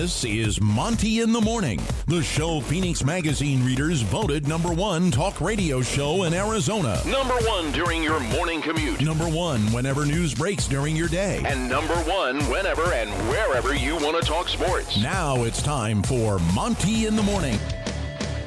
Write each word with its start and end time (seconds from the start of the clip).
This 0.00 0.24
is 0.24 0.62
Monty 0.62 1.20
in 1.20 1.30
the 1.30 1.42
Morning, 1.42 1.78
the 2.06 2.22
show 2.22 2.62
Phoenix 2.62 3.04
Magazine 3.04 3.62
readers 3.62 4.00
voted 4.00 4.48
number 4.48 4.72
one 4.72 5.10
talk 5.10 5.42
radio 5.42 5.82
show 5.82 6.22
in 6.22 6.32
Arizona. 6.32 7.02
Number 7.04 7.34
one 7.46 7.70
during 7.72 8.02
your 8.02 8.18
morning 8.18 8.62
commute. 8.62 9.02
Number 9.02 9.28
one 9.28 9.60
whenever 9.74 10.06
news 10.06 10.32
breaks 10.32 10.66
during 10.66 10.96
your 10.96 11.08
day. 11.08 11.42
And 11.44 11.68
number 11.68 11.92
one 12.04 12.40
whenever 12.48 12.94
and 12.94 13.10
wherever 13.28 13.74
you 13.74 13.96
want 13.96 14.18
to 14.18 14.22
talk 14.22 14.48
sports. 14.48 14.96
Now 15.02 15.44
it's 15.44 15.60
time 15.60 16.02
for 16.02 16.38
monty 16.54 17.04
in 17.04 17.14
the 17.14 17.22
Morning. 17.22 17.58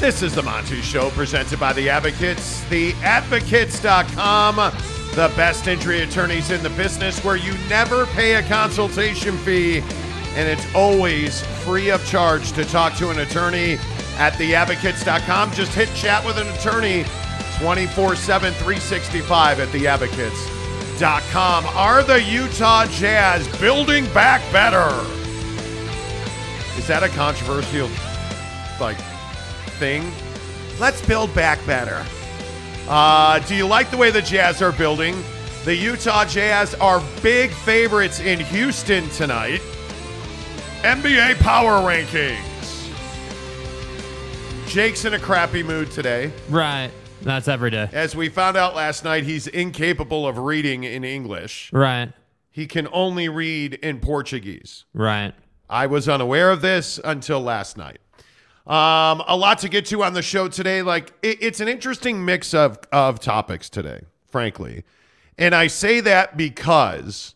This 0.00 0.22
is 0.22 0.34
the 0.34 0.42
Monty 0.42 0.80
Show 0.80 1.10
presented 1.10 1.60
by 1.60 1.74
The 1.74 1.90
Advocates, 1.90 2.62
theadvocates.com, 2.70 4.56
the 5.14 5.30
best 5.36 5.66
injury 5.68 6.00
attorneys 6.00 6.50
in 6.50 6.62
the 6.62 6.70
business 6.70 7.22
where 7.22 7.36
you 7.36 7.52
never 7.68 8.06
pay 8.06 8.36
a 8.36 8.42
consultation 8.44 9.36
fee 9.36 9.80
and 10.36 10.48
it's 10.48 10.64
always 10.74 11.42
free 11.64 11.90
of 11.90 12.02
charge 12.06 12.52
to 12.52 12.64
talk 12.64 12.94
to 12.94 13.10
an 13.10 13.18
attorney 13.18 13.74
at 14.16 14.32
theadvocates.com. 14.38 15.50
Just 15.52 15.74
hit 15.74 15.94
chat 15.94 16.24
with 16.24 16.38
an 16.38 16.48
attorney 16.48 17.04
24 17.58 18.16
7, 18.16 18.54
365 18.54 19.60
at 19.60 19.68
theadvocates.com. 19.68 21.66
Are 21.76 22.02
the 22.02 22.22
Utah 22.22 22.86
Jazz 22.86 23.46
building 23.58 24.06
back 24.14 24.40
better? 24.50 24.88
Is 26.78 26.86
that 26.86 27.02
a 27.02 27.10
controversial, 27.10 27.90
like, 28.80 28.96
thing? 29.80 30.12
Let's 30.78 31.04
build 31.04 31.34
back 31.34 31.64
better. 31.66 32.04
Uh, 32.86 33.38
do 33.40 33.54
you 33.56 33.66
like 33.66 33.90
the 33.90 33.96
way 33.96 34.10
the 34.10 34.20
Jazz 34.20 34.60
are 34.60 34.72
building? 34.72 35.16
The 35.64 35.74
Utah 35.74 36.26
Jazz 36.26 36.74
are 36.74 37.02
big 37.22 37.50
favorites 37.50 38.20
in 38.20 38.40
Houston 38.40 39.08
tonight. 39.10 39.62
NBA 40.82 41.38
Power 41.40 41.80
Rankings. 41.80 42.36
Jake's 44.66 45.04
in 45.06 45.14
a 45.14 45.18
crappy 45.18 45.62
mood 45.62 45.90
today. 45.90 46.30
Right. 46.50 46.90
That's 47.22 47.48
every 47.48 47.70
day. 47.70 47.88
As 47.92 48.14
we 48.14 48.28
found 48.28 48.56
out 48.56 48.74
last 48.74 49.02
night, 49.02 49.24
he's 49.24 49.46
incapable 49.46 50.26
of 50.26 50.38
reading 50.38 50.84
in 50.84 51.04
English. 51.04 51.72
Right. 51.72 52.12
He 52.50 52.66
can 52.66 52.86
only 52.92 53.28
read 53.28 53.74
in 53.74 54.00
Portuguese. 54.00 54.84
Right. 54.92 55.32
I 55.68 55.86
was 55.86 56.08
unaware 56.08 56.50
of 56.50 56.60
this 56.60 57.00
until 57.02 57.40
last 57.40 57.76
night. 57.76 57.98
Um, 58.66 59.22
a 59.26 59.36
lot 59.36 59.58
to 59.60 59.68
get 59.68 59.86
to 59.86 60.02
on 60.02 60.12
the 60.12 60.22
show 60.22 60.46
today. 60.48 60.82
Like 60.82 61.12
it, 61.22 61.38
it's 61.40 61.60
an 61.60 61.68
interesting 61.68 62.24
mix 62.24 62.54
of 62.54 62.78
of 62.92 63.18
topics 63.18 63.70
today, 63.70 64.02
frankly, 64.26 64.84
and 65.38 65.54
I 65.54 65.66
say 65.66 66.00
that 66.00 66.36
because 66.36 67.34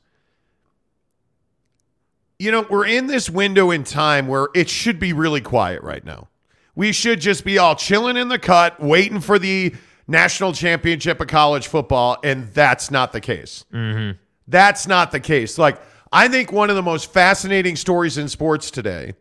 you 2.39 2.51
know 2.51 2.67
we're 2.69 2.87
in 2.87 3.07
this 3.07 3.31
window 3.31 3.71
in 3.71 3.85
time 3.85 4.29
where 4.29 4.49
it 4.55 4.69
should 4.69 5.01
be 5.01 5.13
really 5.13 5.41
quiet 5.41 5.83
right 5.83 6.05
now. 6.05 6.29
We 6.77 6.93
should 6.93 7.21
just 7.21 7.45
be 7.45 7.59
all 7.59 7.75
chilling 7.75 8.17
in 8.17 8.29
the 8.29 8.39
cut, 8.39 8.79
waiting 8.81 9.21
for 9.21 9.39
the 9.39 9.75
national 10.07 10.53
championship 10.53 11.21
of 11.21 11.29
college 11.29 11.69
football, 11.69 12.19
and 12.23 12.53
that's 12.53 12.91
not 12.91 13.13
the 13.13 13.21
case. 13.21 13.65
Mm-hmm. 13.73 14.19
That's 14.47 14.87
not 14.87 15.11
the 15.11 15.21
case. 15.21 15.57
Like 15.57 15.81
I 16.13 16.29
think 16.29 16.53
one 16.53 16.71
of 16.71 16.77
the 16.77 16.83
most 16.83 17.13
fascinating 17.13 17.77
stories 17.77 18.19
in 18.19 18.29
sports 18.29 18.71
today 18.71 19.15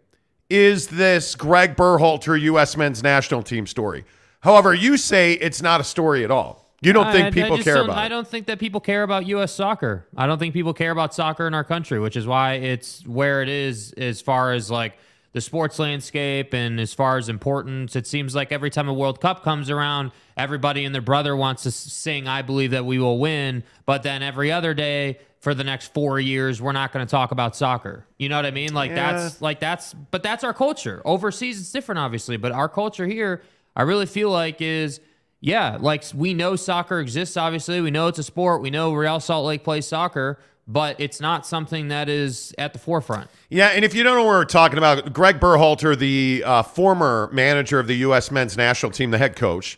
is 0.53 0.87
this 0.87 1.33
Greg 1.33 1.75
Berhalter 1.75 2.39
U.S. 2.41 2.77
men's 2.77 3.01
national 3.01 3.41
team 3.41 3.65
story. 3.65 4.05
However, 4.41 4.73
you 4.73 4.97
say 4.97 5.33
it's 5.33 5.61
not 5.63 5.81
a 5.81 5.83
story 5.83 6.23
at 6.23 6.29
all. 6.29 6.69
You 6.81 6.93
don't 6.93 7.11
think 7.11 7.25
I- 7.25 7.27
I 7.27 7.31
people 7.31 7.57
care 7.63 7.81
about 7.81 7.97
I 7.97 8.07
don't 8.07 8.27
think 8.27 8.45
that 8.47 8.59
people 8.59 8.79
care 8.81 9.03
about 9.03 9.25
U.S. 9.27 9.51
soccer. 9.53 10.05
I 10.15 10.27
don't 10.27 10.37
think 10.37 10.53
people 10.53 10.73
care 10.73 10.91
about 10.91 11.13
soccer 11.13 11.47
in 11.47 11.53
our 11.55 11.63
country, 11.63 11.99
which 11.99 12.15
is 12.15 12.27
why 12.27 12.53
it's 12.55 13.05
where 13.07 13.41
it 13.41 13.49
is 13.49 13.93
as 13.93 14.21
far 14.21 14.51
as 14.53 14.69
like 14.69 14.95
the 15.31 15.41
sports 15.41 15.79
landscape 15.79 16.53
and 16.53 16.79
as 16.79 16.93
far 16.93 17.17
as 17.17 17.29
importance. 17.29 17.95
It 17.95 18.05
seems 18.05 18.35
like 18.35 18.51
every 18.51 18.69
time 18.69 18.87
a 18.87 18.93
World 18.93 19.19
Cup 19.21 19.43
comes 19.43 19.71
around, 19.71 20.11
everybody 20.37 20.85
and 20.85 20.93
their 20.93 21.01
brother 21.01 21.35
wants 21.35 21.63
to 21.63 21.71
sing, 21.71 22.27
I 22.27 22.43
believe 22.43 22.69
that 22.71 22.85
we 22.85 22.99
will 22.99 23.17
win. 23.17 23.63
But 23.87 24.03
then 24.03 24.21
every 24.21 24.51
other 24.51 24.73
day 24.75 25.17
for 25.43 25.53
the 25.53 25.63
next 25.65 25.93
four 25.93 26.21
years, 26.21 26.61
we're 26.61 26.71
not 26.71 26.93
going 26.93 27.05
to 27.05 27.09
talk 27.11 27.31
about 27.31 27.53
soccer. 27.53 28.05
You 28.17 28.29
know 28.29 28.37
what 28.37 28.45
I 28.45 28.51
mean? 28.51 28.73
Like 28.73 28.91
Yeah. 28.91 29.11
that's 29.11 29.41
like 29.41 29.59
that's 29.59 29.93
but 29.93 30.23
that's 30.23 30.41
our 30.45 30.53
culture. 30.53 31.01
Overseas 31.03 31.59
it's 31.59 31.69
different 31.69 31.99
obviously, 31.99 32.37
but 32.37 32.53
our 32.53 32.69
culture 32.69 33.05
here 33.05 33.41
I 33.75 33.81
really 33.81 34.05
feel 34.05 34.29
like 34.31 34.61
is 34.61 35.01
yeah, 35.41 35.77
like 35.81 36.05
we 36.15 36.33
know 36.33 36.55
soccer 36.55 37.01
exists 37.01 37.35
obviously. 37.35 37.81
We 37.81 37.91
know 37.91 38.07
it's 38.07 38.19
a 38.19 38.23
sport. 38.23 38.61
We 38.61 38.69
know 38.69 38.93
Real 38.93 39.19
Salt 39.19 39.45
Lake 39.45 39.65
plays 39.65 39.85
soccer, 39.85 40.39
but 40.65 40.95
it's 41.01 41.19
not 41.19 41.45
something 41.45 41.89
that 41.89 42.07
is 42.07 42.55
at 42.57 42.71
the 42.71 42.79
forefront. 42.79 43.29
Yeah, 43.49 43.67
and 43.67 43.83
if 43.83 43.93
you 43.93 44.03
don't 44.03 44.15
know 44.15 44.23
what 44.23 44.29
we're 44.29 44.45
talking 44.45 44.77
about, 44.77 45.11
Greg 45.11 45.41
Berhalter, 45.41 45.97
the 45.97 46.41
uh, 46.45 46.63
former 46.63 47.29
manager 47.33 47.79
of 47.81 47.87
the 47.87 47.95
U.S. 47.95 48.31
men's 48.31 48.55
national 48.55 48.93
team, 48.93 49.11
the 49.11 49.17
head 49.17 49.35
coach, 49.35 49.77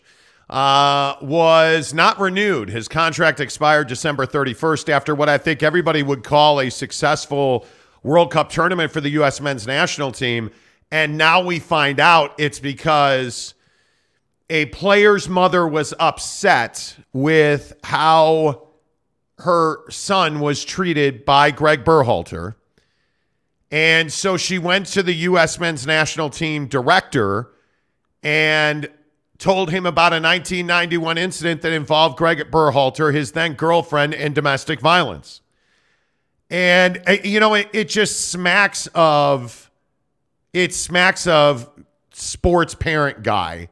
uh, 0.49 1.15
was 1.21 1.93
not 1.93 2.19
renewed. 2.19 2.69
His 2.69 2.87
contract 2.87 3.39
expired 3.39 3.87
December 3.87 4.25
31st 4.25 4.89
after 4.89 5.15
what 5.15 5.29
I 5.29 5.37
think 5.37 5.63
everybody 5.63 6.03
would 6.03 6.23
call 6.23 6.59
a 6.59 6.69
successful 6.69 7.65
World 8.03 8.31
Cup 8.31 8.49
tournament 8.49 8.91
for 8.91 9.01
the 9.01 9.09
U.S. 9.11 9.41
men's 9.41 9.65
national 9.65 10.11
team. 10.11 10.51
And 10.91 11.17
now 11.17 11.41
we 11.41 11.59
find 11.59 11.99
out 11.99 12.35
it's 12.37 12.59
because 12.59 13.55
a 14.49 14.67
player's 14.67 15.27
mother 15.27 15.67
was 15.67 15.93
upset 15.99 16.95
with 17.11 17.73
how 17.83 18.67
her 19.39 19.89
son 19.89 20.39
was 20.39 20.63
treated 20.63 21.25
by 21.25 21.49
Greg 21.51 21.83
Berhalter. 21.83 22.55
And 23.71 24.13
so 24.13 24.37
she 24.37 24.59
went 24.59 24.85
to 24.87 25.01
the 25.01 25.13
U.S. 25.13 25.59
men's 25.59 25.87
national 25.87 26.29
team 26.29 26.67
director 26.67 27.49
and 28.21 28.87
told 29.37 29.69
him 29.69 29.85
about 29.85 30.13
a 30.13 30.21
1991 30.21 31.17
incident 31.17 31.61
that 31.61 31.73
involved 31.73 32.17
Greg 32.17 32.39
Berhalter, 32.51 33.13
his 33.13 33.33
then 33.33 33.53
girlfriend, 33.53 34.13
and 34.13 34.33
domestic 34.33 34.79
violence. 34.79 35.41
And, 36.49 37.01
uh, 37.07 37.17
you 37.23 37.39
know, 37.39 37.53
it, 37.55 37.69
it 37.73 37.89
just 37.89 38.29
smacks 38.29 38.87
of, 38.93 39.69
it 40.53 40.73
smacks 40.73 41.27
of 41.27 41.69
sports 42.13 42.75
parent 42.75 43.23
guy, 43.23 43.69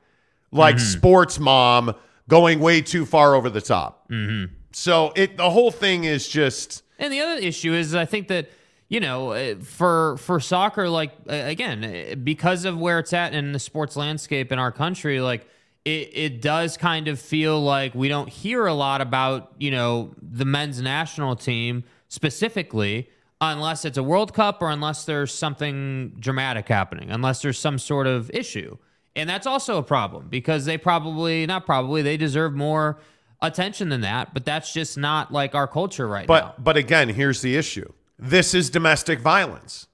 like 0.52 0.79
sports 0.79 1.40
mom 1.40 1.96
going 2.28 2.59
way 2.59 2.81
too 2.81 3.06
far 3.06 3.35
over 3.35 3.50
the 3.50 3.62
top. 3.62 4.09
Mm-hmm. 4.09 4.53
So 4.72 5.13
it, 5.16 5.38
the 5.38 5.50
whole 5.50 5.72
thing 5.72 6.03
is 6.03 6.28
just, 6.28 6.84
And 7.00 7.13
the 7.13 7.22
other 7.22 7.40
issue 7.40 7.73
is, 7.73 7.96
I 7.96 8.06
think 8.06 8.28
that 8.28 8.50
you 8.90 9.00
know, 9.00 9.31
uh, 9.31 9.56
for 9.56 10.18
for 10.18 10.40
soccer, 10.40 10.88
like 10.88 11.13
again, 11.25 11.84
uh, 11.84 12.16
because 12.16 12.63
of 12.63 12.78
where 12.78 13.00
it's 13.00 13.12
at 13.12 13.34
in 13.34 13.52
the 13.52 13.57
sports 13.57 13.96
landscape 13.96 14.52
in 14.52 14.59
our 14.59 14.72
country, 14.72 15.19
like 15.19 15.47
it 15.86 16.10
it 16.14 16.42
does 16.42 16.78
kind 16.78 17.08
of 17.08 17.20
feel 17.20 17.62
like 17.62 17.94
we 17.94 18.08
don't 18.08 18.30
hear 18.30 18.66
a 18.66 18.74
lot 18.74 19.02
about 19.02 19.54
you 19.58 19.72
know 19.72 20.14
the 20.22 20.46
men's 20.46 20.82
national 20.82 21.36
team 21.36 21.84
specifically. 22.08 23.10
Unless 23.42 23.84
it's 23.84 23.98
a 23.98 24.04
World 24.04 24.34
Cup 24.34 24.62
or 24.62 24.70
unless 24.70 25.04
there's 25.04 25.34
something 25.34 26.16
dramatic 26.18 26.70
happening, 26.70 27.12
unless 27.12 27.42
there's 27.42 27.60
some 27.60 27.78
sort 27.78 28.08
of 28.08 28.32
issue. 28.34 28.78
And 29.18 29.30
that's 29.30 29.46
also 29.46 29.78
a 29.78 29.84
problem 29.84 30.28
because 30.30 30.64
they 30.64 30.78
probably, 30.78 31.46
not 31.46 31.66
probably, 31.66 32.02
they 32.02 32.16
deserve 32.16 32.54
more 32.54 33.00
attention 33.42 33.90
than 33.90 34.00
that. 34.00 34.34
But 34.34 34.46
that's 34.46 34.72
just 34.72 34.98
not 34.98 35.34
like 35.34 35.56
our 35.56 35.68
culture 35.68 36.08
right 36.08 36.26
But 36.26 36.42
now. 36.42 36.54
but 36.58 36.78
again, 36.78 37.10
here's 37.10 37.42
the 37.42 37.58
issue. 37.58 37.92
This 38.18 38.54
is 38.54 38.70
domestic 38.70 39.20
violence 39.20 39.88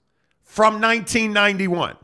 from 0.43 0.73
1991. 0.79 1.95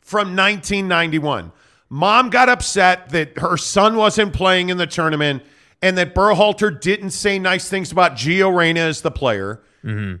From 0.00 0.34
1991. 0.34 1.52
Mom 1.88 2.30
got 2.30 2.48
upset 2.48 3.10
that 3.10 3.38
her 3.38 3.56
son 3.56 3.96
wasn't 3.96 4.32
playing 4.32 4.70
in 4.70 4.76
the 4.76 4.86
tournament 4.86 5.42
and 5.82 5.96
that 5.98 6.14
Berhalter 6.14 6.80
didn't 6.80 7.10
say 7.10 7.38
nice 7.38 7.68
things 7.68 7.92
about 7.92 8.12
Gio 8.12 8.54
Reyna 8.54 8.80
as 8.80 9.02
the 9.02 9.10
player. 9.10 9.62
Mm-hmm. 9.84 10.16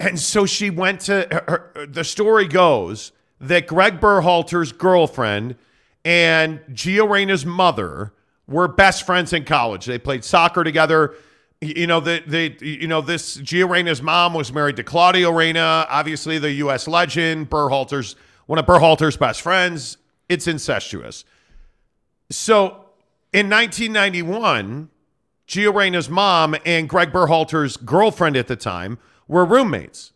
And 0.00 0.18
so 0.18 0.46
she 0.46 0.70
went 0.70 1.00
to 1.02 1.28
her, 1.30 1.72
her- 1.74 1.86
the 1.86 2.04
story 2.04 2.48
goes 2.48 3.12
that 3.40 3.66
Greg 3.66 4.00
Berhalter's 4.00 4.72
girlfriend 4.72 5.56
and 6.04 6.60
Gio 6.72 7.08
Reyna's 7.08 7.46
mother 7.46 8.12
were 8.46 8.68
best 8.68 9.06
friends 9.06 9.32
in 9.32 9.44
college. 9.44 9.86
They 9.86 9.98
played 9.98 10.24
soccer 10.24 10.64
together. 10.64 11.14
You 11.60 11.86
know, 11.86 12.00
the, 12.00 12.22
the 12.26 12.56
you 12.60 12.88
know, 12.88 13.00
this 13.00 13.38
Gio 13.38 13.68
Reyna's 13.68 14.02
mom 14.02 14.34
was 14.34 14.52
married 14.52 14.76
to 14.76 14.82
Claudio 14.82 15.30
Reyna, 15.30 15.86
obviously 15.88 16.38
the 16.38 16.50
US 16.52 16.88
legend, 16.88 17.48
Berhalter's 17.48 18.16
one 18.46 18.58
of 18.58 18.66
Berhalter's 18.66 19.16
best 19.16 19.40
friends. 19.40 19.96
It's 20.28 20.46
incestuous. 20.46 21.24
So 22.30 22.86
in 23.32 23.50
1991, 23.50 24.90
Gio 25.46 25.74
Reyna's 25.74 26.08
mom 26.08 26.56
and 26.64 26.88
Greg 26.88 27.12
Berhalter's 27.12 27.76
girlfriend 27.76 28.36
at 28.36 28.48
the 28.48 28.56
time 28.56 28.98
were 29.28 29.44
roommates. 29.44 30.12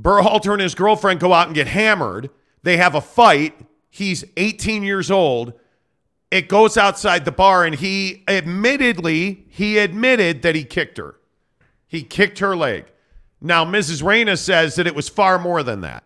Berhalter 0.00 0.52
and 0.52 0.62
his 0.62 0.74
girlfriend 0.74 1.20
go 1.20 1.32
out 1.32 1.46
and 1.46 1.54
get 1.54 1.68
hammered. 1.68 2.30
They 2.62 2.78
have 2.78 2.94
a 2.94 3.00
fight. 3.00 3.54
He's 3.90 4.24
18 4.36 4.82
years 4.82 5.10
old. 5.10 5.52
It 6.30 6.48
goes 6.48 6.76
outside 6.76 7.24
the 7.24 7.30
bar, 7.30 7.64
and 7.64 7.76
he 7.76 8.24
admittedly, 8.26 9.44
he 9.48 9.78
admitted 9.78 10.42
that 10.42 10.56
he 10.56 10.64
kicked 10.64 10.98
her. 10.98 11.20
He 11.86 12.02
kicked 12.02 12.40
her 12.40 12.56
leg. 12.56 12.86
Now, 13.40 13.64
Mrs. 13.64 14.02
Reyna 14.02 14.36
says 14.36 14.74
that 14.74 14.86
it 14.86 14.96
was 14.96 15.08
far 15.08 15.38
more 15.38 15.62
than 15.62 15.82
that. 15.82 16.02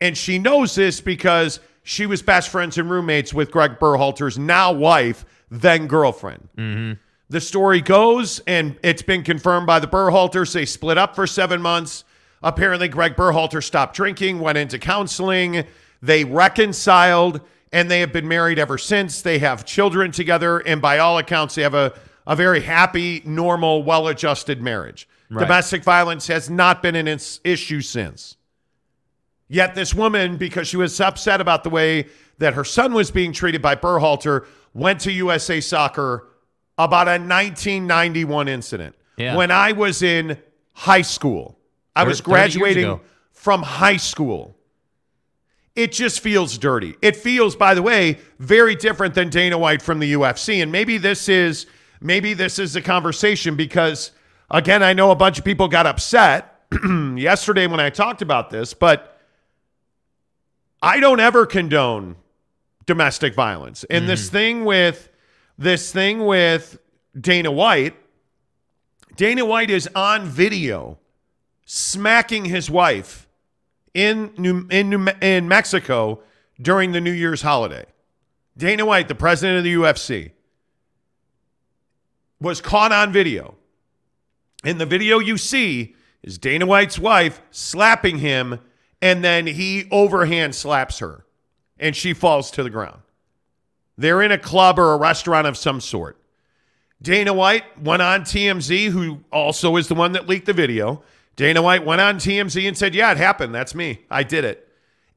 And 0.00 0.18
she 0.18 0.38
knows 0.38 0.74
this 0.74 1.00
because 1.00 1.60
she 1.88 2.04
was 2.04 2.20
best 2.20 2.50
friends 2.50 2.76
and 2.76 2.90
roommates 2.90 3.32
with 3.32 3.50
Greg 3.50 3.78
Berhalter's 3.78 4.38
now 4.38 4.70
wife, 4.70 5.24
then 5.50 5.86
girlfriend. 5.86 6.46
Mm-hmm. 6.54 7.00
The 7.30 7.40
story 7.40 7.80
goes, 7.80 8.40
and 8.40 8.78
it's 8.82 9.00
been 9.00 9.22
confirmed 9.22 9.66
by 9.66 9.78
the 9.78 9.86
Berhalters. 9.86 10.52
They 10.52 10.66
split 10.66 10.98
up 10.98 11.14
for 11.14 11.26
seven 11.26 11.62
months. 11.62 12.04
Apparently, 12.42 12.88
Greg 12.88 13.16
Berhalter 13.16 13.64
stopped 13.64 13.96
drinking, 13.96 14.38
went 14.38 14.58
into 14.58 14.78
counseling. 14.78 15.64
They 16.02 16.24
reconciled, 16.24 17.40
and 17.72 17.90
they 17.90 18.00
have 18.00 18.12
been 18.12 18.28
married 18.28 18.58
ever 18.58 18.76
since. 18.76 19.22
They 19.22 19.38
have 19.38 19.64
children 19.64 20.12
together, 20.12 20.58
and 20.58 20.82
by 20.82 20.98
all 20.98 21.16
accounts, 21.16 21.54
they 21.54 21.62
have 21.62 21.72
a, 21.72 21.94
a 22.26 22.36
very 22.36 22.60
happy, 22.60 23.22
normal, 23.24 23.82
well 23.82 24.08
adjusted 24.08 24.60
marriage. 24.60 25.08
Domestic 25.30 25.84
violence 25.84 26.26
has 26.26 26.50
not 26.50 26.82
been 26.82 26.96
an 26.96 27.08
is- 27.08 27.40
issue 27.44 27.80
since. 27.80 28.36
Yet 29.48 29.74
this 29.74 29.94
woman, 29.94 30.36
because 30.36 30.68
she 30.68 30.76
was 30.76 31.00
upset 31.00 31.40
about 31.40 31.64
the 31.64 31.70
way 31.70 32.06
that 32.38 32.54
her 32.54 32.64
son 32.64 32.92
was 32.92 33.10
being 33.10 33.32
treated 33.32 33.62
by 33.62 33.74
Berhalter, 33.74 34.46
went 34.74 35.00
to 35.00 35.12
USA 35.12 35.60
Soccer 35.60 36.28
about 36.76 37.08
a 37.08 37.12
1991 37.12 38.48
incident. 38.48 38.94
Yeah. 39.16 39.36
When 39.36 39.50
I 39.50 39.72
was 39.72 40.02
in 40.02 40.38
high 40.74 41.02
school, 41.02 41.58
I 41.96 42.04
was 42.04 42.20
graduating 42.20 43.00
from 43.32 43.62
high 43.62 43.96
school. 43.96 44.54
It 45.74 45.92
just 45.92 46.20
feels 46.20 46.58
dirty. 46.58 46.96
It 47.02 47.16
feels, 47.16 47.56
by 47.56 47.74
the 47.74 47.82
way, 47.82 48.18
very 48.38 48.74
different 48.74 49.14
than 49.14 49.28
Dana 49.28 49.58
White 49.58 49.80
from 49.82 49.98
the 49.98 50.12
UFC. 50.12 50.62
And 50.62 50.70
maybe 50.70 50.98
this 50.98 51.28
is 51.28 51.66
maybe 52.00 52.34
this 52.34 52.58
is 52.58 52.76
a 52.76 52.82
conversation 52.82 53.56
because 53.56 54.12
again, 54.50 54.82
I 54.82 54.92
know 54.92 55.10
a 55.10 55.16
bunch 55.16 55.38
of 55.38 55.44
people 55.44 55.68
got 55.68 55.86
upset 55.86 56.62
yesterday 57.16 57.66
when 57.66 57.80
I 57.80 57.90
talked 57.90 58.22
about 58.22 58.50
this, 58.50 58.74
but 58.74 59.17
I 60.82 61.00
don't 61.00 61.20
ever 61.20 61.46
condone 61.46 62.16
domestic 62.86 63.34
violence. 63.34 63.84
And 63.84 64.08
this 64.08 64.28
mm. 64.28 64.32
thing 64.32 64.64
with 64.64 65.10
this 65.58 65.92
thing 65.92 66.24
with 66.24 66.78
Dana 67.18 67.50
White, 67.50 67.94
Dana 69.16 69.44
White 69.44 69.70
is 69.70 69.88
on 69.94 70.24
video 70.24 70.98
smacking 71.66 72.44
his 72.44 72.70
wife 72.70 73.28
in 73.92 74.32
New, 74.38 74.66
in 74.70 74.90
New, 74.90 75.08
in 75.20 75.48
Mexico 75.48 76.20
during 76.60 76.92
the 76.92 77.00
New 77.00 77.12
Year's 77.12 77.42
holiday. 77.42 77.84
Dana 78.56 78.86
White, 78.86 79.08
the 79.08 79.14
president 79.14 79.58
of 79.58 79.64
the 79.64 79.74
UFC, 79.74 80.32
was 82.40 82.60
caught 82.60 82.92
on 82.92 83.12
video. 83.12 83.56
In 84.64 84.78
the 84.78 84.86
video 84.86 85.18
you 85.18 85.36
see 85.36 85.94
is 86.22 86.38
Dana 86.38 86.66
White's 86.66 86.98
wife 86.98 87.40
slapping 87.50 88.18
him 88.18 88.60
and 89.00 89.22
then 89.22 89.46
he 89.46 89.86
overhand 89.90 90.54
slaps 90.54 90.98
her 90.98 91.24
and 91.78 91.94
she 91.94 92.12
falls 92.12 92.50
to 92.52 92.62
the 92.62 92.70
ground. 92.70 93.00
They're 93.96 94.22
in 94.22 94.32
a 94.32 94.38
club 94.38 94.78
or 94.78 94.92
a 94.92 94.96
restaurant 94.96 95.46
of 95.46 95.56
some 95.56 95.80
sort. 95.80 96.16
Dana 97.00 97.32
White 97.32 97.64
went 97.82 98.02
on 98.02 98.22
TMZ, 98.22 98.88
who 98.88 99.20
also 99.32 99.76
is 99.76 99.88
the 99.88 99.94
one 99.94 100.12
that 100.12 100.28
leaked 100.28 100.46
the 100.46 100.52
video. 100.52 101.02
Dana 101.36 101.62
White 101.62 101.84
went 101.84 102.00
on 102.00 102.16
TMZ 102.16 102.66
and 102.66 102.76
said, 102.76 102.94
Yeah, 102.94 103.12
it 103.12 103.18
happened. 103.18 103.54
That's 103.54 103.74
me. 103.74 104.00
I 104.10 104.24
did 104.24 104.44
it. 104.44 104.68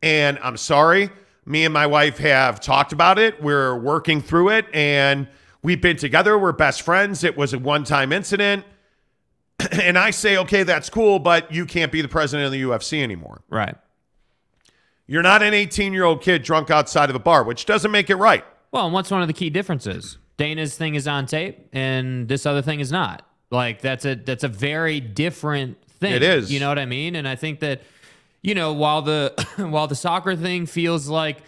And 0.03 0.37
I'm 0.43 0.57
sorry. 0.57 1.09
Me 1.45 1.65
and 1.65 1.73
my 1.73 1.87
wife 1.87 2.19
have 2.19 2.59
talked 2.59 2.93
about 2.93 3.17
it. 3.17 3.41
We're 3.41 3.75
working 3.75 4.21
through 4.21 4.49
it 4.49 4.67
and 4.73 5.27
we've 5.63 5.81
been 5.81 5.97
together. 5.97 6.37
We're 6.37 6.51
best 6.51 6.83
friends. 6.83 7.23
It 7.23 7.35
was 7.35 7.53
a 7.53 7.59
one 7.59 7.83
time 7.83 8.13
incident. 8.13 8.63
and 9.81 9.97
I 9.97 10.11
say, 10.11 10.37
Okay, 10.37 10.63
that's 10.63 10.89
cool, 10.89 11.19
but 11.19 11.51
you 11.51 11.65
can't 11.65 11.91
be 11.91 12.01
the 12.01 12.07
president 12.07 12.45
of 12.45 12.51
the 12.51 12.61
UFC 12.61 13.01
anymore. 13.01 13.41
Right. 13.49 13.75
You're 15.07 15.23
not 15.23 15.43
an 15.43 15.53
18 15.53 15.93
year 15.93 16.05
old 16.05 16.21
kid 16.21 16.43
drunk 16.43 16.69
outside 16.69 17.09
of 17.09 17.15
a 17.15 17.19
bar, 17.19 17.43
which 17.43 17.65
doesn't 17.65 17.91
make 17.91 18.09
it 18.09 18.15
right. 18.15 18.45
Well, 18.71 18.85
and 18.85 18.93
what's 18.93 19.11
one 19.11 19.21
of 19.21 19.27
the 19.27 19.33
key 19.33 19.49
differences? 19.49 20.17
Dana's 20.37 20.77
thing 20.77 20.95
is 20.95 21.07
on 21.07 21.25
tape, 21.25 21.67
and 21.73 22.27
this 22.27 22.45
other 22.45 22.61
thing 22.61 22.79
is 22.79 22.91
not. 22.91 23.27
Like 23.51 23.81
that's 23.81 24.05
a 24.05 24.15
that's 24.15 24.43
a 24.43 24.47
very 24.47 24.99
different 24.99 25.77
thing. 25.99 26.13
It 26.13 26.23
is. 26.23 26.51
You 26.51 26.59
know 26.59 26.69
what 26.69 26.79
I 26.79 26.85
mean? 26.85 27.15
And 27.15 27.27
I 27.27 27.35
think 27.35 27.59
that 27.59 27.81
you 28.41 28.55
know 28.55 28.73
while 28.73 29.01
the 29.01 29.33
while 29.57 29.87
the 29.87 29.95
soccer 29.95 30.35
thing 30.35 30.65
feels 30.65 31.09
like 31.09 31.39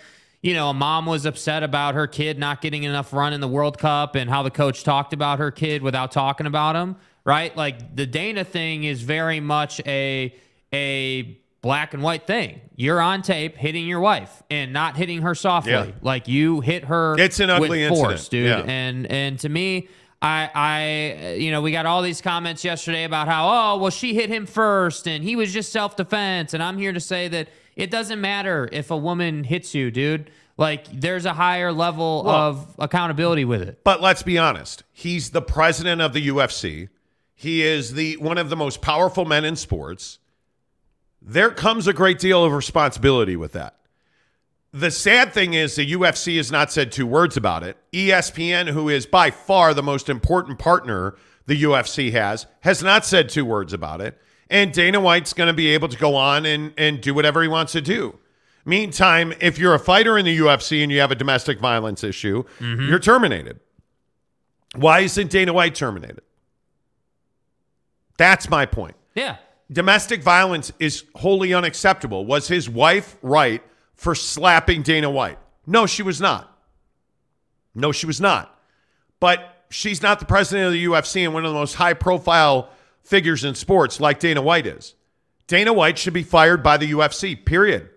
you 0.41 0.53
know 0.53 0.69
a 0.69 0.73
mom 0.73 1.05
was 1.05 1.25
upset 1.25 1.63
about 1.63 1.95
her 1.95 2.05
kid 2.05 2.37
not 2.37 2.61
getting 2.61 2.83
enough 2.83 3.13
run 3.13 3.31
in 3.31 3.39
the 3.39 3.47
World 3.47 3.77
Cup 3.77 4.15
and 4.15 4.29
how 4.29 4.43
the 4.43 4.51
coach 4.51 4.83
talked 4.83 5.13
about 5.13 5.39
her 5.39 5.49
kid 5.49 5.81
without 5.81 6.11
talking 6.11 6.45
about 6.45 6.75
him, 6.75 6.97
right? 7.25 7.55
Like 7.55 7.95
the 7.95 8.05
Dana 8.05 8.43
thing 8.43 8.83
is 8.83 9.01
very 9.01 9.39
much 9.39 9.81
a 9.85 10.33
a 10.73 11.37
black 11.61 11.93
and 11.93 12.03
white 12.03 12.27
thing. 12.27 12.59
You're 12.75 12.99
on 12.99 13.21
tape 13.21 13.55
hitting 13.55 13.87
your 13.87 13.99
wife 14.01 14.43
and 14.49 14.73
not 14.73 14.97
hitting 14.97 15.21
her 15.21 15.33
softly. 15.35 15.71
Yeah. 15.71 15.91
Like 16.01 16.27
you 16.27 16.59
hit 16.61 16.85
her 16.85 17.17
It's 17.17 17.39
an 17.39 17.49
ugly 17.49 17.69
with 17.69 17.79
incident. 17.79 18.07
force, 18.09 18.27
dude. 18.27 18.47
Yeah. 18.47 18.59
And 18.67 19.05
and 19.07 19.39
to 19.39 19.49
me, 19.49 19.87
I 20.21 20.49
I 20.53 21.33
you 21.35 21.51
know 21.51 21.61
we 21.61 21.71
got 21.71 21.85
all 21.85 22.01
these 22.01 22.21
comments 22.21 22.65
yesterday 22.65 23.03
about 23.05 23.27
how 23.27 23.47
oh 23.47 23.77
well 23.77 23.91
she 23.91 24.13
hit 24.13 24.29
him 24.29 24.45
first 24.45 25.07
and 25.07 25.23
he 25.23 25.35
was 25.35 25.53
just 25.53 25.71
self 25.71 25.95
defense 25.95 26.53
and 26.53 26.61
I'm 26.63 26.77
here 26.77 26.91
to 26.93 26.99
say 26.99 27.27
that 27.29 27.49
it 27.75 27.89
doesn't 27.89 28.21
matter 28.21 28.69
if 28.71 28.91
a 28.91 28.97
woman 28.97 29.43
hits 29.43 29.73
you, 29.73 29.89
dude. 29.91 30.29
Like 30.57 30.85
there's 30.91 31.25
a 31.25 31.33
higher 31.33 31.71
level 31.71 32.23
Well- 32.25 32.35
of 32.35 32.75
accountability 32.79 33.45
with 33.45 33.61
it. 33.61 33.79
But 33.83 34.01
let's 34.01 34.21
be 34.23 34.37
honest. 34.37 34.83
He's 34.91 35.29
the 35.31 35.41
president 35.41 36.01
of 36.01 36.13
the 36.13 36.27
UFC. 36.27 36.89
He 37.43 37.61
is 37.61 37.93
the 37.93 38.15
one 38.17 38.37
of 38.37 38.49
the 38.49 38.55
most 38.55 38.81
powerful 38.81 39.25
men 39.25 39.43
in 39.43 39.57
sports. 39.57 40.19
There 41.21 41.51
comes 41.51 41.87
a 41.87 41.93
great 41.93 42.17
deal 42.17 42.45
of 42.45 42.53
responsibility 42.53 43.35
with 43.35 43.51
that. 43.51 43.75
The 44.71 44.89
sad 44.89 45.33
thing 45.33 45.53
is 45.53 45.75
the 45.75 45.91
UFC 45.91 46.37
has 46.37 46.53
not 46.53 46.71
said 46.71 46.89
two 46.89 47.05
words 47.05 47.35
about 47.35 47.63
it. 47.63 47.75
ESPN, 47.91 48.69
who 48.69 48.87
is 48.87 49.05
by 49.05 49.29
far 49.29 49.73
the 49.73 49.83
most 49.83 50.07
important 50.07 50.57
partner 50.57 51.15
the 51.45 51.61
UFC 51.61 52.13
has, 52.13 52.47
has 52.61 52.81
not 52.81 53.05
said 53.05 53.27
two 53.27 53.43
words 53.43 53.73
about 53.73 53.99
it. 53.99 54.17
And 54.49 54.71
Dana 54.71 55.01
White's 55.01 55.33
going 55.33 55.47
to 55.47 55.53
be 55.53 55.67
able 55.67 55.89
to 55.89 55.97
go 55.97 56.15
on 56.15 56.45
and, 56.45 56.73
and 56.77 57.01
do 57.01 57.13
whatever 57.13 57.41
he 57.41 57.49
wants 57.49 57.73
to 57.73 57.81
do. 57.81 58.19
Meantime, 58.63 59.33
if 59.41 59.59
you're 59.59 59.73
a 59.73 59.79
fighter 59.79 60.17
in 60.17 60.23
the 60.23 60.37
UFC 60.37 60.81
and 60.81 60.89
you 60.89 61.01
have 61.01 61.11
a 61.11 61.15
domestic 61.15 61.59
violence 61.59 62.05
issue, 62.05 62.45
mm-hmm. 62.59 62.87
you're 62.87 62.99
terminated. 62.99 63.59
Why 64.75 65.01
isn't 65.01 65.29
Dana 65.29 65.51
White 65.51 65.75
terminated? 65.75 66.21
That's 68.17 68.49
my 68.49 68.65
point. 68.65 68.95
Yeah. 69.15 69.37
Domestic 69.71 70.21
violence 70.21 70.71
is 70.79 71.03
wholly 71.15 71.53
unacceptable. 71.53 72.25
Was 72.25 72.47
his 72.47 72.69
wife 72.69 73.17
right 73.21 73.63
for 73.95 74.13
slapping 74.13 74.81
Dana 74.81 75.09
White? 75.09 75.39
No, 75.65 75.85
she 75.85 76.03
was 76.03 76.21
not. 76.21 76.49
No, 77.73 77.91
she 77.91 78.05
was 78.05 78.21
not. 78.21 78.59
But 79.19 79.65
she's 79.69 80.01
not 80.01 80.19
the 80.19 80.25
president 80.25 80.67
of 80.67 80.73
the 80.73 80.85
UFC 80.85 81.23
and 81.23 81.33
one 81.33 81.45
of 81.45 81.51
the 81.51 81.57
most 81.57 81.75
high 81.75 81.93
profile 81.93 82.69
figures 83.01 83.43
in 83.43 83.55
sports 83.55 83.99
like 83.99 84.19
Dana 84.19 84.41
White 84.41 84.67
is. 84.67 84.95
Dana 85.47 85.73
White 85.73 85.97
should 85.97 86.13
be 86.13 86.23
fired 86.23 86.61
by 86.61 86.77
the 86.77 86.91
UFC, 86.91 87.43
period. 87.43 87.89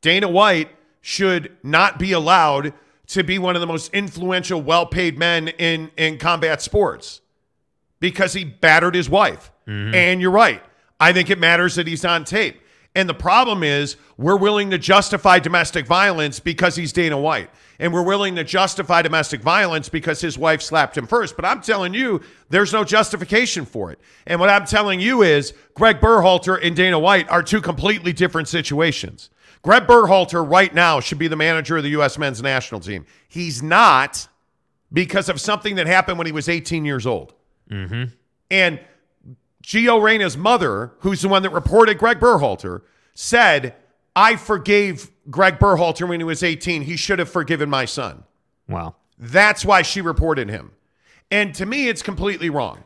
Dana 0.00 0.28
White 0.28 0.70
should 1.00 1.56
not 1.62 1.98
be 1.98 2.12
allowed 2.12 2.74
to 3.08 3.22
be 3.22 3.38
one 3.38 3.54
of 3.54 3.60
the 3.60 3.66
most 3.66 3.92
influential, 3.94 4.60
well 4.60 4.86
paid 4.86 5.16
men 5.18 5.48
in, 5.48 5.90
in 5.96 6.18
combat 6.18 6.60
sports 6.60 7.20
because 8.00 8.32
he 8.32 8.44
battered 8.44 8.94
his 8.94 9.08
wife. 9.08 9.50
Mm-hmm. 9.66 9.94
And 9.94 10.20
you're 10.20 10.30
right. 10.30 10.62
I 10.98 11.12
think 11.12 11.30
it 11.30 11.38
matters 11.38 11.74
that 11.74 11.86
he's 11.86 12.04
on 12.04 12.24
tape. 12.24 12.60
And 12.94 13.06
the 13.06 13.14
problem 13.14 13.62
is, 13.62 13.96
we're 14.16 14.38
willing 14.38 14.70
to 14.70 14.78
justify 14.78 15.38
domestic 15.38 15.86
violence 15.86 16.40
because 16.40 16.76
he's 16.76 16.94
Dana 16.94 17.18
White. 17.20 17.50
And 17.78 17.92
we're 17.92 18.02
willing 18.02 18.36
to 18.36 18.44
justify 18.44 19.02
domestic 19.02 19.42
violence 19.42 19.90
because 19.90 20.22
his 20.22 20.38
wife 20.38 20.62
slapped 20.62 20.96
him 20.96 21.06
first. 21.06 21.36
But 21.36 21.44
I'm 21.44 21.60
telling 21.60 21.92
you, 21.92 22.22
there's 22.48 22.72
no 22.72 22.84
justification 22.84 23.66
for 23.66 23.92
it. 23.92 24.00
And 24.26 24.40
what 24.40 24.48
I'm 24.48 24.64
telling 24.64 24.98
you 24.98 25.22
is, 25.22 25.52
Greg 25.74 26.00
Berhalter 26.00 26.58
and 26.62 26.74
Dana 26.74 26.98
White 26.98 27.28
are 27.28 27.42
two 27.42 27.60
completely 27.60 28.14
different 28.14 28.48
situations. 28.48 29.28
Greg 29.60 29.82
Berhalter 29.86 30.48
right 30.48 30.72
now 30.72 30.98
should 30.98 31.18
be 31.18 31.28
the 31.28 31.36
manager 31.36 31.76
of 31.76 31.82
the 31.82 31.90
U.S. 31.90 32.16
men's 32.16 32.40
national 32.40 32.80
team. 32.80 33.04
He's 33.28 33.62
not 33.62 34.26
because 34.90 35.28
of 35.28 35.38
something 35.38 35.74
that 35.74 35.86
happened 35.86 36.16
when 36.16 36.26
he 36.26 36.32
was 36.32 36.48
18 36.48 36.86
years 36.86 37.06
old. 37.06 37.34
And 38.50 38.80
Gio 39.62 40.00
Reyna's 40.00 40.36
mother, 40.36 40.92
who's 41.00 41.22
the 41.22 41.28
one 41.28 41.42
that 41.42 41.50
reported 41.50 41.98
Greg 41.98 42.20
Berhalter, 42.20 42.82
said, 43.14 43.74
I 44.14 44.36
forgave 44.36 45.10
Greg 45.28 45.58
Berhalter 45.58 46.08
when 46.08 46.20
he 46.20 46.24
was 46.24 46.42
18. 46.42 46.82
He 46.82 46.96
should 46.96 47.18
have 47.18 47.28
forgiven 47.28 47.68
my 47.68 47.84
son. 47.84 48.24
Wow. 48.68 48.94
That's 49.18 49.64
why 49.64 49.82
she 49.82 50.00
reported 50.00 50.48
him. 50.48 50.72
And 51.30 51.54
to 51.56 51.66
me, 51.66 51.88
it's 51.88 52.02
completely 52.02 52.50
wrong. 52.50 52.84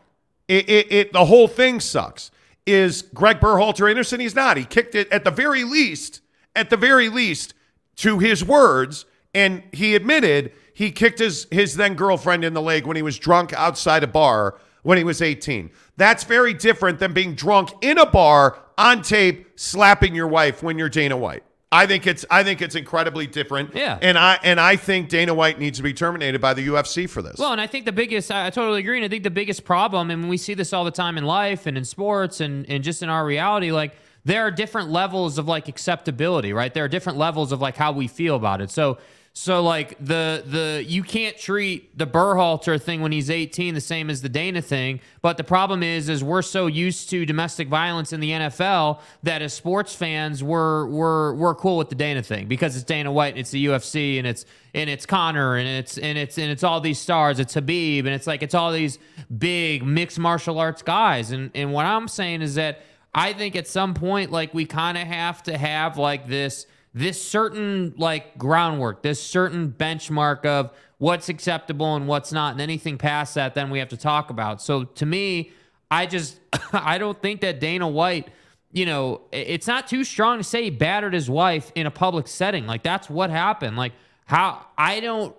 It, 0.48 0.68
it, 0.68 0.92
it 0.92 1.12
the 1.12 1.26
whole 1.26 1.48
thing 1.48 1.80
sucks. 1.80 2.30
Is 2.66 3.02
Greg 3.02 3.40
Berhalter 3.40 3.90
innocent? 3.90 4.20
He's 4.20 4.34
not. 4.34 4.56
He 4.56 4.64
kicked 4.64 4.94
it 4.94 5.10
at 5.12 5.24
the 5.24 5.30
very 5.30 5.64
least, 5.64 6.22
at 6.56 6.70
the 6.70 6.76
very 6.76 7.08
least, 7.08 7.54
to 7.96 8.18
his 8.18 8.44
words, 8.44 9.06
and 9.34 9.62
he 9.72 9.94
admitted 9.94 10.52
he 10.72 10.90
kicked 10.90 11.18
his 11.18 11.46
his 11.50 11.76
then 11.76 11.94
girlfriend 11.94 12.44
in 12.44 12.54
the 12.54 12.62
leg 12.62 12.86
when 12.86 12.96
he 12.96 13.02
was 13.02 13.18
drunk 13.18 13.52
outside 13.52 14.02
a 14.02 14.06
bar 14.06 14.58
when 14.82 14.98
he 14.98 15.04
was 15.04 15.22
18. 15.22 15.70
That's 15.96 16.24
very 16.24 16.54
different 16.54 16.98
than 16.98 17.12
being 17.12 17.34
drunk 17.34 17.70
in 17.80 17.98
a 17.98 18.06
bar 18.06 18.58
on 18.78 19.02
tape 19.02 19.48
slapping 19.56 20.14
your 20.14 20.28
wife 20.28 20.62
when 20.62 20.78
you're 20.78 20.88
Dana 20.88 21.16
White. 21.16 21.44
I 21.72 21.86
think 21.86 22.06
it's 22.06 22.24
I 22.28 22.42
think 22.42 22.62
it's 22.62 22.74
incredibly 22.74 23.28
different. 23.28 23.76
Yeah. 23.76 23.96
And 24.02 24.18
I 24.18 24.40
and 24.42 24.58
I 24.58 24.74
think 24.74 25.08
Dana 25.08 25.32
White 25.32 25.60
needs 25.60 25.78
to 25.78 25.84
be 25.84 25.92
terminated 25.92 26.40
by 26.40 26.52
the 26.52 26.66
UFC 26.66 27.08
for 27.08 27.22
this. 27.22 27.38
Well, 27.38 27.52
and 27.52 27.60
I 27.60 27.68
think 27.68 27.84
the 27.84 27.92
biggest, 27.92 28.32
I 28.32 28.46
I 28.46 28.50
totally 28.50 28.80
agree. 28.80 28.96
And 28.96 29.04
I 29.04 29.08
think 29.08 29.22
the 29.22 29.30
biggest 29.30 29.64
problem, 29.64 30.10
and 30.10 30.28
we 30.28 30.36
see 30.36 30.54
this 30.54 30.72
all 30.72 30.84
the 30.84 30.90
time 30.90 31.16
in 31.16 31.24
life 31.24 31.66
and 31.66 31.78
in 31.78 31.84
sports 31.84 32.40
and, 32.40 32.68
and 32.68 32.82
just 32.82 33.04
in 33.04 33.08
our 33.08 33.24
reality, 33.24 33.70
like 33.70 33.94
there 34.24 34.42
are 34.42 34.50
different 34.50 34.90
levels 34.90 35.38
of 35.38 35.46
like 35.46 35.68
acceptability, 35.68 36.52
right? 36.52 36.74
There 36.74 36.84
are 36.84 36.88
different 36.88 37.18
levels 37.18 37.52
of 37.52 37.60
like 37.60 37.76
how 37.76 37.92
we 37.92 38.08
feel 38.08 38.34
about 38.34 38.60
it. 38.60 38.70
So, 38.70 38.98
so 39.40 39.62
like 39.62 39.96
the 39.98 40.44
the 40.44 40.84
you 40.86 41.02
can't 41.02 41.34
treat 41.34 41.96
the 41.96 42.06
Berhalter 42.06 42.78
thing 42.78 43.00
when 43.00 43.10
he's 43.10 43.30
18 43.30 43.72
the 43.72 43.80
same 43.80 44.10
as 44.10 44.20
the 44.20 44.28
Dana 44.28 44.60
thing. 44.60 45.00
But 45.22 45.38
the 45.38 45.44
problem 45.44 45.82
is, 45.82 46.10
is 46.10 46.22
we're 46.22 46.42
so 46.42 46.66
used 46.66 47.08
to 47.08 47.24
domestic 47.24 47.66
violence 47.66 48.12
in 48.12 48.20
the 48.20 48.32
NFL 48.32 49.00
that 49.22 49.40
as 49.40 49.54
sports 49.54 49.94
fans, 49.94 50.44
we're 50.44 50.84
we're 50.88 51.32
we're 51.32 51.54
cool 51.54 51.78
with 51.78 51.88
the 51.88 51.94
Dana 51.94 52.22
thing 52.22 52.48
because 52.48 52.76
it's 52.76 52.84
Dana 52.84 53.10
White 53.10 53.30
and 53.30 53.38
it's 53.38 53.50
the 53.50 53.64
UFC 53.64 54.18
and 54.18 54.26
it's 54.26 54.44
and 54.74 54.90
it's 54.90 55.06
Conor 55.06 55.56
and 55.56 55.66
it's 55.66 55.96
and 55.96 56.18
it's 56.18 56.36
and 56.36 56.50
it's 56.50 56.62
all 56.62 56.82
these 56.82 56.98
stars. 56.98 57.40
It's 57.40 57.54
Khabib 57.54 58.00
and 58.00 58.08
it's 58.08 58.26
like 58.26 58.42
it's 58.42 58.54
all 58.54 58.72
these 58.72 58.98
big 59.38 59.82
mixed 59.82 60.18
martial 60.18 60.58
arts 60.58 60.82
guys. 60.82 61.30
And 61.30 61.50
and 61.54 61.72
what 61.72 61.86
I'm 61.86 62.08
saying 62.08 62.42
is 62.42 62.56
that 62.56 62.82
I 63.14 63.32
think 63.32 63.56
at 63.56 63.66
some 63.66 63.94
point, 63.94 64.32
like 64.32 64.52
we 64.52 64.66
kind 64.66 64.98
of 64.98 65.06
have 65.06 65.42
to 65.44 65.56
have 65.56 65.96
like 65.96 66.28
this 66.28 66.66
this 66.94 67.22
certain 67.22 67.94
like 67.96 68.36
groundwork, 68.36 69.02
this 69.02 69.22
certain 69.22 69.72
benchmark 69.76 70.44
of 70.44 70.72
what's 70.98 71.28
acceptable 71.28 71.96
and 71.96 72.06
what's 72.06 72.32
not, 72.32 72.52
and 72.52 72.60
anything 72.60 72.98
past 72.98 73.34
that, 73.34 73.54
then 73.54 73.70
we 73.70 73.78
have 73.78 73.88
to 73.88 73.96
talk 73.96 74.30
about. 74.30 74.60
So 74.60 74.84
to 74.84 75.06
me, 75.06 75.52
I 75.90 76.06
just 76.06 76.38
I 76.72 76.98
don't 76.98 77.20
think 77.20 77.40
that 77.42 77.60
Dana 77.60 77.88
White, 77.88 78.28
you 78.72 78.86
know, 78.86 79.22
it's 79.32 79.66
not 79.66 79.86
too 79.86 80.04
strong 80.04 80.38
to 80.38 80.44
say 80.44 80.64
he 80.64 80.70
battered 80.70 81.14
his 81.14 81.30
wife 81.30 81.72
in 81.74 81.86
a 81.86 81.90
public 81.90 82.28
setting. 82.28 82.66
Like 82.66 82.82
that's 82.82 83.08
what 83.08 83.30
happened. 83.30 83.76
Like 83.76 83.92
how 84.26 84.66
I 84.76 85.00
don't 85.00 85.34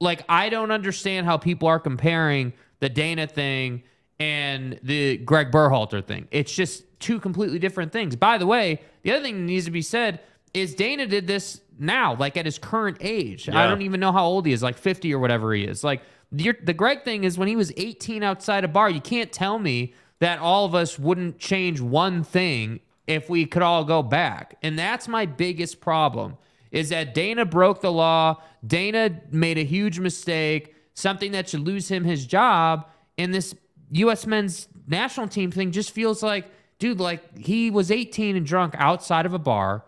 like 0.00 0.24
I 0.28 0.48
don't 0.48 0.70
understand 0.70 1.26
how 1.26 1.36
people 1.36 1.68
are 1.68 1.80
comparing 1.80 2.52
the 2.80 2.88
Dana 2.88 3.26
thing 3.26 3.82
and 4.20 4.78
the 4.82 5.16
Greg 5.18 5.50
Berhalter 5.50 6.04
thing. 6.04 6.28
It's 6.30 6.54
just 6.54 6.84
two 7.00 7.18
completely 7.18 7.58
different 7.58 7.92
things. 7.92 8.16
By 8.16 8.38
the 8.38 8.46
way, 8.46 8.80
the 9.02 9.12
other 9.12 9.22
thing 9.22 9.36
that 9.36 9.42
needs 9.42 9.64
to 9.64 9.70
be 9.70 9.82
said 9.82 10.20
is 10.54 10.74
Dana 10.74 11.06
did 11.06 11.26
this 11.26 11.60
now, 11.78 12.14
like 12.16 12.36
at 12.36 12.46
his 12.46 12.58
current 12.58 12.98
age. 13.00 13.48
I 13.48 13.68
don't 13.68 13.82
even 13.82 14.00
know 14.00 14.12
how 14.12 14.24
old 14.24 14.46
he 14.46 14.52
is, 14.52 14.62
like 14.62 14.78
50 14.78 15.12
or 15.12 15.18
whatever 15.18 15.52
he 15.52 15.64
is. 15.64 15.82
Like 15.84 16.02
the, 16.30 16.52
the 16.62 16.72
Greg 16.72 17.02
thing 17.02 17.24
is 17.24 17.36
when 17.36 17.48
he 17.48 17.56
was 17.56 17.72
18 17.76 18.22
outside 18.22 18.64
a 18.64 18.68
bar, 18.68 18.88
you 18.88 19.00
can't 19.00 19.32
tell 19.32 19.58
me 19.58 19.94
that 20.20 20.38
all 20.38 20.64
of 20.64 20.74
us 20.74 20.98
wouldn't 20.98 21.38
change 21.38 21.80
one 21.80 22.22
thing 22.22 22.80
if 23.06 23.28
we 23.28 23.44
could 23.44 23.62
all 23.62 23.84
go 23.84 24.02
back. 24.02 24.56
And 24.62 24.78
that's 24.78 25.08
my 25.08 25.26
biggest 25.26 25.80
problem 25.80 26.38
is 26.70 26.88
that 26.88 27.14
Dana 27.14 27.44
broke 27.44 27.80
the 27.80 27.92
law. 27.92 28.42
Dana 28.66 29.20
made 29.30 29.58
a 29.58 29.64
huge 29.64 30.00
mistake, 30.00 30.74
something 30.94 31.32
that 31.32 31.48
should 31.48 31.60
lose 31.60 31.88
him 31.88 32.02
his 32.02 32.26
job. 32.26 32.88
And 33.16 33.32
this 33.32 33.54
U.S. 33.92 34.26
men's 34.26 34.66
national 34.88 35.28
team 35.28 35.52
thing 35.52 35.70
just 35.70 35.92
feels 35.92 36.22
like, 36.22 36.50
dude, 36.80 36.98
like 36.98 37.38
he 37.38 37.70
was 37.70 37.92
18 37.92 38.34
and 38.34 38.44
drunk 38.44 38.74
outside 38.76 39.24
of 39.24 39.34
a 39.34 39.38
bar. 39.38 39.84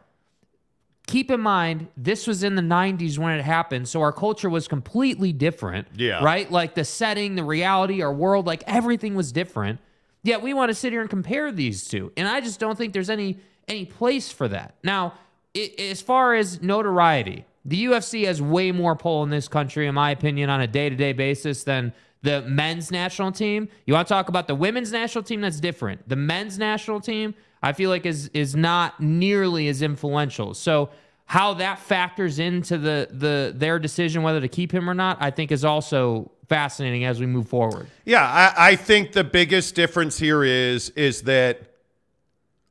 Keep 1.06 1.30
in 1.30 1.40
mind, 1.40 1.86
this 1.96 2.26
was 2.26 2.42
in 2.42 2.56
the 2.56 2.62
90s 2.62 3.16
when 3.16 3.38
it 3.38 3.42
happened. 3.42 3.88
So 3.88 4.02
our 4.02 4.12
culture 4.12 4.50
was 4.50 4.66
completely 4.66 5.32
different. 5.32 5.86
Yeah. 5.94 6.22
Right? 6.22 6.50
Like 6.50 6.74
the 6.74 6.84
setting, 6.84 7.36
the 7.36 7.44
reality, 7.44 8.02
our 8.02 8.12
world, 8.12 8.46
like 8.46 8.64
everything 8.66 9.14
was 9.14 9.30
different. 9.30 9.78
Yet 10.24 10.42
we 10.42 10.52
want 10.52 10.70
to 10.70 10.74
sit 10.74 10.92
here 10.92 11.00
and 11.00 11.08
compare 11.08 11.52
these 11.52 11.86
two. 11.86 12.12
And 12.16 12.26
I 12.26 12.40
just 12.40 12.58
don't 12.58 12.76
think 12.76 12.92
there's 12.92 13.10
any 13.10 13.38
any 13.68 13.84
place 13.84 14.30
for 14.30 14.48
that. 14.48 14.74
Now, 14.82 15.14
i 15.56 15.70
as 15.78 16.02
far 16.02 16.34
as 16.34 16.62
notoriety, 16.62 17.44
the 17.64 17.86
UFC 17.86 18.26
has 18.26 18.42
way 18.42 18.72
more 18.72 18.96
pull 18.96 19.22
in 19.22 19.30
this 19.30 19.48
country, 19.48 19.86
in 19.86 19.94
my 19.94 20.10
opinion, 20.10 20.50
on 20.50 20.60
a 20.60 20.66
day 20.66 20.88
to 20.88 20.96
day 20.96 21.12
basis 21.12 21.64
than 21.64 21.92
the 22.26 22.42
men's 22.42 22.90
national 22.90 23.30
team. 23.30 23.68
You 23.86 23.94
want 23.94 24.08
to 24.08 24.12
talk 24.12 24.28
about 24.28 24.48
the 24.48 24.54
women's 24.54 24.90
national 24.90 25.22
team? 25.22 25.40
That's 25.40 25.60
different. 25.60 26.08
The 26.08 26.16
men's 26.16 26.58
national 26.58 27.00
team, 27.00 27.34
I 27.62 27.72
feel 27.72 27.88
like 27.88 28.04
is 28.04 28.28
is 28.34 28.56
not 28.56 29.00
nearly 29.00 29.68
as 29.68 29.80
influential. 29.80 30.52
So 30.52 30.90
how 31.26 31.54
that 31.54 31.78
factors 31.78 32.40
into 32.40 32.78
the 32.78 33.08
the 33.12 33.52
their 33.54 33.78
decision 33.78 34.24
whether 34.24 34.40
to 34.40 34.48
keep 34.48 34.72
him 34.72 34.90
or 34.90 34.94
not, 34.94 35.18
I 35.20 35.30
think 35.30 35.52
is 35.52 35.64
also 35.64 36.32
fascinating 36.48 37.04
as 37.04 37.20
we 37.20 37.26
move 37.26 37.48
forward. 37.48 37.88
Yeah, 38.04 38.24
I, 38.24 38.70
I 38.70 38.76
think 38.76 39.12
the 39.12 39.24
biggest 39.24 39.76
difference 39.76 40.18
here 40.18 40.42
is 40.42 40.90
is 40.90 41.22
that 41.22 41.60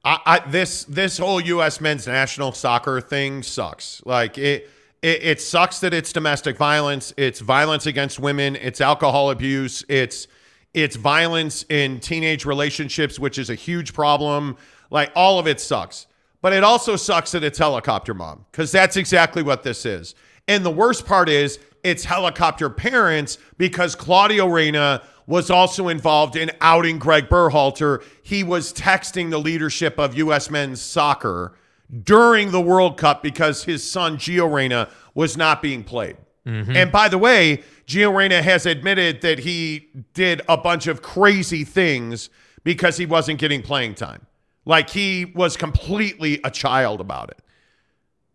I, 0.03 0.19
I 0.25 0.39
this 0.49 0.83
this 0.83 1.17
whole 1.17 1.39
U.S. 1.39 1.79
men's 1.79 2.07
national 2.07 2.51
soccer 2.51 2.99
thing 2.99 3.41
sucks. 3.41 4.01
Like 4.05 4.37
it, 4.37 4.69
it 5.05 5.23
it 5.23 5.41
sucks 5.41 5.79
that 5.81 5.93
it's 5.93 6.11
domestic 6.11 6.57
violence. 6.57 7.13
It's 7.15 7.39
violence 7.39 7.85
against 7.85 8.19
women. 8.19 8.55
It's 8.55 8.81
alcohol 8.81 9.29
abuse. 9.29 9.85
It's 9.87 10.27
it's 10.73 10.95
violence 10.95 11.63
in 11.69 11.99
teenage 11.99 12.43
relationships, 12.43 13.19
which 13.19 13.37
is 13.37 13.51
a 13.51 13.55
huge 13.55 13.93
problem. 13.93 14.57
Like 14.89 15.11
all 15.15 15.37
of 15.37 15.47
it 15.47 15.59
sucks. 15.59 16.07
But 16.41 16.53
it 16.53 16.63
also 16.63 16.95
sucks 16.95 17.31
that 17.31 17.43
it's 17.43 17.59
helicopter 17.59 18.15
mom 18.15 18.45
because 18.51 18.71
that's 18.71 18.97
exactly 18.97 19.43
what 19.43 19.61
this 19.61 19.85
is. 19.85 20.15
And 20.47 20.65
the 20.65 20.71
worst 20.71 21.05
part 21.05 21.29
is 21.29 21.59
it's 21.83 22.03
helicopter 22.03 22.69
parents 22.69 23.37
because 23.59 23.93
Claudio 23.93 24.47
Reyna 24.47 25.03
was 25.27 25.51
also 25.51 25.87
involved 25.87 26.35
in 26.35 26.51
outing 26.61 26.97
Greg 26.97 27.29
Berhalter. 27.29 28.03
He 28.23 28.43
was 28.43 28.73
texting 28.73 29.29
the 29.29 29.39
leadership 29.39 29.99
of 29.99 30.15
U.S. 30.17 30.49
men's 30.49 30.81
soccer 30.81 31.55
during 32.03 32.51
the 32.51 32.61
World 32.61 32.97
Cup 32.97 33.21
because 33.21 33.63
his 33.63 33.89
son 33.89 34.17
Gio 34.17 34.51
Reyna 34.51 34.89
was 35.13 35.37
not 35.37 35.61
being 35.61 35.83
played. 35.83 36.17
Mm-hmm. 36.45 36.75
And 36.75 36.91
by 36.91 37.09
the 37.09 37.17
way, 37.17 37.63
Gio 37.87 38.15
Reyna 38.15 38.41
has 38.41 38.65
admitted 38.65 39.21
that 39.21 39.39
he 39.39 39.89
did 40.13 40.41
a 40.47 40.57
bunch 40.57 40.87
of 40.87 41.01
crazy 41.01 41.63
things 41.63 42.29
because 42.63 42.97
he 42.97 43.05
wasn't 43.05 43.39
getting 43.39 43.61
playing 43.61 43.95
time. 43.95 44.25
Like 44.65 44.89
he 44.89 45.25
was 45.25 45.57
completely 45.57 46.39
a 46.43 46.51
child 46.51 47.01
about 47.01 47.29
it. 47.29 47.39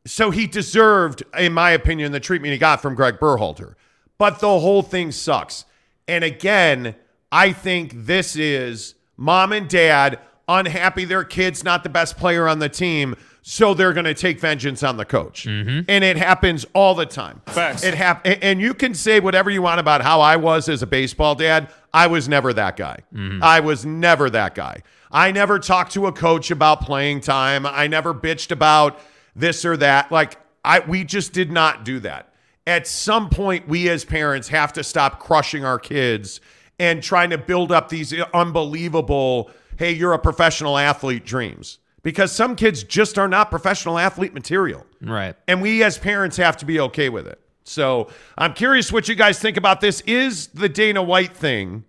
So 0.07 0.31
he 0.31 0.47
deserved, 0.47 1.23
in 1.39 1.53
my 1.53 1.71
opinion, 1.71 2.13
the 2.13 2.21
treatment 2.21 2.53
he 2.53 2.59
got 2.59 2.81
from 2.81 2.95
Greg 2.95 3.19
Berhalter. 3.19 3.75
But 4.19 4.39
the 4.41 4.59
whole 4.61 4.83
thing 4.83 5.13
sucks. 5.13 5.65
And 6.09 6.25
again, 6.25 6.95
I 7.31 7.53
think 7.53 7.93
this 7.95 8.37
is 8.37 8.95
mom 9.17 9.53
and 9.53 9.69
dad 9.69 10.19
unhappy 10.49 11.05
their 11.05 11.25
kid's 11.25 11.63
not 11.63 11.85
the 11.85 11.89
best 11.89 12.17
player 12.17 12.49
on 12.49 12.59
the 12.59 12.69
team, 12.69 13.15
so 13.43 13.75
they're 13.75 13.93
going 13.93 14.05
to 14.05 14.15
take 14.15 14.39
vengeance 14.39 14.83
on 14.83 14.97
the 14.97 15.05
coach. 15.05 15.45
Mm-hmm. 15.45 15.89
And 15.89 16.05
it 16.05 16.17
happens 16.17 16.67
all 16.75 16.95
the 16.95 17.07
time. 17.07 17.43
Facts. 17.47 17.83
It 17.83 17.95
hap- 17.95 18.23
and 18.25 18.61
you 18.61 18.75
can 18.75 18.95
say 18.95 19.21
whatever 19.21 19.51
you 19.51 19.63
want 19.63 19.81
about 19.81 20.03
how 20.03 20.21
I 20.21 20.37
was 20.37 20.69
as 20.69 20.83
a 20.83 20.87
baseball 20.87 21.35
dad. 21.35 21.71
I 21.93 22.07
was 22.07 22.29
never 22.29 22.53
that 22.53 22.77
guy. 22.77 22.99
Mm-hmm. 23.15 23.43
I 23.43 23.61
was 23.61 23.85
never 23.85 24.31
that 24.31 24.55
guy. 24.55 24.83
I 25.11 25.33
never 25.33 25.59
talked 25.59 25.93
to 25.93 26.07
a 26.07 26.13
coach 26.13 26.51
about 26.51 26.83
playing 26.83 27.21
time. 27.21 27.67
I 27.67 27.87
never 27.87 28.15
bitched 28.15 28.53
about 28.53 29.01
this 29.35 29.65
or 29.65 29.77
that. 29.79 30.13
Like 30.13 30.39
I 30.65 30.81
we 30.81 31.05
just 31.05 31.33
did 31.33 31.51
not 31.51 31.85
do 31.85 31.99
that. 32.01 32.33
At 32.67 32.87
some 32.87 33.31
point 33.31 33.67
we 33.67 33.89
as 33.89 34.05
parents 34.05 34.49
have 34.49 34.73
to 34.75 34.85
stop 34.85 35.19
crushing 35.19 35.65
our 35.65 35.79
kids 35.79 36.41
and 36.79 37.03
trying 37.03 37.31
to 37.31 37.39
build 37.39 37.71
up 37.71 37.91
these 37.91 38.13
uh, 38.13 38.25
unbelievable 38.33 39.51
hey 39.77 39.93
you're 39.93 40.13
a 40.13 40.19
professional 40.19 40.79
athlete 40.79 41.25
dreams 41.25 41.79
because 42.03 42.33
some 42.33 42.57
kids 42.57 42.83
just 42.83 43.19
are 43.19 43.29
not 43.29 43.51
professional 43.51 43.99
athlete 43.99 44.35
material. 44.35 44.87
Right. 45.01 45.37
And 45.47 45.61
we 45.61 45.83
as 45.83 45.99
parents 45.99 46.37
have 46.37 46.57
to 46.59 46.67
be 46.67 46.81
okay 46.81 47.09
with 47.09 47.27
it. 47.27 47.41
So 47.65 48.09
I'm 48.37 48.55
curious 48.55 48.93
what 48.93 49.09
you 49.09 49.15
guys 49.15 49.39
think 49.39 49.57
about 49.57 49.81
this. 49.81 50.01
Is 50.03 50.49
the 50.49 50.69
Dana 50.69 51.03
White 51.03 51.37
thing 51.37 51.85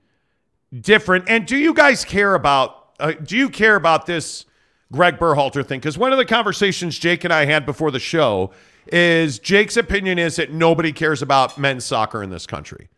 different? 0.79 1.25
And 1.27 1.45
do 1.45 1.57
you 1.57 1.73
guys 1.73 2.05
care 2.05 2.35
about 2.35 2.77
uh, 2.99 3.13
do 3.13 3.35
you 3.35 3.49
care 3.49 3.75
about 3.75 4.05
this 4.05 4.45
Greg 4.91 5.17
Berhalter 5.17 5.65
thing? 5.65 5.79
Because 5.79 5.97
one 5.97 6.11
of 6.11 6.17
the 6.17 6.25
conversations 6.25 6.99
Jake 6.99 7.23
and 7.23 7.33
I 7.33 7.45
had 7.45 7.65
before 7.65 7.89
the 7.89 7.99
show 7.99 8.51
is 8.87 9.39
Jake's 9.39 9.77
opinion 9.77 10.19
is 10.19 10.35
that 10.35 10.51
nobody 10.51 10.91
cares 10.91 11.21
about 11.21 11.57
men's 11.57 11.85
soccer 11.85 12.21
in 12.21 12.29
this 12.29 12.45
country. 12.45 12.89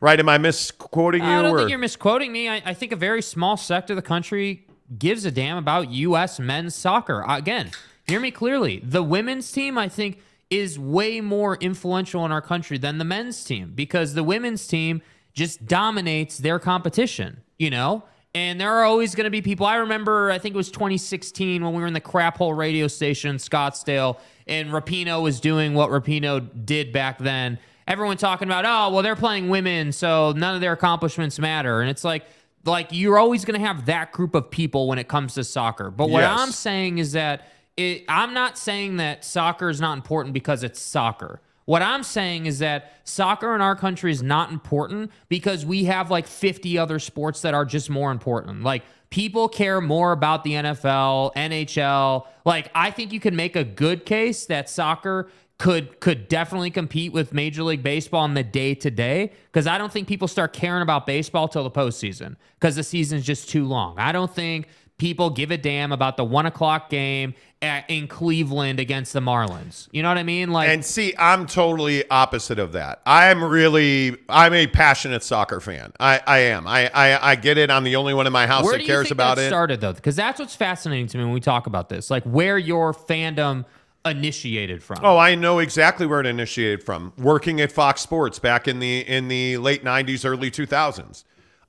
Right? 0.00 0.18
Am 0.18 0.28
I 0.28 0.38
misquoting 0.38 1.22
you? 1.22 1.28
I 1.28 1.40
don't 1.40 1.52
or- 1.52 1.58
think 1.58 1.70
you're 1.70 1.78
misquoting 1.78 2.32
me. 2.32 2.48
I, 2.48 2.62
I 2.64 2.74
think 2.74 2.92
a 2.92 2.96
very 2.96 3.22
small 3.22 3.56
sect 3.56 3.90
of 3.90 3.96
the 3.96 4.02
country 4.02 4.66
gives 4.98 5.24
a 5.24 5.30
damn 5.30 5.56
about 5.56 5.90
U.S. 5.90 6.38
men's 6.38 6.74
soccer. 6.74 7.24
Again, 7.28 7.70
hear 8.06 8.20
me 8.20 8.30
clearly. 8.30 8.80
The 8.84 9.02
women's 9.02 9.50
team, 9.52 9.78
I 9.78 9.88
think, 9.88 10.20
is 10.50 10.78
way 10.78 11.20
more 11.20 11.56
influential 11.56 12.24
in 12.26 12.32
our 12.32 12.42
country 12.42 12.76
than 12.78 12.98
the 12.98 13.04
men's 13.04 13.42
team 13.42 13.72
because 13.74 14.14
the 14.14 14.22
women's 14.22 14.66
team 14.66 15.00
just 15.32 15.66
dominates 15.66 16.38
their 16.38 16.58
competition, 16.58 17.40
you 17.58 17.70
know? 17.70 18.04
And 18.34 18.60
there 18.60 18.72
are 18.72 18.84
always 18.84 19.14
going 19.14 19.24
to 19.24 19.30
be 19.30 19.42
people. 19.42 19.66
I 19.66 19.76
remember, 19.76 20.30
I 20.30 20.38
think 20.38 20.54
it 20.54 20.56
was 20.56 20.70
2016 20.70 21.64
when 21.64 21.74
we 21.74 21.80
were 21.80 21.86
in 21.86 21.92
the 21.92 22.00
crap 22.00 22.38
hole 22.38 22.54
radio 22.54 22.86
station 22.86 23.30
in 23.30 23.36
Scottsdale, 23.36 24.18
and 24.46 24.70
Rapinoe 24.70 25.22
was 25.22 25.38
doing 25.40 25.74
what 25.74 25.90
Rapinoe 25.90 26.48
did 26.64 26.92
back 26.92 27.18
then. 27.18 27.58
everyone 27.86 28.16
talking 28.16 28.48
about, 28.48 28.64
oh, 28.64 28.92
well, 28.92 29.02
they're 29.02 29.16
playing 29.16 29.48
women, 29.48 29.92
so 29.92 30.32
none 30.32 30.54
of 30.54 30.60
their 30.60 30.72
accomplishments 30.72 31.38
matter. 31.38 31.80
And 31.80 31.90
it's 31.90 32.04
like, 32.04 32.24
like 32.64 32.88
you're 32.90 33.18
always 33.18 33.44
going 33.44 33.58
to 33.60 33.66
have 33.66 33.86
that 33.86 34.12
group 34.12 34.34
of 34.34 34.50
people 34.50 34.86
when 34.88 34.98
it 34.98 35.08
comes 35.08 35.34
to 35.34 35.44
soccer. 35.44 35.90
But 35.90 36.10
what 36.10 36.20
Yes. 36.20 36.40
I'm 36.40 36.50
saying 36.52 36.98
is 36.98 37.12
that 37.12 37.48
it, 37.76 38.04
I'm 38.08 38.34
not 38.34 38.58
saying 38.58 38.98
that 38.98 39.24
soccer 39.24 39.68
is 39.70 39.80
not 39.80 39.94
important 39.96 40.34
because 40.34 40.62
it's 40.62 40.80
soccer. 40.80 41.40
What 41.64 41.80
I'm 41.80 42.02
saying 42.02 42.46
is 42.46 42.58
that 42.58 42.92
soccer 43.04 43.54
in 43.54 43.60
our 43.60 43.76
country 43.76 44.10
is 44.10 44.22
not 44.22 44.50
important 44.50 45.10
because 45.28 45.64
we 45.64 45.84
have 45.84 46.10
like 46.10 46.26
50 46.26 46.76
other 46.76 46.98
sports 46.98 47.40
that 47.42 47.54
are 47.54 47.64
just 47.64 47.88
more 47.88 48.10
important. 48.10 48.62
Like 48.62 48.82
people 49.10 49.48
care 49.48 49.80
more 49.80 50.12
about 50.12 50.42
the 50.42 50.52
NFL, 50.52 51.32
NHL. 51.34 52.26
Like 52.44 52.70
I 52.74 52.90
think 52.90 53.12
you 53.12 53.20
can 53.20 53.36
make 53.36 53.54
a 53.56 53.64
good 53.64 54.04
case 54.04 54.46
that 54.46 54.68
soccer 54.68 55.28
could 55.58 56.00
could 56.00 56.28
definitely 56.28 56.70
compete 56.70 57.12
with 57.12 57.32
Major 57.32 57.62
League 57.62 57.82
Baseball 57.82 58.24
in 58.24 58.34
the 58.34 58.42
day 58.42 58.74
to 58.74 58.90
day 58.90 59.32
because 59.46 59.66
I 59.66 59.78
don't 59.78 59.92
think 59.92 60.08
people 60.08 60.26
start 60.26 60.52
caring 60.52 60.82
about 60.82 61.06
baseball 61.06 61.46
till 61.48 61.62
the 61.62 61.70
postseason 61.70 62.36
because 62.58 62.76
the 62.76 62.82
season's 62.82 63.24
just 63.24 63.48
too 63.48 63.64
long. 63.64 63.98
I 63.98 64.12
don't 64.12 64.34
think 64.34 64.66
people 65.02 65.30
give 65.30 65.50
a 65.50 65.56
damn 65.56 65.90
about 65.90 66.16
the 66.16 66.24
one 66.24 66.46
o'clock 66.46 66.88
game 66.88 67.34
at, 67.60 67.84
in 67.88 68.06
Cleveland 68.06 68.78
against 68.78 69.12
the 69.12 69.20
Marlins. 69.20 69.88
You 69.90 70.02
know 70.02 70.08
what 70.08 70.18
I 70.18 70.22
mean? 70.22 70.50
Like, 70.50 70.68
And 70.68 70.84
see, 70.84 71.12
I'm 71.18 71.46
totally 71.46 72.08
opposite 72.08 72.60
of 72.60 72.72
that. 72.72 73.02
I'm 73.04 73.42
really, 73.42 74.16
I'm 74.28 74.54
a 74.54 74.68
passionate 74.68 75.24
soccer 75.24 75.60
fan. 75.60 75.92
I, 75.98 76.20
I 76.24 76.38
am. 76.38 76.68
I, 76.68 76.88
I, 76.94 77.30
I 77.32 77.34
get 77.34 77.58
it. 77.58 77.68
I'm 77.68 77.82
the 77.82 77.96
only 77.96 78.14
one 78.14 78.28
in 78.28 78.32
my 78.32 78.46
house 78.46 78.70
that 78.70 78.84
cares 78.84 79.10
about 79.10 79.38
it. 79.38 79.48
started 79.48 79.80
though? 79.80 79.92
Because 79.92 80.14
that's 80.14 80.38
what's 80.38 80.54
fascinating 80.54 81.08
to 81.08 81.18
me 81.18 81.24
when 81.24 81.32
we 81.32 81.40
talk 81.40 81.66
about 81.66 81.88
this. 81.88 82.08
Like, 82.08 82.22
where 82.22 82.58
your 82.58 82.92
fandom 82.92 83.64
initiated 84.04 84.82
from. 84.82 84.98
Oh, 85.02 85.16
I 85.18 85.34
know 85.34 85.58
exactly 85.58 86.06
where 86.06 86.20
it 86.20 86.26
initiated 86.26 86.82
from. 86.82 87.12
Working 87.18 87.60
at 87.60 87.72
Fox 87.72 88.00
Sports 88.00 88.38
back 88.38 88.66
in 88.68 88.78
the 88.78 89.00
in 89.00 89.28
the 89.28 89.58
late 89.58 89.84
'90s, 89.84 90.24
early 90.24 90.50
2000s, 90.50 91.24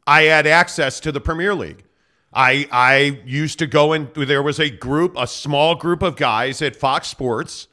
I 0.08 0.24
had 0.24 0.48
access 0.48 1.00
to 1.02 1.12
the 1.12 1.22
Premier 1.22 1.54
League. 1.54 1.84
I 2.34 2.68
I 2.72 3.22
used 3.26 3.60
to 3.60 3.68
go 3.68 3.94
and 3.94 4.14
There 4.14 4.44
was 4.44 4.60
a 4.60 4.70
group, 4.70 5.16
a 5.18 5.28
small 5.28 5.76
group 5.76 6.02
of 6.02 6.16
guys 6.16 6.62
at 6.62 6.76
Fox 6.76 7.08
Sports, 7.08 7.68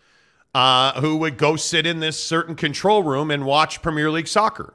uh, 0.55 1.01
who 1.01 1.17
would 1.17 1.39
go 1.39 1.57
sit 1.57 1.87
in 1.87 2.01
this 2.01 2.23
certain 2.23 2.55
control 2.55 3.03
room 3.03 3.31
and 3.31 3.45
watch 3.45 3.83
Premier 3.83 4.11
League 4.11 4.29
soccer, 4.29 4.75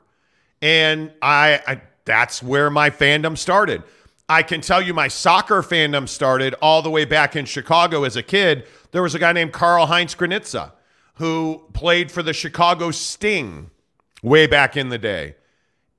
and 0.62 1.12
I, 1.22 1.62
I 1.68 1.82
that's 2.06 2.42
where 2.42 2.70
my 2.70 2.90
fandom 2.90 3.38
started. 3.38 3.84
I 4.28 4.42
can 4.42 4.62
tell 4.62 4.82
you 4.82 4.94
my 4.94 5.08
soccer 5.08 5.62
fandom 5.62 6.10
started 6.10 6.56
all 6.62 6.82
the 6.82 6.90
way 6.90 7.06
back 7.06 7.36
in 7.36 7.46
Chicago 7.46 8.04
as 8.04 8.16
a 8.16 8.24
kid. 8.24 8.66
There 8.92 9.04
was 9.04 9.14
a 9.14 9.20
guy 9.20 9.34
named 9.34 9.54
Karl 9.54 9.86
Heinz 9.86 10.16
Granitza 10.16 10.72
who 11.16 11.64
played 11.74 12.12
for 12.12 12.24
the 12.24 12.34
Chicago 12.34 12.92
Sting 12.92 13.70
way 14.24 14.48
back 14.48 14.76
in 14.76 14.90
the 14.90 14.98
day. 14.98 15.36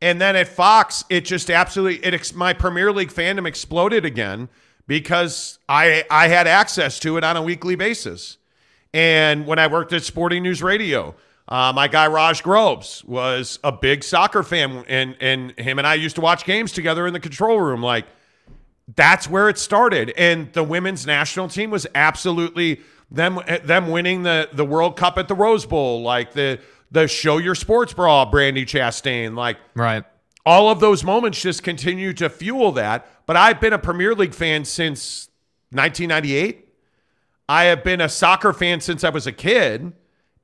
And 0.03 0.21
then 0.21 0.37
at 0.37 0.49
Fox, 0.49 1.05
it 1.09 1.25
just 1.25 1.51
absolutely 1.51 2.05
it 2.05 2.15
ex- 2.15 2.35
my 2.35 2.53
Premier 2.53 2.93
League 2.93 3.11
fandom 3.11 3.47
exploded 3.47 4.05
again 4.05 4.49
because 4.87 5.59
I 5.69 6.05
I 6.11 6.29
had 6.29 6.47
access 6.47 6.99
to 7.01 7.17
it 7.17 7.25
on 7.25 7.37
a 7.37 7.43
weekly 7.43 7.77
basis. 7.77 8.39
And 8.93 9.47
when 9.47 9.59
I 9.59 9.67
worked 9.69 9.93
at 9.93 10.03
Sporting 10.03 10.43
News 10.43 10.63
Radio, 10.63 11.15
uh, 11.49 11.73
my 11.75 11.89
guy 11.89 12.07
Raj 12.09 12.43
Groves 12.43 13.05
was 13.05 13.59
a 13.65 13.73
big 13.73 14.05
soccer 14.05 14.43
fan, 14.43 14.85
and 14.89 15.17
and 15.21 15.59
him 15.59 15.79
and 15.79 15.87
I 15.87 15.95
used 15.95 16.17
to 16.17 16.23
watch 16.23 16.45
games 16.45 16.73
together 16.73 17.07
in 17.07 17.13
the 17.13 17.21
control 17.21 17.61
room. 17.61 17.83
Like 17.83 18.07
that's 18.95 19.29
where 19.29 19.49
it 19.49 19.59
started. 19.59 20.13
And 20.17 20.53
the 20.53 20.63
women's 20.63 21.07
national 21.07 21.49
team 21.49 21.71
was 21.71 21.87
absolutely 21.95 22.81
them 23.11 23.41
them 23.65 23.89
winning 23.89 24.23
the 24.23 24.49
the 24.53 24.65
World 24.65 24.97
Cup 24.97 25.19
at 25.19 25.29
the 25.29 25.35
Rose 25.35 25.67
Bowl, 25.67 26.03
like 26.03 26.33
the 26.33 26.61
the 26.91 27.09
show 27.09 27.39
your 27.39 27.55
sports 27.55 27.93
bra, 27.93 28.31
Brandi 28.31 28.65
Chastain, 28.65 29.37
like 29.37 29.59
right. 29.75 30.05
all 30.45 30.71
of 30.71 30.81
those 30.81 31.03
moments 31.03 31.41
just 31.41 31.63
continue 31.63 32.13
to 32.15 32.29
fuel 32.29 32.73
that. 32.73 33.07
But 33.27 33.37
I've 33.37 33.61
been 33.61 33.73
a 33.73 33.79
Premier 33.79 34.15
League 34.15 34.35
fan 34.35 34.65
since 34.65 35.29
1998. 35.71 36.69
I 37.49 37.65
have 37.65 37.85
been 37.85 38.01
a 38.01 38.09
soccer 38.09 38.53
fan 38.53 38.81
since 38.81 39.05
I 39.05 39.11
was 39.11 39.27
a 39.27 39.33
kid, 39.33 39.93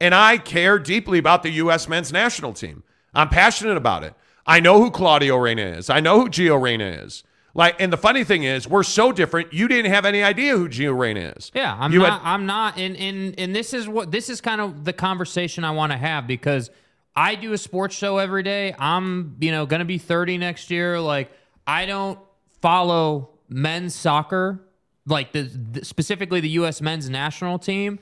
and 0.00 0.14
I 0.14 0.38
care 0.38 0.78
deeply 0.78 1.18
about 1.18 1.42
the 1.42 1.50
U.S. 1.50 1.88
men's 1.88 2.12
national 2.12 2.52
team. 2.52 2.83
I'm 3.14 3.28
passionate 3.28 3.76
about 3.76 4.05
it. 4.05 4.14
I 4.46 4.61
know 4.61 4.83
who 4.83 4.90
Claudio 4.90 5.37
Reyna 5.37 5.62
is. 5.62 5.90
I 5.90 6.00
know 6.00 6.20
who 6.20 6.28
Gio 6.28 6.61
Reyna 6.61 6.85
is. 6.85 7.22
Like, 7.54 7.80
and 7.80 7.92
the 7.92 7.96
funny 7.98 8.24
thing 8.24 8.44
is, 8.44 8.66
we're 8.66 8.82
so 8.82 9.12
different. 9.12 9.52
You 9.52 9.68
didn't 9.68 9.92
have 9.92 10.06
any 10.06 10.22
idea 10.22 10.56
who 10.56 10.68
Gio 10.68 10.98
Reyna 10.98 11.34
is. 11.36 11.50
Yeah, 11.54 11.76
I'm 11.78 11.92
You 11.92 11.98
not. 12.00 12.22
had- 12.22 12.32
I'm 12.32 12.46
not. 12.46 12.78
And 12.78 12.96
and 12.96 13.38
and 13.38 13.54
this 13.54 13.74
is 13.74 13.86
what 13.88 14.10
this 14.10 14.30
is 14.30 14.40
kind 14.40 14.60
of 14.60 14.84
the 14.84 14.92
conversation 14.92 15.62
I 15.64 15.72
want 15.72 15.92
to 15.92 15.98
have 15.98 16.26
because 16.26 16.70
I 17.14 17.34
do 17.34 17.52
a 17.52 17.58
sports 17.58 17.94
show 17.94 18.16
every 18.18 18.42
day. 18.42 18.74
I'm 18.78 19.36
you 19.40 19.50
know 19.50 19.66
going 19.66 19.80
to 19.80 19.84
be 19.84 19.98
30 19.98 20.38
next 20.38 20.70
year. 20.70 20.98
Like 20.98 21.30
I 21.66 21.84
don't 21.84 22.18
follow 22.62 23.30
men's 23.48 23.94
soccer, 23.94 24.60
like 25.06 25.32
the, 25.32 25.42
the 25.42 25.84
specifically 25.84 26.40
the 26.40 26.48
U.S. 26.50 26.80
men's 26.80 27.10
national 27.10 27.58
team. 27.58 27.98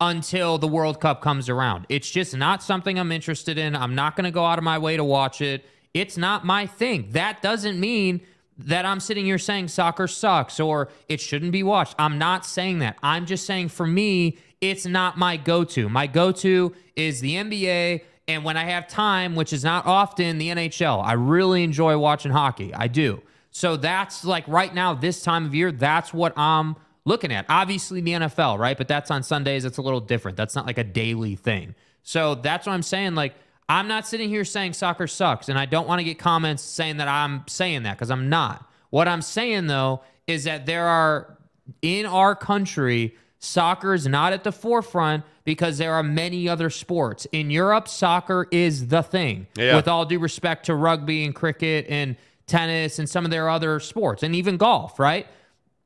Until 0.00 0.58
the 0.58 0.66
World 0.68 1.00
Cup 1.00 1.22
comes 1.22 1.48
around. 1.48 1.86
It's 1.88 2.10
just 2.10 2.36
not 2.36 2.62
something 2.64 2.98
I'm 2.98 3.12
interested 3.12 3.56
in. 3.56 3.76
I'm 3.76 3.94
not 3.94 4.16
going 4.16 4.24
to 4.24 4.32
go 4.32 4.44
out 4.44 4.58
of 4.58 4.64
my 4.64 4.76
way 4.76 4.96
to 4.96 5.04
watch 5.04 5.40
it. 5.40 5.64
It's 5.94 6.18
not 6.18 6.44
my 6.44 6.66
thing. 6.66 7.06
That 7.12 7.40
doesn't 7.42 7.78
mean 7.78 8.20
that 8.58 8.84
I'm 8.84 9.00
sitting 9.00 9.24
here 9.24 9.38
saying 9.38 9.68
soccer 9.68 10.06
sucks 10.06 10.60
or 10.60 10.88
it 11.08 11.20
shouldn't 11.20 11.52
be 11.52 11.62
watched. 11.62 11.94
I'm 11.98 12.18
not 12.18 12.46
saying 12.46 12.78
that. 12.80 12.96
I'm 13.02 13.26
just 13.26 13.46
saying 13.46 13.68
for 13.68 13.86
me, 13.86 14.38
it's 14.60 14.86
not 14.86 15.18
my 15.18 15.36
go 15.36 15.64
to. 15.64 15.88
My 15.88 16.06
go 16.06 16.32
to 16.32 16.74
is 16.96 17.20
the 17.20 17.34
NBA. 17.34 18.02
And 18.26 18.44
when 18.44 18.56
I 18.56 18.64
have 18.64 18.88
time, 18.88 19.34
which 19.34 19.52
is 19.52 19.64
not 19.64 19.86
often, 19.86 20.38
the 20.38 20.48
NHL. 20.48 21.04
I 21.04 21.12
really 21.12 21.62
enjoy 21.64 21.98
watching 21.98 22.32
hockey. 22.32 22.72
I 22.72 22.88
do. 22.88 23.22
So 23.50 23.76
that's 23.76 24.24
like 24.24 24.46
right 24.48 24.74
now, 24.74 24.94
this 24.94 25.22
time 25.22 25.44
of 25.44 25.54
year, 25.54 25.70
that's 25.70 26.14
what 26.14 26.36
I'm 26.38 26.76
looking 27.04 27.32
at. 27.32 27.46
Obviously, 27.48 28.00
the 28.00 28.12
NFL, 28.12 28.58
right? 28.58 28.76
But 28.76 28.88
that's 28.88 29.10
on 29.10 29.22
Sundays. 29.22 29.64
It's 29.64 29.78
a 29.78 29.82
little 29.82 30.00
different. 30.00 30.36
That's 30.36 30.54
not 30.54 30.66
like 30.66 30.78
a 30.78 30.84
daily 30.84 31.36
thing. 31.36 31.74
So 32.02 32.34
that's 32.34 32.66
what 32.66 32.72
I'm 32.72 32.82
saying. 32.82 33.14
Like, 33.14 33.34
I'm 33.68 33.88
not 33.88 34.06
sitting 34.06 34.28
here 34.28 34.44
saying 34.44 34.74
soccer 34.74 35.06
sucks, 35.06 35.48
and 35.48 35.58
I 35.58 35.66
don't 35.66 35.88
want 35.88 36.00
to 36.00 36.04
get 36.04 36.18
comments 36.18 36.62
saying 36.62 36.98
that 36.98 37.08
I'm 37.08 37.44
saying 37.48 37.84
that 37.84 37.96
because 37.96 38.10
I'm 38.10 38.28
not. 38.28 38.68
What 38.90 39.08
I'm 39.08 39.22
saying 39.22 39.66
though 39.66 40.02
is 40.26 40.44
that 40.44 40.66
there 40.66 40.86
are 40.86 41.38
in 41.82 42.06
our 42.06 42.34
country, 42.34 43.16
soccer 43.38 43.94
is 43.94 44.06
not 44.06 44.32
at 44.32 44.44
the 44.44 44.52
forefront 44.52 45.24
because 45.44 45.78
there 45.78 45.94
are 45.94 46.02
many 46.02 46.48
other 46.48 46.70
sports. 46.70 47.26
In 47.32 47.50
Europe, 47.50 47.88
soccer 47.88 48.46
is 48.50 48.88
the 48.88 49.02
thing. 49.02 49.46
Yeah. 49.56 49.76
With 49.76 49.88
all 49.88 50.04
due 50.04 50.18
respect 50.18 50.66
to 50.66 50.74
rugby 50.74 51.24
and 51.24 51.34
cricket 51.34 51.86
and 51.88 52.16
tennis 52.46 52.98
and 52.98 53.08
some 53.08 53.24
of 53.24 53.30
their 53.30 53.48
other 53.48 53.80
sports 53.80 54.22
and 54.22 54.34
even 54.34 54.56
golf, 54.56 54.98
right? 54.98 55.26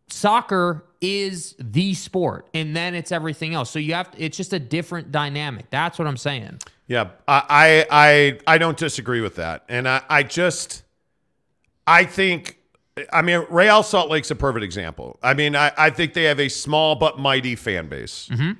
Soccer 0.08 0.84
is 1.00 1.54
the 1.58 1.94
sport 1.94 2.48
and 2.54 2.74
then 2.74 2.94
it's 2.94 3.12
everything 3.12 3.54
else. 3.54 3.70
So 3.70 3.78
you 3.78 3.94
have 3.94 4.10
to, 4.12 4.22
it's 4.22 4.36
just 4.36 4.52
a 4.52 4.58
different 4.58 5.12
dynamic. 5.12 5.70
That's 5.70 5.98
what 5.98 6.08
I'm 6.08 6.16
saying. 6.16 6.58
Yeah, 6.88 7.10
I 7.28 7.86
I 7.90 8.38
I, 8.46 8.58
don't 8.58 8.78
disagree 8.78 9.20
with 9.20 9.36
that, 9.36 9.64
and 9.68 9.86
I, 9.86 10.00
I 10.08 10.22
just 10.22 10.84
I 11.86 12.04
think 12.04 12.58
I 13.12 13.20
mean 13.20 13.46
Real 13.50 13.82
Salt 13.82 14.10
Lake's 14.10 14.30
a 14.30 14.34
perfect 14.34 14.64
example. 14.64 15.18
I 15.22 15.34
mean 15.34 15.54
I, 15.54 15.70
I 15.76 15.90
think 15.90 16.14
they 16.14 16.24
have 16.24 16.40
a 16.40 16.48
small 16.48 16.96
but 16.96 17.18
mighty 17.18 17.56
fan 17.56 17.88
base. 17.88 18.30
Mm-hmm. 18.32 18.52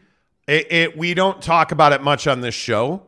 It, 0.47 0.73
it 0.73 0.99
we 0.99 1.15
don't 1.15 1.41
talk 1.41 1.73
about 1.73 1.95
it 1.95 2.03
much 2.03 2.27
on 2.27 2.43
this 2.43 2.55
show 2.55 3.03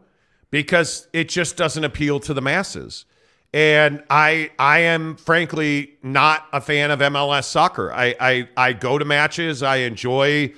because 0.51 1.07
it 1.13 1.29
just 1.29 1.55
doesn't 1.55 1.85
appeal 1.85 2.19
to 2.21 2.33
the 2.33 2.43
masses. 2.43 3.05
And 3.53 4.03
I 4.09 4.53
I 4.59 4.81
am 4.81 5.17
frankly 5.17 5.99
not 6.03 6.47
a 6.55 6.63
fan 6.63 6.91
of 6.91 7.01
MLS 7.01 7.45
soccer. 7.45 7.93
I 7.93 8.15
I, 8.19 8.49
I 8.57 8.73
go 8.73 8.97
to 8.97 9.05
matches. 9.05 9.63
I 9.63 9.79
enjoy 9.79 10.55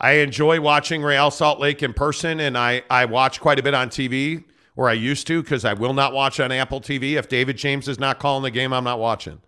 I 0.00 0.12
enjoy 0.12 0.60
watching 0.60 1.02
Real 1.02 1.30
Salt 1.30 1.58
Lake 1.58 1.82
in 1.82 1.92
person, 1.92 2.40
and 2.40 2.56
I 2.56 2.82
I 2.90 3.04
watch 3.06 3.40
quite 3.40 3.58
a 3.58 3.62
bit 3.62 3.74
on 3.74 3.88
TV, 3.88 4.44
or 4.76 4.88
I 4.88 4.94
used 4.94 5.26
to, 5.28 5.42
because 5.42 5.64
I 5.64 5.72
will 5.72 5.94
not 5.94 6.12
watch 6.12 6.40
on 6.40 6.52
Apple 6.52 6.80
TV. 6.80 7.12
If 7.12 7.28
David 7.28 7.56
James 7.56 7.88
is 7.88 7.98
not 7.98 8.18
calling 8.18 8.42
the 8.42 8.50
game, 8.50 8.72
I'm 8.72 8.84
not 8.84 8.98
watching. 8.98 9.40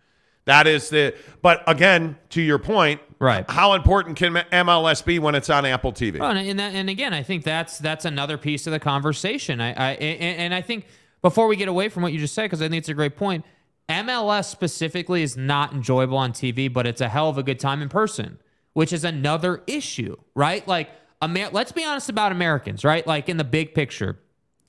That 0.47 0.67
is 0.67 0.89
the. 0.89 1.15
But 1.43 1.63
again, 1.67 2.17
to 2.31 2.41
your 2.41 2.59
point, 2.59 3.01
Right. 3.21 3.49
How 3.51 3.75
important 3.75 4.17
can 4.17 4.35
MLS 4.35 5.05
be 5.05 5.19
when 5.19 5.35
it's 5.35 5.51
on 5.51 5.67
Apple 5.67 5.93
TV? 5.93 6.21
And, 6.21 6.59
that, 6.59 6.75
and 6.75 6.89
again, 6.89 7.13
I 7.13 7.23
think 7.23 7.43
that's 7.43 7.79
that's 7.79 8.05
another 8.05 8.39
piece 8.39 8.67
of 8.67 8.73
the 8.73 8.79
conversation. 8.79 9.61
I, 9.61 9.73
I 9.73 9.91
and, 9.95 10.39
and 10.39 10.55
I 10.55 10.63
think 10.63 10.87
before 11.21 11.49
we 11.49 11.57
get 11.57 11.69
away 11.69 11.89
from 11.89 12.05
what 12.05 12.13
you 12.13 12.21
just 12.21 12.35
said, 12.35 12.45
because 12.45 12.63
I 12.63 12.69
think 12.69 12.79
it's 12.79 12.89
a 12.89 12.95
great 12.95 13.17
point. 13.17 13.45
MLS 13.89 14.45
specifically 14.45 15.23
is 15.23 15.37
not 15.37 15.73
enjoyable 15.73 16.19
on 16.19 16.33
TV, 16.33 16.73
but 16.73 16.87
it's 16.87 17.01
a 17.01 17.09
hell 17.09 17.29
of 17.29 17.39
a 17.39 17.43
good 17.43 17.59
time 17.59 17.83
in 17.83 17.89
person, 17.89 18.39
which 18.79 18.93
is 18.93 19.03
another 19.03 19.61
issue, 19.67 20.15
right? 20.37 20.67
Like, 20.69 20.89
Amer- 21.21 21.51
let's 21.51 21.73
be 21.73 21.85
honest 21.85 22.11
about 22.11 22.31
Americans, 22.31 22.85
right? 22.85 23.05
Like 23.05 23.29
in 23.29 23.37
the 23.37 23.43
big 23.43 23.75
picture, 23.75 24.21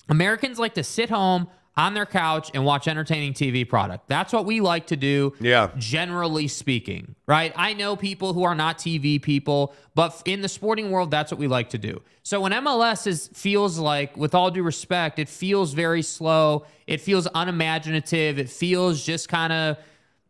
Americans 0.10 0.58
like 0.58 0.74
to 0.74 0.84
sit 0.84 1.12
home 1.12 1.48
on 1.78 1.94
their 1.94 2.08
couch 2.08 2.50
and 2.56 2.66
watch 2.66 2.88
entertaining 2.88 3.34
TV 3.34 3.70
product. 3.70 4.08
That's 4.08 4.34
what 4.34 4.46
we 4.46 4.62
like 4.62 4.88
to 4.88 4.96
do. 4.96 5.34
Yeah. 5.40 5.70
Generally 5.78 6.48
speaking, 6.48 7.14
right? 7.28 7.54
I 7.56 7.76
know 7.76 7.96
people 7.96 8.34
who 8.34 8.42
are 8.46 8.56
not 8.56 8.80
TV 8.80 9.22
people, 9.22 9.76
but 9.94 10.20
in 10.26 10.42
the 10.42 10.50
sporting 10.50 10.90
world, 10.90 11.12
that's 11.12 11.32
what 11.32 11.38
we 11.38 11.48
like 11.48 11.70
to 11.70 11.78
do. 11.78 12.02
So 12.24 12.42
when 12.42 12.52
MLS 12.52 13.06
is 13.06 13.30
feels 13.36 13.78
like, 13.78 14.18
with 14.18 14.34
all 14.34 14.50
due 14.50 14.64
respect, 14.64 15.20
it 15.20 15.30
feels 15.30 15.74
very 15.74 16.02
slow. 16.02 16.66
It 16.88 17.00
feels 17.00 17.28
unimaginative. 17.36 18.40
It 18.40 18.50
feels 18.50 19.06
just 19.06 19.30
kind 19.30 19.54
of 19.54 19.78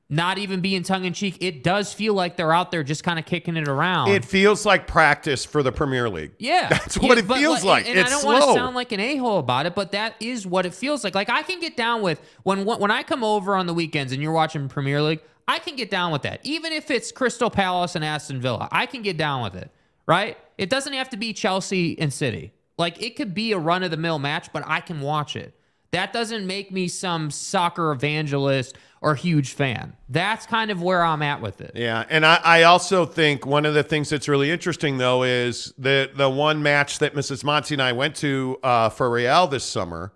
not 0.10 0.40
even 0.40 0.60
being 0.60 0.82
tongue 0.82 1.06
in 1.06 1.14
cheek. 1.14 1.38
It 1.40 1.64
does 1.64 1.94
feel 1.94 2.16
like 2.16 2.36
they're 2.36 2.52
out 2.52 2.72
there 2.72 2.84
just 2.84 3.04
kind 3.04 3.20
of 3.20 3.26
kicking 3.26 3.56
it 3.56 3.68
around. 3.68 4.10
It 4.10 4.26
feels 4.26 4.66
like 4.66 4.88
practice 4.88 5.46
for 5.46 5.62
the 5.62 5.72
Premier 5.72 6.10
League. 6.10 6.32
Yeah, 6.40 6.68
That's 6.70 6.98
what 6.98 7.18
Yeah, 7.18 7.24
it 7.24 7.28
feels 7.28 7.64
like. 7.64 7.88
And, 7.88 7.98
It's 7.98 8.12
I 8.12 8.16
don't 8.16 8.26
want 8.26 8.44
to 8.44 8.54
sound 8.54 8.76
like 8.76 8.92
an 8.92 9.00
a 9.00 9.18
hole 9.18 9.38
about 9.38 9.68
it, 9.68 9.76
but 9.76 9.92
that 9.92 10.16
is 10.20 10.48
what 10.48 10.66
it 10.66 10.74
feels 10.74 11.04
like. 11.04 11.14
Like 11.14 11.30
I 11.30 11.44
can 11.44 11.60
get 11.60 11.78
down 11.78 12.02
with 12.02 12.20
when 12.44 12.66
when 12.66 12.90
I 12.92 13.04
come 13.04 13.24
over 13.24 13.56
on 13.56 13.68
the 13.68 13.74
weekends 13.74 14.12
and 14.12 14.22
you're 14.22 14.32
watching 14.32 14.68
Premier 14.68 15.02
League. 15.02 15.22
I 15.48 15.58
can 15.58 15.76
get 15.76 15.90
down 15.90 16.12
with 16.12 16.22
that, 16.24 16.42
even 16.44 16.72
if 16.72 16.92
it's 16.92 17.12
Crystal 17.12 17.50
Palace 17.50 17.96
and 17.96 18.06
Aston 18.06 18.40
Villa. 18.40 18.70
I 18.72 18.86
can 18.86 19.02
get 19.02 19.18
down 19.18 19.42
with 19.42 19.56
it, 19.56 19.72
right? 20.06 20.38
It 20.60 20.70
doesn't 20.70 20.94
have 20.94 21.10
to 21.10 21.18
be 21.18 21.34
Chelsea 21.34 21.98
and 22.00 22.14
City. 22.14 22.54
Like 22.78 23.02
it 23.02 23.16
could 23.16 23.34
be 23.34 23.52
a 23.52 23.58
run 23.58 23.84
of 23.84 23.92
the 23.92 23.98
mill 23.98 24.20
match, 24.20 24.52
but 24.54 24.64
I 24.66 24.80
can 24.80 25.02
watch 25.02 25.36
it. 25.36 25.54
That 25.92 26.14
doesn't 26.14 26.46
make 26.46 26.72
me 26.72 26.88
some 26.88 27.32
soccer 27.32 27.92
evangelist 27.92 28.78
or 29.02 29.16
huge 29.16 29.54
fan. 29.54 29.96
That's 30.10 30.46
kind 30.46 30.72
of 30.72 30.82
where 30.82 31.04
I'm 31.04 31.22
at 31.22 31.42
with 31.42 31.62
it. 31.62 31.72
Yeah, 31.76 32.06
and 32.10 32.26
I, 32.26 32.40
I 32.44 32.64
also 32.64 33.06
think 33.06 33.46
one 33.46 33.66
of 33.66 33.74
the 33.74 33.84
things 33.84 34.10
that's 34.10 34.28
really 34.28 34.52
interesting 34.52 34.98
though 34.98 35.24
is 35.24 35.74
the 35.78 36.12
the 36.14 36.30
one 36.30 36.62
match 36.62 37.00
that 37.00 37.16
Mrs. 37.16 37.44
Monty 37.44 37.76
and 37.76 37.82
I 37.82 37.94
went 37.94 38.16
to 38.18 38.60
uh, 38.62 38.90
for 38.90 39.10
Real 39.10 39.48
this 39.48 39.64
summer. 39.64 40.14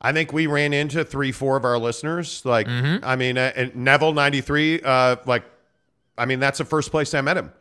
I 0.00 0.12
think 0.12 0.32
we 0.32 0.46
ran 0.46 0.72
into 0.74 1.02
three, 1.02 1.32
four 1.32 1.56
of 1.56 1.64
our 1.64 1.78
listeners. 1.78 2.44
Like, 2.44 2.68
I 2.68 3.16
mean, 3.16 3.38
uh, 3.38 3.70
Neville 3.74 4.12
ninety 4.12 4.42
three. 4.42 4.80
Uh, 4.82 5.16
like, 5.24 5.44
I 6.18 6.26
mean, 6.26 6.40
that's 6.40 6.58
the 6.58 6.64
first 6.66 6.90
place 6.90 7.14
I 7.14 7.22
met 7.22 7.38
him. 7.38 7.52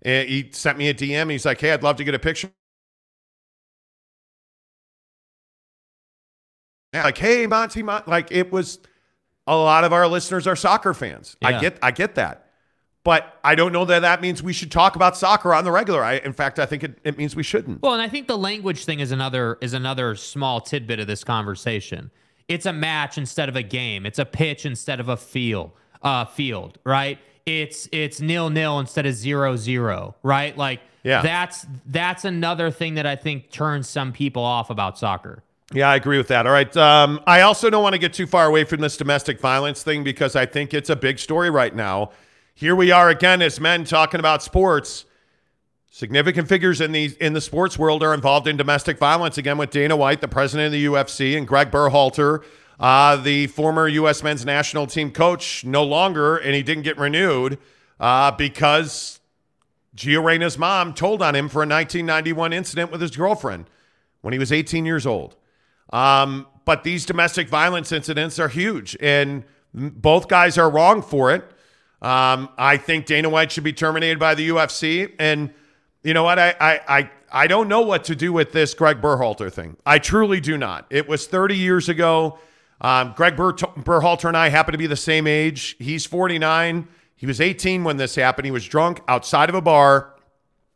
And 0.00 0.28
he 0.28 0.48
sent 0.52 0.78
me 0.78 0.88
a 0.88 0.94
DM. 0.94 1.30
He's 1.30 1.44
like, 1.44 1.60
"Hey, 1.60 1.72
I'd 1.72 1.82
love 1.82 1.96
to 1.96 2.04
get 2.04 2.14
a 2.14 2.18
picture." 2.18 2.50
Yeah, 6.94 7.04
like, 7.04 7.18
"Hey, 7.18 7.46
Monty, 7.46 7.82
Mon-. 7.82 8.02
like 8.06 8.30
it 8.32 8.50
was." 8.52 8.78
A 9.46 9.54
lot 9.54 9.84
of 9.84 9.92
our 9.92 10.08
listeners 10.08 10.46
are 10.46 10.56
soccer 10.56 10.94
fans. 10.94 11.36
I 11.42 11.60
get, 11.60 11.78
I 11.82 11.90
get 11.90 12.14
that. 12.14 12.46
But 13.04 13.38
I 13.44 13.54
don't 13.54 13.72
know 13.72 13.84
that 13.84 14.00
that 14.00 14.22
means 14.22 14.42
we 14.42 14.54
should 14.54 14.72
talk 14.72 14.96
about 14.96 15.18
soccer 15.18 15.52
on 15.52 15.64
the 15.64 15.70
regular. 15.70 16.02
I, 16.02 16.14
in 16.14 16.32
fact, 16.32 16.58
I 16.58 16.64
think 16.64 16.82
it, 16.82 16.98
it 17.04 17.18
means 17.18 17.36
we 17.36 17.42
shouldn't. 17.42 17.82
Well, 17.82 17.92
and 17.92 18.00
I 18.00 18.08
think 18.08 18.26
the 18.26 18.38
language 18.38 18.86
thing 18.86 19.00
is 19.00 19.12
another 19.12 19.58
is 19.60 19.74
another 19.74 20.14
small 20.14 20.62
tidbit 20.62 20.98
of 20.98 21.06
this 21.06 21.22
conversation. 21.24 22.10
It's 22.48 22.64
a 22.64 22.72
match 22.72 23.18
instead 23.18 23.50
of 23.50 23.56
a 23.56 23.62
game. 23.62 24.06
It's 24.06 24.18
a 24.18 24.24
pitch 24.24 24.64
instead 24.64 25.00
of 25.00 25.10
a 25.10 25.16
field. 25.18 25.72
Uh, 26.02 26.24
field, 26.24 26.78
right? 26.84 27.18
It's 27.44 27.86
it's 27.92 28.22
nil 28.22 28.48
nil 28.48 28.78
instead 28.78 29.04
of 29.04 29.12
zero 29.14 29.56
zero, 29.56 30.14
right? 30.22 30.56
Like 30.56 30.80
Yeah. 31.02 31.20
that's 31.20 31.66
that's 31.86 32.24
another 32.24 32.70
thing 32.70 32.94
that 32.94 33.04
I 33.04 33.16
think 33.16 33.50
turns 33.50 33.86
some 33.88 34.12
people 34.12 34.42
off 34.42 34.70
about 34.70 34.98
soccer. 34.98 35.42
Yeah, 35.74 35.88
I 35.88 35.96
agree 35.96 36.18
with 36.18 36.28
that. 36.28 36.46
All 36.46 36.52
right. 36.52 36.74
Um, 36.76 37.20
I 37.26 37.40
also 37.40 37.68
don't 37.68 37.82
want 37.82 37.94
to 37.94 37.98
get 37.98 38.12
too 38.12 38.28
far 38.28 38.46
away 38.46 38.62
from 38.62 38.80
this 38.80 38.96
domestic 38.96 39.40
violence 39.40 39.82
thing 39.82 40.04
because 40.04 40.36
I 40.36 40.46
think 40.46 40.72
it's 40.72 40.88
a 40.88 40.94
big 40.94 41.18
story 41.18 41.50
right 41.50 41.74
now. 41.74 42.12
Here 42.54 42.76
we 42.76 42.92
are 42.92 43.10
again 43.10 43.42
as 43.42 43.58
men 43.58 43.82
talking 43.82 44.20
about 44.20 44.40
sports. 44.40 45.04
Significant 45.90 46.48
figures 46.48 46.80
in 46.80 46.92
the 46.92 47.16
in 47.20 47.32
the 47.32 47.40
sports 47.40 47.76
world 47.76 48.04
are 48.04 48.14
involved 48.14 48.46
in 48.46 48.56
domestic 48.56 48.98
violence 48.98 49.36
again 49.36 49.58
with 49.58 49.70
Dana 49.70 49.96
White, 49.96 50.20
the 50.20 50.28
president 50.28 50.66
of 50.66 50.72
the 50.72 50.84
UFC, 50.86 51.36
and 51.36 51.46
Greg 51.46 51.72
Berhalter, 51.72 52.44
uh, 52.78 53.16
the 53.16 53.48
former 53.48 53.88
U.S. 53.88 54.22
men's 54.22 54.44
national 54.44 54.86
team 54.86 55.10
coach, 55.10 55.64
no 55.64 55.82
longer, 55.82 56.36
and 56.36 56.54
he 56.54 56.62
didn't 56.62 56.84
get 56.84 56.98
renewed 56.98 57.58
uh, 57.98 58.30
because 58.30 59.18
Gio 59.96 60.22
Reyna's 60.22 60.56
mom 60.56 60.94
told 60.94 61.20
on 61.20 61.34
him 61.34 61.48
for 61.48 61.58
a 61.58 61.66
1991 61.66 62.52
incident 62.52 62.92
with 62.92 63.00
his 63.00 63.16
girlfriend 63.16 63.66
when 64.20 64.32
he 64.32 64.38
was 64.38 64.52
18 64.52 64.86
years 64.86 65.04
old. 65.06 65.34
Um, 65.94 66.48
but 66.64 66.82
these 66.82 67.06
domestic 67.06 67.48
violence 67.48 67.92
incidents 67.92 68.40
are 68.40 68.48
huge, 68.48 68.96
and 69.00 69.44
both 69.72 70.26
guys 70.26 70.58
are 70.58 70.68
wrong 70.68 71.02
for 71.02 71.30
it. 71.30 71.44
Um, 72.02 72.48
I 72.58 72.76
think 72.78 73.06
Dana 73.06 73.30
White 73.30 73.52
should 73.52 73.64
be 73.64 73.72
terminated 73.72 74.18
by 74.18 74.34
the 74.34 74.48
UFC, 74.48 75.14
and 75.20 75.54
you 76.02 76.12
know 76.12 76.24
what? 76.24 76.38
I 76.38 76.54
I 76.60 76.80
I, 76.88 77.10
I 77.32 77.46
don't 77.46 77.68
know 77.68 77.82
what 77.82 78.02
to 78.04 78.16
do 78.16 78.32
with 78.32 78.50
this 78.50 78.74
Greg 78.74 79.00
Berhalter 79.00 79.52
thing. 79.52 79.76
I 79.86 80.00
truly 80.00 80.40
do 80.40 80.58
not. 80.58 80.86
It 80.90 81.08
was 81.08 81.28
30 81.28 81.56
years 81.56 81.88
ago. 81.88 82.38
Um, 82.80 83.14
Greg 83.16 83.36
Ber- 83.36 83.52
Berhalter 83.52 84.26
and 84.26 84.36
I 84.36 84.48
happen 84.48 84.72
to 84.72 84.78
be 84.78 84.88
the 84.88 84.96
same 84.96 85.28
age. 85.28 85.76
He's 85.78 86.04
49. 86.04 86.88
He 87.14 87.24
was 87.24 87.40
18 87.40 87.84
when 87.84 87.96
this 87.98 88.16
happened. 88.16 88.46
He 88.46 88.50
was 88.50 88.66
drunk 88.66 89.00
outside 89.06 89.48
of 89.48 89.54
a 89.54 89.62
bar 89.62 90.14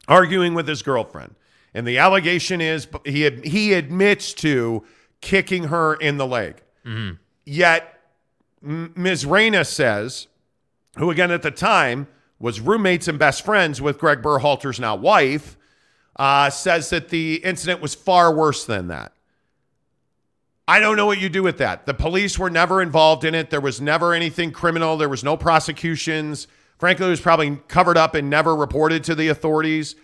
arguing 0.06 0.54
with 0.54 0.68
his 0.68 0.82
girlfriend. 0.82 1.34
And 1.74 1.86
the 1.86 1.98
allegation 1.98 2.60
is 2.60 2.86
he 3.04 3.28
he 3.44 3.74
admits 3.74 4.32
to 4.34 4.84
kicking 5.20 5.64
her 5.64 5.94
in 5.94 6.16
the 6.16 6.26
leg. 6.26 6.62
Yet 7.44 8.00
Ms. 8.62 9.26
Reyna 9.26 9.64
says, 9.64 10.26
who 10.96 11.10
again 11.10 11.30
at 11.30 11.42
the 11.42 11.50
time 11.50 12.08
was 12.38 12.60
roommates 12.60 13.08
and 13.08 13.18
best 13.18 13.44
friends 13.44 13.80
with 13.80 13.98
Greg 13.98 14.22
Berhalter's 14.22 14.78
now 14.78 14.94
wife, 14.96 15.56
uh, 16.16 16.50
says 16.50 16.90
that 16.90 17.08
the 17.08 17.36
incident 17.44 17.80
was 17.80 17.94
far 17.94 18.34
worse 18.34 18.64
than 18.64 18.88
that. 18.88 19.12
I 20.66 20.80
don't 20.80 20.96
know 20.96 21.06
what 21.06 21.20
you 21.20 21.28
do 21.28 21.42
with 21.42 21.58
that. 21.58 21.86
The 21.86 21.94
police 21.94 22.38
were 22.38 22.50
never 22.50 22.82
involved 22.82 23.24
in 23.24 23.34
it. 23.34 23.48
There 23.48 23.60
was 23.60 23.80
never 23.80 24.12
anything 24.12 24.52
criminal. 24.52 24.96
There 24.98 25.08
was 25.08 25.24
no 25.24 25.36
prosecutions. 25.36 26.46
Frankly, 26.78 27.06
it 27.06 27.10
was 27.10 27.20
probably 27.20 27.56
covered 27.68 27.96
up 27.96 28.14
and 28.14 28.28
never 28.28 28.54
reported 28.54 29.02
to 29.04 29.14
the 29.14 29.28
authorities. 29.28 29.94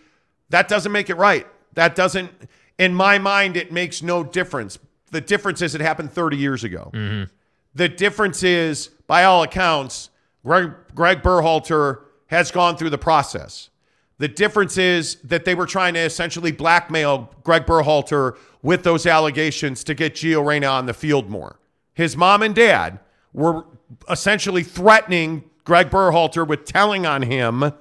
That 0.49 0.69
doesn't 0.69 0.91
make 0.91 1.11
it 1.11 1.17
right. 1.17 1.47
That 1.75 1.95
doesn't, 1.95 2.31
in 2.79 2.95
my 2.95 3.19
mind, 3.19 3.57
it 3.57 3.73
makes 3.73 4.03
no 4.03 4.25
difference. 4.25 4.79
The 5.15 5.21
difference 5.21 5.63
is 5.63 5.77
it 5.77 5.81
happened 5.81 6.13
30 6.13 6.37
years 6.37 6.65
ago. 6.65 6.91
Mm-hmm. 6.93 7.33
The 7.77 7.89
difference 7.89 8.43
is, 8.43 8.89
by 9.07 9.23
all 9.23 9.45
accounts, 9.45 10.11
Greg, 10.45 10.73
Greg 10.93 11.23
Berhalter 11.23 12.01
has 12.27 12.51
gone 12.51 12.77
through 12.77 12.91
the 12.91 12.99
process. 12.99 13.71
The 14.19 14.27
difference 14.27 14.77
is 14.77 15.15
that 15.23 15.45
they 15.45 15.55
were 15.55 15.67
trying 15.67 15.95
to 15.95 16.01
essentially 16.01 16.51
blackmail 16.51 17.33
Greg 17.45 17.65
Berhalter 17.65 18.37
with 18.61 18.83
those 18.83 19.07
allegations 19.07 19.85
to 19.85 19.95
get 19.95 20.15
Gio 20.15 20.45
Reyna 20.45 20.67
on 20.67 20.87
the 20.87 20.95
field 20.95 21.31
more. 21.31 21.61
His 21.93 22.17
mom 22.17 22.43
and 22.43 22.53
dad 22.53 22.99
were 23.33 23.65
essentially 24.11 24.65
threatening 24.65 25.45
Greg 25.63 25.91
Berhalter 25.91 26.45
with 26.45 26.65
telling 26.65 27.07
on 27.07 27.23
him 27.23 27.73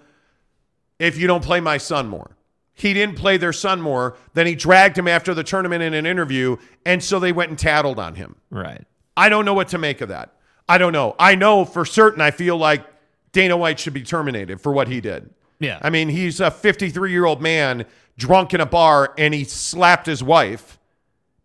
if 0.99 1.17
you 1.17 1.25
don't 1.25 1.43
play 1.43 1.59
my 1.59 1.79
son 1.79 2.07
more. 2.07 2.37
He 2.73 2.93
didn't 2.93 3.15
play 3.15 3.37
their 3.37 3.53
son 3.53 3.81
more. 3.81 4.17
Then 4.33 4.47
he 4.47 4.55
dragged 4.55 4.97
him 4.97 5.07
after 5.07 5.33
the 5.33 5.43
tournament 5.43 5.83
in 5.83 5.93
an 5.93 6.05
interview, 6.05 6.57
and 6.85 7.03
so 7.03 7.19
they 7.19 7.31
went 7.31 7.49
and 7.49 7.59
tattled 7.59 7.99
on 7.99 8.15
him. 8.15 8.35
Right. 8.49 8.83
I 9.15 9.29
don't 9.29 9.45
know 9.45 9.53
what 9.53 9.69
to 9.69 9.77
make 9.77 10.01
of 10.01 10.09
that. 10.09 10.33
I 10.67 10.77
don't 10.77 10.93
know. 10.93 11.15
I 11.19 11.35
know 11.35 11.65
for 11.65 11.85
certain 11.85 12.21
I 12.21 12.31
feel 12.31 12.57
like 12.57 12.85
Dana 13.31 13.57
White 13.57 13.79
should 13.79 13.93
be 13.93 14.03
terminated 14.03 14.61
for 14.61 14.71
what 14.71 14.87
he 14.87 15.01
did. 15.01 15.29
Yeah. 15.59 15.79
I 15.81 15.89
mean, 15.89 16.09
he's 16.09 16.39
a 16.39 16.49
53 16.51 17.11
year 17.11 17.25
old 17.25 17.41
man 17.41 17.85
drunk 18.17 18.53
in 18.53 18.61
a 18.61 18.65
bar 18.65 19.13
and 19.17 19.33
he 19.33 19.43
slapped 19.43 20.05
his 20.05 20.23
wife. 20.23 20.79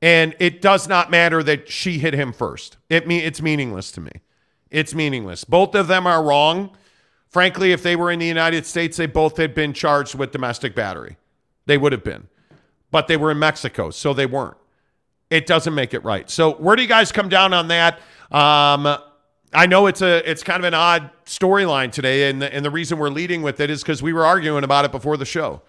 And 0.00 0.36
it 0.38 0.62
does 0.62 0.88
not 0.88 1.10
matter 1.10 1.42
that 1.42 1.68
she 1.68 1.98
hit 1.98 2.14
him 2.14 2.32
first. 2.32 2.76
It 2.88 3.08
me 3.08 3.18
it's 3.18 3.42
meaningless 3.42 3.90
to 3.92 4.00
me. 4.00 4.12
It's 4.70 4.94
meaningless. 4.94 5.44
Both 5.44 5.74
of 5.74 5.88
them 5.88 6.06
are 6.06 6.22
wrong. 6.22 6.70
Frankly, 7.28 7.72
if 7.72 7.82
they 7.82 7.96
were 7.96 8.10
in 8.10 8.18
the 8.18 8.26
United 8.26 8.66
States, 8.66 8.96
they 8.96 9.06
both 9.06 9.36
had 9.36 9.54
been 9.54 9.72
charged 9.72 10.14
with 10.14 10.32
domestic 10.32 10.74
battery. 10.74 11.16
They 11.66 11.78
would 11.78 11.92
have 11.92 12.04
been. 12.04 12.28
But 12.90 13.06
they 13.06 13.16
were 13.16 13.30
in 13.30 13.38
Mexico, 13.38 13.90
so 13.90 14.14
they 14.14 14.26
weren't 14.26 14.56
it 15.30 15.46
doesn't 15.46 15.74
make 15.74 15.94
it 15.94 16.04
right. 16.04 16.28
So 16.30 16.52
where 16.54 16.76
do 16.76 16.82
you 16.82 16.88
guys 16.88 17.12
come 17.12 17.28
down 17.28 17.52
on 17.52 17.68
that? 17.68 18.00
Um, 18.30 18.98
I 19.52 19.66
know 19.66 19.86
it's 19.86 20.02
a 20.02 20.28
it's 20.30 20.42
kind 20.42 20.60
of 20.60 20.64
an 20.64 20.74
odd 20.74 21.10
storyline 21.24 21.90
today, 21.90 22.30
and 22.30 22.42
the, 22.42 22.52
and 22.52 22.64
the 22.64 22.70
reason 22.70 22.98
we're 22.98 23.08
leading 23.08 23.42
with 23.42 23.60
it 23.60 23.70
is 23.70 23.82
because 23.82 24.02
we 24.02 24.12
were 24.12 24.26
arguing 24.26 24.64
about 24.64 24.84
it 24.84 24.92
before 24.92 25.16
the 25.16 25.24
show. 25.24 25.62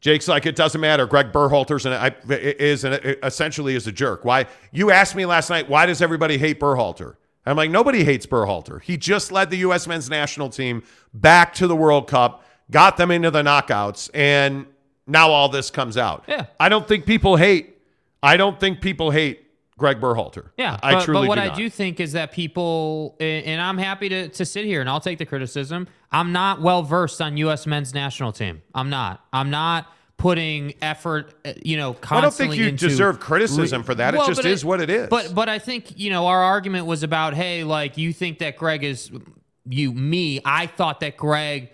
Jake's 0.00 0.28
like, 0.28 0.46
it 0.46 0.56
doesn't 0.56 0.80
matter. 0.80 1.06
Greg 1.06 1.30
Berhalter's 1.30 1.84
an, 1.84 1.92
I, 1.92 2.14
is 2.30 2.84
an, 2.84 3.16
essentially 3.22 3.74
is 3.74 3.86
a 3.86 3.92
jerk. 3.92 4.24
Why? 4.24 4.46
You 4.72 4.90
asked 4.90 5.14
me 5.14 5.26
last 5.26 5.50
night, 5.50 5.68
why 5.68 5.84
does 5.84 6.00
everybody 6.00 6.38
hate 6.38 6.58
Berhalter? 6.58 7.16
I'm 7.50 7.56
like, 7.56 7.70
nobody 7.70 8.04
hates 8.04 8.26
Berhalter. 8.26 8.82
He 8.82 8.96
just 8.96 9.32
led 9.32 9.50
the 9.50 9.58
U.S. 9.58 9.86
men's 9.86 10.08
national 10.08 10.50
team 10.50 10.82
back 11.12 11.54
to 11.54 11.66
the 11.66 11.76
World 11.76 12.08
Cup, 12.08 12.44
got 12.70 12.96
them 12.96 13.10
into 13.10 13.30
the 13.30 13.42
knockouts, 13.42 14.10
and 14.14 14.66
now 15.06 15.30
all 15.30 15.48
this 15.48 15.70
comes 15.70 15.96
out. 15.96 16.24
Yeah. 16.28 16.46
I 16.58 16.68
don't 16.68 16.86
think 16.86 17.06
people 17.06 17.36
hate. 17.36 17.78
I 18.22 18.36
don't 18.36 18.60
think 18.60 18.80
people 18.80 19.10
hate 19.10 19.46
Greg 19.80 19.98
Berhalter. 19.98 20.50
Yeah, 20.58 20.78
I 20.82 20.92
but, 20.94 21.04
truly 21.04 21.22
but 21.22 21.28
what 21.28 21.34
do 21.36 21.40
I 21.40 21.48
not. 21.48 21.56
do 21.56 21.70
think 21.70 22.00
is 22.00 22.12
that 22.12 22.32
people, 22.32 23.16
and 23.18 23.46
and 23.46 23.62
I'm 23.62 23.78
happy 23.78 24.08
to, 24.10 24.28
to 24.28 24.44
sit 24.44 24.66
here 24.66 24.80
and 24.80 24.88
I'll 24.88 25.00
take 25.00 25.18
the 25.18 25.26
criticism. 25.26 25.88
I'm 26.12 26.32
not 26.32 26.60
well 26.60 26.82
versed 26.82 27.20
on 27.20 27.36
U.S. 27.38 27.66
men's 27.66 27.94
national 27.94 28.32
team. 28.32 28.62
I'm 28.74 28.90
not. 28.90 29.24
I'm 29.32 29.50
not 29.50 29.90
putting 30.20 30.74
effort, 30.82 31.32
uh, 31.46 31.54
you 31.62 31.78
know, 31.78 31.94
constantly. 31.94 32.18
I 32.18 32.20
don't 32.20 32.34
think 32.34 32.56
you 32.56 32.68
into 32.68 32.88
deserve 32.88 33.20
criticism 33.20 33.82
for 33.82 33.94
that. 33.94 34.14
It 34.14 34.20
just 34.26 34.44
is 34.44 34.62
what 34.64 34.82
it 34.82 34.90
is. 34.90 35.08
But 35.08 35.34
but 35.34 35.48
I 35.48 35.58
think 35.58 35.98
you 35.98 36.10
know 36.10 36.26
our 36.26 36.42
argument 36.42 36.84
was 36.84 37.02
about 37.02 37.32
hey, 37.32 37.64
like 37.64 37.96
you 37.96 38.12
think 38.12 38.38
that 38.40 38.58
Greg 38.58 38.84
is 38.84 39.10
you 39.66 39.92
me. 39.92 40.42
I 40.44 40.66
thought 40.66 41.00
that 41.00 41.16
Greg 41.16 41.70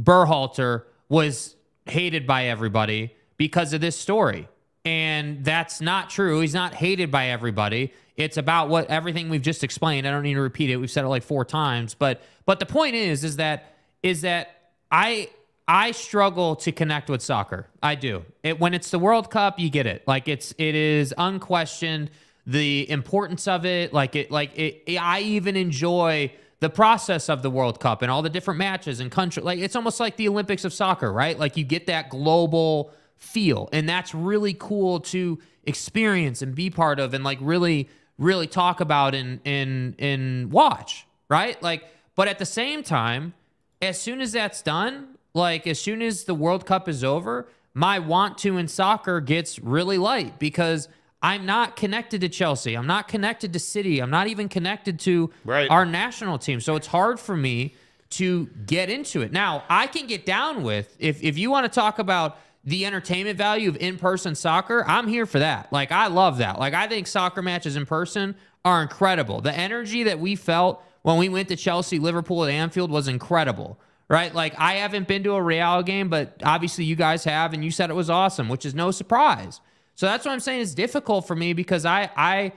Berhalter 0.00 0.84
was 1.08 1.56
hated 1.86 2.24
by 2.24 2.44
everybody 2.44 3.14
because 3.36 3.72
of 3.72 3.80
this 3.80 3.98
story, 3.98 4.48
and 4.84 5.44
that's 5.44 5.80
not 5.80 6.08
true. 6.08 6.40
He's 6.40 6.54
not 6.54 6.74
hated 6.74 7.10
by 7.10 7.26
everybody. 7.26 7.92
It's 8.16 8.36
about 8.36 8.68
what 8.68 8.88
everything 8.90 9.28
we've 9.28 9.42
just 9.42 9.64
explained. 9.64 10.06
I 10.06 10.12
don't 10.12 10.22
need 10.22 10.34
to 10.34 10.40
repeat 10.40 10.70
it. 10.70 10.76
We've 10.76 10.90
said 10.90 11.04
it 11.04 11.08
like 11.08 11.24
four 11.24 11.44
times, 11.44 11.94
but 11.94 12.22
but 12.46 12.60
the 12.60 12.66
point 12.66 12.94
is 12.94 13.24
is 13.24 13.36
that 13.36 13.74
is 14.04 14.20
that 14.20 14.70
I 14.88 15.30
I 15.68 15.90
struggle 15.90 16.56
to 16.56 16.72
connect 16.72 17.10
with 17.10 17.20
soccer. 17.20 17.68
I 17.82 17.94
do. 17.94 18.24
It 18.42 18.58
when 18.58 18.72
it's 18.72 18.90
the 18.90 18.98
World 18.98 19.30
Cup, 19.30 19.58
you 19.58 19.68
get 19.68 19.86
it. 19.86 20.02
Like 20.08 20.26
it's 20.26 20.54
it 20.56 20.74
is 20.74 21.12
unquestioned 21.16 22.10
the 22.46 22.90
importance 22.90 23.46
of 23.46 23.66
it. 23.66 23.92
Like 23.92 24.16
it 24.16 24.30
like 24.30 24.58
it, 24.58 24.96
I 24.98 25.20
even 25.20 25.56
enjoy 25.56 26.32
the 26.60 26.70
process 26.70 27.28
of 27.28 27.42
the 27.42 27.50
World 27.50 27.80
Cup 27.80 28.00
and 28.00 28.10
all 28.10 28.22
the 28.22 28.30
different 28.30 28.58
matches 28.58 28.98
and 28.98 29.10
country. 29.10 29.42
Like 29.42 29.58
it's 29.58 29.76
almost 29.76 30.00
like 30.00 30.16
the 30.16 30.28
Olympics 30.28 30.64
of 30.64 30.72
soccer, 30.72 31.12
right? 31.12 31.38
Like 31.38 31.58
you 31.58 31.64
get 31.64 31.86
that 31.86 32.08
global 32.08 32.90
feel, 33.16 33.68
and 33.70 33.86
that's 33.86 34.14
really 34.14 34.54
cool 34.54 35.00
to 35.00 35.38
experience 35.64 36.40
and 36.40 36.54
be 36.54 36.70
part 36.70 36.98
of, 36.98 37.12
and 37.12 37.22
like 37.22 37.38
really 37.42 37.90
really 38.16 38.46
talk 38.46 38.80
about 38.80 39.14
and 39.14 39.40
and 39.44 39.94
and 39.98 40.50
watch, 40.50 41.06
right? 41.28 41.62
Like, 41.62 41.84
but 42.14 42.26
at 42.26 42.38
the 42.38 42.46
same 42.46 42.82
time, 42.82 43.34
as 43.82 44.00
soon 44.00 44.22
as 44.22 44.32
that's 44.32 44.62
done, 44.62 45.17
like 45.38 45.66
as 45.66 45.80
soon 45.80 46.02
as 46.02 46.24
the 46.24 46.34
World 46.34 46.66
Cup 46.66 46.88
is 46.88 47.02
over, 47.02 47.48
my 47.72 47.98
want 47.98 48.36
to 48.38 48.58
in 48.58 48.68
soccer 48.68 49.20
gets 49.20 49.58
really 49.60 49.96
light 49.96 50.38
because 50.38 50.88
I'm 51.22 51.46
not 51.46 51.76
connected 51.76 52.20
to 52.20 52.28
Chelsea. 52.28 52.74
I'm 52.76 52.86
not 52.86 53.08
connected 53.08 53.52
to 53.54 53.58
City. 53.58 54.00
I'm 54.00 54.10
not 54.10 54.26
even 54.26 54.48
connected 54.48 55.00
to 55.00 55.30
Right. 55.44 55.70
our 55.70 55.86
national 55.86 56.38
team. 56.38 56.60
So 56.60 56.76
it's 56.76 56.88
hard 56.88 57.18
for 57.18 57.36
me 57.36 57.74
to 58.10 58.46
get 58.66 58.90
into 58.90 59.22
it. 59.22 59.32
Now, 59.32 59.64
I 59.68 59.86
can 59.86 60.06
get 60.06 60.26
down 60.26 60.62
with 60.62 60.94
if 60.98 61.22
if 61.22 61.38
you 61.38 61.50
want 61.50 61.64
to 61.64 61.74
talk 61.74 61.98
about 61.98 62.38
the 62.64 62.84
entertainment 62.84 63.38
value 63.38 63.68
of 63.68 63.76
in-person 63.76 64.34
soccer, 64.34 64.84
I'm 64.86 65.06
here 65.06 65.24
for 65.26 65.38
that. 65.38 65.72
Like 65.72 65.92
I 65.92 66.08
love 66.08 66.38
that. 66.38 66.58
Like 66.58 66.74
I 66.74 66.86
think 66.88 67.06
soccer 67.06 67.42
matches 67.42 67.76
in 67.76 67.86
person 67.86 68.34
are 68.64 68.82
incredible. 68.82 69.40
The 69.40 69.56
energy 69.56 70.02
that 70.04 70.18
we 70.18 70.34
felt 70.36 70.82
when 71.02 71.16
we 71.16 71.28
went 71.28 71.48
to 71.48 71.56
Chelsea, 71.56 71.98
Liverpool 71.98 72.44
at 72.44 72.50
Anfield 72.50 72.90
was 72.90 73.08
incredible. 73.08 73.78
Right? 74.08 74.34
Like 74.34 74.54
I 74.58 74.74
haven't 74.74 75.06
been 75.06 75.22
to 75.24 75.34
a 75.34 75.42
Real 75.42 75.82
game, 75.82 76.08
but 76.08 76.40
obviously 76.42 76.84
you 76.84 76.96
guys 76.96 77.24
have 77.24 77.52
and 77.52 77.62
you 77.64 77.70
said 77.70 77.90
it 77.90 77.94
was 77.94 78.08
awesome, 78.08 78.48
which 78.48 78.64
is 78.64 78.74
no 78.74 78.90
surprise. 78.90 79.60
So 79.94 80.06
that's 80.06 80.24
what 80.24 80.32
I'm 80.32 80.40
saying 80.40 80.62
it's 80.62 80.74
difficult 80.74 81.26
for 81.26 81.36
me 81.36 81.52
because 81.52 81.84
I 81.84 82.10
I 82.16 82.52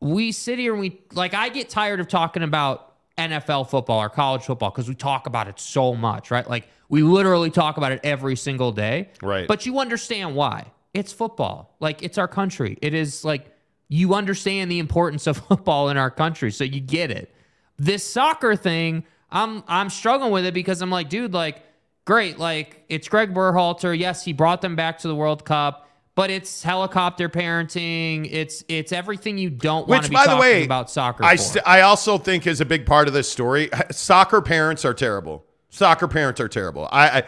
we 0.00 0.32
sit 0.32 0.58
here 0.58 0.72
and 0.72 0.80
we 0.80 1.00
like 1.12 1.34
I 1.34 1.48
get 1.48 1.68
tired 1.68 2.00
of 2.00 2.08
talking 2.08 2.42
about 2.42 2.94
NFL 3.18 3.68
football 3.68 4.00
or 4.00 4.08
college 4.08 4.42
football 4.42 4.70
because 4.70 4.88
we 4.88 4.94
talk 4.94 5.26
about 5.26 5.48
it 5.48 5.58
so 5.58 5.94
much, 5.94 6.30
right? 6.30 6.48
Like 6.48 6.68
we 6.88 7.02
literally 7.02 7.50
talk 7.50 7.76
about 7.76 7.92
it 7.92 8.00
every 8.04 8.36
single 8.36 8.72
day. 8.72 9.10
Right. 9.22 9.48
But 9.48 9.66
you 9.66 9.78
understand 9.78 10.34
why. 10.34 10.72
It's 10.94 11.12
football. 11.12 11.74
Like 11.80 12.02
it's 12.02 12.18
our 12.18 12.28
country. 12.28 12.78
It 12.80 12.94
is 12.94 13.24
like 13.24 13.50
you 13.88 14.14
understand 14.14 14.70
the 14.70 14.78
importance 14.78 15.26
of 15.26 15.36
football 15.48 15.88
in 15.88 15.96
our 15.96 16.10
country, 16.10 16.50
so 16.50 16.64
you 16.64 16.80
get 16.80 17.10
it. 17.10 17.34
This 17.78 18.04
soccer 18.04 18.56
thing, 18.56 19.04
I'm 19.30 19.64
I'm 19.66 19.90
struggling 19.90 20.32
with 20.32 20.46
it 20.46 20.54
because 20.54 20.82
I'm 20.82 20.90
like, 20.90 21.08
dude, 21.08 21.34
like 21.34 21.62
great, 22.04 22.38
like 22.38 22.84
it's 22.88 23.08
Greg 23.08 23.34
Berhalter. 23.34 23.98
Yes, 23.98 24.24
he 24.24 24.32
brought 24.32 24.62
them 24.62 24.76
back 24.76 24.98
to 24.98 25.08
the 25.08 25.14
World 25.14 25.44
Cup, 25.44 25.88
but 26.14 26.30
it's 26.30 26.62
helicopter 26.62 27.28
parenting. 27.28 28.28
It's 28.30 28.64
it's 28.68 28.92
everything 28.92 29.38
you 29.38 29.50
don't 29.50 29.88
want 29.88 30.00
Which, 30.00 30.02
to 30.04 30.10
be 30.10 30.14
by 30.14 30.24
talking 30.24 30.36
the 30.36 30.40
way, 30.40 30.64
about 30.64 30.90
soccer. 30.90 31.24
I 31.24 31.36
st- 31.36 31.66
I 31.66 31.82
also 31.82 32.18
think 32.18 32.46
is 32.46 32.60
a 32.60 32.64
big 32.64 32.86
part 32.86 33.08
of 33.08 33.14
this 33.14 33.30
story. 33.30 33.70
Soccer 33.90 34.40
parents 34.40 34.84
are 34.84 34.94
terrible. 34.94 35.44
Soccer 35.68 36.08
parents 36.08 36.40
are 36.40 36.48
terrible. 36.48 36.88
I, 36.90 37.08
I 37.08 37.22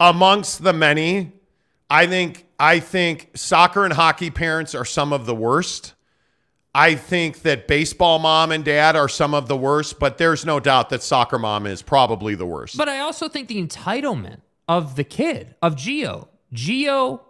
amongst 0.00 0.62
the 0.62 0.72
many, 0.72 1.32
I 1.88 2.06
think 2.06 2.46
I 2.58 2.80
think 2.80 3.30
soccer 3.34 3.84
and 3.84 3.92
hockey 3.94 4.30
parents 4.30 4.74
are 4.74 4.84
some 4.84 5.12
of 5.12 5.26
the 5.26 5.34
worst. 5.34 5.94
I 6.78 6.94
think 6.94 7.40
that 7.40 7.66
baseball 7.66 8.18
mom 8.18 8.52
and 8.52 8.62
dad 8.62 8.96
are 8.96 9.08
some 9.08 9.32
of 9.32 9.48
the 9.48 9.56
worst, 9.56 9.98
but 9.98 10.18
there's 10.18 10.44
no 10.44 10.60
doubt 10.60 10.90
that 10.90 11.02
soccer 11.02 11.38
mom 11.38 11.66
is 11.66 11.80
probably 11.80 12.34
the 12.34 12.44
worst. 12.44 12.76
But 12.76 12.86
I 12.86 13.00
also 13.00 13.30
think 13.30 13.48
the 13.48 13.66
entitlement 13.66 14.42
of 14.68 14.94
the 14.94 15.02
kid, 15.02 15.54
of 15.62 15.74
Gio. 15.76 16.28
Gio 16.52 17.20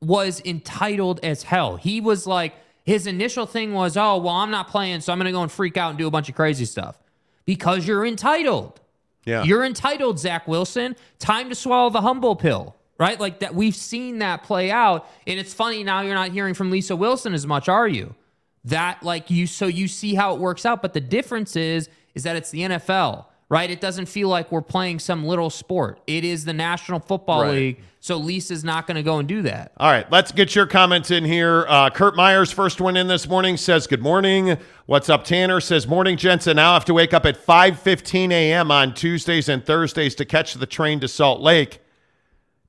was 0.00 0.42
entitled 0.44 1.20
as 1.22 1.44
hell. 1.44 1.76
He 1.76 2.00
was 2.00 2.26
like, 2.26 2.56
his 2.82 3.06
initial 3.06 3.46
thing 3.46 3.74
was, 3.74 3.96
oh, 3.96 4.16
well, 4.16 4.34
I'm 4.34 4.50
not 4.50 4.66
playing, 4.66 5.02
so 5.02 5.12
I'm 5.12 5.20
going 5.20 5.26
to 5.26 5.32
go 5.32 5.42
and 5.42 5.52
freak 5.52 5.76
out 5.76 5.90
and 5.90 5.98
do 5.98 6.08
a 6.08 6.10
bunch 6.10 6.28
of 6.28 6.34
crazy 6.34 6.64
stuff. 6.64 6.98
Because 7.44 7.86
you're 7.86 8.04
entitled. 8.04 8.80
yeah. 9.24 9.44
You're 9.44 9.64
entitled, 9.64 10.18
Zach 10.18 10.48
Wilson. 10.48 10.96
Time 11.20 11.48
to 11.48 11.54
swallow 11.54 11.90
the 11.90 12.00
humble 12.00 12.34
pill, 12.34 12.74
right? 12.98 13.20
Like 13.20 13.38
that. 13.38 13.54
We've 13.54 13.76
seen 13.76 14.18
that 14.18 14.42
play 14.42 14.72
out, 14.72 15.08
and 15.28 15.38
it's 15.38 15.54
funny 15.54 15.84
now. 15.84 16.00
You're 16.00 16.14
not 16.14 16.32
hearing 16.32 16.54
from 16.54 16.72
Lisa 16.72 16.96
Wilson 16.96 17.34
as 17.34 17.46
much, 17.46 17.68
are 17.68 17.86
you? 17.86 18.16
That 18.66 19.02
like 19.02 19.30
you, 19.30 19.46
so 19.46 19.66
you 19.66 19.88
see 19.88 20.14
how 20.14 20.34
it 20.34 20.40
works 20.40 20.64
out. 20.64 20.80
But 20.82 20.94
the 20.94 21.00
difference 21.00 21.54
is, 21.56 21.88
is 22.14 22.22
that 22.22 22.36
it's 22.36 22.50
the 22.50 22.60
NFL, 22.60 23.26
right? 23.48 23.70
It 23.70 23.80
doesn't 23.80 24.06
feel 24.06 24.28
like 24.28 24.50
we're 24.50 24.62
playing 24.62 25.00
some 25.00 25.24
little 25.24 25.50
sport. 25.50 26.00
It 26.06 26.24
is 26.24 26.44
the 26.44 26.54
National 26.54 26.98
Football 26.98 27.42
Right. 27.42 27.52
League. 27.52 27.80
So 28.00 28.18
Lisa's 28.18 28.64
not 28.64 28.86
going 28.86 28.96
to 28.96 29.02
go 29.02 29.18
and 29.18 29.26
do 29.26 29.40
that. 29.42 29.72
All 29.78 29.90
right, 29.90 30.10
let's 30.12 30.30
get 30.30 30.54
your 30.54 30.66
comments 30.66 31.10
in 31.10 31.24
here. 31.24 31.64
Uh, 31.66 31.88
Kurt 31.88 32.14
Myers, 32.14 32.52
first 32.52 32.78
one 32.78 32.98
in 32.98 33.06
this 33.06 33.26
morning, 33.26 33.56
says, 33.56 33.86
Good 33.86 34.02
morning. 34.02 34.58
What's 34.84 35.08
up, 35.08 35.24
Tanner? 35.24 35.58
Says, 35.58 35.86
Morning, 35.88 36.18
Jensen. 36.18 36.56
Now 36.56 36.72
I 36.72 36.74
have 36.74 36.84
to 36.86 36.94
wake 36.94 37.14
up 37.14 37.24
at 37.24 37.38
5.15 37.46 38.30
a.m. 38.30 38.70
on 38.70 38.92
Tuesdays 38.92 39.48
and 39.48 39.64
Thursdays 39.64 40.14
to 40.16 40.26
catch 40.26 40.52
the 40.52 40.66
train 40.66 41.00
to 41.00 41.08
Salt 41.08 41.40
Lake. 41.40 41.80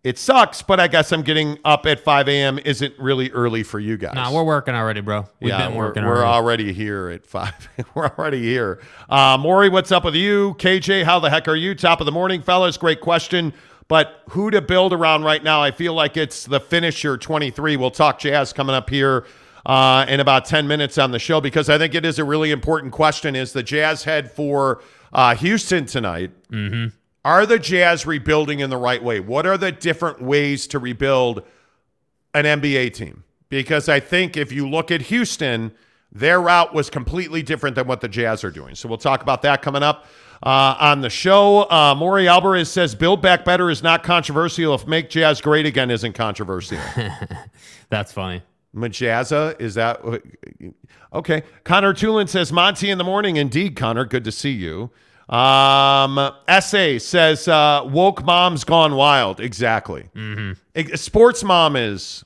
It 0.05 0.19
sucks, 0.19 0.61
but 0.61 0.79
I 0.79 0.87
guess 0.87 1.11
I'm 1.11 1.23
getting 1.23 1.57
up 1.65 1.87
at 1.87 1.99
5 1.99 2.29
a.m. 2.29 2.59
isn't 2.63 2.93
really 2.99 3.31
early 3.31 3.63
for 3.63 3.79
you 3.79 3.97
guys. 3.97 4.13
No, 4.13 4.31
we're 4.33 4.43
working 4.43 4.75
already, 4.75 5.01
bro. 5.01 5.25
We've 5.39 5.49
yeah, 5.49 5.67
been 5.67 5.75
we're, 5.75 5.87
working 5.87 6.05
we're 6.05 6.23
already. 6.23 6.65
already 6.65 6.73
here 6.73 7.09
at 7.09 7.25
5. 7.25 7.69
we're 7.95 8.09
already 8.09 8.43
here. 8.43 8.79
Uh, 9.09 9.35
Maury, 9.39 9.67
what's 9.67 9.91
up 9.91 10.03
with 10.03 10.13
you? 10.13 10.53
KJ, 10.59 11.05
how 11.05 11.19
the 11.19 11.31
heck 11.31 11.47
are 11.47 11.55
you? 11.55 11.73
Top 11.73 12.01
of 12.01 12.05
the 12.05 12.11
morning, 12.11 12.43
fellas. 12.43 12.77
Great 12.77 13.01
question. 13.01 13.51
But 13.87 14.21
who 14.29 14.51
to 14.51 14.61
build 14.61 14.93
around 14.93 15.23
right 15.23 15.43
now? 15.43 15.63
I 15.63 15.71
feel 15.71 15.95
like 15.95 16.17
it's 16.17 16.45
the 16.45 16.59
finisher 16.59 17.17
23. 17.17 17.75
We'll 17.75 17.89
talk 17.89 18.19
jazz 18.19 18.53
coming 18.53 18.75
up 18.75 18.91
here 18.91 19.25
uh, 19.65 20.05
in 20.07 20.19
about 20.19 20.45
10 20.45 20.67
minutes 20.67 20.99
on 20.99 21.09
the 21.09 21.19
show 21.19 21.41
because 21.41 21.67
I 21.67 21.79
think 21.79 21.95
it 21.95 22.05
is 22.05 22.19
a 22.19 22.23
really 22.23 22.51
important 22.51 22.93
question. 22.93 23.35
Is 23.35 23.53
the 23.53 23.63
Jazz 23.63 24.03
head 24.03 24.31
for 24.31 24.83
uh, 25.11 25.33
Houston 25.35 25.87
tonight? 25.87 26.29
Mm-hmm. 26.51 26.95
Are 27.25 27.47
the 27.47 27.57
Jazz 27.57 28.05
rebuilding 28.05 28.59
in 28.59 28.69
the 28.69 28.77
right 28.77 29.03
way? 29.03 29.19
What 29.19 29.47
are 29.47 29.57
the 29.57 29.71
different 29.71 30.21
ways 30.21 30.67
to 30.67 30.77
rebuild 30.77 31.41
an 32.35 32.45
NBA 32.45 32.93
team? 32.93 33.23
Because 33.49 33.89
I 33.89 33.99
think 33.99 34.37
if 34.37 34.51
you 34.51 34.69
look 34.69 34.91
at 34.91 35.01
Houston, 35.01 35.71
their 36.11 36.39
route 36.39 36.71
was 36.71 36.91
completely 36.91 37.41
different 37.41 37.75
than 37.75 37.87
what 37.87 38.01
the 38.01 38.07
Jazz 38.07 38.43
are 38.43 38.51
doing. 38.51 38.75
So 38.75 38.87
we'll 38.87 38.99
talk 38.99 39.23
about 39.23 39.41
that 39.41 39.63
coming 39.63 39.81
up 39.81 40.05
uh, 40.43 40.75
on 40.79 41.01
the 41.01 41.09
show. 41.09 41.67
Uh, 41.71 41.95
Maury 41.97 42.27
Alvarez 42.27 42.69
says 42.69 42.93
Build 42.93 43.23
Back 43.23 43.43
Better 43.43 43.71
is 43.71 43.81
not 43.81 44.03
controversial 44.03 44.75
if 44.75 44.85
Make 44.85 45.09
Jazz 45.09 45.41
Great 45.41 45.65
Again 45.65 45.89
isn't 45.89 46.13
controversial. 46.13 46.77
That's 47.89 48.11
funny. 48.11 48.43
Majazza, 48.75 49.59
is 49.59 49.73
that 49.75 50.01
okay? 51.11 51.41
Connor 51.63 51.93
Tulin 51.93 52.29
says 52.29 52.51
Monty 52.51 52.91
in 52.91 52.99
the 52.99 53.03
morning. 53.03 53.37
Indeed, 53.37 53.75
Connor, 53.75 54.05
good 54.05 54.25
to 54.25 54.31
see 54.31 54.51
you. 54.51 54.91
Um, 55.29 56.31
essay 56.47 56.99
says 56.99 57.47
uh, 57.47 57.81
woke 57.85 58.23
mom's 58.23 58.63
gone 58.63 58.95
wild. 58.95 59.39
Exactly. 59.39 60.09
Mm-hmm. 60.15 60.95
Sports 60.95 61.43
mom 61.43 61.75
is 61.75 62.23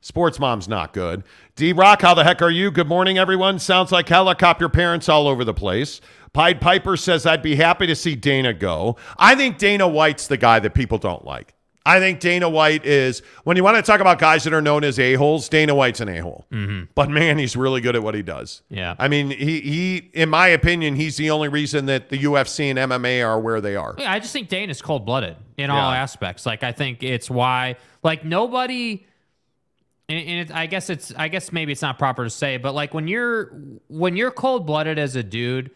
sports 0.00 0.38
mom's 0.38 0.68
not 0.68 0.92
good. 0.92 1.24
D 1.56 1.72
Rock, 1.72 2.02
how 2.02 2.14
the 2.14 2.24
heck 2.24 2.42
are 2.42 2.50
you? 2.50 2.70
Good 2.70 2.88
morning, 2.88 3.16
everyone. 3.16 3.58
Sounds 3.58 3.92
like 3.92 4.08
helicopter 4.08 4.68
parents 4.68 5.08
all 5.08 5.26
over 5.28 5.44
the 5.44 5.54
place. 5.54 6.00
Pied 6.32 6.60
Piper 6.60 6.96
says 6.96 7.26
I'd 7.26 7.42
be 7.42 7.54
happy 7.54 7.86
to 7.86 7.94
see 7.94 8.16
Dana 8.16 8.52
go. 8.52 8.96
I 9.16 9.36
think 9.36 9.56
Dana 9.56 9.86
White's 9.88 10.26
the 10.26 10.36
guy 10.36 10.58
that 10.58 10.74
people 10.74 10.98
don't 10.98 11.24
like. 11.24 11.54
I 11.86 11.98
think 11.98 12.20
Dana 12.20 12.48
White 12.48 12.86
is 12.86 13.22
when 13.44 13.56
you 13.58 13.64
want 13.64 13.76
to 13.76 13.82
talk 13.82 14.00
about 14.00 14.18
guys 14.18 14.44
that 14.44 14.54
are 14.54 14.62
known 14.62 14.84
as 14.84 14.98
a 14.98 15.14
holes. 15.14 15.48
Dana 15.50 15.74
White's 15.74 16.00
an 16.00 16.08
a 16.08 16.18
hole, 16.18 16.46
mm-hmm. 16.50 16.84
but 16.94 17.10
man, 17.10 17.36
he's 17.36 17.56
really 17.56 17.82
good 17.82 17.94
at 17.94 18.02
what 18.02 18.14
he 18.14 18.22
does. 18.22 18.62
Yeah. 18.70 18.94
I 18.98 19.08
mean, 19.08 19.30
he 19.30 19.60
he, 19.60 19.96
in 20.14 20.30
my 20.30 20.48
opinion, 20.48 20.96
he's 20.96 21.18
the 21.18 21.30
only 21.30 21.48
reason 21.48 21.86
that 21.86 22.08
the 22.08 22.18
UFC 22.18 22.70
and 22.70 22.78
MMA 22.78 23.26
are 23.26 23.38
where 23.38 23.60
they 23.60 23.76
are. 23.76 23.94
Yeah, 23.98 24.12
I 24.12 24.18
just 24.18 24.32
think 24.32 24.48
Dana's 24.48 24.80
cold 24.80 25.04
blooded 25.04 25.36
in 25.58 25.70
all 25.70 25.90
aspects. 25.90 26.46
Like 26.46 26.62
I 26.62 26.72
think 26.72 27.02
it's 27.02 27.28
why 27.28 27.76
like 28.02 28.24
nobody 28.24 29.06
and, 30.08 30.18
and 30.18 30.50
it, 30.50 30.54
I 30.54 30.66
guess 30.66 30.90
it's 30.90 31.12
I 31.16 31.28
guess 31.28 31.52
maybe 31.52 31.72
it's 31.72 31.82
not 31.82 31.98
proper 31.98 32.24
to 32.24 32.30
say, 32.30 32.56
but 32.56 32.74
like 32.74 32.94
when 32.94 33.08
you're 33.08 33.52
when 33.88 34.16
you're 34.16 34.30
cold 34.30 34.66
blooded 34.66 34.98
as 34.98 35.16
a 35.16 35.22
dude, 35.22 35.70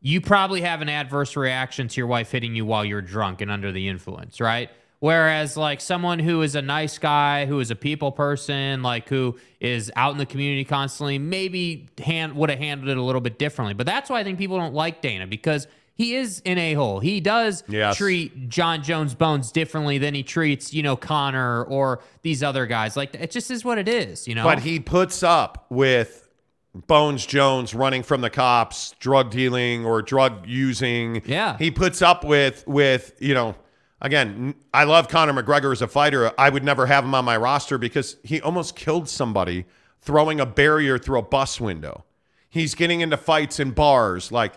you 0.00 0.20
probably 0.20 0.62
have 0.62 0.82
an 0.82 0.88
adverse 0.88 1.36
reaction 1.36 1.88
to 1.88 2.00
your 2.00 2.06
wife 2.06 2.30
hitting 2.30 2.54
you 2.54 2.64
while 2.64 2.84
you're 2.84 3.02
drunk 3.02 3.40
and 3.40 3.50
under 3.50 3.72
the 3.72 3.88
influence, 3.88 4.40
right? 4.40 4.70
Whereas 5.00 5.56
like 5.56 5.80
someone 5.80 6.18
who 6.18 6.42
is 6.42 6.54
a 6.54 6.62
nice 6.62 6.98
guy, 6.98 7.46
who 7.46 7.58
is 7.60 7.70
a 7.70 7.76
people 7.76 8.12
person, 8.12 8.82
like 8.82 9.08
who 9.08 9.38
is 9.58 9.90
out 9.96 10.12
in 10.12 10.18
the 10.18 10.26
community 10.26 10.64
constantly, 10.64 11.18
maybe 11.18 11.88
hand 11.98 12.34
would 12.36 12.50
have 12.50 12.58
handled 12.58 12.90
it 12.90 12.98
a 12.98 13.02
little 13.02 13.22
bit 13.22 13.38
differently. 13.38 13.72
But 13.74 13.86
that's 13.86 14.10
why 14.10 14.20
I 14.20 14.24
think 14.24 14.38
people 14.38 14.58
don't 14.58 14.74
like 14.74 15.00
Dana 15.00 15.26
because 15.26 15.66
he 15.94 16.14
is 16.14 16.42
an 16.44 16.58
a 16.58 16.74
hole. 16.74 17.00
He 17.00 17.20
does 17.20 17.64
Yes. 17.66 17.96
treat 17.96 18.50
Jon 18.50 18.82
Jones 18.82 19.14
Bones 19.14 19.50
differently 19.52 19.96
than 19.96 20.14
he 20.14 20.22
treats, 20.22 20.72
you 20.74 20.82
know, 20.82 20.96
Conor 20.96 21.64
or 21.64 22.00
these 22.20 22.42
other 22.42 22.66
guys. 22.66 22.94
Like 22.94 23.14
it 23.14 23.30
just 23.30 23.50
is 23.50 23.64
what 23.64 23.78
it 23.78 23.88
is, 23.88 24.28
you 24.28 24.34
know. 24.34 24.44
But 24.44 24.60
he 24.60 24.80
puts 24.80 25.22
up 25.22 25.64
with 25.70 26.28
Bones 26.74 27.24
Jones 27.24 27.74
running 27.74 28.02
from 28.02 28.20
the 28.20 28.30
cops, 28.30 28.94
drug 29.00 29.30
dealing 29.30 29.84
or 29.86 30.02
drug 30.02 30.46
using. 30.46 31.22
Yeah. 31.24 31.56
He 31.58 31.70
puts 31.70 32.02
up 32.02 32.22
with 32.22 32.66
with, 32.66 33.14
you 33.18 33.32
know, 33.32 33.54
again, 34.00 34.54
I 34.72 34.84
love 34.84 35.08
Conor 35.08 35.42
McGregor 35.42 35.72
as 35.72 35.82
a 35.82 35.88
fighter. 35.88 36.32
I 36.38 36.48
would 36.50 36.64
never 36.64 36.86
have 36.86 37.04
him 37.04 37.14
on 37.14 37.24
my 37.24 37.36
roster 37.36 37.78
because 37.78 38.16
he 38.22 38.40
almost 38.40 38.76
killed 38.76 39.08
somebody 39.08 39.66
throwing 40.00 40.40
a 40.40 40.46
barrier 40.46 40.98
through 40.98 41.18
a 41.18 41.22
bus 41.22 41.60
window. 41.60 42.04
He's 42.48 42.74
getting 42.74 43.00
into 43.00 43.16
fights 43.16 43.60
in 43.60 43.72
bars 43.72 44.32
like 44.32 44.54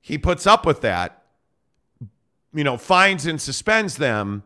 he 0.00 0.16
puts 0.18 0.46
up 0.46 0.64
with 0.64 0.80
that. 0.82 1.22
You 2.54 2.64
know, 2.64 2.78
fines 2.78 3.26
and 3.26 3.40
suspends 3.40 3.96
them 3.96 4.42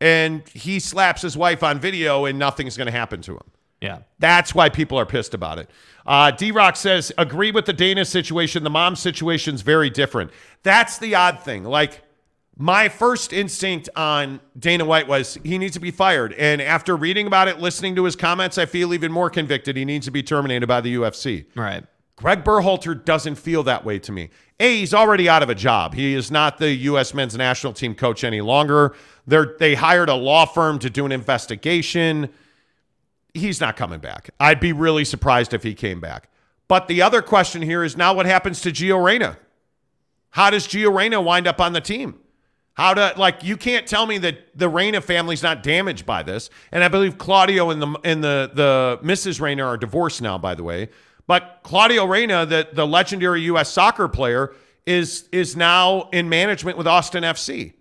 and 0.00 0.48
he 0.48 0.80
slaps 0.80 1.22
his 1.22 1.36
wife 1.36 1.62
on 1.62 1.78
video 1.78 2.24
and 2.24 2.38
nothing's 2.38 2.76
going 2.76 2.86
to 2.86 2.92
happen 2.92 3.20
to 3.22 3.32
him. 3.32 3.50
yeah. 3.80 3.98
That's 4.18 4.54
why 4.54 4.68
people 4.70 4.98
are 4.98 5.06
pissed 5.06 5.34
about 5.34 5.58
it. 5.58 5.70
Uh, 6.06 6.30
D 6.30 6.50
Rock 6.50 6.76
says, 6.76 7.12
agree 7.18 7.52
with 7.52 7.66
the 7.66 7.72
Dana 7.72 8.04
situation. 8.04 8.64
The 8.64 8.70
mom 8.70 8.96
situation's 8.96 9.62
very 9.62 9.90
different. 9.90 10.30
That's 10.62 10.98
the 10.98 11.14
odd 11.14 11.40
thing. 11.44 11.64
Like, 11.64 12.02
my 12.60 12.90
first 12.90 13.32
instinct 13.32 13.88
on 13.96 14.38
Dana 14.58 14.84
White 14.84 15.08
was 15.08 15.38
he 15.42 15.56
needs 15.56 15.72
to 15.72 15.80
be 15.80 15.90
fired. 15.90 16.34
And 16.34 16.60
after 16.60 16.94
reading 16.94 17.26
about 17.26 17.48
it, 17.48 17.58
listening 17.58 17.96
to 17.96 18.04
his 18.04 18.14
comments, 18.14 18.58
I 18.58 18.66
feel 18.66 18.92
even 18.92 19.10
more 19.10 19.30
convicted 19.30 19.78
he 19.78 19.86
needs 19.86 20.04
to 20.04 20.10
be 20.10 20.22
terminated 20.22 20.66
by 20.66 20.82
the 20.82 20.94
UFC. 20.94 21.46
Right. 21.54 21.84
Greg 22.16 22.44
Berhalter 22.44 23.02
doesn't 23.02 23.36
feel 23.36 23.62
that 23.62 23.82
way 23.86 23.98
to 24.00 24.12
me. 24.12 24.28
A, 24.60 24.76
he's 24.76 24.92
already 24.92 25.26
out 25.26 25.42
of 25.42 25.48
a 25.48 25.54
job. 25.54 25.94
He 25.94 26.12
is 26.12 26.30
not 26.30 26.58
the 26.58 26.70
U.S. 26.70 27.14
men's 27.14 27.34
national 27.34 27.72
team 27.72 27.94
coach 27.94 28.24
any 28.24 28.42
longer. 28.42 28.94
They're, 29.26 29.56
they 29.58 29.74
hired 29.74 30.10
a 30.10 30.14
law 30.14 30.44
firm 30.44 30.78
to 30.80 30.90
do 30.90 31.06
an 31.06 31.12
investigation. 31.12 32.28
He's 33.32 33.58
not 33.58 33.78
coming 33.78 34.00
back. 34.00 34.28
I'd 34.38 34.60
be 34.60 34.74
really 34.74 35.06
surprised 35.06 35.54
if 35.54 35.62
he 35.62 35.72
came 35.72 35.98
back. 35.98 36.28
But 36.68 36.88
the 36.88 37.00
other 37.00 37.22
question 37.22 37.62
here 37.62 37.82
is 37.82 37.96
now 37.96 38.12
what 38.12 38.26
happens 38.26 38.60
to 38.60 38.70
Gio 38.70 39.02
Reyna? 39.02 39.38
How 40.28 40.50
does 40.50 40.68
Gio 40.68 40.94
Reyna 40.94 41.22
wind 41.22 41.46
up 41.46 41.58
on 41.58 41.72
the 41.72 41.80
team? 41.80 42.19
How 42.80 42.94
to 42.94 43.12
like 43.18 43.44
you 43.44 43.58
can't 43.58 43.86
tell 43.86 44.06
me 44.06 44.16
that 44.16 44.56
the 44.56 44.66
Reyna 44.66 45.02
family's 45.02 45.42
not 45.42 45.62
damaged 45.62 46.06
by 46.06 46.22
this. 46.22 46.48
And 46.72 46.82
I 46.82 46.88
believe 46.88 47.18
Claudio 47.18 47.68
and 47.68 47.82
the 47.82 48.00
and 48.04 48.24
the 48.24 48.50
the 48.54 48.98
Mrs. 49.02 49.38
Reyna 49.38 49.64
are 49.64 49.76
divorced 49.76 50.22
now, 50.22 50.38
by 50.38 50.54
the 50.54 50.62
way. 50.62 50.88
But 51.26 51.60
Claudio 51.62 52.06
Reyna, 52.06 52.46
the 52.46 52.68
the 52.72 52.86
legendary 52.86 53.42
U.S. 53.42 53.68
soccer 53.68 54.08
player, 54.08 54.54
is 54.86 55.28
is 55.30 55.56
now 55.56 56.08
in 56.10 56.30
management 56.30 56.78
with 56.78 56.86
Austin 56.86 57.22
FC. 57.22 57.74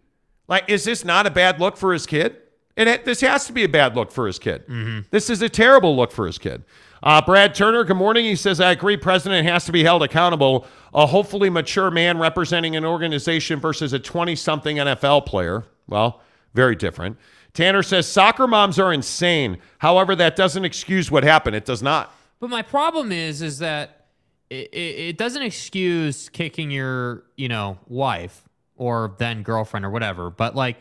Like, 0.49 0.65
is 0.67 0.83
this 0.83 1.05
not 1.05 1.25
a 1.25 1.31
bad 1.31 1.61
look 1.61 1.77
for 1.77 1.93
his 1.93 2.05
kid? 2.05 2.35
And 2.75 2.89
it, 2.89 3.05
this 3.05 3.21
has 3.21 3.47
to 3.47 3.53
be 3.53 3.63
a 3.63 3.69
bad 3.69 3.95
look 3.95 4.11
for 4.11 4.27
his 4.27 4.37
kid. 4.37 4.67
Mm-hmm. 4.67 5.07
This 5.11 5.29
is 5.29 5.41
a 5.41 5.47
terrible 5.47 5.95
look 5.95 6.11
for 6.11 6.25
his 6.25 6.37
kid. 6.37 6.65
Uh, 7.01 7.21
Brad 7.21 7.55
Turner, 7.55 7.83
good 7.85 7.95
morning. 7.95 8.25
He 8.25 8.35
says, 8.35 8.59
I 8.59 8.71
agree, 8.71 8.97
president 8.97 9.47
has 9.47 9.65
to 9.65 9.71
be 9.71 9.83
held 9.83 10.03
accountable. 10.03 10.67
A 10.93 11.05
hopefully 11.05 11.49
mature 11.49 11.89
man 11.89 12.17
representing 12.17 12.75
an 12.75 12.83
organization 12.83 13.59
versus 13.59 13.93
a 13.93 13.99
20 13.99 14.35
something 14.35 14.77
NFL 14.77 15.25
player. 15.25 15.65
Well, 15.87 16.21
very 16.53 16.75
different. 16.75 17.17
Tanner 17.53 17.83
says, 17.83 18.07
soccer 18.07 18.47
moms 18.47 18.77
are 18.79 18.91
insane. 18.91 19.59
However, 19.77 20.15
that 20.15 20.35
doesn't 20.35 20.65
excuse 20.65 21.09
what 21.09 21.23
happened. 21.23 21.55
It 21.55 21.65
does 21.65 21.81
not. 21.81 22.13
But 22.39 22.49
my 22.49 22.61
problem 22.61 23.11
is, 23.11 23.41
is 23.41 23.59
that 23.59 24.07
it, 24.49 24.69
it, 24.73 24.99
it 25.09 25.17
doesn't 25.17 25.41
excuse 25.41 26.27
kicking 26.29 26.69
your, 26.69 27.23
you 27.37 27.47
know, 27.47 27.77
wife 27.87 28.43
or 28.75 29.15
then 29.19 29.43
girlfriend 29.43 29.85
or 29.85 29.89
whatever. 29.89 30.29
But 30.29 30.55
like, 30.55 30.77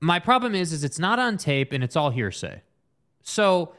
my 0.00 0.18
problem 0.18 0.54
is, 0.54 0.72
is 0.72 0.84
it's 0.84 0.98
not 0.98 1.18
on 1.18 1.36
tape 1.36 1.72
and 1.72 1.82
it's 1.84 1.96
all 1.96 2.10
hearsay. 2.10 2.62
So 3.22 3.74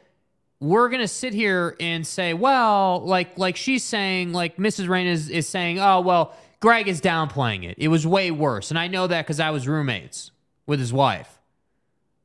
we're 0.60 0.90
gonna 0.90 1.08
sit 1.08 1.34
here 1.34 1.76
and 1.80 2.06
say, 2.06 2.34
well, 2.34 3.02
like, 3.06 3.38
like 3.38 3.56
she's 3.56 3.84
saying, 3.84 4.34
like 4.34 4.58
Mrs. 4.58 4.90
Rain 4.90 5.08
is, 5.08 5.30
is 5.30 5.48
saying, 5.48 5.80
oh, 5.80 6.02
well, 6.02 6.36
Greg 6.60 6.88
is 6.88 7.00
downplaying 7.00 7.64
it. 7.64 7.76
It 7.78 7.88
was 7.88 8.06
way 8.06 8.32
worse, 8.32 8.70
and 8.70 8.78
I 8.78 8.88
know 8.88 9.08
that 9.08 9.26
because 9.26 9.40
I 9.40 9.52
was 9.52 9.68
roommates 9.68 10.32
with 10.68 10.80
his 10.80 10.92
wife. 10.92 11.40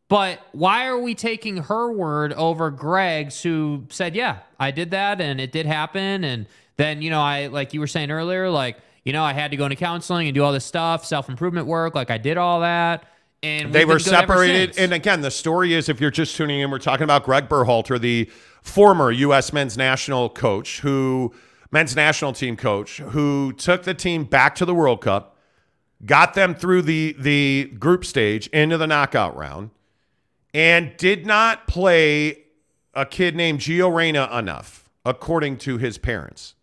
But 0.09 0.41
why 0.53 0.87
are 0.87 0.99
we 0.99 1.15
taking 1.15 1.59
her 1.59 1.91
word 1.93 2.33
over 2.35 2.71
Greg's, 2.71 3.43
who 3.43 3.87
said, 3.89 4.15
"Yeah, 4.15 4.39
I 4.59 4.71
did 4.71 4.91
that, 4.91 5.21
and 5.21 5.41
it 5.41 5.51
did 5.51 5.67
happen"? 5.67 6.25
And 6.25 6.47
then 6.77 7.01
you 7.01 7.11
know, 7.11 7.21
I 7.21 7.47
like 7.47 7.73
you 7.73 7.81
were 7.81 7.87
saying 7.87 8.11
earlier, 8.11 8.51
like 8.51 8.77
you 9.05 9.13
know, 9.13 9.23
I 9.23 9.33
had 9.33 9.51
to 9.53 9.57
go 9.57 9.65
into 9.65 9.77
counseling 9.77 10.27
and 10.27 10.35
do 10.35 10.43
all 10.43 10.53
this 10.53 10.65
stuff, 10.65 11.05
self 11.05 11.29
improvement 11.29 11.67
work. 11.67 11.95
Like 11.95 12.11
I 12.11 12.19
did 12.19 12.37
all 12.37 12.61
that, 12.61 13.05
and 13.45 13.73
They 13.73 13.85
were 13.85 13.97
been 13.97 14.05
good 14.05 14.15
ever 14.15 14.23
separated. 14.23 14.79
And 14.79 14.93
again, 14.93 15.21
the 15.21 15.31
story 15.31 15.75
is 15.75 15.89
if 15.89 16.01
you're 16.01 16.11
just 16.11 16.35
tuning 16.37 16.61
in, 16.61 16.71
we're 16.71 16.79
talking 16.79 17.05
about 17.05 17.25
Greg 17.25 17.49
Berhalter, 17.49 18.01
the 18.01 18.31
former 18.63 19.11
U.S. 19.11 19.53
men's 19.53 19.77
national 19.77 20.31
coach, 20.31 20.81
who 20.81 21.35
men's 21.71 21.95
national 21.95 22.33
team 22.33 22.57
coach, 22.57 22.99
who 22.99 23.53
took 23.53 23.83
the 23.83 23.95
team 23.95 24.25
back 24.25 24.55
to 24.57 24.65
the 24.65 24.75
World 24.75 25.01
Cup, 25.03 25.37
got 26.07 26.35
them 26.35 26.55
through 26.55 26.83
the 26.83 27.15
the 27.19 27.71
group 27.79 28.05
stage 28.05 28.47
into 28.49 28.79
the 28.79 28.87
knockout 28.87 29.37
round, 29.37 29.71
and 30.55 30.97
did 30.97 31.27
not 31.27 31.67
play 31.67 32.45
a 32.95 33.05
kid 33.05 33.37
named 33.37 33.61
Gio 33.61 33.95
Reyna 33.95 34.29
enough, 34.37 34.89
according 35.05 35.59
to 35.59 35.79
his 35.79 35.99
parents. 35.99 36.55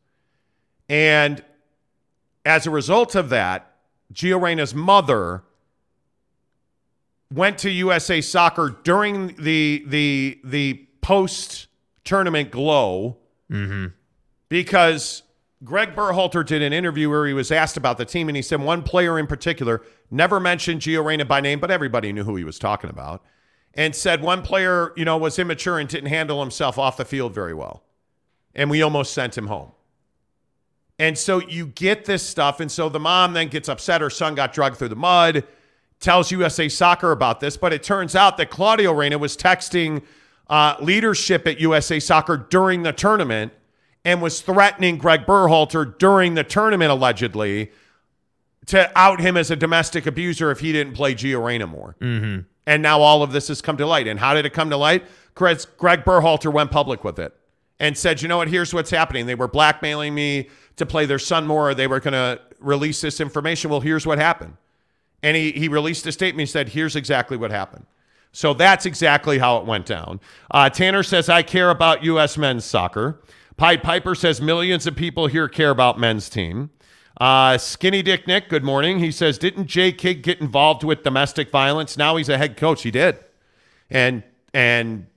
And 0.89 1.43
as 2.43 2.65
a 2.65 2.71
result 2.71 3.13
of 3.15 3.29
that, 3.29 3.75
Gio 4.13 4.41
Reyna's 4.41 4.73
mother 4.73 5.43
went 7.31 7.57
to 7.59 7.69
USA 7.69 8.21
Soccer 8.21 8.77
during 8.83 9.35
the 9.35 9.83
the 9.87 10.39
the 10.43 10.87
post 11.01 11.67
tournament 12.03 12.51
glow 12.51 13.17
mm-hmm. 13.49 13.87
because 14.49 15.23
Greg 15.63 15.95
Berhalter 15.95 16.45
did 16.45 16.61
an 16.61 16.73
interview 16.73 17.09
where 17.09 17.25
he 17.27 17.33
was 17.33 17.51
asked 17.51 17.77
about 17.77 17.97
the 17.97 18.05
team 18.05 18.27
and 18.27 18.35
he 18.35 18.41
said 18.41 18.61
one 18.61 18.83
player 18.83 19.17
in 19.17 19.27
particular 19.27 19.81
never 20.09 20.39
mentioned 20.39 20.81
Gio 20.81 21.05
Reyna 21.05 21.25
by 21.25 21.39
name, 21.39 21.59
but 21.59 21.71
everybody 21.71 22.11
knew 22.11 22.23
who 22.23 22.35
he 22.35 22.43
was 22.43 22.59
talking 22.59 22.89
about, 22.89 23.23
and 23.73 23.95
said 23.95 24.21
one 24.21 24.41
player 24.41 24.91
you 24.95 25.05
know 25.05 25.17
was 25.17 25.39
immature 25.39 25.79
and 25.79 25.87
didn't 25.87 26.09
handle 26.09 26.41
himself 26.41 26.77
off 26.77 26.97
the 26.97 27.05
field 27.05 27.33
very 27.33 27.53
well, 27.53 27.83
and 28.53 28.69
we 28.69 28.81
almost 28.81 29.13
sent 29.13 29.37
him 29.37 29.47
home. 29.47 29.71
And 30.99 31.17
so 31.17 31.41
you 31.41 31.65
get 31.65 32.05
this 32.05 32.21
stuff. 32.21 32.59
And 32.59 32.71
so 32.71 32.87
the 32.87 32.99
mom 32.99 33.33
then 33.33 33.47
gets 33.47 33.67
upset. 33.67 34.01
Her 34.01 34.11
son 34.11 34.35
got 34.35 34.53
dragged 34.53 34.77
through 34.77 34.89
the 34.89 34.95
mud, 34.95 35.47
tells 36.01 36.31
USA 36.31 36.67
Soccer 36.67 37.11
about 37.11 37.39
this. 37.39 37.55
But 37.55 37.71
it 37.71 37.83
turns 37.83 38.15
out 38.15 38.37
that 38.37 38.49
Claudio 38.49 38.91
Reyna 38.91 39.17
was 39.17 39.37
texting 39.37 40.03
uh, 40.49 40.75
leadership 40.81 41.47
at 41.47 41.61
USA 41.61 41.99
Soccer 41.99 42.35
during 42.35 42.83
the 42.83 42.91
tournament 42.91 43.53
and 44.03 44.21
was 44.21 44.41
threatening 44.41 44.97
Greg 44.97 45.25
Berhalter 45.25 45.97
during 45.97 46.33
the 46.33 46.43
tournament, 46.43 46.91
allegedly, 46.91 47.71
to 48.65 48.91
out 48.97 49.21
him 49.21 49.37
as 49.37 49.51
a 49.51 49.55
domestic 49.55 50.05
abuser 50.05 50.51
if 50.51 50.59
he 50.59 50.71
didn't 50.71 50.93
play 50.93 51.13
Gio 51.13 51.43
Reyna 51.43 51.67
more. 51.67 51.95
Mm-hmm. 52.01 52.41
And 52.67 52.83
now 52.83 53.01
all 53.01 53.23
of 53.23 53.31
this 53.31 53.47
has 53.47 53.61
come 53.61 53.77
to 53.77 53.85
light. 53.85 54.07
And 54.07 54.19
how 54.19 54.33
did 54.33 54.45
it 54.45 54.53
come 54.53 54.69
to 54.69 54.77
light? 54.77 55.05
Greg, 55.35 55.59
Greg 55.77 56.03
Berhalter 56.03 56.51
went 56.51 56.71
public 56.71 57.03
with 57.03 57.19
it 57.19 57.33
and 57.79 57.97
said, 57.97 58.21
you 58.21 58.27
know 58.27 58.37
what, 58.37 58.47
here's 58.47 58.73
what's 58.73 58.91
happening. 58.91 59.25
They 59.25 59.35
were 59.35 59.47
blackmailing 59.47 60.13
me 60.13 60.49
to 60.75 60.85
play 60.85 61.05
their 61.05 61.19
son 61.19 61.47
more. 61.47 61.73
They 61.73 61.87
were 61.87 61.99
going 61.99 62.13
to 62.13 62.39
release 62.59 63.01
this 63.01 63.19
information. 63.19 63.71
Well, 63.71 63.81
here's 63.81 64.05
what 64.05 64.19
happened. 64.19 64.55
And 65.23 65.37
he, 65.37 65.51
he 65.51 65.67
released 65.67 66.05
a 66.07 66.11
statement. 66.11 66.47
He 66.47 66.51
said, 66.51 66.69
here's 66.69 66.95
exactly 66.95 67.37
what 67.37 67.51
happened. 67.51 67.85
So 68.31 68.53
that's 68.53 68.85
exactly 68.85 69.37
how 69.37 69.57
it 69.57 69.65
went 69.65 69.85
down. 69.85 70.19
Uh, 70.49 70.69
Tanner 70.69 71.03
says, 71.03 71.29
I 71.29 71.43
care 71.43 71.69
about 71.69 72.03
U.S. 72.03 72.37
men's 72.37 72.65
soccer. 72.65 73.21
Pied 73.57 73.83
Piper 73.83 74.15
says, 74.15 74.41
millions 74.41 74.87
of 74.87 74.95
people 74.95 75.27
here 75.27 75.47
care 75.47 75.69
about 75.69 75.99
men's 75.99 76.29
team. 76.29 76.69
Uh, 77.19 77.57
Skinny 77.57 78.01
Dick 78.01 78.25
Nick, 78.25 78.49
good 78.49 78.63
morning. 78.63 78.99
He 78.99 79.11
says, 79.11 79.37
didn't 79.37 79.67
Jay 79.67 79.91
Kidd 79.91 80.23
get 80.23 80.39
involved 80.39 80.83
with 80.83 81.03
domestic 81.03 81.51
violence? 81.51 81.97
Now 81.97 82.15
he's 82.15 82.29
a 82.29 82.37
head 82.37 82.57
coach. 82.57 82.83
He 82.83 82.89
did. 82.89 83.19
And, 83.89 84.23
and 84.53 85.07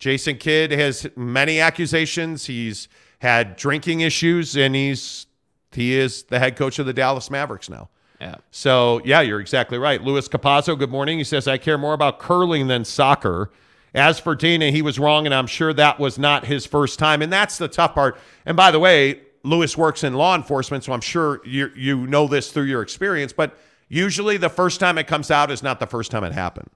Jason 0.00 0.38
Kidd 0.38 0.72
has 0.72 1.06
many 1.14 1.60
accusations. 1.60 2.46
He's 2.46 2.88
had 3.20 3.56
drinking 3.56 4.00
issues, 4.00 4.56
and 4.56 4.74
he's 4.74 5.26
he 5.72 5.94
is 5.94 6.24
the 6.24 6.38
head 6.40 6.56
coach 6.56 6.78
of 6.80 6.86
the 6.86 6.92
Dallas 6.92 7.30
Mavericks 7.30 7.68
now. 7.68 7.90
Yeah. 8.20 8.36
So 8.50 9.00
yeah, 9.04 9.20
you're 9.20 9.40
exactly 9.40 9.78
right. 9.78 10.02
Luis 10.02 10.28
Capazzo, 10.28 10.78
good 10.78 10.90
morning. 10.90 11.18
He 11.18 11.24
says 11.24 11.48
I 11.48 11.58
care 11.58 11.78
more 11.78 11.94
about 11.94 12.18
curling 12.18 12.66
than 12.66 12.84
soccer. 12.84 13.50
As 13.94 14.20
for 14.20 14.36
Dana, 14.36 14.70
he 14.70 14.82
was 14.82 14.98
wrong, 15.00 15.26
and 15.26 15.34
I'm 15.34 15.48
sure 15.48 15.72
that 15.72 15.98
was 15.98 16.18
not 16.18 16.46
his 16.46 16.64
first 16.64 16.98
time. 16.98 17.22
And 17.22 17.32
that's 17.32 17.58
the 17.58 17.66
tough 17.66 17.94
part. 17.94 18.18
And 18.46 18.56
by 18.56 18.70
the 18.70 18.78
way, 18.78 19.22
Lewis 19.42 19.76
works 19.76 20.04
in 20.04 20.14
law 20.14 20.36
enforcement, 20.36 20.84
so 20.84 20.92
I'm 20.92 21.00
sure 21.00 21.40
you 21.44 21.70
you 21.74 22.06
know 22.06 22.26
this 22.26 22.52
through 22.52 22.64
your 22.64 22.82
experience. 22.82 23.32
But 23.32 23.58
usually, 23.88 24.36
the 24.36 24.50
first 24.50 24.78
time 24.80 24.98
it 24.98 25.06
comes 25.06 25.30
out 25.30 25.50
is 25.50 25.62
not 25.62 25.80
the 25.80 25.86
first 25.86 26.10
time 26.10 26.22
it 26.24 26.32
happened. 26.32 26.68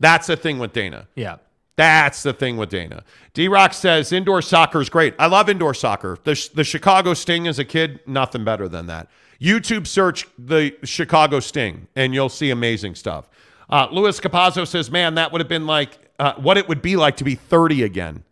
That's 0.00 0.26
the 0.26 0.36
thing 0.36 0.58
with 0.58 0.72
Dana. 0.72 1.08
Yeah. 1.14 1.36
That's 1.76 2.22
the 2.22 2.32
thing 2.32 2.56
with 2.56 2.70
Dana. 2.70 3.04
D 3.34 3.48
Rock 3.48 3.74
says 3.74 4.10
indoor 4.10 4.40
soccer 4.40 4.80
is 4.80 4.88
great. 4.88 5.14
I 5.18 5.26
love 5.26 5.50
indoor 5.50 5.74
soccer. 5.74 6.16
The, 6.24 6.48
the 6.54 6.64
Chicago 6.64 7.12
Sting 7.12 7.46
as 7.46 7.58
a 7.58 7.64
kid, 7.64 8.00
nothing 8.06 8.44
better 8.44 8.66
than 8.66 8.86
that. 8.86 9.08
YouTube 9.40 9.86
search 9.86 10.26
the 10.38 10.76
Chicago 10.84 11.40
Sting 11.40 11.88
and 11.94 12.14
you'll 12.14 12.28
see 12.28 12.50
amazing 12.50 12.94
stuff. 12.94 13.28
Uh, 13.68 13.88
Luis 13.90 14.20
Capazzo 14.20 14.66
says, 14.66 14.90
man, 14.90 15.14
that 15.16 15.32
would 15.32 15.40
have 15.40 15.48
been 15.48 15.66
like 15.66 15.98
uh, 16.18 16.34
what 16.34 16.56
it 16.56 16.68
would 16.68 16.82
be 16.82 16.96
like 16.96 17.16
to 17.16 17.24
be 17.24 17.34
30 17.34 17.82
again. 17.82 18.24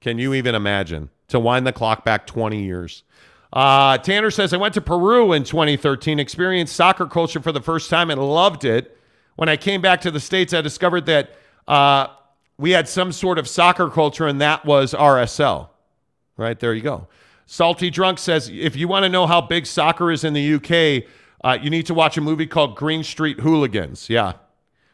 Can 0.00 0.18
you 0.18 0.34
even 0.34 0.54
imagine? 0.54 1.10
To 1.28 1.40
wind 1.40 1.66
the 1.66 1.72
clock 1.72 2.04
back 2.04 2.26
20 2.26 2.62
years. 2.62 3.04
Uh, 3.52 3.98
Tanner 3.98 4.30
says, 4.30 4.52
I 4.52 4.56
went 4.56 4.74
to 4.74 4.80
Peru 4.80 5.32
in 5.32 5.44
2013, 5.44 6.18
experienced 6.18 6.74
soccer 6.74 7.06
culture 7.06 7.40
for 7.40 7.52
the 7.52 7.60
first 7.60 7.90
time 7.90 8.10
and 8.10 8.20
loved 8.20 8.64
it. 8.64 8.98
When 9.36 9.48
I 9.48 9.56
came 9.56 9.80
back 9.80 10.00
to 10.02 10.10
the 10.10 10.20
States, 10.20 10.52
I 10.52 10.60
discovered 10.60 11.06
that 11.06 11.36
uh, 11.66 12.08
we 12.58 12.70
had 12.70 12.88
some 12.88 13.12
sort 13.12 13.38
of 13.38 13.48
soccer 13.48 13.88
culture, 13.88 14.26
and 14.26 14.40
that 14.40 14.64
was 14.64 14.92
RSL. 14.94 15.68
Right 16.36 16.58
there, 16.58 16.74
you 16.74 16.82
go. 16.82 17.08
Salty 17.46 17.90
Drunk 17.90 18.18
says, 18.18 18.48
if 18.48 18.76
you 18.76 18.88
want 18.88 19.04
to 19.04 19.08
know 19.08 19.26
how 19.26 19.40
big 19.40 19.66
soccer 19.66 20.10
is 20.10 20.24
in 20.24 20.32
the 20.32 20.54
UK, 20.54 21.04
uh, 21.44 21.58
you 21.60 21.70
need 21.70 21.86
to 21.86 21.94
watch 21.94 22.16
a 22.16 22.20
movie 22.20 22.46
called 22.46 22.76
Green 22.76 23.02
Street 23.02 23.40
Hooligans. 23.40 24.08
Yeah, 24.08 24.34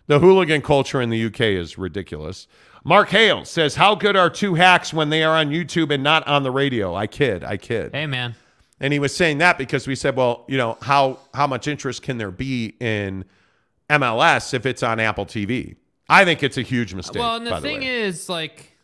the 0.07 0.19
hooligan 0.19 0.63
culture 0.63 1.01
in 1.01 1.11
the 1.11 1.27
UK 1.27 1.41
is 1.41 1.79
ridiculous. 1.79 2.49
Mark 2.85 3.11
Hale 3.11 3.45
says, 3.45 3.75
How 3.75 3.95
good 3.95 4.17
are 4.17 4.31
two 4.31 4.55
hacks 4.55 4.95
when 4.95 5.11
they 5.11 5.23
are 5.23 5.37
on 5.37 5.51
YouTube 5.51 5.93
and 5.93 6.03
not 6.03 6.27
on 6.27 6.43
the 6.43 6.51
radio? 6.51 6.95
I 6.95 7.07
kid, 7.07 7.45
I 7.45 7.57
kid. 7.57 7.93
Hey, 7.93 8.07
man. 8.07 8.35
And 8.81 8.93
he 8.93 8.99
was 8.99 9.15
saying 9.15 9.39
that 9.39 9.59
because 9.59 9.87
we 9.87 9.95
said, 9.95 10.17
well, 10.17 10.45
you 10.49 10.57
know, 10.57 10.79
how 10.81 11.19
how 11.35 11.47
much 11.47 11.67
interest 11.67 12.03
can 12.03 12.19
there 12.19 12.31
be 12.31 12.77
in 12.81 13.25
MLS 13.91 14.55
if 14.55 14.67
it's 14.67 14.83
on 14.83 15.01
Apple 15.01 15.27
TV? 15.27 15.77
I 16.09 16.25
think 16.25 16.43
it's 16.43 16.57
a 16.57 16.63
huge 16.63 16.95
mistake. 16.95 17.21
Well, 17.21 17.37
and 17.37 17.47
the 17.47 17.61
thing 17.61 17.81
way. 17.81 17.87
is, 17.87 18.29
like, 18.29 18.78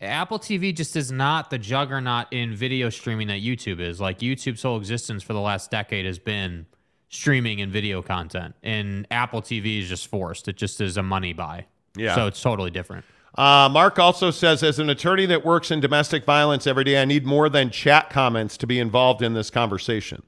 Apple 0.00 0.38
TV 0.38 0.74
just 0.74 0.94
is 0.96 1.10
not 1.10 1.50
the 1.50 1.58
juggernaut 1.58 2.26
in 2.30 2.54
video 2.54 2.90
streaming 2.90 3.28
that 3.28 3.40
YouTube 3.40 3.80
is. 3.80 4.00
Like, 4.00 4.18
YouTube's 4.18 4.62
whole 4.62 4.76
existence 4.76 5.22
for 5.22 5.32
the 5.32 5.40
last 5.40 5.70
decade 5.70 6.04
has 6.04 6.18
been 6.18 6.66
streaming 7.08 7.60
and 7.60 7.72
video 7.72 8.02
content, 8.02 8.54
and 8.62 9.06
Apple 9.10 9.40
TV 9.40 9.80
is 9.80 9.88
just 9.88 10.08
forced. 10.08 10.48
It 10.48 10.56
just 10.56 10.80
is 10.80 10.96
a 10.96 11.02
money 11.02 11.32
buy. 11.32 11.66
Yeah. 11.96 12.14
So 12.14 12.26
it's 12.26 12.42
totally 12.42 12.70
different. 12.70 13.04
Uh, 13.36 13.68
Mark 13.70 13.98
also 13.98 14.30
says, 14.30 14.62
as 14.62 14.78
an 14.78 14.88
attorney 14.90 15.26
that 15.26 15.44
works 15.44 15.70
in 15.70 15.80
domestic 15.80 16.24
violence 16.24 16.66
every 16.66 16.84
day, 16.84 17.00
I 17.00 17.04
need 17.04 17.26
more 17.26 17.48
than 17.48 17.70
chat 17.70 18.10
comments 18.10 18.56
to 18.58 18.66
be 18.66 18.78
involved 18.78 19.22
in 19.22 19.34
this 19.34 19.50
conversation. 19.50 20.22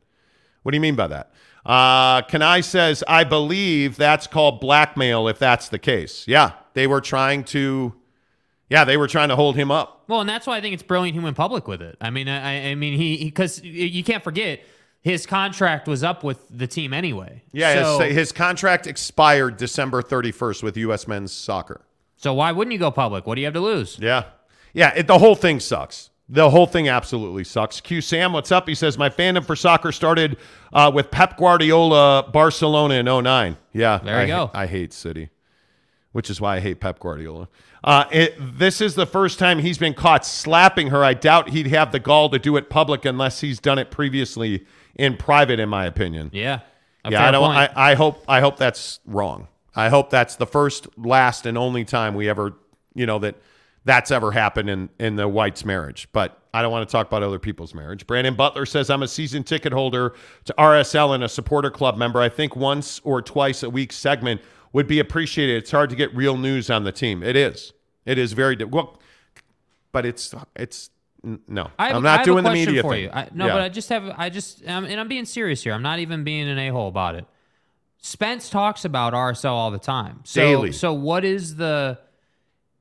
What 0.62 0.72
do 0.72 0.76
you 0.76 0.80
mean 0.82 0.96
by 0.96 1.06
that? 1.08 1.30
Uh, 1.64 2.22
Kanai 2.22 2.62
says, 2.62 3.02
I 3.08 3.24
believe 3.24 3.96
that's 3.96 4.26
called 4.26 4.60
blackmail 4.60 5.28
if 5.28 5.38
that's 5.38 5.68
the 5.68 5.78
case. 5.78 6.26
Yeah, 6.26 6.52
they 6.74 6.86
were 6.86 7.00
trying 7.00 7.44
to, 7.44 7.94
yeah, 8.70 8.84
they 8.84 8.96
were 8.96 9.08
trying 9.08 9.28
to 9.28 9.36
hold 9.36 9.56
him 9.56 9.70
up. 9.70 10.04
Well, 10.08 10.20
and 10.20 10.28
that's 10.28 10.46
why 10.46 10.56
I 10.56 10.60
think 10.60 10.74
it's 10.74 10.82
brilliant 10.82 11.14
he 11.14 11.20
went 11.22 11.36
public 11.36 11.66
with 11.68 11.82
it. 11.82 11.96
I 12.00 12.10
mean, 12.10 12.28
I, 12.28 12.70
I 12.70 12.74
mean, 12.74 12.98
he 12.98 13.24
because 13.24 13.62
you 13.62 14.02
can't 14.04 14.22
forget 14.24 14.60
his 15.00 15.26
contract 15.26 15.86
was 15.88 16.02
up 16.02 16.24
with 16.24 16.44
the 16.50 16.66
team 16.66 16.92
anyway. 16.92 17.42
Yeah, 17.52 17.82
So, 17.82 18.00
his, 18.00 18.14
his 18.14 18.32
contract 18.32 18.86
expired 18.86 19.56
December 19.56 20.02
31st 20.02 20.62
with 20.62 20.76
U.S. 20.78 21.06
men's 21.06 21.32
soccer. 21.32 21.82
so 22.16 22.34
why 22.34 22.52
wouldn't 22.52 22.72
you 22.72 22.78
go 22.78 22.90
public? 22.90 23.26
What 23.26 23.36
do 23.36 23.40
you 23.40 23.46
have 23.46 23.54
to 23.54 23.60
lose? 23.60 23.98
Yeah. 24.00 24.24
Yeah, 24.74 24.92
it, 24.94 25.06
the 25.06 25.18
whole 25.18 25.34
thing 25.34 25.60
sucks. 25.60 26.10
The 26.28 26.50
whole 26.50 26.66
thing 26.66 26.88
absolutely 26.88 27.44
sucks. 27.44 27.80
Q 27.80 28.02
Sam, 28.02 28.34
what's 28.34 28.52
up? 28.52 28.68
He 28.68 28.74
says, 28.74 28.98
My 28.98 29.08
fandom 29.08 29.46
for 29.46 29.56
soccer 29.56 29.92
started 29.92 30.36
uh, 30.74 30.90
with 30.94 31.10
Pep 31.10 31.38
Guardiola, 31.38 32.28
Barcelona 32.30 32.94
in 32.94 33.06
09. 33.06 33.56
Yeah. 33.72 33.98
There 33.98 34.16
you 34.26 34.34
I, 34.34 34.36
go. 34.36 34.50
I 34.52 34.66
hate 34.66 34.92
City, 34.92 35.30
which 36.12 36.28
is 36.28 36.38
why 36.38 36.56
I 36.56 36.60
hate 36.60 36.80
Pep 36.80 36.98
Guardiola. 36.98 37.48
Uh, 37.84 38.04
it, 38.10 38.36
this 38.38 38.80
is 38.80 38.94
the 38.94 39.06
first 39.06 39.38
time 39.38 39.60
he's 39.60 39.78
been 39.78 39.94
caught 39.94 40.26
slapping 40.26 40.88
her. 40.88 41.04
I 41.04 41.14
doubt 41.14 41.50
he'd 41.50 41.68
have 41.68 41.92
the 41.92 42.00
gall 42.00 42.28
to 42.30 42.38
do 42.38 42.56
it 42.56 42.68
public 42.68 43.04
unless 43.04 43.40
he's 43.40 43.60
done 43.60 43.78
it 43.78 43.90
previously 43.90 44.66
in 44.96 45.16
private, 45.16 45.60
in 45.60 45.68
my 45.68 45.86
opinion. 45.86 46.30
Yeah. 46.32 46.60
Yeah, 47.08 47.26
I 47.26 47.30
don't. 47.30 47.44
I, 47.44 47.70
I 47.74 47.94
hope. 47.94 48.22
I 48.28 48.40
hope 48.40 48.58
that's 48.58 49.00
wrong. 49.06 49.48
I 49.74 49.88
hope 49.88 50.10
that's 50.10 50.36
the 50.36 50.46
first, 50.46 50.88
last, 50.98 51.46
and 51.46 51.56
only 51.56 51.84
time 51.84 52.14
we 52.14 52.28
ever, 52.28 52.54
you 52.94 53.06
know, 53.06 53.18
that 53.20 53.36
that's 53.84 54.10
ever 54.10 54.32
happened 54.32 54.68
in 54.68 54.90
in 54.98 55.16
the 55.16 55.28
Whites' 55.28 55.64
marriage. 55.64 56.08
But 56.12 56.38
I 56.52 56.60
don't 56.60 56.72
want 56.72 56.88
to 56.88 56.92
talk 56.92 57.06
about 57.06 57.22
other 57.22 57.38
people's 57.38 57.74
marriage. 57.74 58.06
Brandon 58.06 58.34
Butler 58.34 58.66
says 58.66 58.90
I'm 58.90 59.02
a 59.02 59.08
season 59.08 59.44
ticket 59.44 59.72
holder 59.72 60.14
to 60.44 60.54
RSL 60.58 61.14
and 61.14 61.24
a 61.24 61.28
supporter 61.28 61.70
club 61.70 61.96
member. 61.96 62.20
I 62.20 62.28
think 62.28 62.56
once 62.56 63.00
or 63.04 63.22
twice 63.22 63.62
a 63.62 63.70
week 63.70 63.92
segment 63.92 64.40
would 64.72 64.86
be 64.86 64.98
appreciated. 65.00 65.56
It's 65.56 65.70
hard 65.70 65.90
to 65.90 65.96
get 65.96 66.14
real 66.14 66.36
news 66.36 66.70
on 66.70 66.84
the 66.84 66.92
team. 66.92 67.22
It 67.22 67.36
is. 67.36 67.72
It 68.04 68.18
is 68.18 68.32
very 68.32 68.56
well, 68.56 68.98
but 69.92 70.06
it's 70.06 70.34
it's 70.56 70.90
no. 71.22 71.70
I 71.78 71.92
I 71.92 71.98
not 72.00 72.24
doing 72.24 72.44
a 72.46 72.48
the 72.48 72.54
media 72.54 72.82
for 72.82 72.92
thing. 72.92 73.04
you. 73.04 73.10
I, 73.12 73.28
no, 73.34 73.46
Yeah. 73.46 73.52
but 73.54 73.62
I 73.62 73.68
just 73.68 73.88
have. 73.90 74.14
I 74.16 74.30
just 74.30 74.66
um, 74.66 74.84
and 74.84 74.98
I'm 75.00 75.08
being 75.08 75.24
serious 75.24 75.62
here. 75.62 75.72
I'm 75.74 75.82
not 75.82 75.98
even 75.98 76.24
being 76.24 76.48
an 76.48 76.58
a 76.58 76.68
hole 76.70 76.88
about 76.88 77.14
it. 77.16 77.26
Spence 78.00 78.48
talks 78.48 78.84
about 78.84 79.12
RSL 79.12 79.50
all 79.50 79.70
the 79.70 79.78
time. 79.78 80.20
So, 80.24 80.40
Daily. 80.40 80.72
So 80.72 80.94
what 80.94 81.24
is 81.24 81.56
the 81.56 81.98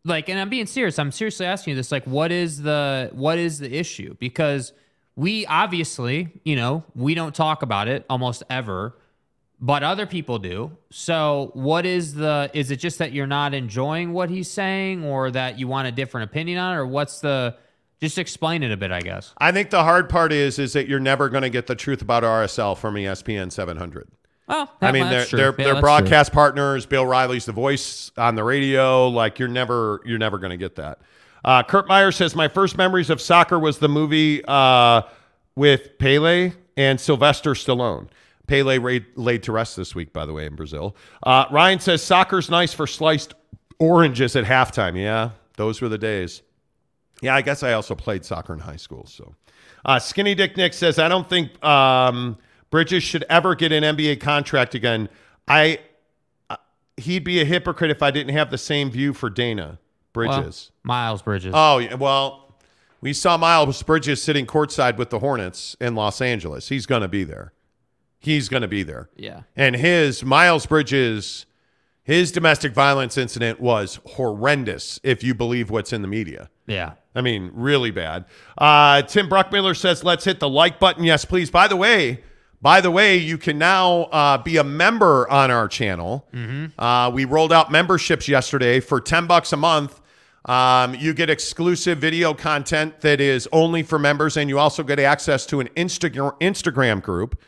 like? 0.06 0.30
And 0.30 0.40
I'm 0.40 0.50
being 0.50 0.68
serious. 0.68 1.00
I'm 1.00 1.12
seriously 1.12 1.46
asking 1.46 1.72
you 1.72 1.76
this. 1.76 1.92
Like, 1.92 2.06
what 2.06 2.32
is 2.32 2.62
the 2.62 3.10
what 3.14 3.38
is 3.40 3.60
the 3.60 3.74
issue? 3.76 4.16
Because 4.20 4.74
we 5.16 5.46
obviously, 5.48 6.30
you 6.46 6.56
know, 6.56 6.84
we 6.96 7.16
don't 7.16 7.34
talk 7.34 7.64
about 7.64 7.88
it 7.88 8.06
almost 8.10 8.44
ever, 8.52 8.96
but 9.60 9.84
other 9.84 10.06
people 10.06 10.38
do. 10.40 10.72
So, 10.92 11.52
what 11.54 11.86
is 11.86 12.14
the? 12.14 12.50
Is 12.54 12.72
it 12.72 12.78
just 12.78 13.00
that 13.00 13.12
you're 13.12 13.28
not 13.28 13.54
enjoying 13.54 14.14
what 14.14 14.30
he's 14.30 14.50
saying, 14.50 15.04
or 15.04 15.32
that 15.32 15.58
you 15.60 15.68
want 15.68 15.88
a 15.88 15.92
different 15.92 16.30
opinion 16.30 16.60
on, 16.60 16.74
it, 16.76 16.78
or 16.78 16.86
what's 16.86 17.20
the? 17.20 17.56
Just 18.00 18.20
explain 18.20 18.62
it 18.62 18.72
a 18.72 18.78
bit, 18.78 18.92
I 18.92 19.00
guess. 19.02 19.34
I 19.40 19.52
think 19.52 19.72
the 19.72 19.84
hard 19.84 20.08
part 20.08 20.32
is 20.32 20.60
is 20.60 20.74
that 20.74 20.88
you're 20.88 21.00
never 21.00 21.30
going 21.30 21.42
to 21.42 21.50
get 21.50 21.66
the 21.66 21.74
truth 21.76 22.04
about 22.04 22.22
RSL 22.22 22.78
from 22.78 22.94
ESPN 22.94 23.52
700. 23.52 24.08
Well, 24.48 24.72
I 24.80 24.92
mean, 24.92 25.10
they're 25.10 25.26
true. 25.26 25.38
they're, 25.38 25.50
Yeah, 25.50 25.56
they're 25.58 25.66
that's 25.66 25.76
true. 25.78 25.82
broadcast 25.82 26.32
partners. 26.32 26.86
Bill 26.86 27.06
Riley's 27.08 27.46
the 27.46 27.52
voice 27.54 28.12
on 28.16 28.36
the 28.36 28.44
radio. 28.44 29.08
Like 29.10 29.40
you're 29.40 29.48
never 29.50 30.02
you're 30.06 30.20
never 30.20 30.38
going 30.38 30.52
to 30.52 30.58
get 30.58 30.76
that. 30.76 31.00
Uh, 31.44 31.64
Kurt 31.64 31.88
Meyer 31.88 32.12
says 32.12 32.36
my 32.36 32.48
first 32.48 32.78
memories 32.78 33.10
of 33.10 33.20
soccer 33.20 33.58
was 33.58 33.80
the 33.80 33.90
movie 33.90 34.44
uh, 34.48 35.02
with 35.56 35.98
Pele 35.98 36.52
and 36.78 37.00
Sylvester 37.02 37.54
Stallone. 37.54 38.10
Pele 38.48 38.78
laid, 38.80 39.06
laid 39.16 39.44
to 39.44 39.52
rest 39.52 39.76
this 39.76 39.94
week, 39.94 40.14
by 40.14 40.26
the 40.26 40.34
way, 40.34 40.46
in 40.46 40.56
Brazil. 40.56 40.96
Uh, 41.24 41.46
Ryan 41.52 41.80
says 41.80 42.02
soccer's 42.02 42.50
nice 42.50 42.74
for 42.74 42.88
sliced 42.88 43.34
oranges 43.80 44.36
at 44.36 44.46
halftime. 44.46 44.98
Yeah, 44.98 45.32
those 45.58 45.82
were 45.82 45.90
the 45.90 45.98
days. 45.98 46.42
Yeah, 47.22 47.36
I 47.36 47.42
guess 47.42 47.64
I 47.64 47.74
also 47.74 47.94
played 47.96 48.24
soccer 48.26 48.54
in 48.54 48.60
high 48.60 48.76
school. 48.76 49.06
So, 49.08 49.36
uh, 49.86 50.00
Skinny 50.00 50.36
Dick 50.36 50.56
Nick 50.56 50.74
says, 50.74 50.98
I 51.00 51.08
don't 51.10 51.28
think 51.30 51.64
um, 51.64 52.38
Bridges 52.70 53.04
should 53.04 53.26
ever 53.30 53.56
get 53.56 53.72
an 53.72 53.84
NBA 53.84 54.20
contract 54.22 54.76
again. 54.76 55.10
I 55.48 55.80
uh, 56.50 56.58
he'd 56.98 57.24
be 57.24 57.42
a 57.42 57.46
hypocrite 57.46 57.92
if 57.92 58.02
I 58.04 58.12
didn't 58.12 58.34
have 58.34 58.52
the 58.52 58.58
same 58.58 58.92
view 58.92 59.14
for 59.14 59.30
Dana 59.30 59.80
Well, 60.16 60.28
Bridges. 60.42 60.72
Miles 60.84 61.22
Bridges. 61.22 61.54
oh, 61.56 61.80
yeah, 61.80 61.96
well, 61.96 62.56
we 63.02 63.14
saw 63.14 63.36
Miles 63.38 63.82
Bridges 63.84 64.22
sitting 64.22 64.46
courtside 64.46 64.98
with 64.98 65.10
the 65.10 65.20
Hornets 65.20 65.76
in 65.82 65.96
Los 65.96 66.22
Angeles. 66.22 66.70
He's 66.70 66.86
going 66.86 67.02
to 67.02 67.08
be 67.08 67.24
there. 67.24 67.52
He's 68.28 68.50
going 68.50 68.62
to 68.62 68.68
be 68.68 68.84
there. 68.84 69.10
yeah. 69.16 69.42
And 69.56 69.76
his 69.76 70.24
Miles 70.24 70.66
Bridges, 70.66 71.46
his 72.04 72.32
domestic 72.32 72.74
violence 72.74 73.18
incident 73.18 73.60
was 73.62 74.00
horrendous 74.06 75.00
if 75.04 75.24
you 75.24 75.34
believe 75.34 75.70
what's 75.70 75.94
in 75.94 76.02
the 76.02 76.08
media. 76.08 76.50
Yeah. 76.66 76.94
I 77.16 77.22
mean, 77.22 77.52
really 77.54 77.92
bad. 77.92 78.26
Uh, 78.58 79.02
Tim 79.04 79.30
Bruckmiller 79.30 79.76
says, 79.76 80.04
"Let's 80.04 80.26
hit 80.26 80.40
the 80.40 80.50
like 80.50 80.78
button." 80.80 81.04
Yes, 81.06 81.24
please. 81.26 81.50
By 81.50 81.68
the 81.68 81.78
way, 81.78 82.22
by 82.62 82.82
the 82.82 82.92
way, 82.92 83.16
you 83.18 83.38
can 83.38 83.58
now 83.58 84.04
uh, 84.12 84.38
be 84.38 84.58
a 84.58 84.64
member 84.64 85.30
on 85.30 85.50
our 85.50 85.68
channel. 85.68 86.28
Uh, 86.78 87.10
we 87.14 87.24
rolled 87.26 87.54
out 87.54 87.72
memberships 87.72 88.28
yesterday 88.28 88.80
for 88.82 89.00
ten 89.00 89.26
bucks 89.26 89.54
a 89.54 89.58
month. 89.58 90.02
Um, 90.46 90.96
you 90.96 91.14
get 91.14 91.30
exclusive 91.30 91.98
video 91.98 92.34
content 92.34 93.02
that 93.02 93.20
is 93.20 93.48
only 93.52 93.84
for 93.84 93.98
members, 94.00 94.38
and 94.38 94.50
you 94.50 94.60
also 94.60 94.84
get 94.84 95.00
access 95.00 95.46
to 95.48 95.60
an 95.60 95.70
Instagram 95.76 96.40
Instagram 96.40 97.02
group 97.02 97.40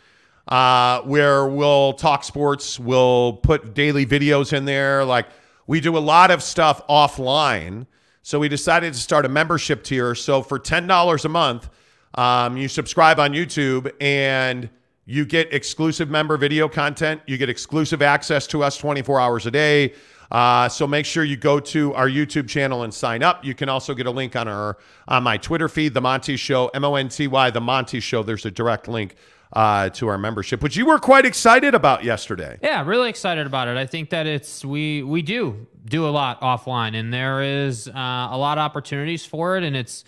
uh, 0.49 1.01
where 1.01 1.47
we'll 1.47 1.93
talk 1.93 2.23
sports. 2.23 2.79
We'll 2.79 3.33
put 3.33 3.73
daily 3.73 4.05
videos 4.05 4.51
in 4.51 4.65
there. 4.65 5.05
Like 5.05 5.27
we 5.67 5.79
do 5.79 5.95
a 5.97 5.99
lot 5.99 6.31
of 6.31 6.43
stuff 6.43 6.85
offline. 6.87 7.85
So 8.21 8.39
we 8.39 8.49
decided 8.49 8.93
to 8.93 8.99
start 8.99 9.25
a 9.25 9.29
membership 9.29 9.83
tier. 9.83 10.15
So 10.15 10.41
for 10.41 10.59
ten 10.59 10.87
dollars 10.87 11.23
a 11.23 11.29
month, 11.29 11.69
um, 12.15 12.57
you 12.57 12.67
subscribe 12.67 13.19
on 13.19 13.31
YouTube 13.31 13.91
and 14.01 14.69
you 15.05 15.25
get 15.25 15.53
exclusive 15.53 16.09
member 16.09 16.37
video 16.37 16.67
content. 16.67 17.21
You 17.25 17.37
get 17.37 17.49
exclusive 17.49 18.01
access 18.01 18.45
to 18.47 18.63
us 18.63 18.77
24 18.77 19.19
hours 19.19 19.45
a 19.47 19.51
day. 19.51 19.93
Uh, 20.31 20.69
so 20.69 20.85
make 20.85 21.07
sure 21.07 21.23
you 21.23 21.35
go 21.35 21.59
to 21.59 21.93
our 21.95 22.07
YouTube 22.07 22.47
channel 22.47 22.83
and 22.83 22.93
sign 22.93 23.23
up. 23.23 23.43
You 23.43 23.55
can 23.55 23.69
also 23.69 23.95
get 23.95 24.05
a 24.05 24.11
link 24.11 24.35
on 24.35 24.47
our 24.47 24.77
on 25.07 25.23
my 25.23 25.37
Twitter 25.37 25.67
feed, 25.67 25.95
The 25.95 26.01
Monty 26.01 26.37
Show, 26.37 26.67
M 26.69 26.83
O 26.83 26.95
N 26.95 27.09
T 27.09 27.27
Y, 27.27 27.49
The 27.49 27.61
Monty 27.61 27.99
Show. 27.99 28.21
There's 28.21 28.45
a 28.45 28.51
direct 28.51 28.87
link 28.87 29.15
uh, 29.53 29.89
to 29.89 30.07
our 30.07 30.17
membership, 30.17 30.61
which 30.61 30.75
you 30.75 30.85
were 30.85 30.99
quite 30.99 31.25
excited 31.25 31.73
about 31.73 32.03
yesterday. 32.03 32.59
Yeah, 32.61 32.85
really 32.85 33.09
excited 33.09 33.47
about 33.47 33.67
it. 33.67 33.77
I 33.77 33.85
think 33.85 34.11
that 34.11 34.27
it's 34.27 34.63
we 34.63 35.03
we 35.03 35.21
do 35.21 35.67
do 35.85 36.07
a 36.07 36.11
lot 36.11 36.41
offline, 36.41 36.95
and 36.95 37.13
there 37.13 37.41
is 37.41 37.87
uh, 37.87 37.91
a 37.91 38.37
lot 38.37 38.57
of 38.57 38.61
opportunities 38.63 39.25
for 39.25 39.57
it, 39.57 39.63
and 39.63 39.75
it's 39.75 40.03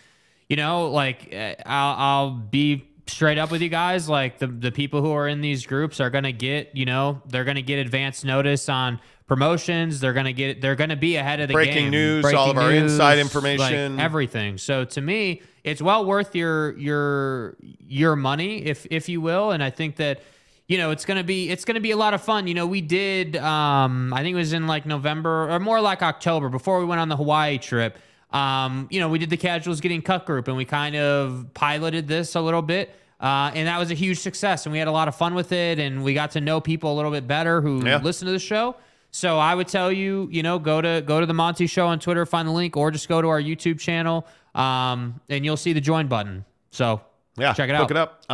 you 0.49 0.55
know 0.55 0.89
like 0.89 1.33
uh, 1.33 1.55
I'll, 1.65 1.95
I'll 1.97 2.31
be 2.31 2.87
straight 3.11 3.37
up 3.37 3.51
with 3.51 3.61
you 3.61 3.69
guys 3.69 4.09
like 4.09 4.39
the 4.39 4.47
the 4.47 4.71
people 4.71 5.01
who 5.01 5.11
are 5.11 5.27
in 5.27 5.41
these 5.41 5.65
groups 5.65 5.99
are 5.99 6.09
going 6.09 6.23
to 6.23 6.31
get 6.31 6.71
you 6.73 6.85
know 6.85 7.21
they're 7.27 7.43
going 7.43 7.55
to 7.55 7.61
get 7.61 7.79
advance 7.79 8.23
notice 8.23 8.69
on 8.69 8.99
promotions. 9.27 9.99
They're 9.99 10.13
going 10.13 10.25
to 10.25 10.33
get 10.33 10.61
they're 10.61 10.75
going 10.75 10.89
to 10.89 10.95
be 10.95 11.15
ahead 11.15 11.39
of 11.39 11.47
the 11.47 11.53
Breaking 11.53 11.83
game 11.83 11.91
news, 11.91 12.33
all 12.33 12.51
of 12.51 12.57
our 12.57 12.71
inside 12.71 13.13
like, 13.13 13.19
information. 13.19 13.99
everything. 13.99 14.57
So 14.57 14.85
to 14.85 15.01
me 15.01 15.41
it's 15.63 15.81
well 15.81 16.05
worth 16.05 16.35
your 16.35 16.77
your 16.77 17.55
your 17.87 18.15
money 18.15 18.65
if 18.65 18.87
if 18.89 19.07
you 19.07 19.21
will. 19.21 19.51
And 19.51 19.63
i 19.63 19.69
think 19.69 19.97
that 19.97 20.21
you 20.67 20.77
know 20.77 20.91
it's 20.91 21.05
gonna 21.05 21.23
be 21.23 21.49
it's 21.49 21.65
gonna 21.65 21.79
be 21.79 21.91
a 21.91 21.97
lot 21.97 22.13
of 22.13 22.21
fun. 22.21 22.47
You 22.47 22.53
know 22.53 22.65
we 22.65 22.81
did 22.81 23.35
um 23.37 24.13
i 24.13 24.21
think 24.21 24.33
it 24.33 24.37
was 24.37 24.53
in 24.53 24.67
like 24.67 24.85
november 24.85 25.51
or 25.51 25.59
more 25.59 25.81
like 25.81 26.01
october 26.01 26.49
before 26.49 26.79
we 26.79 26.85
went 26.85 27.01
on 27.01 27.09
the 27.09 27.17
hawaii 27.17 27.57
trip 27.57 27.97
um 28.33 28.87
you 28.89 28.99
know 28.99 29.09
we 29.09 29.19
did 29.19 29.29
the 29.29 29.37
casuals 29.37 29.81
getting 29.81 30.01
cut 30.01 30.25
group 30.25 30.47
and 30.47 30.55
we 30.57 30.65
kind 30.65 30.95
of 30.95 31.45
piloted 31.53 32.07
this 32.07 32.35
a 32.35 32.41
little 32.41 32.61
bit 32.61 32.95
uh, 33.19 33.51
and 33.53 33.67
that 33.67 33.77
was 33.77 33.91
a 33.91 33.93
huge 33.93 34.17
success 34.19 34.65
and 34.65 34.73
we 34.73 34.79
had 34.79 34.87
a 34.87 34.91
lot 34.91 35.07
of 35.07 35.15
fun 35.15 35.33
with 35.35 35.51
it 35.51 35.77
and 35.79 36.03
we 36.03 36.13
got 36.13 36.31
to 36.31 36.41
know 36.41 36.59
people 36.61 36.93
a 36.93 36.95
little 36.95 37.11
bit 37.11 37.27
better 37.27 37.61
who 37.61 37.85
Yeah. 37.85 37.99
listen 38.01 38.25
to 38.27 38.31
the 38.31 38.39
show 38.39 38.75
so 39.13 39.37
I 39.37 39.53
would 39.55 39.67
tell 39.67 39.91
you, 39.91 40.29
you 40.31 40.41
know, 40.41 40.57
go 40.57 40.79
to 40.79 41.03
go 41.05 41.19
to 41.19 41.25
the 41.25 41.33
Monty 41.33 41.67
Show 41.67 41.85
on 41.87 41.99
Twitter, 41.99 42.25
find 42.25 42.47
the 42.47 42.53
link, 42.53 42.77
or 42.77 42.91
just 42.91 43.09
go 43.09 43.21
to 43.21 43.27
our 43.27 43.41
YouTube 43.41 43.77
channel, 43.77 44.25
um, 44.55 45.19
and 45.27 45.43
you'll 45.43 45.57
see 45.57 45.73
the 45.73 45.81
join 45.81 46.07
button. 46.07 46.45
So 46.69 47.01
Yeah, 47.37 47.51
check 47.51 47.67
it 47.69 47.75
out. 47.75 47.81
Look 47.81 47.91
it 47.91 47.97
up. 47.97 48.21
Uh, 48.29 48.33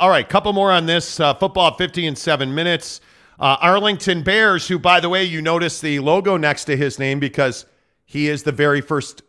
all 0.00 0.10
right, 0.10 0.28
couple 0.28 0.52
more 0.52 0.72
on 0.72 0.86
this 0.86 1.20
uh, 1.20 1.34
football. 1.34 1.76
Fifty 1.76 2.08
and 2.08 2.18
seven 2.18 2.52
minutes. 2.56 3.00
Uh, 3.38 3.56
Arlington 3.60 4.24
Bears, 4.24 4.66
who 4.66 4.80
by 4.80 4.98
the 4.98 5.08
way, 5.08 5.22
you 5.22 5.40
notice 5.40 5.80
the 5.80 6.00
logo 6.00 6.36
next 6.36 6.64
to 6.64 6.76
his 6.76 6.98
name 6.98 7.20
because 7.20 7.64
he 8.10 8.28
is 8.28 8.42
the 8.42 8.50
very 8.50 8.80
first 8.80 9.22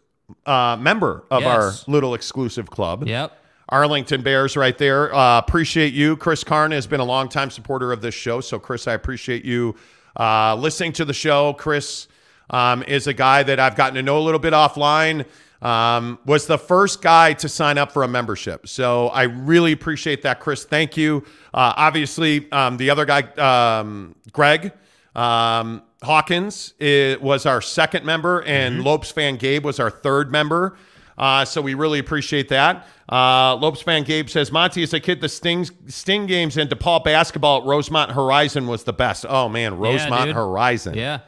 uh, 0.48 0.76
member 0.80 1.24
of 1.30 1.42
Yes. 1.44 1.50
our 1.50 1.74
little 1.94 2.16
exclusive 2.16 2.68
club. 2.72 3.08
Yep. 3.08 3.38
Arlington 3.70 4.24
Bears 4.24 4.58
right 4.58 4.76
there. 4.76 5.14
Uh, 5.14 5.38
appreciate 5.38 5.94
you. 5.94 6.18
Chris 6.18 6.44
Karn 6.44 6.72
has 6.72 6.88
been 6.88 7.00
a 7.00 7.06
longtime 7.06 7.52
supporter 7.52 7.92
of 7.92 8.02
this 8.02 8.16
show. 8.16 8.42
So, 8.42 8.58
Chris, 8.58 8.88
I 8.88 8.94
appreciate 8.94 9.46
you 9.46 9.76
uh, 10.20 10.56
listening 10.56 10.94
to 10.94 11.06
the 11.06 11.14
show. 11.14 11.54
Chris 11.54 12.08
um, 12.50 12.82
is 12.84 13.06
a 13.06 13.14
guy 13.14 13.44
that 13.44 13.60
I've 13.60 13.76
gotten 13.76 13.94
to 13.96 14.02
know 14.02 14.18
a 14.18 14.26
little 14.26 14.40
bit 14.40 14.54
offline. 14.54 15.26
Um, 15.62 16.18
was 16.26 16.48
the 16.48 16.58
first 16.58 17.04
guy 17.04 17.34
to 17.34 17.48
sign 17.48 17.78
up 17.78 17.92
for 17.92 18.02
a 18.02 18.08
membership. 18.08 18.68
So 18.68 19.10
I 19.10 19.24
really 19.24 19.74
appreciate 19.74 20.24
that, 20.24 20.40
Chris. 20.40 20.64
Thank 20.66 20.98
you. 20.98 21.24
Uh, 21.54 21.74
obviously, 21.78 22.52
um, 22.52 22.78
the 22.78 22.90
other 22.90 23.06
guy, 23.06 23.22
um, 23.80 24.16
Greg 24.34 24.74
um, 25.16 25.84
Hawkins, 26.04 26.74
it 26.80 27.22
was 27.22 27.46
our 27.46 27.62
second 27.62 28.06
member, 28.06 28.42
and 28.44 28.84
Lopes 28.84 29.12
fan 29.12 29.38
Gabe 29.38 29.64
was 29.64 29.80
our 29.80 29.92
third 29.92 30.32
member. 30.32 30.76
Uh, 31.18 31.46
so 31.46 31.62
we 31.62 31.76
really 31.76 32.00
appreciate 32.00 32.50
that. 32.50 32.88
Uh, 33.12 33.56
Lopes 33.56 33.82
fan 33.82 34.04
Gabe 34.04 34.28
says, 34.28 34.52
Monty, 34.52 34.82
as 34.82 34.94
a 34.94 35.00
kid, 35.00 35.22
the 35.22 35.30
Sting, 35.30 35.68
Sting 35.88 36.26
games 36.26 36.58
and 36.58 36.70
DePaul 36.70 37.04
basketball 37.04 37.60
at 37.62 37.66
Rosemont 37.66 38.12
Horizon 38.12 38.66
was 38.66 38.84
the 38.84 38.94
best. 38.94 39.26
Oh, 39.30 39.48
man, 39.48 39.78
Rosemont 39.78 40.28
dude. 40.28 40.36
Horizon. 40.36 40.96
Yeah. 40.96 41.20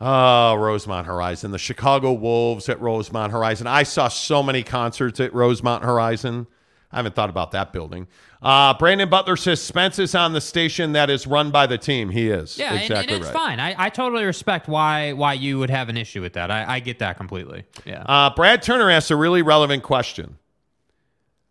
Oh, 0.00 0.54
Rosemont 0.54 1.06
Horizon. 1.06 1.50
The 1.50 1.58
Chicago 1.58 2.12
Wolves 2.12 2.68
at 2.68 2.80
Rosemont 2.80 3.32
Horizon. 3.32 3.66
I 3.66 3.82
saw 3.82 4.08
so 4.08 4.42
many 4.42 4.62
concerts 4.62 5.20
at 5.20 5.34
Rosemont 5.34 5.84
Horizon. 5.84 6.46
I 6.90 6.96
haven't 6.96 7.14
thought 7.14 7.30
about 7.30 7.50
that 7.52 7.72
building. 7.72 8.06
Uh, 8.42 8.74
Brandon 8.74 9.08
Butler 9.08 9.36
says 9.36 9.62
Spence 9.62 10.00
is 10.00 10.16
on 10.16 10.32
the 10.32 10.40
station 10.40 10.92
that 10.92 11.10
is 11.10 11.28
run 11.28 11.52
by 11.52 11.66
the 11.68 11.78
team. 11.78 12.10
He 12.10 12.28
is. 12.28 12.58
Yeah, 12.58 12.72
and- 12.72 12.82
exactly 12.82 13.14
and, 13.14 13.24
it's 13.24 13.32
right. 13.32 13.40
fine. 13.40 13.60
I, 13.60 13.74
I 13.78 13.88
totally 13.88 14.24
respect 14.24 14.66
why 14.66 15.12
why 15.12 15.34
you 15.34 15.60
would 15.60 15.70
have 15.70 15.88
an 15.88 15.96
issue 15.96 16.20
with 16.20 16.32
that. 16.32 16.50
I, 16.50 16.74
I 16.74 16.80
get 16.80 16.98
that 16.98 17.16
completely. 17.16 17.64
Yeah. 17.84 18.02
Uh, 18.04 18.34
Brad 18.34 18.62
Turner 18.62 18.90
asks 18.90 19.12
a 19.12 19.16
really 19.16 19.42
relevant 19.42 19.84
question. 19.84 20.38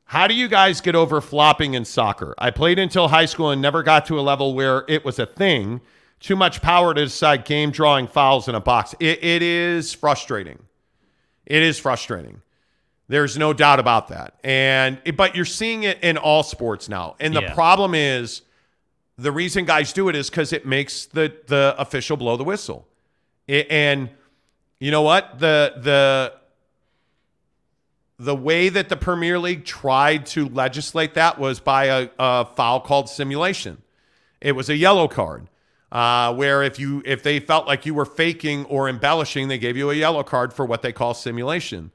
How 0.04 0.28
do 0.28 0.34
you 0.34 0.50
guys 0.50 0.82
get 0.82 0.94
over 0.94 1.22
flopping 1.22 1.74
in 1.74 1.86
soccer? 1.86 2.36
I 2.38 2.52
played 2.52 2.78
until 2.78 3.08
high 3.08 3.26
school 3.26 3.50
and 3.52 3.62
never 3.62 3.82
got 3.82 4.06
to 4.08 4.20
a 4.20 4.22
level 4.22 4.54
where 4.54 4.84
it 4.90 5.06
was 5.06 5.18
a 5.20 5.26
thing. 5.26 5.80
Too 6.20 6.36
much 6.36 6.62
power 6.62 6.94
to 6.94 7.06
decide 7.06 7.46
game 7.46 7.72
drawing 7.72 8.08
fouls 8.08 8.50
in 8.50 8.54
a 8.54 8.60
box. 8.60 8.94
It, 9.00 9.24
it 9.24 9.42
is 9.42 9.94
frustrating. 9.94 10.60
It 11.46 11.64
is 11.64 11.80
frustrating. 11.80 12.42
There's 13.12 13.38
no 13.38 13.52
doubt 13.52 13.82
about 13.82 14.08
that. 14.08 14.36
And 14.42 14.98
but 15.18 15.36
you're 15.36 15.44
seeing 15.44 15.84
it 15.84 16.02
in 16.02 16.16
all 16.18 16.44
sports 16.44 16.88
now. 16.88 17.18
And 17.20 17.36
the 17.36 17.42
Yeah. 17.42 17.54
problem 17.54 17.94
is 17.94 18.42
the 19.18 19.34
reason 19.34 19.66
guys 19.66 19.92
do 19.92 20.08
it 20.08 20.16
is 20.16 20.30
because 20.30 20.54
it 20.54 20.66
makes 20.66 21.08
the 21.08 21.34
the 21.48 21.76
official 21.78 22.16
blow 22.16 22.38
the 22.38 22.46
whistle. 22.46 22.88
It- 23.48 23.68
and 23.70 24.12
you 24.80 24.92
know 24.92 25.02
what? 25.02 25.40
The 25.40 25.74
the 25.76 26.34
the 28.18 28.36
way 28.36 28.70
that 28.70 28.88
the 28.88 28.96
Premier 28.96 29.38
League 29.40 29.66
tried 29.66 30.26
to 30.28 30.48
legislate 30.48 31.16
that 31.16 31.38
was 31.38 31.60
by 31.60 31.86
a, 31.86 32.10
a 32.18 32.46
foul 32.46 32.80
called 32.80 33.10
simulation. 33.10 33.82
It 34.40 34.54
was 34.54 34.70
a 34.70 34.76
yellow 34.78 35.10
card, 35.10 35.50
uh, 35.92 36.34
where 36.34 36.64
if 36.64 36.80
you 36.80 37.02
if 37.06 37.24
they 37.24 37.42
felt 37.42 37.68
like 37.68 37.86
you 37.86 37.94
were 37.94 38.06
faking 38.06 38.64
or 38.68 38.88
embellishing, 38.88 39.50
they 39.50 39.58
gave 39.58 39.76
you 39.76 39.90
a 39.92 39.96
yellow 39.96 40.24
card 40.24 40.54
for 40.54 40.66
what 40.66 40.82
they 40.82 40.94
call 40.94 41.14
simulation. 41.14 41.92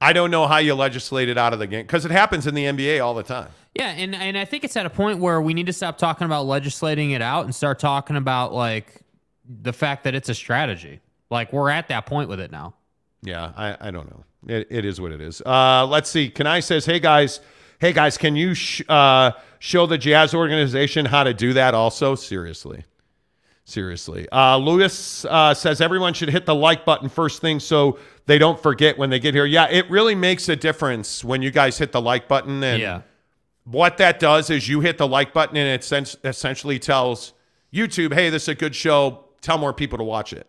I 0.00 0.12
don't 0.12 0.30
know 0.30 0.46
how 0.46 0.58
you 0.58 0.74
legislate 0.74 1.28
it 1.28 1.38
out 1.38 1.52
of 1.52 1.58
the 1.58 1.66
game 1.66 1.82
because 1.82 2.04
it 2.04 2.10
happens 2.10 2.46
in 2.46 2.54
the 2.54 2.64
NBA 2.64 3.02
all 3.02 3.14
the 3.14 3.22
time. 3.22 3.48
Yeah, 3.74 3.88
and 3.88 4.14
and 4.14 4.36
I 4.36 4.44
think 4.44 4.64
it's 4.64 4.76
at 4.76 4.86
a 4.86 4.90
point 4.90 5.18
where 5.18 5.40
we 5.40 5.54
need 5.54 5.66
to 5.66 5.72
stop 5.72 5.98
talking 5.98 6.24
about 6.24 6.46
legislating 6.46 7.12
it 7.12 7.22
out 7.22 7.44
and 7.44 7.54
start 7.54 7.78
talking 7.78 8.16
about 8.16 8.52
like 8.52 9.02
the 9.48 9.72
fact 9.72 10.04
that 10.04 10.14
it's 10.14 10.28
a 10.28 10.34
strategy. 10.34 11.00
Like 11.30 11.52
we're 11.52 11.70
at 11.70 11.88
that 11.88 12.06
point 12.06 12.28
with 12.28 12.40
it 12.40 12.50
now. 12.50 12.74
Yeah, 13.22 13.52
I, 13.56 13.76
I 13.80 13.90
don't 13.90 14.08
know. 14.10 14.24
It, 14.54 14.66
it 14.70 14.84
is 14.84 15.00
what 15.00 15.12
it 15.12 15.20
is. 15.20 15.40
Uh, 15.44 15.86
let's 15.86 16.10
see. 16.10 16.30
Kanai 16.30 16.62
says, 16.62 16.86
"Hey 16.86 17.00
guys, 17.00 17.40
hey 17.80 17.92
guys, 17.92 18.16
can 18.16 18.36
you 18.36 18.54
sh- 18.54 18.82
uh, 18.88 19.32
show 19.58 19.86
the 19.86 19.98
Jazz 19.98 20.34
organization 20.34 21.06
how 21.06 21.24
to 21.24 21.34
do 21.34 21.52
that?" 21.54 21.74
Also, 21.74 22.14
seriously, 22.14 22.84
seriously. 23.66 24.26
Uh, 24.30 24.56
Lewis 24.56 25.24
uh, 25.26 25.52
says 25.52 25.80
everyone 25.80 26.14
should 26.14 26.30
hit 26.30 26.46
the 26.46 26.54
like 26.54 26.84
button 26.86 27.08
first 27.10 27.40
thing 27.42 27.60
so 27.60 27.98
they 28.26 28.38
don't 28.38 28.58
forget 28.62 28.96
when 28.96 29.10
they 29.10 29.18
get 29.18 29.34
here. 29.34 29.44
Yeah, 29.44 29.68
it 29.68 29.90
really 29.90 30.14
makes 30.14 30.48
a 30.48 30.56
difference 30.56 31.22
when 31.24 31.42
you 31.42 31.50
guys 31.50 31.76
hit 31.76 31.92
the 31.92 32.00
like 32.00 32.28
button. 32.28 32.62
And 32.62 32.80
Yeah. 32.80 33.00
what 33.64 33.98
that 33.98 34.18
does 34.20 34.48
is 34.50 34.68
you 34.68 34.80
hit 34.80 34.96
the 34.98 35.06
like 35.06 35.34
button 35.34 35.56
and 35.56 35.68
it 35.68 35.84
sens- 35.84 36.16
essentially 36.24 36.78
tells 36.78 37.34
YouTube, 37.74 38.14
"Hey, 38.14 38.30
this 38.30 38.44
is 38.44 38.48
a 38.50 38.54
good 38.54 38.74
show. 38.74 39.24
Tell 39.42 39.58
more 39.58 39.72
people 39.74 39.98
to 39.98 40.04
watch 40.04 40.32
it." 40.32 40.46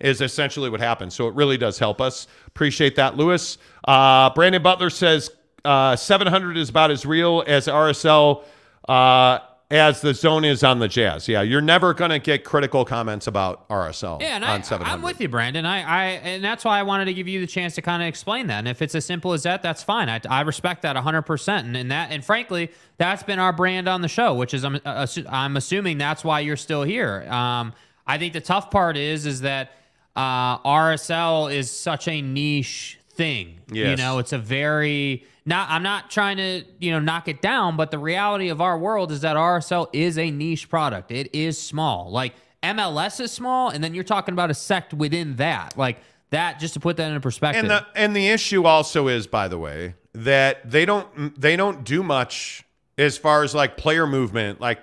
Is 0.00 0.20
essentially 0.20 0.70
what 0.70 0.78
happens. 0.80 1.12
So 1.14 1.26
it 1.26 1.34
really 1.34 1.56
does 1.56 1.80
help 1.80 2.00
us. 2.00 2.28
Appreciate 2.46 2.94
that, 2.96 3.16
Lewis. 3.16 3.58
Uh, 3.84 4.30
Brandon 4.30 4.62
Butler 4.62 4.90
says 4.90 5.30
uh, 5.64 5.96
700 5.96 6.56
is 6.56 6.68
about 6.70 6.92
as 6.92 7.04
real 7.04 7.42
as 7.48 7.66
RSL 7.66 8.44
uh, 8.88 9.40
as 9.70 10.00
the 10.00 10.14
zone 10.14 10.44
is 10.44 10.64
on 10.64 10.78
the 10.78 10.88
Jazz. 10.88 11.28
Yeah, 11.28 11.42
you're 11.42 11.60
never 11.60 11.92
going 11.92 12.10
to 12.10 12.18
get 12.18 12.42
critical 12.42 12.84
comments 12.84 13.26
about 13.26 13.68
RSL 13.68 14.20
Yeah, 14.20 14.36
and 14.36 14.44
on 14.44 14.60
I, 14.60 14.62
700. 14.62 14.90
I'm 14.90 15.02
with 15.02 15.20
you, 15.20 15.28
Brandon. 15.28 15.66
I, 15.66 15.82
I, 15.82 16.04
and 16.04 16.42
that's 16.42 16.64
why 16.64 16.78
I 16.78 16.82
wanted 16.82 17.04
to 17.06 17.14
give 17.14 17.28
you 17.28 17.40
the 17.40 17.46
chance 17.46 17.74
to 17.74 17.82
kind 17.82 18.02
of 18.02 18.08
explain 18.08 18.46
that. 18.46 18.60
And 18.60 18.68
if 18.68 18.80
it's 18.80 18.94
as 18.94 19.04
simple 19.04 19.34
as 19.34 19.42
that, 19.42 19.62
that's 19.62 19.82
fine. 19.82 20.08
I, 20.08 20.20
I 20.28 20.40
respect 20.42 20.82
that 20.82 20.94
100. 20.94 21.22
percent 21.22 21.66
And, 21.66 21.76
and 21.76 21.90
that, 21.90 22.10
and 22.10 22.24
frankly, 22.24 22.70
that's 22.96 23.22
been 23.22 23.38
our 23.38 23.52
brand 23.52 23.88
on 23.88 24.00
the 24.00 24.08
show, 24.08 24.34
which 24.34 24.54
is 24.54 24.64
I'm, 24.64 24.80
uh, 24.84 25.06
I'm 25.28 25.56
assuming 25.56 25.98
that's 25.98 26.24
why 26.24 26.40
you're 26.40 26.56
still 26.56 26.82
here. 26.82 27.26
Um, 27.30 27.74
I 28.06 28.16
think 28.16 28.32
the 28.32 28.40
tough 28.40 28.70
part 28.70 28.96
is, 28.96 29.26
is 29.26 29.42
that 29.42 29.72
uh, 30.16 30.58
RSL 30.60 31.52
is 31.54 31.70
such 31.70 32.08
a 32.08 32.22
niche 32.22 32.98
thing. 33.10 33.60
Yes. 33.70 33.90
You 33.90 33.96
know, 34.02 34.18
it's 34.18 34.32
a 34.32 34.38
very 34.38 35.26
not. 35.48 35.68
I'm 35.70 35.82
not 35.82 36.10
trying 36.10 36.36
to 36.36 36.64
you 36.78 36.92
know 36.92 37.00
knock 37.00 37.26
it 37.26 37.42
down, 37.42 37.76
but 37.76 37.90
the 37.90 37.98
reality 37.98 38.48
of 38.50 38.60
our 38.60 38.78
world 38.78 39.10
is 39.10 39.22
that 39.22 39.36
RSL 39.36 39.88
is 39.92 40.18
a 40.18 40.30
niche 40.30 40.68
product. 40.68 41.10
It 41.10 41.34
is 41.34 41.60
small. 41.60 42.10
Like 42.10 42.34
MLS 42.62 43.20
is 43.20 43.32
small, 43.32 43.70
and 43.70 43.82
then 43.82 43.94
you're 43.94 44.04
talking 44.04 44.32
about 44.32 44.50
a 44.50 44.54
sect 44.54 44.94
within 44.94 45.36
that. 45.36 45.76
Like 45.76 45.98
that, 46.30 46.60
just 46.60 46.74
to 46.74 46.80
put 46.80 46.96
that 46.98 47.10
in 47.10 47.20
perspective. 47.20 47.64
And 47.64 47.70
the 47.70 47.86
and 47.94 48.14
the 48.14 48.28
issue 48.28 48.64
also 48.64 49.08
is, 49.08 49.26
by 49.26 49.48
the 49.48 49.58
way, 49.58 49.94
that 50.12 50.70
they 50.70 50.84
don't 50.84 51.40
they 51.40 51.56
don't 51.56 51.84
do 51.84 52.02
much 52.02 52.64
as 52.96 53.16
far 53.16 53.42
as 53.42 53.54
like 53.54 53.76
player 53.76 54.06
movement. 54.06 54.60
Like 54.60 54.80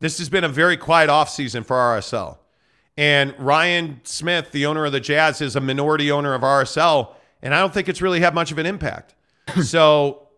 this 0.00 0.18
has 0.18 0.28
been 0.28 0.44
a 0.44 0.48
very 0.48 0.76
quiet 0.76 1.08
offseason 1.08 1.64
for 1.64 1.76
RSL. 1.76 2.38
And 2.96 3.34
Ryan 3.38 4.00
Smith, 4.04 4.52
the 4.52 4.66
owner 4.66 4.84
of 4.84 4.92
the 4.92 5.00
Jazz, 5.00 5.40
is 5.40 5.56
a 5.56 5.60
minority 5.60 6.10
owner 6.12 6.34
of 6.34 6.42
RSL, 6.42 7.12
and 7.42 7.54
I 7.54 7.58
don't 7.58 7.74
think 7.74 7.88
it's 7.88 8.00
really 8.00 8.20
had 8.20 8.34
much 8.34 8.52
of 8.52 8.58
an 8.58 8.66
impact. 8.66 9.14
so 9.62 10.28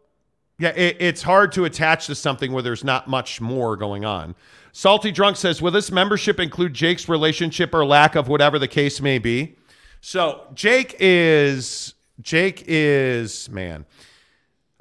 yeah, 0.59 0.71
it, 0.71 0.97
it's 1.01 1.23
hard 1.23 1.53
to 1.53 1.65
attach 1.65 2.07
to 2.07 2.15
something 2.15 2.53
where 2.53 2.63
there's 2.63 2.85
not 2.85 3.09
much 3.09 3.41
more 3.41 3.77
going 3.77 4.05
on. 4.05 4.35
Salty 4.73 5.11
Drunk 5.11 5.37
says, 5.37 5.61
Will 5.63 5.71
this 5.71 5.91
membership 5.91 6.39
include 6.41 6.75
Jake's 6.75 7.09
relationship 7.09 7.75
or 7.75 7.85
lack 7.85 8.15
of 8.15 8.29
whatever 8.29 8.59
the 8.59 8.69
case 8.69 9.01
may 9.01 9.19
be? 9.19 9.57
So 10.01 10.47
Jake 10.55 10.97
is 11.01 11.95
Jake 12.21 12.65
is 12.67 13.49
man. 13.51 13.87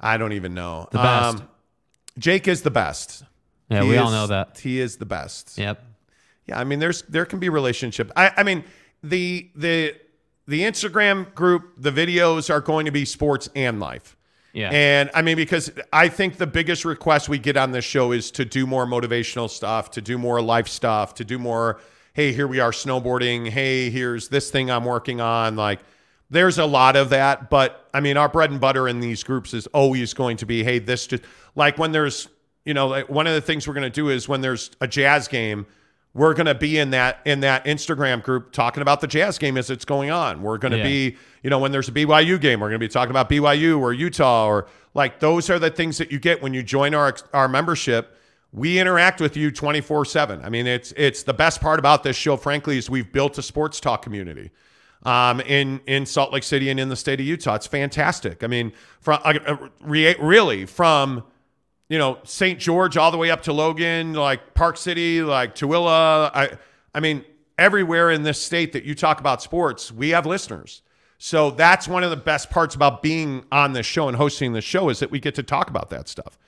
I 0.00 0.16
don't 0.18 0.32
even 0.32 0.54
know. 0.54 0.88
The 0.92 0.98
best. 0.98 1.36
Um, 1.38 1.48
Jake 2.18 2.48
is 2.48 2.62
the 2.62 2.70
best. 2.70 3.24
Yeah, 3.70 3.82
He 3.82 3.88
we 3.90 3.96
all 3.96 4.10
know 4.10 4.26
that. 4.28 4.58
he 4.58 4.78
is 4.80 4.96
the 4.98 5.06
best. 5.06 5.58
Yep. 5.58 5.82
Yeah, 6.46 6.60
I 6.60 6.64
mean, 6.64 6.78
there's 6.78 7.02
there 7.02 7.26
can 7.26 7.38
be 7.40 7.48
relationship. 7.48 8.12
I, 8.14 8.30
I 8.36 8.42
mean, 8.42 8.64
the 9.02 9.50
the 9.56 9.94
the 10.46 10.62
Instagram 10.62 11.34
group, 11.34 11.72
the 11.76 11.90
videos 11.90 12.50
are 12.50 12.60
going 12.60 12.86
to 12.86 12.92
be 12.92 13.04
sports 13.04 13.48
and 13.56 13.80
life. 13.80 14.15
Yeah. 14.56 14.70
And 14.70 15.10
I 15.12 15.20
mean, 15.20 15.36
because 15.36 15.70
I 15.92 16.08
think 16.08 16.38
the 16.38 16.46
biggest 16.46 16.86
request 16.86 17.28
we 17.28 17.38
get 17.38 17.58
on 17.58 17.72
this 17.72 17.84
show 17.84 18.12
is 18.12 18.30
to 18.32 18.44
do 18.46 18.66
more 18.66 18.86
motivational 18.86 19.50
stuff, 19.50 19.90
to 19.90 20.00
do 20.00 20.16
more 20.16 20.40
life 20.40 20.66
stuff, 20.66 21.12
to 21.16 21.26
do 21.26 21.38
more, 21.38 21.78
hey, 22.14 22.32
here 22.32 22.48
we 22.48 22.58
are 22.58 22.70
snowboarding. 22.70 23.50
Hey, 23.50 23.90
here's 23.90 24.28
this 24.28 24.50
thing 24.50 24.70
I'm 24.70 24.86
working 24.86 25.20
on. 25.20 25.56
Like, 25.56 25.80
there's 26.30 26.58
a 26.58 26.64
lot 26.64 26.96
of 26.96 27.10
that. 27.10 27.50
But 27.50 27.86
I 27.92 28.00
mean, 28.00 28.16
our 28.16 28.30
bread 28.30 28.50
and 28.50 28.58
butter 28.58 28.88
in 28.88 29.00
these 29.00 29.22
groups 29.22 29.52
is 29.52 29.66
always 29.68 30.14
going 30.14 30.38
to 30.38 30.46
be, 30.46 30.64
hey, 30.64 30.78
this 30.78 31.06
just 31.06 31.22
like 31.54 31.76
when 31.76 31.92
there's, 31.92 32.26
you 32.64 32.72
know, 32.72 32.86
like 32.86 33.10
one 33.10 33.26
of 33.26 33.34
the 33.34 33.42
things 33.42 33.68
we're 33.68 33.74
going 33.74 33.82
to 33.82 33.90
do 33.90 34.08
is 34.08 34.26
when 34.26 34.40
there's 34.40 34.70
a 34.80 34.88
jazz 34.88 35.28
game, 35.28 35.66
we're 36.16 36.32
going 36.32 36.46
to 36.46 36.54
be 36.54 36.78
in 36.78 36.90
that 36.90 37.20
in 37.26 37.40
that 37.40 37.64
Instagram 37.66 38.22
group 38.22 38.50
talking 38.50 38.80
about 38.80 39.00
the 39.02 39.06
Jazz 39.06 39.36
game 39.38 39.58
as 39.58 39.68
it's 39.70 39.84
going 39.84 40.10
on. 40.10 40.40
We're 40.42 40.56
going 40.56 40.72
to 40.72 40.78
Yeah. 40.78 40.84
be, 40.84 41.16
you 41.42 41.50
know, 41.50 41.58
when 41.58 41.72
there's 41.72 41.88
a 41.88 41.92
BYU 41.92 42.40
game, 42.40 42.60
we're 42.60 42.68
going 42.70 42.80
to 42.80 42.84
be 42.86 42.88
talking 42.88 43.10
about 43.10 43.28
BYU 43.28 43.78
or 43.78 43.92
Utah 43.92 44.46
or 44.46 44.66
like 44.94 45.20
those 45.20 45.50
are 45.50 45.58
the 45.58 45.68
things 45.70 45.98
that 45.98 46.10
you 46.10 46.18
get 46.18 46.42
when 46.42 46.54
you 46.54 46.62
join 46.62 46.94
our 46.94 47.14
our 47.34 47.48
membership. 47.48 48.16
We 48.52 48.78
interact 48.78 49.20
with 49.20 49.36
you 49.36 49.50
24/7. 49.52 50.42
I 50.42 50.48
mean, 50.48 50.66
it's 50.66 50.92
it's 50.96 51.22
the 51.22 51.34
best 51.34 51.60
part 51.60 51.78
about 51.78 52.02
this 52.02 52.16
show 52.16 52.38
frankly 52.38 52.78
is 52.78 52.88
we've 52.88 53.12
built 53.12 53.36
a 53.36 53.42
sports 53.42 53.78
talk 53.78 54.00
community. 54.02 54.50
Um, 55.04 55.40
in 55.42 55.80
in 55.86 56.06
Salt 56.06 56.32
Lake 56.32 56.42
City 56.44 56.70
and 56.70 56.80
in 56.80 56.88
the 56.88 56.96
state 56.96 57.20
of 57.20 57.26
Utah, 57.26 57.56
it's 57.56 57.66
fantastic. 57.66 58.42
I 58.42 58.46
mean, 58.46 58.72
from 59.00 59.20
uh, 59.22 59.34
uh, 59.46 59.56
re- 59.82 60.16
really 60.18 60.64
from 60.64 61.22
you 61.88 61.98
know, 61.98 62.18
St. 62.24 62.58
George 62.58 62.96
all 62.96 63.10
the 63.10 63.16
way 63.18 63.30
up 63.30 63.42
to 63.42 63.52
Logan, 63.52 64.12
like 64.14 64.54
Park 64.54 64.76
City, 64.76 65.22
like 65.22 65.54
Tooele. 65.54 65.86
I, 66.34 66.56
I 66.94 67.00
mean, 67.00 67.24
everywhere 67.58 68.10
in 68.10 68.22
this 68.22 68.40
state 68.40 68.72
that 68.72 68.84
you 68.84 68.94
talk 68.94 69.20
about 69.20 69.40
sports, 69.42 69.92
we 69.92 70.10
have 70.10 70.26
listeners. 70.26 70.82
So 71.18 71.50
that's 71.50 71.88
one 71.88 72.04
of 72.04 72.10
the 72.10 72.16
best 72.16 72.50
parts 72.50 72.74
about 72.74 73.02
being 73.02 73.44
on 73.50 73.72
this 73.72 73.86
show 73.86 74.08
and 74.08 74.16
hosting 74.16 74.52
this 74.52 74.64
show 74.64 74.88
is 74.90 74.98
that 74.98 75.10
we 75.10 75.18
get 75.20 75.34
to 75.36 75.42
talk 75.42 75.70
about 75.70 75.88
that 75.90 76.08
stuff. 76.08 76.38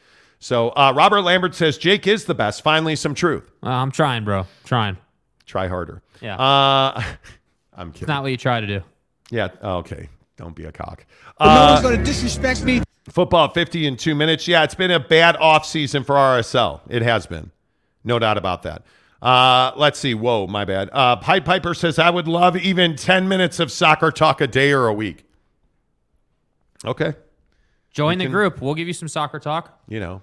So 0.40 0.68
uh, 0.70 0.92
Robert 0.94 1.22
Lambert 1.22 1.54
says 1.54 1.78
Jake 1.78 2.06
is 2.06 2.26
the 2.26 2.34
best. 2.34 2.62
Finally, 2.62 2.96
some 2.96 3.14
truth. 3.14 3.50
Well, 3.62 3.72
I'm 3.72 3.90
trying, 3.90 4.24
bro. 4.24 4.46
Trying. 4.64 4.96
Try 5.46 5.68
harder. 5.68 6.02
Yeah. 6.20 6.36
Uh, 6.36 7.02
I'm 7.74 7.92
kidding. 7.92 8.02
It's 8.02 8.08
not 8.08 8.22
what 8.22 8.30
you 8.30 8.36
try 8.36 8.60
to 8.60 8.66
do. 8.66 8.82
Yeah. 9.30 9.48
Okay. 9.62 10.08
Don't 10.36 10.54
be 10.54 10.64
a 10.66 10.72
cock. 10.72 11.06
But 11.38 11.46
no 11.46 11.50
Uh, 11.50 11.70
one's 11.70 11.82
going 11.82 11.98
to 11.98 12.04
disrespect 12.04 12.62
me. 12.62 12.82
Football 13.08 13.48
50 13.50 13.86
in 13.86 13.96
two 13.96 14.14
minutes. 14.14 14.46
Yeah, 14.46 14.64
it's 14.64 14.74
been 14.74 14.90
a 14.90 15.00
bad 15.00 15.36
offseason 15.36 16.04
for 16.04 16.14
RSL. 16.14 16.80
It 16.88 17.02
has 17.02 17.26
been. 17.26 17.50
No 18.04 18.18
doubt 18.18 18.36
about 18.38 18.62
that. 18.62 18.82
Uh, 19.20 19.72
let's 19.76 19.98
see. 19.98 20.14
Whoa, 20.14 20.46
my 20.46 20.64
bad. 20.64 20.90
Uh, 20.92 21.16
Pied 21.16 21.44
Piper 21.44 21.74
says, 21.74 21.98
I 21.98 22.10
would 22.10 22.28
love 22.28 22.56
even 22.56 22.96
10 22.96 23.26
minutes 23.28 23.58
of 23.58 23.72
soccer 23.72 24.10
talk 24.10 24.40
a 24.40 24.46
day 24.46 24.72
or 24.72 24.86
a 24.86 24.92
week. 24.92 25.24
Okay. 26.84 27.14
Join 27.90 28.18
the 28.18 28.24
can- 28.26 28.32
group. 28.32 28.60
We'll 28.60 28.74
give 28.74 28.86
you 28.86 28.94
some 28.94 29.08
soccer 29.08 29.38
talk. 29.40 29.80
You 29.88 30.00
know. 30.00 30.22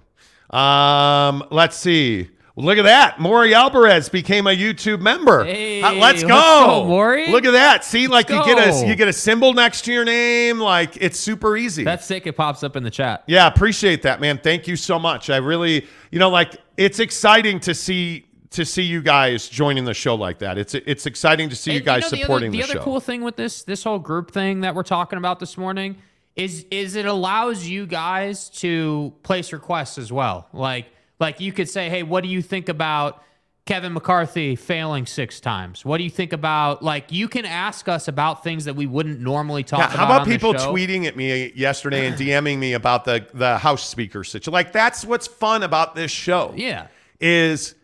Um, 0.56 1.44
let's 1.50 1.76
see. 1.76 2.30
Look 2.58 2.78
at 2.78 2.84
that. 2.84 3.20
Maury 3.20 3.54
Alvarez 3.54 4.08
became 4.08 4.46
a 4.46 4.56
YouTube 4.56 5.00
member. 5.00 5.44
Hey, 5.44 5.82
Uh, 5.82 5.92
let's 5.92 6.22
go. 6.22 6.28
let's 6.28 6.66
go, 6.66 6.84
Maury. 6.86 7.30
Look 7.30 7.44
at 7.44 7.50
that. 7.50 7.84
See, 7.84 8.06
like 8.06 8.30
you 8.30 8.36
Let's 8.36 8.46
get 8.46 8.84
a 8.84 8.88
you 8.88 8.94
get 8.94 9.08
a 9.08 9.12
symbol 9.12 9.52
next 9.52 9.82
to 9.84 9.92
your 9.92 10.06
name. 10.06 10.58
Like 10.58 10.96
it's 10.96 11.20
super 11.20 11.56
easy. 11.58 11.84
That's 11.84 12.06
sick. 12.06 12.26
It 12.26 12.32
pops 12.32 12.62
up 12.62 12.74
in 12.74 12.82
the 12.82 12.90
chat. 12.90 13.24
Yeah, 13.26 13.46
appreciate 13.46 14.00
that, 14.02 14.22
man. 14.22 14.38
Thank 14.38 14.66
you 14.66 14.76
so 14.76 14.98
much. 14.98 15.28
I 15.28 15.36
really, 15.36 15.86
you 16.10 16.18
know, 16.18 16.30
like 16.30 16.56
it's 16.78 16.98
exciting 16.98 17.60
to 17.60 17.74
see 17.74 18.24
to 18.50 18.64
see 18.64 18.84
you 18.84 19.02
guys 19.02 19.50
joining 19.50 19.84
the 19.84 19.92
show 19.92 20.14
like 20.14 20.38
that. 20.38 20.56
It's 20.56 20.74
it's 20.74 21.04
exciting 21.04 21.50
to 21.50 21.56
see 21.56 21.72
you 21.72 21.76
And, 21.78 21.84
guys 21.86 22.02
know, 22.04 22.08
the 22.10 22.16
supporting 22.22 22.48
other, 22.48 22.52
the, 22.52 22.58
the, 22.58 22.64
other 22.64 22.72
show. 22.80 22.84
cool 22.84 23.00
thing 23.00 23.22
with 23.22 23.36
this 23.36 23.64
this 23.64 23.84
whole 23.84 23.98
group 23.98 24.30
thing 24.30 24.62
that 24.62 24.74
we're 24.74 24.82
talking 24.82 25.18
about 25.18 25.40
this 25.40 25.58
morning 25.58 25.96
is 26.36 26.64
is 26.70 26.96
it 26.96 27.04
allows 27.04 27.66
you 27.66 27.86
guys 27.86 28.48
to 28.60 29.12
place 29.24 29.52
requests 29.52 29.98
as 29.98 30.10
well. 30.10 30.48
Like 30.54 30.86
like 31.18 31.40
you 31.40 31.52
could 31.52 31.68
say, 31.68 31.88
hey, 31.88 32.02
what 32.02 32.22
do 32.22 32.28
you 32.28 32.42
think 32.42 32.68
about 32.68 33.22
Kevin 33.64 33.92
McCarthy 33.94 34.54
failing 34.54 35.06
six 35.06 35.40
times? 35.40 35.84
What 35.84 35.98
do 35.98 36.04
you 36.04 36.10
think 36.10 36.32
about 36.32 36.82
like 36.82 37.10
you 37.10 37.26
can 37.28 37.44
ask 37.44 37.88
us 37.88 38.06
about 38.06 38.44
things 38.44 38.64
that 38.66 38.76
we 38.76 38.86
wouldn't 38.86 39.20
normally 39.20 39.64
talk 39.64 39.80
Yeah, 39.80 39.86
about. 39.86 39.96
how 39.98 40.04
about 40.04 40.26
people 40.26 40.54
tweeting 40.54 41.06
at 41.06 41.16
me 41.16 41.52
yesterday 41.56 42.06
and 42.06 42.16
DMing 42.16 42.58
me 42.58 42.74
about 42.74 43.04
the 43.04 43.26
the 43.34 43.58
House 43.58 43.88
Speaker 43.88 44.22
situation? 44.24 44.52
Like 44.52 44.72
that's 44.72 45.04
what's 45.04 45.26
fun 45.26 45.62
about 45.64 45.94
this 45.96 46.10
show. 46.12 46.52
Yeah. 46.56 46.86
is 47.20 47.74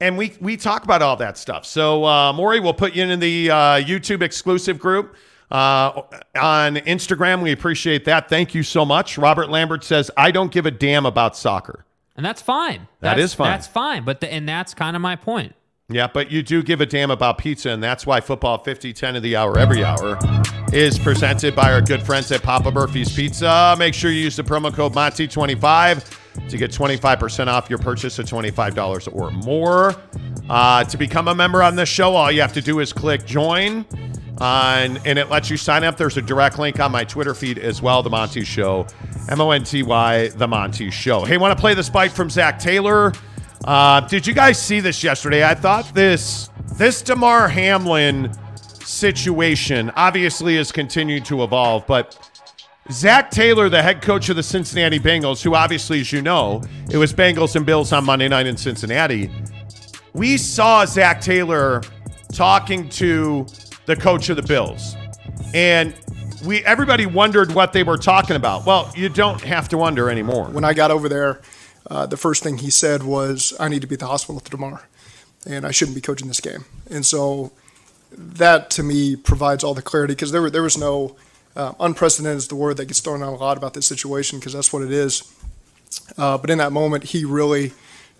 and 0.00 0.16
we 0.18 0.34
we 0.40 0.56
talk 0.56 0.84
about 0.84 1.02
all 1.02 1.16
that 1.16 1.36
stuff. 1.38 1.64
So 1.66 2.04
uh, 2.04 2.32
Maury, 2.32 2.60
we'll 2.60 2.74
put 2.74 2.94
you 2.94 3.04
in 3.04 3.18
the 3.18 3.50
uh, 3.50 3.56
YouTube 3.80 4.22
exclusive 4.22 4.78
group 4.78 5.16
uh, 5.50 6.02
on 6.40 6.76
Instagram. 6.76 7.42
We 7.42 7.52
appreciate 7.52 8.04
that. 8.04 8.28
Thank 8.28 8.54
you 8.54 8.62
so 8.62 8.84
much. 8.84 9.18
Robert 9.18 9.48
Lambert 9.50 9.82
says, 9.84 10.10
"I 10.16 10.30
don't 10.30 10.50
give 10.52 10.66
a 10.66 10.70
damn 10.70 11.04
about 11.06 11.36
soccer." 11.36 11.84
And 12.16 12.24
that's 12.24 12.42
fine. 12.42 12.88
That 13.00 13.14
That's- 13.16 13.34
fine. 13.34 13.50
That's 13.50 13.66
fine. 13.66 14.04
But 14.04 14.20
the, 14.20 14.32
and 14.32 14.48
that's 14.48 14.74
kind 14.74 14.96
of 14.96 15.02
my 15.02 15.16
point. 15.16 15.54
Yeah, 15.88 16.06
but 16.06 16.30
you 16.30 16.42
do 16.42 16.62
give 16.62 16.80
a 16.80 16.86
damn 16.86 17.10
about 17.10 17.36
pizza, 17.38 17.68
and 17.70 17.82
that's 17.82 18.06
why 18.06 18.20
Football 18.20 18.58
50, 18.58 18.92
10 18.94 19.16
of 19.16 19.22
the 19.22 19.36
hour 19.36 19.58
every 19.58 19.84
hour 19.84 20.18
is 20.72 20.98
presented 20.98 21.54
by 21.54 21.70
our 21.70 21.82
good 21.82 22.02
friends 22.02 22.32
at 22.32 22.42
Papa 22.42 22.70
Murphy's 22.70 23.14
Pizza. 23.14 23.76
Make 23.78 23.92
sure 23.92 24.10
you 24.10 24.20
use 24.20 24.36
the 24.36 24.42
promo 24.42 24.72
code 24.72 24.94
Monty25 24.94 26.18
to 26.48 26.56
get 26.56 26.70
25% 26.70 27.46
off 27.46 27.68
your 27.68 27.78
purchase 27.78 28.18
of 28.18 28.26
$25 28.26 29.14
or 29.14 29.30
more. 29.30 29.94
Uh, 30.48 30.84
to 30.84 30.96
become 30.96 31.28
a 31.28 31.34
member 31.34 31.62
on 31.62 31.76
this 31.76 31.88
show, 31.88 32.14
all 32.14 32.30
you 32.30 32.40
have 32.40 32.52
to 32.52 32.62
do 32.62 32.80
is 32.80 32.92
click 32.92 33.24
join. 33.24 33.86
Uh, 34.38 34.96
and, 35.04 35.18
it 35.18 35.30
lets 35.30 35.50
you 35.50 35.56
sign 35.56 35.84
up. 35.84 35.96
There's 35.96 36.16
a 36.16 36.22
direct 36.22 36.58
link 36.58 36.80
on 36.80 36.90
my 36.90 37.04
Twitter 37.04 37.34
feed 37.34 37.58
as 37.58 37.80
well, 37.80 38.02
The 38.02 38.10
Monty 38.10 38.44
Show. 38.44 38.86
M 39.28 39.40
O 39.40 39.50
N 39.50 39.62
T 39.62 39.82
Y, 39.82 40.28
The 40.28 40.48
Monty 40.48 40.90
Show. 40.90 41.24
Hey, 41.24 41.36
want 41.36 41.56
to 41.56 41.60
play 41.60 41.74
this 41.74 41.88
bite 41.88 42.10
from 42.10 42.28
Zac 42.28 42.58
Taylor? 42.58 43.12
Uh, 43.64 44.00
did 44.00 44.26
you 44.26 44.34
guys 44.34 44.60
see 44.60 44.80
this 44.80 45.04
yesterday? 45.04 45.46
I 45.46 45.54
thought 45.54 45.94
this 45.94 46.50
this 46.76 47.02
Damar 47.02 47.48
Hamlin 47.48 48.32
situation 48.84 49.90
obviously 49.94 50.56
has 50.56 50.72
continued 50.72 51.24
to 51.26 51.44
evolve, 51.44 51.86
but 51.86 52.31
Zac 52.92 53.30
Taylor, 53.30 53.68
the 53.70 53.82
head 53.82 54.02
coach 54.02 54.28
of 54.28 54.36
the 54.36 54.42
Cincinnati 54.42 55.00
Bengals, 55.00 55.42
who 55.42 55.54
obviously, 55.54 56.00
as 56.00 56.12
you 56.12 56.20
know, 56.20 56.62
it 56.90 56.98
was 56.98 57.12
Bengals 57.12 57.56
and 57.56 57.64
Bills 57.64 57.90
on 57.92 58.04
Monday 58.04 58.28
night 58.28 58.46
in 58.46 58.56
Cincinnati. 58.56 59.30
We 60.12 60.36
saw 60.36 60.84
Zac 60.84 61.22
Taylor 61.22 61.80
talking 62.32 62.88
to 62.90 63.46
the 63.86 63.96
coach 63.96 64.28
of 64.28 64.36
the 64.36 64.42
Bills, 64.42 64.94
and 65.54 65.94
we 66.44 66.62
everybody 66.64 67.06
wondered 67.06 67.54
what 67.54 67.72
they 67.72 67.82
were 67.82 67.96
talking 67.96 68.36
about. 68.36 68.66
Well, 68.66 68.92
you 68.94 69.08
don't 69.08 69.40
have 69.40 69.68
to 69.70 69.78
wonder 69.78 70.10
anymore. 70.10 70.44
when 70.50 70.64
I 70.64 70.74
got 70.74 70.90
over 70.90 71.08
there, 71.08 71.40
uh, 71.90 72.04
the 72.06 72.18
first 72.18 72.42
thing 72.42 72.58
he 72.58 72.70
said 72.70 73.02
was, 73.02 73.54
"I 73.58 73.68
need 73.68 73.80
to 73.80 73.86
be 73.86 73.94
at 73.94 74.00
the 74.00 74.06
hospital 74.06 74.40
tomorrow, 74.40 74.80
and 75.46 75.66
I 75.66 75.70
shouldn't 75.70 75.94
be 75.94 76.02
coaching 76.02 76.28
this 76.28 76.40
game." 76.40 76.66
And 76.90 77.06
so 77.06 77.52
that 78.10 78.68
to 78.70 78.82
me 78.82 79.16
provides 79.16 79.64
all 79.64 79.72
the 79.72 79.82
clarity 79.82 80.12
because 80.14 80.30
there 80.30 80.50
there 80.50 80.62
was 80.62 80.76
no 80.76 81.16
uh, 81.56 81.72
unprecedented 81.80 82.38
is 82.38 82.48
the 82.48 82.54
word 82.54 82.76
that 82.78 82.86
gets 82.86 83.00
thrown 83.00 83.22
out 83.22 83.32
a 83.32 83.36
lot 83.36 83.56
about 83.56 83.74
this 83.74 83.86
situation 83.86 84.38
because 84.38 84.52
that's 84.52 84.72
what 84.72 84.82
it 84.82 84.90
is. 84.90 85.32
Uh, 86.16 86.38
but 86.38 86.50
in 86.50 86.58
that 86.58 86.72
moment, 86.72 87.04
he 87.04 87.24
really 87.24 87.72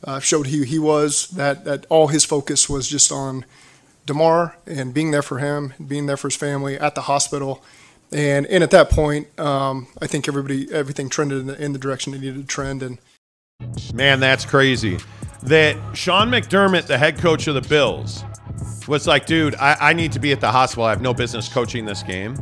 uh, 0.05 0.21
showed 0.21 0.49
who 0.49 0.63
he 0.63 0.79
was. 0.79 1.29
That 1.29 1.65
that 1.65 1.87
all 1.89 2.09
his 2.09 2.25
focus 2.25 2.69
was 2.69 2.89
just 2.89 3.11
on 3.11 3.45
Damar 4.07 4.57
and 4.67 4.93
being 4.93 5.11
there 5.11 5.23
for 5.23 5.39
him, 5.39 5.75
being 5.85 6.07
there 6.07 6.17
for 6.17 6.29
his 6.29 6.37
family 6.37 6.79
at 6.79 6.95
the 6.95 7.03
hospital. 7.03 7.63
And, 8.11 8.47
and 8.47 8.63
at 8.63 8.71
that 8.73 8.91
point, 8.91 9.39
um, 9.41 9.87
I 10.03 10.07
think 10.07 10.29
everybody 10.29 10.71
everything 10.73 11.09
trended 11.09 11.39
in 11.41 11.47
the, 11.47 11.63
in 11.63 11.73
the 11.73 11.79
direction 11.79 12.13
it 12.13 12.21
needed 12.21 12.43
to 12.43 12.47
trend. 12.47 12.83
And 12.83 12.99
Man, 13.95 14.21
that's 14.21 14.45
crazy. 14.45 14.99
That 15.45 15.77
Sean 15.97 16.29
McDermott, 16.29 16.87
the 16.87 16.99
head 16.99 17.19
coach 17.19 17.47
of 17.47 17.55
the 17.55 17.63
Bills, 17.63 18.25
was 18.87 19.07
like, 19.07 19.27
dude, 19.27 19.55
I, 19.55 19.77
I 19.81 19.93
need 19.93 20.13
to 20.13 20.19
be 20.19 20.33
at 20.33 20.41
the 20.41 20.51
hospital. 20.51 20.85
I 20.85 20.91
have 20.91 21.01
no 21.01 21.15
business 21.15 21.49
coaching 21.49 21.85
this 21.85 22.03
game. 22.03 22.37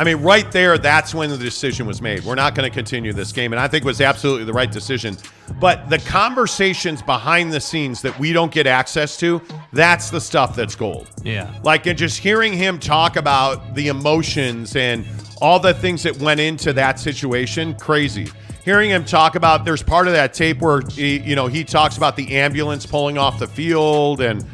I 0.00 0.04
mean, 0.04 0.16
right 0.22 0.50
there, 0.50 0.78
that's 0.78 1.14
when 1.14 1.28
the 1.28 1.36
decision 1.36 1.86
was 1.86 2.00
made. 2.00 2.24
We're 2.24 2.34
not 2.34 2.54
going 2.54 2.66
to 2.66 2.74
continue 2.74 3.12
this 3.12 3.32
game. 3.32 3.52
And 3.52 3.60
I 3.60 3.68
think 3.68 3.84
it 3.84 3.86
was 3.86 4.00
absolutely 4.00 4.44
the 4.44 4.52
right 4.54 4.72
decision. 4.72 5.14
But 5.60 5.90
the 5.90 5.98
conversations 5.98 7.02
behind 7.02 7.52
the 7.52 7.60
scenes 7.60 8.00
that 8.00 8.18
we 8.18 8.32
don't 8.32 8.50
get 8.50 8.66
access 8.66 9.18
to, 9.18 9.42
that's 9.74 10.08
the 10.08 10.18
stuff 10.18 10.56
that's 10.56 10.74
gold. 10.74 11.10
Yeah. 11.22 11.54
Like, 11.64 11.86
and 11.86 11.98
just 11.98 12.18
hearing 12.18 12.54
him 12.54 12.78
talk 12.78 13.16
about 13.16 13.74
the 13.74 13.88
emotions 13.88 14.74
and 14.74 15.04
all 15.42 15.60
the 15.60 15.74
things 15.74 16.02
that 16.04 16.16
went 16.16 16.40
into 16.40 16.72
that 16.72 16.98
situation, 16.98 17.74
crazy. 17.74 18.26
Hearing 18.64 18.88
him 18.88 19.04
talk 19.04 19.34
about, 19.34 19.66
there's 19.66 19.82
part 19.82 20.06
of 20.06 20.14
that 20.14 20.32
tape 20.32 20.62
where 20.62 20.80
he, 20.80 21.18
you 21.20 21.34
know 21.34 21.46
he 21.46 21.62
talks 21.62 21.98
about 21.98 22.16
the 22.16 22.36
ambulance 22.36 22.86
pulling 22.86 23.18
off 23.18 23.38
the 23.38 23.46
field, 23.46 24.20
and 24.20 24.44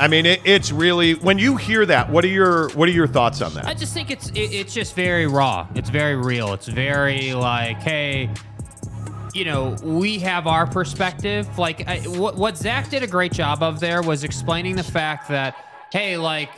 I 0.00 0.08
mean 0.08 0.26
it, 0.26 0.40
it's 0.44 0.70
really 0.70 1.14
when 1.14 1.38
you 1.38 1.56
hear 1.56 1.84
that, 1.86 2.10
what 2.10 2.24
are 2.24 2.28
your 2.28 2.68
what 2.70 2.88
are 2.88 2.92
your 2.92 3.06
thoughts 3.06 3.42
on 3.42 3.54
that? 3.54 3.66
I 3.66 3.74
just 3.74 3.92
think 3.94 4.10
it's 4.10 4.30
it, 4.30 4.52
it's 4.52 4.74
just 4.74 4.94
very 4.94 5.26
raw. 5.26 5.66
It's 5.74 5.90
very 5.90 6.16
real. 6.16 6.52
It's 6.52 6.68
very 6.68 7.34
like, 7.34 7.78
hey, 7.78 8.30
you 9.34 9.44
know, 9.44 9.76
we 9.82 10.18
have 10.20 10.46
our 10.46 10.66
perspective. 10.66 11.58
Like, 11.58 11.86
I, 11.88 12.00
what, 12.00 12.36
what 12.36 12.56
Zac 12.56 12.90
did 12.90 13.02
a 13.02 13.06
great 13.06 13.32
job 13.32 13.62
of 13.62 13.80
there 13.80 14.02
was 14.02 14.24
explaining 14.24 14.76
the 14.76 14.82
fact 14.82 15.28
that, 15.28 15.56
hey, 15.92 16.16
like, 16.16 16.50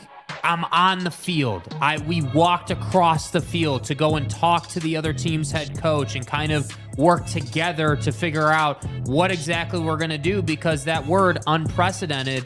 I'm 0.43 0.65
on 0.65 1.03
the 1.03 1.11
field. 1.11 1.75
I 1.81 1.97
we 1.99 2.21
walked 2.21 2.71
across 2.71 3.31
the 3.31 3.41
field 3.41 3.83
to 3.85 3.95
go 3.95 4.15
and 4.15 4.29
talk 4.29 4.67
to 4.69 4.79
the 4.79 4.97
other 4.97 5.13
team's 5.13 5.51
head 5.51 5.77
coach 5.79 6.15
and 6.15 6.25
kind 6.25 6.51
of 6.51 6.71
work 6.97 7.25
together 7.25 7.95
to 7.95 8.11
figure 8.11 8.49
out 8.51 8.83
what 9.05 9.31
exactly 9.31 9.79
we're 9.79 9.97
going 9.97 10.09
to 10.09 10.17
do 10.17 10.41
because 10.41 10.83
that 10.85 11.05
word 11.05 11.39
unprecedented 11.47 12.45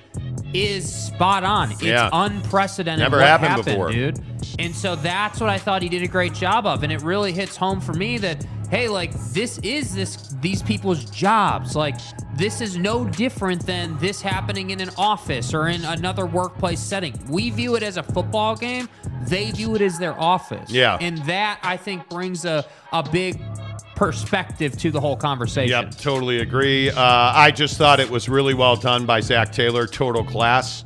is 0.53 0.91
spot 0.93 1.43
on. 1.43 1.71
It's 1.71 1.81
Yeah. 1.83 2.09
unprecedented. 2.13 2.99
Never 2.99 3.21
happened 3.21 3.49
happened, 3.49 3.65
before. 3.65 3.91
dude. 3.91 4.19
And 4.59 4.73
so 4.73 4.95
that's 4.95 5.39
what 5.41 5.49
I 5.49 5.57
thought 5.57 5.81
he 5.81 5.89
did 5.89 6.03
a 6.03 6.07
great 6.07 6.33
job 6.33 6.65
of, 6.65 6.83
and 6.83 6.91
it 6.93 7.01
really 7.01 7.31
hits 7.33 7.57
home 7.57 7.81
for 7.81 7.93
me 7.93 8.17
that 8.19 8.45
hey, 8.69 8.87
like 8.87 9.11
this 9.31 9.57
is 9.59 9.93
this 9.93 10.34
these 10.45 10.61
people's 10.61 11.05
jobs. 11.05 11.75
Like 11.75 11.95
this 12.35 12.61
is 12.61 12.77
no 12.77 13.03
different 13.03 13.65
than 13.65 13.97
this 13.97 14.21
happening 14.21 14.69
in 14.69 14.79
an 14.79 14.91
office 14.97 15.53
or 15.53 15.67
in 15.69 15.83
another 15.83 16.27
workplace 16.27 16.79
setting. 16.79 17.19
We 17.29 17.49
view 17.49 17.75
it 17.75 17.81
as 17.81 17.97
a 17.97 18.03
football 18.03 18.55
game. 18.55 18.87
They 19.27 19.49
view 19.49 19.75
it 19.75 19.81
as 19.81 19.97
their 19.97 20.13
office. 20.19 20.69
Yeah. 20.69 20.99
And 21.01 21.17
that 21.25 21.59
I 21.63 21.77
think 21.77 22.07
brings 22.09 22.45
a 22.45 22.63
a 22.93 23.01
big 23.01 23.41
perspective 23.95 24.77
to 24.77 24.91
the 24.91 24.99
whole 24.99 25.17
conversation. 25.17 25.69
Yep, 25.69 25.95
totally 25.95 26.39
agree. 26.39 26.91
Uh, 26.91 26.95
I 26.97 27.49
just 27.49 27.77
thought 27.77 27.99
it 27.99 28.09
was 28.09 28.29
really 28.29 28.53
well 28.53 28.75
done 28.75 29.05
by 29.05 29.21
Zac 29.21 29.51
Taylor. 29.51 29.87
Total 29.87 30.23
class. 30.23 30.85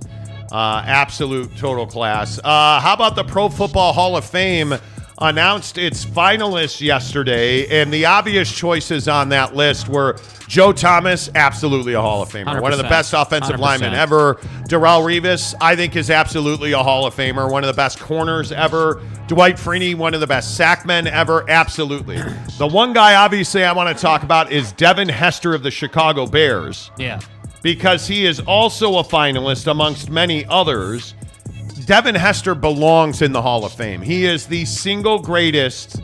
Uh, 0.52 0.82
absolute 0.86 1.56
total 1.58 1.86
class. 1.86 2.40
Uh, 2.44 2.80
how 2.80 2.94
about 2.94 3.16
the 3.16 3.24
Pro 3.24 3.50
Football 3.50 3.94
Hall 3.94 4.16
of 4.16 4.26
Fame 4.26 4.74
announced 5.20 5.78
its 5.78 6.06
finalists 6.06 6.82
yesterday? 6.82 7.82
And 7.82 7.92
the 7.94 8.06
obvious 8.06 8.52
choices 8.52 9.08
on 9.08 9.30
that 9.30 9.56
list 9.56 9.90
were 9.90 10.18
Joe 10.48 10.72
Thomas, 10.74 11.30
absolutely 11.36 11.94
a 11.94 12.02
Hall 12.02 12.22
of 12.24 12.30
Famer. 12.30 12.62
One 12.62 12.72
of 12.72 12.78
the 12.80 12.84
best 12.86 13.14
offensive 13.14 13.58
100%. 13.58 13.60
linemen 13.60 13.94
ever. 13.94 14.36
Darrelle 14.68 15.04
Revis, 15.04 15.54
I 15.62 15.76
think, 15.76 15.96
is 15.96 16.10
absolutely 16.10 16.72
a 16.72 16.80
Hall 16.82 17.06
of 17.06 17.14
Famer. 17.16 17.52
One 17.52 17.64
of 17.64 17.68
the 17.68 17.74
best 17.74 18.00
corners 18.00 18.52
ever. 18.52 19.02
Dwight 19.28 19.58
Freeney, 19.58 19.94
one 19.96 20.16
of 20.16 20.22
the 20.22 20.28
best 20.28 20.60
sackmen 20.60 21.06
ever. 21.06 21.48
Absolutely. 21.50 22.18
The 22.58 22.66
one 22.68 22.94
guy, 22.94 23.14
obviously, 23.16 23.64
I 23.64 23.74
want 23.74 23.96
to 23.96 24.02
talk 24.02 24.24
about 24.24 24.52
is 24.52 24.72
Devin 24.72 25.08
Hester 25.10 25.54
of 25.54 25.62
the 25.62 25.70
Chicago 25.70 26.26
Bears 26.26 26.90
Yeah. 26.98 27.20
because 27.62 28.08
he 28.08 28.26
is 28.26 28.40
also 28.40 28.98
a 28.98 29.04
finalist 29.04 29.68
amongst 29.70 30.10
many 30.10 30.46
others. 30.48 31.14
Devin 31.90 32.14
Hester 32.14 32.54
belongs 32.54 33.24
in 33.24 33.32
the 33.32 33.42
Hall 33.42 33.66
of 33.66 33.74
Fame. 33.74 34.04
He 34.04 34.28
is 34.28 34.46
the 34.46 34.64
single 34.66 35.18
greatest. 35.18 36.00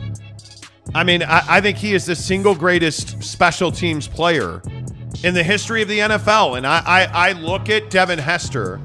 I 0.96 1.04
mean, 1.04 1.22
I, 1.22 1.44
I 1.48 1.60
think 1.60 1.78
he 1.78 1.94
is 1.94 2.06
the 2.06 2.16
single 2.16 2.56
greatest 2.56 3.22
special 3.22 3.70
teams 3.70 4.08
player 4.08 4.60
in 5.22 5.32
the 5.32 5.44
history 5.44 5.82
of 5.82 5.88
the 5.88 6.00
NFL. 6.00 6.56
And 6.56 6.66
I, 6.66 6.82
I, 6.84 7.28
I 7.28 7.32
look 7.34 7.70
at 7.70 7.88
Devin 7.88 8.18
Hester 8.18 8.80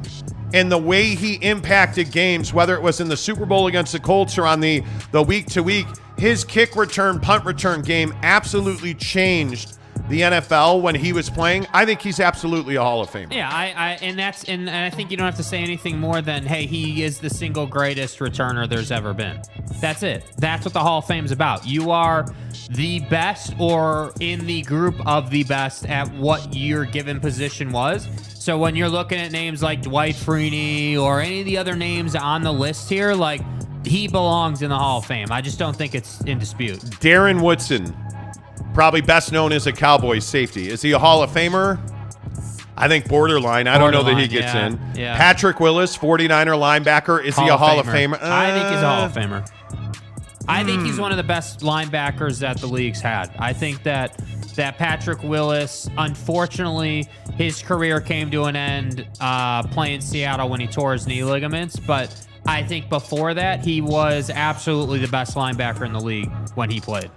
and 0.54 0.72
the 0.72 0.78
way 0.78 1.16
he 1.16 1.38
impacted 1.38 2.12
games, 2.12 2.54
whether 2.54 2.76
it 2.76 2.84
was 2.84 3.00
in 3.00 3.10
the 3.10 3.18
Super 3.18 3.48
Bowl 3.48 3.66
against 3.66 3.94
the 3.94 4.00
Colts 4.00 4.38
or 4.38 4.46
on 4.46 4.60
the 4.60 4.84
the 5.12 5.24
week 5.24 5.48
to 5.48 5.64
week, 5.64 5.88
his 6.20 6.46
kick 6.46 6.76
return, 6.76 7.20
punt 7.20 7.46
return 7.46 7.82
game 7.82 8.14
absolutely 8.22 8.94
changed 8.94 9.80
the 10.12 10.22
NFL 10.22 10.82
when 10.82 10.96
he 10.96 11.14
was 11.14 11.30
playing. 11.30 11.66
I 11.74 11.86
think 11.86 12.02
he's 12.02 12.20
absolutely 12.20 12.76
a 12.76 12.82
Hall 12.82 13.02
of 13.02 13.10
Famer. 13.10 13.34
Yeah, 13.34 13.50
I, 13.50 13.74
I 13.76 13.90
and 14.02 14.20
that's 14.20 14.44
and, 14.44 14.70
and 14.70 14.86
I 14.86 14.90
think 14.90 15.12
you 15.12 15.18
don't 15.18 15.26
have 15.26 15.38
to 15.38 15.44
say 15.44 15.60
anything 15.60 16.00
more 16.00 16.22
than 16.22 16.46
hey, 16.46 16.66
he 16.66 17.04
is 17.04 17.20
the 17.20 17.30
single 17.30 17.66
greatest 17.66 18.20
returner 18.20 18.70
there's 18.70 18.92
ever 18.92 19.14
been. 19.14 19.42
That's 19.80 20.04
it. 20.04 20.24
That's 20.38 20.66
what 20.66 20.74
the 20.74 20.80
Hall 20.80 21.00
of 21.00 21.06
Fame's 21.06 21.32
about. 21.32 21.66
You 21.66 21.92
are 21.92 22.26
the 22.70 23.00
best 23.02 23.54
or 23.60 24.14
in 24.20 24.46
the 24.46 24.62
group 24.64 24.96
of 25.08 25.30
the 25.30 25.44
best 25.46 25.88
at 25.88 26.12
what 26.14 26.56
your 26.56 26.86
given 26.86 27.20
position 27.20 27.72
was. 27.72 28.08
So 28.36 28.58
when 28.58 28.76
you're 28.76 28.90
looking 28.90 29.20
at 29.20 29.32
names 29.32 29.62
like 29.62 29.82
Dwight 29.82 30.16
Freeney 30.16 30.98
or 30.98 31.22
any 31.22 31.42
of 31.42 31.46
the 31.46 31.58
other 31.58 31.76
names 31.76 32.16
on 32.16 32.42
the 32.42 32.54
list 32.54 32.90
here, 32.90 33.14
like 33.14 33.42
he 33.86 34.08
belongs 34.08 34.62
in 34.62 34.70
the 34.70 34.78
Hall 34.78 35.00
of 35.00 35.06
Fame. 35.06 35.32
I 35.32 35.42
just 35.42 35.60
don't 35.60 35.76
think 35.76 35.96
it's 35.96 36.22
in 36.22 36.40
dispute. 36.40 36.80
Darren 37.00 37.42
Woodson, 37.42 37.96
probably 38.74 39.02
best 39.02 39.32
known 39.32 39.52
as 39.52 39.68
a 39.68 39.72
Cowboys 39.72 40.26
safety. 40.26 40.70
Is 40.70 40.82
he 40.82 40.92
a 40.92 41.00
Hall 41.00 41.22
of 41.24 41.30
Famer? 41.32 41.80
I 42.78 42.88
think 42.88 43.08
borderline. 43.08 43.68
I 43.68 43.78
don't 43.78 43.92
know 43.92 44.04
that 44.04 44.18
he 44.18 44.28
gets 44.28 44.54
yeah, 44.54 44.68
in. 44.68 44.80
yeah. 44.96 45.18
Patrick 45.18 45.60
Willis, 45.60 45.96
49er 45.98 46.30
linebacker. 46.58 47.24
Is 47.24 47.38
he 47.38 47.48
a 47.48 47.58
Hall 47.58 47.80
of 47.80 47.86
Famer? 47.86 48.20
I 48.22 48.52
think 48.52 48.70
he's 48.70 48.82
a 48.82 48.88
Hall 48.90 49.06
of 49.06 49.16
Uh, 49.16 49.20
Famer. 49.22 49.48
I 50.48 50.64
think 50.64 50.80
Hmm. 50.80 50.86
he's 50.86 50.98
one 51.00 51.12
of 51.12 51.18
the 51.18 51.24
best 51.24 51.60
linebackers 51.60 52.40
that 52.40 52.58
the 52.58 52.66
league's 52.68 53.00
had. 53.02 53.30
I 53.38 53.54
think 53.54 53.84
that 53.84 54.20
that 54.56 54.78
Patrick 54.78 55.24
Willis, 55.24 55.88
unfortunately, 55.98 57.08
his 57.38 57.62
career 57.62 58.02
came 58.02 58.30
to 58.32 58.46
an 58.46 58.56
end 58.58 59.08
uh, 59.22 59.64
playing 59.64 60.02
Seattle 60.02 60.50
when 60.50 60.60
he 60.60 60.68
tore 60.68 60.92
his 60.94 61.08
knee 61.08 61.24
ligaments. 61.24 61.78
But 61.78 62.14
I 62.46 62.64
think 62.64 62.90
before 62.90 63.34
that, 63.34 63.64
he 63.64 63.80
was 63.82 64.30
absolutely 64.30 65.00
the 65.00 65.08
best 65.08 65.36
linebacker 65.38 65.86
in 65.86 65.94
the 65.94 66.02
league 66.02 66.30
when 66.56 66.70
he 66.70 66.82
played. 66.82 67.10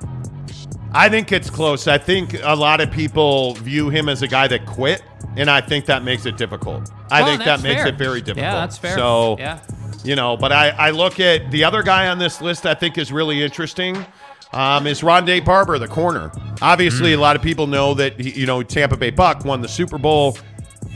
I 0.94 1.08
think 1.08 1.32
it's 1.32 1.50
close. 1.50 1.88
I 1.88 1.98
think 1.98 2.36
a 2.42 2.54
lot 2.54 2.80
of 2.80 2.90
people 2.90 3.54
view 3.54 3.88
him 3.90 4.08
as 4.08 4.22
a 4.22 4.28
guy 4.28 4.46
that 4.48 4.64
quit, 4.64 5.02
and 5.36 5.50
I 5.50 5.60
think 5.60 5.86
that 5.86 6.04
makes 6.04 6.24
it 6.24 6.36
difficult. 6.36 6.90
I 7.10 7.22
Well, 7.22 7.30
think 7.32 7.44
that 7.44 7.62
makes 7.62 7.82
fair. 7.82 7.88
it 7.88 7.96
very 7.96 8.20
difficult. 8.20 8.44
Yeah, 8.44 8.54
that's 8.54 8.78
fair. 8.78 8.96
So, 8.96 9.36
Yeah. 9.38 9.58
you 10.04 10.14
know, 10.14 10.36
but 10.36 10.52
I, 10.52 10.70
I 10.70 10.90
look 10.90 11.18
at 11.18 11.50
the 11.50 11.64
other 11.64 11.82
guy 11.82 12.06
on 12.08 12.18
this 12.18 12.40
list 12.40 12.64
I 12.64 12.74
think 12.74 12.96
is 12.96 13.10
really 13.12 13.42
interesting. 13.42 14.06
Um, 14.52 14.86
is 14.86 15.00
Rondé 15.00 15.44
Barber, 15.44 15.80
the 15.80 15.88
corner. 15.88 16.30
Obviously, 16.62 17.10
Mm. 17.12 17.18
a 17.18 17.20
lot 17.20 17.34
of 17.34 17.42
people 17.42 17.66
know 17.66 17.92
that, 17.94 18.20
he- 18.20 18.38
you 18.38 18.46
know, 18.46 18.62
Tampa 18.62 18.96
Bay 18.96 19.10
Buck 19.10 19.44
won 19.44 19.62
the 19.62 19.68
Super 19.68 19.98
Bowl. 19.98 20.38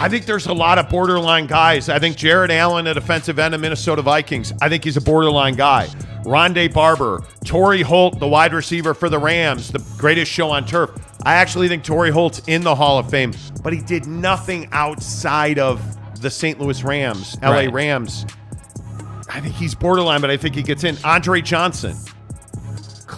I 0.01 0.09
think 0.09 0.27
there's 0.27 0.47
a 0.47 0.53
lot 0.53 0.79
of 0.79 0.89
borderline 0.89 1.47
guys. 1.49 1.89
I 1.89 1.99
think 1.99 2.17
Jared 2.17 2.53
Allen, 2.53 2.87
a 2.87 2.95
defensive 2.95 3.39
end 3.39 3.55
of 3.55 3.61
Minnesota 3.61 4.01
Vikings, 4.01 4.53
I 4.63 4.69
think 4.69 4.85
he's 4.85 4.97
a 4.97 5.01
borderline 5.01 5.55
guy. 5.57 5.87
Rondé 6.25 6.73
Barber, 6.73 7.25
Torry 7.45 7.83
Holt, 7.83 8.21
the 8.21 8.29
wide 8.29 8.53
receiver 8.53 8.95
for 8.95 9.09
the 9.09 9.19
Rams, 9.19 9.71
the 9.73 9.85
greatest 9.99 10.31
show 10.31 10.51
on 10.51 10.65
turf. 10.67 10.91
I 11.25 11.35
actually 11.35 11.67
think 11.69 11.83
Torry 11.83 12.11
Holt's 12.11 12.41
in 12.47 12.63
the 12.63 12.75
Hall 12.75 12.99
of 12.99 13.11
Fame, 13.11 13.33
but 13.63 13.73
he 13.73 13.81
did 13.81 14.07
nothing 14.07 14.69
outside 14.71 15.59
of 15.59 15.81
the 16.23 16.31
St. 16.31 16.61
Louis 16.61 16.83
Rams, 16.85 17.37
LA 17.43 17.51
Right. 17.51 17.73
Rams. 17.73 18.25
I 19.31 19.41
think 19.41 19.55
he's 19.55 19.75
borderline, 19.75 20.21
but 20.21 20.31
I 20.31 20.37
think 20.37 20.55
he 20.55 20.63
gets 20.63 20.85
in. 20.85 20.97
Andre 21.05 21.41
Johnson, 21.41 21.97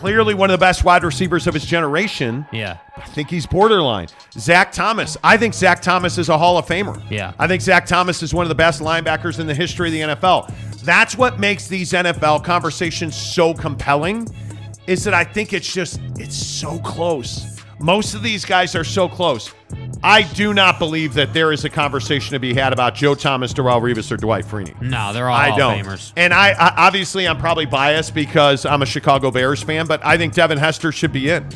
clearly 0.01 0.33
one 0.33 0.49
of 0.49 0.59
the 0.59 0.65
best 0.65 0.83
wide 0.83 1.05
receivers 1.05 1.47
of 1.47 1.53
his 1.53 1.67
generation. 1.67 2.47
Yeah. 2.53 2.79
I 2.97 3.03
think 3.03 3.29
he's 3.29 3.47
borderline. 3.47 4.09
Zach 4.33 4.73
Thomas. 4.73 5.19
I 5.23 5.37
think 5.37 5.53
Zach 5.53 5.83
Thomas 5.83 6.17
is 6.17 6.31
a 6.31 6.39
Hall 6.39 6.57
of 6.57 6.65
Famer. 6.65 7.03
Yeah. 7.11 7.35
I 7.39 7.47
think 7.47 7.61
Zach 7.61 7.85
Thomas 7.85 8.23
is 8.23 8.33
one 8.33 8.47
of 8.47 8.49
the 8.49 8.55
best 8.55 8.81
linebackers 8.81 9.39
in 9.39 9.47
the 9.47 9.55
history 9.55 9.89
of 9.89 9.93
the 9.93 10.01
NFL. 10.15 10.51
That's 10.85 11.19
what 11.19 11.39
makes 11.39 11.69
these 11.69 11.93
NFL 11.93 12.45
conversations 12.45 13.15
so 13.15 13.53
compelling. 13.53 14.27
Is 14.87 15.05
that 15.05 15.13
I 15.13 15.23
think 15.23 15.53
it's 15.53 15.71
just 15.71 16.01
it's 16.17 16.35
so 16.35 16.79
close. 16.79 17.50
Most 17.81 18.15
of 18.15 18.23
these 18.23 18.45
guys 18.45 18.75
are 18.75 18.85
so 18.85 19.09
close. 19.09 19.53
I 20.03 20.23
do 20.23 20.55
not 20.55 20.79
believe 20.79 21.15
that 21.15 21.33
there 21.33 21.53
is 21.53 21.65
a 21.65 21.71
conversation 21.71 22.33
to 22.33 22.39
be 22.39 22.55
had 22.55 22.73
about 22.73 22.95
Joe 22.95 23.15
Thomas, 23.15 23.53
Darrelle 23.53 23.81
Revis, 23.81 24.11
or 24.13 24.17
Dwight 24.17 24.45
Freeney. 24.45 24.81
No, 24.81 25.13
they're 25.13 25.29
all 25.29 25.37
I 25.37 25.57
don't. 25.57 25.85
Famers. 25.85 26.13
And 26.17 26.33
I, 26.33 26.51
I 26.51 26.75
obviously 26.77 27.27
I'm 27.27 27.39
probably 27.39 27.67
biased 27.67 28.15
because 28.15 28.65
I'm 28.65 28.83
a 28.83 28.87
Chicago 28.87 29.31
Bears 29.31 29.63
fan, 29.63 29.87
but 29.87 30.05
I 30.05 30.17
think 30.17 30.35
Devin 30.35 30.59
Hester 30.59 30.93
should 30.93 31.13
be 31.13 31.31
in. 31.31 31.49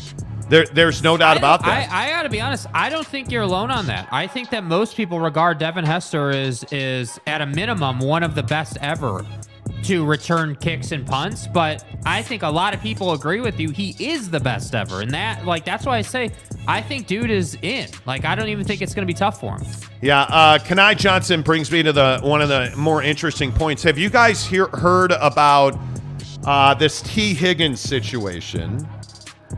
There, 0.49 0.67
there's 0.67 1.03
no 1.03 1.17
doubt 1.17 1.39
about 1.39 1.63
that. 1.65 1.91
I, 1.91 2.07
I 2.07 2.11
gotta 2.11 2.29
be 2.29 2.41
honest. 2.41 2.67
I 2.75 2.91
don't 2.91 3.07
think 3.07 3.31
you're 3.31 3.43
alone 3.43 3.71
on 3.71 3.87
that. 3.87 4.09
I 4.13 4.27
think 4.27 4.51
that 4.51 4.65
most 4.65 4.97
people 4.97 5.21
regard 5.21 5.59
Devin 5.59 5.85
Hester 5.85 6.31
as 6.31 6.65
is 6.71 7.19
at 7.27 7.41
a 7.41 7.47
minimum 7.47 7.99
one 7.99 8.23
of 8.23 8.35
the 8.35 8.43
best 8.43 8.77
ever 8.81 9.25
to 9.85 10.05
return 10.05 10.57
kicks 10.57 10.93
and 10.93 11.07
punts. 11.07 11.47
But 11.47 11.85
I 12.05 12.23
think 12.23 12.43
a 12.43 12.49
lot 12.49 12.75
of 12.75 12.81
people 12.81 13.13
agree 13.13 13.41
with 13.41 13.59
you. 13.61 13.71
He 13.71 13.95
is 13.99 14.31
the 14.31 14.41
best 14.41 14.75
ever, 14.75 15.03
and 15.03 15.11
that 15.13 15.45
like 15.47 15.65
that's 15.65 15.87
why 15.87 15.99
I 15.99 16.03
say 16.03 16.31
I 16.67 16.81
think 16.81 17.07
dude 17.07 17.31
is 17.31 17.57
in. 17.63 17.89
Like 18.07 18.25
I 18.25 18.35
don't 18.35 18.49
even 18.49 18.65
think 18.65 18.83
it's 18.83 18.95
gonna 18.95 19.07
be 19.07 19.15
tough 19.15 19.41
for 19.41 19.59
him. 19.59 19.67
Yeah, 20.01 20.23
uh, 20.23 20.59
Kanai 20.59 20.97
Johnson 20.97 21.43
brings 21.43 21.71
me 21.71 21.83
to 21.83 21.93
the 21.93 22.21
one 22.23 22.43
of 22.43 22.49
the 22.49 22.73
more 22.77 23.03
interesting 23.03 23.53
points. 23.53 23.83
Have 23.83 23.99
you 23.99 24.11
guys 24.11 24.45
hear, 24.45 24.67
heard 24.67 25.13
about 25.13 25.79
uh, 26.45 26.75
this 26.75 27.03
Tee 27.03 27.35
Higgins 27.35 27.81
situation? 27.81 28.87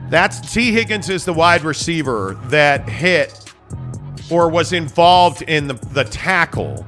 That's 0.08 0.52
Tee 0.52 0.72
Higgins 0.72 1.08
is 1.10 1.24
the 1.24 1.32
wide 1.32 1.62
receiver 1.62 2.38
that 2.44 2.88
hit 2.88 3.52
or 4.30 4.48
was 4.48 4.72
involved 4.72 5.42
in 5.42 5.68
the, 5.68 5.74
the 5.74 6.04
tackle 6.04 6.86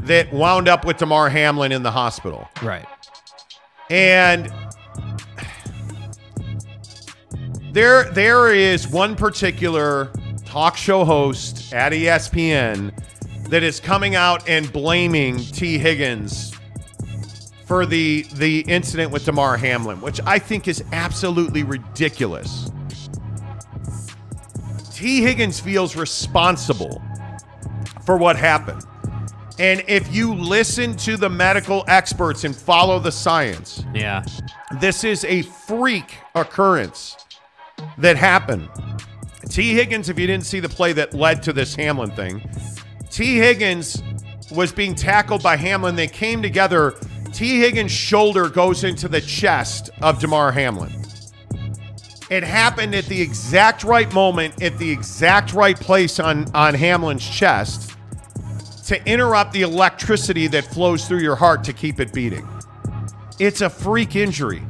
that 0.00 0.32
wound 0.32 0.68
up 0.68 0.84
with 0.84 0.98
Damar 0.98 1.28
Hamlin 1.28 1.72
in 1.72 1.82
the 1.82 1.90
hospital. 1.90 2.48
Right. 2.62 2.86
And 3.90 4.52
there 7.72 8.10
there 8.12 8.52
is 8.52 8.88
one 8.88 9.16
particular 9.16 10.10
talk 10.44 10.76
show 10.76 11.04
host 11.04 11.72
at 11.72 11.92
ESPN 11.92 12.92
that 13.48 13.62
is 13.62 13.80
coming 13.80 14.14
out 14.14 14.48
and 14.48 14.72
blaming 14.72 15.38
Tee 15.38 15.78
Higgins 15.78 16.54
for 17.64 17.86
the 17.86 18.26
the 18.34 18.60
incident 18.60 19.10
with 19.10 19.24
Damar 19.24 19.56
Hamlin, 19.56 20.00
which 20.00 20.20
I 20.24 20.38
think 20.38 20.68
is 20.68 20.84
absolutely 20.92 21.62
ridiculous. 21.62 22.70
Tee 24.92 25.22
Higgins 25.22 25.58
feels 25.58 25.96
responsible 25.96 27.02
for 28.06 28.16
what 28.16 28.36
happened. 28.36 28.84
And 29.58 29.84
if 29.86 30.12
you 30.12 30.34
listen 30.34 30.96
to 30.98 31.16
the 31.16 31.30
medical 31.30 31.84
experts 31.86 32.44
and 32.44 32.54
follow 32.56 32.98
the 32.98 33.12
science, 33.12 33.84
Yeah. 33.94 34.24
this 34.80 35.04
is 35.04 35.24
a 35.24 35.42
freak 35.42 36.16
occurrence 36.34 37.16
that 37.98 38.16
happened. 38.16 38.68
Tee 39.48 39.74
Higgins, 39.74 40.08
if 40.08 40.18
you 40.18 40.26
didn't 40.26 40.46
see 40.46 40.58
the 40.58 40.68
play 40.68 40.92
that 40.94 41.14
led 41.14 41.42
to 41.44 41.52
this 41.52 41.76
Hamlin 41.76 42.10
thing, 42.10 42.42
Tee 43.10 43.36
Higgins 43.36 44.02
was 44.50 44.72
being 44.72 44.94
tackled 44.94 45.42
by 45.42 45.56
Hamlin. 45.56 45.94
They 45.94 46.08
came 46.08 46.42
together. 46.42 46.94
Tee 47.32 47.60
Higgins' 47.60 47.92
shoulder 47.92 48.48
goes 48.48 48.82
into 48.82 49.06
the 49.08 49.20
chest 49.20 49.90
of 50.02 50.18
Damar 50.18 50.50
Hamlin. 50.50 50.92
It 52.30 52.42
happened 52.42 52.94
at 52.94 53.04
the 53.04 53.20
exact 53.20 53.84
right 53.84 54.12
moment, 54.12 54.60
at 54.62 54.78
the 54.78 54.90
exact 54.90 55.52
right 55.52 55.78
place 55.78 56.18
on, 56.18 56.46
on 56.54 56.74
Hamlin's 56.74 57.28
chest 57.28 57.93
to 58.86 59.02
interrupt 59.08 59.52
the 59.52 59.62
electricity 59.62 60.46
that 60.48 60.64
flows 60.64 61.06
through 61.08 61.20
your 61.20 61.36
heart 61.36 61.64
to 61.64 61.72
keep 61.72 62.00
it 62.00 62.12
beating. 62.12 62.46
It's 63.38 63.60
a 63.60 63.70
freak 63.70 64.16
injury. 64.16 64.62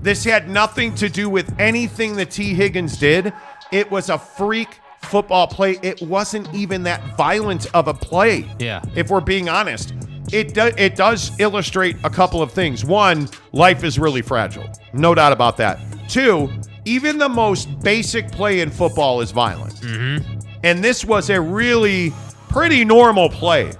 This 0.00 0.24
had 0.24 0.48
nothing 0.48 0.94
to 0.96 1.08
do 1.08 1.28
with 1.28 1.54
anything 1.58 2.16
that 2.16 2.30
Tee 2.30 2.54
Higgins 2.54 2.96
did. 2.96 3.32
It 3.70 3.90
was 3.90 4.08
a 4.10 4.18
freak 4.18 4.80
football 5.02 5.46
play. 5.46 5.78
It 5.82 6.02
wasn't 6.02 6.52
even 6.54 6.82
that 6.84 7.16
violent 7.16 7.72
of 7.74 7.88
a 7.88 7.94
play. 7.94 8.46
Yeah. 8.58 8.82
If 8.94 9.10
we're 9.10 9.20
being 9.20 9.48
honest, 9.48 9.94
it 10.32 10.54
do, 10.54 10.70
it 10.76 10.96
does 10.96 11.38
illustrate 11.38 11.96
a 12.04 12.10
couple 12.10 12.42
of 12.42 12.52
things. 12.52 12.84
One, 12.84 13.28
life 13.52 13.84
is 13.84 13.98
really 13.98 14.22
fragile. 14.22 14.70
No 14.92 15.14
doubt 15.14 15.32
about 15.32 15.56
that. 15.58 15.78
Two, 16.08 16.50
even 16.84 17.18
the 17.18 17.28
most 17.28 17.80
basic 17.80 18.30
play 18.30 18.60
in 18.60 18.70
football 18.70 19.20
is 19.20 19.30
violent. 19.30 19.74
Mm-hmm. 19.74 20.40
And 20.62 20.84
this 20.84 21.04
was 21.04 21.30
a 21.30 21.40
really 21.40 22.12
pretty 22.50 22.84
normal 22.84 23.30
play. 23.30 23.72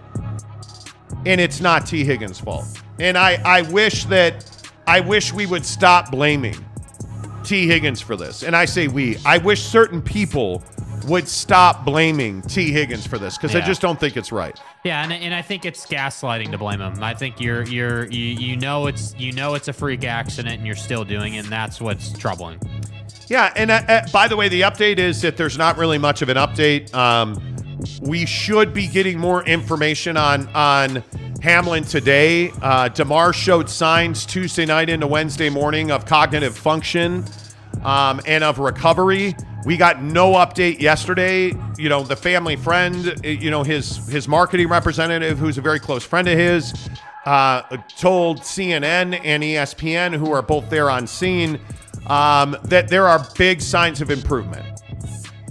And 1.26 1.40
it's 1.40 1.60
not 1.60 1.86
Tee 1.86 2.04
Higgins' 2.04 2.40
fault. 2.40 2.64
And 2.98 3.18
I, 3.18 3.40
I 3.44 3.62
wish 3.62 4.04
that 4.06 4.46
I 4.86 5.00
wish 5.00 5.32
we 5.32 5.46
would 5.46 5.66
stop 5.66 6.10
blaming 6.10 6.56
Tee 7.44 7.66
Higgins 7.66 8.00
for 8.00 8.16
this. 8.16 8.42
And 8.42 8.56
I 8.56 8.64
say 8.64 8.88
we. 8.88 9.18
I 9.24 9.38
wish 9.38 9.62
certain 9.62 10.00
people 10.00 10.62
would 11.06 11.26
stop 11.28 11.84
blaming 11.84 12.42
Tee 12.42 12.72
Higgins 12.72 13.06
for 13.06 13.18
this 13.18 13.36
because 13.36 13.54
I 13.54 13.60
just 13.60 13.80
don't 13.80 13.98
think 13.98 14.16
it's 14.16 14.32
right. 14.32 14.58
Yeah, 14.84 15.02
and, 15.02 15.12
and 15.12 15.34
I 15.34 15.42
think 15.42 15.64
it's 15.64 15.86
gaslighting 15.86 16.50
to 16.52 16.58
blame 16.58 16.80
him. 16.80 17.02
I 17.02 17.14
think 17.14 17.40
you're 17.40 17.64
you're 17.64 18.06
you, 18.06 18.24
you 18.24 18.56
know 18.56 18.86
it's 18.86 19.14
you 19.18 19.32
know 19.32 19.54
it's 19.54 19.68
a 19.68 19.72
freak 19.72 20.04
accident 20.04 20.56
and 20.56 20.66
you're 20.66 20.76
still 20.76 21.04
doing 21.04 21.34
it, 21.34 21.44
and 21.44 21.48
that's 21.48 21.80
what's 21.80 22.12
troubling. 22.12 22.60
Yeah, 23.28 23.52
and 23.56 23.70
uh, 23.70 23.82
uh, 23.88 24.06
by 24.12 24.28
the 24.28 24.36
way, 24.36 24.48
the 24.48 24.62
update 24.62 24.98
is 24.98 25.22
that 25.22 25.36
there's 25.36 25.56
not 25.56 25.78
really 25.78 25.98
much 25.98 26.20
of 26.22 26.28
an 26.28 26.36
update. 26.36 26.92
Um, 26.94 27.40
we 28.02 28.26
should 28.26 28.72
be 28.72 28.86
getting 28.86 29.18
more 29.18 29.44
information 29.44 30.16
on 30.16 30.48
on 30.48 31.02
Hamlin 31.42 31.84
today. 31.84 32.50
Uh, 32.60 32.88
Damar 32.88 33.32
showed 33.32 33.68
signs 33.68 34.26
Tuesday 34.26 34.66
night 34.66 34.88
into 34.88 35.06
Wednesday 35.06 35.48
morning 35.48 35.90
of 35.90 36.04
cognitive 36.04 36.56
function 36.56 37.24
um, 37.82 38.20
and 38.26 38.44
of 38.44 38.58
recovery. 38.58 39.34
We 39.64 39.76
got 39.76 40.02
no 40.02 40.32
update 40.34 40.80
yesterday. 40.80 41.52
You 41.78 41.88
know, 41.88 42.02
the 42.02 42.16
family 42.16 42.56
friend, 42.56 43.08
uh, 43.08 43.28
you 43.28 43.50
know, 43.50 43.62
his 43.62 43.96
his 44.08 44.28
marketing 44.28 44.68
representative, 44.68 45.38
who's 45.38 45.58
a 45.58 45.62
very 45.62 45.80
close 45.80 46.04
friend 46.04 46.28
of 46.28 46.38
his, 46.38 46.88
uh, 47.26 47.62
told 47.96 48.40
CNN 48.40 49.20
and 49.24 49.42
ESPN, 49.42 50.14
who 50.14 50.32
are 50.32 50.42
both 50.42 50.68
there 50.70 50.90
on 50.90 51.06
scene, 51.06 51.58
um, 52.06 52.56
that 52.64 52.88
there 52.88 53.06
are 53.06 53.26
big 53.36 53.60
signs 53.60 54.00
of 54.00 54.10
improvement. 54.10 54.82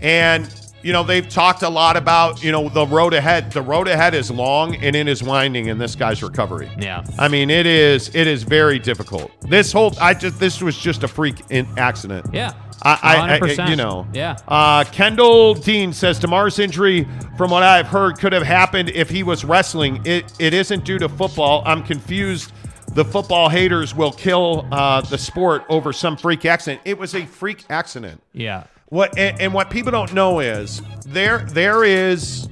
And 0.02 0.50
you 0.82 0.94
know, 0.94 1.04
they've 1.04 1.28
talked 1.28 1.64
a 1.64 1.70
lot 1.70 1.98
about, 1.98 2.44
you 2.44 2.52
know, 2.52 2.70
the 2.70 2.86
road 2.86 3.14
ahead. 3.14 3.52
The 3.52 3.62
road 3.62 3.88
ahead 3.88 4.14
is 4.14 4.32
long 4.32 4.76
and 4.76 4.96
it 4.96 5.08
is 5.08 5.22
winding 5.22 5.68
in 5.68 5.78
this 5.78 5.96
guy's 5.96 6.24
recovery. 6.24 6.72
Yeah. 6.80 7.04
I 7.18 7.28
mean, 7.28 7.50
it 7.50 7.66
is 7.66 8.14
it 8.16 8.28
is 8.28 8.44
very 8.44 8.80
difficult. 8.80 9.32
This 9.50 9.72
whole 9.72 9.94
I 10.00 10.14
just 10.14 10.40
this 10.40 10.62
was 10.62 10.78
just 10.78 11.04
a 11.04 11.08
freak 11.08 11.42
in 11.50 11.68
accident. 11.78 12.28
Yeah. 12.34 12.54
I, 12.82 13.40
I, 13.44 13.64
I 13.64 13.70
you 13.70 13.76
know, 13.76 14.08
Yeah. 14.14 14.38
Uh, 14.48 14.86
Kendall 14.86 15.54
Dean 15.54 15.92
says 15.92 16.18
Damar's 16.18 16.60
injury, 16.60 17.06
from 17.38 17.52
what 17.52 17.62
I've 17.62 17.88
heard, 17.88 18.18
could 18.18 18.32
have 18.32 18.44
happened 18.44 18.90
if 18.92 19.10
he 19.10 19.22
was 19.22 19.44
wrestling. 19.44 20.02
It 20.06 20.32
it 20.40 20.54
isn't 20.54 20.86
due 20.86 20.98
to 21.00 21.10
football. 21.10 21.62
I'm 21.66 21.84
confused. 21.84 22.54
The 22.94 23.06
football 23.06 23.50
haters 23.50 23.94
will 23.94 24.12
kill 24.12 24.66
uh, 24.72 25.02
the 25.02 25.18
sport 25.18 25.64
over 25.70 25.94
some 25.94 26.18
freak 26.18 26.46
accident. 26.46 26.82
It 26.86 26.98
was 26.98 27.14
a 27.16 27.26
freak 27.26 27.66
accident. 27.70 28.22
Yeah. 28.34 28.64
What 28.90 29.18
and, 29.18 29.40
and 29.40 29.54
what 29.54 29.70
people 29.70 29.92
don't 29.92 30.14
know 30.14 30.40
is 30.40 30.82
there 31.06 31.40
there 31.40 31.84
is 31.84 32.50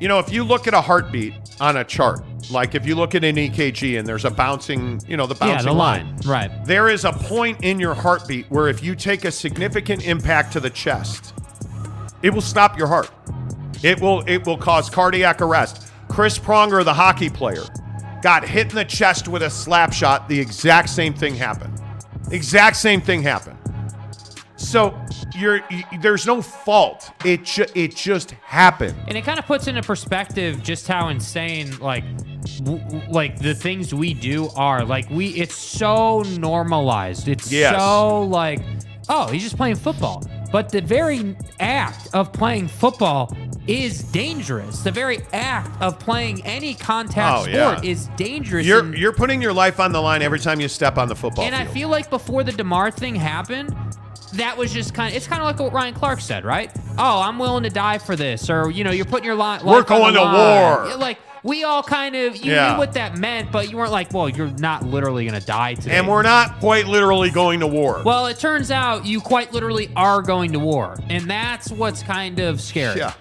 you 0.00 0.08
know, 0.08 0.18
if 0.18 0.30
you 0.30 0.44
look 0.44 0.66
at 0.66 0.74
a 0.74 0.80
heartbeat 0.80 1.32
on 1.60 1.78
a 1.78 1.84
chart, 1.84 2.20
like 2.50 2.74
if 2.74 2.86
you 2.86 2.94
look 2.94 3.14
at 3.14 3.24
an 3.24 3.36
EKG 3.36 3.98
and 3.98 4.06
there's 4.06 4.24
a 4.26 4.30
bouncing, 4.30 5.00
you 5.08 5.16
know, 5.16 5.26
the 5.26 5.34
Yeah, 5.34 5.52
bouncing 5.52 5.66
the 5.66 5.72
line. 5.72 6.16
Right. 6.26 6.50
there 6.66 6.88
is 6.88 7.04
a 7.04 7.12
point 7.12 7.64
in 7.64 7.80
your 7.80 7.94
heartbeat 7.94 8.50
where 8.50 8.68
if 8.68 8.82
you 8.82 8.94
take 8.94 9.24
a 9.24 9.30
significant 9.30 10.06
impact 10.06 10.52
to 10.54 10.60
the 10.60 10.68
chest, 10.68 11.32
it 12.22 12.30
will 12.30 12.42
stop 12.42 12.76
your 12.76 12.86
heart. 12.86 13.10
It 13.82 14.00
will 14.00 14.22
it 14.26 14.46
will 14.46 14.58
cause 14.58 14.90
cardiac 14.90 15.40
arrest. 15.40 15.90
Chris 16.08 16.38
Pronger, 16.38 16.84
the 16.84 16.94
hockey 16.94 17.30
player, 17.30 17.64
got 18.22 18.46
hit 18.46 18.68
in 18.70 18.74
the 18.74 18.84
chest 18.84 19.26
with 19.26 19.42
a 19.42 19.50
slap 19.50 19.92
shot. 19.92 20.28
The 20.28 20.38
exact 20.38 20.90
same 20.90 21.14
thing 21.14 21.34
happened. 21.34 21.80
Exact 22.30 22.76
same 22.76 23.00
thing 23.00 23.22
happened. 23.22 23.58
So 24.56 24.96
you're 25.36 25.60
you, 25.70 25.82
there's 26.00 26.26
no 26.26 26.40
fault. 26.40 27.10
It 27.24 27.44
ju- 27.44 27.66
it 27.74 27.96
just 27.96 28.30
happened. 28.42 28.94
And 29.08 29.16
it 29.18 29.22
kind 29.24 29.38
of 29.38 29.46
puts 29.46 29.66
into 29.66 29.82
perspective 29.82 30.62
just 30.62 30.86
how 30.86 31.08
insane, 31.08 31.76
like, 31.78 32.04
w- 32.64 32.80
like 33.10 33.38
the 33.40 33.54
things 33.54 33.92
we 33.92 34.14
do 34.14 34.48
are. 34.56 34.84
Like 34.84 35.10
we, 35.10 35.28
it's 35.30 35.56
so 35.56 36.22
normalized. 36.38 37.26
It's 37.28 37.50
Yes. 37.50 37.76
so 37.80 38.22
like, 38.22 38.60
oh, 39.08 39.26
he's 39.26 39.42
just 39.42 39.56
playing 39.56 39.76
football. 39.76 40.22
But 40.52 40.68
the 40.70 40.80
very 40.82 41.36
act 41.58 42.08
of 42.14 42.32
playing 42.32 42.68
football 42.68 43.36
is 43.66 44.04
dangerous. 44.04 44.80
The 44.84 44.92
very 44.92 45.18
act 45.32 45.82
of 45.82 45.98
playing 45.98 46.44
any 46.44 46.74
contact 46.74 47.38
Oh, 47.38 47.42
sport 47.42 47.82
yeah. 47.84 47.90
is 47.90 48.06
dangerous. 48.16 48.64
You're 48.64 48.80
and- 48.80 48.94
you're 48.96 49.12
putting 49.12 49.42
your 49.42 49.52
life 49.52 49.80
on 49.80 49.90
the 49.90 50.00
line 50.00 50.22
every 50.22 50.38
time 50.38 50.60
you 50.60 50.68
step 50.68 50.96
on 50.96 51.08
the 51.08 51.16
football 51.16 51.44
and 51.44 51.56
I 51.56 51.64
feel 51.64 51.88
like 51.88 52.08
before 52.08 52.44
the 52.44 52.52
Damar 52.52 52.92
thing 52.92 53.16
happened, 53.16 53.74
that 54.36 54.56
was 54.56 54.72
just 54.72 54.94
kind 54.94 55.10
of, 55.12 55.16
it's 55.16 55.26
kind 55.26 55.40
of 55.42 55.46
like 55.46 55.58
what 55.58 55.72
Ryan 55.72 55.94
Clark 55.94 56.20
said, 56.20 56.44
right? 56.44 56.70
Oh, 56.98 57.20
I'm 57.20 57.38
willing 57.38 57.62
to 57.64 57.70
die 57.70 57.98
for 57.98 58.16
this. 58.16 58.48
Or, 58.50 58.70
you 58.70 58.84
know, 58.84 58.90
you're 58.90 59.04
putting 59.04 59.24
your 59.24 59.34
li- 59.34 59.40
life 59.40 59.62
We're 59.64 59.76
on 59.76 59.82
the 59.82 59.88
going 59.88 60.14
to 60.14 60.20
war. 60.20 60.86
Yeah, 60.88 60.94
Like, 60.96 61.18
we 61.42 61.62
all 61.62 61.82
kind 61.82 62.16
of, 62.16 62.36
you 62.36 62.52
Yeah. 62.52 62.72
knew 62.72 62.78
what 62.78 62.94
that 62.94 63.18
meant, 63.18 63.52
but 63.52 63.70
you 63.70 63.76
weren't 63.76 63.92
like, 63.92 64.12
well, 64.14 64.30
you're 64.30 64.48
not 64.58 64.82
literally 64.84 65.26
going 65.28 65.38
to 65.38 65.46
die 65.46 65.74
today. 65.74 65.96
and 65.96 66.08
we're 66.08 66.22
not 66.22 66.58
quite 66.58 66.86
literally 66.86 67.28
going 67.30 67.60
to 67.60 67.66
war. 67.66 68.02
Well, 68.04 68.26
it 68.26 68.38
turns 68.38 68.70
out 68.70 69.04
you 69.04 69.20
quite 69.20 69.52
literally 69.52 69.90
are 69.94 70.22
going 70.22 70.52
to 70.52 70.58
war. 70.58 70.96
And 71.10 71.28
that's 71.30 71.70
what's 71.70 72.02
kind 72.02 72.38
of 72.40 72.60
scary. 72.62 72.98
Yeah. 73.00 73.12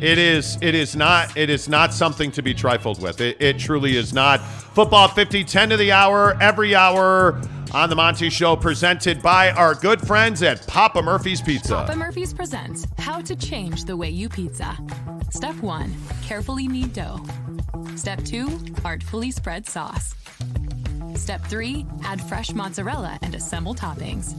It 0.00 0.18
is 0.18 0.58
it 0.60 0.74
is 0.74 0.94
not 0.94 1.36
it 1.36 1.48
is 1.48 1.68
not 1.68 1.94
something 1.94 2.30
to 2.32 2.42
be 2.42 2.52
trifled 2.52 3.00
with. 3.00 3.20
It, 3.20 3.40
it 3.40 3.58
truly 3.58 3.96
is 3.96 4.12
not. 4.12 4.40
Football 4.40 5.08
50 5.08 5.42
10 5.44 5.70
to 5.70 5.76
the 5.76 5.92
hour 5.92 6.36
every 6.40 6.74
hour 6.74 7.40
on 7.72 7.88
the 7.88 7.96
Monty 7.96 8.28
show 8.28 8.56
presented 8.56 9.22
by 9.22 9.50
our 9.52 9.74
good 9.74 10.00
friends 10.06 10.42
at 10.42 10.66
Papa 10.66 11.00
Murphy's 11.00 11.40
Pizza. 11.40 11.76
Papa 11.76 11.96
Murphy's 11.96 12.34
presents 12.34 12.86
How 12.98 13.20
to 13.22 13.34
Change 13.34 13.84
the 13.84 13.96
Way 13.96 14.10
You 14.10 14.28
Pizza. 14.28 14.76
Step 15.30 15.54
1 15.56 15.94
Carefully 16.22 16.68
knead 16.68 16.92
dough. 16.92 17.20
Step 17.96 18.22
2 18.24 18.76
Artfully 18.84 19.30
spread 19.30 19.66
sauce. 19.66 20.14
Step 21.16 21.42
3 21.44 21.86
Add 22.04 22.20
fresh 22.22 22.52
mozzarella 22.52 23.18
and 23.22 23.34
assemble 23.34 23.74
toppings. 23.74 24.34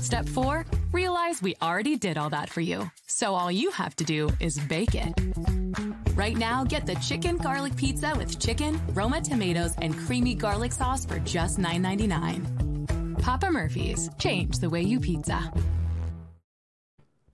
Step 0.00 0.28
4 0.28 0.64
Realize 0.92 1.42
we 1.42 1.54
already 1.60 1.96
did 1.96 2.16
all 2.16 2.30
that 2.30 2.48
for 2.48 2.60
you. 2.60 2.90
So 3.06 3.34
all 3.34 3.52
you 3.52 3.70
have 3.72 3.94
to 3.96 4.04
do 4.04 4.30
is 4.40 4.58
bake 4.58 4.94
it. 4.94 5.12
Right 6.14 6.36
now, 6.36 6.64
get 6.64 6.86
the 6.86 6.94
chicken 6.96 7.36
garlic 7.36 7.76
pizza 7.76 8.14
with 8.16 8.40
chicken, 8.40 8.80
Roma 8.94 9.20
tomatoes, 9.20 9.74
and 9.78 9.96
creamy 9.96 10.34
garlic 10.34 10.72
sauce 10.72 11.04
for 11.04 11.18
just 11.20 11.58
$9.99. 11.58 13.20
Papa 13.20 13.50
Murphy's. 13.50 14.08
Change 14.18 14.58
the 14.58 14.70
way 14.70 14.82
you 14.82 14.98
pizza. 15.00 15.52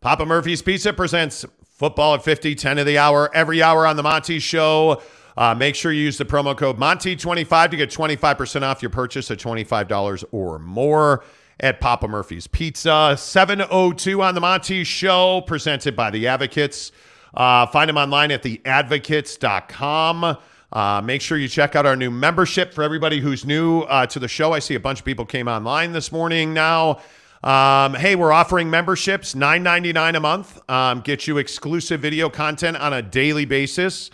Papa 0.00 0.26
Murphy's 0.26 0.60
Pizza 0.60 0.92
presents 0.92 1.46
football 1.64 2.14
at 2.14 2.24
50, 2.24 2.54
10 2.56 2.78
of 2.78 2.86
the 2.86 2.98
hour, 2.98 3.30
every 3.34 3.62
hour 3.62 3.86
on 3.86 3.96
the 3.96 4.02
Monty 4.02 4.38
Show. 4.38 5.00
Uh, 5.36 5.54
make 5.54 5.74
sure 5.74 5.92
you 5.92 6.02
use 6.02 6.18
the 6.18 6.24
promo 6.24 6.56
code 6.56 6.78
Monty25 6.78 7.70
to 7.70 7.76
get 7.76 7.90
25% 7.90 8.62
off 8.62 8.82
your 8.82 8.90
purchase 8.90 9.30
of 9.30 9.38
$25 9.38 10.24
or 10.32 10.58
more 10.58 11.24
at 11.60 11.80
Papa 11.80 12.08
Murphy's 12.08 12.46
Pizza. 12.46 13.16
702 13.18 14.22
on 14.22 14.34
the 14.34 14.40
Monty 14.40 14.84
Show, 14.84 15.40
presented 15.42 15.96
by 15.96 16.10
the 16.10 16.26
Advocates. 16.28 16.92
Uh, 17.32 17.66
find 17.66 17.88
them 17.88 17.96
online 17.96 18.30
at 18.30 18.42
theadvocates.com. 18.42 20.36
Uh, 20.72 21.00
make 21.04 21.20
sure 21.20 21.38
you 21.38 21.48
check 21.48 21.76
out 21.76 21.86
our 21.86 21.96
new 21.96 22.10
membership 22.10 22.74
for 22.74 22.82
everybody 22.82 23.20
who's 23.20 23.44
new 23.44 23.82
uh, 23.82 24.06
to 24.06 24.18
the 24.18 24.28
show. 24.28 24.52
I 24.52 24.58
see 24.58 24.74
a 24.74 24.80
bunch 24.80 24.98
of 25.00 25.04
people 25.04 25.24
came 25.24 25.46
online 25.46 25.92
this 25.92 26.10
morning 26.10 26.52
now. 26.52 27.00
Um, 27.44 27.94
hey, 27.94 28.16
we're 28.16 28.32
offering 28.32 28.70
memberships, 28.70 29.34
nine 29.34 29.62
ninety 29.62 29.92
nine 29.92 30.14
a 30.16 30.20
month. 30.20 30.58
Um, 30.68 31.00
get 31.00 31.26
you 31.26 31.38
exclusive 31.38 32.00
video 32.00 32.28
content 32.30 32.76
on 32.78 32.92
a 32.94 33.02
daily 33.02 33.44
basis, 33.44 34.10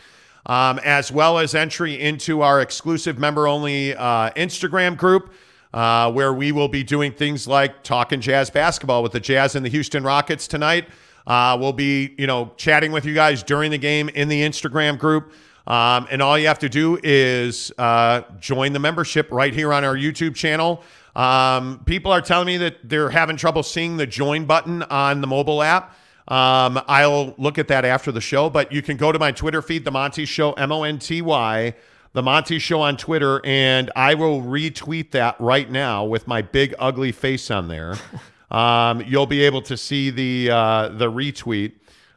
um, 0.47 0.78
as 0.84 1.12
well 1.12 1.38
as 1.38 1.55
entry 1.55 2.01
into 2.01 2.43
our 2.43 2.61
exclusive 2.61 3.18
member 3.18 3.47
only 3.47 3.95
uh, 3.95 4.30
Instagram 4.30 4.97
group. 4.97 5.32
Uh, 5.72 6.11
where 6.11 6.32
we 6.32 6.51
will 6.51 6.66
be 6.66 6.82
doing 6.82 7.12
things 7.12 7.47
like 7.47 7.84
talking 7.84 8.20
jazz 8.20 8.51
basketball 8.51 9.05
with 9.05 9.12
the 9.12 9.20
Jazz 9.20 9.55
and 9.55 9.64
the 9.64 9.70
Houston 9.70 10.03
Rockets 10.03 10.49
tonight. 10.49 10.88
Uh, 11.28 11.57
we'll 11.61 11.72
be, 11.72 12.12
you 12.18 12.26
know, 12.26 12.51
chatting 12.57 12.91
with 12.91 13.05
you 13.05 13.14
guys 13.14 13.45
during 13.45 13.70
the 13.70 13.78
game 13.78 14.09
in 14.09 14.26
the 14.26 14.43
Instagram 14.43 14.99
group. 14.99 15.32
Um, 15.68 16.09
and 16.11 16.20
all 16.22 16.36
you 16.36 16.49
have 16.49 16.59
to 16.61 16.68
do 16.68 16.99
is 17.05 17.70
uh, 17.78 18.22
join 18.41 18.72
the 18.72 18.80
membership 18.80 19.28
right 19.30 19.55
here 19.55 19.72
on 19.72 19.84
our 19.84 19.95
YouTube 19.95 20.34
channel. 20.34 20.82
Um, 21.14 21.82
people 21.84 22.11
are 22.11 22.20
telling 22.20 22.47
me 22.47 22.57
that 22.57 22.88
they're 22.88 23.11
having 23.11 23.36
trouble 23.36 23.62
seeing 23.62 23.97
the 23.97 24.07
join 24.07 24.47
button 24.47 24.82
on 24.84 25.20
the 25.20 25.26
mobile 25.28 25.62
app. 25.62 25.95
Um, 26.28 26.80
I'll 26.86 27.34
look 27.38 27.58
at 27.58 27.68
that 27.68 27.84
after 27.84 28.12
the 28.12 28.20
show, 28.20 28.50
but 28.50 28.72
you 28.72 28.82
can 28.82 28.96
go 28.96 29.12
to 29.12 29.18
my 29.18 29.32
Twitter 29.32 29.62
feed, 29.62 29.84
The 29.84 29.90
Monty 29.90 30.24
Show, 30.24 30.52
M 30.52 30.70
O 30.72 30.82
N 30.84 30.98
T 30.98 31.22
Y, 31.22 31.74
The 32.12 32.22
Monty 32.22 32.58
Show 32.58 32.80
on 32.80 32.96
Twitter, 32.96 33.40
and 33.44 33.90
I 33.96 34.14
will 34.14 34.42
retweet 34.42 35.10
that 35.12 35.40
right 35.40 35.70
now 35.70 36.04
with 36.04 36.26
my 36.26 36.42
big 36.42 36.74
ugly 36.78 37.12
face 37.12 37.50
on 37.50 37.68
there. 37.68 37.96
um, 38.50 39.02
you'll 39.02 39.26
be 39.26 39.42
able 39.42 39.62
to 39.62 39.76
see 39.76 40.10
the 40.10 40.50
uh, 40.50 40.88
the 40.88 41.10
retweet 41.10 41.72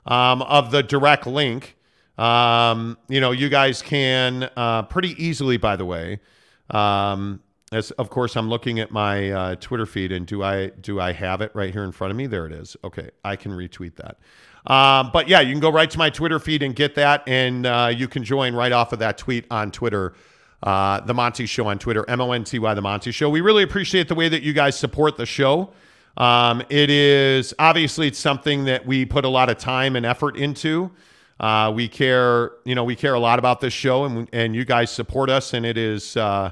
um, 0.05 0.41
of 0.43 0.71
the 0.71 0.83
direct 0.83 1.27
link. 1.27 1.75
Um, 2.17 2.97
you 3.07 3.19
know, 3.19 3.31
you 3.31 3.49
guys 3.49 3.81
can 3.81 4.49
uh, 4.55 4.83
pretty 4.83 5.21
easily, 5.23 5.57
by 5.57 5.75
the 5.75 5.85
way. 5.85 6.19
Um, 6.69 7.41
as 7.74 7.91
of 7.91 8.09
course, 8.09 8.36
I'm 8.36 8.49
looking 8.49 8.80
at 8.80 8.91
my 8.91 9.32
uh, 9.32 9.55
Twitter 9.55 9.86
feed, 9.86 10.11
and 10.11 10.26
do 10.26 10.43
I 10.43 10.67
do 10.67 10.99
I 10.99 11.11
have 11.11 11.41
it 11.41 11.51
right 11.53 11.71
here 11.71 11.84
in 11.84 11.91
front 11.91 12.11
of 12.11 12.17
me? 12.17 12.28
There 12.28 12.45
it 12.45 12.53
is. 12.53 12.76
Okay, 12.84 13.09
I 13.24 13.36
can 13.36 13.51
retweet 13.51 13.95
that. 13.95 14.17
Um, 14.71 15.09
but 15.11 15.28
yeah, 15.28 15.41
you 15.41 15.51
can 15.53 15.59
go 15.59 15.71
right 15.71 15.89
to 15.89 15.97
my 15.97 16.09
Twitter 16.09 16.39
feed 16.39 16.63
and 16.63 16.76
get 16.76 16.95
that, 16.95 17.24
and 17.28 17.65
uh, 17.65 17.91
you 17.93 18.07
can 18.07 18.24
join 18.24 18.55
right 18.55 18.71
off 18.71 18.93
of 18.93 18.99
that 18.99 19.17
tweet 19.17 19.45
on 19.51 19.71
Twitter. 19.71 20.13
Uh, 20.61 21.01
the 21.01 21.13
Monty 21.13 21.45
Show 21.45 21.67
on 21.67 21.78
Twitter, 21.78 22.05
M 22.07 22.21
O 22.21 22.32
N 22.32 22.45
T 22.45 22.57
Y, 22.57 22.74
The 22.74 22.82
Monty 22.82 23.11
Show. 23.11 23.30
We 23.30 23.41
really 23.41 23.63
appreciate 23.63 24.07
the 24.07 24.15
way 24.15 24.30
that 24.30 24.43
you 24.43 24.53
guys 24.53 24.78
support 24.78 25.17
the 25.17 25.26
show. 25.26 25.74
Um, 26.15 26.63
it 26.69 26.89
is 26.89 27.53
obviously 27.59 28.07
it's 28.07 28.19
something 28.19 28.65
that 28.65 28.86
we 28.86 29.03
put 29.03 29.26
a 29.26 29.30
lot 29.30 29.49
of 29.49 29.57
time 29.57 29.95
and 29.95 30.05
effort 30.05 30.38
into. 30.38 30.91
Uh, 31.39 31.71
we 31.76 31.89
care, 31.89 32.51
you 32.63 32.76
know, 32.76 32.84
we 32.86 32.95
care 32.95 33.15
a 33.15 33.19
lot 33.19 33.39
about 33.39 33.59
this 33.59 33.74
show, 33.74 34.05
and 34.05 34.30
and 34.32 34.55
you 34.55 34.63
guys 34.63 34.89
support 34.89 35.30
us, 35.30 35.53
and 35.53 35.65
it 35.65 35.78
is 35.78 36.15
uh, 36.15 36.51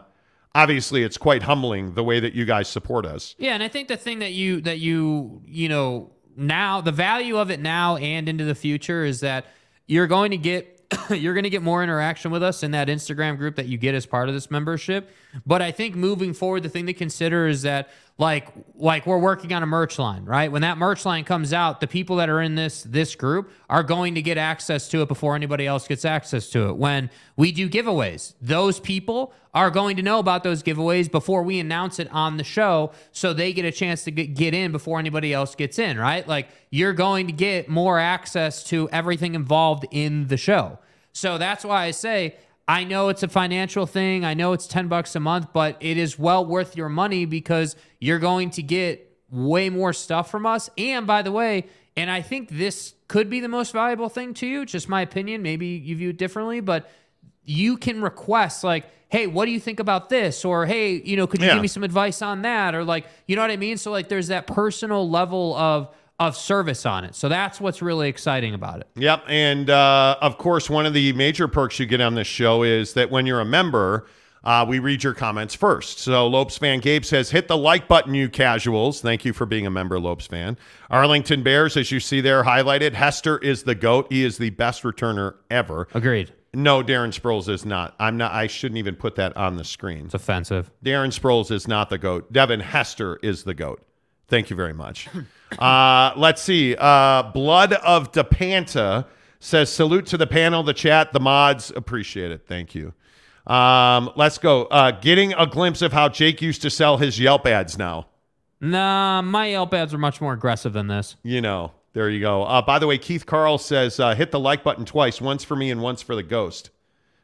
obviously 0.55 1.03
it's 1.03 1.17
quite 1.17 1.43
humbling 1.43 1.93
the 1.93 2.03
way 2.03 2.19
that 2.19 2.33
you 2.33 2.45
guys 2.45 2.67
support 2.67 3.05
us. 3.05 3.35
Yeah, 3.37 3.53
and 3.53 3.63
I 3.63 3.67
think 3.67 3.87
the 3.87 3.97
thing 3.97 4.19
that 4.19 4.33
you 4.33 4.61
that 4.61 4.79
you 4.79 5.41
you 5.45 5.69
know 5.69 6.11
now 6.35 6.81
the 6.81 6.91
value 6.91 7.37
of 7.37 7.51
it 7.51 7.59
now 7.59 7.97
and 7.97 8.27
into 8.27 8.43
the 8.43 8.55
future 8.55 9.03
is 9.03 9.19
that 9.21 9.45
you're 9.87 10.07
going 10.07 10.31
to 10.31 10.37
get 10.37 10.81
you're 11.09 11.33
going 11.33 11.43
to 11.43 11.49
get 11.49 11.61
more 11.61 11.83
interaction 11.83 12.31
with 12.31 12.43
us 12.43 12.63
in 12.63 12.71
that 12.71 12.87
Instagram 12.87 13.37
group 13.37 13.55
that 13.55 13.67
you 13.67 13.77
get 13.77 13.95
as 13.95 14.05
part 14.05 14.27
of 14.27 14.35
this 14.35 14.51
membership. 14.51 15.09
But 15.45 15.61
I 15.61 15.71
think 15.71 15.95
moving 15.95 16.33
forward, 16.33 16.63
the 16.63 16.69
thing 16.69 16.85
to 16.87 16.93
consider 16.93 17.47
is 17.47 17.61
that 17.63 17.89
like 18.17 18.49
like 18.75 19.05
we're 19.07 19.17
working 19.17 19.51
on 19.51 19.63
a 19.63 19.65
merch 19.65 19.97
line, 19.97 20.25
right? 20.25 20.51
When 20.51 20.61
that 20.61 20.77
merch 20.77 21.05
line 21.05 21.23
comes 21.23 21.53
out, 21.53 21.79
the 21.79 21.87
people 21.87 22.17
that 22.17 22.29
are 22.29 22.41
in 22.41 22.55
this 22.55 22.83
this 22.83 23.15
group 23.15 23.51
are 23.69 23.83
going 23.83 24.15
to 24.15 24.21
get 24.21 24.37
access 24.37 24.87
to 24.89 25.01
it 25.01 25.07
before 25.07 25.35
anybody 25.35 25.65
else 25.65 25.87
gets 25.87 26.05
access 26.05 26.49
to 26.49 26.69
it. 26.69 26.77
When 26.77 27.09
we 27.35 27.51
do 27.51 27.69
giveaways, 27.69 28.35
those 28.39 28.79
people 28.79 29.33
are 29.53 29.69
going 29.69 29.97
to 29.97 30.03
know 30.03 30.19
about 30.19 30.43
those 30.43 30.63
giveaways 30.63 31.11
before 31.11 31.43
we 31.43 31.59
announce 31.59 31.99
it 31.99 32.09
on 32.11 32.37
the 32.37 32.43
show 32.43 32.91
so 33.11 33.33
they 33.33 33.51
get 33.51 33.65
a 33.65 33.71
chance 33.71 34.03
to 34.05 34.11
get, 34.11 34.53
in 34.53 34.71
before 34.71 34.97
anybody 34.97 35.33
else 35.33 35.55
gets 35.55 35.77
in, 35.77 35.97
right? 35.97 36.27
Like 36.27 36.49
you're 36.69 36.93
going 36.93 37.27
to 37.27 37.33
get 37.33 37.67
more 37.67 37.99
access 37.99 38.63
to 38.65 38.87
everything 38.91 39.35
involved 39.35 39.85
in 39.91 40.27
the 40.27 40.37
show. 40.37 40.79
So 41.11 41.37
that's 41.37 41.65
why 41.65 41.85
I 41.85 41.91
say 41.91 42.35
I 42.71 42.85
know 42.85 43.09
it's 43.09 43.21
a 43.21 43.27
financial 43.27 43.85
thing. 43.85 44.23
I 44.23 44.33
know 44.33 44.53
it's 44.53 44.65
10 44.65 44.87
bucks 44.87 45.13
a 45.17 45.19
month, 45.19 45.47
but 45.51 45.75
it 45.81 45.97
is 45.97 46.17
well 46.17 46.45
worth 46.45 46.77
your 46.77 46.87
money 46.87 47.25
because 47.25 47.75
you're 47.99 48.17
going 48.19 48.49
to 48.51 48.63
get 48.63 49.11
way 49.29 49.69
more 49.69 49.91
stuff 49.91 50.31
from 50.31 50.45
us. 50.45 50.69
And 50.77 51.05
by 51.05 51.21
the 51.21 51.33
way, 51.33 51.65
and 51.97 52.09
I 52.09 52.21
think 52.21 52.47
this 52.47 52.93
could 53.09 53.29
be 53.29 53.41
the 53.41 53.49
most 53.49 53.73
valuable 53.73 54.07
thing 54.07 54.33
to 54.35 54.47
you, 54.47 54.65
just 54.65 54.87
my 54.87 55.01
opinion. 55.01 55.41
Maybe 55.41 55.67
you 55.67 55.97
view 55.97 56.09
it 56.11 56.17
differently, 56.17 56.61
but 56.61 56.89
you 57.43 57.75
can 57.75 58.01
request 58.01 58.63
like, 58.63 58.85
hey, 59.09 59.27
what 59.27 59.45
do 59.47 59.51
you 59.51 59.59
think 59.59 59.81
about 59.81 60.07
this? 60.07 60.45
Or 60.45 60.65
hey, 60.65 60.93
you 60.93 61.17
know, 61.17 61.27
could 61.27 61.41
you 61.41 61.47
Yeah. 61.47 61.55
give 61.55 61.61
me 61.61 61.67
some 61.67 61.83
advice 61.83 62.21
on 62.21 62.43
that? 62.43 62.73
Or 62.73 62.85
like, 62.85 63.05
you 63.27 63.35
know 63.35 63.41
what 63.41 63.51
I 63.51 63.57
mean? 63.57 63.75
So 63.75 63.91
like 63.91 64.07
there's 64.07 64.27
that 64.29 64.47
personal 64.47 65.09
level 65.09 65.53
of 65.57 65.89
of 66.27 66.37
service 66.37 66.85
on 66.85 67.03
it. 67.03 67.15
So 67.15 67.29
that's 67.29 67.59
what's 67.59 67.81
really 67.81 68.07
exciting 68.07 68.53
about 68.53 68.79
it. 68.79 68.87
Yep. 68.95 69.23
And 69.27 69.69
uh, 69.69 70.17
of 70.21 70.37
course, 70.37 70.69
one 70.69 70.85
of 70.85 70.93
the 70.93 71.13
major 71.13 71.47
perks 71.47 71.79
you 71.79 71.87
get 71.87 71.99
on 71.99 72.13
this 72.13 72.27
show 72.27 72.61
is 72.61 72.93
that 72.93 73.09
when 73.09 73.25
you're 73.25 73.39
a 73.39 73.45
member, 73.45 74.05
uh, 74.43 74.63
we 74.67 74.77
read 74.77 75.03
your 75.03 75.15
comments 75.15 75.55
first. 75.55 75.97
So 75.97 76.27
Lopes 76.27 76.59
fan 76.59 76.79
Gabe 76.79 77.05
says, 77.05 77.31
hit 77.31 77.47
the 77.47 77.57
like 77.57 77.87
button, 77.87 78.13
you 78.13 78.29
casuals. 78.29 79.01
Thank 79.01 79.25
you 79.25 79.33
for 79.33 79.47
being 79.47 79.65
a 79.65 79.71
member, 79.71 79.99
Lopes 79.99 80.27
fan. 80.27 80.57
Arlington 80.91 81.41
Bears, 81.41 81.75
as 81.75 81.91
you 81.91 81.99
see 81.99 82.21
there 82.21 82.43
highlighted, 82.43 82.93
Hester 82.93 83.39
is 83.39 83.63
the 83.63 83.75
GOAT. 83.75 84.07
He 84.11 84.23
is 84.23 84.37
the 84.37 84.51
best 84.51 84.83
returner 84.83 85.35
ever. 85.49 85.87
Agreed. 85.95 86.31
No, 86.53 86.83
Darren 86.83 87.17
Sproles 87.17 87.49
is 87.49 87.65
not. 87.65 87.95
I'm 87.97 88.17
not. 88.17 88.33
I 88.33 88.45
shouldn't 88.45 88.77
even 88.77 88.95
put 88.95 89.15
that 89.15 89.35
on 89.37 89.55
the 89.55 89.63
screen. 89.63 90.05
It's 90.05 90.13
offensive. 90.13 90.69
Darren 90.83 91.17
Sproles 91.17 91.49
is 91.49 91.67
not 91.67 91.89
the 91.89 91.97
GOAT. 91.97 92.31
Devin 92.31 92.59
Hester 92.59 93.17
is 93.23 93.43
the 93.43 93.53
GOAT. 93.53 93.81
Thank 94.27 94.49
you 94.49 94.55
very 94.55 94.73
much. 94.73 95.07
uh, 95.59 96.13
let's 96.15 96.41
see. 96.41 96.75
Uh, 96.77 97.23
Blood 97.33 97.73
of 97.73 98.11
DePanta 98.11 99.05
says, 99.39 99.71
salute 99.71 100.05
to 100.07 100.17
the 100.17 100.27
panel, 100.27 100.63
the 100.63 100.73
chat, 100.73 101.13
the 101.13 101.19
mods. 101.19 101.71
Appreciate 101.75 102.31
it. 102.31 102.45
Thank 102.47 102.75
you. 102.75 102.93
Um, 103.47 104.11
let's 104.15 104.37
go. 104.37 104.65
Uh, 104.65 104.91
getting 104.91 105.33
a 105.33 105.47
glimpse 105.47 105.81
of 105.81 105.91
how 105.91 106.09
Jake 106.09 106.41
used 106.41 106.61
to 106.61 106.69
sell 106.69 106.97
his 106.97 107.19
Yelp 107.19 107.47
ads 107.47 107.77
now. 107.77 108.07
Nah, 108.59 109.23
my 109.23 109.47
Yelp 109.47 109.73
ads 109.73 109.93
are 109.93 109.97
much 109.97 110.21
more 110.21 110.33
aggressive 110.33 110.73
than 110.73 110.87
this. 110.87 111.15
You 111.23 111.41
know, 111.41 111.71
there 111.93 112.09
you 112.09 112.19
go. 112.19 112.43
Uh, 112.43 112.61
by 112.61 112.77
the 112.77 112.85
way, 112.85 112.99
Keith 112.99 113.25
Carl 113.25 113.57
says, 113.57 113.99
uh, 113.99 114.13
hit 114.13 114.29
the 114.29 114.39
like 114.39 114.63
button 114.63 114.85
twice, 114.85 115.19
once 115.19 115.43
for 115.43 115.55
me 115.55 115.71
and 115.71 115.81
once 115.81 116.03
for 116.03 116.15
the 116.15 116.23
ghost. 116.23 116.69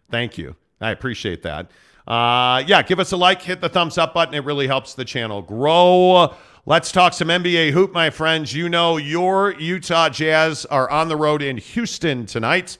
Thank 0.10 0.40
you. 0.40 0.56
I 0.82 0.90
appreciate 0.90 1.44
that. 1.44 1.70
Uh, 2.08 2.64
yeah, 2.66 2.82
give 2.82 3.00
us 3.00 3.12
a 3.12 3.18
like, 3.18 3.42
hit 3.42 3.62
the 3.62 3.70
thumbs 3.70 3.98
up 3.98 4.14
button. 4.14 4.34
It 4.34 4.46
really 4.46 4.66
helps 4.66 4.96
the 4.96 5.06
channel 5.06 5.42
grow. 5.42 6.34
Let's 6.70 6.92
talk 6.92 7.14
some 7.14 7.30
NBA 7.30 7.72
hoop, 7.72 7.94
my 7.94 8.10
friends. 8.10 8.54
You 8.54 8.68
know, 8.68 8.98
your 8.98 9.54
Utah 9.54 10.10
Jazz 10.10 10.66
are 10.66 10.90
on 10.90 11.08
the 11.08 11.16
road 11.16 11.42
in 11.42 11.56
Houston 11.56 12.26
tonight. 12.26 12.78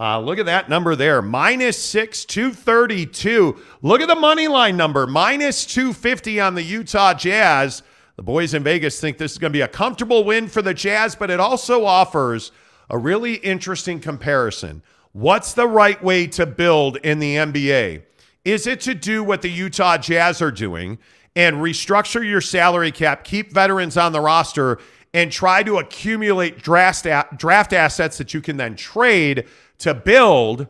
Uh, 0.00 0.20
look 0.20 0.38
at 0.38 0.46
that 0.46 0.70
number 0.70 0.96
there 0.96 1.20
minus 1.20 1.76
six, 1.76 2.24
232. 2.24 3.60
Look 3.82 4.00
at 4.00 4.08
the 4.08 4.14
money 4.14 4.48
line 4.48 4.78
number 4.78 5.06
minus 5.06 5.66
250 5.66 6.40
on 6.40 6.54
the 6.54 6.62
Utah 6.62 7.12
Jazz. 7.12 7.82
The 8.16 8.22
boys 8.22 8.54
in 8.54 8.62
Vegas 8.62 8.98
think 8.98 9.18
this 9.18 9.32
is 9.32 9.38
going 9.38 9.52
to 9.52 9.56
be 9.58 9.60
a 9.60 9.68
comfortable 9.68 10.24
win 10.24 10.48
for 10.48 10.62
the 10.62 10.72
Jazz, 10.72 11.14
but 11.14 11.30
it 11.30 11.38
also 11.38 11.84
offers 11.84 12.52
a 12.88 12.96
really 12.96 13.34
interesting 13.34 14.00
comparison. 14.00 14.82
What's 15.12 15.52
the 15.52 15.68
right 15.68 16.02
way 16.02 16.26
to 16.28 16.46
build 16.46 16.96
in 17.04 17.18
the 17.18 17.36
NBA? 17.36 18.02
Is 18.46 18.66
it 18.66 18.80
to 18.80 18.94
do 18.94 19.22
what 19.22 19.42
the 19.42 19.50
Utah 19.50 19.98
Jazz 19.98 20.40
are 20.40 20.50
doing 20.50 20.96
and 21.36 21.56
restructure 21.56 22.26
your 22.26 22.40
salary 22.40 22.90
cap, 22.90 23.22
keep 23.22 23.52
veterans 23.52 23.96
on 23.96 24.12
the 24.12 24.20
roster, 24.20 24.78
and 25.12 25.30
try 25.30 25.62
to 25.62 25.78
accumulate 25.78 26.58
draft, 26.58 27.06
draft 27.36 27.72
assets 27.72 28.18
that 28.18 28.34
you 28.34 28.40
can 28.40 28.56
then 28.56 28.74
trade 28.74 29.46
to 29.78 29.94
build? 29.94 30.66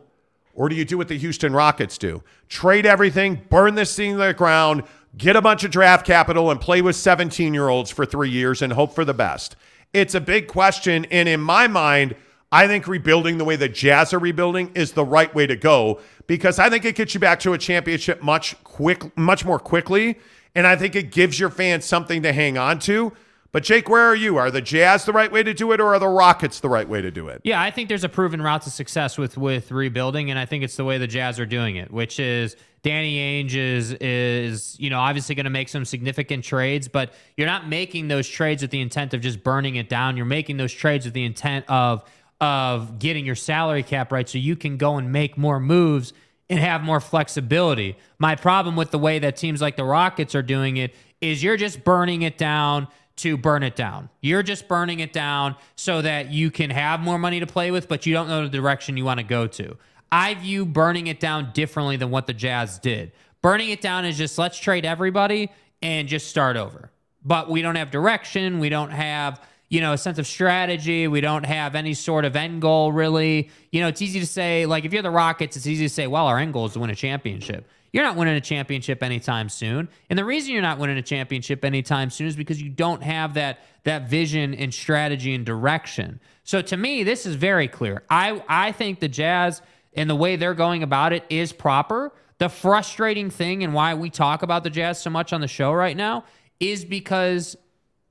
Or 0.53 0.69
do 0.69 0.75
you 0.75 0.85
do 0.85 0.97
what 0.97 1.07
the 1.07 1.17
Houston 1.17 1.53
Rockets 1.53 1.97
do? 1.97 2.21
Trade 2.49 2.85
everything, 2.85 3.41
burn 3.49 3.75
this 3.75 3.95
thing 3.95 4.13
to 4.13 4.17
the 4.17 4.33
ground, 4.33 4.83
get 5.17 5.35
a 5.35 5.41
bunch 5.41 5.63
of 5.63 5.71
draft 5.71 6.05
capital, 6.05 6.51
and 6.51 6.59
play 6.59 6.81
with 6.81 6.95
17 6.95 7.53
year 7.53 7.69
olds 7.69 7.89
for 7.89 8.05
three 8.05 8.29
years 8.29 8.61
and 8.61 8.73
hope 8.73 8.93
for 8.93 9.05
the 9.05 9.13
best? 9.13 9.55
It's 9.93 10.15
a 10.15 10.21
big 10.21 10.47
question. 10.47 11.05
And 11.05 11.29
in 11.29 11.39
my 11.39 11.67
mind, 11.67 12.15
I 12.51 12.67
think 12.67 12.87
rebuilding 12.87 13.37
the 13.37 13.45
way 13.45 13.55
the 13.55 13.69
Jazz 13.69 14.13
are 14.13 14.19
rebuilding 14.19 14.71
is 14.73 14.93
the 14.93 15.03
right 15.03 15.33
way 15.33 15.47
to 15.47 15.55
go 15.55 15.99
because 16.27 16.59
I 16.59 16.69
think 16.69 16.85
it 16.85 16.95
gets 16.95 17.13
you 17.13 17.19
back 17.19 17.39
to 17.41 17.53
a 17.53 17.57
championship 17.57 18.21
much 18.21 18.61
quick, 18.63 19.17
much 19.17 19.43
more 19.45 19.59
quickly, 19.59 20.17
and 20.57 20.65
I 20.65 20.75
think 20.75 20.95
it 20.95 21.11
gives 21.11 21.39
your 21.39 21.51
fans 21.51 21.85
something 21.85 22.23
to 22.23 22.33
hang 22.33 22.57
on 22.57 22.79
to. 22.79 23.13
But 23.51 23.63
Jake, 23.63 23.87
where 23.87 24.01
are 24.01 24.15
you? 24.15 24.37
Are 24.37 24.49
the 24.49 24.59
Jazz 24.59 25.05
the 25.05 25.13
right 25.13 25.31
way 25.31 25.43
to 25.43 25.53
do 25.53 25.71
it, 25.71 25.79
or 25.79 25.93
are 25.93 25.99
the 25.99 26.07
Rockets 26.07 26.59
the 26.59 26.67
right 26.67 26.89
way 26.89 26.99
to 26.99 27.11
do 27.11 27.27
it? 27.27 27.41
Yeah, 27.43 27.61
I 27.61 27.69
think 27.69 27.89
there's 27.89 28.03
a 28.03 28.09
proven 28.09 28.41
route 28.41 28.63
to 28.63 28.71
success 28.71 29.19
with 29.19 29.37
with 29.37 29.71
rebuilding, 29.71 30.31
and 30.31 30.39
I 30.39 30.45
think 30.45 30.63
it's 30.63 30.75
the 30.75 30.83
way 30.83 30.97
the 30.97 31.07
Jazz 31.07 31.39
are 31.39 31.45
doing 31.45 31.75
it, 31.75 31.91
which 31.91 32.19
is 32.19 32.55
Danny 32.81 33.17
Ainge 33.17 33.53
is 33.53 33.93
is 33.93 34.79
you 34.79 34.89
know 34.89 34.99
obviously 34.99 35.35
going 35.35 35.43
to 35.45 35.51
make 35.51 35.69
some 35.69 35.85
significant 35.85 36.43
trades, 36.43 36.87
but 36.87 37.13
you're 37.37 37.47
not 37.47 37.69
making 37.69 38.07
those 38.07 38.27
trades 38.27 38.63
with 38.63 38.71
the 38.71 38.81
intent 38.81 39.13
of 39.13 39.21
just 39.21 39.43
burning 39.43 39.75
it 39.75 39.89
down. 39.89 40.17
You're 40.17 40.25
making 40.25 40.57
those 40.57 40.73
trades 40.73 41.05
with 41.05 41.13
the 41.13 41.23
intent 41.23 41.65
of 41.69 42.03
of 42.41 42.97
getting 42.97 43.25
your 43.25 43.35
salary 43.35 43.83
cap 43.83 44.11
right, 44.11 44.27
so 44.27 44.39
you 44.39 44.55
can 44.55 44.77
go 44.77 44.97
and 44.97 45.11
make 45.11 45.37
more 45.37 45.59
moves 45.59 46.13
and 46.49 46.59
have 46.59 46.81
more 46.81 46.99
flexibility. 46.99 47.97
My 48.19 48.35
problem 48.35 48.75
with 48.75 48.91
the 48.91 48.99
way 48.99 49.19
that 49.19 49.35
teams 49.35 49.61
like 49.61 49.75
the 49.75 49.83
Rockets 49.83 50.35
are 50.35 50.41
doing 50.41 50.77
it 50.77 50.95
is 51.21 51.43
you're 51.43 51.57
just 51.57 51.83
burning 51.83 52.21
it 52.21 52.37
down 52.37 52.87
to 53.17 53.35
burn 53.35 53.63
it 53.63 53.75
down. 53.75 54.09
You're 54.21 54.43
just 54.43 54.67
burning 54.67 54.99
it 54.99 55.11
down 55.11 55.55
so 55.75 56.01
that 56.01 56.31
you 56.31 56.51
can 56.51 56.69
have 56.69 56.99
more 56.99 57.17
money 57.17 57.39
to 57.39 57.47
play 57.47 57.71
with, 57.71 57.87
but 57.87 58.05
you 58.05 58.13
don't 58.13 58.27
know 58.27 58.43
the 58.43 58.49
direction 58.49 58.95
you 58.95 59.05
want 59.05 59.19
to 59.19 59.25
go 59.25 59.47
to. 59.47 59.75
I 60.11 60.35
view 60.35 60.65
burning 60.65 61.07
it 61.07 61.19
down 61.19 61.51
differently 61.53 61.97
than 61.97 62.11
what 62.11 62.27
the 62.27 62.33
Jazz 62.33 62.79
did. 62.79 63.11
Burning 63.41 63.69
it 63.71 63.81
down 63.81 64.05
is 64.05 64.17
just 64.17 64.37
let's 64.37 64.57
trade 64.57 64.85
everybody 64.85 65.49
and 65.81 66.07
just 66.07 66.27
start 66.27 66.57
over. 66.57 66.91
But 67.25 67.49
we 67.49 67.61
don't 67.61 67.75
have 67.75 67.91
direction. 67.91 68.59
We 68.59 68.69
don't 68.69 68.91
have, 68.91 69.41
you 69.69 69.81
know, 69.81 69.93
a 69.93 69.97
sense 69.97 70.17
of 70.17 70.27
strategy. 70.27 71.07
We 71.07 71.21
don't 71.21 71.45
have 71.45 71.75
any 71.75 71.93
sort 71.93 72.25
of 72.25 72.35
end 72.35 72.61
goal, 72.61 72.91
really. 72.91 73.49
You 73.71 73.81
know, 73.81 73.87
it's 73.87 74.01
easy 74.01 74.19
to 74.19 74.25
say, 74.25 74.65
like, 74.65 74.85
if 74.85 74.93
you're 74.93 75.01
the 75.01 75.11
Rockets, 75.11 75.57
it's 75.57 75.67
easy 75.67 75.85
to 75.85 75.93
say, 75.93 76.07
well, 76.07 76.27
our 76.27 76.39
end 76.39 76.53
goal 76.53 76.65
is 76.65 76.73
to 76.73 76.79
win 76.79 76.89
a 76.89 76.95
championship. 76.95 77.67
You're 77.91 78.03
not 78.03 78.15
winning 78.15 78.35
a 78.35 78.41
championship 78.41 79.01
anytime 79.01 79.49
soon. 79.49 79.89
And 80.09 80.19
the 80.19 80.25
reason 80.25 80.53
you're 80.53 80.61
not 80.61 80.77
winning 80.77 80.97
a 80.97 81.01
championship 81.01 81.63
anytime 81.63 82.09
soon 82.09 82.27
is 82.27 82.35
because 82.35 82.61
you 82.61 82.69
don't 82.69 83.01
have 83.01 83.33
that 83.35 83.59
that 83.83 84.09
vision 84.09 84.53
and 84.53 84.73
strategy 84.73 85.33
and 85.33 85.45
direction. 85.45 86.19
So 86.43 86.61
to 86.61 86.77
me, 86.77 87.03
this 87.03 87.25
is 87.25 87.35
very 87.35 87.67
clear. 87.67 88.03
I 88.09 88.43
I 88.47 88.71
think 88.71 88.99
the 88.99 89.07
Jazz 89.07 89.61
and 89.95 90.09
the 90.09 90.15
way 90.15 90.35
they're 90.35 90.53
going 90.53 90.83
about 90.83 91.13
it 91.13 91.23
is 91.29 91.53
proper. 91.53 92.11
The 92.39 92.49
frustrating 92.49 93.29
thing 93.29 93.63
and 93.63 93.73
why 93.73 93.95
we 93.95 94.09
talk 94.09 94.43
about 94.43 94.63
the 94.63 94.69
Jazz 94.69 95.01
so 95.01 95.09
much 95.09 95.33
on 95.33 95.41
the 95.41 95.47
show 95.47 95.71
right 95.73 95.97
now 95.97 96.25
is 96.59 96.85
because 96.85 97.55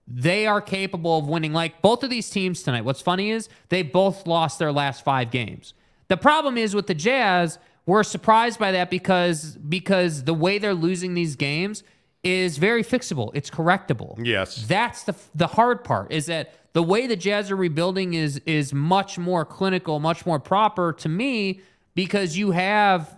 they 0.08 0.46
are 0.46 0.60
capable 0.60 1.18
of 1.18 1.26
winning 1.26 1.52
like 1.52 1.82
both 1.82 2.02
of 2.04 2.10
these 2.10 2.30
teams 2.30 2.62
tonight. 2.62 2.84
What's 2.84 3.02
funny 3.02 3.30
is 3.30 3.48
they 3.68 3.82
both 3.82 4.26
lost 4.26 4.58
their 4.58 4.72
last 4.72 5.04
5 5.04 5.30
games. 5.30 5.74
The 6.08 6.16
problem 6.16 6.56
is 6.56 6.74
with 6.74 6.86
the 6.86 6.94
Jazz, 6.94 7.58
we're 7.86 8.04
surprised 8.04 8.58
by 8.58 8.72
that 8.72 8.90
because 8.90 9.56
because 9.56 10.24
the 10.24 10.34
way 10.34 10.58
they're 10.58 10.74
losing 10.74 11.14
these 11.14 11.36
games 11.36 11.82
is 12.22 12.58
very 12.58 12.82
fixable. 12.82 13.30
It's 13.34 13.50
correctable. 13.50 14.18
Yes. 14.24 14.66
That's 14.66 15.04
the 15.04 15.14
the 15.34 15.46
hard 15.46 15.84
part 15.84 16.12
is 16.12 16.26
that 16.26 16.54
the 16.72 16.82
way 16.82 17.06
the 17.06 17.16
Jazz 17.16 17.50
are 17.50 17.56
rebuilding 17.56 18.14
is 18.14 18.38
is 18.46 18.72
much 18.72 19.18
more 19.18 19.44
clinical, 19.44 19.98
much 19.98 20.26
more 20.26 20.38
proper 20.38 20.92
to 20.94 21.08
me 21.08 21.60
because 21.94 22.36
you 22.36 22.50
have 22.52 23.16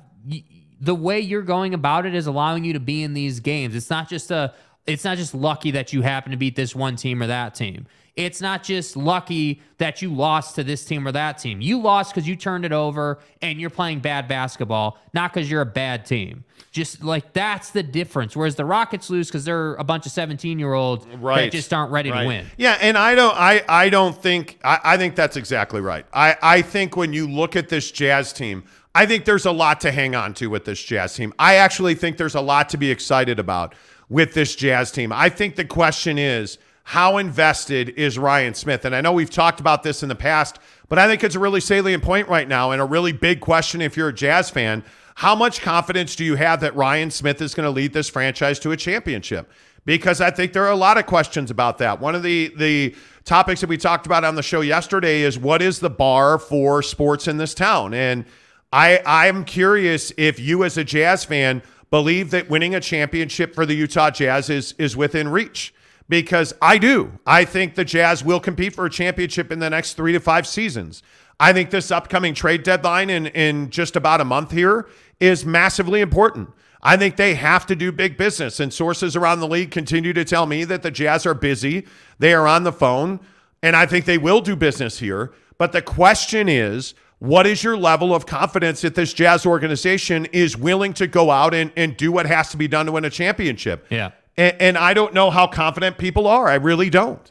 the 0.81 0.95
way 0.95 1.21
you're 1.21 1.43
going 1.43 1.75
about 1.75 2.07
it 2.07 2.15
is 2.15 2.27
allowing 2.27 2.65
you 2.65 2.73
to 2.75 2.81
be 2.81 3.03
in 3.03 3.15
these 3.15 3.41
games. 3.41 3.75
It's 3.75 3.91
not 3.91 4.09
just 4.09 4.31
a 4.31 4.55
it's 4.89 5.05
not 5.05 5.19
just 5.19 5.35
lucky 5.35 5.71
that 5.73 5.93
you 5.93 6.03
happen 6.03 6.33
to 6.33 6.39
beat 6.39 6.57
this 6.57 6.75
one 6.75 6.97
team 6.97 7.23
or 7.23 7.27
that 7.27 7.55
team. 7.55 7.87
It's 8.17 8.41
not 8.41 8.65
just 8.65 8.97
lucky 8.97 9.63
that 9.77 10.03
you 10.03 10.13
lost 10.13 10.57
to 10.57 10.65
this 10.65 10.85
team 10.85 11.07
or 11.07 11.13
that 11.13 11.39
team. 11.39 11.61
You 11.61 11.81
lost 11.81 12.13
because 12.13 12.27
you 12.27 12.35
turned 12.35 12.65
it 12.65 12.73
over 12.73 13.21
and 13.43 13.61
you're 13.61 13.71
playing 13.71 14.01
bad 14.01 14.27
basketball, 14.27 14.99
not 15.15 15.33
because 15.33 15.49
you're 15.49 15.61
a 15.61 15.67
bad 15.67 16.05
team. 16.05 16.43
Just 16.73 17.05
like 17.05 17.33
that's 17.33 17.71
the 17.71 17.83
difference. 17.85 18.35
Whereas 18.35 18.57
the 18.57 18.65
Rockets 18.65 19.09
lose 19.09 19.29
because 19.29 19.45
they're 19.45 19.75
a 19.77 19.85
bunch 19.85 20.05
of 20.05 20.11
17 20.11 20.59
year 20.59 20.73
olds 20.73 21.07
right. 21.19 21.43
that 21.43 21.53
just 21.53 21.73
aren't 21.73 21.93
ready 21.93 22.11
right. 22.11 22.23
to 22.23 22.27
win. 22.27 22.47
Yeah, 22.57 22.77
and 22.81 22.99
I 22.99 23.15
don't 23.15 23.37
I, 23.37 23.63
I 23.69 23.89
don't 23.89 24.21
think 24.21 24.59
I, 24.65 24.81
I 24.83 24.97
think 24.97 25.15
that's 25.15 25.37
exactly 25.37 25.81
right. 25.81 26.05
I, 26.13 26.37
I 26.43 26.63
think 26.63 26.97
when 26.97 27.13
you 27.13 27.29
look 27.29 27.55
at 27.55 27.69
this 27.69 27.93
jazz 27.93 28.33
team, 28.33 28.65
I 28.97 29.07
think 29.07 29.27
there's 29.27 29.47
a 29.47 29.53
lot 29.53 29.81
to 29.83 29.93
hang 29.93 30.17
on 30.17 30.35
to 30.35 30.49
with 30.49 30.65
this 30.65 30.83
jazz 30.83 31.15
team. 31.15 31.33
I 31.39 31.55
actually 31.57 31.95
think 31.95 32.17
there's 32.17 32.35
a 32.35 32.41
lot 32.41 32.69
to 32.71 32.79
be 32.79 32.91
excited 32.91 33.39
about 33.39 33.77
with 34.09 34.35
this 34.35 34.55
jazz 34.55 34.91
team. 34.91 35.13
I 35.13 35.29
think 35.29 35.57
the 35.57 35.65
question 35.65 36.19
is 36.19 36.59
how 36.85 37.19
invested 37.19 37.91
is 37.91 38.19
Ryan 38.19 38.55
Smith? 38.55 38.85
And 38.87 38.95
I 38.95 39.03
know 39.03 39.13
we've 39.13 39.29
talked 39.29 39.61
about 39.61 39.83
this 39.83 40.03
in 40.03 40.09
the 40.09 40.15
past, 40.15 40.59
but 40.89 40.99
I 40.99 41.07
think 41.07 41.23
it's 41.23 41.35
a 41.35 41.39
really 41.39 41.61
salient 41.61 42.03
point 42.03 42.29
right 42.29 42.49
now 42.49 42.71
and 42.71 42.81
a 42.81 42.85
really 42.85 43.13
big 43.13 43.41
question 43.41 43.83
if 43.83 43.97
you're 43.97 44.09
a 44.09 44.15
Jazz 44.15 44.49
fan. 44.49 44.83
How 45.17 45.35
much 45.35 45.61
confidence 45.61 46.17
do 46.17 46.25
you 46.25 46.37
have 46.37 46.61
that 46.61 46.75
Ryan 46.75 47.11
Smith 47.11 47.43
is 47.43 47.55
going 47.55 47.67
to 47.67 47.71
lead 47.71 47.93
this 47.93 48.09
franchise 48.09 48.59
to 48.61 48.71
a 48.71 48.77
championship? 48.77 49.51
Because 49.85 50.21
I 50.21 50.31
think 50.31 50.53
there 50.53 50.65
are 50.65 50.71
a 50.71 50.77
lot 50.77 50.97
of 50.97 51.07
questions 51.07 51.51
about 51.51 51.79
that. 51.79 52.01
One 52.01 52.15
of 52.15 52.23
the 52.23 52.53
the 52.57 52.95
topics 53.25 53.61
that 53.61 53.69
we 53.69 53.77
talked 53.77 54.07
about 54.07 54.25
on 54.25 54.35
the 54.35 54.43
show 54.43 54.63
yesterday 54.63 55.21
is 55.21 55.39
what 55.39 55.61
is 55.61 55.81
the 55.81 55.91
bar 55.91 56.39
for 56.39 56.83
sports 56.83 57.29
in 57.29 57.37
this 57.37 57.53
town? 57.53 57.93
And 57.93 58.25
I 58.73 59.03
I'm 59.05 59.45
curious 59.45 60.13
if 60.17 60.41
you 60.41 60.65
as 60.65 60.79
a 60.79 60.85
Jazz 60.85 61.25
fan 61.25 61.63
believe 61.91 62.31
that 62.31 62.51
winning 62.51 62.75
a 62.75 62.81
championship 62.81 63.55
for 63.55 63.65
the 63.65 63.75
Utah 63.75 64.11
Jazz 64.11 64.51
is 64.51 64.75
is 64.79 64.97
within 64.97 65.29
reach 65.29 65.75
because 66.09 66.55
I 66.63 66.79
do. 66.79 67.13
I 67.27 67.45
think 67.45 67.75
the 67.75 67.85
Jazz 67.85 68.25
will 68.25 68.41
compete 68.41 68.75
for 68.75 68.87
a 68.87 68.91
championship 68.91 69.53
in 69.53 69.59
the 69.59 69.71
next 69.71 69.95
three 69.95 70.13
to 70.13 70.21
five 70.21 70.47
seasons. 70.47 71.03
I 71.41 71.53
think 71.53 71.71
this 71.71 71.91
upcoming 71.91 72.35
trade 72.35 72.63
deadline 72.63 73.11
in, 73.11 73.27
in 73.29 73.71
just 73.71 73.95
about 73.95 74.21
a 74.21 74.25
month 74.25 74.51
here 74.51 74.89
is 75.21 75.47
massively 75.47 76.01
important. 76.01 76.51
I 76.83 76.97
think 76.97 77.17
they 77.17 77.35
have 77.35 77.67
to 77.67 77.77
do 77.77 77.93
big 77.93 78.17
business. 78.17 78.61
And 78.61 78.73
sources 78.73 79.17
around 79.17 79.41
the 79.41 79.49
league 79.49 79.71
continue 79.71 80.13
to 80.13 80.25
tell 80.25 80.47
me 80.47 80.65
that 80.65 80.83
the 80.83 80.91
Jazz 80.91 81.27
are 81.27 81.35
busy. 81.35 81.87
They 82.19 82.35
are 82.35 82.47
on 82.47 82.65
the 82.65 82.73
phone. 82.73 83.21
And 83.63 83.77
I 83.77 83.87
think 83.87 84.05
they 84.05 84.19
will 84.19 84.41
do 84.41 84.57
business 84.57 84.99
here. 84.99 85.33
But 85.59 85.73
the 85.73 85.83
question 85.83 86.49
is, 86.49 86.95
what 87.19 87.47
is 87.47 87.65
your 87.65 87.77
level 87.77 88.15
of 88.15 88.27
confidence 88.27 88.83
that 88.83 88.95
this 88.95 89.13
Jazz 89.13 89.45
organization 89.45 90.27
is 90.27 90.57
willing 90.57 90.93
to 90.95 91.07
go 91.07 91.31
out 91.31 91.53
and, 91.53 91.73
and 91.77 91.97
do 91.97 92.13
what 92.13 92.27
has 92.27 92.51
to 92.51 92.57
be 92.57 92.69
done 92.69 92.87
to 92.87 92.93
win 92.93 93.05
a 93.05 93.11
championship? 93.11 93.87
Yeah. 93.91 94.13
And, 94.37 94.57
and 94.61 94.79
I 94.79 94.95
don't 94.95 95.15
know 95.15 95.31
how 95.31 95.47
confident 95.47 95.99
people 95.99 96.27
are. 96.27 96.49
I 96.49 96.55
really 96.55 96.91
don't. 96.91 97.31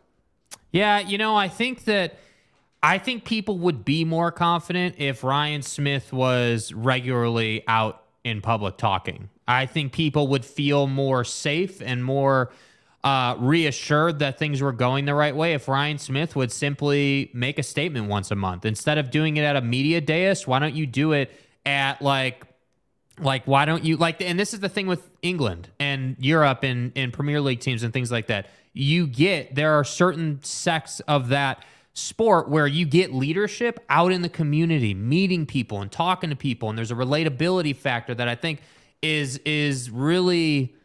Yeah, 0.71 0.99
you 0.99 1.17
know, 1.17 1.35
I 1.35 1.47
think 1.47 1.85
that 1.85 2.17
I 2.83 2.97
think 2.97 3.25
people 3.25 3.57
would 3.59 3.85
be 3.85 4.05
more 4.05 4.31
confident 4.31 4.95
if 4.97 5.23
Ryan 5.23 5.61
Smith 5.61 6.13
was 6.13 6.73
regularly 6.73 7.63
out 7.67 8.03
in 8.23 8.41
public 8.41 8.77
talking. 8.77 9.29
I 9.47 9.65
think 9.65 9.93
people 9.93 10.27
would 10.27 10.45
feel 10.45 10.87
more 10.87 11.23
safe 11.23 11.81
and 11.81 12.03
more 12.03 12.51
uh, 13.07 13.37
reassured 13.39 14.19
that 14.19 14.37
things 14.37 14.61
were 14.61 14.73
going 14.73 15.05
the 15.05 15.13
right 15.13 15.33
way 15.33 15.53
if 15.53 15.69
Ryan 15.69 15.97
Smith 15.97 16.35
would 16.35 16.51
simply 16.51 17.31
make 17.33 17.57
a 17.57 17.63
statement 17.63 18.09
once 18.09 18.31
a 18.31 18.35
month 18.35 18.65
instead 18.65 18.97
of 18.97 19.11
doing 19.11 19.37
it 19.37 19.43
at 19.43 19.55
a 19.55 19.61
media 19.61 20.01
dais. 20.01 20.45
Why 20.45 20.59
don't 20.59 20.75
you 20.75 20.85
do 20.85 21.13
it 21.13 21.31
at 21.65 22.01
like 22.01 22.43
like 23.17 23.45
why 23.45 23.63
don't 23.63 23.85
you 23.85 23.95
like 23.95 24.21
and 24.21 24.37
this 24.37 24.53
is 24.53 24.59
the 24.59 24.67
thing 24.67 24.87
with 24.87 25.09
England 25.21 25.69
and 25.79 26.17
Europe 26.19 26.63
and 26.63 26.91
and 26.97 27.13
Premier 27.13 27.39
League 27.39 27.61
teams 27.61 27.81
and 27.83 27.93
things 27.93 28.11
like 28.11 28.27
that. 28.27 28.49
You 28.73 29.07
get 29.07 29.55
there 29.55 29.71
are 29.79 29.85
certain 29.85 30.43
sects 30.43 30.99
of 31.07 31.29
that 31.29 31.63
sport 31.93 32.49
where 32.49 32.67
you 32.67 32.85
get 32.85 33.13
leadership 33.13 33.79
out 33.87 34.11
in 34.11 34.21
the 34.21 34.27
community, 34.27 34.93
meeting 34.93 35.45
people 35.45 35.81
and 35.81 35.89
talking 35.89 36.29
to 36.29 36.35
people 36.35 36.67
and 36.67 36.77
there's 36.77 36.91
a 36.91 36.95
relatability 36.95 37.73
factor 37.73 38.13
that 38.13 38.27
I 38.27 38.35
think 38.35 38.59
is 39.01 39.37
is 39.45 39.89
really 39.89 40.75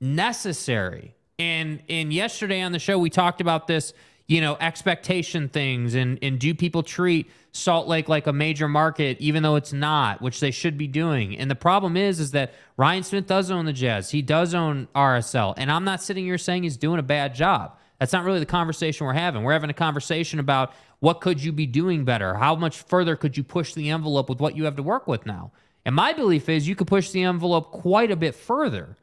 necessary. 0.00 1.16
And 1.38 1.82
and 1.88 2.12
yesterday 2.12 2.60
on 2.60 2.72
the 2.72 2.78
show 2.78 2.98
we 2.98 3.10
talked 3.10 3.40
about 3.40 3.66
this, 3.66 3.92
you 4.26 4.40
know, 4.40 4.56
expectation 4.60 5.48
things 5.48 5.94
and 5.94 6.18
and 6.22 6.38
do 6.38 6.54
people 6.54 6.82
treat 6.82 7.30
Salt 7.52 7.88
Lake 7.88 8.08
like 8.08 8.26
a 8.26 8.32
major 8.32 8.68
market 8.68 9.16
even 9.20 9.42
though 9.42 9.56
it's 9.56 9.72
not, 9.72 10.22
which 10.22 10.40
they 10.40 10.50
should 10.50 10.78
be 10.78 10.86
doing. 10.86 11.36
And 11.36 11.50
the 11.50 11.56
problem 11.56 11.96
is 11.96 12.20
is 12.20 12.30
that 12.32 12.54
Ryan 12.76 13.02
Smith 13.02 13.26
does 13.26 13.50
own 13.50 13.64
the 13.64 13.72
Jazz. 13.72 14.10
He 14.10 14.22
does 14.22 14.54
own 14.54 14.88
RSL. 14.94 15.54
And 15.56 15.70
I'm 15.70 15.84
not 15.84 16.02
sitting 16.02 16.24
here 16.24 16.38
saying 16.38 16.62
he's 16.62 16.76
doing 16.76 16.98
a 16.98 17.04
bad 17.04 17.34
job. 17.34 17.76
That's 17.98 18.12
not 18.12 18.24
really 18.24 18.40
the 18.40 18.46
conversation 18.46 19.06
we're 19.06 19.12
having. 19.12 19.42
We're 19.42 19.52
having 19.52 19.70
a 19.70 19.74
conversation 19.74 20.38
about 20.38 20.72
what 21.00 21.20
could 21.20 21.42
you 21.42 21.52
be 21.52 21.66
doing 21.66 22.04
better? 22.04 22.34
How 22.34 22.54
much 22.54 22.82
further 22.82 23.16
could 23.16 23.36
you 23.36 23.44
push 23.44 23.74
the 23.74 23.90
envelope 23.90 24.28
with 24.28 24.40
what 24.40 24.56
you 24.56 24.64
have 24.64 24.76
to 24.76 24.82
work 24.82 25.06
with 25.06 25.26
now? 25.26 25.52
And 25.84 25.94
my 25.94 26.12
belief 26.12 26.48
is 26.48 26.66
you 26.66 26.74
could 26.74 26.86
push 26.86 27.10
the 27.10 27.22
envelope 27.22 27.70
quite 27.70 28.10
a 28.10 28.16
bit 28.16 28.34
further. 28.34 28.96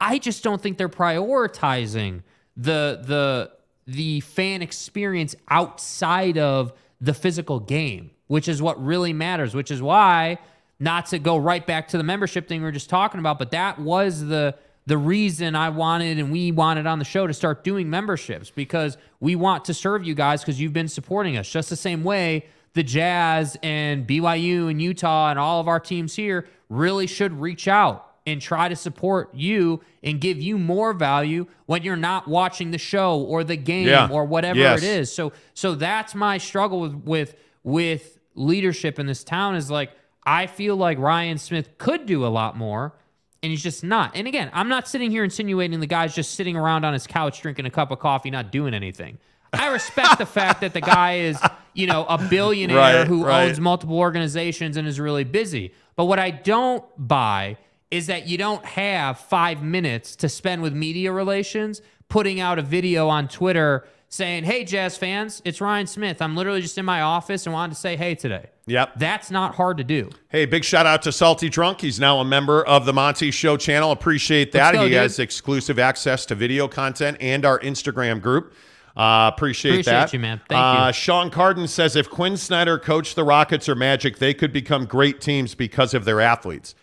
I 0.00 0.18
just 0.18 0.42
don't 0.42 0.60
think 0.60 0.78
they're 0.78 0.88
prioritizing 0.88 2.22
the 2.56 3.00
the 3.02 3.52
the 3.86 4.20
fan 4.20 4.62
experience 4.62 5.36
outside 5.48 6.38
of 6.38 6.72
the 7.00 7.14
physical 7.14 7.60
game, 7.60 8.10
which 8.26 8.48
is 8.48 8.60
what 8.60 8.82
really 8.84 9.12
matters, 9.12 9.54
which 9.54 9.70
is 9.70 9.80
why 9.80 10.38
not 10.78 11.06
to 11.06 11.18
go 11.18 11.36
right 11.36 11.66
back 11.66 11.88
to 11.88 11.98
the 11.98 12.02
membership 12.04 12.48
thing 12.48 12.60
we 12.60 12.66
were 12.66 12.72
just 12.72 12.90
talking 12.90 13.20
about, 13.20 13.38
but 13.38 13.50
that 13.52 13.78
was 13.78 14.24
the 14.26 14.56
the 14.86 14.98
reason 14.98 15.56
I 15.56 15.70
wanted 15.70 16.18
and 16.18 16.30
we 16.30 16.52
wanted 16.52 16.86
on 16.86 17.00
the 17.00 17.04
show 17.04 17.26
to 17.26 17.34
start 17.34 17.64
doing 17.64 17.90
memberships 17.90 18.50
because 18.50 18.96
we 19.18 19.34
want 19.34 19.64
to 19.64 19.74
serve 19.74 20.04
you 20.04 20.14
guys 20.14 20.42
because 20.42 20.60
you've 20.60 20.72
been 20.72 20.86
supporting 20.86 21.36
us. 21.36 21.48
Just 21.48 21.70
the 21.70 21.76
same 21.76 22.04
way 22.04 22.46
the 22.74 22.84
Jazz 22.84 23.56
and 23.62 24.06
BYU 24.06 24.70
and 24.70 24.80
Utah 24.80 25.30
and 25.30 25.38
all 25.38 25.60
of 25.60 25.66
our 25.66 25.80
teams 25.80 26.14
here 26.14 26.46
really 26.68 27.06
should 27.08 27.32
reach 27.32 27.66
out 27.66 28.05
and 28.26 28.42
try 28.42 28.68
to 28.68 28.76
support 28.76 29.32
you 29.34 29.80
and 30.02 30.20
give 30.20 30.40
you 30.42 30.58
more 30.58 30.92
value 30.92 31.46
when 31.66 31.82
you're 31.82 31.96
not 31.96 32.26
watching 32.26 32.72
the 32.72 32.78
show 32.78 33.20
or 33.20 33.44
the 33.44 33.56
game 33.56 33.86
Yeah. 33.86 34.08
or 34.10 34.24
whatever 34.24 34.58
Yes. 34.58 34.82
it 34.82 34.86
is. 34.86 35.12
So 35.12 35.32
so 35.54 35.74
that's 35.74 36.14
my 36.14 36.38
struggle 36.38 36.80
with 36.80 36.94
with 37.04 37.36
with 37.62 38.18
leadership 38.34 38.98
in 38.98 39.06
this 39.06 39.24
town 39.24 39.54
is 39.54 39.70
like 39.70 39.90
I 40.24 40.46
feel 40.48 40.76
like 40.76 40.98
Ryan 40.98 41.38
Smith 41.38 41.78
could 41.78 42.04
do 42.06 42.26
a 42.26 42.28
lot 42.28 42.56
more 42.56 42.94
and 43.42 43.50
he's 43.50 43.62
just 43.62 43.84
not. 43.84 44.16
And 44.16 44.26
again, 44.26 44.50
I'm 44.52 44.68
not 44.68 44.88
sitting 44.88 45.10
here 45.12 45.22
insinuating 45.22 45.78
the 45.78 45.86
guy's 45.86 46.14
just 46.14 46.34
sitting 46.34 46.56
around 46.56 46.84
on 46.84 46.92
his 46.92 47.06
couch 47.06 47.40
drinking 47.42 47.64
a 47.66 47.70
cup 47.70 47.92
of 47.92 48.00
coffee 48.00 48.30
not 48.30 48.50
doing 48.50 48.74
anything. 48.74 49.18
I 49.52 49.68
respect 49.68 50.18
the 50.18 50.26
fact 50.26 50.60
that 50.62 50.74
the 50.74 50.80
guy 50.80 51.18
is, 51.18 51.40
you 51.72 51.86
know, 51.86 52.04
a 52.06 52.18
billionaire 52.18 52.76
Right, 52.76 53.06
who 53.06 53.24
right. 53.24 53.48
owns 53.48 53.60
multiple 53.60 53.96
organizations 53.98 54.76
and 54.76 54.86
is 54.88 54.98
really 54.98 55.22
busy. 55.24 55.72
But 55.94 56.06
what 56.06 56.18
I 56.18 56.30
don't 56.30 56.84
buy 56.98 57.56
is 57.90 58.06
that 58.08 58.26
you 58.26 58.38
don't 58.38 58.64
have 58.64 59.18
five 59.18 59.62
minutes 59.62 60.16
to 60.16 60.28
spend 60.28 60.62
with 60.62 60.74
media 60.74 61.12
relations 61.12 61.82
putting 62.08 62.40
out 62.40 62.58
a 62.58 62.62
video 62.62 63.08
on 63.08 63.28
Twitter 63.28 63.86
saying, 64.08 64.44
"Hey, 64.44 64.64
Jazz 64.64 64.96
fans, 64.96 65.42
it's 65.44 65.60
Ryan 65.60 65.86
Smith. 65.86 66.22
I'm 66.22 66.36
literally 66.36 66.60
just 66.60 66.78
in 66.78 66.84
my 66.84 67.00
office 67.00 67.46
and 67.46 67.52
wanted 67.52 67.74
to 67.74 67.80
say 67.80 67.96
hey 67.96 68.14
today." 68.14 68.46
Yep. 68.66 68.94
That's 68.96 69.30
not 69.30 69.54
hard 69.54 69.76
to 69.76 69.84
do. 69.84 70.10
Hey, 70.28 70.44
big 70.44 70.64
shout 70.64 70.86
out 70.86 71.02
to 71.02 71.12
Salty 71.12 71.48
Drunk. 71.48 71.80
He's 71.80 72.00
now 72.00 72.18
a 72.18 72.24
member 72.24 72.64
of 72.64 72.84
the 72.84 72.92
Monty 72.92 73.30
Show 73.30 73.56
channel. 73.56 73.92
Appreciate 73.92 74.52
that. 74.52 74.74
Go, 74.74 74.82
he 74.82 74.88
dude. 74.88 74.98
has 74.98 75.18
exclusive 75.20 75.78
access 75.78 76.26
to 76.26 76.34
video 76.34 76.66
content 76.66 77.16
and 77.20 77.44
our 77.44 77.60
Instagram 77.60 78.20
group. 78.20 78.54
Uh, 78.96 79.30
appreciate, 79.32 79.72
Appreciate 79.72 79.92
that. 79.92 80.12
you, 80.12 80.18
man. 80.18 80.40
Thank 80.48 80.58
uh, 80.58 80.86
you. 80.86 80.92
Sean 80.94 81.30
Carden 81.30 81.68
says 81.68 81.96
if 81.96 82.08
Quin 82.08 82.36
Snyder 82.36 82.78
coached 82.78 83.14
the 83.14 83.24
Rockets 83.24 83.68
or 83.68 83.74
Magic, 83.74 84.18
they 84.18 84.32
could 84.32 84.52
become 84.54 84.86
great 84.86 85.20
teams 85.20 85.54
because 85.54 85.92
of 85.92 86.06
their 86.06 86.20
athletes. 86.20 86.74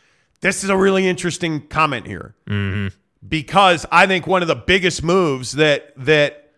This 0.43 0.63
is 0.63 0.69
a 0.69 0.77
really 0.77 1.07
interesting 1.07 1.67
comment 1.67 2.05
here 2.05 2.35
Mm-hmm. 2.47 2.95
because 3.27 3.85
I 3.91 4.05
think 4.05 4.27
one 4.27 4.41
of 4.41 4.47
the 4.47 4.55
biggest 4.55 5.01
moves 5.03 5.53
that 5.53 5.93
that 5.97 6.51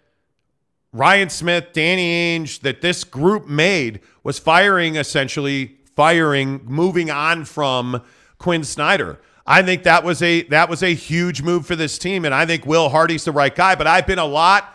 Ryan 0.92 1.30
Smith, 1.30 1.68
Danny 1.74 2.38
Ainge, 2.40 2.62
that 2.62 2.82
this 2.82 3.04
group 3.04 3.48
made 3.48 4.00
was 4.24 4.40
firing 4.40 4.96
essentially 4.96 5.78
firing, 5.96 6.62
moving 6.66 7.10
on 7.12 7.46
from 7.46 8.02
Quin 8.38 8.64
Snyder. 8.64 9.20
I 9.46 9.62
think 9.62 9.84
that 9.84 10.04
was 10.04 10.22
a 10.24 10.42
that 10.44 10.70
was 10.70 10.82
a 10.82 10.94
huge 10.94 11.42
move 11.42 11.66
for 11.68 11.76
this 11.76 11.98
team, 12.00 12.26
and 12.26 12.34
I 12.34 12.46
think 12.46 12.66
Will 12.66 12.90
Hardy's 12.90 13.26
the 13.26 13.32
right 13.32 13.54
guy. 13.54 13.76
But 13.76 13.88
I've 13.88 14.08
been 14.08 14.20
a 14.20 14.26
lot. 14.26 14.74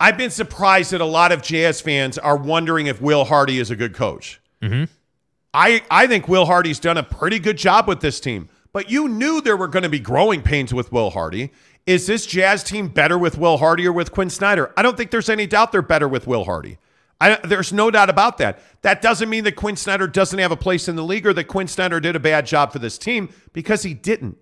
I've 0.00 0.16
been 0.16 0.30
surprised 0.30 0.92
that 0.92 1.00
a 1.00 1.04
lot 1.06 1.30
of 1.30 1.42
Jazz 1.42 1.80
fans 1.80 2.16
are 2.18 2.36
wondering 2.36 2.86
if 2.86 3.00
Will 3.00 3.24
Hardy 3.24 3.58
is 3.60 3.70
a 3.70 3.76
good 3.76 3.94
coach. 3.94 4.40
I, 5.54 5.82
I 5.90 6.06
think 6.06 6.28
Will 6.28 6.46
Hardy's 6.46 6.78
done 6.78 6.96
a 6.96 7.02
pretty 7.02 7.38
good 7.38 7.58
job 7.58 7.86
with 7.86 8.00
this 8.00 8.20
team, 8.20 8.48
but 8.72 8.90
you 8.90 9.08
knew 9.08 9.40
there 9.40 9.56
were 9.56 9.68
going 9.68 9.82
to 9.82 9.88
be 9.88 9.98
growing 9.98 10.42
pains 10.42 10.72
with 10.72 10.92
Will 10.92 11.10
Hardy. 11.10 11.52
Is 11.86 12.06
this 12.06 12.24
Jazz 12.26 12.64
team 12.64 12.88
better 12.88 13.18
with 13.18 13.36
Will 13.36 13.58
Hardy 13.58 13.86
or 13.86 13.92
with 13.92 14.12
Quin 14.12 14.30
Snyder? 14.30 14.72
I 14.76 14.82
don't 14.82 14.96
think 14.96 15.10
there's 15.10 15.28
any 15.28 15.46
doubt 15.46 15.72
they're 15.72 15.82
better 15.82 16.08
with 16.08 16.26
Will 16.26 16.44
Hardy. 16.44 16.78
I, 17.20 17.38
there's 17.44 17.72
no 17.72 17.90
doubt 17.90 18.08
about 18.08 18.38
that. 18.38 18.60
That 18.82 19.02
doesn't 19.02 19.28
mean 19.28 19.44
that 19.44 19.56
Quin 19.56 19.76
Snyder 19.76 20.06
doesn't 20.06 20.38
have 20.38 20.52
a 20.52 20.56
place 20.56 20.88
in 20.88 20.96
the 20.96 21.04
league 21.04 21.26
or 21.26 21.32
that 21.34 21.44
Quin 21.44 21.68
Snyder 21.68 22.00
did 22.00 22.16
a 22.16 22.20
bad 22.20 22.46
job 22.46 22.72
for 22.72 22.78
this 22.78 22.98
team 22.98 23.28
because 23.52 23.82
he 23.82 23.94
didn't. 23.94 24.38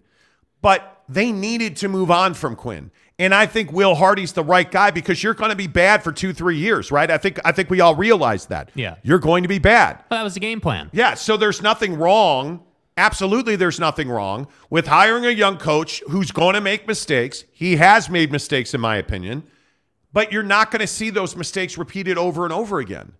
But 0.62 1.02
they 1.08 1.32
needed 1.32 1.76
to 1.76 1.88
move 1.88 2.10
on 2.10 2.34
from 2.34 2.56
Quin. 2.56 2.90
And 3.20 3.34
I 3.34 3.44
think 3.44 3.70
Will 3.70 3.94
Hardy's 3.94 4.32
the 4.32 4.42
right 4.42 4.68
guy 4.68 4.90
because 4.90 5.22
you're 5.22 5.34
going 5.34 5.50
to 5.50 5.56
be 5.56 5.66
bad 5.66 6.02
for 6.02 6.10
two, 6.10 6.32
three 6.32 6.56
years, 6.56 6.90
right? 6.90 7.10
I 7.10 7.18
think 7.18 7.38
I 7.44 7.52
think 7.52 7.68
we 7.68 7.82
all 7.82 7.94
realize 7.94 8.46
that. 8.46 8.70
Yeah. 8.74 8.94
You're 9.02 9.18
going 9.18 9.42
to 9.42 9.48
be 9.48 9.58
bad. 9.58 10.02
Well, 10.10 10.20
that 10.20 10.24
was 10.24 10.32
the 10.32 10.40
game 10.40 10.58
plan. 10.58 10.88
Yeah, 10.94 11.12
so 11.12 11.36
there's 11.36 11.60
nothing 11.60 11.96
wrong. 11.96 12.64
Absolutely, 12.96 13.56
there's 13.56 13.78
nothing 13.78 14.08
wrong 14.08 14.48
with 14.70 14.86
hiring 14.86 15.26
a 15.26 15.30
young 15.30 15.58
coach 15.58 16.02
who's 16.08 16.30
going 16.30 16.54
to 16.54 16.62
make 16.62 16.88
mistakes. 16.88 17.44
He 17.52 17.76
has 17.76 18.08
made 18.08 18.32
mistakes, 18.32 18.72
in 18.72 18.80
my 18.80 18.96
opinion, 18.96 19.42
but 20.14 20.32
you're 20.32 20.42
not 20.42 20.70
going 20.70 20.80
to 20.80 20.86
see 20.86 21.10
those 21.10 21.36
mistakes 21.36 21.76
repeated 21.76 22.16
over 22.16 22.44
and 22.44 22.54
over 22.54 22.78
again. 22.78 23.12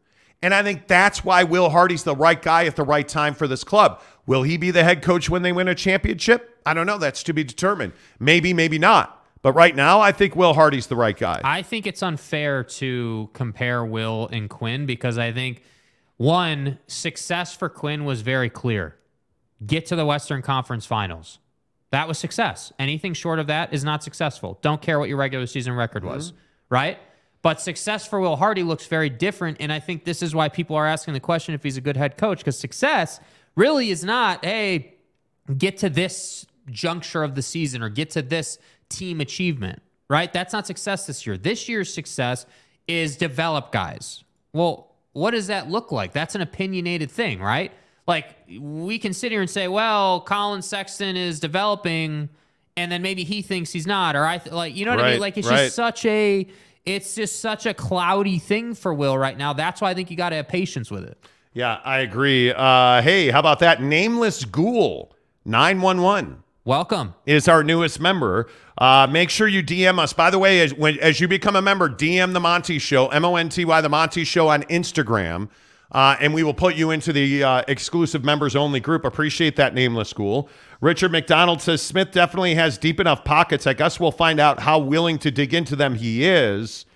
And 0.42 0.54
I 0.54 0.62
think 0.62 0.86
that's 0.86 1.22
why 1.26 1.44
Will 1.44 1.68
Hardy's 1.68 2.04
the 2.04 2.16
right 2.16 2.40
guy 2.40 2.64
at 2.64 2.74
the 2.74 2.84
right 2.84 3.06
time 3.06 3.34
for 3.34 3.46
this 3.46 3.64
club. 3.64 4.00
Will 4.24 4.44
he 4.44 4.56
be 4.56 4.70
the 4.70 4.82
head 4.82 5.02
coach 5.02 5.28
when 5.28 5.42
they 5.42 5.52
win 5.52 5.68
a 5.68 5.74
championship? 5.74 6.58
I 6.64 6.72
don't 6.72 6.86
know. 6.86 6.96
That's 6.96 7.22
to 7.24 7.34
be 7.34 7.44
determined. 7.44 7.92
Maybe, 8.18 8.54
maybe 8.54 8.78
not. 8.78 9.18
But 9.42 9.52
right 9.54 9.74
now, 9.74 10.00
I 10.00 10.12
think 10.12 10.36
Will 10.36 10.52
Hardy's 10.52 10.86
the 10.88 10.96
right 10.96 11.16
guy. 11.16 11.40
I 11.42 11.62
think 11.62 11.86
it's 11.86 12.02
unfair 12.02 12.62
to 12.64 13.30
compare 13.32 13.84
Will 13.84 14.28
and 14.30 14.50
Quin 14.50 14.84
because 14.84 15.16
I 15.16 15.32
think 15.32 15.62
one 16.18 16.78
success 16.86 17.54
for 17.54 17.70
Quin 17.70 18.04
was 18.04 18.20
very 18.20 18.50
clear. 18.50 18.96
Get 19.64 19.86
to 19.86 19.96
the 19.96 20.04
Western 20.04 20.42
Conference 20.42 20.84
Finals. 20.84 21.38
That 21.90 22.06
was 22.06 22.18
success. 22.18 22.72
Anything 22.78 23.14
short 23.14 23.38
of 23.38 23.46
that 23.46 23.72
is 23.72 23.82
not 23.82 24.02
successful. 24.02 24.58
Don't 24.62 24.82
care 24.82 24.98
what 24.98 25.08
your 25.08 25.18
regular 25.18 25.46
season 25.46 25.72
record 25.74 26.04
was, 26.04 26.32
mm-hmm. 26.32 26.74
right? 26.74 26.98
But 27.42 27.60
success 27.60 28.06
for 28.06 28.20
Will 28.20 28.36
Hardy 28.36 28.62
looks 28.62 28.86
very 28.86 29.08
different. 29.08 29.56
And 29.60 29.72
I 29.72 29.80
think 29.80 30.04
this 30.04 30.22
is 30.22 30.34
why 30.34 30.50
people 30.50 30.76
are 30.76 30.86
asking 30.86 31.14
the 31.14 31.20
question 31.20 31.54
if 31.54 31.62
he's 31.62 31.78
a 31.78 31.80
good 31.80 31.96
head 31.96 32.18
coach, 32.18 32.38
because 32.38 32.58
success 32.58 33.18
really 33.56 33.90
is 33.90 34.04
not, 34.04 34.44
hey, 34.44 34.94
get 35.56 35.78
to 35.78 35.88
this 35.88 36.46
juncture 36.70 37.22
of 37.22 37.34
the 37.34 37.42
season 37.42 37.82
or 37.82 37.88
get 37.88 38.10
to 38.10 38.22
this 38.22 38.58
team 38.90 39.20
achievement, 39.20 39.80
right? 40.08 40.32
That's 40.32 40.52
not 40.52 40.66
success 40.66 41.06
this 41.06 41.26
year. 41.26 41.38
This 41.38 41.68
year's 41.68 41.92
success 41.92 42.44
is 42.86 43.16
develop 43.16 43.72
guys. 43.72 44.22
Well, 44.52 44.90
what 45.12 45.30
does 45.30 45.46
that 45.46 45.70
look 45.70 45.90
like? 45.92 46.12
That's 46.12 46.34
an 46.34 46.40
opinionated 46.42 47.10
thing, 47.10 47.40
right? 47.40 47.72
Like 48.06 48.36
we 48.58 48.98
can 48.98 49.14
sit 49.14 49.32
here 49.32 49.40
and 49.40 49.48
say, 49.48 49.68
well, 49.68 50.20
Collin 50.20 50.62
Sexton 50.62 51.16
is 51.16 51.40
developing 51.40 52.28
and 52.76 52.90
then 52.90 53.02
maybe 53.02 53.24
he 53.24 53.42
thinks 53.42 53.72
he's 53.72 53.86
not 53.86 54.16
or 54.16 54.24
I 54.24 54.38
th- 54.38 54.52
like 54.52 54.74
you 54.74 54.84
know 54.84 54.92
what 54.96 55.04
I 55.04 55.12
mean? 55.12 55.20
Like 55.20 55.36
it's 55.36 55.48
right. 55.48 55.64
just 55.64 55.76
such 55.76 56.04
a 56.06 56.46
it's 56.86 57.14
just 57.14 57.40
such 57.40 57.66
a 57.66 57.74
cloudy 57.74 58.38
thing 58.38 58.74
for 58.74 58.94
Will 58.94 59.16
right 59.16 59.36
now. 59.36 59.52
That's 59.52 59.80
why 59.80 59.90
I 59.90 59.94
think 59.94 60.10
you 60.10 60.16
got 60.16 60.30
to 60.30 60.36
have 60.36 60.48
patience 60.48 60.90
with 60.90 61.04
it. 61.04 61.18
yeah, 61.52 61.80
I 61.84 61.98
agree. 61.98 62.52
Uh, 62.52 63.02
hey, 63.02 63.30
how 63.30 63.40
about 63.40 63.58
that? 63.60 63.82
Nameless 63.82 64.44
Ghoul 64.44 65.12
911. 65.44 66.42
Welcome. 66.70 67.14
is 67.26 67.48
our 67.48 67.64
newest 67.64 67.98
member. 67.98 68.48
Uh, 68.78 69.08
make 69.10 69.28
sure 69.28 69.48
you 69.48 69.60
DM 69.60 69.98
us. 69.98 70.12
By 70.12 70.30
the 70.30 70.38
way, 70.38 70.60
as, 70.60 70.72
when, 70.72 71.00
as 71.00 71.20
you 71.20 71.26
become 71.26 71.56
a 71.56 71.60
member, 71.60 71.88
DM 71.88 72.32
the 72.32 72.38
Monty 72.38 72.78
Show, 72.78 73.08
M 73.08 73.24
O 73.24 73.34
N 73.34 73.48
T 73.48 73.64
Y, 73.64 73.80
the 73.80 73.88
Monty 73.88 74.22
Show 74.22 74.46
on 74.46 74.62
Instagram, 74.62 75.48
uh, 75.90 76.14
and 76.20 76.32
we 76.32 76.44
will 76.44 76.54
put 76.54 76.76
you 76.76 76.92
into 76.92 77.12
the 77.12 77.42
uh, 77.42 77.64
exclusive 77.66 78.22
members 78.22 78.54
only 78.54 78.78
group. 78.78 79.04
Appreciate 79.04 79.56
that, 79.56 79.74
Nameless 79.74 80.12
Ghoul. 80.12 80.48
Richard 80.80 81.10
McDonald 81.10 81.60
says 81.60 81.82
Smith 81.82 82.12
definitely 82.12 82.54
has 82.54 82.78
deep 82.78 83.00
enough 83.00 83.24
pockets. 83.24 83.66
I 83.66 83.72
guess 83.72 83.98
we'll 83.98 84.12
find 84.12 84.38
out 84.38 84.60
how 84.60 84.78
willing 84.78 85.18
to 85.18 85.32
dig 85.32 85.52
into 85.52 85.74
them 85.74 85.96
he 85.96 86.24
is. 86.24 86.86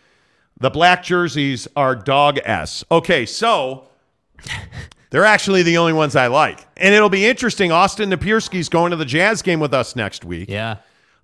The 0.60 0.70
black 0.70 1.02
jerseys 1.02 1.66
are 1.74 1.96
dog 1.96 2.38
S. 2.44 2.84
Okay, 2.92 3.26
so 3.26 3.88
they're 5.14 5.24
actually 5.24 5.62
the 5.62 5.78
only 5.78 5.92
ones 5.92 6.16
I 6.16 6.26
like. 6.26 6.66
And 6.76 6.92
it'll 6.92 7.08
be 7.08 7.24
interesting. 7.24 7.70
Austin 7.70 8.10
Napierski's 8.10 8.68
going 8.68 8.90
to 8.90 8.96
the 8.96 9.04
Jazz 9.04 9.42
game 9.42 9.60
with 9.60 9.72
us 9.72 9.94
next 9.94 10.24
week. 10.24 10.50
Yeah. 10.50 10.78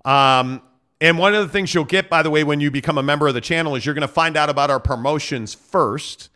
Um, 0.05 0.63
and 1.01 1.19
one 1.19 1.35
of 1.35 1.45
the 1.45 1.53
things 1.53 1.75
you'll 1.75 1.83
get, 1.83 2.09
by 2.09 2.23
the 2.23 2.31
way, 2.31 2.45
when 2.45 2.61
you 2.61 2.71
become 2.71 2.99
a 2.99 3.03
member 3.03 3.27
of 3.27 3.35
the 3.35 3.41
channel 3.41 3.75
is 3.75 3.85
you're 3.85 3.97
going 3.97 4.07
to 4.07 4.07
find 4.07 4.37
out 4.37 4.49
about 4.49 4.71
our 4.71 4.79
promotions 4.79 5.55
first. 5.55 6.29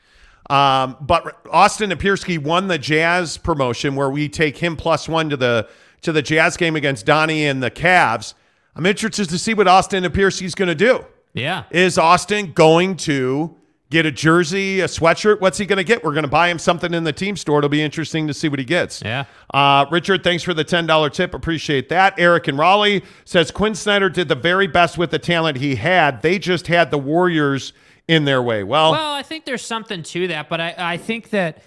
Um, 0.51 0.97
but 1.01 1.47
Austin 1.49 1.91
Napierski 1.91 2.43
won 2.43 2.67
the 2.67 2.77
Jazz 2.77 3.39
promotion 3.39 3.95
where 3.95 4.11
we 4.11 4.29
take 4.29 4.57
him 4.57 4.75
plus 4.75 5.09
one 5.09 5.31
to 5.31 5.37
the 5.37 5.69
to 6.03 6.11
the 6.11 6.23
Jazz 6.23 6.57
game 6.57 6.75
against 6.75 7.07
Donnie 7.07 7.47
and 7.47 7.63
the 7.63 7.71
Cavs. 7.71 8.35
I'm 8.75 8.85
interested 8.85 9.29
to 9.29 9.39
see 9.39 9.55
what 9.55 9.69
Austin 9.69 10.03
Napierski's 10.03 10.57
going 10.57 10.71
to 10.71 10.75
do. 10.75 11.05
Yeah. 11.35 11.67
Is 11.71 11.99
Austin 11.99 12.51
going 12.51 12.97
to 12.97 13.55
get 13.95 14.05
a 14.07 14.11
jersey, 14.11 14.81
a 14.81 14.87
sweatshirt? 14.87 15.41
What's 15.41 15.57
he 15.57 15.67
going 15.67 15.77
to 15.77 15.85
get? 15.85 16.03
We're 16.03 16.13
going 16.13 16.25
to 16.25 16.31
buy 16.31 16.49
him 16.49 16.59
something 16.59 16.93
in 16.93 17.05
the 17.05 17.13
team 17.13 17.37
store. 17.37 17.59
It'll 17.59 17.71
be 17.71 17.81
interesting 17.81 18.27
to 18.27 18.35
see 18.35 18.49
what 18.49 18.59
he 18.59 18.65
gets. 18.65 19.01
Yeah. 19.01 19.25
Uh, 19.53 19.87
Richard, 19.91 20.25
thanks 20.25 20.43
for 20.43 20.53
the 20.53 20.65
$10 20.65 21.13
tip. 21.13 21.33
Appreciate 21.33 21.89
that. 21.91 22.19
Eric 22.19 22.49
and 22.49 22.59
Raleigh 22.59 23.05
says 23.25 23.51
Quin 23.53 23.75
Snyder 23.75 24.11
did 24.11 24.29
the 24.29 24.35
very 24.35 24.67
best 24.67 24.99
with 24.99 25.13
the 25.13 25.19
talent 25.19 25.59
he 25.59 25.77
had. 25.77 26.23
They 26.23 26.41
just 26.41 26.67
had 26.67 26.91
the 26.91 26.99
Warriors 26.99 27.73
in 28.09 28.25
their 28.25 28.43
way. 28.43 28.65
Well, 28.65 28.93
Well, 28.93 29.13
I 29.13 29.23
think 29.23 29.45
there's 29.45 29.65
something 29.65 30.03
to 30.03 30.29
that, 30.29 30.49
but 30.49 30.61
I, 30.61 30.75
I 30.77 30.97
think 30.97 31.31
that 31.31 31.63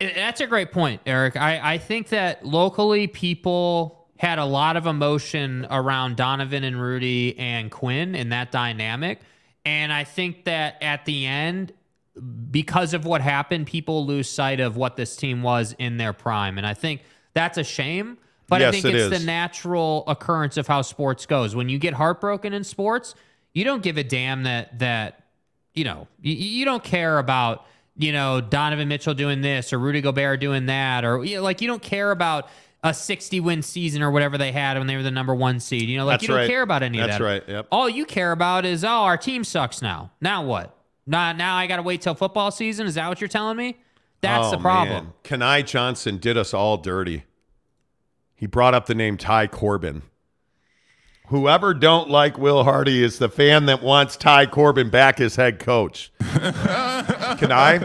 that's 0.00 0.40
a 0.40 0.46
great 0.46 0.72
point, 0.72 1.02
Eric. 1.06 1.36
I, 1.36 1.74
I 1.74 1.78
think 1.78 2.08
that 2.08 2.44
locally 2.44 3.06
people 3.06 4.08
had 4.18 4.38
a 4.38 4.44
lot 4.44 4.76
of 4.76 4.86
emotion 4.86 5.66
around 5.70 6.16
Donovan 6.16 6.64
and 6.64 6.80
Rudy 6.80 7.38
and 7.38 7.70
Quin 7.70 8.14
and 8.14 8.32
that 8.32 8.50
dynamic. 8.50 9.20
And 9.64 9.92
I 9.92 10.04
think 10.04 10.44
that 10.44 10.82
at 10.82 11.04
the 11.04 11.26
end, 11.26 11.72
because 12.50 12.94
of 12.94 13.04
what 13.04 13.20
happened, 13.20 13.66
people 13.66 14.06
lose 14.06 14.28
sight 14.28 14.60
of 14.60 14.76
what 14.76 14.96
this 14.96 15.16
team 15.16 15.42
was 15.42 15.74
in 15.78 15.96
their 15.96 16.12
prime. 16.12 16.58
And 16.58 16.66
I 16.66 16.74
think 16.74 17.02
that's 17.34 17.58
a 17.58 17.64
shame. 17.64 18.18
But 18.48 18.62
I 18.62 18.72
think 18.72 18.84
it 18.84 18.94
it's 18.96 19.14
is. 19.14 19.20
the 19.20 19.24
natural 19.24 20.02
occurrence 20.08 20.56
of 20.56 20.66
how 20.66 20.82
sports 20.82 21.24
goes. 21.24 21.54
When 21.54 21.68
you 21.68 21.78
get 21.78 21.94
heartbroken 21.94 22.52
in 22.52 22.64
sports, 22.64 23.14
you 23.54 23.64
don't 23.64 23.80
give 23.80 23.96
a 23.96 24.02
damn 24.02 24.42
that 24.42 24.80
that 24.80 25.22
you 25.72 25.84
know 25.84 26.08
you, 26.20 26.34
you 26.34 26.64
don't 26.64 26.82
care 26.82 27.20
about 27.20 27.64
you 27.96 28.12
know 28.12 28.40
Donovan 28.40 28.88
Mitchell 28.88 29.14
doing 29.14 29.40
this 29.40 29.72
or 29.72 29.78
Rudy 29.78 30.00
Gobert 30.00 30.40
doing 30.40 30.66
that 30.66 31.04
or 31.04 31.24
you 31.24 31.36
know, 31.36 31.42
like 31.42 31.60
you 31.60 31.68
don't 31.68 31.82
care 31.82 32.10
about 32.10 32.48
a 32.82 32.94
60 32.94 33.40
win 33.40 33.62
season 33.62 34.02
or 34.02 34.10
whatever 34.10 34.38
they 34.38 34.52
had 34.52 34.78
when 34.78 34.86
they 34.86 34.96
were 34.96 35.02
the 35.02 35.10
number 35.10 35.34
one 35.34 35.60
seed. 35.60 35.88
You 35.88 35.98
know, 35.98 36.04
like 36.06 36.14
That's 36.14 36.22
you 36.22 36.28
don't 36.28 36.36
right. 36.38 36.48
care 36.48 36.62
about 36.62 36.82
any 36.82 36.98
That's 36.98 37.16
of 37.16 37.18
that. 37.18 37.28
That's 37.28 37.48
right, 37.48 37.54
yep. 37.56 37.66
All 37.70 37.88
you 37.88 38.04
care 38.06 38.32
about 38.32 38.64
is 38.64 38.84
oh 38.84 38.88
our 38.88 39.16
team 39.16 39.44
sucks 39.44 39.82
now. 39.82 40.10
Now 40.20 40.44
what? 40.44 40.76
Now 41.06 41.32
now 41.32 41.56
I 41.56 41.66
got 41.66 41.76
to 41.76 41.82
wait 41.82 42.00
till 42.00 42.14
football 42.14 42.50
season. 42.50 42.86
Is 42.86 42.94
that 42.94 43.08
what 43.08 43.20
you're 43.20 43.28
telling 43.28 43.56
me? 43.56 43.78
That's 44.20 44.48
oh, 44.48 44.50
the 44.52 44.58
problem. 44.58 45.04
Man. 45.04 45.12
Kenai 45.22 45.62
Johnson 45.62 46.18
did 46.18 46.36
us 46.36 46.52
all 46.52 46.76
dirty. 46.76 47.24
He 48.34 48.46
brought 48.46 48.74
up 48.74 48.86
the 48.86 48.94
name 48.94 49.16
Ty 49.16 49.48
Corbin. 49.48 50.02
Whoever 51.30 51.74
don't 51.74 52.10
like 52.10 52.38
Will 52.38 52.64
Hardy 52.64 53.04
is 53.04 53.20
the 53.20 53.28
fan 53.28 53.66
that 53.66 53.84
wants 53.84 54.16
Ty 54.16 54.46
Corbin 54.46 54.90
back 54.90 55.20
as 55.20 55.36
head 55.36 55.60
coach. 55.60 56.10
Kenai? 57.38 57.78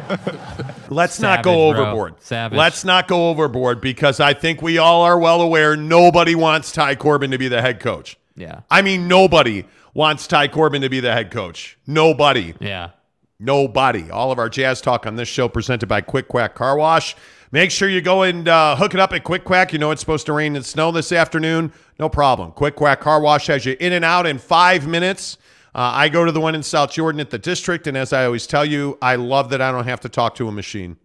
Let's 0.90 1.20
not 1.20 1.44
go 1.44 1.68
overboard. 1.70 2.16
Savage. 2.24 2.58
Let's 2.58 2.84
not 2.84 3.08
go 3.08 3.30
overboard 3.30 3.82
because 3.82 4.20
I 4.20 4.34
think 4.34 4.64
we 4.64 4.80
all 4.80 5.04
are 5.04 5.20
well 5.20 5.42
aware 5.42 5.76
nobody 5.76 6.34
wants 6.34 6.72
Ty 6.72 6.96
Corbin 6.96 7.30
to 7.30 7.38
be 7.38 7.48
the 7.48 7.62
head 7.62 7.80
coach. 7.80 8.18
Yeah. 8.36 8.62
I 8.72 8.82
mean, 8.82 9.08
nobody 9.08 9.66
wants 9.94 10.26
Ty 10.26 10.48
Corbin 10.48 10.82
to 10.82 10.90
be 10.90 11.00
the 11.00 11.14
head 11.14 11.30
coach. 11.30 11.78
Nobody. 11.86 12.56
Yeah. 12.60 12.90
Nobody. 13.40 14.10
All 14.10 14.32
of 14.32 14.40
our 14.40 14.50
jazz 14.50 14.82
talk 14.82 15.06
on 15.06 15.18
this 15.18 15.28
show 15.28 15.48
presented 15.48 15.86
by 15.86 16.02
Quick 16.02 16.30
Quack 16.30 16.56
Car 16.56 16.76
Wash. 16.78 17.16
Make 17.56 17.72
sure 17.72 17.88
you 17.88 18.02
go 18.02 18.24
and 18.24 18.50
uh, 18.50 18.76
hook 18.76 18.96
it 18.96 19.00
up 19.00 19.14
at 19.14 19.24
Quick 19.24 19.46
Quack. 19.46 19.72
You 19.72 19.80
know 19.80 19.92
it's 19.92 20.02
supposed 20.02 20.26
to 20.26 20.34
rain 20.34 20.58
and 20.58 20.66
snow 20.66 20.92
this 20.92 21.14
afternoon. 21.14 21.72
No 21.98 22.10
problem. 22.10 22.52
Quick 22.52 22.76
Quack 22.76 23.00
Car 23.00 23.22
Wash 23.22 23.48
has 23.48 23.66
you 23.66 23.78
in 23.80 23.94
and 23.94 24.04
out 24.04 24.28
in 24.28 24.40
five 24.40 24.86
minutes. 24.86 25.38
Uh, 25.74 25.90
I 25.94 26.10
go 26.10 26.26
to 26.26 26.34
the 26.34 26.42
one 26.42 26.54
in 26.54 26.64
South 26.64 26.92
Jordan 26.92 27.22
at 27.22 27.30
the 27.30 27.40
district, 27.40 27.88
and 27.88 27.96
as 27.96 28.12
I 28.12 28.26
always 28.26 28.46
tell 28.46 28.66
you, 28.66 28.98
I 29.02 29.16
love 29.16 29.52
that 29.52 29.62
I 29.62 29.72
don't 29.72 29.86
have 29.86 30.02
to 30.02 30.10
talk 30.10 30.36
to 30.36 30.50
a 30.50 30.52
machine. 30.52 30.98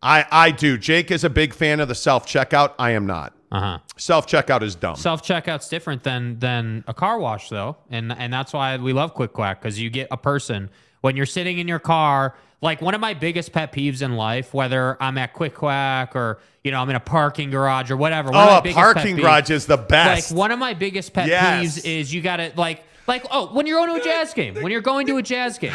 I, 0.00 0.24
I 0.30 0.52
do. 0.52 0.78
Jake 0.78 1.10
is 1.10 1.24
a 1.24 1.30
big 1.30 1.52
fan 1.52 1.80
of 1.80 1.88
the 1.88 1.96
self 1.96 2.28
checkout. 2.28 2.74
I 2.78 2.92
am 2.92 3.04
not. 3.04 3.34
Uh 3.50 3.60
huh. 3.60 3.78
Self 3.96 4.28
checkout 4.28 4.62
is 4.62 4.76
dumb. 4.76 4.94
Self 4.94 5.24
checkout's 5.24 5.68
different 5.68 6.04
than 6.04 6.38
than 6.38 6.84
a 6.86 6.94
car 6.94 7.18
wash 7.18 7.48
though, 7.48 7.76
and 7.90 8.12
and 8.12 8.32
that's 8.32 8.52
why 8.52 8.76
we 8.76 8.92
love 8.92 9.14
Quick 9.14 9.32
Quack 9.32 9.60
because 9.60 9.80
you 9.80 9.90
get 9.90 10.06
a 10.12 10.16
person 10.16 10.70
when 11.00 11.16
you're 11.16 11.26
sitting 11.26 11.58
in 11.58 11.66
your 11.66 11.80
car. 11.80 12.36
Like 12.60 12.82
one 12.82 12.94
of 12.94 13.00
my 13.00 13.14
biggest 13.14 13.52
pet 13.52 13.72
peeves 13.72 14.02
in 14.02 14.16
life, 14.16 14.52
whether 14.52 15.00
I'm 15.00 15.16
at 15.18 15.32
Quick 15.32 15.54
Quack 15.54 16.16
or 16.16 16.40
you 16.64 16.72
know 16.72 16.80
I'm 16.80 16.90
in 16.90 16.96
a 16.96 17.00
parking 17.00 17.50
garage 17.50 17.90
or 17.90 17.96
whatever. 17.96 18.30
one 18.30 18.40
of 18.40 18.48
oh, 18.48 18.50
my 18.64 18.68
oh, 18.68 18.70
a 18.70 18.74
parking 18.74 19.16
garage 19.16 19.50
is 19.50 19.66
the 19.66 19.76
best. 19.76 20.30
Like 20.32 20.38
one 20.38 20.50
of 20.50 20.58
my 20.58 20.74
biggest 20.74 21.12
pet 21.12 21.28
Yes. 21.28 21.78
peeves 21.78 21.84
is 21.86 22.12
you 22.12 22.20
gotta 22.20 22.52
like 22.56 22.82
like 23.08 23.26
oh 23.30 23.46
when 23.54 23.66
you're 23.66 23.84
going 23.84 23.94
to 23.94 24.00
a 24.00 24.04
jazz 24.04 24.34
game 24.34 24.54
when 24.56 24.70
you're 24.70 24.82
going 24.82 25.06
to 25.06 25.16
a 25.16 25.22
jazz 25.22 25.58
game 25.58 25.72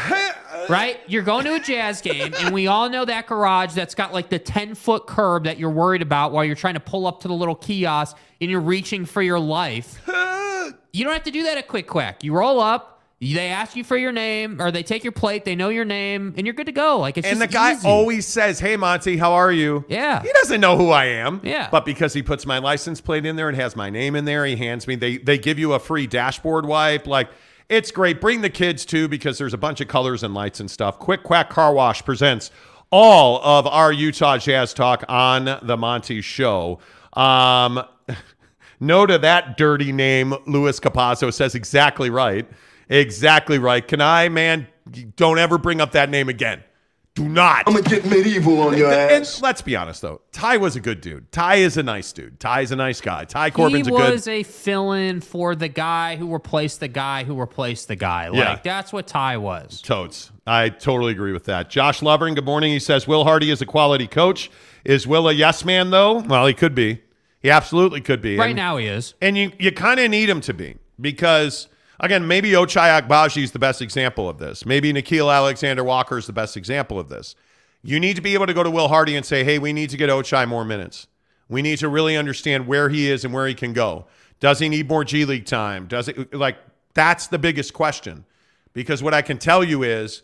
right 0.69 0.99
you're 1.07 1.23
going 1.23 1.43
to 1.43 1.55
a 1.55 1.59
jazz 1.59 1.99
game 1.99 2.33
and 2.39 2.53
we 2.53 2.67
all 2.67 2.89
know 2.89 3.03
that 3.03 3.25
garage 3.25 3.73
that's 3.73 3.95
got 3.95 4.13
like 4.13 4.29
the 4.29 4.39
10 4.39 4.75
foot 4.75 5.07
curb 5.07 5.45
that 5.45 5.57
you're 5.57 5.71
worried 5.71 6.03
about 6.03 6.31
while 6.31 6.45
you're 6.45 6.55
trying 6.55 6.75
to 6.75 6.79
pull 6.79 7.07
up 7.07 7.21
to 7.21 7.27
the 7.27 7.33
little 7.33 7.55
kiosk 7.55 8.15
and 8.39 8.51
you're 8.51 8.61
reaching 8.61 9.03
for 9.03 9.21
your 9.21 9.39
life 9.39 9.99
you 10.93 11.03
don't 11.03 11.13
have 11.13 11.23
to 11.23 11.31
do 11.31 11.43
that 11.43 11.57
at 11.57 11.67
quick 11.67 11.87
quack 11.87 12.23
you 12.23 12.33
roll 12.33 12.59
up 12.59 12.92
they 13.33 13.47
ask 13.49 13.75
you 13.75 13.83
for 13.83 13.95
your 13.95 14.11
name 14.11 14.61
or 14.61 14.71
they 14.71 14.83
take 14.83 15.03
your 15.03 15.11
plate 15.13 15.45
they 15.45 15.55
know 15.55 15.69
your 15.69 15.85
name 15.85 16.33
and 16.35 16.45
you're 16.45 16.53
good 16.53 16.65
to 16.65 16.71
go 16.71 16.99
like 16.99 17.17
it's 17.17 17.27
and 17.27 17.39
the 17.39 17.47
guy 17.47 17.73
easy. 17.73 17.87
always 17.87 18.25
says, 18.27 18.59
Hey, 18.59 18.75
Monty, 18.75 19.17
how 19.17 19.33
are 19.33 19.51
you? 19.51 19.85
Yeah. 19.87 20.21
He 20.21 20.31
doesn't 20.33 20.59
know 20.59 20.77
who 20.77 20.89
I 20.89 21.05
am. 21.05 21.39
Yeah. 21.43 21.69
But 21.71 21.85
because 21.85 22.13
he 22.13 22.21
puts 22.21 22.45
my 22.45 22.57
license 22.59 22.99
plate 23.01 23.25
in 23.25 23.35
there 23.35 23.47
and 23.47 23.57
has 23.57 23.75
my 23.75 23.89
name 23.89 24.15
in 24.15 24.25
there, 24.25 24.45
he 24.45 24.55
hands 24.55 24.87
me, 24.87 24.95
they, 24.95 25.17
they 25.17 25.37
give 25.37 25.57
you 25.57 25.73
a 25.73 25.79
free 25.79 26.07
dashboard 26.07 26.65
wipe. 26.65 27.07
Like, 27.07 27.29
it's 27.69 27.91
great. 27.91 28.19
Bring 28.19 28.41
the 28.41 28.49
kids 28.49 28.85
too 28.85 29.07
because 29.07 29.37
there's 29.37 29.53
a 29.53 29.57
bunch 29.57 29.79
of 29.81 29.87
colors 29.87 30.23
and 30.23 30.33
lights 30.33 30.59
and 30.59 30.69
stuff. 30.69 30.99
Quick 30.99 31.23
Quack 31.23 31.49
Car 31.49 31.73
Wash 31.73 32.03
presents 32.03 32.51
all 32.91 33.41
of 33.43 33.65
our 33.65 33.91
Utah 33.91 34.37
Jazz 34.37 34.73
talk 34.73 35.03
on 35.09 35.45
the 35.63 35.77
Monty 35.77 36.21
Show. 36.21 36.79
Um, 37.13 37.83
no 38.79 39.05
to 39.05 39.17
that 39.17 39.57
dirty 39.57 39.91
name, 39.91 40.35
Luis 40.45 40.79
Capazzo 40.79 41.33
says 41.33 41.55
exactly 41.55 42.09
right. 42.09 42.47
Exactly 42.89 43.59
right. 43.59 43.85
Kenai, 43.87 44.29
man, 44.29 44.67
don't 45.15 45.39
ever 45.39 45.57
bring 45.57 45.81
up 45.81 45.91
that 45.93 46.09
name 46.09 46.29
again. 46.29 46.63
Do 47.15 47.29
not. 47.29 47.65
I'm 47.67 47.73
gonna 47.75 47.87
get 47.87 48.05
medieval 48.05 48.59
on 48.61 48.75
your 48.75 48.91
And 48.91 49.21
ass. 49.21 49.39
let's 49.39 49.61
be 49.61 49.75
honest, 49.75 50.01
though. 50.01 50.21
Ty 50.31 50.57
was 50.57 50.75
a 50.75 50.79
good 50.79 50.99
dude. 50.99 51.31
Ty 51.31 51.57
is 51.57 51.77
a 51.77 51.83
nice 51.83 52.11
dude. 52.11 52.39
Ty's 52.39 52.71
a 52.71 52.75
nice 52.75 53.01
guy. 53.01 53.23
Ty 53.25 53.51
Corbin's 53.51 53.87
a 53.87 53.91
good. 53.91 54.05
He 54.07 54.11
was 54.13 54.27
a 54.27 54.41
fill-in 54.41 55.21
for 55.21 55.55
the 55.55 55.67
guy 55.67 56.15
who 56.15 56.33
replaced 56.33 56.79
the 56.79 56.87
guy 56.87 57.23
who 57.23 57.39
replaced 57.39 57.87
the 57.87 57.95
guy. 57.95 58.29
Like 58.29 58.39
Yeah. 58.39 58.59
that's 58.63 58.91
what 58.91 59.05
Ty 59.05 59.37
was. 59.37 59.79
Totes. 59.79 60.31
I 60.47 60.69
totally 60.69 61.11
agree 61.11 61.33
with 61.33 61.45
that. 61.45 61.69
Josh 61.69 62.01
Lovering, 62.01 62.33
good 62.33 62.45
morning. 62.45 62.71
He 62.73 62.79
says 62.79 63.07
Will 63.07 63.25
Hardy 63.25 63.51
is 63.51 63.61
a 63.61 63.65
quality 63.67 64.07
coach. 64.07 64.49
Is 64.83 65.05
Will 65.05 65.29
a 65.29 65.33
yes 65.33 65.63
man 65.63 65.91
though? 65.91 66.17
Well, 66.21 66.47
he 66.47 66.55
could 66.55 66.73
be. 66.73 67.03
He 67.43 67.51
absolutely 67.51 68.01
could 68.01 68.23
be. 68.23 68.37
Right 68.39 68.47
And- 68.47 68.55
now 68.55 68.77
he 68.77 68.87
is. 68.87 69.13
And 69.21 69.37
you 69.37 69.51
you 69.59 69.71
kind 69.71 69.99
of 69.99 70.09
need 70.09 70.29
him 70.29 70.41
to 70.41 70.53
be 70.55 70.77
because 70.99 71.67
again, 72.03 72.27
maybe 72.27 72.51
Ochai 72.51 73.01
Agbaji 73.01 73.43
is 73.43 73.51
the 73.51 73.59
best 73.59 73.81
example 73.81 74.29
of 74.29 74.37
this. 74.37 74.65
Maybe 74.65 74.93
Nickeil 74.93 75.33
Alexander 75.33 75.83
Walker 75.83 76.17
is 76.17 76.27
the 76.27 76.33
best 76.33 76.55
example 76.55 76.99
of 76.99 77.09
this. 77.09 77.35
You 77.81 77.99
need 77.99 78.15
to 78.17 78.21
be 78.21 78.33
able 78.33 78.45
to 78.45 78.53
go 78.53 78.61
to 78.61 78.69
Will 78.69 78.89
Hardy 78.89 79.15
and 79.15 79.25
say, 79.25 79.43
"Hey, 79.43 79.57
we 79.57 79.73
need 79.73 79.89
to 79.89 79.97
get 79.97 80.09
Ochai 80.09 80.47
more 80.47 80.63
minutes. 80.63 81.07
We 81.49 81.61
need 81.61 81.79
to 81.79 81.89
really 81.89 82.15
understand 82.15 82.67
where 82.67 82.89
he 82.89 83.09
is 83.09 83.25
and 83.25 83.33
where 83.33 83.47
he 83.47 83.53
can 83.53 83.73
go. 83.73 84.05
Does 84.39 84.59
he 84.59 84.69
need 84.69 84.87
more 84.87 85.03
G 85.03 85.25
League 85.25 85.45
time? 85.45 85.87
Does 85.87 86.07
it 86.07 86.33
like 86.33 86.57
that's 86.93 87.27
the 87.27 87.39
biggest 87.39 87.73
question? 87.73 88.25
Because 88.73 89.01
what 89.01 89.13
I 89.13 89.21
can 89.21 89.37
tell 89.37 89.63
you 89.63 89.83
is 89.83 90.23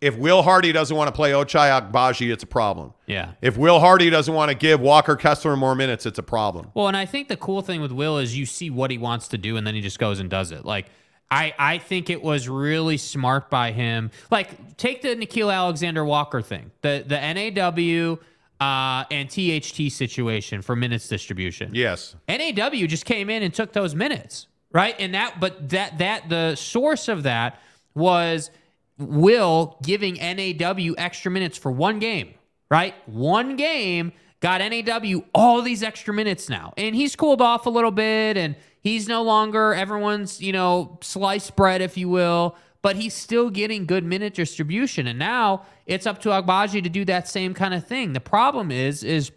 if 0.00 0.16
Will 0.16 0.42
Hardy 0.42 0.72
doesn't 0.72 0.96
want 0.96 1.08
to 1.08 1.12
play 1.12 1.30
Ochai 1.30 1.80
Agbaji, 1.80 2.32
it's 2.32 2.42
a 2.42 2.46
problem. 2.46 2.92
Yeah. 3.06 3.32
If 3.40 3.56
Will 3.56 3.78
Hardy 3.78 4.10
doesn't 4.10 4.34
want 4.34 4.50
to 4.50 4.56
give 4.56 4.80
Walker 4.80 5.14
Kessler 5.14 5.56
more 5.56 5.76
minutes, 5.76 6.06
it's 6.06 6.18
a 6.18 6.24
problem. 6.24 6.70
Well, 6.74 6.88
and 6.88 6.96
I 6.96 7.06
think 7.06 7.28
the 7.28 7.36
cool 7.36 7.62
thing 7.62 7.80
with 7.80 7.92
Will 7.92 8.18
is 8.18 8.36
you 8.36 8.44
see 8.44 8.68
what 8.68 8.90
he 8.90 8.98
wants 8.98 9.28
to 9.28 9.38
do 9.38 9.56
and 9.56 9.64
then 9.64 9.76
he 9.76 9.80
just 9.80 10.00
goes 10.00 10.18
and 10.18 10.28
does 10.28 10.50
it. 10.50 10.64
Like 10.64 10.86
I, 11.32 11.54
I 11.58 11.78
think 11.78 12.10
it 12.10 12.22
was 12.22 12.46
really 12.46 12.98
smart 12.98 13.48
by 13.48 13.72
him. 13.72 14.10
Like 14.30 14.76
take 14.76 15.00
the 15.00 15.16
Nickeil 15.16 15.52
Alexander 15.52 16.04
Walker 16.04 16.42
thing, 16.42 16.70
the 16.82 17.04
the 17.06 17.18
NAW 17.18 18.18
uh, 18.60 19.04
and 19.10 19.30
THT 19.30 19.90
situation 19.90 20.60
for 20.60 20.76
minutes 20.76 21.08
distribution. 21.08 21.74
Yes. 21.74 22.14
NAW 22.28 22.86
just 22.86 23.06
came 23.06 23.30
in 23.30 23.42
and 23.42 23.52
took 23.52 23.72
those 23.72 23.94
minutes, 23.94 24.46
right? 24.72 24.94
And 24.98 25.14
that, 25.14 25.40
but 25.40 25.70
that 25.70 25.98
that 25.98 26.28
the 26.28 26.54
source 26.54 27.08
of 27.08 27.22
that 27.22 27.58
was 27.94 28.50
Will 28.98 29.78
giving 29.82 30.14
NAW 30.16 30.94
extra 30.98 31.30
minutes 31.30 31.56
for 31.56 31.72
one 31.72 31.98
game, 31.98 32.34
right? 32.70 32.94
One 33.06 33.56
game 33.56 34.12
got 34.40 34.60
NAW 34.60 35.22
all 35.34 35.62
these 35.62 35.82
extra 35.82 36.12
minutes 36.12 36.50
now, 36.50 36.74
and 36.76 36.94
he's 36.94 37.16
cooled 37.16 37.40
off 37.40 37.64
a 37.64 37.70
little 37.70 37.90
bit, 37.90 38.36
and 38.36 38.54
he's 38.82 39.08
no 39.08 39.22
longer 39.22 39.74
everyone's 39.74 40.40
you 40.40 40.52
know 40.52 40.98
sliced 41.00 41.56
bread, 41.56 41.80
if 41.80 41.96
you 41.96 42.08
will. 42.08 42.56
But 42.82 42.96
he's 42.96 43.14
still 43.14 43.48
getting 43.48 43.86
good 43.86 44.04
minute 44.04 44.34
distribution, 44.34 45.06
and 45.06 45.16
now 45.16 45.66
it's 45.86 46.04
up 46.04 46.20
to 46.22 46.30
Agbaji 46.30 46.82
to 46.82 46.88
do 46.88 47.04
that 47.04 47.28
same 47.28 47.54
kind 47.54 47.74
of 47.74 47.86
thing. 47.86 48.12
The 48.12 48.20
problem 48.20 48.72
is, 48.72 49.04
is 49.04 49.30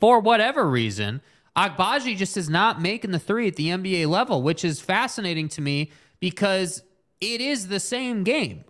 for 0.00 0.20
whatever 0.20 0.68
reason, 0.68 1.20
Agbaji 1.56 2.16
just 2.16 2.36
is 2.36 2.48
not 2.48 2.80
making 2.80 3.10
the 3.10 3.18
three 3.18 3.48
at 3.48 3.56
the 3.56 3.68
NBA 3.70 4.06
level, 4.06 4.42
which 4.42 4.64
is 4.64 4.80
fascinating 4.80 5.48
to 5.50 5.60
me 5.60 5.90
because 6.20 6.84
it 7.20 7.40
is 7.40 7.66
the 7.66 7.80
same 7.80 8.22
game. 8.22 8.64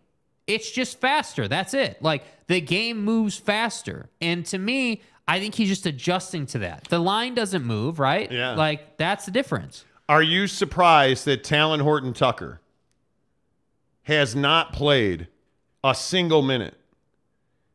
It's 0.47 0.71
just 0.71 0.99
faster. 0.99 1.47
That's 1.47 1.75
it. 1.75 2.03
Like 2.03 2.25
the 2.47 2.63
game 2.63 3.05
moves 3.05 3.37
faster. 3.37 4.09
And 4.23 4.47
to 4.47 4.59
me, 4.59 5.03
I 5.27 5.39
think 5.39 5.55
he's 5.55 5.69
just 5.69 5.85
adjusting 5.85 6.47
to 6.47 6.61
that. 6.61 6.85
The 6.89 6.99
line 6.99 7.35
doesn't 7.35 7.63
move, 7.63 7.99
right? 7.99 8.33
Yeah. 8.33 8.55
Like 8.55 8.97
that's 8.97 9.27
the 9.27 9.31
difference. 9.31 9.85
Are 10.09 10.23
you 10.23 10.47
surprised 10.47 11.27
that 11.27 11.45
Talen 11.45 11.83
Horton 11.83 12.15
Tucker 12.15 12.61
has 14.05 14.35
not 14.35 14.73
played 14.73 15.29
a 15.85 15.95
single 15.95 16.41
minute? 16.41 16.75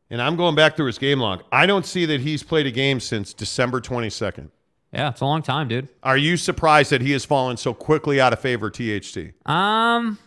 And 0.10 0.22
I'm 0.22 0.36
going 0.36 0.56
back 0.56 0.76
through 0.76 0.88
his 0.88 0.98
game 0.98 1.20
log. 1.20 1.44
I 1.52 1.66
don't 1.66 1.86
see 1.86 2.06
that 2.06 2.22
he's 2.22 2.44
played 2.44 2.66
a 2.66 2.72
game 2.72 3.00
since 3.00 3.34
December 3.34 3.82
22nd. 3.82 4.50
Yeah, 4.92 5.10
it's 5.10 5.22
a 5.22 5.26
long 5.26 5.42
time, 5.42 5.68
dude. 5.68 5.90
Are 6.04 6.18
you 6.18 6.38
surprised 6.38 6.92
that 6.92 7.02
he 7.02 7.12
has 7.12 7.26
fallen 7.26 7.58
so 7.58 7.74
quickly 7.74 8.22
out 8.22 8.32
of 8.32 8.40
favor, 8.40 8.70
THT? 8.70 9.34
Um, 9.50 10.20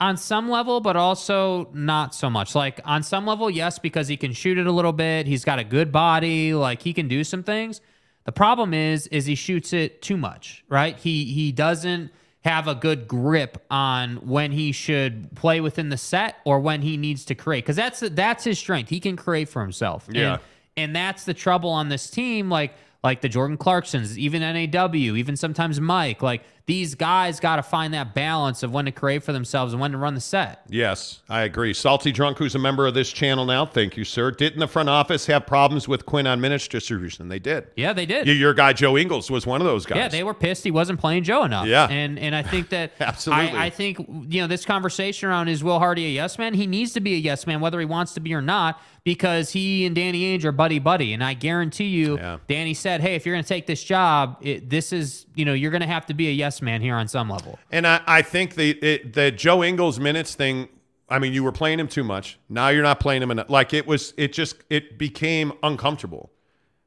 on 0.00 0.16
some 0.16 0.48
level, 0.50 0.80
but 0.80 0.96
also 0.96 1.68
not 1.74 2.14
so 2.14 2.30
much. 2.30 2.54
Like 2.54 2.80
on 2.84 3.02
some 3.02 3.26
level, 3.26 3.50
yes, 3.50 3.78
because 3.78 4.08
he 4.08 4.16
can 4.16 4.32
shoot 4.32 4.56
it 4.56 4.66
a 4.66 4.72
little 4.72 4.94
bit. 4.94 5.26
He's 5.26 5.44
got 5.44 5.58
a 5.58 5.64
good 5.64 5.92
body. 5.92 6.54
Like 6.54 6.82
he 6.82 6.94
can 6.94 7.08
do 7.08 7.22
some 7.24 7.42
things. 7.42 7.80
The 8.26 8.32
problem 8.32 8.74
is, 8.74 9.06
is 9.06 9.24
he 9.26 9.36
shoots 9.36 9.72
it 9.72 10.02
too 10.02 10.16
much, 10.16 10.64
right? 10.68 10.98
He 10.98 11.24
he 11.26 11.52
doesn't 11.52 12.10
have 12.44 12.68
a 12.68 12.74
good 12.74 13.08
grip 13.08 13.64
on 13.70 14.16
when 14.16 14.52
he 14.52 14.70
should 14.70 15.34
play 15.34 15.60
within 15.60 15.88
the 15.88 15.96
set 15.96 16.36
or 16.44 16.60
when 16.60 16.82
he 16.82 16.96
needs 16.96 17.24
to 17.24 17.34
create 17.34 17.64
because 17.64 17.76
that's 17.76 18.00
that's 18.00 18.44
his 18.44 18.58
strength. 18.58 18.90
He 18.90 19.00
can 19.00 19.16
create 19.16 19.48
for 19.48 19.62
himself. 19.62 20.08
Yeah. 20.10 20.34
And, 20.34 20.40
and 20.76 20.96
that's 20.96 21.24
the 21.24 21.34
trouble 21.34 21.70
on 21.70 21.88
this 21.88 22.10
team. 22.10 22.50
Like 22.50 22.74
like 23.02 23.20
the 23.20 23.28
Jordan 23.28 23.56
Clarksons, 23.56 24.16
even 24.16 24.42
NAW, 24.42 24.94
even 24.94 25.36
sometimes 25.36 25.80
Mike. 25.80 26.20
Like 26.20 26.42
these 26.66 26.96
guys 26.96 27.38
got 27.38 27.56
to 27.56 27.62
find 27.62 27.94
that 27.94 28.12
balance 28.12 28.64
of 28.64 28.72
when 28.72 28.86
to 28.86 28.90
create 28.90 29.22
for 29.22 29.32
themselves 29.32 29.72
and 29.72 29.80
when 29.80 29.92
to 29.92 29.98
run 29.98 30.14
the 30.16 30.20
set. 30.20 30.62
Yes, 30.68 31.22
I 31.28 31.42
agree. 31.42 31.72
Salty 31.72 32.10
Drunk, 32.10 32.38
who's 32.38 32.56
a 32.56 32.58
member 32.58 32.88
of 32.88 32.94
this 32.94 33.12
channel 33.12 33.44
now, 33.44 33.64
thank 33.64 33.96
you, 33.96 34.02
sir. 34.02 34.32
Didn't 34.32 34.58
the 34.58 34.66
front 34.66 34.88
office 34.88 35.26
have 35.26 35.46
problems 35.46 35.86
with 35.86 36.06
Quin 36.06 36.26
on 36.26 36.40
minutes 36.40 36.66
distribution? 36.66 37.28
They 37.28 37.38
did. 37.38 37.68
Yeah, 37.76 37.92
they 37.92 38.04
did. 38.04 38.26
Your 38.26 38.52
guy 38.52 38.72
Joe 38.72 38.98
Ingles 38.98 39.30
was 39.30 39.46
one 39.46 39.60
of 39.60 39.64
those 39.66 39.86
guys. 39.86 39.96
Yeah, 39.98 40.08
they 40.08 40.24
were 40.24 40.34
pissed 40.34 40.64
he 40.64 40.72
wasn't 40.72 40.98
playing 40.98 41.22
Joe 41.22 41.44
enough. 41.44 41.66
Yeah. 41.68 41.86
and 41.88 42.18
and 42.18 42.34
I 42.34 42.42
think 42.42 42.70
that 42.70 42.92
Absolutely. 43.00 43.50
I, 43.56 43.66
I 43.66 43.70
think 43.70 43.98
you 44.28 44.40
know 44.40 44.48
this 44.48 44.64
conversation 44.64 45.28
around 45.28 45.48
is 45.48 45.62
Will 45.62 45.78
Hardy 45.78 46.04
a 46.06 46.10
yes 46.10 46.36
man? 46.36 46.52
He 46.54 46.66
needs 46.66 46.92
to 46.94 47.00
be 47.00 47.14
a 47.14 47.18
yes 47.18 47.46
man, 47.46 47.60
whether 47.60 47.78
he 47.78 47.86
wants 47.86 48.12
to 48.14 48.20
be 48.20 48.34
or 48.34 48.42
not, 48.42 48.80
because 49.04 49.50
he 49.52 49.86
and 49.86 49.94
Danny 49.94 50.36
Ainge 50.36 50.44
are 50.44 50.50
buddy 50.50 50.80
buddy, 50.80 51.12
and 51.12 51.22
I 51.22 51.34
guarantee 51.34 51.84
you, 51.86 52.16
Yeah. 52.16 52.38
Danny 52.48 52.74
said, 52.74 53.00
"Hey, 53.00 53.14
if 53.14 53.24
you're 53.24 53.36
going 53.36 53.44
to 53.44 53.48
take 53.48 53.66
this 53.68 53.84
job, 53.84 54.38
it, 54.40 54.68
this 54.68 54.92
is 54.92 55.26
you 55.36 55.44
know 55.44 55.52
you're 55.52 55.70
going 55.70 55.80
to 55.82 55.86
have 55.86 56.06
to 56.06 56.14
be 56.14 56.26
a 56.26 56.32
yes 56.32 56.55
man 56.62 56.80
here 56.80 56.94
on 56.94 57.08
some 57.08 57.28
level." 57.30 57.58
And 57.70 57.86
I, 57.86 58.00
I 58.06 58.22
think 58.22 58.54
the 58.54 58.72
it, 58.72 59.12
the 59.12 59.30
Joe 59.30 59.62
Ingles 59.62 59.98
minutes 60.00 60.34
thing. 60.34 60.68
I 61.08 61.20
mean, 61.20 61.32
you 61.32 61.44
were 61.44 61.52
playing 61.52 61.78
him 61.78 61.88
too 61.88 62.02
much. 62.02 62.38
Now 62.48 62.68
you're 62.68 62.82
not 62.82 62.98
playing 62.98 63.22
him 63.22 63.30
enough. 63.30 63.48
Like 63.48 63.72
it 63.72 63.86
was, 63.86 64.12
it 64.16 64.32
just 64.32 64.56
it 64.70 64.98
became 64.98 65.52
uncomfortable. 65.62 66.30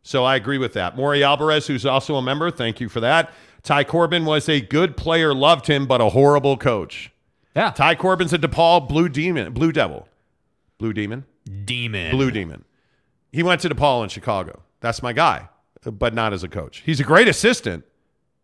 So 0.02 0.26
I 0.26 0.36
agree 0.36 0.58
with 0.58 0.74
that. 0.74 0.98
Maury 0.98 1.24
Alvarez, 1.24 1.68
who's 1.68 1.86
also 1.86 2.16
a 2.16 2.22
member, 2.22 2.52
thank 2.52 2.80
you 2.80 2.90
for 2.90 3.00
that. 3.00 3.32
Ty 3.64 3.84
Corbin 3.84 4.26
was 4.26 4.50
a 4.50 4.62
good 4.62 4.98
player, 4.98 5.34
loved 5.34 5.68
him, 5.68 5.86
but 5.86 6.02
a 6.02 6.10
horrible 6.10 6.58
coach. 6.58 7.12
Yeah. 7.56 7.72
Ty 7.72 7.96
Corbin's 7.96 8.34
a 8.34 8.38
DePaul 8.38 8.88
Blue 8.88 9.10
Demon, 9.10 9.54
Blue 9.54 9.72
Devil, 9.72 10.08
Blue 10.78 10.94
Demon, 10.94 11.26
Demon. 11.66 12.12
Blue 12.12 12.32
Demon. 12.32 12.64
He 13.32 13.44
went 13.44 13.62
to 13.62 13.70
DePaul 13.70 14.04
in 14.04 14.10
Chicago. 14.10 14.64
That's 14.80 15.04
my 15.04 15.14
guy, 15.14 15.50
but 15.84 16.14
not 16.14 16.34
as 16.34 16.44
a 16.44 16.48
coach. 16.48 16.82
He's 16.86 17.00
a 17.00 17.04
great 17.04 17.28
assistant. 17.28 17.86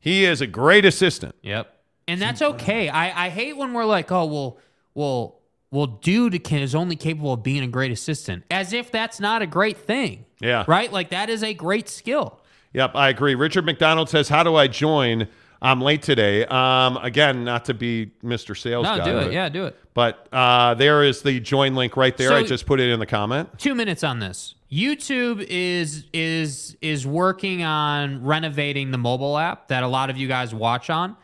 He 0.05 0.23
is 0.23 0.39
a 0.39 0.47
great 0.47 0.85
assistant. 0.85 1.33
Yep. 1.41 1.75
And 2.07 2.21
that's 2.21 2.39
okay. 2.41 2.87
I, 2.89 3.25
I 3.25 3.29
hate 3.29 3.57
when 3.57 3.73
we're 3.73 3.85
like, 3.85 4.11
oh 4.11 4.25
well, 4.25 4.59
well, 4.93 5.39
well, 5.71 5.87
dude 5.87 6.43
can 6.43 6.61
is 6.61 6.75
only 6.75 6.95
capable 6.95 7.33
of 7.33 7.41
being 7.41 7.63
a 7.63 7.67
great 7.67 7.91
assistant, 7.91 8.43
as 8.51 8.71
if 8.71 8.91
that's 8.91 9.19
not 9.19 9.41
a 9.41 9.47
great 9.47 9.77
thing. 9.79 10.25
Yeah. 10.39 10.63
Right. 10.67 10.91
Like 10.93 11.09
that 11.09 11.29
is 11.31 11.43
a 11.43 11.53
great 11.55 11.89
skill. 11.89 12.39
Yep, 12.73 12.91
I 12.93 13.09
agree. 13.09 13.35
Richard 13.35 13.65
McDonald 13.65 14.09
says, 14.09 14.29
"How 14.29 14.43
do 14.43 14.55
I 14.55 14.67
join? 14.67 15.27
I'm 15.61 15.81
late 15.81 16.01
today." 16.03 16.45
Um, 16.45 16.97
again, 16.97 17.43
not 17.45 17.65
to 17.65 17.73
be 17.73 18.11
Mr. 18.23 18.55
Sales 18.55 18.83
No, 18.83 18.97
guy, 18.97 19.05
do 19.05 19.13
but, 19.13 19.27
it. 19.27 19.33
Yeah, 19.33 19.49
do 19.49 19.65
it. 19.65 19.75
But 19.93 20.27
uh, 20.31 20.73
there 20.73 21.01
is 21.03 21.21
the 21.21 21.39
join 21.39 21.73
link 21.73 21.95
right 21.95 22.15
there. 22.15 22.29
So- 22.29 22.35
I 22.35 22.43
just 22.43 22.65
put 22.65 22.79
it 22.81 22.89
in 22.91 22.99
the 22.99 23.05
comment. 23.05 23.57
two 23.57 23.73
minutes 23.75 24.03
on 24.03 24.19
this. 24.19 24.54
YouTube 24.71 25.45
is 25.47 26.05
is 26.13 26.75
is 26.81 27.05
working 27.05 27.63
on 27.63 28.23
renovating 28.23 28.91
the 28.91 28.97
mobile 28.97 29.37
app 29.37 29.67
that 29.67 29.83
a 29.83 29.87
lot 29.87 30.09
of 30.09 30.17
you 30.17 30.27
guys 30.27 30.53
watch 30.53 30.89
on. 30.89 31.15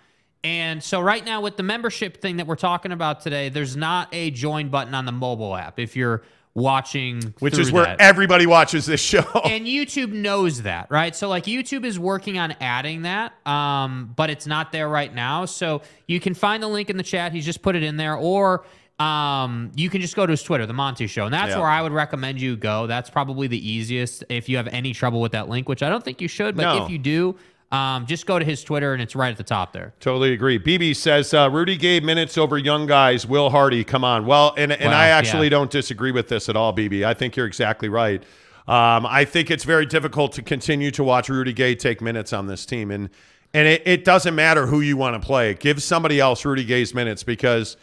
And 0.43 0.83
so 0.83 1.01
right 1.01 1.23
now 1.23 1.41
with 1.41 1.57
the 1.57 1.63
membership 1.63 2.21
thing 2.21 2.37
that 2.37 2.47
we're 2.47 2.55
talking 2.55 2.91
about 2.91 3.21
today, 3.21 3.49
there's 3.49 3.75
not 3.75 4.09
a 4.11 4.31
join 4.31 4.69
button 4.69 4.95
on 4.95 5.05
the 5.05 5.11
mobile 5.11 5.55
app 5.55 5.79
if 5.79 5.95
you're 5.95 6.23
watching 6.53 7.33
Which 7.39 7.57
is 7.57 7.71
where 7.71 7.85
that. 7.85 8.01
everybody 8.01 8.45
watches 8.45 8.85
this 8.85 9.01
show. 9.01 9.19
and 9.45 9.65
YouTube 9.65 10.11
knows 10.11 10.63
that, 10.63 10.89
right? 10.91 11.15
So 11.15 11.29
like 11.29 11.45
YouTube 11.45 11.85
is 11.85 11.97
working 11.97 12.37
on 12.37 12.55
adding 12.59 13.03
that, 13.03 13.33
um, 13.47 14.13
but 14.15 14.29
it's 14.29 14.47
not 14.47 14.71
there 14.71 14.89
right 14.89 15.13
now. 15.13 15.45
So 15.45 15.81
you 16.07 16.19
can 16.19 16.33
find 16.33 16.61
the 16.61 16.67
link 16.67 16.89
in 16.89 16.97
the 16.97 17.03
chat. 17.03 17.31
He's 17.31 17.45
just 17.45 17.61
put 17.61 17.75
it 17.75 17.83
in 17.83 17.97
there, 17.97 18.15
or 18.15 18.65
um, 18.99 19.71
you 19.75 19.89
can 19.89 20.01
just 20.01 20.15
go 20.15 20.25
to 20.25 20.31
his 20.31 20.43
Twitter, 20.43 20.65
the 20.65 20.73
Monty 20.73 21.07
Show, 21.07 21.25
and 21.25 21.33
that's 21.33 21.51
Yeah. 21.51 21.59
where 21.59 21.67
I 21.67 21.81
would 21.81 21.91
recommend 21.91 22.39
you 22.39 22.55
go. 22.55 22.85
That's 22.87 23.09
probably 23.09 23.47
the 23.47 23.69
easiest 23.69 24.23
if 24.29 24.47
you 24.47 24.57
have 24.57 24.67
any 24.67 24.93
trouble 24.93 25.21
with 25.21 25.31
that 25.31 25.49
link, 25.49 25.67
which 25.67 25.81
I 25.81 25.89
don't 25.89 26.03
think 26.03 26.21
you 26.21 26.27
should, 26.27 26.55
but 26.55 26.63
No. 26.63 26.85
if 26.85 26.91
you 26.91 26.99
do, 26.99 27.35
um, 27.71 28.05
just 28.05 28.25
go 28.27 28.37
to 28.37 28.45
his 28.45 28.63
Twitter 28.63 28.93
and 28.93 29.01
it's 29.01 29.15
right 29.15 29.31
at 29.31 29.37
the 29.37 29.43
top 29.43 29.73
there. 29.73 29.93
Totally 29.99 30.33
agree. 30.33 30.59
BB 30.59 30.93
says 30.93 31.33
uh, 31.33 31.49
Rudy 31.49 31.77
gave 31.77 32.03
minutes 32.03 32.37
over 32.37 32.57
young 32.57 32.85
guys. 32.85 33.25
Will 33.25 33.49
Hardy, 33.49 33.83
come 33.83 34.03
on. 34.03 34.25
Well, 34.25 34.53
and 34.57 34.71
and 34.71 34.89
Well, 34.91 34.93
I 34.93 35.07
actually 35.07 35.47
yeah. 35.47 35.51
don't 35.51 35.71
disagree 35.71 36.11
with 36.11 36.27
this 36.27 36.47
at 36.49 36.55
all, 36.55 36.71
BB. 36.73 37.03
I 37.05 37.13
think 37.13 37.35
you're 37.35 37.47
exactly 37.47 37.89
right. 37.89 38.21
Um, 38.67 39.05
I 39.07 39.25
think 39.25 39.49
it's 39.49 39.63
very 39.63 39.85
difficult 39.87 40.33
to 40.33 40.41
continue 40.43 40.91
to 40.91 41.03
watch 41.03 41.27
Rudy 41.29 41.53
Gay 41.53 41.73
take 41.73 42.01
minutes 42.01 42.33
on 42.33 42.45
this 42.45 42.65
team, 42.65 42.91
and 42.91 43.09
and 43.53 43.67
it, 43.67 43.81
it 43.85 44.05
doesn't 44.05 44.35
matter 44.35 44.67
who 44.67 44.81
you 44.81 44.95
want 44.95 45.19
to 45.19 45.25
play. 45.25 45.55
Give 45.55 45.81
somebody 45.81 46.19
else 46.19 46.45
Rudy 46.45 46.63
Gay's 46.65 46.93
minutes 46.93 47.23
because. 47.23 47.77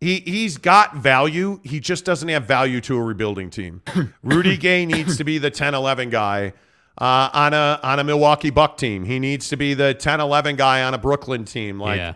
He, 0.00 0.20
he's 0.20 0.56
got 0.56 0.96
value. 0.96 1.60
He 1.62 1.78
just 1.78 2.06
doesn't 2.06 2.28
have 2.28 2.46
value 2.46 2.80
to 2.82 2.96
a 2.96 3.02
rebuilding 3.02 3.50
team. 3.50 3.82
Rudy 4.22 4.56
Gay 4.56 4.86
needs 4.86 5.18
to 5.18 5.24
be 5.24 5.36
the 5.36 5.50
10 5.50 5.74
11 5.74 6.08
guy 6.08 6.54
uh, 6.98 7.28
on 7.32 7.52
a 7.52 7.78
on 7.82 7.98
a 7.98 8.04
Milwaukee 8.04 8.50
Buck 8.50 8.78
team. 8.78 9.04
He 9.04 9.18
needs 9.18 9.48
to 9.50 9.56
be 9.56 9.74
the 9.74 9.92
10 9.92 10.20
11 10.20 10.56
guy 10.56 10.82
on 10.82 10.94
a 10.94 10.98
Brooklyn 10.98 11.44
team. 11.44 11.78
Like 11.78 11.98
yeah. 11.98 12.14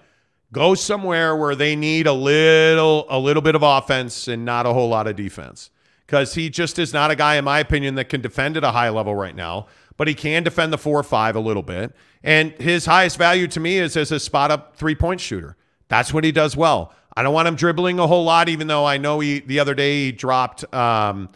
go 0.50 0.74
somewhere 0.74 1.36
where 1.36 1.54
they 1.54 1.76
need 1.76 2.06
a 2.06 2.12
little 2.12 3.04
a 3.10 3.18
little 3.18 3.42
bit 3.42 3.54
of 3.54 3.62
offense 3.62 4.28
and 4.28 4.46
not 4.46 4.64
a 4.64 4.72
whole 4.72 4.88
lot 4.88 5.06
of 5.06 5.14
defense 5.14 5.70
because 6.06 6.34
he 6.34 6.48
just 6.48 6.78
is 6.78 6.92
not 6.92 7.10
a 7.10 7.16
guy 7.16 7.36
in 7.36 7.44
my 7.44 7.58
opinion 7.58 7.94
that 7.96 8.08
can 8.08 8.20
defend 8.20 8.56
at 8.56 8.64
a 8.64 8.70
high 8.70 8.88
level 8.88 9.14
right 9.14 9.36
now 9.36 9.66
but 9.96 10.08
he 10.08 10.14
can 10.14 10.42
defend 10.42 10.72
the 10.72 10.78
four 10.78 10.98
or 10.98 11.02
five 11.02 11.36
a 11.36 11.40
little 11.40 11.62
bit 11.62 11.94
and 12.22 12.52
his 12.52 12.86
highest 12.86 13.16
value 13.16 13.46
to 13.46 13.60
me 13.60 13.78
is 13.78 13.96
as 13.96 14.12
a 14.12 14.20
spot 14.20 14.50
up 14.50 14.76
three 14.76 14.94
point 14.94 15.20
shooter 15.20 15.56
that's 15.88 16.12
what 16.12 16.24
he 16.24 16.32
does 16.32 16.56
well 16.56 16.92
i 17.16 17.22
don't 17.22 17.34
want 17.34 17.48
him 17.48 17.54
dribbling 17.56 17.98
a 17.98 18.06
whole 18.06 18.24
lot 18.24 18.48
even 18.48 18.66
though 18.66 18.84
i 18.84 18.96
know 18.96 19.20
he 19.20 19.40
the 19.40 19.58
other 19.60 19.74
day 19.74 20.06
he 20.06 20.12
dropped 20.12 20.64
um, 20.74 21.28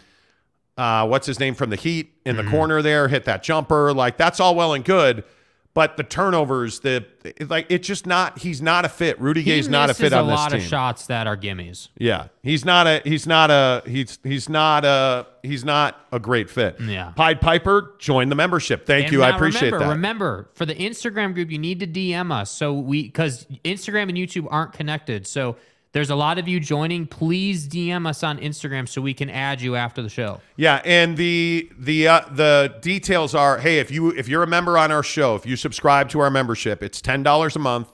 uh, 0.77 1.05
what's 1.07 1.27
his 1.27 1.41
name 1.41 1.55
from 1.55 1.71
the 1.71 1.77
Heat 1.77 2.13
in 2.25 2.37
Mm-hmm. 2.37 2.45
the 2.45 2.51
corner 2.53 2.83
there, 2.83 3.09
hit 3.09 3.25
that 3.25 3.43
jumper. 3.43 3.93
Like 3.93 4.17
that's 4.17 4.39
all 4.39 4.55
well 4.55 4.75
and 4.75 4.85
good, 4.85 5.25
but 5.79 5.97
the 5.97 6.03
turnovers, 6.03 6.81
the 6.81 7.07
like, 7.49 7.67
it's 7.69 7.87
just 7.87 8.05
not. 8.05 8.41
He's 8.41 8.61
not 8.61 8.85
a 8.85 8.89
fit. 8.89 9.21
Rudy 9.21 9.43
He 9.43 9.53
Gay's 9.53 9.69
not 9.69 9.91
a 9.91 9.95
fit 9.95 10.13
on 10.13 10.27
this 10.27 10.35
team. 10.37 10.37
a 10.37 10.43
lot 10.43 10.53
of 10.53 10.61
shots 10.61 11.07
that 11.07 11.29
are 11.29 11.37
gimmies. 11.37 11.87
Yeah, 11.97 12.27
he's 12.43 12.65
not 12.65 12.89
a. 12.89 13.01
He's 13.05 13.29
not 13.29 13.53
a. 13.53 13.85
He's 13.87 14.19
he's 14.25 14.49
not 14.49 14.85
a. 14.85 15.29
He's 15.45 15.65
not 15.65 16.05
a 16.11 16.19
great 16.19 16.51
fit. 16.51 16.81
Yeah. 16.81 17.13
Pied 17.15 17.41
Piper, 17.41 17.95
join 18.01 18.29
the 18.29 18.35
membership. 18.35 18.87
Thank 18.87 19.05
And 19.05 19.13
you. 19.13 19.23
I 19.23 19.29
appreciate 19.29 19.67
remember, 19.73 19.85
that. 19.85 19.95
Remember, 19.95 20.49
for 20.55 20.67
the 20.67 20.75
Instagram 20.75 21.33
group, 21.33 21.49
you 21.49 21.59
need 21.59 21.79
to 21.79 21.87
DM 21.87 22.33
us 22.33 22.51
so 22.51 22.75
we 22.75 23.05
because 23.05 23.47
Instagram 23.65 24.09
and 24.09 24.19
YouTube 24.19 24.49
aren't 24.51 24.73
connected. 24.73 25.29
So 25.29 25.55
there's 25.93 26.10
a 26.10 26.15
lot 26.15 26.39
of 26.39 26.47
you 26.47 26.60
joining. 26.60 27.06
Please 27.06 27.66
DM 27.66 28.06
us 28.06 28.23
on 28.23 28.39
Instagram 28.39 28.89
so 28.89 29.01
we 29.01 29.15
can 29.15 29.31
add 29.31 29.60
you 29.60 29.74
after 29.74 30.02
the 30.02 30.09
show. 30.09 30.40
Yeah, 30.56 30.82
and 30.85 31.16
the 31.16 31.70
the 31.78 32.09
uh, 32.09 32.20
the 32.31 32.74
details 32.81 33.35
are: 33.35 33.59
hey, 33.59 33.78
if 33.78 33.90
you 33.90 34.10
if 34.10 34.28
you're 34.28 34.43
a 34.43 34.47
member 34.47 34.77
on 34.77 34.93
our 34.93 35.02
show, 35.02 35.35
if 35.35 35.47
you 35.47 35.56
subscribe 35.56 36.09
to 36.10 36.20
our 36.20 36.31
membership, 36.31 36.82
it's 36.82 37.01
ten 37.01 37.23
dollars 37.23 37.56
a 37.56 37.60
month. 37.60 37.89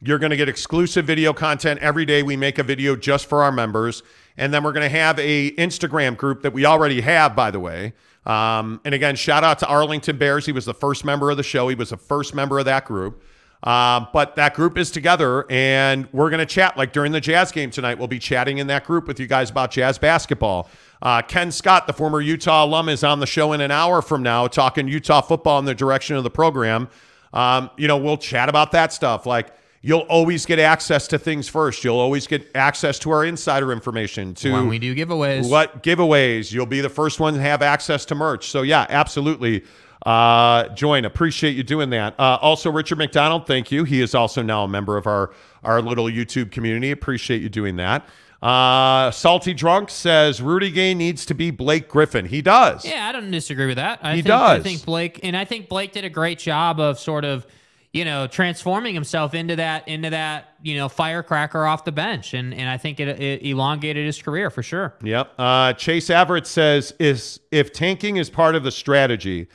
You're 0.00 0.18
going 0.18 0.30
to 0.30 0.36
get 0.36 0.48
exclusive 0.48 1.06
video 1.06 1.32
content 1.32 1.80
every 1.80 2.04
day. 2.04 2.22
We 2.22 2.36
make 2.36 2.58
a 2.58 2.62
video 2.62 2.94
just 2.94 3.26
for 3.26 3.42
our 3.42 3.50
members, 3.50 4.02
and 4.36 4.54
then 4.54 4.62
we're 4.62 4.72
going 4.72 4.88
to 4.88 4.96
have 4.96 5.18
a 5.18 5.50
Instagram 5.52 6.16
group 6.16 6.42
that 6.42 6.52
we 6.52 6.64
already 6.64 7.00
have, 7.00 7.34
by 7.34 7.50
the 7.50 7.60
way. 7.60 7.94
Um, 8.24 8.80
and 8.84 8.94
again, 8.94 9.16
shout 9.16 9.42
out 9.42 9.58
to 9.60 9.66
Arlington 9.66 10.18
Bears. 10.18 10.44
He 10.44 10.52
was 10.52 10.66
the 10.66 10.74
first 10.74 11.04
member 11.04 11.30
of 11.30 11.36
the 11.36 11.42
show. 11.42 11.68
He 11.68 11.74
was 11.74 11.90
the 11.90 11.96
first 11.96 12.34
member 12.34 12.58
of 12.58 12.66
that 12.66 12.84
group. 12.84 13.22
Um, 13.64 14.06
but 14.12 14.36
that 14.36 14.54
group 14.54 14.78
is 14.78 14.90
together, 14.90 15.44
and 15.50 16.08
we're 16.12 16.30
going 16.30 16.38
to 16.38 16.46
chat 16.46 16.76
like 16.76 16.92
during 16.92 17.10
the 17.10 17.20
Jazz 17.20 17.50
game 17.50 17.70
tonight. 17.70 17.98
We'll 17.98 18.06
be 18.06 18.20
chatting 18.20 18.58
in 18.58 18.68
that 18.68 18.84
group 18.84 19.08
with 19.08 19.18
you 19.18 19.26
guys 19.26 19.50
about 19.50 19.72
Jazz 19.72 19.98
basketball. 19.98 20.68
Uh, 21.02 21.22
Ken 21.22 21.50
Scott, 21.50 21.86
the 21.86 21.92
former 21.92 22.20
Utah 22.20 22.64
alum, 22.64 22.88
is 22.88 23.02
on 23.02 23.18
the 23.20 23.26
show 23.26 23.52
in 23.52 23.60
an 23.60 23.70
hour 23.70 24.00
from 24.00 24.22
now, 24.22 24.46
talking 24.46 24.86
Utah 24.86 25.20
football 25.20 25.58
in 25.58 25.64
the 25.64 25.74
direction 25.74 26.16
of 26.16 26.24
the 26.24 26.30
program. 26.30 26.88
Um, 27.32 27.70
you 27.76 27.88
know, 27.88 27.96
we'll 27.96 28.16
chat 28.16 28.48
about 28.48 28.72
that 28.72 28.92
stuff. 28.92 29.26
Like 29.26 29.52
you'll 29.80 30.00
always 30.00 30.46
get 30.46 30.58
access 30.58 31.08
to 31.08 31.18
things 31.18 31.48
first. 31.48 31.84
You'll 31.84 31.98
always 31.98 32.26
get 32.26 32.50
access 32.54 32.98
to 33.00 33.10
our 33.10 33.24
insider 33.24 33.72
information. 33.72 34.34
To 34.34 34.52
when 34.52 34.68
we 34.68 34.78
do 34.78 34.94
giveaways. 34.94 35.50
what 35.50 35.82
giveaways? 35.82 36.52
You'll 36.52 36.66
be 36.66 36.80
the 36.80 36.88
first 36.88 37.20
one 37.20 37.34
to 37.34 37.40
have 37.40 37.62
access 37.62 38.04
to 38.06 38.14
merch. 38.14 38.48
So 38.50 38.62
yeah, 38.62 38.86
absolutely. 38.88 39.64
Uh, 40.08 40.68
join. 40.74 41.04
Appreciate 41.04 41.54
you 41.54 41.62
doing 41.62 41.90
that. 41.90 42.18
Uh, 42.18 42.38
also, 42.40 42.70
Richard 42.70 42.96
McDonald, 42.96 43.46
thank 43.46 43.70
you. 43.70 43.84
He 43.84 44.00
is 44.00 44.14
also 44.14 44.40
now 44.40 44.64
a 44.64 44.68
member 44.68 44.96
of 44.96 45.06
our 45.06 45.32
our 45.62 45.82
little 45.82 46.06
YouTube 46.06 46.50
community. 46.50 46.90
Appreciate 46.90 47.42
you 47.42 47.50
doing 47.50 47.76
that. 47.76 48.08
Uh, 48.40 49.10
Salty 49.10 49.52
Drunk 49.52 49.90
says 49.90 50.40
Rudy 50.40 50.70
Gay 50.70 50.94
needs 50.94 51.26
to 51.26 51.34
be 51.34 51.50
Blake 51.50 51.88
Griffin. 51.88 52.24
He 52.24 52.40
does. 52.40 52.86
Yeah, 52.86 53.06
I 53.06 53.12
don't 53.12 53.30
disagree 53.30 53.66
with 53.66 53.76
that. 53.76 53.98
I 54.02 54.16
He 54.16 54.22
think, 54.22 54.34
I 54.34 54.60
think 54.60 54.84
Blake 54.86 55.20
and 55.22 55.36
I 55.36 55.44
think 55.44 55.68
Blake 55.68 55.92
did 55.92 56.06
a 56.06 56.10
great 56.10 56.38
job 56.38 56.80
of 56.80 56.98
sort 56.98 57.26
of, 57.26 57.46
you 57.92 58.06
know, 58.06 58.26
transforming 58.28 58.94
himself 58.94 59.34
into 59.34 59.56
that 59.56 59.88
into 59.88 60.08
that, 60.08 60.54
you 60.62 60.76
know, 60.76 60.88
firecracker 60.88 61.66
off 61.66 61.84
the 61.84 61.92
bench. 61.92 62.32
And 62.32 62.54
and 62.54 62.70
I 62.70 62.78
think 62.78 62.98
it, 62.98 63.20
it 63.20 63.42
elongated 63.42 64.06
his 64.06 64.22
career 64.22 64.48
for 64.48 64.62
sure. 64.62 64.94
Yep. 65.02 65.32
Uh, 65.36 65.72
Chase 65.74 66.08
Everett 66.08 66.46
says 66.46 66.94
is 66.98 67.40
if 67.50 67.74
tanking 67.74 68.16
is 68.16 68.30
part 68.30 68.54
of 68.54 68.62
the 68.62 68.70
strategy, 68.70 69.48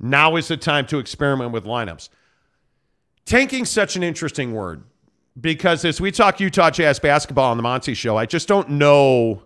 now 0.00 0.36
is 0.36 0.48
the 0.48 0.56
time 0.56 0.86
to 0.86 0.98
experiment 0.98 1.52
with 1.52 1.64
lineups. 1.64 2.08
Tanking 3.24 3.64
such 3.64 3.96
an 3.96 4.02
interesting 4.02 4.52
word 4.52 4.82
because 5.40 5.84
as 5.84 6.00
we 6.00 6.10
talk 6.10 6.40
Utah 6.40 6.70
Jazz 6.70 6.98
basketball 6.98 7.50
on 7.50 7.56
the 7.56 7.62
Monty 7.62 7.94
Show, 7.94 8.16
I 8.16 8.26
just 8.26 8.48
don't 8.48 8.70
know. 8.70 9.42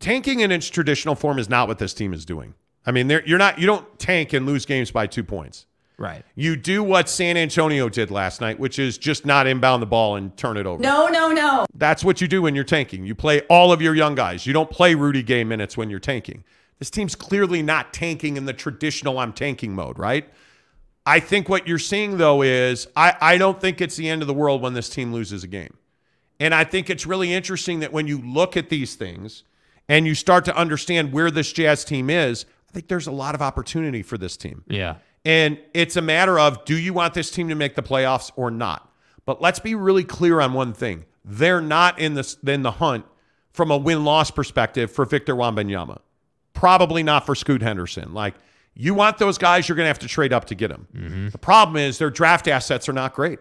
Tanking 0.00 0.40
in 0.40 0.50
its 0.50 0.68
traditional 0.68 1.14
form 1.14 1.38
is 1.38 1.48
not 1.48 1.68
what 1.68 1.78
this 1.78 1.94
team 1.94 2.12
is 2.12 2.24
doing. 2.24 2.54
I 2.84 2.92
mean, 2.92 3.08
you're 3.24 3.38
not 3.38 3.58
you 3.58 3.66
don't 3.66 3.98
tank 3.98 4.32
and 4.32 4.46
lose 4.46 4.66
games 4.66 4.90
by 4.90 5.06
two 5.06 5.24
points. 5.24 5.66
Right. 5.98 6.24
You 6.34 6.56
do 6.56 6.82
what 6.82 7.08
San 7.08 7.38
Antonio 7.38 7.88
did 7.88 8.10
last 8.10 8.42
night, 8.42 8.60
which 8.60 8.78
is 8.78 8.98
just 8.98 9.24
not 9.24 9.46
inbound 9.46 9.82
the 9.82 9.86
ball 9.86 10.16
and 10.16 10.36
turn 10.36 10.58
it 10.58 10.66
over. 10.66 10.82
No, 10.82 11.06
no, 11.08 11.32
no. 11.32 11.64
That's 11.74 12.04
what 12.04 12.20
you 12.20 12.28
do 12.28 12.42
when 12.42 12.54
you're 12.54 12.64
tanking. 12.64 13.06
You 13.06 13.14
play 13.14 13.40
all 13.48 13.72
of 13.72 13.80
your 13.80 13.94
young 13.94 14.14
guys. 14.14 14.46
You 14.46 14.52
don't 14.52 14.70
play 14.70 14.94
Rudy 14.94 15.22
Gay 15.22 15.42
minutes 15.42 15.76
when 15.76 15.88
you're 15.88 15.98
tanking. 15.98 16.44
This 16.78 16.90
team's 16.90 17.14
clearly 17.14 17.62
not 17.62 17.92
tanking 17.92 18.36
in 18.36 18.44
the 18.44 18.52
traditional 18.52 19.18
I'm 19.18 19.32
tanking 19.32 19.74
mode, 19.74 19.98
right? 19.98 20.28
I 21.06 21.20
think 21.20 21.48
what 21.48 21.68
you're 21.68 21.78
seeing 21.78 22.18
though 22.18 22.42
is 22.42 22.88
I, 22.96 23.14
I 23.20 23.38
don't 23.38 23.60
think 23.60 23.80
it's 23.80 23.96
the 23.96 24.08
end 24.08 24.22
of 24.22 24.28
the 24.28 24.34
world 24.34 24.60
when 24.60 24.74
this 24.74 24.88
team 24.88 25.12
loses 25.12 25.44
a 25.44 25.46
game. 25.46 25.74
And 26.38 26.54
I 26.54 26.64
think 26.64 26.90
it's 26.90 27.06
really 27.06 27.32
interesting 27.32 27.80
that 27.80 27.92
when 27.92 28.06
you 28.06 28.18
look 28.18 28.56
at 28.56 28.68
these 28.68 28.94
things 28.94 29.44
and 29.88 30.06
you 30.06 30.14
start 30.14 30.44
to 30.46 30.56
understand 30.56 31.12
where 31.12 31.30
this 31.30 31.52
Jazz 31.52 31.84
team 31.84 32.10
is, 32.10 32.44
I 32.68 32.72
think 32.72 32.88
there's 32.88 33.06
a 33.06 33.12
lot 33.12 33.34
of 33.34 33.40
opportunity 33.40 34.02
for 34.02 34.18
this 34.18 34.36
team. 34.36 34.64
Yeah. 34.66 34.96
And 35.24 35.58
it's 35.72 35.96
a 35.96 36.02
matter 36.02 36.38
of 36.38 36.64
do 36.64 36.76
you 36.76 36.92
want 36.92 37.14
this 37.14 37.30
team 37.30 37.48
to 37.48 37.54
make 37.54 37.74
the 37.74 37.82
playoffs 37.82 38.30
or 38.36 38.50
not? 38.50 38.92
But 39.24 39.40
let's 39.40 39.58
be 39.58 39.74
really 39.74 40.04
clear 40.04 40.40
on 40.40 40.52
one 40.52 40.72
thing. 40.72 41.04
They're 41.24 41.60
not 41.60 41.98
in 41.98 42.14
the, 42.14 42.36
in 42.46 42.62
the 42.62 42.72
hunt 42.72 43.06
from 43.52 43.70
a 43.70 43.76
win 43.76 44.04
loss 44.04 44.30
perspective 44.30 44.90
for 44.90 45.04
Victor 45.04 45.34
Wembanyama. 45.34 46.00
Probably 46.56 47.04
not 47.04 47.24
for 47.24 47.36
Scoot 47.36 47.62
Henderson. 47.62 48.12
Like, 48.12 48.34
you 48.74 48.92
want 48.92 49.18
those 49.18 49.38
guys, 49.38 49.68
you're 49.68 49.76
going 49.76 49.84
to 49.84 49.88
have 49.88 50.00
to 50.00 50.08
trade 50.08 50.32
up 50.32 50.46
to 50.46 50.54
get 50.54 50.68
them. 50.68 50.88
Mm-hmm. 50.94 51.28
The 51.28 51.38
problem 51.38 51.76
is 51.76 51.98
their 51.98 52.10
draft 52.10 52.48
assets 52.48 52.88
are 52.88 52.92
not 52.92 53.14
great. 53.14 53.38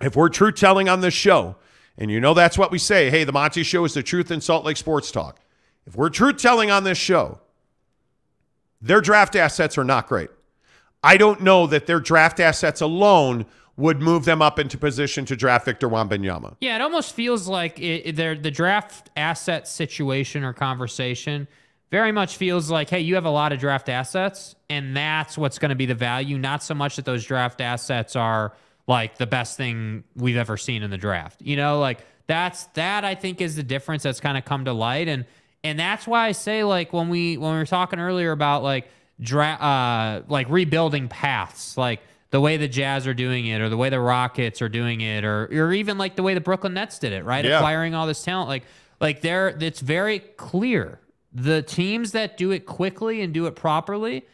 If 0.00 0.14
we're 0.14 0.28
truth 0.28 0.54
telling 0.54 0.88
on 0.88 1.00
this 1.00 1.12
show 1.12 1.56
And 1.98 2.10
you 2.10 2.20
know 2.20 2.32
that's 2.32 2.56
what 2.56 2.70
we 2.70 2.78
say. 2.78 3.10
Hey, 3.10 3.24
the 3.24 3.32
Monty 3.32 3.64
Show 3.64 3.84
is 3.84 3.92
the 3.92 4.02
truth 4.04 4.30
in 4.30 4.40
Salt 4.40 4.64
Lake 4.64 4.76
sports 4.76 5.10
talk. 5.10 5.40
If 5.84 5.96
we're 5.96 6.10
truth 6.10 6.36
telling 6.36 6.70
on 6.70 6.84
this 6.84 6.96
show, 6.96 7.40
their 8.80 9.00
draft 9.00 9.34
assets 9.34 9.76
are 9.76 9.84
not 9.84 10.06
great. 10.06 10.30
I 11.02 11.16
don't 11.16 11.42
know 11.42 11.66
that 11.66 11.86
their 11.86 11.98
draft 12.00 12.38
assets 12.38 12.80
alone 12.80 13.46
would 13.76 14.00
move 14.00 14.24
them 14.24 14.42
up 14.42 14.58
into 14.58 14.78
position 14.78 15.24
to 15.24 15.36
draft 15.36 15.64
Victor 15.64 15.88
Wembanyama. 15.88 16.56
Yeah, 16.60 16.76
it 16.76 16.82
almost 16.82 17.14
feels 17.14 17.48
like 17.48 17.78
it, 17.80 18.18
it, 18.18 18.42
the 18.42 18.50
draft 18.50 19.10
asset 19.16 19.66
situation 19.66 20.44
or 20.44 20.52
conversation 20.52 21.48
very 21.90 22.12
much 22.12 22.36
feels 22.36 22.70
like, 22.70 22.90
hey, 22.90 23.00
you 23.00 23.14
have 23.14 23.24
a 23.24 23.30
lot 23.30 23.52
of 23.52 23.58
draft 23.58 23.88
assets, 23.88 24.54
and 24.68 24.96
that's 24.96 25.38
what's 25.38 25.58
going 25.58 25.70
to 25.70 25.74
be 25.74 25.86
the 25.86 25.94
value. 25.94 26.38
Not 26.38 26.62
so 26.62 26.74
much 26.74 26.96
that 26.96 27.04
those 27.04 27.24
draft 27.24 27.60
assets 27.60 28.14
are 28.14 28.52
like 28.86 29.16
the 29.18 29.26
best 29.26 29.56
thing 29.56 30.04
we've 30.14 30.36
ever 30.36 30.56
seen 30.56 30.82
in 30.82 30.90
the 30.90 30.98
draft. 30.98 31.40
You 31.42 31.56
know, 31.56 31.78
like 31.80 32.04
that's 32.26 32.64
that 32.74 33.04
I 33.04 33.14
think 33.14 33.40
is 33.40 33.56
the 33.56 33.62
difference 33.62 34.02
that's 34.02 34.20
kind 34.20 34.36
of 34.36 34.44
come 34.44 34.66
to 34.66 34.72
light, 34.72 35.08
and 35.08 35.24
and 35.64 35.78
that's 35.78 36.06
why 36.06 36.26
I 36.26 36.32
say 36.32 36.64
like 36.64 36.92
when 36.92 37.08
we 37.08 37.36
when 37.38 37.52
we 37.52 37.58
were 37.58 37.66
talking 37.66 37.98
earlier 37.98 38.32
about 38.32 38.62
like 38.62 38.88
dra- 39.20 39.46
uh, 39.60 40.22
like 40.28 40.48
rebuilding 40.50 41.08
paths, 41.08 41.76
like 41.76 42.00
the 42.30 42.40
way 42.40 42.58
the 42.58 42.68
Jazz 42.68 43.06
are 43.06 43.14
doing 43.14 43.46
it, 43.46 43.60
or 43.62 43.70
the 43.70 43.76
way 43.78 43.88
the 43.88 44.00
Rockets 44.00 44.60
are 44.60 44.68
doing 44.68 45.00
it, 45.00 45.24
or 45.24 45.46
or 45.50 45.72
even 45.72 45.96
like 45.96 46.16
the 46.16 46.22
way 46.22 46.34
the 46.34 46.40
Brooklyn 46.40 46.74
Nets 46.74 46.98
did 46.98 47.12
it, 47.12 47.24
right? 47.24 47.44
Yeah. 47.44 47.56
Acquiring 47.56 47.94
all 47.94 48.06
this 48.06 48.22
talent, 48.22 48.48
like 48.48 48.64
like 49.00 49.22
there, 49.22 49.48
it's 49.48 49.80
very 49.80 50.18
clear. 50.18 51.00
The 51.32 51.62
teams 51.62 52.12
that 52.12 52.36
do 52.36 52.50
it 52.50 52.66
quickly 52.66 53.20
and 53.20 53.32
do 53.34 53.46
it 53.46 53.54
properly 53.56 54.24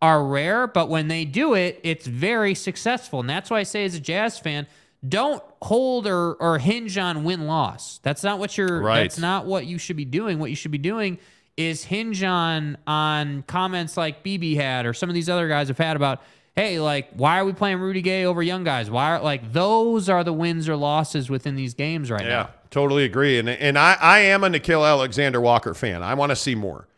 are 0.00 0.24
rare, 0.24 0.66
but 0.66 0.88
when 0.88 1.08
they 1.08 1.24
do 1.24 1.54
it, 1.54 1.80
it's 1.82 2.06
very 2.06 2.54
successful. 2.54 3.20
And 3.20 3.28
that's 3.28 3.50
why 3.50 3.60
I 3.60 3.62
say, 3.62 3.84
as 3.84 3.94
a 3.94 4.00
Jazz 4.00 4.38
fan, 4.38 4.66
don't 5.06 5.42
hold 5.62 6.06
or, 6.06 6.34
or 6.34 6.58
hinge 6.58 6.96
on 6.98 7.24
win 7.24 7.46
loss. 7.46 7.98
That's 8.02 8.22
not 8.22 8.38
what 8.38 8.56
you're. 8.56 8.80
Right. 8.80 9.02
That's 9.02 9.18
not 9.18 9.46
what 9.46 9.66
you 9.66 9.78
should 9.78 9.96
be 9.96 10.04
doing. 10.04 10.38
What 10.38 10.50
you 10.50 10.56
should 10.56 10.70
be 10.70 10.78
doing 10.78 11.18
is 11.56 11.84
hinge 11.84 12.22
on 12.22 12.76
on 12.86 13.42
comments 13.46 13.96
like 13.96 14.24
BB 14.24 14.56
had 14.56 14.86
or 14.86 14.92
some 14.92 15.08
of 15.08 15.14
these 15.14 15.28
other 15.28 15.48
guys 15.48 15.68
have 15.68 15.78
had 15.78 15.96
about, 15.96 16.22
hey, 16.56 16.80
like 16.80 17.08
why 17.14 17.38
are 17.38 17.44
we 17.44 17.52
playing 17.52 17.78
Rudy 17.80 18.02
Gay 18.02 18.24
over 18.24 18.42
young 18.42 18.64
guys? 18.64 18.90
Why 18.90 19.12
are 19.12 19.20
like 19.22 19.52
those 19.52 20.08
are 20.08 20.24
the 20.24 20.32
wins 20.32 20.68
or 20.68 20.76
losses 20.76 21.30
within 21.30 21.54
these 21.54 21.74
games 21.74 22.10
right 22.10 22.22
Yeah, 22.22 22.28
now. 22.28 22.50
Totally 22.74 23.04
agree. 23.04 23.38
And 23.38 23.48
and 23.48 23.78
I, 23.78 23.96
I 24.00 24.18
am 24.18 24.42
a 24.42 24.48
Nickeil 24.48 24.84
Alexander 24.84 25.40
Walker 25.40 25.74
fan. 25.74 26.02
I 26.02 26.14
want 26.14 26.30
to 26.30 26.36
see 26.36 26.56
more. 26.56 26.88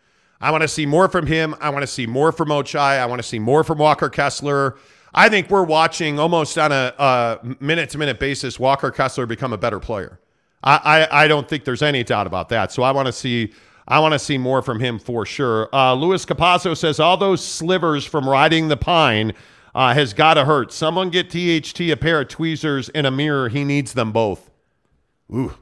I 0.40 0.50
want 0.50 0.62
to 0.62 0.68
see 0.68 0.86
more 0.86 1.06
from 1.06 1.26
him. 1.26 1.54
I 1.60 1.68
want 1.68 1.82
to 1.82 1.86
see 1.86 2.06
more 2.06 2.32
from 2.32 2.48
Ochai. 2.48 2.98
I 2.98 3.04
want 3.04 3.18
to 3.18 3.28
see 3.28 3.38
more 3.38 3.62
from 3.62 3.76
Walker 3.76 4.08
Kessler. 4.08 4.78
I 5.14 5.28
think 5.28 5.50
we're 5.50 5.64
watching 5.64 6.18
almost 6.18 6.56
on 6.56 6.72
a 6.72 7.38
minute 7.60 7.90
to 7.90 7.98
minute 7.98 8.18
basis 8.18 8.58
Walker 8.58 8.90
Kessler 8.90 9.26
become 9.26 9.52
a 9.52 9.58
better 9.58 9.78
player. 9.78 10.18
I, 10.64 11.08
I, 11.10 11.24
I 11.24 11.28
don't 11.28 11.46
think 11.46 11.64
there's 11.66 11.82
any 11.82 12.02
doubt 12.02 12.26
about 12.26 12.48
that. 12.48 12.72
So 12.72 12.82
I 12.82 12.90
want 12.92 13.04
to 13.04 13.12
see 13.12 13.52
I 13.86 13.98
want 13.98 14.14
to 14.14 14.18
see 14.18 14.38
more 14.38 14.62
from 14.62 14.80
him 14.80 14.98
for 14.98 15.26
sure. 15.26 15.68
Uh, 15.74 15.92
Luis 15.92 16.24
Capazzo 16.24 16.74
says 16.74 16.98
all 16.98 17.18
those 17.18 17.44
slivers 17.44 18.06
from 18.06 18.26
riding 18.26 18.68
the 18.68 18.78
pine 18.78 19.34
uh, 19.74 19.92
has 19.92 20.14
got 20.14 20.34
to 20.34 20.46
hurt. 20.46 20.72
Someone 20.72 21.10
get 21.10 21.28
THT 21.28 21.80
a 21.82 21.96
pair 21.96 22.22
of 22.22 22.28
tweezers 22.28 22.88
and 22.88 23.06
a 23.06 23.10
mirror. 23.10 23.50
He 23.50 23.62
needs 23.62 23.92
them 23.92 24.10
both. 24.10 24.50
Ooh, 25.30 25.52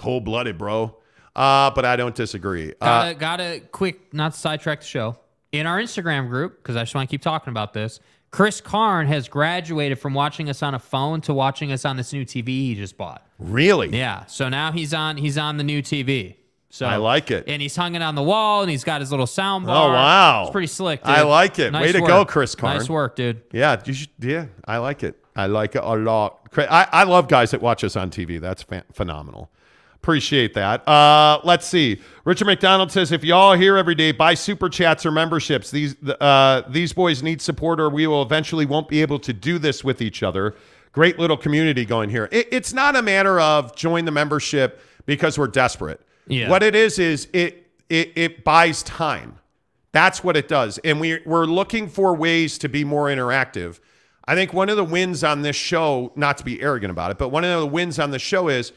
cold 0.00 0.24
blooded, 0.24 0.58
bro. 0.58 0.96
Uh, 1.36 1.70
but 1.70 1.84
I 1.84 1.94
don't 1.96 2.14
disagree. 2.14 2.72
Uh, 2.80 3.12
Gotta, 3.12 3.14
gotta 3.14 3.60
quick, 3.70 4.12
not 4.12 4.32
to 4.32 4.38
sidetrack 4.38 4.80
the 4.80 4.86
show. 4.86 5.16
In 5.52 5.66
our 5.66 5.78
Instagram 5.80 6.28
group, 6.28 6.58
because 6.58 6.74
I 6.76 6.82
just 6.82 6.94
want 6.94 7.08
to 7.08 7.12
keep 7.12 7.22
talking 7.22 7.50
about 7.50 7.72
this, 7.72 8.00
Chris 8.30 8.60
Karn 8.60 9.06
has 9.08 9.28
graduated 9.28 9.98
from 9.98 10.14
watching 10.14 10.48
us 10.48 10.62
on 10.62 10.74
a 10.74 10.78
phone 10.78 11.20
to 11.22 11.34
watching 11.34 11.70
us 11.72 11.84
on 11.84 11.96
this 11.96 12.12
new 12.12 12.24
TV 12.24 12.46
he 12.48 12.74
just 12.74 12.96
bought. 12.96 13.26
really? 13.38 13.88
Yeah, 13.96 14.26
so 14.26 14.48
now 14.48 14.72
he's 14.72 14.94
on 14.94 15.16
he's 15.16 15.36
on 15.38 15.56
the 15.56 15.64
new 15.64 15.82
TV. 15.82 16.36
So 16.72 16.86
I 16.86 16.96
like 16.96 17.32
it. 17.32 17.44
and 17.48 17.60
he's 17.60 17.74
hung 17.74 17.96
it 17.96 18.02
on 18.02 18.14
the 18.14 18.22
wall, 18.22 18.62
and 18.62 18.70
he's 18.70 18.84
got 18.84 19.00
his 19.00 19.10
little 19.10 19.26
sound 19.26 19.66
bar. 19.66 19.90
Oh, 19.90 19.92
wow. 19.92 20.42
it's 20.42 20.52
pretty 20.52 20.68
slick. 20.68 21.02
Dude. 21.02 21.14
I 21.14 21.22
like 21.22 21.58
it. 21.58 21.72
Nice 21.72 21.86
Way 21.86 21.92
to 21.92 22.00
work. 22.00 22.08
go, 22.08 22.24
Chris 22.24 22.54
Karn. 22.54 22.78
Nice 22.78 22.88
work, 22.88 23.16
dude. 23.16 23.42
Yeah, 23.52 23.80
you 23.84 23.92
should, 23.92 24.10
yeah, 24.20 24.46
I 24.64 24.78
like 24.78 25.02
it. 25.02 25.16
I 25.34 25.46
like 25.46 25.74
it 25.74 25.82
a 25.82 25.94
lot. 25.96 26.48
I, 26.56 26.86
I 26.92 27.04
love 27.04 27.26
guys 27.28 27.50
that 27.50 27.60
watch 27.60 27.82
us 27.82 27.96
on 27.96 28.10
TV. 28.10 28.40
That's 28.40 28.64
phenomenal. 28.92 29.50
Appreciate 30.02 30.54
that. 30.54 30.86
Uh, 30.88 31.40
let's 31.44 31.66
see. 31.66 32.00
Richard 32.24 32.46
McDonald 32.46 32.90
says, 32.90 33.12
if 33.12 33.22
y'all 33.22 33.52
here 33.52 33.76
every 33.76 33.94
day, 33.94 34.12
buy 34.12 34.32
super 34.32 34.70
chats 34.70 35.04
or 35.04 35.10
memberships. 35.10 35.70
These 35.70 35.94
uh, 36.02 36.62
these 36.70 36.94
boys 36.94 37.22
need 37.22 37.42
support, 37.42 37.78
or 37.78 37.90
we 37.90 38.06
will 38.06 38.22
eventually 38.22 38.64
won't 38.64 38.88
be 38.88 39.02
able 39.02 39.18
to 39.18 39.34
do 39.34 39.58
this 39.58 39.84
with 39.84 40.00
each 40.00 40.22
other. 40.22 40.54
Great 40.92 41.18
little 41.18 41.36
community 41.36 41.84
going 41.84 42.08
here. 42.08 42.30
It, 42.32 42.48
it's 42.50 42.72
not 42.72 42.96
a 42.96 43.02
matter 43.02 43.38
of 43.40 43.76
join 43.76 44.06
the 44.06 44.10
membership 44.10 44.80
because 45.04 45.38
we're 45.38 45.48
desperate. 45.48 46.00
Yeah. 46.26 46.48
What 46.48 46.62
it 46.62 46.74
is 46.74 46.98
is 46.98 47.28
it 47.34 47.66
it, 47.90 48.12
it 48.16 48.44
buys 48.44 48.82
time. 48.84 49.38
That's 49.92 50.24
what 50.24 50.36
it 50.36 50.48
does. 50.48 50.78
And 50.78 51.00
we, 51.00 51.20
we're 51.26 51.46
looking 51.46 51.88
for 51.88 52.14
ways 52.14 52.56
to 52.58 52.68
be 52.68 52.84
more 52.84 53.06
interactive. 53.06 53.80
I 54.24 54.34
think 54.34 54.52
one 54.52 54.68
of 54.68 54.76
the 54.76 54.84
wins 54.84 55.24
on 55.24 55.42
this 55.42 55.56
show, 55.56 56.12
not 56.14 56.38
to 56.38 56.44
be 56.44 56.62
arrogant 56.62 56.92
about 56.92 57.10
it, 57.10 57.18
but 57.18 57.30
one 57.30 57.44
of 57.44 57.60
the 57.60 57.66
wins 57.66 57.98
on 57.98 58.12
the 58.12 58.18
show 58.18 58.48
is 58.48 58.72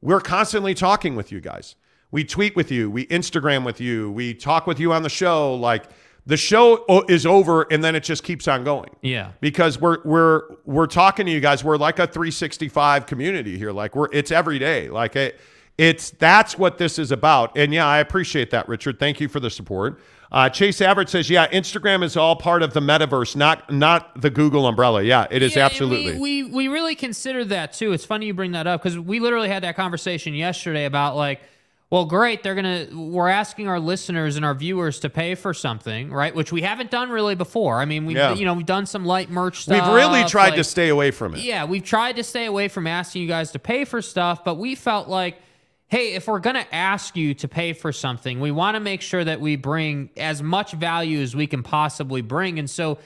we're 0.00 0.20
constantly 0.20 0.74
talking 0.74 1.16
with 1.16 1.32
you 1.32 1.40
guys. 1.40 1.76
We 2.10 2.24
tweet 2.24 2.56
with 2.56 2.70
you, 2.70 2.90
we 2.90 3.06
Instagram 3.06 3.64
with 3.64 3.80
you, 3.80 4.10
we 4.10 4.32
talk 4.34 4.66
with 4.66 4.80
you 4.80 4.92
on 4.92 5.02
the 5.02 5.10
show. 5.10 5.54
Like 5.54 5.84
the 6.24 6.36
show 6.36 6.84
is 7.08 7.26
over 7.26 7.66
and 7.70 7.82
then 7.82 7.94
it 7.94 8.02
just 8.02 8.22
keeps 8.22 8.48
on 8.48 8.64
going. 8.64 8.90
Yeah. 9.02 9.32
Because 9.40 9.80
we're 9.80 9.98
we're 10.04 10.42
we're 10.64 10.86
talking 10.86 11.26
to 11.26 11.32
you 11.32 11.40
guys. 11.40 11.64
We're 11.64 11.76
like 11.76 11.98
a 11.98 12.06
365 12.06 13.06
community 13.06 13.58
here. 13.58 13.72
Like 13.72 13.94
we're 13.94 14.08
it's 14.12 14.30
every 14.30 14.58
day. 14.58 14.88
Like 14.88 15.16
it 15.16 15.40
it's 15.78 16.10
that's 16.10 16.58
what 16.58 16.76
this 16.76 16.98
is 16.98 17.12
about. 17.12 17.56
And 17.56 17.72
yeah, 17.72 17.86
I 17.86 17.98
appreciate 17.98 18.50
that, 18.50 18.68
Richard. 18.68 18.98
Thank 18.98 19.20
you 19.20 19.28
for 19.28 19.40
the 19.40 19.50
support. 19.50 20.00
Uh, 20.30 20.48
Chase 20.50 20.80
Average 20.82 21.08
says, 21.08 21.30
"Yeah, 21.30 21.48
Instagram 21.48 22.02
is 22.02 22.16
all 22.16 22.36
part 22.36 22.62
of 22.62 22.74
the 22.74 22.80
metaverse, 22.80 23.34
not 23.34 23.72
not 23.72 24.20
the 24.20 24.28
Google 24.30 24.66
umbrella. 24.66 25.02
Yeah, 25.02 25.26
it 25.30 25.42
is 25.42 25.56
Yeah, 25.56 25.64
absolutely. 25.64 26.18
We, 26.18 26.42
we 26.44 26.50
we 26.50 26.68
really 26.68 26.94
consider 26.94 27.44
that 27.46 27.72
too. 27.72 27.92
It's 27.92 28.04
funny 28.04 28.26
you 28.26 28.34
bring 28.34 28.52
that 28.52 28.66
up 28.66 28.82
because 28.82 28.98
we 28.98 29.20
literally 29.20 29.48
had 29.48 29.62
that 29.62 29.74
conversation 29.76 30.34
yesterday 30.34 30.84
about 30.84 31.16
like, 31.16 31.40
well, 31.88 32.04
great, 32.04 32.42
they're 32.42 32.54
gonna 32.54 32.88
we're 32.92 33.28
asking 33.30 33.68
our 33.68 33.80
listeners 33.80 34.36
and 34.36 34.44
our 34.44 34.52
viewers 34.54 35.00
to 35.00 35.08
pay 35.08 35.34
for 35.34 35.54
something, 35.54 36.12
right? 36.12 36.34
Which 36.34 36.52
we 36.52 36.60
haven't 36.60 36.90
done 36.90 37.08
really 37.08 37.34
before. 37.34 37.80
I 37.80 37.86
mean, 37.86 38.04
we 38.04 38.14
Yeah. 38.14 38.34
you 38.34 38.44
know 38.44 38.52
we've 38.52 38.66
done 38.66 38.84
some 38.84 39.06
light 39.06 39.30
merch 39.30 39.62
stuff. 39.62 39.82
We've 39.82 39.94
really 39.94 40.24
tried 40.24 40.56
to 40.56 40.64
stay 40.64 40.90
away 40.90 41.10
from 41.10 41.36
it. 41.36 41.40
Yeah, 41.40 41.64
we've 41.64 41.82
tried 41.82 42.16
to 42.16 42.22
stay 42.22 42.44
away 42.44 42.68
from 42.68 42.86
asking 42.86 43.22
you 43.22 43.28
guys 43.28 43.52
to 43.52 43.58
pay 43.58 43.86
for 43.86 44.02
stuff, 44.02 44.44
but 44.44 44.56
we 44.56 44.74
felt 44.74 45.08
like, 45.08 45.40
hey, 45.88 46.14
if 46.14 46.28
we're 46.28 46.38
going 46.38 46.56
to 46.56 46.74
ask 46.74 47.16
you 47.16 47.34
to 47.34 47.48
pay 47.48 47.72
for 47.72 47.92
something, 47.92 48.40
we 48.40 48.50
want 48.50 48.74
to 48.74 48.80
make 48.80 49.00
sure 49.00 49.24
that 49.24 49.40
we 49.40 49.56
bring 49.56 50.10
as 50.16 50.42
much 50.42 50.72
value 50.72 51.20
as 51.20 51.34
we 51.34 51.46
can 51.46 51.62
possibly 51.62 52.20
bring. 52.20 52.58
And 52.58 52.68
so, 52.68 52.98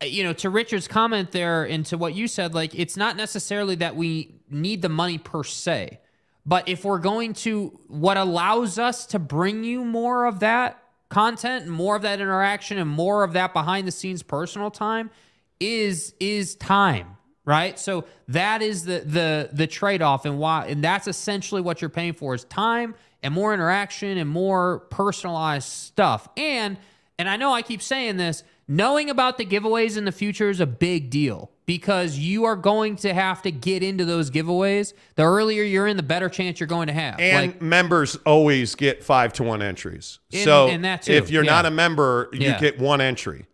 uh, 0.00 0.06
you 0.06 0.22
know, 0.22 0.32
to 0.34 0.48
Richard's 0.48 0.86
comment 0.86 1.32
there 1.32 1.64
and 1.64 1.84
to 1.86 1.98
what 1.98 2.14
you 2.14 2.28
said, 2.28 2.54
like, 2.54 2.74
it's 2.74 2.96
not 2.96 3.16
necessarily 3.16 3.74
that 3.76 3.96
we 3.96 4.34
need 4.48 4.80
the 4.80 4.88
money 4.88 5.18
per 5.18 5.42
se, 5.42 5.98
but 6.46 6.68
if 6.68 6.84
we're 6.84 6.98
going 6.98 7.32
to, 7.32 7.78
what 7.88 8.16
allows 8.16 8.78
us 8.78 9.06
to 9.06 9.18
bring 9.18 9.64
you 9.64 9.84
more 9.84 10.26
of 10.26 10.40
that 10.40 10.80
content, 11.08 11.66
more 11.66 11.96
of 11.96 12.02
that 12.02 12.20
interaction, 12.20 12.78
and 12.78 12.88
more 12.88 13.24
of 13.24 13.32
that 13.32 13.52
behind 13.52 13.88
the 13.88 13.92
scenes 13.92 14.22
personal 14.22 14.70
time 14.70 15.10
is 15.60 16.14
is 16.18 16.56
time 16.56 17.16
right 17.44 17.78
so 17.78 18.04
that 18.28 18.62
is 18.62 18.84
the 18.84 19.00
the 19.00 19.50
the 19.52 19.66
trade-off 19.66 20.24
and 20.24 20.38
why 20.38 20.66
and 20.66 20.82
that's 20.82 21.06
essentially 21.06 21.60
what 21.60 21.80
you're 21.80 21.88
paying 21.90 22.12
for 22.14 22.34
is 22.34 22.44
time 22.44 22.94
and 23.22 23.32
more 23.34 23.52
interaction 23.54 24.18
and 24.18 24.28
more 24.28 24.80
personalized 24.90 25.68
stuff 25.68 26.28
and 26.36 26.76
and 27.18 27.28
i 27.28 27.36
know 27.36 27.52
i 27.52 27.62
keep 27.62 27.82
saying 27.82 28.16
this 28.16 28.42
knowing 28.66 29.10
about 29.10 29.36
the 29.36 29.44
giveaways 29.44 29.98
in 29.98 30.04
the 30.06 30.12
future 30.12 30.48
is 30.48 30.58
a 30.60 30.66
big 30.66 31.10
deal 31.10 31.50
because 31.66 32.18
you 32.18 32.44
are 32.44 32.56
going 32.56 32.96
to 32.96 33.12
have 33.12 33.42
to 33.42 33.50
get 33.50 33.82
into 33.82 34.04
those 34.04 34.30
giveaways 34.30 34.94
the 35.16 35.22
earlier 35.22 35.62
you're 35.62 35.86
in 35.86 35.96
the 35.98 36.02
better 36.02 36.28
chance 36.28 36.60
you're 36.60 36.66
going 36.66 36.86
to 36.86 36.92
have 36.92 37.18
And 37.20 37.52
like 37.52 37.62
members 37.62 38.16
always 38.24 38.74
get 38.74 39.02
five 39.04 39.32
to 39.34 39.42
one 39.42 39.62
entries. 39.62 40.18
And- 40.32 40.42
so 40.44 40.68
too, 40.68 41.12
if 41.12 41.30
you're 41.30 41.44
yeah. 41.44 41.50
not 41.50 41.66
a 41.66 41.70
member, 41.70 42.28
you 42.32 42.40
Yeah. 42.48 42.58
get 42.58 42.78
one 42.78 43.00
entry. 43.00 43.46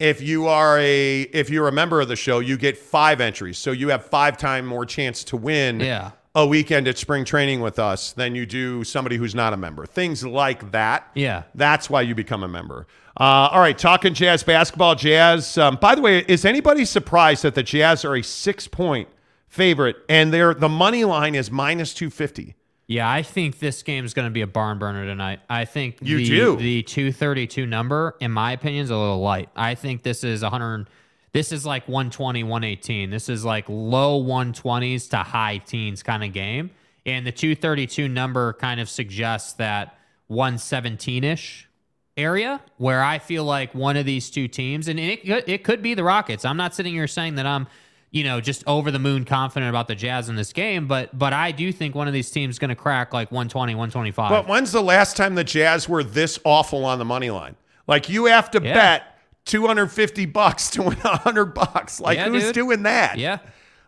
If 0.00 0.22
you 0.22 0.46
are 0.48 0.78
a 0.78 1.20
if 1.22 1.50
you're 1.50 1.68
a 1.68 1.72
member 1.72 2.00
of 2.00 2.08
the 2.08 2.16
show, 2.16 2.40
you 2.40 2.56
get 2.56 2.76
five 2.78 3.20
entries. 3.20 3.58
So 3.58 3.70
you 3.70 3.88
have 3.90 4.04
five 4.06 4.36
time 4.36 4.66
more 4.66 4.84
chance 4.86 5.22
to 5.24 5.36
win 5.36 5.78
Yeah. 5.80 6.12
a 6.34 6.46
weekend 6.46 6.88
at 6.88 6.96
spring 6.98 7.24
training 7.24 7.60
with 7.60 7.78
us 7.78 8.12
than 8.12 8.34
you 8.34 8.46
do 8.46 8.82
somebody 8.82 9.16
who's 9.16 9.34
not 9.34 9.52
a 9.52 9.56
member. 9.58 9.84
Things 9.84 10.24
like 10.24 10.72
that. 10.72 11.06
Yeah. 11.14 11.42
That's 11.54 11.90
why 11.90 12.00
you 12.02 12.14
become 12.14 12.42
a 12.42 12.48
member. 12.48 12.86
Uh, 13.18 13.50
all 13.52 13.60
right, 13.60 13.76
talking 13.76 14.14
Jazz 14.14 14.42
basketball. 14.42 14.94
Jazz. 14.94 15.58
Um, 15.58 15.76
by 15.76 15.94
the 15.94 16.00
way, 16.00 16.20
is 16.26 16.44
anybody 16.46 16.84
surprised 16.86 17.42
that 17.42 17.54
the 17.54 17.62
Jazz 17.62 18.04
are 18.04 18.16
a 18.16 18.22
six 18.22 18.66
point 18.66 19.08
favorite 19.48 19.96
and 20.08 20.32
they're 20.32 20.54
the 20.54 20.68
money 20.68 21.04
line 21.04 21.34
is 21.34 21.50
minus 21.50 21.92
two 21.92 22.08
fifty? 22.08 22.54
Yeah, 22.90 23.08
I 23.08 23.22
think 23.22 23.60
this 23.60 23.84
game 23.84 24.04
is 24.04 24.14
going 24.14 24.26
to 24.26 24.32
be 24.32 24.40
a 24.40 24.48
barn 24.48 24.80
burner 24.80 25.06
tonight. 25.06 25.38
I 25.48 25.64
think 25.64 25.98
You 26.02 26.16
the, 26.16 26.26
do? 26.26 26.56
the 26.56 26.82
232 26.82 27.64
number, 27.64 28.16
in 28.18 28.32
my 28.32 28.50
opinion, 28.50 28.82
is 28.82 28.90
a 28.90 28.96
little 28.96 29.20
light. 29.20 29.48
I 29.54 29.76
think 29.76 30.02
this 30.02 30.24
is 30.24 30.42
100. 30.42 30.88
This 31.32 31.52
is 31.52 31.64
like 31.64 31.86
120, 31.86 32.42
118. 32.42 33.10
This 33.10 33.28
is 33.28 33.44
like 33.44 33.66
low 33.68 34.20
120s 34.20 35.08
to 35.10 35.18
high 35.18 35.58
teens 35.58 36.02
kind 36.02 36.24
of 36.24 36.32
game. 36.32 36.70
And 37.06 37.24
the 37.24 37.30
232 37.30 38.08
number 38.08 38.54
kind 38.54 38.80
of 38.80 38.90
suggests 38.90 39.52
that 39.52 39.96
117 40.26 41.22
ish 41.22 41.68
area 42.16 42.60
where 42.78 43.04
I 43.04 43.20
feel 43.20 43.44
like 43.44 43.72
one 43.72 43.96
of 43.96 44.04
these 44.04 44.30
two 44.30 44.48
teams, 44.48 44.88
and 44.88 44.98
it, 44.98 45.20
it 45.24 45.62
could 45.62 45.80
be 45.80 45.94
the 45.94 46.02
Rockets. 46.02 46.44
I'm 46.44 46.56
not 46.56 46.74
sitting 46.74 46.94
here 46.94 47.06
saying 47.06 47.36
that 47.36 47.46
I'm, 47.46 47.68
you 48.12 48.24
know, 48.24 48.40
just 48.40 48.64
over 48.66 48.90
the 48.90 48.98
moon 48.98 49.24
confident 49.24 49.68
about 49.70 49.86
the 49.88 49.94
Jazz 49.94 50.28
in 50.28 50.36
this 50.36 50.52
game, 50.52 50.86
but 50.88 51.16
but 51.16 51.32
I 51.32 51.52
do 51.52 51.70
think 51.72 51.94
one 51.94 52.08
of 52.08 52.12
these 52.14 52.30
teams 52.30 52.56
is 52.56 52.58
going 52.58 52.70
to 52.70 52.74
crack 52.74 53.12
like 53.12 53.30
120, 53.30 53.74
125. 53.74 54.30
But 54.30 54.48
when's 54.48 54.72
the 54.72 54.82
last 54.82 55.16
time 55.16 55.34
the 55.34 55.44
Jazz 55.44 55.88
were 55.88 56.02
this 56.02 56.38
awful 56.44 56.84
on 56.84 56.98
the 56.98 57.04
money 57.04 57.30
line? 57.30 57.56
Like 57.86 58.08
you 58.08 58.26
have 58.26 58.50
to 58.52 58.60
Yeah. 58.62 58.74
bet 58.74 59.02
250 59.46 60.26
bucks 60.26 60.70
to 60.70 60.82
win 60.82 60.96
100 60.98 61.46
bucks. 61.54 62.00
Like 62.00 62.18
Yeah, 62.18 62.28
who's 62.28 62.44
dude. 62.46 62.54
doing 62.54 62.82
that? 62.84 63.18
yeah. 63.18 63.38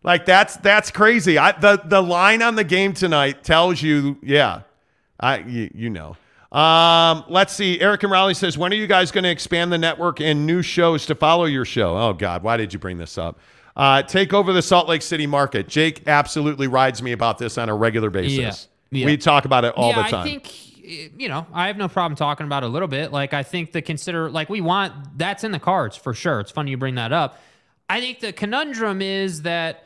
Like 0.05 0.24
that's 0.27 0.57
that's 0.57 0.90
crazy. 0.90 1.39
I 1.39 1.53
the 1.53 1.81
the 1.85 2.01
line 2.03 2.43
on 2.43 2.55
the 2.57 2.65
game 2.65 2.93
tonight 2.93 3.44
tells 3.44 3.81
you, 3.82 4.19
yeah. 4.23 4.62
I 5.20 5.39
you, 5.39 5.70
you 5.74 5.90
know. 5.90 6.16
Um, 6.57 7.24
let's 7.28 7.55
see. 7.55 7.81
Eric 7.81 8.03
and 8.03 8.12
Raleigh 8.12 8.35
says, 8.35 8.59
when 8.59 8.73
are 8.73 8.77
you 8.77 8.86
guys 8.86 9.11
going 9.11 9.24
to 9.24 9.31
expand 9.31 9.73
the 9.73 9.78
network 9.78 10.20
and 10.20 10.44
new 10.47 10.61
shows 10.61 11.07
to 11.07 11.15
follow 11.15 11.44
your 11.47 11.65
show? 11.65 11.97
Oh 11.97 12.12
God, 12.12 12.43
why 12.43 12.57
did 12.57 12.73
you 12.73 12.78
bring 12.78 12.99
this 12.99 13.16
up? 13.16 13.39
Uh, 13.77 14.03
take 14.03 14.35
over 14.35 14.53
the 14.53 14.62
Salt 14.62 14.89
Lake 14.89 15.03
City 15.03 15.27
market. 15.27 15.69
Jake 15.69 16.07
absolutely 16.07 16.66
rides 16.66 17.03
me 17.03 17.12
about 17.12 17.39
this 17.39 17.57
on 17.57 17.69
a 17.69 17.74
regular 17.74 18.11
basis. 18.11 18.69
Yeah. 18.90 19.01
Yeah. 19.01 19.07
We 19.07 19.16
talk 19.16 19.47
about 19.47 19.65
it 19.65 19.73
all 19.74 19.90
yeah, 19.90 20.03
the 20.03 20.09
time. 20.11 20.20
I 20.20 20.24
think 20.24 20.73
you 20.85 21.28
know, 21.28 21.47
I 21.53 21.69
have 21.69 21.77
no 21.77 21.89
problem 21.89 22.16
talking 22.16 22.44
about 22.44 22.62
it 22.62 22.66
a 22.66 22.69
little 22.69 22.89
bit. 22.89 23.12
Like 23.12 23.32
I 23.35 23.43
think 23.43 23.73
the 23.73 23.82
consider 23.82 24.31
like 24.31 24.49
we 24.49 24.61
want 24.61 25.16
that's 25.16 25.44
in 25.44 25.53
the 25.53 25.59
cards 25.59 25.97
for 25.97 26.12
sure. 26.12 26.40
It's 26.40 26.51
funny 26.51 26.73
you 26.73 26.77
bring 26.77 26.97
that 26.97 27.12
up. 27.12 27.40
I 27.89 28.01
think 28.01 28.20
the 28.20 28.32
conundrum 28.32 29.01
is 29.01 29.43
that 29.43 29.85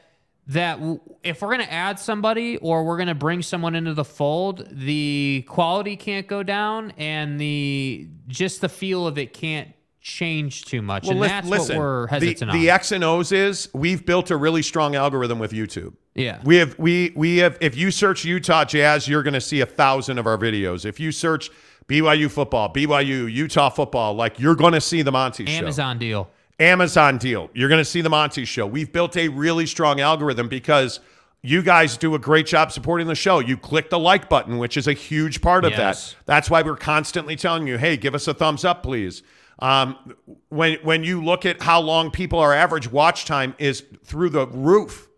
that 0.49 0.79
if 1.25 1.43
we're 1.43 1.49
going 1.49 1.67
to 1.67 1.73
add 1.73 1.99
somebody 1.99 2.57
or 2.59 2.85
we're 2.85 2.97
going 2.97 3.09
to 3.09 3.15
bring 3.15 3.43
someone 3.43 3.75
into 3.75 3.95
the 3.95 4.05
fold, 4.05 4.67
the 4.71 5.45
quality 5.49 5.97
can't 5.97 6.27
go 6.29 6.43
down 6.43 6.93
and 6.97 7.41
the 7.41 8.07
just 8.29 8.61
the 8.61 8.69
feel 8.69 9.07
of 9.07 9.19
it 9.19 9.33
can't 9.33 9.69
change 10.07 10.65
too 10.65 10.81
much. 10.83 11.09
and 11.09 11.19
li- 11.19 11.27
that's 11.27 11.49
what 11.49 11.69
we're 11.77 12.07
the, 12.07 12.11
hesitant 12.11 12.53
the 12.53 12.71
on. 12.71 12.75
X 12.77 12.93
and 12.93 13.03
O's 13.03 13.33
is 13.33 13.69
we've 13.75 14.07
built 14.07 14.31
a 14.31 14.37
really 14.37 14.63
strong 14.63 14.95
algorithm 14.95 15.41
with 15.41 15.51
YouTube. 15.51 15.95
Yeah. 16.15 16.41
We 16.45 16.57
have 16.57 16.79
we 16.79 17.13
we 17.17 17.39
have 17.39 17.59
if 17.61 17.77
you 17.77 17.91
search 17.91 18.25
Utah 18.25 18.65
Jazz, 18.65 19.09
you're 19.09 19.25
gonna 19.25 19.41
see 19.41 19.61
a 19.61 19.67
thousand 19.67 20.19
of 20.19 20.27
our 20.27 20.39
videos. 20.39 20.85
If 20.85 21.01
you 21.01 21.11
search 21.11 21.51
BYU 21.89 22.31
football, 22.31 22.73
BYU, 22.73 23.31
Utah 23.33 23.69
football, 23.69 24.15
like 24.15 24.39
you're 24.39 24.55
gonna 24.55 24.81
see 24.81 25.03
the 25.03 25.13
Monty 25.13 25.45
show. 25.45 25.53
Amazon 25.53 25.99
deal. 25.99 26.31
Amazon 26.61 27.19
deal. 27.19 27.51
You're 27.53 27.69
going 27.69 27.81
to 27.81 27.85
see 27.85 28.01
the 28.01 28.09
Monty 28.09 28.47
show. 28.47 28.67
We've 28.67 28.91
built 28.91 29.15
a 29.19 29.29
really 29.29 29.67
strong 29.67 30.01
algorithm 30.01 30.49
because 30.49 31.01
you 31.43 31.61
guys 31.63 31.99
do 31.99 32.15
a 32.15 32.19
great 32.19 32.47
job 32.47 32.73
supporting 32.73 33.09
the 33.09 33.15
show. 33.15 33.41
You 33.41 33.59
click 33.59 33.91
the 33.91 33.99
like 33.99 34.31
button, 34.31 34.57
which 34.57 34.79
is 34.79 34.89
a 34.89 34.95
huge 34.95 35.43
part 35.43 35.67
of 35.67 35.73
Yes. 35.73 36.13
that. 36.13 36.17
That's 36.25 36.49
why 36.49 36.63
we're 36.63 36.77
constantly 36.77 37.37
telling 37.37 37.67
you, 37.67 37.77
hey, 37.77 37.99
give 37.99 38.15
us 38.15 38.27
a 38.27 38.33
thumbs 38.33 38.65
up, 38.65 38.83
please. 38.83 39.23
Um, 39.59 40.15
when 40.51 40.79
when 40.83 41.03
you 41.03 41.25
look 41.25 41.47
at 41.47 41.63
how 41.63 41.81
long 41.81 42.11
people 42.11 42.39
our 42.39 42.53
average 42.53 42.91
watch 42.91 43.25
time 43.25 43.55
is 43.59 43.85
through 44.05 44.31
the 44.31 44.47
roof, 44.47 45.09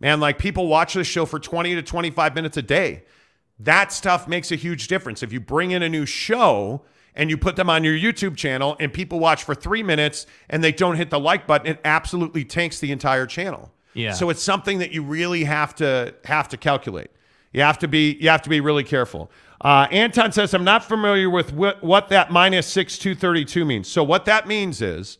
man, 0.00 0.18
like 0.18 0.38
people 0.38 0.66
watch 0.66 0.94
this 0.94 1.06
show 1.06 1.26
for 1.26 1.38
20 1.38 1.74
to 1.74 1.82
25 1.82 2.34
minutes 2.34 2.56
a 2.56 2.62
day. 2.62 3.04
That 3.58 3.92
stuff 3.92 4.26
makes 4.26 4.50
a 4.50 4.56
huge 4.56 4.88
difference. 4.88 5.22
If 5.22 5.32
you 5.32 5.40
bring 5.40 5.72
in 5.72 5.82
a 5.82 5.88
new 5.88 6.06
show 6.06 6.82
and 7.14 7.28
you 7.28 7.36
put 7.36 7.56
them 7.56 7.68
on 7.68 7.84
your 7.84 7.94
YouTube 7.94 8.36
channel 8.36 8.76
and 8.80 8.92
people 8.92 9.20
watch 9.20 9.44
for 9.44 9.54
three 9.54 9.82
minutes 9.82 10.26
and 10.48 10.64
they 10.64 10.72
don't 10.72 10.96
hit 10.96 11.10
the 11.10 11.20
like 11.20 11.46
button, 11.46 11.66
it 11.66 11.80
absolutely 11.84 12.44
tanks 12.44 12.80
the 12.80 12.90
entire 12.90 13.26
channel. 13.26 13.70
Yeah. 13.94 14.12
So 14.12 14.30
it's 14.30 14.42
something 14.42 14.78
that 14.78 14.92
you 14.92 15.02
really 15.02 15.44
have 15.44 15.74
to 15.76 16.14
have 16.24 16.48
to 16.48 16.56
calculate. 16.56 17.10
You 17.52 17.60
have 17.60 17.78
to 17.80 17.88
be 17.88 18.16
you 18.20 18.30
have 18.30 18.42
to 18.42 18.50
be 18.50 18.60
really 18.60 18.84
careful. 18.84 19.30
Uh, 19.62 19.86
Anton 19.92 20.32
says 20.32 20.54
I'm 20.54 20.64
not 20.64 20.84
familiar 20.84 21.30
with 21.30 21.52
what, 21.52 21.82
what 21.84 22.08
that 22.08 22.32
minus 22.32 22.74
two 22.74 23.14
thirty 23.14 23.44
two 23.44 23.64
means. 23.64 23.86
So 23.86 24.02
what 24.02 24.24
that 24.24 24.48
means 24.48 24.82
is, 24.82 25.18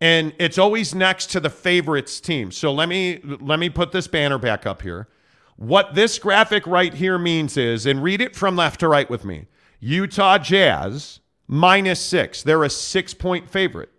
and 0.00 0.34
it's 0.38 0.58
always 0.58 0.94
next 0.94 1.26
to 1.30 1.40
the 1.40 1.48
favorites 1.48 2.20
team. 2.20 2.52
So 2.52 2.72
let 2.72 2.88
me 2.88 3.20
let 3.40 3.58
me 3.58 3.70
put 3.70 3.92
this 3.92 4.06
banner 4.06 4.38
back 4.38 4.66
up 4.66 4.82
here. 4.82 5.08
What 5.56 5.94
this 5.94 6.18
graphic 6.18 6.66
right 6.66 6.92
here 6.92 7.18
means 7.18 7.56
is, 7.56 7.86
and 7.86 8.02
read 8.02 8.20
it 8.20 8.36
from 8.36 8.54
left 8.54 8.80
to 8.80 8.88
right 8.88 9.08
with 9.08 9.24
me. 9.24 9.46
Utah 9.80 10.36
Jazz 10.36 11.20
minus 11.48 12.00
six. 12.00 12.42
They're 12.42 12.64
a 12.64 12.70
six 12.70 13.14
point 13.14 13.48
favorite. 13.48 13.90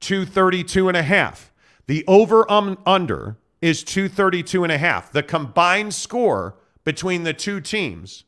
232 0.00 0.88
and 0.88 0.96
a 0.96 1.02
half. 1.02 1.52
The 1.86 2.04
over 2.06 2.50
um, 2.50 2.78
under 2.86 3.36
is 3.60 3.84
232 3.84 4.64
and 4.64 4.72
a 4.72 4.78
half. 4.78 5.12
The 5.12 5.22
combined 5.22 5.92
score 5.92 6.56
between 6.84 7.24
the 7.24 7.34
two 7.34 7.60
teams 7.60 8.24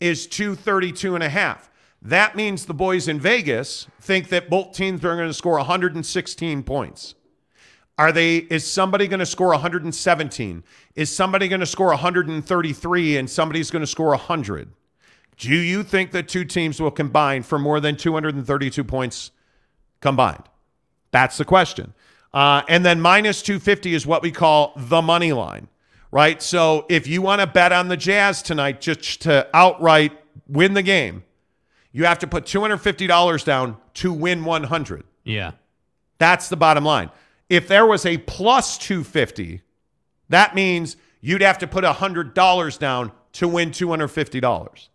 is 0.00 0.26
232 0.26 1.14
and 1.14 1.24
a 1.24 1.28
half. 1.28 1.70
That 2.02 2.36
means 2.36 2.66
the 2.66 2.74
boys 2.74 3.08
in 3.08 3.18
Vegas 3.18 3.86
think 4.00 4.28
that 4.28 4.50
both 4.50 4.72
teams 4.72 5.04
are 5.04 5.16
going 5.16 5.28
to 5.28 5.34
score 5.34 5.56
116 5.56 6.62
points. 6.62 7.14
Are 7.98 8.12
they 8.12 8.36
is 8.36 8.70
somebody 8.70 9.08
going 9.08 9.20
to 9.20 9.26
score 9.26 9.48
117? 9.48 10.64
Is 10.94 11.14
somebody 11.14 11.48
going 11.48 11.60
to 11.60 11.66
score 11.66 11.88
133 11.88 13.16
and 13.16 13.28
somebody's 13.28 13.70
going 13.70 13.80
to 13.80 13.86
score 13.86 14.10
100? 14.10 14.70
Do 15.38 15.50
you 15.50 15.82
think 15.82 16.12
the 16.12 16.22
two 16.22 16.44
teams 16.44 16.80
will 16.80 16.90
combine 16.90 17.42
for 17.42 17.58
more 17.58 17.80
than 17.80 17.96
232 17.96 18.84
points 18.84 19.32
combined? 20.00 20.44
That's 21.10 21.38
the 21.38 21.44
question. 21.44 21.94
Uh, 22.32 22.62
and 22.68 22.84
then 22.84 23.00
minus 23.00 23.42
250 23.42 23.94
is 23.94 24.06
what 24.06 24.22
we 24.22 24.30
call 24.30 24.72
the 24.76 25.00
money 25.00 25.32
line, 25.32 25.68
right? 26.16 26.40
So 26.40 26.86
if 26.88 27.06
you 27.06 27.20
want 27.20 27.42
to 27.42 27.46
bet 27.46 27.72
on 27.72 27.88
the 27.88 27.96
Jazz 27.96 28.40
tonight 28.40 28.80
just 28.80 29.20
to 29.22 29.46
outright 29.52 30.18
win 30.48 30.72
the 30.72 30.82
game, 30.82 31.24
you 31.92 32.06
have 32.06 32.18
to 32.20 32.26
put 32.26 32.46
$250 32.46 33.44
down 33.44 33.76
to 33.92 34.14
win 34.14 34.42
100. 34.46 35.04
Yeah. 35.24 35.50
That's 36.16 36.48
the 36.48 36.56
bottom 36.56 36.86
line. 36.86 37.10
If 37.50 37.68
there 37.68 37.84
was 37.84 38.06
a 38.06 38.16
plus 38.16 38.78
250, 38.78 39.60
that 40.30 40.54
means 40.54 40.96
you'd 41.20 41.42
have 41.42 41.58
to 41.58 41.66
put 41.66 41.84
$100 41.84 42.78
down 42.78 43.12
to 43.32 43.46
win 43.46 43.70
$250. 43.70 44.88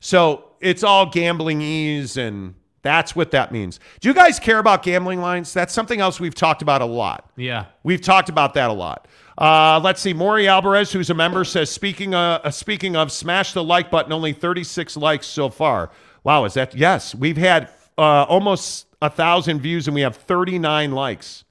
So 0.00 0.44
it's 0.60 0.82
all 0.82 1.06
gambling 1.06 1.60
ease, 1.60 2.16
and 2.16 2.56
that's 2.82 3.14
what 3.14 3.30
that 3.30 3.52
means. 3.52 3.78
Do 4.00 4.08
you 4.08 4.14
guys 4.14 4.40
care 4.40 4.58
about 4.58 4.82
gambling 4.82 5.20
lines? 5.20 5.52
That's 5.52 5.72
something 5.72 6.00
else 6.00 6.18
we've 6.18 6.34
talked 6.34 6.62
about 6.62 6.82
a 6.82 6.86
lot. 6.86 7.30
Yeah. 7.36 7.66
We've 7.84 8.00
talked 8.00 8.28
about 8.28 8.54
that 8.54 8.70
a 8.70 8.72
lot. 8.72 9.06
Uh, 9.36 9.80
let's 9.82 10.00
see. 10.00 10.12
Maury 10.12 10.46
Alvarez, 10.46 10.92
who's 10.92 11.10
a 11.10 11.14
member, 11.14 11.44
says 11.44 11.70
speaking 11.70 12.14
uh, 12.14 12.40
uh, 12.44 12.50
speaking 12.50 12.96
of, 12.96 13.10
smash 13.10 13.52
the 13.52 13.64
like 13.64 13.90
button. 13.90 14.12
Only 14.12 14.32
36 14.32 14.96
likes 14.96 15.26
so 15.26 15.48
far. 15.48 15.90
Wow, 16.22 16.44
is 16.44 16.54
that 16.54 16.74
yes? 16.74 17.14
We've 17.14 17.36
had 17.36 17.68
uh, 17.98 18.24
almost 18.24 18.86
a 19.02 19.10
thousand 19.10 19.60
views 19.60 19.86
and 19.86 19.94
we 19.94 20.00
have 20.00 20.16
39 20.16 20.92
likes. 20.92 21.43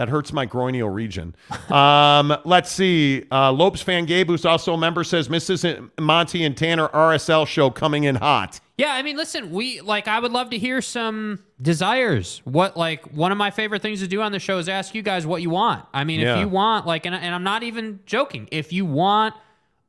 That 0.00 0.08
hurts 0.08 0.32
my 0.32 0.46
groinial 0.46 0.90
region. 0.90 1.34
Um, 1.68 2.34
let's 2.46 2.72
see. 2.72 3.26
Uh, 3.30 3.52
Lopes 3.52 3.82
fan 3.82 4.06
Gabe, 4.06 4.28
who's 4.28 4.46
also 4.46 4.72
a 4.72 4.78
member, 4.78 5.04
says 5.04 5.28
Mrs. 5.28 5.90
Monty 6.00 6.42
and 6.42 6.56
Tanner 6.56 6.88
RSL 6.88 7.46
show 7.46 7.68
coming 7.68 8.04
in 8.04 8.14
hot. 8.14 8.60
Yeah, 8.78 8.94
I 8.94 9.02
mean, 9.02 9.18
listen, 9.18 9.50
we 9.50 9.82
like 9.82 10.08
I 10.08 10.18
would 10.18 10.32
love 10.32 10.48
to 10.50 10.58
hear 10.58 10.80
some 10.80 11.40
desires. 11.60 12.40
What 12.44 12.78
like 12.78 13.12
one 13.12 13.30
of 13.30 13.36
my 13.36 13.50
favorite 13.50 13.82
things 13.82 14.00
to 14.00 14.08
do 14.08 14.22
on 14.22 14.32
the 14.32 14.38
show 14.38 14.56
is 14.56 14.70
ask 14.70 14.94
you 14.94 15.02
guys 15.02 15.26
what 15.26 15.42
you 15.42 15.50
want. 15.50 15.84
I 15.92 16.04
mean, 16.04 16.20
Yeah. 16.20 16.36
if 16.36 16.40
you 16.40 16.48
want 16.48 16.86
like 16.86 17.04
and, 17.04 17.14
and 17.14 17.34
I'm 17.34 17.44
not 17.44 17.62
even 17.62 18.00
joking. 18.06 18.48
If 18.50 18.72
you 18.72 18.86
want 18.86 19.34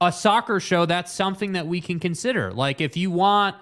a 0.02 0.12
soccer 0.12 0.60
show, 0.60 0.86
that's 0.86 1.14
something 1.14 1.54
that 1.54 1.68
we 1.68 1.80
can 1.80 2.02
consider. 2.02 2.52
Like 2.52 2.82
if 2.82 2.98
you 2.98 3.12
want 3.12 3.56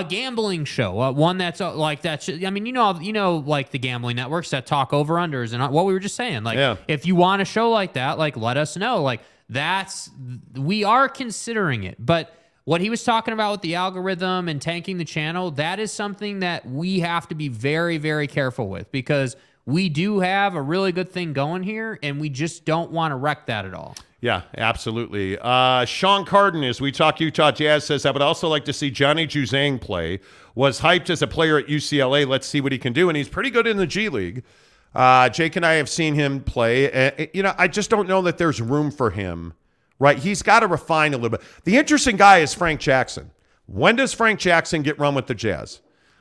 a 0.00 0.04
gambling 0.04 0.64
show, 0.64 1.00
uh, 1.00 1.12
one 1.12 1.38
that's 1.38 1.60
uh, 1.60 1.74
like 1.74 2.02
that's 2.02 2.28
I 2.28 2.50
mean, 2.50 2.66
you 2.66 2.72
know, 2.72 2.98
you 3.00 3.12
know 3.12 3.36
like 3.36 3.70
the 3.70 3.78
gambling 3.78 4.16
networks 4.16 4.50
that 4.50 4.66
talk 4.66 4.92
over 4.92 5.14
unders 5.14 5.52
and 5.52 5.62
uh, 5.62 5.68
what 5.68 5.86
we 5.86 5.92
were 5.92 6.00
just 6.00 6.16
saying. 6.16 6.42
Like 6.44 6.56
Yeah. 6.56 6.76
if 6.88 7.06
you 7.06 7.14
want 7.14 7.42
a 7.42 7.44
show 7.44 7.70
like 7.70 7.94
that, 7.94 8.18
like 8.18 8.36
let 8.36 8.56
us 8.56 8.76
know. 8.76 9.02
Like 9.02 9.20
that's 9.48 10.10
we 10.56 10.84
are 10.84 11.08
considering 11.08 11.84
it. 11.84 11.96
But 11.98 12.34
what 12.64 12.80
he 12.80 12.88
was 12.88 13.04
talking 13.04 13.34
about 13.34 13.52
with 13.52 13.60
the 13.60 13.74
algorithm 13.74 14.48
and 14.48 14.60
tanking 14.60 14.96
the 14.96 15.04
channel, 15.04 15.50
that 15.52 15.78
is 15.78 15.92
something 15.92 16.40
that 16.40 16.66
we 16.66 17.00
have 17.00 17.28
to 17.28 17.34
be 17.34 17.48
very, 17.48 17.98
very 17.98 18.26
careful 18.26 18.68
with 18.68 18.90
because 18.90 19.36
we 19.66 19.88
do 19.88 20.20
have 20.20 20.54
a 20.54 20.62
really 20.62 20.92
good 20.92 21.10
thing 21.10 21.32
going 21.32 21.62
here 21.62 21.98
and 22.02 22.20
we 22.20 22.28
just 22.28 22.64
don't 22.64 22.90
want 22.90 23.12
to 23.12 23.16
wreck 23.16 23.46
that 23.46 23.64
at 23.64 23.74
all. 23.74 23.96
Yeah, 24.20 24.42
absolutely. 24.56 25.38
Uh, 25.38 25.84
Sean 25.84 26.24
Carden, 26.24 26.64
as 26.64 26.80
we 26.80 26.90
talk 26.90 27.20
Utah 27.20 27.50
Jazz, 27.50 27.84
says, 27.84 28.06
I 28.06 28.10
would 28.10 28.22
also 28.22 28.48
like 28.48 28.64
to 28.64 28.72
see 28.72 28.90
Johnny 28.90 29.26
Juzang 29.26 29.80
play. 29.80 30.20
Was 30.54 30.80
hyped 30.80 31.10
as 31.10 31.20
a 31.20 31.26
player 31.26 31.58
at 31.58 31.66
UCLA. 31.66 32.26
Let's 32.26 32.46
see 32.46 32.60
what 32.60 32.72
he 32.72 32.78
can 32.78 32.92
do. 32.92 33.08
And 33.10 33.16
he's 33.16 33.28
pretty 33.28 33.50
good 33.50 33.66
in 33.66 33.76
the 33.76 33.86
G 33.86 34.08
League. 34.08 34.44
Uh, 34.94 35.28
Jake 35.28 35.56
and 35.56 35.66
I 35.66 35.74
have 35.74 35.88
seen 35.88 36.14
him 36.14 36.40
play. 36.40 36.90
Uh, 37.08 37.26
you 37.34 37.42
know, 37.42 37.54
I 37.58 37.68
just 37.68 37.90
don't 37.90 38.08
know 38.08 38.22
that 38.22 38.38
there's 38.38 38.60
room 38.62 38.90
for 38.90 39.10
him, 39.10 39.52
right? 39.98 40.16
He's 40.16 40.42
got 40.42 40.60
to 40.60 40.68
refine 40.68 41.12
a 41.12 41.16
little 41.16 41.36
bit. 41.36 41.42
The 41.64 41.76
interesting 41.76 42.16
guy 42.16 42.38
is 42.38 42.54
Frank 42.54 42.80
Jackson. 42.80 43.30
When 43.66 43.96
does 43.96 44.14
Frank 44.14 44.38
Jackson 44.38 44.82
get 44.82 44.98
run 44.98 45.14
with 45.14 45.26
the 45.26 45.34
Jazz? 45.34 45.80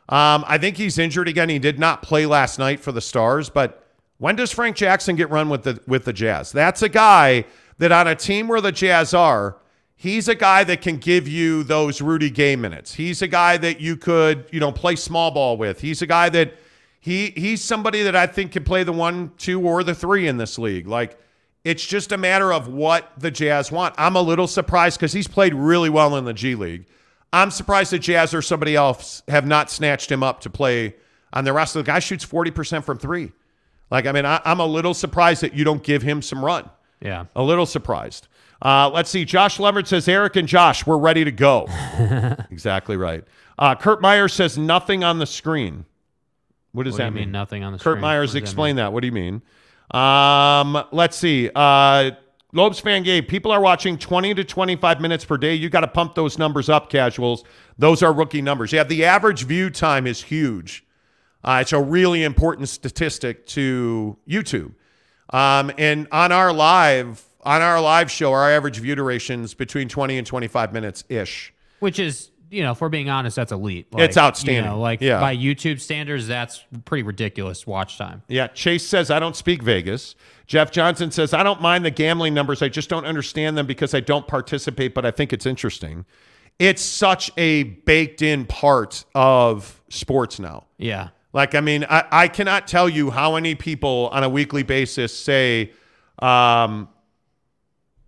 Um, 0.09 0.43
I 0.47 0.57
think 0.57 0.77
he's 0.77 0.97
injured 0.97 1.27
again. 1.27 1.49
He 1.49 1.59
did 1.59 1.79
not 1.79 2.01
play 2.01 2.25
last 2.25 2.59
night 2.59 2.79
for 2.79 2.91
the 2.91 3.01
Stars, 3.01 3.49
but 3.49 3.87
when 4.17 4.35
does 4.35 4.51
Frank 4.51 4.75
Jackson 4.75 5.15
get 5.15 5.29
run 5.29 5.49
with 5.49 5.63
the 5.63 5.81
with 5.87 6.05
the 6.05 6.13
Jazz? 6.13 6.51
That's 6.51 6.81
a 6.81 6.89
guy 6.89 7.45
that 7.77 7.91
on 7.91 8.07
a 8.07 8.15
team 8.15 8.47
where 8.47 8.61
the 8.61 8.71
Jazz 8.71 9.13
are, 9.13 9.57
He's 10.03 10.27
a 10.27 10.35
guy 10.35 10.65
that 10.65 10.81
can 10.81 10.97
give 10.97 11.29
you 11.29 11.63
those 11.63 12.01
Rudy 12.01 12.29
Gay 12.29 12.57
minutes. 12.57 12.93
He's 12.93 13.21
a 13.21 13.27
guy 13.27 13.55
that 13.55 13.79
you 13.79 13.95
could, 13.95 14.47
you 14.51 14.59
know, 14.59 14.69
play 14.69 14.97
small 14.97 15.31
ball 15.31 15.55
with. 15.55 15.79
He's 15.79 16.01
a 16.01 16.05
guy 16.05 16.27
that 16.27 16.55
he 16.99 17.29
he's 17.29 17.63
somebody 17.63 18.03
that 18.03 18.13
I 18.13 18.27
think 18.27 18.51
can 18.51 18.65
play 18.65 18.83
the 18.83 18.91
one, 18.91 19.31
two, 19.37 19.65
or 19.65 19.81
the 19.81 19.95
three 19.95 20.27
in 20.27 20.35
this 20.35 20.59
league. 20.59 20.87
Like 20.87 21.17
it's 21.63 21.85
just 21.85 22.11
a 22.11 22.17
matter 22.17 22.51
of 22.51 22.67
what 22.67 23.13
the 23.17 23.31
Jazz 23.31 23.71
want. 23.71 23.95
I'm 23.97 24.17
a 24.17 24.21
little 24.21 24.45
surprised 24.45 24.99
because 24.99 25.13
he's 25.13 25.29
played 25.29 25.53
really 25.53 25.89
well 25.89 26.17
in 26.17 26.25
the 26.25 26.33
G 26.33 26.55
League. 26.55 26.85
I'm 27.33 27.51
surprised 27.51 27.91
that 27.91 27.99
Jazz 27.99 28.33
or 28.33 28.41
somebody 28.41 28.75
else 28.75 29.23
have 29.27 29.45
not 29.45 29.69
snatched 29.71 30.11
him 30.11 30.21
up 30.23 30.39
to 30.41 30.49
play 30.49 30.95
on 31.33 31.43
the 31.43 31.51
roster. 31.51 31.79
the 31.79 31.83
guy 31.83 31.99
shoots 31.99 32.25
40% 32.25 32.83
from 32.83 32.99
three. 32.99 33.31
Like, 33.89 34.05
I 34.05 34.11
mean, 34.11 34.25
I, 34.25 34.39
I'm 34.45 34.59
a 34.59 34.65
little 34.65 34.93
surprised 34.93 35.41
that 35.41 35.53
you 35.53 35.63
don't 35.63 35.83
give 35.83 36.03
him 36.03 36.21
some 36.21 36.45
run. 36.45 36.69
Yeah. 37.01 37.25
A 37.35 37.43
little 37.43 37.65
surprised. 37.65 38.27
Uh, 38.61 38.89
let's 38.93 39.09
see. 39.09 39.25
Josh 39.25 39.59
Leverett 39.59 39.87
says, 39.87 40.07
Eric 40.07 40.35
and 40.35 40.47
Josh, 40.47 40.85
we're 40.85 40.97
ready 40.97 41.25
to 41.25 41.31
go. 41.31 41.67
exactly 42.51 42.95
right. 42.97 43.23
Uh, 43.59 43.75
Kurt 43.75 44.01
Meyer 44.01 44.27
says, 44.27 44.57
nothing 44.57 45.03
on 45.03 45.19
the 45.19 45.25
screen. 45.25 45.85
What 46.71 46.83
does 46.83 46.93
What 46.93 46.97
do 46.99 47.03
that 47.03 47.09
you 47.09 47.19
mean, 47.25 47.31
nothing 47.31 47.63
on 47.63 47.73
the 47.73 47.77
Kurt 47.79 47.93
screen? 47.93 48.01
Myers, 48.01 48.19
What 48.19 48.25
does 48.25 48.33
that 48.33 48.39
explain 48.39 48.75
that, 48.77 48.93
What 48.93 49.01
do 49.01 49.07
you 49.07 49.11
mean? 49.11 49.41
Um, 49.91 50.83
let's 50.91 51.17
see. 51.17 51.49
Uh, 51.53 52.11
Lopes 52.53 52.79
fan 52.79 53.03
Gabe, 53.03 53.27
people 53.27 53.51
are 53.51 53.59
watching 53.61 53.97
20 53.97 54.35
to 54.35 54.43
25 54.43 55.01
minutes 55.01 55.25
per 55.25 55.37
day. 55.37 55.55
You 55.55 55.69
got 55.69 55.81
to 55.81 55.87
pump 55.87 56.15
those 56.15 56.37
numbers 56.37 56.69
up, 56.69 56.89
casuals. 56.89 57.43
Those 57.77 58.03
are 58.03 58.13
rookie 58.13 58.41
numbers. 58.41 58.71
Yeah, 58.71 58.83
the 58.83 59.05
average 59.05 59.43
view 59.45 59.69
time 59.71 60.05
is 60.05 60.21
huge. 60.21 60.85
Uh, 61.43 61.59
it's 61.61 61.73
a 61.73 61.81
really 61.81 62.23
important 62.23 62.69
statistic 62.69 63.45
to 63.47 64.17
YouTube. 64.29 64.73
Um, 65.31 65.71
and 65.77 66.07
on 66.11 66.31
our 66.31 66.53
live 66.53 67.23
on 67.41 67.61
our 67.61 67.81
live 67.81 68.09
show, 68.09 68.31
our 68.31 68.49
average 68.49 68.77
view 68.77 68.95
durations 68.95 69.53
between 69.53 69.89
20 69.89 70.17
and 70.17 70.25
25 70.25 70.71
minutes 70.71 71.03
ish. 71.09 71.53
Which 71.79 71.99
is, 71.99 72.31
you 72.49 72.63
know, 72.63 72.71
if 72.71 72.79
we're 72.79 72.87
being 72.87 73.09
honest, 73.09 73.35
that's 73.35 73.51
elite. 73.51 73.87
It's 73.97 74.15
outstanding. 74.15 74.63
You 74.63 74.69
know, 74.69 74.79
like 74.79 75.01
Yeah. 75.01 75.19
by 75.19 75.35
YouTube 75.35 75.81
standards, 75.81 76.27
that's 76.27 76.63
pretty 76.85 77.03
ridiculous 77.03 77.67
watch 77.67 77.97
time. 77.97 78.21
Yeah, 78.29 78.47
Chase 78.47 78.87
says 78.87 79.11
I 79.11 79.19
don't 79.19 79.35
speak 79.35 79.61
Vegas. 79.61 80.15
Jeff 80.47 80.71
Johnson 80.71 81.11
says 81.11 81.33
I 81.33 81.43
don't 81.43 81.61
mind 81.61 81.85
the 81.85 81.91
gambling 81.91 82.33
numbers. 82.33 82.61
I 82.61 82.69
just 82.69 82.89
don't 82.89 83.05
understand 83.05 83.57
them 83.57 83.65
because 83.65 83.93
I 83.93 83.99
don't 83.99 84.27
participate, 84.27 84.93
but 84.93 85.05
I 85.05 85.11
think 85.11 85.33
it's 85.33 85.45
interesting. 85.45 86.05
It's 86.59 86.81
such 86.81 87.31
a 87.37 87.63
baked 87.63 88.21
in 88.21 88.45
part 88.45 89.05
of 89.15 89.81
sports 89.89 90.39
now. 90.39 90.65
Yeah. 90.77 91.09
Like, 91.33 91.55
I 91.55 91.61
mean, 91.61 91.83
I, 91.89 92.05
I 92.11 92.27
cannot 92.27 92.67
tell 92.67 92.87
you 92.87 93.09
how 93.09 93.33
many 93.33 93.55
people 93.55 94.09
on 94.11 94.23
a 94.23 94.29
weekly 94.29 94.61
basis 94.61 95.17
say, 95.17 95.71
um, 96.19 96.87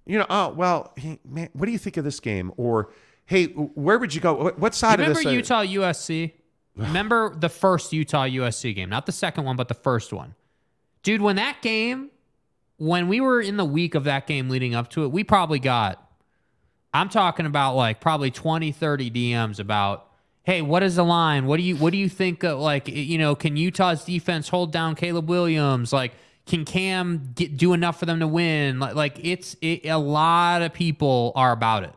you 0.06 0.20
know, 0.20 0.28
oh, 0.30 0.49
well, 0.49 0.94
hey, 0.95 1.20
man, 1.28 1.49
what 1.53 1.66
do 1.66 1.72
you 1.72 1.80
think 1.80 1.98
of 1.98 2.03
this 2.03 2.20
game? 2.20 2.52
Or, 2.56 2.91
hey, 3.26 3.45
where 3.45 3.98
would 3.98 4.14
you 4.14 4.22
go? 4.22 4.36
What, 4.36 4.60
what 4.60 4.76
side 4.76 4.99
Remember 4.99 5.20
of 5.20 5.26
this? 5.26 5.34
Utah 5.34 5.64
USC? 5.64 6.34
Remember 6.76 7.34
the 7.34 7.49
first 7.49 7.94
Utah 7.94 8.26
USC 8.26 8.76
game, 8.76 8.90
not 8.90 9.07
the 9.07 9.12
second 9.12 9.45
one, 9.45 9.56
but 9.56 9.70
the 9.70 9.74
first 9.74 10.14
one. 10.14 10.36
Dude, 11.02 11.22
when 11.22 11.38
that 11.38 11.62
game, 11.64 12.12
when 12.77 13.07
we 13.07 13.22
were 13.22 13.41
in 13.41 13.57
the 13.57 13.65
week 13.65 13.95
of 13.95 14.03
that 14.06 14.27
game 14.27 14.49
leading 14.49 14.76
up 14.76 14.89
to 14.91 15.03
it, 15.03 15.11
we 15.11 15.23
probably 15.23 15.60
got, 15.60 16.02
I'm 16.93 17.10
talking 17.10 17.45
about 17.45 17.76
like 17.76 18.02
probably 18.02 18.31
20, 18.31 18.72
30 18.72 19.11
DMs 19.11 19.60
about, 19.60 20.07
hey, 20.43 20.61
what 20.61 20.84
is 20.84 20.95
the 20.95 21.03
line? 21.03 21.45
What 21.45 21.57
do 21.57 21.64
you 21.64 21.76
what 21.76 21.91
do 21.91 21.97
you 21.97 22.10
think? 22.10 22.43
Of, 22.43 22.60
like, 22.60 22.88
you 22.88 23.18
know, 23.18 23.35
can 23.35 23.57
Utah's 23.57 24.06
defense 24.06 24.49
hold 24.49 24.72
down 24.72 24.95
Caleb 24.95 25.30
Williams? 25.30 25.91
Like, 25.91 26.14
can 26.45 26.65
Cam 26.65 27.31
get, 27.34 27.57
do 27.57 27.73
enough 27.73 27.99
for 27.99 28.06
them 28.06 28.19
to 28.19 28.27
win? 28.27 28.80
Like, 28.80 28.95
like 28.95 29.19
it's 29.23 29.56
it, 29.61 29.85
a 29.85 29.97
lot 29.97 30.61
of 30.61 30.73
people 30.73 31.31
are 31.35 31.52
about 31.52 31.84
it. 31.84 31.93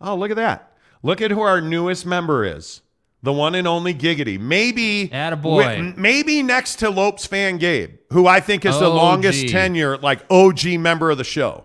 Oh, 0.00 0.14
look 0.16 0.30
at 0.30 0.36
that. 0.36 0.76
Look 1.02 1.20
at 1.20 1.30
who 1.30 1.40
our 1.40 1.60
newest 1.60 2.06
member 2.06 2.44
is. 2.44 2.81
The 3.24 3.32
one 3.32 3.54
and 3.54 3.68
only 3.68 3.94
Giggity. 3.94 4.38
Maybe 4.40 5.08
Attaboy. 5.08 5.42
wi- 5.42 5.94
maybe 5.96 6.42
next 6.42 6.76
to 6.80 6.90
Lopes 6.90 7.24
fan 7.24 7.58
Gabe, 7.58 7.90
who 8.10 8.26
I 8.26 8.40
think 8.40 8.64
is 8.64 8.76
the 8.78 8.86
OG. 8.90 8.94
longest 8.96 9.48
tenure, 9.48 9.96
like 9.98 10.24
OG 10.30 10.78
member 10.80 11.10
of 11.10 11.18
the 11.18 11.24
show. 11.24 11.64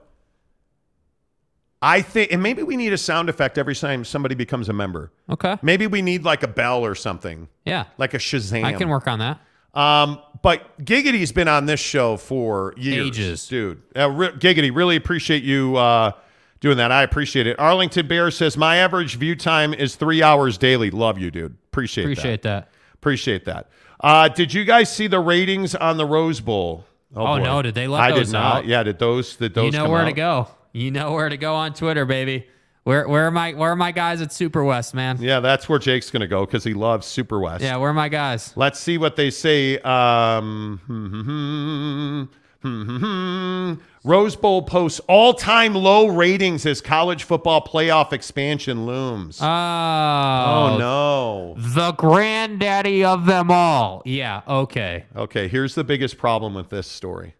I 1.81 2.01
think 2.01 2.31
and 2.31 2.41
maybe 2.41 2.63
we 2.63 2.75
need 2.75 2.91
a 2.93 2.97
sound 2.97 3.29
effect 3.29 3.57
every 3.57 3.75
time 3.75 4.03
somebody 4.03 4.33
becomes 4.35 4.67
a 4.69 4.73
member. 4.73 5.11
Okay. 5.29 5.57
Maybe 5.61 5.85
we 5.87 6.01
need 6.01 6.23
like 6.23 6.41
a 6.43 6.47
bell 6.47 6.83
or 6.83 6.95
something. 6.95 7.47
Yeah. 7.65 7.85
Like 7.97 8.13
a 8.13 8.17
Shazam. 8.17 8.63
I 8.63 8.73
can 8.73 8.89
work 8.89 9.07
on 9.07 9.19
that. 9.19 9.39
Um, 9.79 10.19
but 10.41 10.79
Giggity's 10.83 11.31
been 11.31 11.47
on 11.47 11.67
this 11.67 11.79
show 11.79 12.17
for 12.17 12.73
years, 12.77 13.07
Ages. 13.07 13.47
dude. 13.47 13.81
Uh, 13.95 14.09
re- 14.09 14.29
Giggity, 14.31 14.75
really 14.75 14.95
appreciate 14.95 15.43
you 15.43 15.75
uh, 15.75 16.13
doing 16.59 16.77
that. 16.77 16.91
I 16.91 17.03
appreciate 17.03 17.47
it. 17.47 17.59
Arlington 17.59 18.07
Bear 18.07 18.31
says 18.31 18.57
my 18.57 18.77
average 18.77 19.15
view 19.15 19.35
time 19.35 19.73
is 19.73 19.95
three 19.95 20.23
hours 20.23 20.57
daily. 20.57 20.89
Love 20.91 21.17
you, 21.17 21.31
dude. 21.31 21.57
Appreciate, 21.71 22.05
Appreciate 22.05 22.41
that. 22.43 22.71
that. 22.71 22.71
Appreciate 22.95 23.45
that. 23.45 23.69
Uh, 23.99 24.27
did 24.27 24.53
you 24.53 24.63
guys 24.65 24.93
see 24.93 25.07
the 25.07 25.19
ratings 25.19 25.73
on 25.75 25.97
the 25.97 26.05
Rose 26.05 26.39
Bowl? 26.39 26.85
Oh, 27.15 27.25
boy. 27.37 27.43
no, 27.43 27.61
did 27.61 27.73
they 27.73 27.87
let 27.87 28.01
I 28.01 28.11
did 28.11 28.31
not. 28.31 28.57
out? 28.57 28.65
Yeah, 28.65 28.83
did 28.83 28.99
those? 28.99 29.35
Did 29.35 29.53
those? 29.53 29.65
you 29.65 29.71
know 29.71 29.89
where 29.89 30.01
out? 30.01 30.05
to 30.05 30.13
go. 30.13 30.47
You 30.73 30.91
know 30.91 31.13
where 31.13 31.29
to 31.29 31.37
go 31.37 31.55
on 31.55 31.73
Twitter, 31.73 32.05
baby. 32.05 32.47
Where 32.83 33.07
where 33.07 33.27
are 33.27 33.31
my 33.31 33.53
where 33.53 33.71
are 33.71 33.75
my 33.75 33.91
guys 33.91 34.21
at 34.21 34.31
Super 34.31 34.63
West, 34.63 34.93
man? 34.93 35.17
Yeah, 35.19 35.41
that's 35.41 35.67
where 35.67 35.77
Jake's 35.79 36.09
gonna 36.09 36.27
go 36.27 36.45
because 36.45 36.63
he 36.63 36.73
loves 36.73 37.05
Super 37.05 37.37
West. 37.39 37.61
Yeah, 37.63 37.75
where 37.77 37.89
are 37.89 37.93
my 37.93 38.07
guys? 38.07 38.53
Let's 38.55 38.79
see 38.79 38.97
what 38.97 39.17
they 39.17 39.29
say. 39.29 39.77
Um, 39.79 40.79
hmm. 42.61 43.73
Rose 44.03 44.35
Bowl 44.35 44.61
posts 44.61 45.01
all 45.07 45.33
time 45.33 45.73
low 45.75 46.07
ratings 46.07 46.65
as 46.65 46.81
college 46.81 47.23
football 47.23 47.61
playoff 47.61 48.13
expansion 48.13 48.85
looms. 48.85 49.39
Oh, 49.41 49.45
oh, 49.45 50.77
no. 50.77 51.55
The 51.57 51.91
granddaddy 51.91 53.03
of 53.03 53.25
them 53.25 53.51
all. 53.51 54.01
Yeah, 54.05 54.41
okay. 54.47 55.05
Okay, 55.15 55.47
here's 55.47 55.75
the 55.75 55.83
biggest 55.83 56.17
problem 56.17 56.53
with 56.53 56.69
this 56.69 56.87
story. 56.87 57.35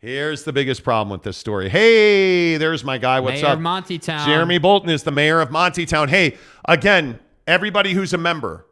Here's 0.00 0.44
the 0.44 0.52
biggest 0.52 0.84
problem 0.84 1.10
with 1.10 1.24
this 1.24 1.36
story. 1.36 1.68
Hey, 1.68 2.56
there's 2.56 2.84
my 2.84 2.98
guy. 2.98 3.18
What's 3.18 3.42
Mayor 3.42 3.50
up? 3.50 3.58
of 3.58 3.64
Montytown. 3.64 4.24
Jeremy 4.26 4.58
Bolton 4.58 4.90
is 4.90 5.02
the 5.02 5.10
mayor 5.10 5.40
of 5.40 5.50
Monty 5.50 5.86
Town. 5.86 6.08
Hey, 6.08 6.36
again, 6.66 7.18
everybody 7.48 7.94
who's 7.94 8.12
a 8.12 8.18
member, 8.18 8.64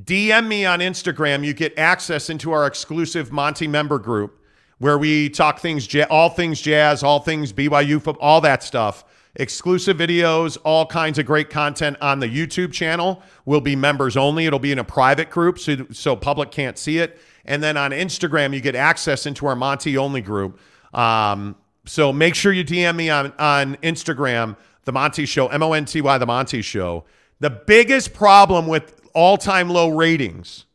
DM 0.00 0.46
me 0.46 0.64
on 0.64 0.80
Instagram. 0.80 1.44
You 1.44 1.52
get 1.52 1.78
access 1.78 2.30
into 2.30 2.52
our 2.52 2.66
exclusive 2.66 3.30
Monty 3.30 3.68
member 3.68 3.98
group 3.98 4.38
where 4.78 4.98
we 4.98 5.28
talk 5.28 5.60
things, 5.60 5.88
all 6.10 6.30
things 6.30 6.60
jazz, 6.60 7.02
all 7.02 7.20
things 7.20 7.52
BYU, 7.52 8.16
all 8.20 8.40
that 8.40 8.62
stuff. 8.62 9.04
Exclusive 9.36 9.96
videos, 9.96 10.58
all 10.64 10.84
kinds 10.86 11.18
of 11.18 11.24
great 11.24 11.50
content 11.50 11.96
on 12.00 12.20
the 12.20 12.26
YouTube 12.26 12.72
channel 12.72 13.22
will 13.44 13.60
be 13.60 13.76
members 13.76 14.16
only. 14.16 14.46
It'll 14.46 14.58
be 14.58 14.72
in 14.72 14.78
a 14.78 14.84
private 14.84 15.30
group, 15.30 15.58
so, 15.58 15.86
so 15.90 16.16
public 16.16 16.50
can't 16.50 16.76
see 16.76 16.98
it. 16.98 17.18
And 17.44 17.62
then 17.62 17.76
on 17.76 17.92
Instagram, 17.92 18.54
you 18.54 18.60
get 18.60 18.74
access 18.74 19.24
into 19.26 19.46
our 19.46 19.56
Monty 19.56 19.96
only 19.96 20.20
group. 20.20 20.58
Um, 20.92 21.56
so 21.84 22.12
make 22.12 22.34
sure 22.34 22.52
you 22.52 22.64
DM 22.64 22.96
me 22.96 23.10
on, 23.10 23.32
on 23.38 23.76
Instagram, 23.76 24.56
The 24.84 24.92
Monty 24.92 25.26
Show, 25.26 25.48
M 25.48 25.62
O 25.62 25.72
N 25.72 25.84
T 25.84 26.00
Y, 26.00 26.18
The 26.18 26.26
Monty 26.26 26.62
Show. 26.62 27.04
The 27.40 27.50
biggest 27.50 28.14
problem 28.14 28.66
with 28.66 29.01
all 29.14 29.36
time 29.36 29.68
low 29.68 29.88
ratings 29.90 30.66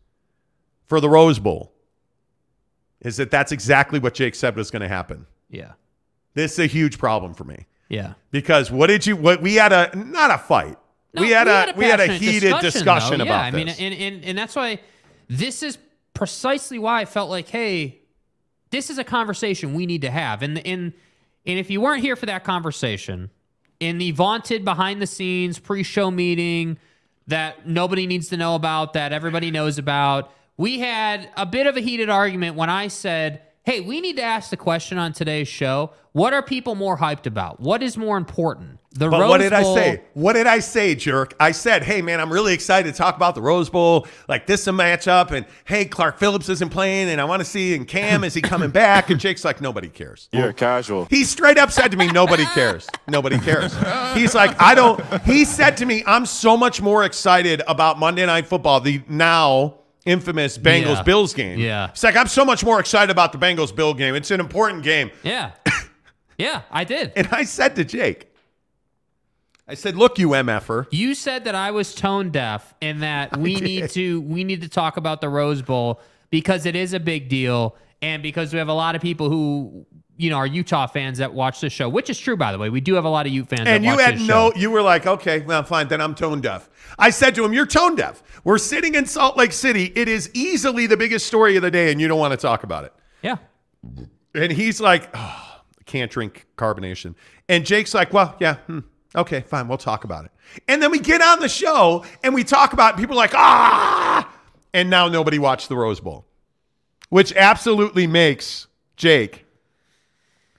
for 0.85 0.99
the 0.99 1.09
Rose 1.09 1.39
Bowl 1.39 1.71
is 3.01 3.17
that 3.17 3.31
that's 3.31 3.51
exactly 3.51 3.99
what 3.99 4.13
Jake 4.13 4.35
said 4.35 4.55
was 4.55 4.71
going 4.71 4.81
to 4.81 4.87
happen. 4.87 5.25
Yeah. 5.49 5.73
This 6.33 6.53
is 6.53 6.59
a 6.59 6.65
huge 6.65 6.97
problem 6.97 7.33
for 7.33 7.43
me 7.43 7.65
Yeah. 7.89 8.13
because 8.31 8.71
what 8.71 8.87
did 8.87 9.05
you, 9.05 9.15
what 9.15 9.41
we 9.41 9.55
had 9.55 9.71
a, 9.71 9.91
not 9.95 10.31
a 10.31 10.37
fight. 10.37 10.77
No, 11.13 11.21
we, 11.21 11.29
had 11.31 11.47
a, 11.47 11.73
we 11.75 11.85
had 11.85 11.99
a 11.99 12.13
heated 12.13 12.59
discussion, 12.59 13.19
though. 13.19 13.23
about 13.25 13.39
yeah, 13.39 13.47
I 13.47 13.51
mean, 13.51 13.67
this. 13.67 13.79
and, 13.79 13.93
and 13.93 14.25
and 14.25 14.37
that's 14.37 14.55
why 14.55 14.79
this 15.29 15.63
is 15.63 15.77
precisely 16.13 16.77
why 16.77 17.01
I 17.01 17.05
felt 17.05 17.29
like, 17.29 17.47
hey, 17.47 17.99
this 18.71 18.89
is 18.89 18.97
a 18.97 19.03
conversation 19.03 19.73
we 19.73 19.85
need 19.85 20.01
to 20.01 20.11
have. 20.11 20.43
And 20.43 20.59
and 20.59 20.93
and 21.45 21.59
if 21.59 21.69
you 21.71 21.81
weren't 21.81 22.01
here 22.01 22.15
for 22.15 22.25
that 22.27 22.43
conversation, 22.43 23.31
in 23.79 23.97
the 23.97 24.11
vaunted 24.11 24.65
behind 24.65 25.01
the 25.01 25.07
scenes 25.07 25.59
pre-show 25.59 26.11
meeting 26.11 26.77
that 27.27 27.67
nobody 27.67 28.07
needs 28.07 28.29
to 28.29 28.37
know 28.37 28.55
about, 28.55 28.93
that 28.93 29.13
everybody 29.13 29.51
knows 29.51 29.77
about, 29.77 30.31
we 30.57 30.79
had 30.79 31.29
a 31.37 31.45
bit 31.45 31.67
of 31.67 31.77
a 31.77 31.81
heated 31.81 32.09
argument 32.09 32.55
when 32.55 32.69
I 32.69 32.87
said, 32.87 33.41
hey, 33.63 33.81
we 33.81 34.01
need 34.01 34.15
to 34.15 34.23
ask 34.23 34.49
the 34.49 34.57
question 34.57 34.97
on 34.97 35.13
today's 35.13 35.47
show: 35.47 35.91
What 36.13 36.33
are 36.33 36.41
people 36.41 36.73
more 36.73 36.97
hyped 36.97 37.25
about? 37.25 37.59
What 37.59 37.83
is 37.83 37.97
more 37.97 38.17
important? 38.17 38.76
The 38.97 39.09
But 39.09 39.19
Rose 39.21 39.29
what 39.29 39.37
did 39.39 39.53
I 39.53 39.63
say? 39.63 40.01
What 40.13 40.33
did 40.33 40.47
I 40.47 40.59
say, 40.59 40.95
jerk? 40.95 41.35
I 41.39 41.51
said, 41.51 41.83
hey, 41.83 42.01
man, 42.01 42.19
I'm 42.19 42.31
really 42.33 42.53
excited 42.53 42.91
to 42.91 42.97
talk 42.97 43.15
about 43.15 43.35
the 43.35 43.41
Rose 43.41 43.69
Bowl. 43.69 44.07
Like, 44.27 44.47
this 44.47 44.61
is 44.61 44.67
a 44.67 44.71
matchup. 44.71 45.31
And 45.31 45.45
hey, 45.65 45.85
Clark 45.85 46.17
Phillips 46.17 46.49
isn't 46.49 46.69
playing. 46.69 47.09
And 47.09 47.21
I 47.21 47.25
want 47.25 47.41
to 47.41 47.45
see, 47.45 47.75
and 47.75 47.87
Cam, 47.87 48.23
is 48.23 48.33
he 48.33 48.41
coming 48.41 48.69
back? 48.71 49.09
And 49.09 49.19
Jake's 49.19 49.45
like, 49.45 49.61
nobody 49.61 49.89
cares. 49.89 50.29
You're 50.31 50.53
casual. 50.53 51.05
He 51.05 51.23
straight 51.23 51.57
up 51.57 51.71
said 51.71 51.91
to 51.91 51.97
me, 51.97 52.07
nobody 52.07 52.45
cares. 52.45 52.87
Nobody 53.07 53.37
cares. 53.39 53.75
He's 54.15 54.33
like, 54.33 54.59
I 54.61 54.73
don't. 54.75 54.99
He 55.23 55.45
said 55.45 55.77
to 55.77 55.85
me, 55.85 56.03
I'm 56.07 56.25
so 56.25 56.57
much 56.57 56.81
more 56.81 57.03
excited 57.03 57.61
about 57.67 57.99
Monday 57.99 58.25
Night 58.25 58.47
Football, 58.47 58.79
the 58.81 59.01
now 59.07 59.75
infamous 60.05 60.57
Bengals 60.57 60.95
Yeah. 60.95 61.03
Bills 61.03 61.33
game. 61.33 61.59
Yeah. 61.59 61.89
It's 61.89 62.01
like, 62.03 62.15
I'm 62.15 62.27
so 62.27 62.45
much 62.45 62.63
more 62.63 62.79
excited 62.79 63.11
about 63.11 63.31
the 63.33 63.37
Bengals 63.37 63.75
Bill 63.75 63.93
game. 63.93 64.15
It's 64.15 64.31
an 64.31 64.39
important 64.39 64.83
game. 64.83 65.11
Yeah. 65.23 65.51
Yeah, 66.39 66.61
I 66.69 66.83
did. 66.83 67.13
And 67.15 67.27
I 67.31 67.43
said 67.45 67.75
to 67.77 67.83
Jake, 67.83 68.31
I 69.67 69.73
said, 69.73 69.95
"Look, 69.95 70.17
you 70.17 70.29
mf'er." 70.29 70.87
You 70.91 71.13
said 71.13 71.45
that 71.45 71.55
I 71.55 71.71
was 71.71 71.93
tone 71.93 72.31
deaf 72.31 72.73
and 72.81 73.03
that 73.03 73.37
we 73.39 73.55
need 73.55 73.89
to 73.91 74.21
we 74.21 74.43
need 74.43 74.61
to 74.61 74.69
talk 74.69 74.97
about 74.97 75.21
the 75.21 75.29
Rose 75.29 75.61
Bowl 75.61 76.01
because 76.29 76.65
it 76.65 76.75
is 76.75 76.93
a 76.93 76.99
big 76.99 77.29
deal 77.29 77.75
and 78.01 78.21
because 78.23 78.53
we 78.53 78.59
have 78.59 78.69
a 78.69 78.73
lot 78.73 78.95
of 78.95 79.01
people 79.01 79.29
who 79.29 79.85
you 80.15 80.29
know 80.29 80.37
are 80.37 80.47
Utah 80.47 80.87
fans 80.87 81.17
that 81.17 81.33
watch 81.33 81.61
the 81.61 81.69
show, 81.69 81.89
which 81.89 82.09
is 82.09 82.17
true 82.17 82.37
by 82.37 82.51
the 82.51 82.57
way. 82.57 82.69
We 82.69 82.81
do 82.81 82.93
have 82.95 83.05
a 83.05 83.09
lot 83.09 83.25
of 83.25 83.33
Ute 83.33 83.49
fans. 83.49 83.61
And 83.61 83.83
that 83.83 83.87
you 83.87 83.95
watch 83.95 84.05
had 84.05 84.15
this 84.15 84.27
no, 84.27 84.53
you 84.55 84.71
were 84.71 84.81
like, 84.81 85.05
okay, 85.05 85.41
well, 85.41 85.63
fine, 85.63 85.87
then 85.87 86.01
I'm 86.01 86.15
tone 86.15 86.41
deaf. 86.41 86.69
I 86.97 87.09
said 87.09 87.35
to 87.35 87.45
him, 87.45 87.53
You're 87.53 87.65
tone 87.65 87.95
deaf. 87.95 88.23
We're 88.43 88.57
sitting 88.57 88.95
in 88.95 89.05
Salt 89.05 89.37
Lake 89.37 89.51
City. 89.51 89.91
It 89.95 90.07
is 90.07 90.29
easily 90.33 90.87
the 90.87 90.97
biggest 90.97 91.27
story 91.27 91.55
of 91.57 91.61
the 91.61 91.71
day, 91.71 91.91
and 91.91 91.99
you 91.99 92.07
don't 92.07 92.19
want 92.19 92.31
to 92.31 92.37
talk 92.37 92.63
about 92.63 92.85
it. 92.85 92.93
Yeah. 93.21 93.37
And 94.33 94.51
he's 94.51 94.79
like, 94.79 95.09
oh, 95.13 95.61
can't 95.85 96.11
drink 96.11 96.45
carbonation. 96.57 97.15
And 97.49 97.65
Jake's 97.65 97.93
like, 97.93 98.13
Well, 98.13 98.35
yeah, 98.39 98.55
hmm, 98.67 98.79
okay, 99.17 99.41
fine, 99.41 99.67
we'll 99.67 99.77
talk 99.77 100.03
about 100.03 100.25
it. 100.25 100.31
And 100.67 100.81
then 100.81 100.91
we 100.91 100.99
get 100.99 101.21
on 101.21 101.39
the 101.39 101.49
show 101.49 102.05
and 102.23 102.33
we 102.33 102.43
talk 102.43 102.73
about 102.73 102.93
it. 102.93 102.97
People 102.97 103.15
are 103.15 103.17
like, 103.17 103.33
Ah! 103.33 104.31
And 104.73 104.89
now 104.89 105.07
nobody 105.07 105.39
watched 105.39 105.69
the 105.69 105.75
Rose 105.75 105.99
Bowl, 105.99 106.25
which 107.09 107.33
absolutely 107.33 108.07
makes 108.07 108.67
Jake, 108.95 109.45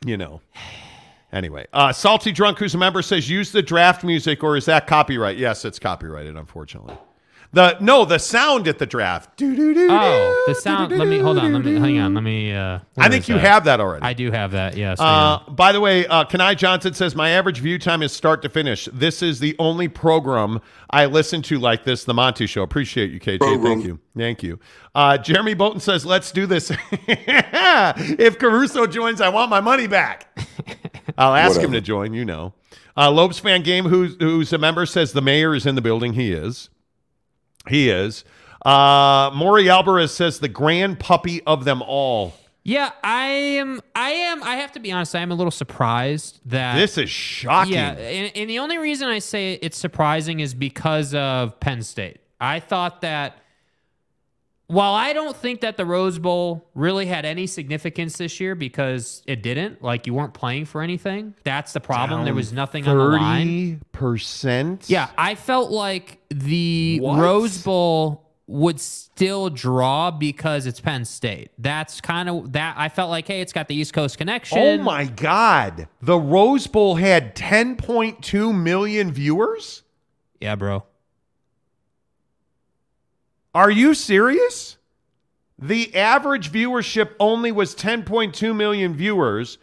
you 0.05 0.17
know. 0.17 0.41
Anyway, 1.31 1.67
uh, 1.75 1.93
Salty 1.93 2.33
Drunk, 2.33 2.59
who's 2.59 2.75
a 2.75 2.79
member, 2.79 3.03
says 3.03 3.29
use 3.29 3.53
the 3.53 3.63
draft 3.63 4.03
music, 4.03 4.43
or 4.43 4.57
is 4.57 4.65
that 4.65 4.87
copyright? 4.87 5.37
Yes, 5.37 5.65
it's 5.65 5.79
copyrighted, 5.79 6.37
unfortunately. 6.37 6.97
The 7.51 7.79
no, 7.81 8.05
the 8.05 8.19
sound 8.19 8.69
at 8.69 8.79
the 8.79 8.85
draft. 8.85 9.43
Oh, 9.43 10.45
the 10.47 10.55
sound. 10.55 10.97
Let 10.97 11.09
me 11.09 11.19
hold 11.19 11.39
on. 11.39 11.55
Let 11.55 11.65
me 11.65 11.77
hang 11.77 11.99
on. 11.99 12.12
Let 12.12 12.23
me. 12.23 12.53
Uh, 12.53 12.81
I 12.99 13.09
think 13.09 13.27
you 13.27 13.37
that? 13.37 13.41
have 13.41 13.65
that 13.65 13.81
already. 13.81 14.05
I 14.05 14.12
do 14.12 14.31
have 14.31 14.51
that. 14.51 14.77
Yes. 14.77 15.01
Uh, 15.01 15.39
by 15.49 15.73
the 15.73 15.81
way, 15.81 16.07
uh, 16.07 16.25
Kenai 16.25 16.55
Johnson 16.55 16.93
says 16.93 17.15
my 17.15 17.31
average 17.31 17.61
view 17.61 17.79
time 17.79 18.03
is 18.03 18.12
start 18.12 18.43
to 18.43 18.51
finish. 18.51 18.87
This 18.93 19.23
is 19.23 19.41
the 19.41 19.57
only 19.59 19.89
program 19.89 20.61
I 20.91 21.07
listen 21.07 21.41
to 21.43 21.59
like 21.59 21.85
this, 21.85 22.05
the 22.05 22.12
Monty 22.12 22.47
Show. 22.47 22.62
Appreciate 22.62 23.11
you, 23.11 23.19
KJ. 23.19 23.62
Thank 23.62 23.85
you, 23.85 23.99
thank 24.15 24.43
you. 24.43 24.59
Uh, 24.95 25.16
Jeremy 25.16 25.55
Bolton 25.55 25.81
says, 25.81 26.05
"Let's 26.05 26.31
do 26.31 26.45
this." 26.45 26.70
if 26.93 28.39
Caruso 28.39 28.87
joins, 28.87 29.23
I 29.23 29.31
want 29.31 29.49
my 29.49 29.61
money 29.61 29.87
back. 29.87 30.39
I'll 31.16 31.35
ask 31.35 31.59
him 31.59 31.73
to 31.73 31.81
join. 31.81 32.12
You 32.12 32.27
know, 32.27 32.53
uh, 32.95 33.11
Lopes 33.11 33.39
fan 33.39 33.62
game, 33.62 33.87
who's 33.87 34.16
who's 34.20 34.53
a 34.53 34.59
member, 34.59 34.85
says 34.85 35.15
the 35.15 35.23
mayor 35.23 35.55
is 35.55 35.65
in 35.65 35.77
the 35.77 35.83
building. 35.83 36.12
He 36.12 36.31
is. 36.31 36.69
He 37.69 37.90
is. 37.90 38.24
Uh, 38.65 39.31
Maury 39.35 39.70
Alvarez 39.70 40.12
says 40.12 40.40
the 40.40 40.49
grand 40.49 40.99
puppy 40.99 41.43
of 41.45 41.65
them 41.65 41.82
all. 41.82 42.35
Yeah, 42.65 42.90
I 43.03 43.27
am. 43.28 43.81
I 43.95 44.11
am. 44.11 44.43
I 44.43 44.57
have 44.57 44.73
to 44.73 44.81
be 44.81 44.93
honest. 44.93 45.15
I 45.15 45.20
am 45.20 45.31
a 45.32 45.35
little 45.35 45.51
surprised 45.51 46.40
that 46.47 46.77
This 46.77 46.99
is 46.99 47.09
shocking. 47.09 47.73
Yeah, 47.73 47.93
and, 47.93 48.32
and 48.36 48.51
the 48.51 48.59
only 48.59 48.77
reason 48.77 49.09
I 49.09 49.20
say 49.20 49.55
it's 49.62 49.78
surprising 49.78 50.40
is 50.40 50.53
because 50.53 51.15
of 51.15 51.59
Penn 51.61 51.82
State. 51.82 52.19
I 52.40 52.61
thought 52.61 53.01
that 53.01 53.39
while 54.69 54.93
I 54.93 55.12
don't 55.15 55.36
think 55.36 55.62
that 55.62 55.77
the 55.77 55.85
Rose 55.85 56.19
Bowl 56.19 56.69
really 56.74 57.07
had 57.07 57.24
any 57.24 57.47
significance 57.47 58.19
this 58.19 58.39
year 58.39 58.55
because 58.55 59.23
it 59.27 59.43
didn't, 59.43 59.82
like 59.82 60.07
you 60.07 60.15
weren't 60.15 60.35
playing 60.35 60.66
for 60.66 60.82
anything. 60.82 61.35
That's 61.43 61.73
the 61.73 61.81
problem. 61.81 62.24
there 62.24 62.35
was 62.35 62.53
nothing 62.53 62.86
on 62.86 62.97
the 62.97 63.05
line. 63.05 63.82
Percent. 63.93 64.85
Yeah, 64.89 65.09
I 65.16 65.35
felt 65.35 65.70
like 65.70 66.20
the 66.28 66.99
What? 67.01 67.19
Rose 67.19 67.62
Bowl 67.62 68.24
would 68.47 68.81
still 68.81 69.51
draw 69.51 70.11
because 70.11 70.66
it's 70.66 70.81
Penn 70.81 71.05
State. 71.05 71.51
That's 71.59 72.01
kind 72.01 72.28
of 72.28 72.53
that. 72.53 72.74
I 72.78 72.89
felt 72.89 73.11
like, 73.11 73.27
hey, 73.27 73.40
it's 73.40 73.53
got 73.53 73.69
the 73.69 73.74
East 73.74 73.93
Coast 73.93 74.19
connection. 74.19 74.59
Oh 74.59 74.78
my 74.82 75.05
God! 75.05 75.89
The 76.03 76.19
Rose 76.19 76.66
Bowl 76.66 76.97
had 76.97 77.35
10.2 77.35 78.55
million 78.55 79.12
viewers. 79.12 79.82
Yeah, 80.40 80.57
bro. 80.57 80.85
Are 83.59 83.73
you 83.73 83.93
serious? 83.93 84.77
The 85.59 85.93
average 85.97 86.53
viewership 86.53 87.15
only 87.19 87.51
was 87.51 87.75
10.2 87.75 88.55
million 88.55 88.95
viewers. 88.95 89.59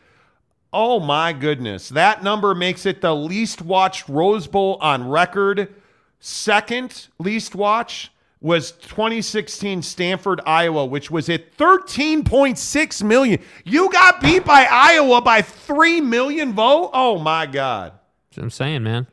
Oh 0.73 0.99
my 0.99 1.31
goodness. 1.31 1.87
That 1.87 2.21
number 2.21 2.53
makes 2.53 2.85
it 2.85 2.99
the 2.99 3.15
least 3.15 3.61
watched 3.61 4.09
Rose 4.09 4.47
Bowl 4.47 4.77
on 4.81 5.07
record. 5.07 5.73
Second 6.19 7.07
least 7.19 7.55
watch 7.55 8.11
was 8.41 8.71
2016 8.71 9.81
Stanford, 9.81 10.41
Iowa, 10.45 10.85
which 10.85 11.09
was 11.09 11.29
at 11.29 11.55
13.6 11.55 13.01
million. 13.01 13.39
You 13.63 13.89
got 13.91 14.19
beat 14.19 14.43
by 14.43 14.67
Iowa 14.69 15.21
by 15.21 15.41
3 15.41 16.01
million 16.01 16.51
vote? 16.51 16.89
Oh 16.93 17.17
my 17.17 17.45
God. 17.45 17.93
That's 18.27 18.39
what 18.39 18.43
I'm 18.43 18.49
saying, 18.49 18.83
man. 18.83 19.07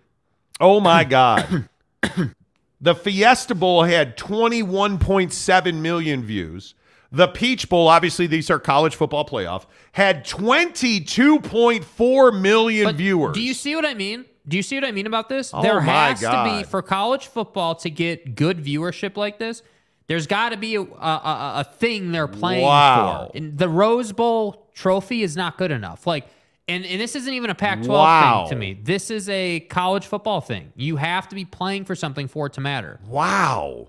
Oh 0.58 0.80
my 0.80 1.04
God. 1.04 1.68
the 2.82 2.94
Fiesta 2.94 3.54
Bowl 3.54 3.84
had 3.84 4.18
21.7 4.18 5.74
million 5.80 6.22
views. 6.24 6.74
The 7.12 7.28
Peach 7.28 7.68
Bowl, 7.68 7.88
obviously, 7.88 8.26
these 8.26 8.48
are 8.50 8.58
college 8.58 8.96
football 8.96 9.24
playoff, 9.26 9.66
had 9.92 10.24
22.4 10.26 12.40
million 12.40 12.84
But 12.86 12.94
viewers. 12.96 13.34
Do 13.34 13.42
you 13.42 13.54
see 13.54 13.74
what 13.76 13.84
I 13.84 13.94
mean? 13.94 14.24
Do 14.48 14.56
you 14.56 14.62
see 14.62 14.76
what 14.76 14.84
I 14.84 14.92
mean 14.92 15.06
about 15.06 15.28
this? 15.28 15.52
Oh 15.54 15.62
there 15.62 15.80
has 15.80 16.20
to 16.20 16.44
be 16.44 16.64
for 16.64 16.82
college 16.82 17.26
football 17.28 17.74
to 17.76 17.90
get 17.90 18.34
good 18.34 18.58
viewership 18.58 19.16
like 19.16 19.38
this. 19.38 19.62
There's 20.08 20.26
got 20.26 20.48
to 20.50 20.56
be 20.56 20.74
a, 20.74 20.80
a, 20.80 20.84
a, 20.84 21.52
a 21.60 21.64
thing 21.76 22.10
they're 22.12 22.26
playing 22.26 22.64
Wow. 22.64 23.28
for. 23.30 23.36
And 23.36 23.56
the 23.56 23.68
Rose 23.68 24.10
Bowl 24.12 24.66
trophy 24.74 25.22
is 25.22 25.36
not 25.36 25.56
good 25.58 25.70
enough. 25.70 26.06
Like, 26.06 26.26
and, 26.68 26.84
and 26.84 27.00
this 27.00 27.16
isn't 27.16 27.32
even 27.34 27.50
a 27.50 27.54
Pac-12 27.54 27.88
Wow. 27.88 28.44
thing 28.46 28.50
to 28.50 28.56
me. 28.60 28.78
This 28.82 29.10
is 29.10 29.28
a 29.28 29.60
college 29.60 30.06
football 30.06 30.40
thing. 30.40 30.72
You 30.76 30.96
have 30.96 31.28
to 31.28 31.34
be 31.34 31.44
playing 31.44 31.84
for 31.84 31.94
something 31.94 32.28
for 32.28 32.46
it 32.46 32.52
to 32.54 32.60
matter. 32.60 33.00
Wow. 33.06 33.88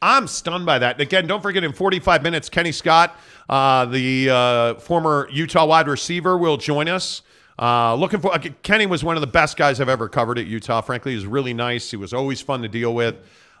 I'm 0.00 0.26
stunned 0.26 0.66
by 0.66 0.78
that. 0.80 1.00
Again, 1.00 1.26
don't 1.26 1.42
forget 1.42 1.64
in 1.64 1.72
45 1.72 2.22
minutes, 2.22 2.48
Kenny 2.50 2.72
Scott, 2.72 3.16
uh, 3.48 3.86
the 3.86 4.28
uh, 4.30 4.74
former 4.74 5.28
Utah 5.32 5.64
wide 5.66 5.88
receiver, 5.88 6.36
will 6.36 6.56
join 6.58 6.88
us. 6.88 7.22
Uh, 7.58 7.94
looking 7.94 8.20
for 8.20 8.36
Kenny 8.62 8.84
was 8.84 9.04
one 9.04 9.16
of 9.16 9.20
the 9.22 9.26
best 9.28 9.56
guys 9.56 9.80
I've 9.80 9.88
ever 9.88 10.08
covered 10.08 10.38
at 10.38 10.46
Utah. 10.46 10.80
Frankly, 10.80 11.12
he 11.12 11.16
was 11.16 11.26
really 11.26 11.54
nice. 11.54 11.90
He 11.90 11.96
was 11.96 12.12
always 12.12 12.40
fun 12.40 12.62
to 12.62 12.68
deal 12.68 12.94
with. 12.94 13.14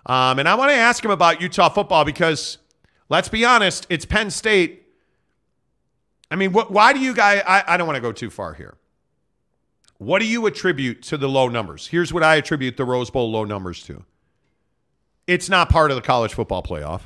Um, 0.06 0.38
and 0.38 0.48
I 0.48 0.54
want 0.56 0.70
to 0.70 0.76
ask 0.76 1.02
him 1.02 1.10
about 1.12 1.40
Utah 1.40 1.68
football 1.70 2.04
because, 2.04 2.58
let's 3.08 3.28
be 3.28 3.44
honest, 3.44 3.86
it's 3.88 4.04
Penn 4.04 4.30
State. 4.30 4.83
I 6.34 6.36
mean, 6.36 6.50
what, 6.50 6.72
why 6.72 6.92
do 6.92 6.98
you 6.98 7.14
guys? 7.14 7.44
I, 7.46 7.62
I 7.64 7.76
don't 7.76 7.86
want 7.86 7.94
to 7.96 8.00
go 8.00 8.10
too 8.10 8.28
far 8.28 8.54
here. 8.54 8.74
What 9.98 10.18
do 10.18 10.26
you 10.26 10.44
attribute 10.46 11.00
to 11.04 11.16
the 11.16 11.28
low 11.28 11.46
numbers? 11.46 11.86
Here's 11.86 12.12
what 12.12 12.24
I 12.24 12.34
attribute 12.34 12.76
the 12.76 12.84
Rose 12.84 13.08
Bowl 13.08 13.30
low 13.30 13.44
numbers 13.44 13.84
to. 13.84 14.02
It's 15.28 15.48
not 15.48 15.68
part 15.68 15.92
of 15.92 15.94
the 15.94 16.02
college 16.02 16.34
football 16.34 16.60
playoff. 16.60 17.02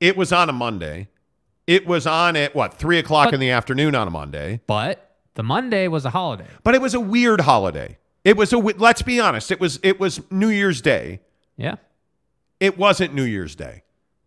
It 0.00 0.18
was 0.18 0.34
on 0.34 0.50
a 0.50 0.52
Monday. 0.52 1.08
It 1.66 1.86
was 1.86 2.06
on 2.06 2.36
at 2.36 2.54
what 2.54 2.74
three 2.74 2.98
o'clock 2.98 3.28
But- 3.28 3.34
in 3.34 3.40
the 3.40 3.48
afternoon 3.48 3.94
on 3.94 4.06
a 4.06 4.10
Monday. 4.10 4.60
But 4.66 5.16
the 5.32 5.42
Monday 5.42 5.88
was 5.88 6.04
a 6.04 6.10
holiday. 6.10 6.44
But 6.62 6.74
it 6.74 6.82
was 6.82 6.92
a 6.92 7.00
weird 7.00 7.40
holiday. 7.40 7.96
It 8.22 8.36
was 8.36 8.52
a. 8.52 8.58
Let's 8.58 9.00
be 9.00 9.18
honest. 9.18 9.50
It 9.50 9.60
was. 9.60 9.80
It 9.82 9.98
was 9.98 10.20
New 10.30 10.50
Year's 10.50 10.82
Day. 10.82 11.20
Yeah. 11.56 11.76
It 12.60 12.76
wasn't 12.76 13.14
New 13.14 13.24
Year's 13.24 13.56
Day. 13.56 13.82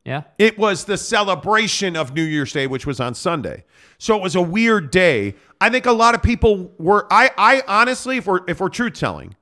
Yeah. 0.05 0.23
It 0.37 0.57
was 0.57 0.85
the 0.85 0.97
celebration 0.97 1.95
of 1.95 2.13
New 2.13 2.23
Year's 2.23 2.51
Day, 2.51 2.67
which 2.67 2.85
was 2.85 2.99
on 2.99 3.13
Sunday. 3.13 3.63
So 3.97 4.15
it 4.15 4.21
was 4.23 4.35
a 4.35 4.41
weird 4.41 4.89
day. 4.89 5.35
I 5.59 5.69
think 5.69 5.85
a 5.85 5.91
lot 5.91 6.15
of 6.15 6.23
people 6.23 6.73
were. 6.79 7.07
I. 7.11 7.29
I 7.37 7.63
honestly, 7.67 8.17
if 8.17 8.25
we're 8.25 8.41
if 8.47 8.59
we're 8.59 8.69
truth 8.69 8.93
telling, 8.93 9.35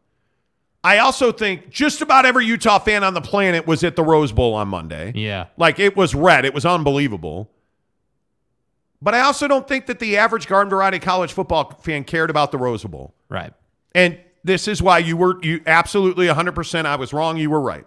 I 0.83 0.99
also 0.99 1.31
think 1.31 1.69
just 1.69 2.01
about 2.01 2.25
every 2.25 2.45
Utah 2.45 2.79
fan 2.79 3.03
on 3.03 3.13
the 3.13 3.21
planet 3.21 3.67
was 3.67 3.83
at 3.83 3.95
the 3.95 4.03
Rose 4.03 4.31
Bowl 4.31 4.53
on 4.53 4.67
Monday. 4.67 5.13
Yeah. 5.15 5.47
Like 5.57 5.79
it 5.79 5.95
was 5.95 6.13
red. 6.13 6.45
It 6.45 6.53
was 6.53 6.65
unbelievable. 6.65 7.49
But 9.01 9.15
I 9.15 9.21
also 9.21 9.47
don't 9.47 9.67
think 9.67 9.85
that 9.85 9.99
the 9.99 10.17
average 10.17 10.47
garden 10.47 10.69
variety 10.69 10.99
college 10.99 11.31
football 11.31 11.79
fan 11.81 12.03
cared 12.03 12.29
about 12.29 12.51
the 12.51 12.57
Rose 12.57 12.83
Bowl. 12.83 13.13
Right. 13.29 13.53
And 13.95 14.19
this 14.43 14.67
is 14.67 14.81
why 14.81 14.99
you 14.99 15.17
were 15.17 15.41
you 15.43 15.61
absolutely 15.65 16.27
100% 16.27 16.85
I 16.85 16.95
was 16.95 17.13
wrong, 17.13 17.37
you 17.37 17.49
were 17.49 17.61
right. 17.61 17.85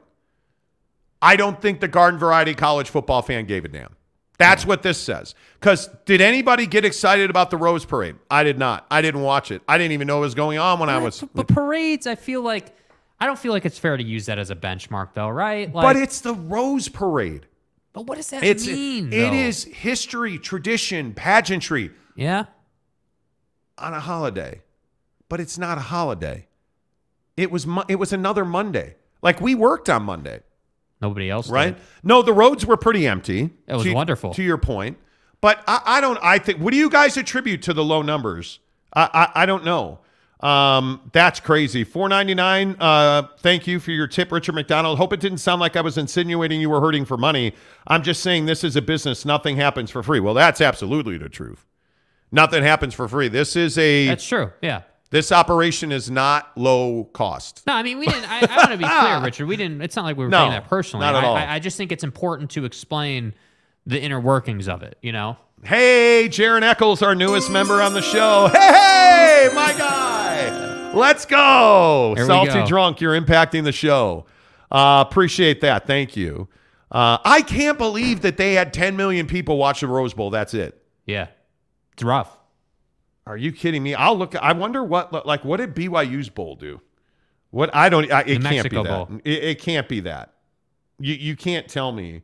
I 1.23 1.36
don't 1.36 1.61
think 1.62 1.81
the 1.81 1.89
garden 1.89 2.19
variety 2.19 2.55
college 2.55 2.90
football 2.90 3.23
fan 3.23 3.47
gave 3.47 3.65
a 3.65 3.69
damn. 3.69 3.94
That's 4.39 4.66
what 4.66 4.82
this 4.82 4.99
says. 4.99 5.35
Cuz 5.61 5.89
did 6.05 6.20
anybody 6.20 6.66
get 6.66 6.85
excited 6.85 7.31
about 7.31 7.51
the 7.51 7.57
Rose 7.57 7.85
Parade? 7.85 8.16
I 8.31 8.43
did 8.43 8.59
not. 8.59 8.86
I 8.90 9.01
didn't 9.01 9.23
watch 9.23 9.51
it. 9.53 9.62
I 9.69 9.78
didn't 9.78 9.93
even 9.93 10.09
know 10.09 10.19
it 10.19 10.23
was 10.23 10.35
going 10.35 10.59
on 10.59 10.81
when 10.81 10.89
I 10.90 10.99
was 10.99 11.23
But 11.35 11.47
parades, 11.47 12.07
I 12.09 12.16
feel 12.16 12.43
like 12.43 12.77
I 13.20 13.27
don't 13.27 13.39
feel 13.39 13.53
like 13.53 13.65
it's 13.65 13.78
fair 13.78 13.97
to 13.97 14.03
use 14.03 14.27
that 14.27 14.40
as 14.40 14.51
a 14.51 14.57
benchmark, 14.57 15.11
though, 15.15 15.28
right? 15.28 15.73
Like, 15.73 15.85
But 15.85 15.94
it's 15.97 16.20
the 16.23 16.35
Rose 16.35 16.89
Parade. 16.89 17.47
but 17.93 18.05
what 18.07 18.16
does 18.16 18.31
that 18.31 18.43
It's 18.43 18.66
mean? 18.66 19.12
it 19.12 19.31
though? 19.31 19.32
is 19.32 19.62
history, 19.65 20.39
tradition, 20.39 21.15
pageantry. 21.15 21.93
Yeah. 22.16 22.47
on 23.78 23.94
a 23.94 24.01
holiday, 24.01 24.62
but 25.28 25.39
it's 25.40 25.57
not 25.57 25.78
a 25.78 25.82
holiday. 25.82 26.47
It 27.36 27.51
was 27.53 27.66
it 27.89 27.97
was 27.97 28.12
another 28.12 28.44
Monday. 28.44 28.97
Like 29.23 29.40
we 29.40 29.55
worked 29.55 29.89
on 29.89 30.03
Monday, 30.03 30.40
Nobody 31.03 31.29
else, 31.29 31.49
did. 31.49 31.53
right? 31.53 31.79
No, 32.03 32.23
the 32.23 32.33
roads 32.33 32.65
were 32.65 32.77
pretty 32.77 33.07
empty. 33.07 33.51
It 33.66 33.74
was 33.74 33.83
to- 33.83 33.93
wonderful. 33.93 34.33
To 34.35 34.43
your 34.43 34.57
point, 34.57 34.97
but 35.41 35.62
I, 35.66 35.81
I 35.85 36.01
don't. 36.01 36.19
I 36.23 36.39
think. 36.39 36.61
What 36.61 36.70
do 36.70 36.79
you 36.79 36.89
guys 36.89 37.16
attribute 37.16 37.62
to 37.62 37.74
the 37.74 37.85
low 37.85 38.01
numbers? 38.03 38.61
I 38.95 39.29
I, 39.35 39.43
I 39.43 39.47
don't 39.47 39.65
know. 39.65 39.99
Um, 40.41 41.09
that's 41.12 41.39
crazy. 41.39 41.85
Four 41.85 42.09
ninety 42.09 42.35
nine. 42.35 42.77
Uh, 42.81 43.29
thank 43.39 43.66
you 43.66 43.79
for 43.79 43.91
your 43.91 44.07
tip, 44.07 44.33
Richard 44.33 44.55
McDonald. 44.55 44.99
Hope 44.99 45.12
it 45.12 45.20
didn't 45.20 45.39
sound 45.39 45.61
like 45.61 45.77
I 45.77 45.81
was 45.81 45.99
insinuating 45.99 46.61
you 46.61 46.70
were 46.70 46.81
hurting 46.81 47.05
for 47.05 47.16
money. 47.16 47.55
I'm 47.87 48.03
just 48.03 48.23
saying 48.23 48.47
this 48.47 48.65
is 48.65 48.74
a 48.77 48.83
business. 48.83 49.24
Nothing 49.24 49.57
happens 49.57 49.91
for 49.91 50.03
free. 50.03 50.20
Well, 50.20 50.35
that's 50.35 50.61
absolutely 50.61 51.19
the 51.19 51.29
truth. 51.29 51.66
Nothing 52.33 52.62
happens 52.62 52.95
for 52.95 53.09
free. 53.09 53.29
This 53.29 53.57
is 53.57 53.77
a 53.79 54.07
That's 54.07 54.27
true. 54.27 54.53
Yeah. 54.62 54.83
This 55.13 55.31
operation 55.31 55.93
is 55.93 56.11
not 56.11 56.51
low 56.59 57.05
cost. 57.13 57.63
No, 57.67 57.75
I 57.75 57.85
mean 57.85 57.99
we 58.01 58.07
didn't. 58.07 58.29
I, 58.29 58.41
I 58.41 58.57
want 58.57 58.71
to 58.73 58.79
be 58.79 58.85
clear, 58.85 59.21
Richard. 59.25 59.47
We 59.47 59.57
didn't. 59.57 59.81
It's 59.81 59.95
not 59.95 60.05
like 60.05 60.17
we 60.17 60.25
were 60.25 60.31
No, 60.31 60.39
saying 60.41 60.51
that 60.51 60.69
personally. 60.69 61.07
not 61.07 61.15
at 61.15 61.23
I, 61.23 61.27
all. 61.29 61.37
I, 61.37 61.47
I 61.55 61.59
just 61.61 61.77
think 61.77 61.93
it's 61.93 62.03
important 62.03 62.51
to 62.53 62.65
explain 62.65 63.35
the 63.87 64.01
inner 64.03 64.19
workings 64.19 64.69
of 64.69 64.83
it. 64.83 64.99
You 65.03 65.13
know. 65.13 65.37
Hey, 65.65 66.27
Jaron 66.29 66.63
Eccles, 66.63 67.03
our 67.03 67.15
newest 67.15 67.49
member 67.49 67.81
on 67.81 67.93
the 67.95 68.03
show. 68.03 68.49
Hey, 68.53 68.59
hey, 68.59 69.49
my 69.55 69.73
guy. 69.79 70.93
Let's 70.93 71.25
go. 71.25 72.15
There 72.17 72.25
we 72.25 72.29
Salty 72.29 72.51
go. 72.53 72.67
drunk, 72.67 73.01
you're 73.01 73.19
impacting 73.19 73.63
the 73.63 73.71
show. 73.73 74.27
Uh, 74.73 75.05
appreciate 75.09 75.61
that. 75.61 75.87
Thank 75.87 76.17
you. 76.17 76.49
Uh, 76.91 77.19
I 77.25 77.43
can't 77.43 77.79
believe 77.79 78.23
that 78.23 78.37
they 78.39 78.55
had 78.55 78.73
10 78.75 78.97
million 78.97 79.27
people 79.27 79.57
watch 79.57 79.81
the 79.83 79.87
Rose 79.87 80.13
Bowl. 80.15 80.31
That's 80.31 80.53
it. 80.53 80.83
Yeah. 81.07 81.29
It's 81.93 82.03
rough. 82.03 82.37
Are 83.27 83.36
you 83.36 83.53
kidding 83.53 83.82
me? 83.82 83.94
I'll 83.94 84.16
look. 84.16 84.35
I 84.36 84.53
wonder 84.53 84.82
what 84.82 85.27
like 85.27 85.44
what 85.44 85.59
did 85.59 85.74
BYU's 85.74 86.28
bowl 86.28 86.57
do? 86.57 86.81
What 87.51 87.74
I 87.74 87.89
don't. 87.89 88.11
I, 88.11 88.20
it 88.23 88.24
The 88.24 88.32
can't 88.35 88.43
Mexico 88.43 88.82
be 88.82 88.89
that. 88.89 89.20
It, 89.24 89.44
it 89.44 89.59
can't 89.61 89.89
be 89.89 90.01
that. 90.01 90.32
You 90.99 91.15
you 91.15 91.36
can't 91.36 91.69
tell 91.69 91.93
me. 91.93 92.23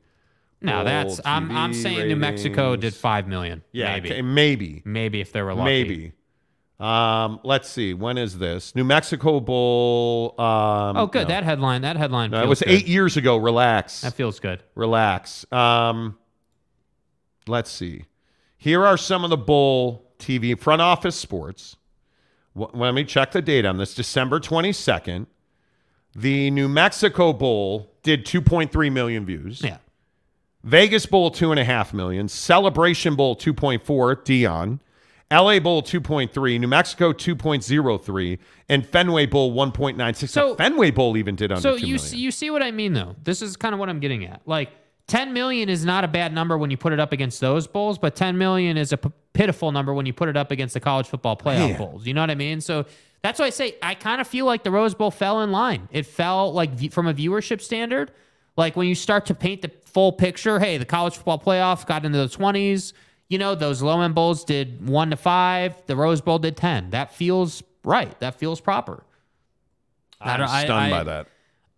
No, 0.60 0.76
Bowl, 0.76 0.84
that's. 0.84 1.20
I'm. 1.24 1.50
I'm 1.52 1.70
TV 1.72 1.82
saying 1.82 2.08
New 2.08 2.16
Mexico 2.16 2.74
did 2.74 2.94
five 2.94 3.28
million. 3.28 3.62
Yeah, 3.70 3.92
Maybe. 3.94 4.10
okay, 4.10 4.22
maybe. 4.22 4.82
Maybe 4.84 5.20
if 5.20 5.32
they 5.32 5.42
were 5.42 5.54
lucky. 5.54 5.64
Maybe. 5.64 6.12
Um, 6.80 7.40
let's 7.44 7.68
see. 7.68 7.92
When 7.94 8.18
is 8.18 8.38
this? 8.38 8.74
New 8.74 8.84
Mexico 8.84 9.40
Bowl. 9.40 10.34
Um, 10.38 10.96
Oh, 10.96 11.06
good. 11.06 11.22
no. 11.28 11.34
That 11.34 11.44
headline. 11.44 11.82
That 11.82 11.96
headline. 11.96 12.30
No, 12.30 12.42
it 12.42 12.48
was 12.48 12.60
good. 12.60 12.70
eight 12.72 12.86
years 12.88 13.16
ago. 13.16 13.36
Relax. 13.36 14.00
That 14.02 14.14
feels 14.14 14.38
good. 14.40 14.62
Relax. 14.74 15.44
Um, 15.52 16.16
let's 17.46 17.70
see. 17.70 18.04
Here 18.56 18.84
are 18.84 18.96
some 18.96 19.22
of 19.24 19.30
the 19.30 19.36
bowl 19.36 20.07
TV 20.18 20.58
front 20.58 20.82
office 20.82 21.16
sports. 21.16 21.76
W- 22.56 22.70
let 22.78 22.94
me 22.94 23.04
check 23.04 23.32
the 23.32 23.42
date 23.42 23.64
on 23.64 23.76
this. 23.78 23.94
December 23.94 24.40
22nd. 24.40 25.26
The 26.14 26.50
New 26.50 26.68
Mexico 26.68 27.32
Bowl 27.32 27.92
did 28.02 28.24
2.3 28.24 28.90
million 28.92 29.24
views. 29.24 29.62
Yeah. 29.62 29.78
Vegas 30.64 31.06
Bowl, 31.06 31.30
2.5 31.30 31.92
million. 31.92 32.28
Celebration 32.28 33.14
Bowl, 33.14 33.36
2.4. 33.36 34.24
Dion. 34.24 34.80
LA 35.30 35.60
Bowl, 35.60 35.82
2.3. 35.82 36.58
New 36.58 36.66
Mexico, 36.68 37.12
2.03. 37.12 38.38
And 38.68 38.86
Fenway 38.86 39.26
Bowl, 39.26 39.52
1.96. 39.54 40.28
So- 40.30 40.50
The 40.50 40.56
Fenway 40.56 40.90
Bowl 40.90 41.16
even 41.16 41.36
did 41.36 41.52
under 41.52 41.60
So 41.62 41.78
2 41.78 41.86
you 41.86 41.98
see, 41.98 42.16
you 42.18 42.30
see 42.30 42.50
what 42.50 42.62
I 42.62 42.70
mean 42.70 42.94
though. 42.94 43.14
This 43.22 43.42
is 43.42 43.56
kind 43.56 43.74
of 43.74 43.78
what 43.78 43.88
I'm 43.88 44.00
getting 44.00 44.24
at. 44.24 44.40
Like 44.46 44.70
10 45.08 45.32
million 45.32 45.68
is 45.68 45.84
not 45.84 46.04
a 46.04 46.08
bad 46.08 46.32
number 46.32 46.56
when 46.56 46.70
you 46.70 46.76
put 46.76 46.92
it 46.92 47.00
up 47.00 47.12
against 47.12 47.40
those 47.40 47.66
bowls, 47.66 47.98
but 47.98 48.14
10 48.14 48.38
million 48.38 48.76
is 48.76 48.92
a 48.92 48.96
p- 48.98 49.10
pitiful 49.32 49.72
number 49.72 49.92
when 49.94 50.06
you 50.06 50.12
put 50.12 50.28
it 50.28 50.36
up 50.36 50.50
against 50.50 50.74
the 50.74 50.80
college 50.80 51.06
football 51.08 51.36
playoff 51.36 51.70
Man. 51.70 51.78
bowls. 51.78 52.06
You 52.06 52.14
know 52.14 52.20
what 52.20 52.30
I 52.30 52.34
mean? 52.34 52.60
So 52.60 52.84
that's 53.22 53.38
why 53.40 53.46
I 53.46 53.50
say 53.50 53.76
I 53.82 53.94
kind 53.94 54.20
of 54.20 54.28
feel 54.28 54.44
like 54.46 54.62
the 54.64 54.70
Rose 54.70 54.94
Bowl 54.94 55.10
fell 55.10 55.40
in 55.42 55.50
line. 55.50 55.88
It 55.90 56.06
fell 56.06 56.52
like 56.52 56.70
v- 56.70 56.88
from 56.90 57.06
a 57.08 57.14
viewership 57.14 57.60
standard. 57.60 58.12
Like 58.56 58.76
when 58.76 58.86
you 58.86 58.94
start 58.94 59.26
to 59.26 59.34
paint 59.34 59.62
the 59.62 59.70
full 59.86 60.12
picture, 60.12 60.58
hey, 60.60 60.76
the 60.78 60.84
college 60.84 61.16
football 61.16 61.38
playoff 61.38 61.86
got 61.86 62.04
into 62.04 62.18
the 62.18 62.26
20s. 62.28 62.92
You 63.28 63.38
know, 63.38 63.54
those 63.54 63.80
low 63.82 64.00
end 64.02 64.14
bowls 64.14 64.44
did 64.44 64.86
one 64.88 65.10
to 65.10 65.16
five. 65.16 65.74
The 65.86 65.96
Rose 65.96 66.20
Bowl 66.20 66.38
did 66.38 66.56
10. 66.56 66.90
That 66.90 67.14
feels 67.14 67.62
right. 67.84 68.18
That 68.20 68.38
feels 68.38 68.60
proper. 68.60 69.04
I 70.20 70.32
I'm 70.32 70.40
don't- 70.40 70.48
stunned 70.48 70.70
I- 70.72 70.90
by 70.90 71.04
that. 71.04 71.26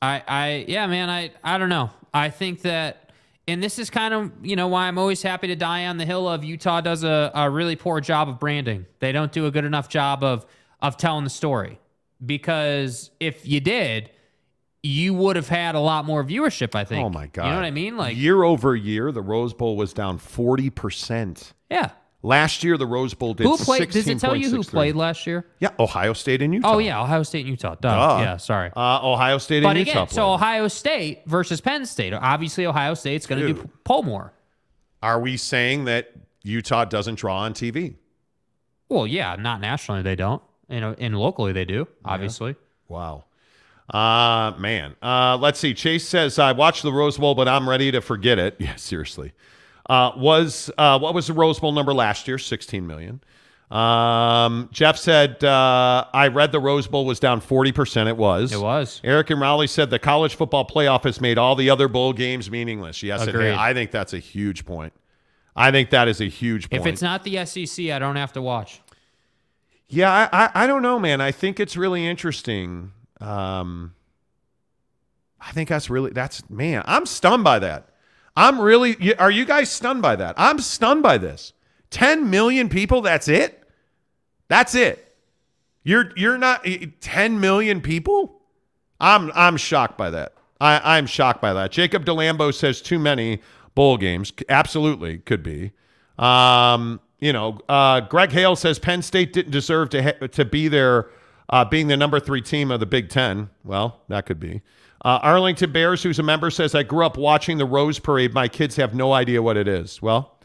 I, 0.03 0.23
I, 0.27 0.65
yeah, 0.67 0.87
man, 0.87 1.11
I, 1.11 1.31
I 1.45 1.59
don't 1.59 1.69
know. 1.69 1.91
I 2.15 2.31
think 2.31 2.63
that, 2.63 3.10
and 3.51 3.63
this 3.63 3.79
is 3.79 3.91
kind 3.91 4.15
of, 4.15 4.33
you 4.43 4.57
know, 4.57 4.69
why 4.69 4.87
I'm 4.89 4.99
always 4.99 5.23
happy 5.23 5.49
to 5.49 5.57
die 5.57 5.87
on 5.87 5.97
the 5.99 6.07
hill 6.07 6.29
of 6.29 6.45
Utah 6.45 6.81
does 6.81 7.05
a, 7.05 7.31
a 7.35 7.51
really 7.51 7.77
poor 7.77 8.01
job 8.01 8.29
of 8.29 8.39
branding. 8.39 8.87
They 8.99 9.13
don't 9.13 9.33
do 9.33 9.47
a 9.47 9.51
good 9.51 9.65
enough 9.65 9.89
job 9.89 10.23
of, 10.25 10.47
of 10.81 10.97
telling 10.97 11.25
the 11.25 11.31
story. 11.31 11.79
Because 12.25 13.11
if 13.21 13.47
you 13.47 13.61
did, 13.61 14.11
you 14.83 15.15
would 15.15 15.37
have 15.37 15.49
had 15.49 15.75
a 15.75 15.81
lot 15.81 16.05
more 16.05 16.23
viewership, 16.25 16.75
I 16.75 16.85
think. 16.85 17.05
Oh 17.05 17.09
my 17.11 17.27
god! 17.27 17.45
You 17.45 17.51
know 17.51 17.57
what 17.57 17.65
I 17.65 17.71
mean? 17.71 17.97
Like, 17.97 18.17
year 18.17 18.43
over 18.43 18.77
year, 18.77 19.13
the 19.13 19.23
Rose 19.23 19.55
Bowl 19.55 19.77
was 19.77 19.93
down 19.93 20.19
forty 20.19 20.71
percent. 20.71 21.53
yeah. 21.71 21.91
Last 22.23 22.63
year, 22.63 22.77
the 22.77 22.87
Rose 22.87 23.15
Bowl 23.15 23.33
did. 23.33 23.45
Who 23.45 23.57
played? 23.57 23.91
Does 23.91 24.07
it 24.07 24.19
tell 24.19 24.37
you 24.37 24.51
who 24.51 24.59
16.63. 24.59 24.69
played 24.71 24.95
last 24.97 25.27
year? 25.27 25.47
Yeah, 25.59 25.71
Ohio 25.79 26.13
State 26.13 26.43
and 26.43 26.53
Utah. 26.53 26.75
Oh, 26.75 26.79
yeah, 26.79 27.01
Ohio 27.03 27.23
State 27.23 27.41
and 27.41 27.49
Utah. 27.49 27.77
Duh. 27.77 28.19
Yeah, 28.21 28.37
sorry. 28.37 28.71
Uh, 28.77 29.01
Ohio 29.03 29.39
State 29.39 29.63
But 29.63 29.71
and 29.71 29.79
again, 29.79 29.97
Utah. 29.97 30.07
so 30.07 30.23
played. 30.27 30.35
Ohio 30.35 30.69
State 30.69 31.23
versus 31.27 31.63
Penn 31.63 31.87
State. 31.87 32.13
Obviously, 32.13 32.67
Ohio 32.67 32.93
State's 32.93 33.27
going 33.27 33.41
to 33.41 33.55
do 33.55 33.71
poll 33.85 34.03
more. 34.03 34.35
Are 35.03 35.19
we 35.19 35.39
saying 35.39 35.87
that 35.87 36.13
Utah 36.43 36.85
doesn't 36.85 37.15
draw 37.15 37.39
on 37.39 37.55
TV? 37.55 37.95
Well, 38.91 39.07
yeah, 39.07 39.37
not 39.37 39.63
nationally 39.63 40.03
they 40.03 40.17
don't. 40.17 40.43
You 40.69 40.81
know, 40.81 40.95
and 40.99 41.17
locally 41.19 41.53
they 41.53 41.65
do, 41.65 41.89
obviously. 42.05 42.55
Wow. 42.89 43.25
Uh 43.89 44.53
man. 44.59 44.95
Uh 45.03 45.37
let's 45.41 45.59
see. 45.59 45.75
Chase 45.75 46.07
says 46.07 46.39
I 46.39 46.53
watched 46.53 46.83
the 46.85 46.93
Rose 46.93 47.19
Bowl, 47.19 47.35
but 47.35 47.49
I'm 47.49 47.69
ready 47.69 47.91
to 47.91 48.01
forget 48.01 48.39
it. 48.39 48.55
Yeah, 48.61 48.77
seriously. 48.77 49.33
Uh 49.91 50.13
was 50.17 50.71
uh 50.79 50.99
what 50.99 51.15
was 51.15 51.27
the 51.27 51.33
Rose 51.33 51.59
Bowl 51.59 51.73
number 51.73 51.93
last 51.93 52.29
year? 52.29 52.39
16 52.39 52.87
million. 52.87 53.21
Um 53.71 54.69
Jeff 54.73 54.97
said 54.97 55.43
uh 55.43 56.05
I 56.13 56.29
read 56.29 56.53
the 56.53 56.61
Rose 56.61 56.87
Bowl 56.87 57.05
was 57.05 57.19
down 57.19 57.41
40%. 57.41 58.07
It 58.07 58.17
was. 58.17 58.53
It 58.53 58.61
was. 58.61 59.01
Eric 59.03 59.31
and 59.31 59.41
Raleigh 59.41 59.67
said 59.67 59.91
the 59.91 59.99
college 59.99 60.37
football 60.37 60.65
playoff 60.65 61.03
has 61.03 61.21
made 61.21 61.39
all 61.39 61.57
the 61.57 61.71
other 61.71 61.89
bowl 61.89 62.13
games 62.13 62.51
meaningless. 62.51 63.03
Yes, 63.03 63.23
it 63.23 63.31
Agreed. 63.31 63.49
has. 63.49 63.59
I 63.59 63.75
think 63.75 63.91
that's 63.91 64.13
a 64.13 64.19
huge 64.21 64.65
point. 64.65 64.93
I 65.57 65.73
think 65.73 65.91
that 65.91 66.07
is 66.07 66.21
a 66.21 66.29
huge 66.29 66.71
point. 66.71 66.83
If 66.83 66.87
it's 66.87 67.03
not 67.03 67.25
the 67.25 67.45
SEC, 67.45 67.87
I 67.91 67.99
don't 67.99 68.17
have 68.17 68.33
to 68.35 68.43
watch. 68.43 68.81
Yeah, 69.89 70.11
I, 70.33 70.45
I, 70.45 70.51
I 70.55 70.67
don't 70.69 70.83
know, 70.83 71.01
man. 71.01 71.21
I 71.21 71.33
think 71.33 71.59
it's 71.59 71.77
really 71.77 72.07
interesting. 72.07 72.93
Um, 73.21 73.95
I 75.41 75.51
think 75.51 75.69
that's 75.69 75.91
really 75.91 76.13
that's 76.13 76.49
man. 76.49 76.85
I'm 76.87 77.07
stunned 77.07 77.43
by 77.43 77.59
that. 77.59 77.90
I'm 78.41 78.59
really. 78.59 79.15
Are 79.17 79.31
you 79.31 79.45
guys 79.45 79.71
stunned 79.71 80.01
by 80.01 80.17
that? 80.17 80.35
I'm 80.39 80.61
stunned 80.61 81.03
by 81.03 81.19
this. 81.19 81.53
Ten 81.91 82.31
million 82.31 82.71
people. 82.71 83.03
That's 83.03 83.29
it. 83.29 83.63
That's 84.49 84.75
it. 84.75 85.15
You're 85.85 86.11
you're 86.17 86.39
not 86.39 86.67
ten 87.01 87.39
million 87.39 87.83
people. 87.83 88.41
I'm 88.99 89.31
I'm 89.35 89.59
shocked 89.59 89.99
by 89.99 90.09
that. 90.11 90.33
I, 90.59 90.97
I'm 90.97 91.07
shocked 91.07 91.43
by 91.43 91.53
that. 91.53 91.71
Jacob 91.71 92.07
Delambo 92.07 92.53
says 92.53 92.81
too 92.81 92.99
many 92.99 93.43
bowl 93.75 93.99
games. 93.99 94.33
Absolutely 94.49 95.19
could 95.19 95.43
be. 95.43 95.73
Um, 96.19 97.01
you 97.19 97.35
know, 97.35 97.59
uh, 97.69 98.01
Greg 98.01 98.33
Hale 98.33 98.57
says 98.57 98.79
Penn 98.79 99.03
State 99.03 99.35
didn't 99.35 99.53
deserve 99.53 99.91
to 99.91 100.03
ha- 100.03 100.27
to 100.29 100.45
be 100.47 100.69
there, 100.69 101.11
uh, 101.51 101.67
being 101.67 101.89
the 101.89 101.97
number 101.97 102.19
three 102.19 102.41
team 102.41 102.71
of 102.71 102.81
the 102.81 102.87
Big 102.87 103.11
Ten. 103.11 103.51
Well, 103.65 104.01
that 104.09 104.25
could 104.25 104.41
be. 104.41 104.63
Uh, 105.03 105.19
Arlington 105.23 105.73
Bears, 105.73 106.03
who's 106.03 106.19
a 106.19 106.23
member, 106.23 106.51
says 106.51 106.75
I 106.75 106.83
grew 106.83 107.07
up 107.07 107.17
watching 107.17 107.59
the 107.59 107.65
Rose 107.65 107.99
Parade. 107.99 108.35
My 108.35 108.49
kids 108.49 108.77
have 108.77 108.95
no 108.95 109.13
idea 109.13 109.43
what 109.43 109.57
it 109.57 109.67
is. 109.67 110.03
Well, 110.03 110.39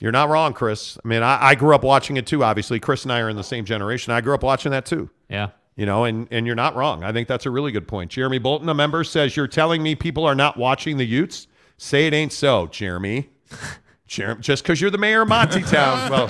you're 0.00 0.10
not 0.10 0.28
wrong, 0.28 0.52
Chris. 0.52 0.98
I 1.04 1.06
mean, 1.06 1.22
I, 1.22 1.50
I 1.50 1.54
grew 1.54 1.74
up 1.74 1.84
watching 1.84 2.16
it 2.16 2.26
too. 2.26 2.42
Obviously, 2.42 2.80
Chris 2.80 3.04
and 3.04 3.12
I 3.12 3.20
are 3.20 3.28
in 3.28 3.36
the 3.36 3.44
same 3.44 3.64
generation. 3.64 4.12
I 4.12 4.20
grew 4.20 4.34
up 4.34 4.42
watching 4.42 4.72
that 4.72 4.84
too. 4.84 5.10
Yeah. 5.28 5.50
You 5.76 5.86
know, 5.86 6.04
and 6.04 6.26
and 6.30 6.44
you're 6.44 6.56
not 6.56 6.74
wrong. 6.74 7.04
I 7.04 7.12
think 7.12 7.28
that's 7.28 7.46
a 7.46 7.50
really 7.50 7.72
good 7.72 7.86
point. 7.86 8.10
Jeremy 8.10 8.38
Bolton, 8.38 8.68
a 8.68 8.74
member, 8.74 9.04
says 9.04 9.36
you're 9.36 9.46
telling 9.46 9.82
me 9.82 9.94
people 9.94 10.24
are 10.26 10.34
not 10.34 10.56
watching 10.56 10.96
the 10.96 11.06
Utes. 11.06 11.46
Say 11.78 12.06
it 12.06 12.12
ain't 12.12 12.32
so, 12.32 12.66
Jeremy. 12.66 13.30
Jer- 14.12 14.34
just 14.34 14.62
because 14.62 14.78
you're 14.78 14.90
the 14.90 14.98
mayor 14.98 15.22
of 15.22 15.28
Monty 15.28 15.62
Town. 15.62 15.92
Well, 16.12 16.26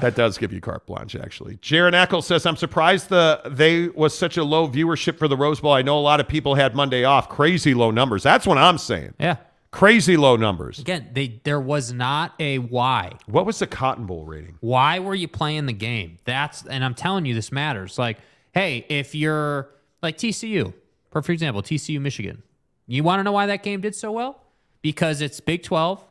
that 0.00 0.12
does 0.14 0.36
give 0.36 0.52
you 0.52 0.60
carte 0.60 0.84
blanche, 0.84 1.16
actually. 1.16 1.56
Jaron 1.58 1.94
Eccles 1.94 2.26
says, 2.26 2.44
I'm 2.44 2.56
surprised 2.56 3.08
the 3.08 3.40
they 3.46 3.88
was 3.88 4.16
such 4.16 4.36
a 4.36 4.44
low 4.44 4.68
viewership 4.68 5.16
for 5.16 5.28
the 5.28 5.36
Rose 5.36 5.60
Bowl. 5.60 5.72
I 5.72 5.80
know 5.80 5.98
a 5.98 6.00
lot 6.00 6.20
of 6.20 6.28
people 6.28 6.54
had 6.54 6.74
Monday 6.74 7.04
off. 7.04 7.30
Crazy 7.30 7.72
low 7.72 7.90
numbers. 7.90 8.22
That's 8.22 8.46
what 8.46 8.58
I'm 8.58 8.76
saying. 8.76 9.14
Yeah. 9.18 9.36
Crazy 9.70 10.18
low 10.18 10.36
numbers. 10.36 10.78
Again, 10.78 11.08
they 11.14 11.40
there 11.44 11.60
was 11.60 11.92
not 11.94 12.34
a 12.38 12.58
why. 12.58 13.12
What 13.26 13.46
was 13.46 13.58
the 13.58 13.66
Cotton 13.66 14.04
Bowl 14.04 14.26
rating? 14.26 14.56
Why 14.60 14.98
were 14.98 15.14
you 15.14 15.28
playing 15.28 15.64
the 15.64 15.72
game? 15.72 16.18
That's 16.24 16.66
and 16.66 16.84
I'm 16.84 16.94
telling 16.94 17.24
you 17.24 17.32
this 17.34 17.50
matters. 17.50 17.98
Like, 17.98 18.18
hey, 18.52 18.84
if 18.90 19.14
you're 19.14 19.70
like 20.02 20.18
TCU, 20.18 20.74
for 21.10 21.32
example, 21.32 21.62
TCU 21.62 21.98
Michigan. 22.00 22.42
You 22.86 23.02
want 23.02 23.20
to 23.20 23.24
know 23.24 23.32
why 23.32 23.46
that 23.46 23.62
game 23.62 23.80
did 23.80 23.94
so 23.94 24.12
well? 24.12 24.42
Because 24.82 25.22
it's 25.22 25.40
Big 25.40 25.62
12 25.62 26.04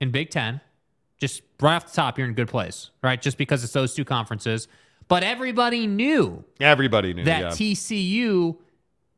and 0.00 0.12
Big 0.12 0.30
10. 0.30 0.60
Just 1.18 1.42
right 1.60 1.76
off 1.76 1.86
the 1.86 1.92
top, 1.92 2.16
you're 2.18 2.26
in 2.26 2.32
a 2.32 2.36
good 2.36 2.48
place, 2.48 2.90
right? 3.02 3.20
Just 3.20 3.36
because 3.36 3.62
it's 3.62 3.72
those 3.72 3.94
two 3.94 4.04
conferences. 4.04 4.68
But 5.08 5.22
everybody 5.22 5.86
knew 5.86 6.44
Everybody 6.60 7.12
knew. 7.12 7.24
that 7.24 7.40
yeah. 7.40 7.48
TCU 7.50 8.56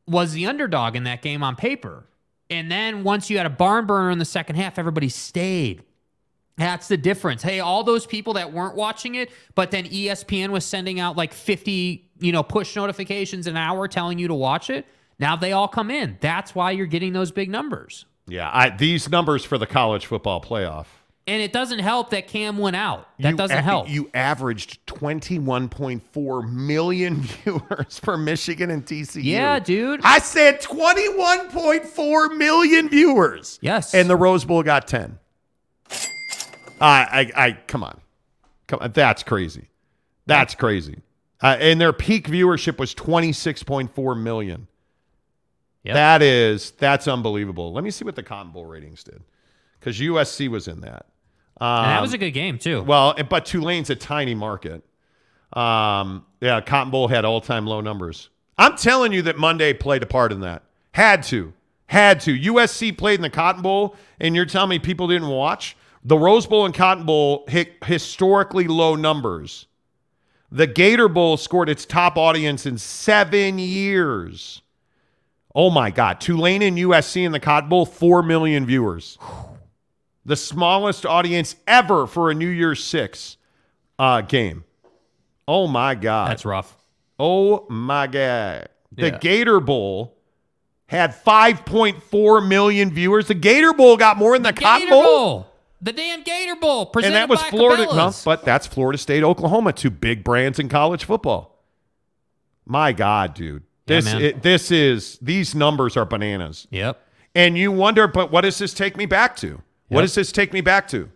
was 0.07 0.33
the 0.33 0.47
underdog 0.47 0.95
in 0.95 1.03
that 1.05 1.21
game 1.21 1.43
on 1.43 1.55
paper. 1.55 2.05
And 2.49 2.69
then 2.69 3.03
once 3.03 3.29
you 3.29 3.37
had 3.37 3.45
a 3.45 3.49
barn 3.49 3.85
burner 3.85 4.11
in 4.11 4.17
the 4.19 4.25
second 4.25 4.57
half, 4.57 4.77
everybody 4.77 5.07
stayed. 5.09 5.83
That's 6.57 6.87
the 6.87 6.97
difference. 6.97 7.41
Hey, 7.41 7.61
all 7.61 7.83
those 7.83 8.05
people 8.05 8.33
that 8.33 8.51
weren't 8.53 8.75
watching 8.75 9.15
it, 9.15 9.31
but 9.55 9.71
then 9.71 9.85
ESPN 9.85 10.49
was 10.49 10.65
sending 10.65 10.99
out 10.99 11.15
like 11.15 11.33
50, 11.33 12.11
you 12.19 12.31
know, 12.31 12.43
push 12.43 12.75
notifications 12.75 13.47
an 13.47 13.57
hour 13.57 13.87
telling 13.87 14.19
you 14.19 14.27
to 14.27 14.35
watch 14.35 14.69
it. 14.69 14.85
Now 15.19 15.35
they 15.35 15.51
all 15.51 15.67
come 15.67 15.89
in. 15.89 16.17
That's 16.21 16.53
why 16.53 16.71
you're 16.71 16.85
getting 16.85 17.13
those 17.13 17.31
big 17.31 17.49
numbers. 17.49 18.05
Yeah, 18.27 18.49
I, 18.53 18.69
these 18.69 19.09
numbers 19.09 19.43
for 19.43 19.57
the 19.57 19.67
college 19.67 20.05
football 20.05 20.41
playoff. 20.41 20.85
And 21.25 21.41
it 21.41 21.53
doesn't 21.53 21.79
help 21.79 22.09
that 22.09 22.27
Cam 22.27 22.57
went 22.57 22.75
out. 22.75 23.07
That 23.19 23.29
You 23.31 23.37
doesn't 23.37 23.57
a- 23.57 23.61
help. 23.61 23.89
You 23.89 24.09
averaged 24.13 24.85
21.4 24.87 26.51
million 26.51 27.15
viewers 27.21 27.97
for 27.99 28.17
Michigan 28.17 28.69
and 28.69 28.85
TCU. 28.85 29.23
Yeah, 29.23 29.59
dude. 29.59 30.01
I 30.03 30.19
said 30.19 30.61
21.4 30.61 32.37
million 32.37 32.89
viewers. 32.89 33.57
Yes. 33.61 33.93
And 33.93 34.09
the 34.09 34.17
Rose 34.17 34.43
Bowl 34.43 34.63
got 34.63 34.85
10. 34.87 35.17
I, 36.81 37.31
I, 37.35 37.45
I 37.45 37.57
come 37.67 37.83
on. 37.83 38.01
Come 38.67 38.79
on. 38.81 38.91
That's 38.91 39.23
crazy. 39.23 39.67
That's 40.25 40.55
crazy. 40.55 40.97
Uh, 41.41 41.57
and 41.59 41.79
their 41.79 41.93
peak 41.93 42.27
viewership 42.27 42.77
was 42.79 42.93
26.4 42.95 44.21
million. 44.21 44.67
Yep. 45.83 45.95
That 45.95 46.21
is, 46.21 46.71
that's 46.71 47.07
unbelievable. 47.07 47.73
Let 47.73 47.83
me 47.83 47.91
see 47.91 48.05
what 48.05 48.15
the 48.15 48.23
Cotton 48.23 48.51
Bowl 48.51 48.65
ratings 48.65 49.03
did. 49.03 49.21
Because 49.79 49.99
USC 49.99 50.47
was 50.47 50.67
in 50.67 50.81
that. 50.81 51.05
and 51.59 51.89
that 51.89 52.01
was 52.01 52.13
a 52.13 52.17
good 52.17 52.31
game, 52.31 52.57
too. 52.57 52.81
Well, 52.83 53.15
but 53.29 53.45
Tulane's 53.45 53.89
a 53.89 53.95
tiny 53.95 54.33
market. 54.33 54.83
Um, 55.53 56.25
yeah, 56.41 56.61
Cotton 56.61 56.89
Bowl 56.91 57.07
had 57.07 57.25
all 57.25 57.41
time 57.41 57.67
low 57.67 57.81
numbers. 57.81 58.29
I'm 58.57 58.75
telling 58.77 59.11
you 59.13 59.21
that 59.23 59.37
Monday 59.37 59.73
played 59.73 60.03
a 60.03 60.05
part 60.05 60.31
in 60.31 60.39
that. 60.41 60.63
Had 60.93 61.23
to. 61.23 61.53
Had 61.87 62.21
to. 62.21 62.35
USC 62.35 62.97
played 62.97 63.15
in 63.15 63.21
the 63.21 63.29
Cotton 63.29 63.61
Bowl, 63.61 63.95
and 64.19 64.35
you're 64.35 64.45
telling 64.45 64.69
me 64.69 64.79
people 64.79 65.07
didn't 65.07 65.27
watch? 65.27 65.75
The 66.03 66.17
Rose 66.17 66.47
Bowl 66.47 66.65
and 66.65 66.73
Cotton 66.73 67.05
Bowl 67.05 67.45
hit 67.47 67.73
historically 67.85 68.67
low 68.67 68.95
numbers. 68.95 69.67
The 70.51 70.67
Gator 70.67 71.07
Bowl 71.07 71.37
scored 71.37 71.69
its 71.69 71.85
top 71.85 72.17
audience 72.17 72.65
in 72.65 72.77
seven 72.77 73.59
years. 73.59 74.62
Oh 75.55 75.69
my 75.69 75.91
God. 75.91 76.19
Tulane 76.19 76.61
and 76.61 76.77
USC 76.77 77.23
in 77.23 77.31
the 77.31 77.39
Cotton 77.39 77.69
Bowl, 77.69 77.85
4 77.85 78.23
million 78.23 78.65
viewers. 78.65 79.17
The 80.25 80.35
smallest 80.35 81.05
audience 81.05 81.55
ever 81.67 82.07
for 82.07 82.31
a 82.31 82.33
New 82.33 82.47
Year's 82.47 82.83
Six 82.83 83.37
uh, 83.99 84.21
game. 84.21 84.63
Oh 85.47 85.67
my 85.67 85.95
God. 85.95 86.29
That's 86.31 86.45
rough. 86.45 86.75
Oh 87.19 87.65
my 87.69 88.07
God. 88.07 88.69
The 88.91 89.07
Yeah. 89.09 89.17
Gator 89.17 89.59
Bowl 89.59 90.17
had 90.87 91.11
5.4 91.11 92.47
million 92.47 92.91
viewers. 92.91 93.27
The 93.27 93.33
Gator 93.33 93.73
Bowl 93.73 93.97
got 93.97 94.17
more 94.17 94.33
than 94.33 94.43
the 94.43 94.53
Cotton 94.53 94.87
Gator 94.87 94.91
Bowl. 94.91 95.03
Bowl. 95.03 95.47
The 95.81 95.91
damn 95.91 96.23
Gator 96.23 96.55
Bowl. 96.55 96.89
And 97.03 97.13
that 97.13 97.27
was 97.27 97.41
Florida. 97.43 97.85
No, 97.85 98.13
but 98.23 98.45
that's 98.45 98.65
Florida 98.65 98.97
State, 98.97 99.23
Oklahoma, 99.23 99.73
two 99.73 99.89
big 99.89 100.23
brands 100.23 100.57
in 100.57 100.69
college 100.69 101.03
football. 101.03 101.61
My 102.65 102.93
God, 102.93 103.33
dude. 103.33 103.63
Yeah, 103.85 103.95
This 103.95 104.05
man. 104.05 104.21
it, 104.21 104.43
this 104.43 104.71
is 104.71 105.17
these 105.21 105.55
numbers 105.55 105.97
are 105.97 106.05
bananas. 106.05 106.67
Yep. 106.71 106.99
And 107.35 107.57
you 107.57 107.71
wonder, 107.71 108.07
but 108.07 108.31
what 108.31 108.41
does 108.41 108.57
this 108.57 108.73
take 108.73 108.95
me 108.95 109.05
back 109.05 109.35
to? 109.37 109.61
What 109.89 110.01
does 110.01 110.15
this 110.15 110.31
take 110.31 110.53
me 110.53 110.61
back 110.61 110.87
to? 110.89 111.09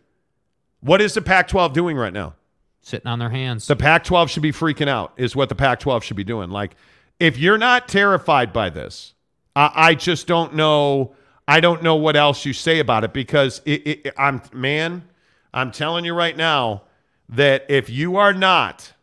What 0.81 1.01
is 1.01 1.13
the 1.15 1.21
Pac 1.21 1.47
12 1.47 1.73
doing 1.73 1.97
right 1.97 2.13
now? 2.13 2.35
Sitting 2.81 3.07
on 3.07 3.19
their 3.19 3.29
hands. 3.29 3.67
The 3.67 3.75
Pac 3.75 4.03
12 4.03 4.29
should 4.29 4.43
be 4.43 4.51
freaking 4.51 4.87
out, 4.87 5.13
is 5.17 5.35
what 5.35 5.49
the 5.49 5.55
Pac 5.55 5.79
12 5.79 6.03
should 6.03 6.17
be 6.17 6.23
doing. 6.23 6.49
Like, 6.51 6.75
if 7.19 7.37
you're 7.37 7.57
not 7.57 7.87
terrified 7.87 8.53
by 8.53 8.69
this, 8.69 9.13
I, 9.55 9.71
I 9.75 9.95
just 9.95 10.27
don't 10.27 10.53
know. 10.53 11.15
I 11.47 11.59
don't 11.59 11.81
know 11.81 11.95
what 11.95 12.15
else 12.15 12.45
you 12.45 12.53
say 12.53 12.79
about 12.79 13.03
it 13.03 13.13
because 13.13 13.61
it, 13.65 14.05
it, 14.05 14.13
I'm, 14.17 14.41
man, 14.53 15.07
I'm 15.53 15.71
telling 15.71 16.05
you 16.05 16.13
right 16.13 16.35
now 16.37 16.83
that 17.29 17.65
if 17.69 17.89
you 17.89 18.17
are 18.17 18.33
not, 18.33 18.93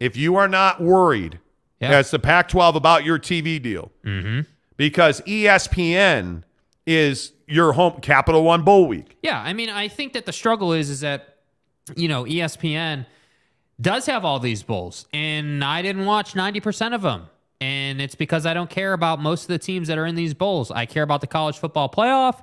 if 0.00 0.16
you 0.16 0.36
are 0.36 0.48
not 0.48 0.80
worried 0.80 1.38
Yeah. 1.82 1.98
as 1.98 2.10
the 2.10 2.18
Pac 2.18 2.48
12 2.48 2.76
about 2.76 3.04
your 3.04 3.18
TV 3.18 3.60
deal, 3.60 3.90
mm-hmm. 4.04 4.40
because 4.76 5.20
E 5.26 5.44
ESPN 5.44 6.44
is 6.86 7.32
your 7.46 7.72
home 7.72 8.00
Capital 8.00 8.44
One 8.44 8.62
Bowl 8.62 8.86
week. 8.86 9.16
Yeah, 9.22 9.40
I 9.40 9.52
mean, 9.52 9.68
I 9.68 9.88
think 9.88 10.12
that 10.12 10.24
the 10.24 10.32
struggle 10.32 10.72
is 10.72 10.90
is 10.90 11.00
that 11.00 11.38
you 11.96 12.08
know 12.08 12.24
ESPN 12.24 13.06
does 13.80 14.06
have 14.06 14.24
all 14.24 14.38
these 14.38 14.62
bowls, 14.62 15.06
and 15.12 15.64
I 15.64 15.82
didn't 15.82 16.06
watch 16.06 16.36
ninety 16.36 16.60
percent 16.60 16.94
of 16.94 17.02
them, 17.02 17.26
and 17.60 18.00
it's 18.00 18.14
because 18.14 18.46
I 18.46 18.54
don't 18.54 18.70
care 18.70 18.92
about 18.92 19.20
most 19.20 19.42
of 19.42 19.48
the 19.48 19.58
teams 19.58 19.88
that 19.88 19.98
are 19.98 20.06
in 20.06 20.14
these 20.14 20.34
bowls. 20.34 20.70
I 20.70 20.86
care 20.86 21.02
about 21.02 21.20
the 21.20 21.26
college 21.26 21.58
football 21.58 21.88
playoff, 21.88 22.42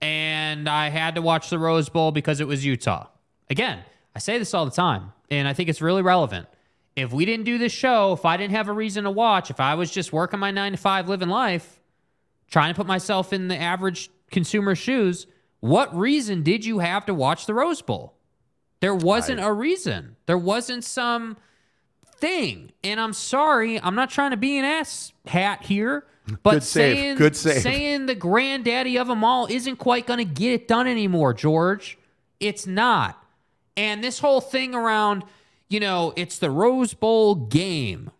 and 0.00 0.68
I 0.68 0.88
had 0.88 1.14
to 1.14 1.22
watch 1.22 1.50
the 1.50 1.58
Rose 1.58 1.88
Bowl 1.88 2.10
because 2.12 2.40
it 2.40 2.48
was 2.48 2.64
Utah. 2.64 3.06
Again, 3.48 3.80
I 4.14 4.18
say 4.18 4.38
this 4.38 4.52
all 4.52 4.64
the 4.64 4.70
time, 4.70 5.12
and 5.30 5.46
I 5.46 5.52
think 5.52 5.68
it's 5.68 5.80
really 5.80 6.02
relevant. 6.02 6.48
If 7.00 7.12
we 7.12 7.24
didn't 7.24 7.44
do 7.44 7.58
this 7.58 7.72
show, 7.72 8.12
if 8.12 8.24
I 8.24 8.36
didn't 8.36 8.54
have 8.54 8.68
a 8.68 8.72
reason 8.72 9.04
to 9.04 9.10
watch, 9.10 9.50
if 9.50 9.60
I 9.60 9.74
was 9.74 9.90
just 9.90 10.12
working 10.12 10.40
my 10.40 10.50
nine 10.50 10.72
to 10.72 10.78
five, 10.78 11.08
living 11.08 11.28
life, 11.28 11.80
trying 12.50 12.72
to 12.72 12.76
put 12.76 12.86
myself 12.86 13.32
in 13.32 13.48
the 13.48 13.56
average 13.56 14.10
consumer's 14.30 14.78
shoes, 14.78 15.26
what 15.60 15.96
reason 15.96 16.42
did 16.42 16.64
you 16.64 16.78
have 16.78 17.06
to 17.06 17.14
watch 17.14 17.46
the 17.46 17.54
Rose 17.54 17.82
Bowl? 17.82 18.14
There 18.80 18.94
wasn't 18.94 19.40
a 19.40 19.52
reason. 19.52 20.16
There 20.26 20.38
wasn't 20.38 20.84
some 20.84 21.36
thing. 22.16 22.72
And 22.82 22.98
I'm 23.00 23.12
sorry, 23.12 23.80
I'm 23.80 23.94
not 23.94 24.10
trying 24.10 24.30
to 24.30 24.36
be 24.36 24.58
an 24.58 24.64
ass 24.64 25.12
hat 25.26 25.64
here, 25.64 26.06
but 26.42 26.52
Good 26.52 26.62
save. 26.62 26.96
saying 26.96 27.16
Good 27.16 27.36
save. 27.36 27.62
saying 27.62 28.06
the 28.06 28.14
granddaddy 28.14 28.96
of 28.96 29.06
them 29.08 29.22
all 29.22 29.46
isn't 29.46 29.76
quite 29.76 30.06
going 30.06 30.18
to 30.18 30.24
get 30.24 30.52
it 30.52 30.68
done 30.68 30.86
anymore, 30.86 31.34
George. 31.34 31.98
It's 32.38 32.66
not. 32.66 33.22
And 33.76 34.02
this 34.02 34.18
whole 34.18 34.40
thing 34.40 34.74
around, 34.74 35.24
you 35.70 35.80
know, 35.80 36.12
it's 36.16 36.38
the 36.38 36.50
Rose 36.50 36.92
Bowl 36.92 37.34
game. 37.34 38.10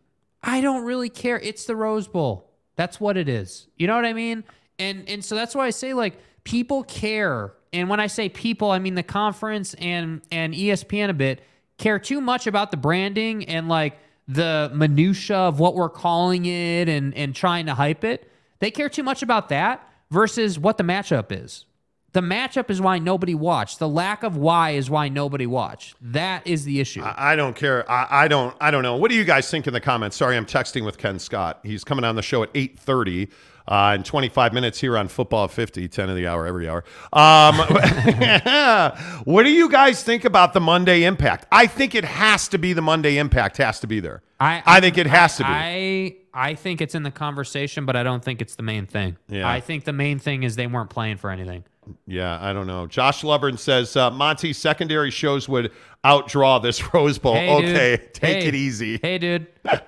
I 0.43 0.63
don't 0.63 0.85
really 0.85 1.11
care. 1.11 1.39
It's 1.39 1.67
the 1.67 1.77
Rose 1.77 2.09
Bowl. 2.09 2.49
That's 2.77 2.99
what 2.99 3.19
it 3.19 3.29
is. 3.29 3.67
You 3.77 3.87
know 3.89 3.97
what 3.97 4.07
I 4.07 4.15
mean? 4.15 4.45
And 4.79 5.07
and 5.09 5.23
so 5.23 5.35
that's 5.35 5.55
why 5.55 5.67
I 5.67 5.71
say 5.71 5.93
like 5.93 6.19
people 6.45 6.85
care. 6.85 7.53
And 7.73 7.91
when 7.91 8.01
I 8.01 8.07
say 8.07 8.31
people, 8.31 8.71
I 8.71 8.79
mean 8.79 8.95
the 8.95 9.03
conference 9.03 9.75
and 9.75 10.23
and 10.31 10.55
ESPN 10.55 11.11
a 11.11 11.13
bit 11.13 11.43
care 11.77 11.99
too 11.99 12.21
much 12.21 12.47
about 12.47 12.71
the 12.71 12.77
branding 12.77 13.45
and 13.47 13.69
like 13.69 13.99
the 14.29 14.71
minutia 14.73 15.37
of 15.37 15.59
what 15.59 15.75
we're 15.75 15.91
calling 15.91 16.47
it 16.47 16.89
and 16.89 17.15
and 17.15 17.35
trying 17.35 17.67
to 17.67 17.75
hype 17.75 18.05
it. 18.05 18.31
They 18.61 18.71
care 18.71 18.89
too 18.89 19.03
much 19.03 19.23
about 19.23 19.49
that 19.49 19.87
versus 20.11 20.59
what 20.59 20.79
the 20.79 20.85
matchup 20.85 21.33
is. 21.33 21.67
The 22.13 22.21
matchup 22.21 22.71
is 22.71 22.81
why 22.81 22.99
nobody 22.99 23.35
watched. 23.35 23.79
The 23.79 23.89
lack 23.89 24.23
of 24.23 24.37
why 24.37 24.71
is 24.71 24.91
why 24.91 25.09
nobody 25.09 25.47
watched. 25.47 25.95
That 26.01 26.47
is 26.47 26.65
the 26.65 26.81
issue. 26.81 27.03
I 27.05 27.37
don't 27.37 27.55
care. 27.55 27.89
I, 27.91 28.25
I 28.25 28.29
don't. 28.29 28.57
I 28.61 28.71
don't 28.71 28.83
know. 28.83 28.97
What 28.97 29.11
do 29.11 29.17
you 29.17 29.25
guys 29.25 29.51
think 29.51 29.67
in 29.67 29.73
the 29.73 29.81
comments? 29.81 30.17
Sorry, 30.17 30.37
I'm 30.37 30.47
texting 30.47 30.85
with 30.85 30.99
Ken 30.99 31.19
Scott. 31.19 31.61
He's 31.63 31.85
coming 31.85 32.05
on 32.05 32.17
the 32.17 32.23
show 32.23 32.43
at 32.43 32.53
8:30 32.53 33.31
uh, 33.69 33.95
in 33.97 34.03
25 34.03 34.53
minutes 34.53 34.81
here 34.81 34.99
on 34.99 35.07
Football 35.07 35.47
50, 35.47 35.87
10 35.87 36.11
of 36.11 36.17
the 36.17 36.27
hour 36.27 36.47
every 36.47 36.69
hour. 36.69 36.83
Um, 37.13 37.57
what 39.25 39.45
do 39.45 39.51
you 39.51 39.69
guys 39.69 40.03
think 40.03 40.25
about 40.25 40.53
the 40.53 40.61
Monday 40.61 41.05
Impact? 41.05 41.47
I 41.53 41.69
think 41.69 41.95
it 41.95 42.05
has 42.05 42.49
to 42.49 42.59
be 42.59 42.73
the 42.73 42.83
Monday 42.83 43.19
Impact. 43.19 43.59
Has 43.59 43.79
to 43.81 43.87
be 43.87 44.01
there. 44.01 44.23
I, 44.41 44.81
think 44.81 44.99
it 44.99 45.07
has 45.07 45.37
to 45.37 45.45
be. 45.45 45.49
I 45.49 46.17
I 46.33 46.55
think 46.55 46.81
it's 46.81 46.95
in 46.95 47.03
the 47.03 47.11
conversation, 47.11 47.87
but 47.87 47.95
I 47.95 48.03
don't 48.03 48.25
think 48.25 48.41
it's 48.41 48.57
the 48.57 48.63
main 48.63 48.87
thing. 48.87 49.17
Yeah. 49.29 49.49
I 49.49 49.61
think 49.61 49.85
the 49.85 49.93
main 49.93 50.19
thing 50.19 50.43
is 50.43 50.57
they 50.57 50.67
weren't 50.67 50.91
playing 50.91 51.19
for 51.19 51.31
anything. 51.31 51.65
Yeah, 52.07 52.39
I 52.41 52.53
don't 52.53 52.67
know. 52.67 52.87
Josh 52.87 53.23
Lovern 53.23 53.59
says 53.59 53.97
uh, 53.97 54.11
Monty's 54.11 54.59
secondary 54.59 55.11
shows 55.11 55.49
would 55.49 55.73
outdraw 56.05 56.63
this 56.63 56.93
Rose 56.95 57.19
Bowl. 57.19 57.35
Hey, 57.35 57.61
dude. 57.61 57.71
okay, 57.77 57.97
take 58.13 58.43
Hey. 58.43 58.49
it 58.49 58.55
easy. 58.55 58.99
Hey, 59.03 59.19
dude. 59.19 59.47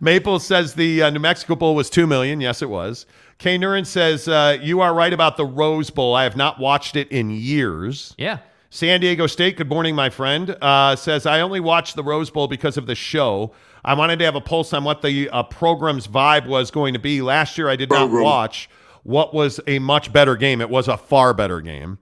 Maple 0.00 0.38
says 0.38 0.74
the 0.74 1.02
uh, 1.02 1.10
New 1.10 1.18
Mexico 1.20 1.54
Bowl 1.54 1.74
was 1.74 1.90
two 1.90 2.06
million. 2.06 2.40
Yes, 2.40 2.62
it 2.62 2.70
was. 2.70 3.06
K. 3.38 3.58
Nurin 3.58 3.86
says 3.86 4.28
uh, 4.28 4.58
you 4.60 4.80
are 4.80 4.94
right 4.94 5.12
about 5.12 5.36
the 5.36 5.44
Rose 5.44 5.90
Bowl. 5.90 6.14
I 6.14 6.24
have 6.24 6.36
not 6.36 6.58
watched 6.58 6.96
it 6.96 7.08
in 7.10 7.30
years. 7.30 8.14
Yeah. 8.18 8.38
San 8.70 9.00
Diego 9.00 9.26
State. 9.26 9.56
Good 9.56 9.68
morning, 9.68 9.94
my 9.94 10.10
friend. 10.10 10.56
Uh, 10.62 10.94
says 10.96 11.26
I 11.26 11.40
only 11.40 11.60
watched 11.60 11.96
the 11.96 12.04
Rose 12.04 12.30
Bowl 12.30 12.48
because 12.48 12.76
of 12.76 12.86
the 12.86 12.94
show. 12.94 13.52
I 13.84 13.94
wanted 13.94 14.18
to 14.20 14.24
have 14.26 14.34
a 14.36 14.40
pulse 14.40 14.72
on 14.72 14.84
what 14.84 15.02
the 15.02 15.28
uh, 15.30 15.42
program's 15.44 16.06
vibe 16.06 16.46
was 16.46 16.70
going 16.70 16.92
to 16.94 17.00
be. 17.00 17.20
Last 17.22 17.56
year, 17.58 17.68
I 17.68 17.76
did 17.76 17.90
not 17.90 18.10
watch 18.10 18.68
what 19.02 19.32
was 19.34 19.60
a 19.66 19.78
much 19.78 20.12
better 20.12 20.36
game. 20.36 20.60
It 20.60 20.70
was 20.70 20.88
a 20.88 20.96
far 20.96 21.34
better 21.34 21.60
game 21.60 21.98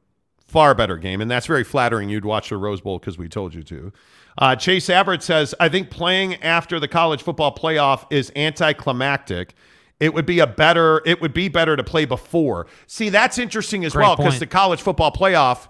far 0.49 0.75
better 0.75 0.97
game, 0.97 1.21
and 1.21 1.31
that's 1.31 1.47
very 1.47 1.63
flattering. 1.63 2.09
You'd 2.09 2.25
watch 2.25 2.49
the 2.49 2.57
Rose 2.57 2.81
Bowl 2.81 2.99
because 2.99 3.19
we 3.19 3.29
told 3.29 3.55
you 3.55 3.63
to. 3.65 3.93
Uh, 4.39 4.57
Chase 4.57 4.89
Averett 4.89 5.23
says, 5.23 5.55
"I 5.61 5.69
think 5.69 5.91
playing 5.91 6.43
after 6.43 6.81
the 6.81 6.89
college 6.89 7.23
football 7.23 7.55
playoff 7.55 8.07
is 8.11 8.33
anticlimactic. 8.35 9.55
It 10.01 10.15
would 10.15 10.27
be 10.27 10.41
a 10.41 10.47
better. 10.47 11.03
It 11.05 11.21
would 11.21 11.35
be 11.35 11.49
better 11.49 11.77
to 11.77 11.85
play 11.85 12.05
before. 12.05 12.67
See, 12.87 13.11
that's 13.11 13.39
interesting 13.39 13.85
as 13.85 13.93
Great 13.93 14.05
well 14.05 14.17
because 14.17 14.39
the 14.39 14.47
college 14.47 14.81
football 14.81 15.13
playoff." 15.13 15.69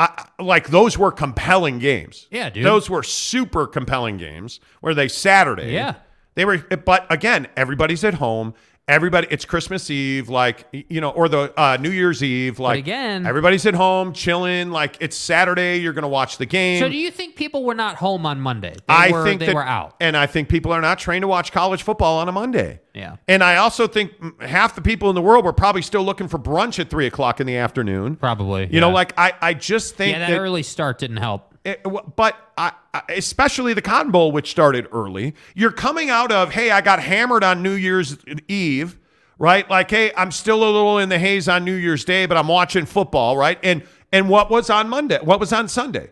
I, 0.00 0.28
like 0.38 0.68
those 0.68 0.96
were 0.96 1.10
compelling 1.10 1.80
games. 1.80 2.28
Yeah, 2.30 2.50
dude. 2.50 2.64
Those 2.64 2.88
were 2.88 3.02
super 3.02 3.66
compelling 3.66 4.16
games. 4.16 4.60
Were 4.80 4.94
they 4.94 5.08
Saturday? 5.08 5.72
Yeah. 5.72 5.94
They 6.36 6.44
were, 6.44 6.58
but 6.58 7.04
again, 7.12 7.48
everybody's 7.56 8.04
at 8.04 8.14
home. 8.14 8.54
Everybody, 8.88 9.28
it's 9.30 9.44
Christmas 9.44 9.90
Eve, 9.90 10.30
like 10.30 10.66
you 10.72 11.02
know, 11.02 11.10
or 11.10 11.28
the 11.28 11.52
uh, 11.60 11.76
New 11.78 11.90
Year's 11.90 12.22
Eve. 12.22 12.58
Like 12.58 12.78
again- 12.78 13.26
everybody's 13.26 13.66
at 13.66 13.74
home 13.74 14.14
chilling. 14.14 14.70
Like 14.70 14.96
it's 15.00 15.14
Saturday, 15.14 15.76
you're 15.76 15.92
going 15.92 16.02
to 16.02 16.08
watch 16.08 16.38
the 16.38 16.46
game. 16.46 16.80
So 16.80 16.88
do 16.88 16.96
you 16.96 17.10
think 17.10 17.36
people 17.36 17.64
were 17.64 17.74
not 17.74 17.96
home 17.96 18.24
on 18.24 18.40
Monday? 18.40 18.72
They 18.72 18.82
I 18.88 19.10
were, 19.10 19.24
think 19.24 19.40
they 19.40 19.46
that, 19.46 19.54
were 19.54 19.62
out. 19.64 19.94
and 20.00 20.16
I 20.16 20.26
think 20.26 20.48
people 20.48 20.72
are 20.72 20.80
not 20.80 20.98
trained 20.98 21.22
to 21.22 21.28
watch 21.28 21.52
college 21.52 21.82
football 21.82 22.18
on 22.18 22.28
a 22.30 22.32
Monday. 22.32 22.80
Yeah. 22.94 23.16
and 23.28 23.44
I 23.44 23.56
also 23.56 23.86
think 23.86 24.18
mm, 24.18 24.42
half 24.42 24.74
the 24.74 24.82
people 24.82 25.08
in 25.08 25.14
the 25.14 25.22
world 25.22 25.44
were 25.44 25.52
probably 25.52 25.82
still 25.82 26.02
looking 26.02 26.26
for 26.26 26.36
brunch 26.36 26.80
at 26.80 26.90
three 26.90 27.06
o'clock 27.06 27.38
in 27.40 27.46
the 27.46 27.56
afternoon. 27.56 28.16
Probably. 28.16 28.68
You 28.72 28.80
know, 28.80 28.90
like 28.90 29.12
I, 29.16 29.34
I 29.40 29.54
just 29.54 29.94
think 29.94 30.14
yeah, 30.14 30.20
that, 30.20 30.30
that 30.30 30.38
early 30.40 30.64
start 30.64 30.98
didn't 30.98 31.18
help. 31.18 31.47
It- 31.64 31.82
but 32.16 32.36
I, 32.56 32.72
especially 33.08 33.74
the 33.74 33.82
Cotton 33.82 34.10
Bowl, 34.12 34.32
which 34.32 34.50
started 34.50 34.86
early, 34.92 35.34
you're 35.54 35.72
coming 35.72 36.10
out 36.10 36.32
of, 36.32 36.52
hey, 36.52 36.70
I 36.70 36.80
got 36.80 37.00
hammered 37.00 37.44
on 37.44 37.62
New 37.62 37.72
Year's 37.74 38.16
Eve, 38.48 38.98
right? 39.38 39.68
Like, 39.68 39.90
hey, 39.90 40.12
I'm 40.16 40.30
still 40.30 40.58
a 40.62 40.70
little 40.70 40.98
in 40.98 41.08
the 41.08 41.18
haze 41.18 41.48
on 41.48 41.64
New 41.64 41.74
Year's 41.74 42.04
Day, 42.04 42.26
but 42.26 42.36
I'm 42.36 42.48
watching 42.48 42.86
football, 42.86 43.36
right? 43.36 43.58
And 43.62 43.82
and 44.12 44.28
what 44.28 44.50
was 44.50 44.70
on 44.70 44.88
Monday? 44.88 45.18
What 45.22 45.38
was 45.38 45.52
on 45.52 45.68
Sunday? 45.68 46.10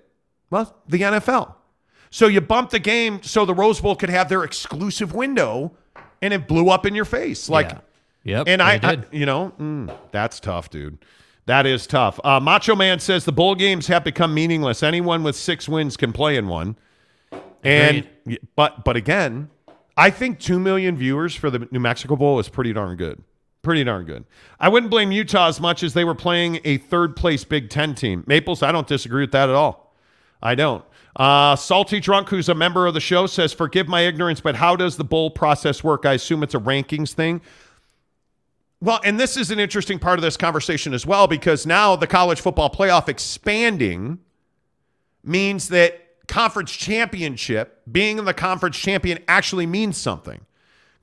Well, 0.50 0.76
the 0.86 1.00
NFL. 1.00 1.54
So 2.10 2.26
you 2.28 2.40
bumped 2.40 2.72
the 2.72 2.78
game 2.78 3.22
so 3.22 3.44
the 3.44 3.54
Rose 3.54 3.80
Bowl 3.80 3.96
could 3.96 4.10
have 4.10 4.28
their 4.28 4.44
exclusive 4.44 5.14
window, 5.14 5.72
and 6.22 6.32
it 6.34 6.46
blew 6.46 6.68
up 6.68 6.84
in 6.86 6.94
your 6.94 7.04
face, 7.06 7.48
like. 7.48 7.70
Yeah. 7.70 7.78
Yep. 8.24 8.48
And 8.48 8.60
I, 8.60 8.80
I- 8.82 9.04
you 9.12 9.24
know, 9.24 9.52
mm, 9.58 9.96
that's 10.10 10.40
tough, 10.40 10.68
dude. 10.68 10.98
That 11.46 11.64
is 11.64 11.86
tough. 11.86 12.18
Uh, 12.24 12.40
Macho 12.40 12.74
Man 12.74 12.98
says 12.98 13.24
the 13.24 13.32
bowl 13.32 13.54
games 13.54 13.86
have 13.86 14.04
become 14.04 14.34
meaningless. 14.34 14.82
Anyone 14.82 15.22
with 15.22 15.36
six 15.36 15.68
wins 15.68 15.96
can 15.96 16.12
play 16.12 16.36
in 16.36 16.48
one. 16.48 16.76
And 17.62 18.06
but 18.54 18.84
but 18.84 18.96
again, 18.96 19.50
I 19.96 20.10
think 20.10 20.38
two 20.38 20.58
million 20.58 20.96
viewers 20.96 21.34
for 21.34 21.50
the 21.50 21.68
New 21.70 21.80
Mexico 21.80 22.16
Bowl 22.16 22.38
is 22.38 22.48
pretty 22.48 22.72
darn 22.72 22.96
good. 22.96 23.22
Pretty 23.62 23.82
darn 23.82 24.04
good. 24.04 24.24
I 24.60 24.68
wouldn't 24.68 24.90
blame 24.90 25.10
Utah 25.10 25.48
as 25.48 25.60
much 25.60 25.82
as 25.82 25.94
they 25.94 26.04
were 26.04 26.14
playing 26.14 26.60
a 26.64 26.78
third 26.78 27.16
place 27.16 27.44
Big 27.44 27.70
Ten 27.70 27.94
team. 27.94 28.22
Maples, 28.26 28.62
I 28.62 28.70
don't 28.70 28.86
disagree 28.86 29.22
with 29.22 29.32
that 29.32 29.48
at 29.48 29.54
all. 29.54 29.94
I 30.42 30.54
don't. 30.54 30.84
Uh, 31.16 31.56
Salty 31.56 31.98
Drunk, 31.98 32.28
who's 32.28 32.48
a 32.48 32.54
member 32.54 32.86
of 32.86 32.94
the 32.94 33.00
show, 33.00 33.26
says, 33.26 33.52
Forgive 33.52 33.88
my 33.88 34.02
ignorance, 34.02 34.40
but 34.40 34.54
how 34.54 34.76
does 34.76 34.96
the 34.96 35.04
bowl 35.04 35.30
process 35.30 35.82
work? 35.82 36.04
I 36.04 36.12
assume 36.12 36.42
it's 36.42 36.54
a 36.54 36.60
rankings 36.60 37.14
thing. 37.14 37.40
Well, 38.80 39.00
and 39.04 39.18
this 39.18 39.36
is 39.36 39.50
an 39.50 39.58
interesting 39.58 39.98
part 39.98 40.18
of 40.18 40.22
this 40.22 40.36
conversation 40.36 40.92
as 40.92 41.06
well 41.06 41.26
because 41.26 41.64
now 41.66 41.96
the 41.96 42.06
college 42.06 42.40
football 42.40 42.70
playoff 42.70 43.08
expanding 43.08 44.18
means 45.24 45.68
that 45.68 46.02
conference 46.28 46.72
championship, 46.72 47.80
being 47.90 48.24
the 48.24 48.34
conference 48.34 48.76
champion, 48.76 49.18
actually 49.28 49.66
means 49.66 49.96
something. 49.96 50.40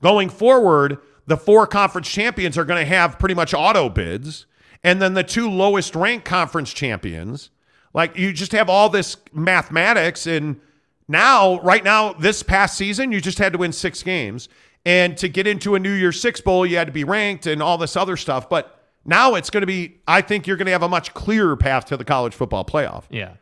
Going 0.02 0.28
forward, 0.28 0.98
the 1.26 1.36
four 1.36 1.66
conference 1.66 2.08
champions 2.08 2.56
are 2.58 2.64
going 2.64 2.80
to 2.80 2.88
have 2.88 3.18
pretty 3.18 3.34
much 3.34 3.54
auto 3.54 3.88
bids. 3.88 4.46
And 4.82 5.00
then 5.00 5.14
the 5.14 5.24
two 5.24 5.50
lowest 5.50 5.96
ranked 5.96 6.26
conference 6.26 6.72
champions, 6.72 7.50
like 7.94 8.16
you 8.16 8.32
just 8.32 8.52
have 8.52 8.68
all 8.68 8.88
this 8.88 9.16
mathematics. 9.32 10.26
And 10.26 10.60
now, 11.08 11.58
right 11.60 11.82
now, 11.82 12.12
this 12.12 12.42
past 12.42 12.76
season, 12.76 13.10
you 13.10 13.20
just 13.20 13.38
had 13.38 13.52
to 13.54 13.58
win 13.58 13.72
six 13.72 14.02
games. 14.02 14.48
And 14.86 15.16
to 15.18 15.28
get 15.28 15.46
into 15.46 15.74
a 15.74 15.78
New 15.78 15.92
Year's 15.92 16.20
Six 16.20 16.40
Bowl, 16.40 16.66
you 16.66 16.76
had 16.76 16.86
to 16.86 16.92
be 16.92 17.04
ranked 17.04 17.46
and 17.46 17.62
all 17.62 17.78
this 17.78 17.96
other 17.96 18.16
stuff. 18.16 18.48
But 18.48 18.78
now 19.04 19.34
it's 19.34 19.50
going 19.50 19.62
to 19.62 19.66
be, 19.66 19.98
I 20.06 20.20
think 20.20 20.46
you're 20.46 20.56
going 20.56 20.66
to 20.66 20.72
have 20.72 20.82
a 20.82 20.88
much 20.88 21.14
clearer 21.14 21.56
path 21.56 21.86
to 21.86 21.96
the 21.96 22.04
college 22.04 22.34
football 22.34 22.64
playoff. 22.64 23.04
Yeah. 23.10 23.34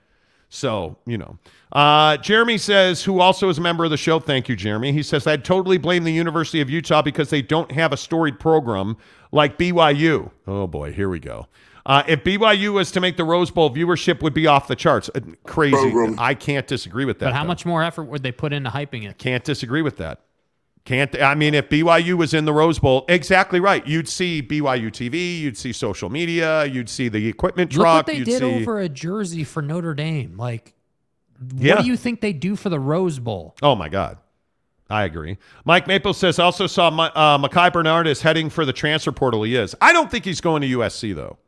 So, 0.48 0.98
you 1.06 1.18
know. 1.18 1.38
Uh, 1.72 2.18
Jeremy 2.18 2.58
says, 2.58 3.02
who 3.02 3.20
also 3.20 3.48
is 3.48 3.56
a 3.56 3.60
member 3.62 3.84
of 3.84 3.90
the 3.90 3.96
show, 3.96 4.20
thank 4.20 4.48
you, 4.48 4.54
Jeremy. 4.54 4.92
He 4.92 5.02
says, 5.02 5.26
I'd 5.26 5.44
totally 5.44 5.78
blame 5.78 6.04
the 6.04 6.12
University 6.12 6.60
of 6.60 6.68
Utah 6.68 7.00
because 7.00 7.30
they 7.30 7.40
don't 7.40 7.72
have 7.72 7.92
a 7.92 7.96
storied 7.96 8.38
program 8.38 8.96
like 9.32 9.58
BYU. 9.58 10.30
Oh, 10.46 10.66
boy, 10.66 10.92
here 10.92 11.08
we 11.08 11.18
go. 11.18 11.46
Uh, 11.86 12.02
if 12.06 12.22
BYU 12.22 12.74
was 12.74 12.90
to 12.92 13.00
make 13.00 13.16
the 13.16 13.24
Rose 13.24 13.50
Bowl, 13.50 13.70
viewership 13.70 14.22
would 14.22 14.34
be 14.34 14.46
off 14.46 14.68
the 14.68 14.76
charts. 14.76 15.10
Uh, 15.14 15.20
crazy. 15.44 15.74
Program. 15.74 16.16
I 16.18 16.34
can't 16.34 16.66
disagree 16.66 17.06
with 17.06 17.18
that. 17.20 17.26
But 17.26 17.34
how 17.34 17.42
though. 17.42 17.48
much 17.48 17.66
more 17.66 17.82
effort 17.82 18.04
would 18.04 18.22
they 18.22 18.30
put 18.30 18.52
into 18.52 18.70
hyping 18.70 19.08
it? 19.08 19.18
Can't 19.18 19.42
disagree 19.42 19.82
with 19.82 19.96
that. 19.96 20.20
Can't 20.84 21.14
I 21.22 21.36
mean 21.36 21.54
if 21.54 21.68
BYU 21.68 22.14
was 22.14 22.34
in 22.34 22.44
the 22.44 22.52
Rose 22.52 22.78
Bowl, 22.80 23.04
exactly 23.08 23.60
right. 23.60 23.86
You'd 23.86 24.08
see 24.08 24.42
BYU 24.42 24.88
TV, 24.90 25.38
you'd 25.38 25.56
see 25.56 25.72
social 25.72 26.10
media, 26.10 26.64
you'd 26.64 26.88
see 26.88 27.08
the 27.08 27.28
equipment 27.28 27.70
truck. 27.70 27.84
Look 27.86 27.94
what 27.94 28.06
they 28.06 28.16
you'd 28.16 28.24
did 28.24 28.40
see 28.40 28.62
over 28.62 28.80
a 28.80 28.88
jersey 28.88 29.44
for 29.44 29.62
Notre 29.62 29.94
Dame. 29.94 30.36
Like, 30.36 30.74
Yeah. 31.54 31.76
what 31.76 31.82
do 31.82 31.86
you 31.88 31.96
think 31.96 32.20
they 32.20 32.32
do 32.32 32.56
for 32.56 32.68
the 32.68 32.80
Rose 32.80 33.20
Bowl? 33.20 33.54
Oh 33.62 33.76
my 33.76 33.88
God. 33.88 34.18
I 34.90 35.04
agree. 35.04 35.38
Mike 35.64 35.86
Maple 35.86 36.12
says 36.12 36.38
also 36.38 36.66
saw 36.66 36.90
my, 36.90 37.08
uh, 37.14 37.38
Micah 37.38 37.70
Bernard 37.72 38.06
is 38.08 38.20
heading 38.20 38.50
for 38.50 38.64
the 38.66 38.72
transfer 38.74 39.12
portal. 39.12 39.44
He 39.44 39.54
is. 39.56 39.74
I 39.80 39.92
don't 39.92 40.10
think 40.10 40.24
he's 40.24 40.40
going 40.40 40.62
to 40.62 40.68
USC 40.68 41.14
though. 41.14 41.38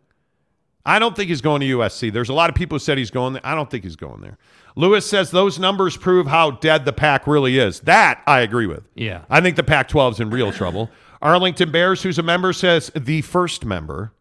I 0.86 0.98
don't 0.98 1.16
think 1.16 1.28
he's 1.28 1.40
going 1.40 1.60
to 1.62 1.66
USC. 1.66 2.12
There's 2.12 2.28
a 2.28 2.34
lot 2.34 2.50
of 2.50 2.56
people 2.56 2.76
who 2.76 2.78
said 2.78 2.98
he's 2.98 3.10
going 3.10 3.32
there. 3.34 3.42
I 3.44 3.54
don't 3.54 3.70
think 3.70 3.84
he's 3.84 3.96
going 3.96 4.20
there. 4.20 4.38
Lewis 4.76 5.08
says 5.08 5.30
those 5.30 5.58
numbers 5.58 5.96
prove 5.96 6.26
how 6.26 6.50
dead 6.52 6.84
the 6.84 6.92
pack 6.92 7.26
really 7.26 7.58
is. 7.58 7.80
That 7.80 8.22
I 8.26 8.40
agree 8.40 8.66
with. 8.66 8.84
Yeah. 8.94 9.24
I 9.30 9.40
think 9.40 9.56
the 9.56 9.62
Pac 9.62 9.88
12 9.88 10.14
is 10.14 10.20
in 10.20 10.30
real 10.30 10.50
trouble. 10.52 10.90
Arlington 11.22 11.70
Bears, 11.70 12.02
who's 12.02 12.18
a 12.18 12.22
member, 12.22 12.52
says 12.52 12.90
the 12.96 13.22
first 13.22 13.64
member, 13.64 14.12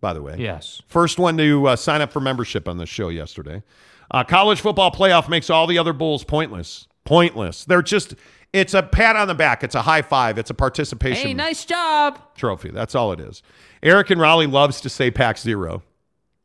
by 0.00 0.12
the 0.12 0.20
way. 0.22 0.36
Yes. 0.38 0.82
First 0.88 1.18
one 1.18 1.36
to 1.38 1.68
uh, 1.68 1.76
sign 1.76 2.00
up 2.00 2.12
for 2.12 2.20
membership 2.20 2.68
on 2.68 2.78
this 2.78 2.88
show 2.88 3.08
yesterday. 3.10 3.62
Uh, 4.10 4.24
college 4.24 4.60
football 4.60 4.90
playoff 4.90 5.28
makes 5.28 5.48
all 5.48 5.66
the 5.66 5.78
other 5.78 5.92
bowls 5.92 6.24
pointless. 6.24 6.88
Pointless. 7.04 7.64
They're 7.64 7.80
just, 7.82 8.14
it's 8.52 8.74
a 8.74 8.82
pat 8.82 9.16
on 9.16 9.28
the 9.28 9.34
back. 9.34 9.62
It's 9.64 9.74
a 9.74 9.82
high 9.82 10.02
five. 10.02 10.36
It's 10.36 10.50
a 10.50 10.54
participation 10.54 11.28
Hey, 11.28 11.34
nice 11.34 11.64
job. 11.64 12.18
trophy. 12.34 12.70
That's 12.70 12.94
all 12.94 13.12
it 13.12 13.20
is. 13.20 13.42
Eric 13.82 14.10
and 14.10 14.20
Raleigh 14.20 14.46
loves 14.48 14.80
to 14.82 14.88
say 14.90 15.10
Pac 15.10 15.38
Zero. 15.38 15.82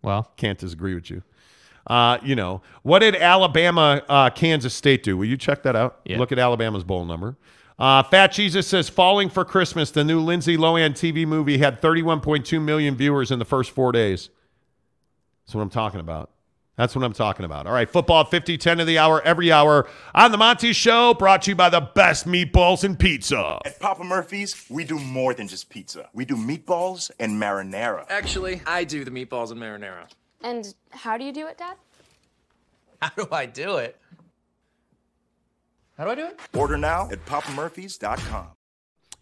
Well, 0.03 0.31
Can't 0.37 0.57
disagree 0.59 0.93
with 0.95 1.09
you. 1.09 1.23
Uh, 1.87 2.17
you 2.21 2.35
know, 2.35 2.61
what 2.83 2.99
did 2.99 3.15
Alabama, 3.15 4.01
uh, 4.09 4.29
Kansas 4.29 4.73
State 4.73 5.03
do? 5.03 5.17
Will 5.17 5.25
you 5.25 5.37
check 5.37 5.63
that 5.63 5.75
out? 5.75 6.01
Yeah. 6.05 6.17
Look 6.17 6.31
at 6.31 6.39
Alabama's 6.39 6.83
bowl 6.83 7.05
number. 7.05 7.37
Uh, 7.79 8.03
Fat 8.03 8.31
Jesus 8.31 8.67
says, 8.67 8.89
Falling 8.89 9.29
for 9.29 9.45
Christmas, 9.45 9.91
the 9.91 10.03
new 10.03 10.19
Lindsay 10.19 10.57
Lohan 10.57 10.91
TV 10.91 11.25
movie 11.25 11.59
had 11.59 11.81
31.2 11.81 12.61
million 12.61 12.95
viewers 12.95 13.31
in 13.31 13.39
the 13.39 13.45
first 13.45 13.71
four 13.71 13.91
days. 13.91 14.29
That's 15.45 15.55
what 15.55 15.61
I'm 15.61 15.69
talking 15.69 15.99
about. 15.99 16.31
That's 16.75 16.95
what 16.95 17.03
I'm 17.03 17.13
talking 17.13 17.43
about. 17.43 17.65
All 17.65 17.73
right, 17.73 17.89
football 17.89 18.21
at 18.21 18.29
50, 18.29 18.57
10 18.57 18.79
of 18.79 18.85
the 18.87 18.99
hour, 18.99 19.19
every 19.23 19.51
hour 19.51 19.87
on 20.13 20.31
The 20.31 20.37
Monty 20.37 20.73
Show, 20.73 21.15
brought 21.15 21.43
to 21.43 21.51
you 21.51 21.55
by 21.55 21.69
the 21.69 21.81
best 21.81 22.27
meatballs 22.27 22.83
and 22.83 22.99
pizza. 22.99 23.59
At 23.65 23.79
Papa 23.79 24.03
Murphy's, 24.03 24.65
we 24.69 24.83
do 24.83 24.99
more 24.99 25.33
than 25.33 25.47
just 25.47 25.69
pizza. 25.69 26.07
We 26.13 26.23
do 26.23 26.35
meatballs 26.35 27.09
and 27.19 27.41
marinara. 27.41 28.05
Actually, 28.09 28.61
I 28.67 28.83
do 28.83 29.03
the 29.03 29.09
meatballs 29.09 29.49
and 29.51 29.59
marinara. 29.59 30.07
And 30.43 30.73
how 30.91 31.17
do 31.17 31.23
you 31.23 31.31
do 31.31 31.47
it, 31.47 31.57
Dad? 31.57 31.75
How 33.01 33.09
do 33.09 33.27
I 33.31 33.45
do 33.45 33.77
it? 33.77 33.97
How 35.97 36.05
do 36.05 36.11
I 36.11 36.15
do 36.15 36.25
it? 36.25 36.39
Order 36.53 36.77
now 36.77 37.09
at 37.11 37.25
papamurphys.com. 37.25 38.47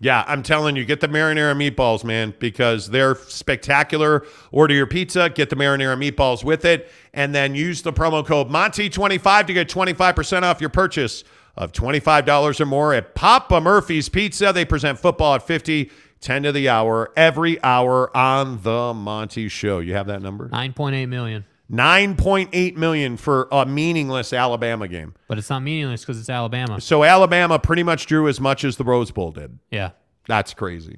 Yeah, 0.02 0.26
I'm 0.28 0.44
telling 0.44 0.76
you, 0.76 0.84
get 0.84 1.00
the 1.00 1.08
marinara 1.08 1.56
meatballs, 1.56 2.04
man, 2.04 2.34
because 2.38 2.90
they're 2.90 3.16
spectacular. 3.16 4.26
Order 4.52 4.74
your 4.74 4.88
pizza, 4.88 5.30
get 5.30 5.50
the 5.50 5.56
marinara 5.56 5.98
meatballs 5.98 6.44
with 6.44 6.66
it, 6.66 6.92
and 7.14 7.34
then 7.34 7.56
use 7.56 7.82
the 7.82 7.94
promo 7.94 8.26
code 8.26 8.50
Monty25 8.50 9.48
to 9.48 9.54
get 9.54 9.70
25% 9.70 10.44
off 10.44 10.60
your 10.60 10.70
purchase 10.70 11.24
of 11.56 11.72
$25 11.72 12.60
or 12.60 12.66
more 12.66 12.94
at 12.94 13.16
Papa 13.16 13.62
Murphy's 13.62 14.10
Pizza. 14.10 14.52
They 14.52 14.66
present 14.66 15.00
football 15.00 15.36
at 15.36 15.48
50, 15.48 15.90
10 16.26 16.44
to 16.44 16.52
the 16.52 16.68
hour, 16.68 17.12
every 17.16 17.62
hour 17.64 18.16
on 18.18 18.62
the 18.64 18.94
Monty 18.96 19.48
Show. 19.48 19.78
You 19.78 19.94
have 19.94 20.08
that 20.08 20.24
number? 20.24 20.50
9.8 20.50 21.08
million. 21.08 21.46
9.8 21.72 22.76
million 22.76 23.16
for 23.16 23.48
a 23.52 23.66
meaningless 23.66 24.34
Alabama 24.34 24.88
game. 24.88 25.14
But 25.28 25.38
it's 25.38 25.52
not 25.52 25.62
meaningless 25.62 26.02
because 26.02 26.20
it's 26.20 26.30
Alabama. 26.30 26.82
So 26.82 27.04
Alabama 27.04 27.60
pretty 27.60 27.84
much 27.84 28.08
drew 28.08 28.28
as 28.28 28.42
much 28.42 28.64
as 28.64 28.78
the 28.78 28.84
Rose 28.84 29.12
Bowl 29.12 29.32
did. 29.32 29.60
Yeah. 29.70 29.92
That's 30.28 30.54
crazy. 30.56 30.98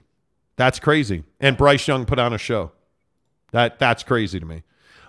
That's 0.56 0.80
crazy. 0.80 1.24
And 1.42 1.58
Bryce 1.58 1.86
Young 1.88 2.06
put 2.06 2.20
on 2.20 2.32
a 2.34 2.38
show. 2.38 2.72
That 3.52 3.80
that's 3.80 4.04
crazy 4.04 4.40
to 4.40 4.46
me. 4.46 4.64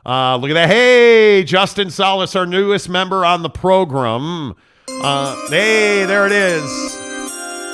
Uh, 0.05 0.37
look 0.37 0.51
at 0.51 0.55
that. 0.55 0.69
Hey, 0.69 1.45
Justin 1.45 1.91
Solis, 1.91 2.35
our 2.35 2.47
newest 2.47 2.89
member 2.89 3.25
on 3.25 3.43
the 3.43 3.51
program. 3.51 4.55
Uh, 4.89 5.49
hey, 5.49 6.07
there 6.07 6.27
it 6.27 6.33
is. 6.33 7.08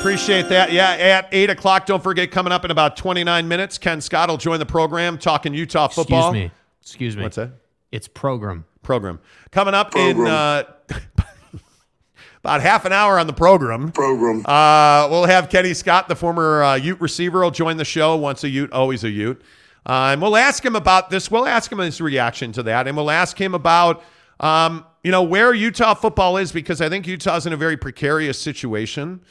Appreciate 0.04 0.50
that. 0.50 0.70
Yeah, 0.70 0.90
at 0.90 1.30
8 1.32 1.48
o'clock, 1.48 1.86
don't 1.86 2.02
forget, 2.02 2.30
coming 2.30 2.52
up 2.52 2.62
in 2.62 2.70
about 2.70 2.94
29 2.94 3.48
minutes, 3.48 3.78
Ken 3.78 4.02
Scott 4.02 4.28
will 4.28 4.36
join 4.36 4.58
the 4.58 4.66
program 4.66 5.16
talking 5.16 5.54
Utah 5.54 5.88
football. 5.88 6.28
Excuse 6.28 6.42
me. 6.44 6.50
Excuse 6.82 7.16
me. 7.16 7.22
What's 7.22 7.36
that? 7.36 7.52
It's 7.90 8.06
program. 8.06 8.66
Program. 8.82 9.18
Coming 9.50 9.72
up 9.72 9.96
in 9.96 10.26
uh, 10.26 10.64
about 12.44 12.60
half 12.60 12.84
an 12.84 12.92
hour 12.92 13.18
on 13.18 13.26
the 13.26 13.32
program. 13.32 13.92
Program. 13.92 14.44
Uh, 14.44 15.08
we'll 15.10 15.24
have 15.24 15.48
Kenny 15.48 15.72
Scott, 15.72 16.06
the 16.08 16.16
former 16.16 16.62
uh, 16.62 16.74
Ute 16.74 17.00
receiver, 17.00 17.40
will 17.40 17.50
join 17.50 17.78
the 17.78 17.84
show. 17.86 18.14
Once 18.14 18.44
a 18.44 18.48
Ute, 18.50 18.72
always 18.72 19.04
a 19.04 19.10
Ute. 19.10 19.40
Uh, 19.86 20.10
and 20.12 20.20
we'll 20.20 20.36
ask 20.36 20.62
him 20.62 20.76
about 20.76 21.08
this. 21.08 21.30
We'll 21.30 21.46
ask 21.46 21.72
him 21.72 21.78
his 21.78 21.98
reaction 22.02 22.52
to 22.52 22.62
that, 22.64 22.86
and 22.86 22.94
we'll 22.94 23.10
ask 23.10 23.40
him 23.40 23.54
about, 23.54 24.04
um, 24.38 24.84
you 25.02 25.10
know, 25.10 25.22
where 25.22 25.54
Utah 25.54 25.94
football 25.94 26.36
is 26.36 26.52
because 26.52 26.82
I 26.82 26.90
think 26.90 27.06
Utah's 27.06 27.46
in 27.46 27.54
a 27.54 27.56
very 27.56 27.78
precarious 27.78 28.38
situation. 28.38 29.22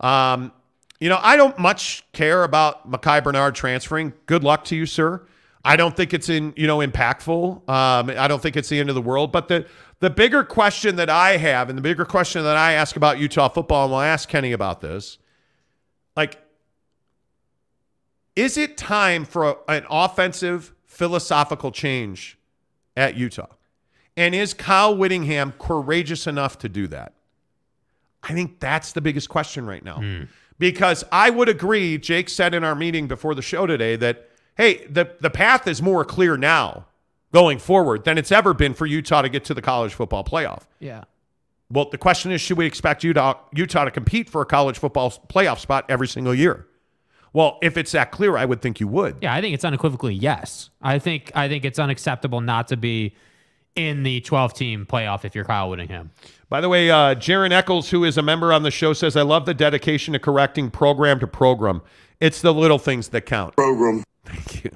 Um, 0.00 0.52
you 1.00 1.08
know, 1.08 1.18
I 1.20 1.36
don't 1.36 1.58
much 1.58 2.04
care 2.12 2.42
about 2.42 2.88
Micah 2.88 3.20
Bernard 3.22 3.54
transferring. 3.54 4.12
Good 4.26 4.44
luck 4.44 4.64
to 4.66 4.76
you, 4.76 4.86
sir. 4.86 5.26
I 5.64 5.76
don't 5.76 5.96
think 5.96 6.14
it's 6.14 6.28
in, 6.28 6.54
you 6.56 6.66
know, 6.66 6.78
impactful. 6.78 7.68
Um, 7.68 8.10
I 8.10 8.28
don't 8.28 8.40
think 8.40 8.56
it's 8.56 8.68
the 8.68 8.78
end 8.78 8.88
of 8.88 8.94
the 8.94 9.02
world. 9.02 9.32
But 9.32 9.48
the 9.48 9.66
the 9.98 10.10
bigger 10.10 10.44
question 10.44 10.96
that 10.96 11.08
I 11.10 11.38
have, 11.38 11.68
and 11.68 11.76
the 11.76 11.82
bigger 11.82 12.04
question 12.04 12.44
that 12.44 12.56
I 12.56 12.72
ask 12.72 12.96
about 12.96 13.18
Utah 13.18 13.48
football, 13.48 13.84
and 13.84 13.92
we'll 13.92 14.00
ask 14.02 14.28
Kenny 14.28 14.52
about 14.52 14.80
this, 14.80 15.18
like, 16.14 16.38
is 18.36 18.58
it 18.58 18.76
time 18.76 19.24
for 19.24 19.44
a, 19.44 19.56
an 19.68 19.86
offensive 19.90 20.74
philosophical 20.84 21.72
change 21.72 22.38
at 22.96 23.16
Utah? 23.16 23.46
And 24.16 24.34
is 24.34 24.54
Kyle 24.54 24.96
Whittingham 24.96 25.52
courageous 25.58 26.26
enough 26.26 26.58
to 26.58 26.68
do 26.68 26.86
that? 26.88 27.15
I 28.28 28.32
think 28.32 28.60
that's 28.60 28.92
the 28.92 29.00
biggest 29.00 29.28
question 29.28 29.66
right 29.66 29.84
now. 29.84 29.96
Hmm. 29.96 30.22
Because 30.58 31.04
I 31.12 31.30
would 31.30 31.48
agree, 31.48 31.98
Jake 31.98 32.28
said 32.28 32.54
in 32.54 32.64
our 32.64 32.74
meeting 32.74 33.08
before 33.08 33.34
the 33.34 33.42
show 33.42 33.66
today 33.66 33.96
that, 33.96 34.28
hey, 34.56 34.86
the, 34.86 35.14
the 35.20 35.30
path 35.30 35.66
is 35.66 35.82
more 35.82 36.04
clear 36.04 36.36
now 36.36 36.86
going 37.32 37.58
forward 37.58 38.04
than 38.04 38.16
it's 38.16 38.32
ever 38.32 38.54
been 38.54 38.72
for 38.72 38.86
Utah 38.86 39.22
to 39.22 39.28
get 39.28 39.44
to 39.44 39.54
the 39.54 39.62
college 39.62 39.92
football 39.92 40.24
playoff. 40.24 40.62
Yeah. 40.80 41.04
Well, 41.70 41.88
the 41.90 41.98
question 41.98 42.32
is 42.32 42.40
should 42.40 42.56
we 42.56 42.66
expect 42.66 43.04
Utah, 43.04 43.34
Utah 43.52 43.84
to 43.84 43.90
compete 43.90 44.30
for 44.30 44.40
a 44.40 44.46
college 44.46 44.78
football 44.78 45.10
playoff 45.10 45.58
spot 45.58 45.84
every 45.88 46.08
single 46.08 46.34
year? 46.34 46.66
Well, 47.32 47.58
if 47.60 47.76
it's 47.76 47.92
that 47.92 48.12
clear, 48.12 48.36
I 48.38 48.46
would 48.46 48.62
think 48.62 48.80
you 48.80 48.88
would. 48.88 49.18
Yeah, 49.20 49.34
I 49.34 49.42
think 49.42 49.52
it's 49.52 49.64
unequivocally 49.64 50.14
yes. 50.14 50.70
I 50.80 50.98
think 50.98 51.32
I 51.34 51.48
think 51.48 51.66
it's 51.66 51.78
unacceptable 51.78 52.40
not 52.40 52.68
to 52.68 52.78
be 52.78 53.14
in 53.76 54.02
the 54.02 54.20
12 54.22 54.54
team 54.54 54.86
playoff 54.86 55.24
if 55.24 55.34
you're 55.34 55.44
Kyle 55.44 55.70
Whittingham. 55.70 56.10
By 56.48 56.60
the 56.60 56.68
way, 56.68 56.90
uh, 56.90 57.14
Jaron 57.14 57.52
Eccles, 57.52 57.90
who 57.90 58.04
is 58.04 58.16
a 58.18 58.22
member 58.22 58.52
on 58.52 58.62
the 58.62 58.70
show, 58.70 58.92
says, 58.92 59.16
I 59.16 59.22
love 59.22 59.46
the 59.46 59.54
dedication 59.54 60.12
to 60.14 60.18
correcting 60.18 60.70
program 60.70 61.20
to 61.20 61.26
program. 61.26 61.82
It's 62.20 62.40
the 62.40 62.54
little 62.54 62.78
things 62.78 63.08
that 63.08 63.22
count. 63.22 63.56
Program. 63.56 64.04
Thank 64.24 64.64
you. 64.64 64.70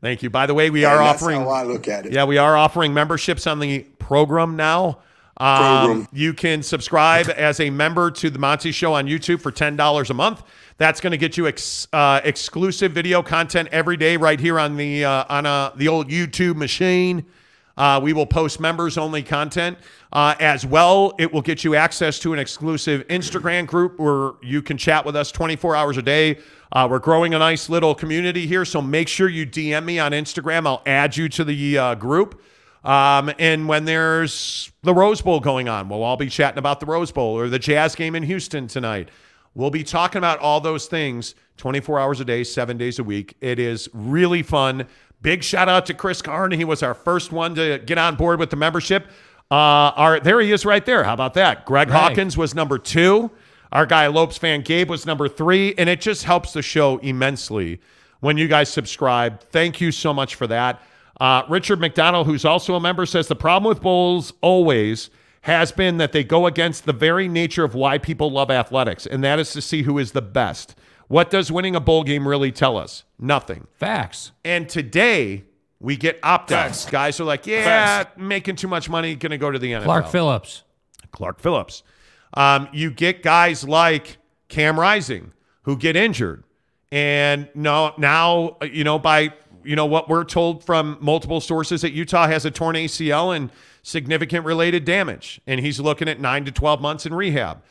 Thank 0.00 0.22
you. 0.22 0.30
By 0.30 0.46
the 0.46 0.54
way, 0.54 0.70
we 0.70 0.84
And 0.84 0.94
are 0.94 0.98
that's 0.98 1.22
offering. 1.22 1.40
how 1.40 1.48
I 1.48 1.64
look 1.64 1.88
at 1.88 2.06
it. 2.06 2.12
Yeah, 2.12 2.24
we 2.24 2.38
are 2.38 2.56
offering 2.56 2.94
memberships 2.94 3.46
on 3.46 3.58
the 3.58 3.80
program 3.98 4.56
now. 4.56 5.00
Um, 5.40 5.58
Program. 5.86 6.08
You 6.12 6.32
can 6.34 6.62
subscribe 6.62 7.28
as 7.28 7.60
a 7.60 7.70
member 7.70 8.10
to 8.12 8.30
the 8.30 8.38
Monty 8.40 8.72
Show 8.72 8.94
on 8.94 9.06
YouTube 9.06 9.40
for 9.40 9.52
ten 9.52 9.76
dollars 9.76 10.10
a 10.10 10.14
month. 10.14 10.42
That's 10.78 11.00
going 11.00 11.10
to 11.12 11.16
get 11.16 11.36
you 11.36 11.46
ex, 11.48 11.86
uh, 11.92 12.20
exclusive 12.24 12.92
video 12.92 13.22
content 13.22 13.68
every 13.70 13.96
day 13.96 14.16
right 14.16 14.38
here 14.38 14.58
on 14.58 14.76
the 14.76 15.04
uh, 15.04 15.24
on 15.28 15.46
uh, 15.46 15.70
the 15.76 15.86
old 15.88 16.08
YouTube 16.08 16.56
machine. 16.56 17.24
Uh, 17.78 18.00
we 18.02 18.12
will 18.12 18.26
post 18.26 18.58
members 18.58 18.98
only 18.98 19.22
content 19.22 19.78
uh, 20.12 20.34
as 20.40 20.66
well. 20.66 21.14
It 21.18 21.32
will 21.32 21.42
get 21.42 21.62
you 21.62 21.76
access 21.76 22.18
to 22.18 22.32
an 22.32 22.38
exclusive 22.40 23.06
Instagram 23.06 23.66
group 23.66 23.98
where 24.00 24.32
you 24.42 24.60
can 24.62 24.76
chat 24.76 25.06
with 25.06 25.14
us 25.14 25.30
24 25.30 25.76
hours 25.76 25.96
a 25.96 26.02
day. 26.02 26.38
Uh, 26.72 26.88
we're 26.90 26.98
growing 26.98 27.34
a 27.34 27.38
nice 27.38 27.68
little 27.70 27.94
community 27.94 28.46
here, 28.46 28.64
so 28.64 28.82
make 28.82 29.06
sure 29.06 29.28
you 29.28 29.46
DM 29.46 29.84
me 29.84 29.98
on 30.00 30.10
Instagram. 30.10 30.66
I'll 30.66 30.82
add 30.84 31.16
you 31.16 31.28
to 31.30 31.44
the 31.44 31.78
uh, 31.78 31.94
group. 31.94 32.42
Um, 32.84 33.32
and 33.38 33.68
when 33.68 33.84
there's 33.84 34.72
the 34.82 34.92
Rose 34.92 35.20
Bowl 35.20 35.40
going 35.40 35.68
on, 35.68 35.88
we'll 35.88 36.02
all 36.02 36.16
be 36.16 36.28
chatting 36.28 36.58
about 36.58 36.80
the 36.80 36.86
Rose 36.86 37.12
Bowl 37.12 37.38
or 37.38 37.48
the 37.48 37.58
Jazz 37.58 37.94
game 37.94 38.14
in 38.14 38.24
Houston 38.24 38.66
tonight. 38.66 39.08
We'll 39.54 39.70
be 39.70 39.82
talking 39.82 40.18
about 40.18 40.38
all 40.40 40.60
those 40.60 40.86
things 40.86 41.34
24 41.56 41.98
hours 41.98 42.20
a 42.20 42.24
day, 42.24 42.44
seven 42.44 42.76
days 42.76 42.98
a 42.98 43.04
week. 43.04 43.36
It 43.40 43.58
is 43.58 43.88
really 43.92 44.42
fun. 44.42 44.86
Big 45.20 45.42
shout 45.42 45.68
out 45.68 45.86
to 45.86 45.94
Chris 45.94 46.22
Karn. 46.22 46.52
He 46.52 46.64
was 46.64 46.82
our 46.82 46.94
first 46.94 47.32
one 47.32 47.54
to 47.56 47.78
get 47.78 47.98
on 47.98 48.16
board 48.16 48.38
with 48.38 48.50
the 48.50 48.56
membership. 48.56 49.06
Uh, 49.50 49.54
our 49.96 50.20
there 50.20 50.40
he 50.40 50.52
is 50.52 50.64
right 50.64 50.84
there. 50.84 51.04
How 51.04 51.14
about 51.14 51.34
that? 51.34 51.64
Greg 51.64 51.88
Greg. 51.88 52.00
Hawkins 52.00 52.36
was 52.36 52.54
number 52.54 52.78
two. 52.78 53.30
Our 53.72 53.86
guy 53.86 54.06
Lopes 54.06 54.38
fan 54.38 54.62
Gabe 54.62 54.88
was 54.88 55.06
number 55.06 55.28
three, 55.28 55.74
and 55.76 55.88
it 55.88 56.00
just 56.00 56.24
helps 56.24 56.52
the 56.52 56.62
show 56.62 56.98
immensely 56.98 57.80
when 58.20 58.38
you 58.38 58.48
guys 58.48 58.68
subscribe. 58.68 59.40
Thank 59.40 59.80
you 59.80 59.92
so 59.92 60.14
much 60.14 60.34
for 60.36 60.46
that. 60.46 60.80
Uh, 61.20 61.42
Richard 61.48 61.80
McDonald, 61.80 62.26
who's 62.26 62.44
also 62.44 62.74
a 62.74 62.80
member, 62.80 63.04
says 63.04 63.26
the 63.26 63.36
problem 63.36 63.68
with 63.68 63.82
bowls 63.82 64.32
always 64.40 65.10
has 65.42 65.72
been 65.72 65.98
that 65.98 66.12
they 66.12 66.24
go 66.24 66.46
against 66.46 66.84
the 66.84 66.92
very 66.92 67.28
nature 67.28 67.64
of 67.64 67.74
why 67.74 67.98
people 67.98 68.30
love 68.30 68.50
athletics, 68.50 69.06
and 69.06 69.22
that 69.24 69.38
is 69.38 69.52
to 69.52 69.60
see 69.60 69.82
who 69.82 69.98
is 69.98 70.12
the 70.12 70.22
best. 70.22 70.74
What 71.08 71.30
does 71.30 71.50
winning 71.50 71.74
a 71.74 71.80
bowl 71.80 72.04
game 72.04 72.28
really 72.28 72.52
tell 72.52 72.76
us? 72.76 73.04
Nothing. 73.18 73.66
Facts. 73.72 74.32
And 74.44 74.68
today 74.68 75.44
we 75.80 75.96
get 75.96 76.18
opt 76.22 76.52
outs. 76.52 76.86
Guys 76.86 77.18
are 77.20 77.24
like, 77.24 77.46
yeah, 77.46 78.04
making 78.16 78.56
too 78.56 78.68
much 78.68 78.88
money, 78.88 79.14
going 79.14 79.30
to 79.30 79.38
go 79.38 79.50
to 79.50 79.58
the 79.58 79.72
NFL. 79.72 79.84
Clark 79.84 80.08
Phillips. 80.08 80.64
Clark 81.10 81.40
Phillips. 81.40 81.82
Um, 82.34 82.68
you 82.72 82.90
get 82.90 83.22
guys 83.22 83.66
like 83.66 84.18
Cam 84.48 84.78
Rising 84.78 85.32
who 85.62 85.76
get 85.76 85.96
injured, 85.96 86.44
and 86.92 87.48
no, 87.54 87.94
now 87.96 88.58
you 88.62 88.84
know 88.84 88.98
by 88.98 89.32
you 89.64 89.76
know 89.76 89.86
what 89.86 90.08
we're 90.08 90.24
told 90.24 90.62
from 90.64 90.98
multiple 91.00 91.40
sources 91.40 91.80
that 91.82 91.92
Utah 91.92 92.26
has 92.26 92.44
a 92.44 92.50
torn 92.50 92.76
ACL 92.76 93.34
and 93.34 93.50
significant 93.82 94.44
related 94.44 94.84
damage, 94.84 95.40
and 95.46 95.60
he's 95.60 95.80
looking 95.80 96.08
at 96.08 96.20
nine 96.20 96.44
to 96.44 96.52
twelve 96.52 96.80
months 96.82 97.06
in 97.06 97.14
rehab. 97.14 97.62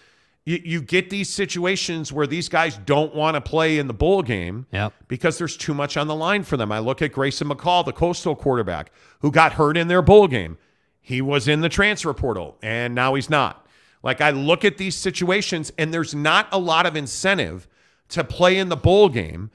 You, 0.47 0.61
you 0.63 0.81
get 0.81 1.09
these 1.09 1.29
situations 1.29 2.13
where 2.13 2.25
these 2.25 2.47
guys 2.47 2.77
don't 2.85 3.13
want 3.13 3.35
to 3.35 3.41
play 3.41 3.79
in 3.79 3.87
the 3.87 3.93
bowl 3.93 4.21
game 4.23 4.65
Yep. 4.71 4.93
because 5.09 5.37
there's 5.37 5.57
too 5.57 5.73
much 5.73 5.97
on 5.97 6.07
the 6.07 6.15
line 6.15 6.43
for 6.43 6.55
them. 6.55 6.71
I 6.71 6.79
look 6.79 7.01
at 7.01 7.11
Grayson 7.11 7.49
McCall, 7.49 7.83
the 7.83 7.91
coastal 7.91 8.33
quarterback, 8.33 8.91
who 9.19 9.29
got 9.29 9.53
hurt 9.53 9.75
in 9.75 9.89
their 9.89 10.01
bowl 10.01 10.27
game. 10.29 10.57
He 11.01 11.21
was 11.21 11.49
in 11.49 11.59
the 11.59 11.67
transfer 11.67 12.13
portal 12.13 12.57
and 12.63 12.95
now 12.95 13.15
he's 13.15 13.29
not. 13.29 13.67
Like 14.03 14.21
I 14.21 14.29
look 14.29 14.63
at 14.63 14.77
these 14.77 14.95
situations 14.95 15.73
and 15.77 15.93
there's 15.93 16.15
not 16.15 16.47
a 16.53 16.57
lot 16.59 16.85
of 16.85 16.95
incentive 16.95 17.67
to 18.09 18.23
play 18.23 18.57
in 18.57 18.69
the 18.69 18.77
bowl 18.77 19.09
game 19.09 19.51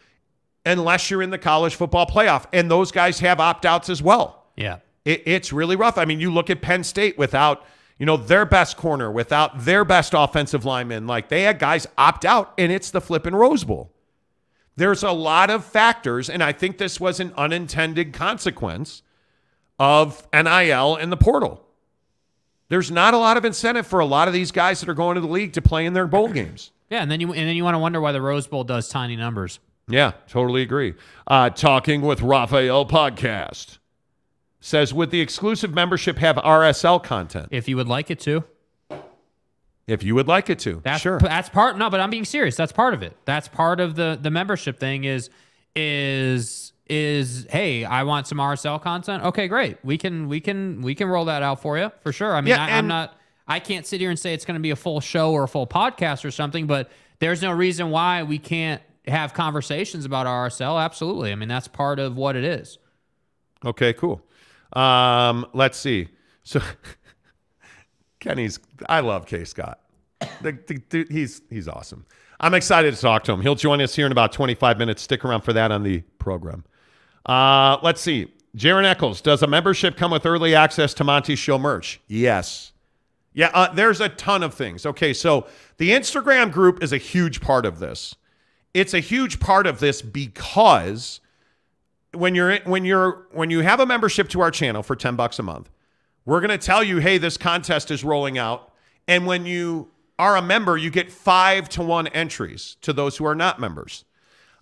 unless 0.66 1.10
you're 1.10 1.22
in 1.22 1.30
the 1.30 1.38
college 1.38 1.74
football 1.74 2.04
playoff. 2.06 2.44
And 2.52 2.70
those 2.70 2.92
guys 2.92 3.18
have 3.20 3.40
opt 3.40 3.64
outs 3.64 3.88
as 3.88 4.02
well. 4.02 4.44
Yeah. 4.58 4.80
It, 5.06 5.22
it's 5.24 5.54
really 5.54 5.74
rough. 5.74 5.96
I 5.96 6.04
mean, 6.04 6.20
you 6.20 6.30
look 6.30 6.50
at 6.50 6.60
Penn 6.60 6.84
State 6.84 7.16
without, 7.16 7.64
you 8.02 8.06
know, 8.06 8.16
their 8.16 8.44
best 8.44 8.76
corner, 8.76 9.12
without 9.12 9.64
their 9.64 9.84
best 9.84 10.12
offensive 10.12 10.64
lineman. 10.64 11.06
Like 11.06 11.28
they 11.28 11.42
had 11.42 11.60
guys 11.60 11.86
opt 11.96 12.24
out, 12.24 12.52
and 12.58 12.72
it's 12.72 12.90
the 12.90 13.00
flipping 13.00 13.32
Rose 13.32 13.62
Bowl. 13.62 13.92
There's 14.74 15.04
a 15.04 15.12
lot 15.12 15.50
of 15.50 15.64
factors, 15.64 16.28
and 16.28 16.42
I 16.42 16.50
think 16.50 16.78
this 16.78 16.98
was 16.98 17.20
an 17.20 17.32
unintended 17.36 18.12
consequence 18.12 19.04
of 19.78 20.26
NIL 20.32 20.96
and 20.96 21.12
the 21.12 21.16
portal. 21.16 21.64
There's 22.70 22.90
not 22.90 23.14
a 23.14 23.18
lot 23.18 23.36
of 23.36 23.44
incentive 23.44 23.86
for 23.86 24.00
a 24.00 24.04
lot 24.04 24.26
of 24.26 24.34
these 24.34 24.50
guys 24.50 24.80
that 24.80 24.88
are 24.88 24.94
going 24.94 25.14
to 25.14 25.20
the 25.20 25.28
league 25.28 25.52
to 25.52 25.62
play 25.62 25.86
in 25.86 25.92
their 25.92 26.08
bowl 26.08 26.26
games. 26.26 26.72
Yeah, 26.90 27.02
and 27.02 27.08
then 27.08 27.20
you 27.20 27.32
and 27.32 27.48
then 27.48 27.54
you 27.54 27.62
want 27.62 27.76
to 27.76 27.78
wonder 27.78 28.00
why 28.00 28.10
the 28.10 28.20
Rose 28.20 28.48
Bowl 28.48 28.64
does 28.64 28.88
tiny 28.88 29.14
numbers. 29.14 29.60
Yeah, 29.86 30.14
totally 30.26 30.62
agree. 30.62 30.94
Uh, 31.28 31.50
Talking 31.50 32.02
with 32.02 32.20
Raphael 32.20 32.84
podcast 32.84 33.78
says, 34.62 34.94
would 34.94 35.10
the 35.10 35.20
exclusive 35.20 35.74
membership 35.74 36.18
have 36.18 36.36
RSL 36.36 37.02
content? 37.02 37.48
If 37.50 37.68
you 37.68 37.76
would 37.76 37.88
like 37.88 38.10
it 38.10 38.20
to. 38.20 38.44
If 39.88 40.04
you 40.04 40.14
would 40.14 40.28
like 40.28 40.48
it 40.48 40.60
to, 40.60 40.80
That's 40.84 41.02
sure. 41.02 41.18
that's 41.18 41.48
part 41.48 41.76
no, 41.76 41.90
but 41.90 41.98
I'm 41.98 42.08
being 42.08 42.24
serious. 42.24 42.56
That's 42.56 42.70
part 42.70 42.94
of 42.94 43.02
it. 43.02 43.16
That's 43.24 43.48
part 43.48 43.80
of 43.80 43.96
the 43.96 44.16
the 44.18 44.30
membership 44.30 44.78
thing 44.78 45.02
is 45.02 45.28
is 45.74 46.72
is 46.86 47.48
hey, 47.50 47.84
I 47.84 48.04
want 48.04 48.28
some 48.28 48.38
RSL 48.38 48.80
content. 48.80 49.24
Okay, 49.24 49.48
great. 49.48 49.78
We 49.84 49.98
can 49.98 50.28
we 50.28 50.40
can 50.40 50.82
we 50.82 50.94
can 50.94 51.08
roll 51.08 51.24
that 51.24 51.42
out 51.42 51.60
for 51.60 51.78
you 51.78 51.90
for 52.00 52.12
sure. 52.12 52.34
I 52.36 52.40
mean, 52.40 52.50
Yeah, 52.50 52.64
I, 52.64 52.78
I'm 52.78 52.86
not 52.86 53.16
I 53.48 53.58
can't 53.58 53.84
sit 53.84 54.00
here 54.00 54.08
and 54.10 54.18
say 54.18 54.32
it's 54.32 54.44
going 54.44 54.54
to 54.54 54.60
be 54.62 54.70
a 54.70 54.76
full 54.76 55.00
show 55.00 55.32
or 55.32 55.42
a 55.42 55.48
full 55.48 55.66
podcast 55.66 56.24
or 56.24 56.30
something, 56.30 56.68
but 56.68 56.88
there's 57.18 57.42
no 57.42 57.50
reason 57.50 57.90
why 57.90 58.22
we 58.22 58.38
can't 58.38 58.80
have 59.08 59.34
conversations 59.34 60.04
about 60.04 60.26
RSL. 60.26 60.82
Absolutely. 60.82 61.32
I 61.32 61.34
mean, 61.34 61.48
that's 61.48 61.66
part 61.66 61.98
of 61.98 62.16
what 62.16 62.36
it 62.36 62.44
is. 62.44 62.78
Okay, 63.64 63.92
cool. 63.92 64.22
Um, 64.72 65.46
let's 65.52 65.78
see. 65.78 66.08
So 66.44 66.60
Kenny's 68.20 68.58
I 68.88 69.00
love 69.00 69.26
K 69.26 69.44
Scott. 69.44 69.80
The, 70.40 70.56
the, 70.66 70.78
dude, 70.88 71.10
he's 71.10 71.42
he's 71.50 71.68
awesome. 71.68 72.06
I'm 72.40 72.54
excited 72.54 72.94
to 72.94 73.00
talk 73.00 73.24
to 73.24 73.32
him. 73.32 73.40
He'll 73.40 73.54
join 73.54 73.80
us 73.80 73.94
here 73.94 74.06
in 74.06 74.12
about 74.12 74.32
25 74.32 74.78
minutes. 74.78 75.02
Stick 75.02 75.24
around 75.24 75.42
for 75.42 75.52
that 75.52 75.70
on 75.70 75.82
the 75.84 76.00
program. 76.18 76.64
Uh, 77.24 77.78
let's 77.82 78.00
see. 78.00 78.32
Jaron 78.56 78.84
Eccles, 78.84 79.20
does 79.20 79.42
a 79.42 79.46
membership 79.46 79.96
come 79.96 80.10
with 80.10 80.26
early 80.26 80.54
access 80.54 80.92
to 80.94 81.04
Monty's 81.04 81.38
show 81.38 81.58
merch? 81.58 82.00
Yes. 82.08 82.72
Yeah, 83.32 83.50
uh, 83.54 83.72
there's 83.72 84.00
a 84.00 84.10
ton 84.10 84.42
of 84.42 84.52
things. 84.52 84.84
Okay, 84.84 85.14
so 85.14 85.46
the 85.78 85.90
Instagram 85.90 86.52
group 86.52 86.82
is 86.82 86.92
a 86.92 86.98
huge 86.98 87.40
part 87.40 87.64
of 87.64 87.78
this. 87.78 88.14
It's 88.74 88.92
a 88.92 89.00
huge 89.00 89.40
part 89.40 89.66
of 89.66 89.80
this 89.80 90.02
because 90.02 91.20
when 92.14 92.34
you're 92.34 92.58
when 92.64 92.84
you're 92.84 93.26
when 93.32 93.50
you 93.50 93.60
have 93.60 93.80
a 93.80 93.86
membership 93.86 94.28
to 94.30 94.40
our 94.40 94.50
channel 94.50 94.82
for 94.82 94.96
10 94.96 95.16
bucks 95.16 95.38
a 95.38 95.42
month, 95.42 95.70
we're 96.24 96.40
going 96.40 96.50
to 96.50 96.58
tell 96.58 96.82
you, 96.82 96.98
"Hey, 96.98 97.18
this 97.18 97.36
contest 97.36 97.90
is 97.90 98.04
rolling 98.04 98.38
out." 98.38 98.72
And 99.08 99.26
when 99.26 99.46
you 99.46 99.90
are 100.18 100.36
a 100.36 100.42
member, 100.42 100.76
you 100.76 100.90
get 100.90 101.10
5 101.10 101.68
to 101.70 101.82
1 101.82 102.06
entries 102.08 102.76
to 102.82 102.92
those 102.92 103.16
who 103.16 103.24
are 103.24 103.34
not 103.34 103.58
members. 103.58 104.04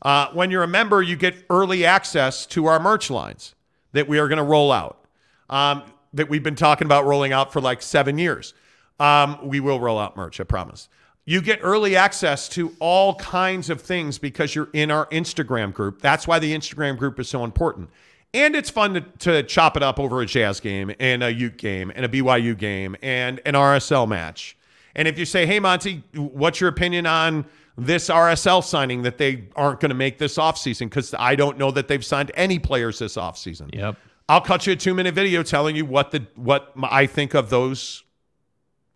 Uh, 0.02 0.28
when 0.32 0.50
you're 0.50 0.62
a 0.62 0.68
member, 0.68 1.02
you 1.02 1.16
get 1.16 1.34
early 1.50 1.84
access 1.84 2.46
to 2.46 2.66
our 2.66 2.80
merch 2.80 3.10
lines 3.10 3.54
that 3.92 4.08
we 4.08 4.18
are 4.18 4.28
going 4.28 4.38
to 4.38 4.44
roll 4.44 4.72
out, 4.72 5.04
um, 5.50 5.82
that 6.14 6.30
we've 6.30 6.42
been 6.42 6.54
talking 6.54 6.86
about 6.86 7.04
rolling 7.04 7.32
out 7.32 7.52
for 7.52 7.60
like 7.60 7.82
seven 7.82 8.16
years. 8.16 8.54
Um, 8.98 9.38
we 9.42 9.60
will 9.60 9.80
roll 9.80 9.98
out 9.98 10.16
merch, 10.16 10.40
I 10.40 10.44
promise. 10.44 10.88
You 11.30 11.40
get 11.40 11.60
early 11.62 11.94
access 11.94 12.48
to 12.48 12.74
all 12.80 13.14
kinds 13.14 13.70
of 13.70 13.80
things 13.80 14.18
because 14.18 14.52
you're 14.52 14.68
in 14.72 14.90
our 14.90 15.06
Instagram 15.10 15.72
group. 15.72 16.02
That's 16.02 16.26
why 16.26 16.40
the 16.40 16.52
Instagram 16.52 16.98
group 16.98 17.20
is 17.20 17.28
so 17.28 17.44
important. 17.44 17.88
And 18.34 18.56
it's 18.56 18.68
fun 18.68 18.94
to, 18.94 19.00
to 19.00 19.44
chop 19.44 19.76
it 19.76 19.82
up 19.84 20.00
over 20.00 20.22
a 20.22 20.26
Jazz 20.26 20.58
game 20.58 20.90
and 20.98 21.22
a 21.22 21.32
Ute 21.32 21.56
game 21.56 21.92
and 21.94 22.04
a 22.04 22.08
BYU 22.08 22.58
game 22.58 22.96
and 23.00 23.40
an 23.46 23.54
RSL 23.54 24.08
match. 24.08 24.56
And 24.96 25.06
if 25.06 25.20
you 25.20 25.24
say, 25.24 25.46
hey, 25.46 25.60
Monty, 25.60 26.02
what's 26.16 26.60
your 26.60 26.68
opinion 26.68 27.06
on 27.06 27.46
this 27.78 28.08
RSL 28.08 28.64
signing 28.64 29.02
that 29.02 29.16
they 29.16 29.44
aren't 29.54 29.78
going 29.78 29.90
to 29.90 29.94
make 29.94 30.18
this 30.18 30.36
offseason? 30.36 30.86
Because 30.86 31.14
I 31.16 31.36
don't 31.36 31.58
know 31.58 31.70
that 31.70 31.86
they've 31.86 32.04
signed 32.04 32.32
any 32.34 32.58
players 32.58 32.98
this 32.98 33.14
offseason. 33.14 33.72
Yep. 33.72 33.96
I'll 34.28 34.40
cut 34.40 34.66
you 34.66 34.72
a 34.72 34.76
two 34.76 34.94
minute 34.94 35.14
video 35.14 35.44
telling 35.44 35.76
you 35.76 35.84
what 35.84 36.10
the 36.10 36.26
what 36.34 36.72
I 36.82 37.06
think 37.06 37.34
of 37.34 37.50
those 37.50 38.02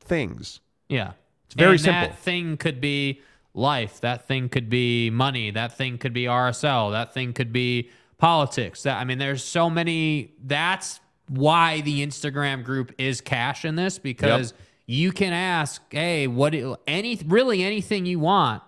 things. 0.01 0.59
Yeah. 0.89 1.13
It's 1.47 1.55
very 1.55 1.73
and 1.73 1.81
simple. 1.81 2.09
That 2.09 2.19
thing 2.19 2.57
could 2.57 2.81
be 2.81 3.21
life. 3.55 4.01
That 4.01 4.27
thing 4.27 4.49
could 4.49 4.69
be 4.69 5.11
money. 5.11 5.51
That 5.51 5.77
thing 5.77 5.99
could 5.99 6.13
be 6.13 6.25
RSL. 6.25 6.93
That 6.93 7.15
thing 7.15 7.33
could 7.33 7.53
be 7.53 7.91
politics. 8.19 8.83
That 8.83 8.99
I 8.99 9.05
mean, 9.05 9.19
there's 9.19 9.45
so 9.45 9.71
many. 9.71 10.33
That's 10.43 11.01
why 11.29 11.81
the 11.83 12.07
Instagram 12.07 12.65
group 12.65 12.93
is 12.99 13.21
cash 13.21 13.65
in 13.65 13.77
this 13.77 13.99
because 13.99 14.53
Yep. 14.53 14.61
you 14.87 15.13
can 15.13 15.33
ask, 15.33 15.83
hey, 15.91 16.27
what 16.27 16.55
any 16.87 17.21
really 17.27 17.63
anything 17.63 18.05
you 18.07 18.19
want, 18.19 18.63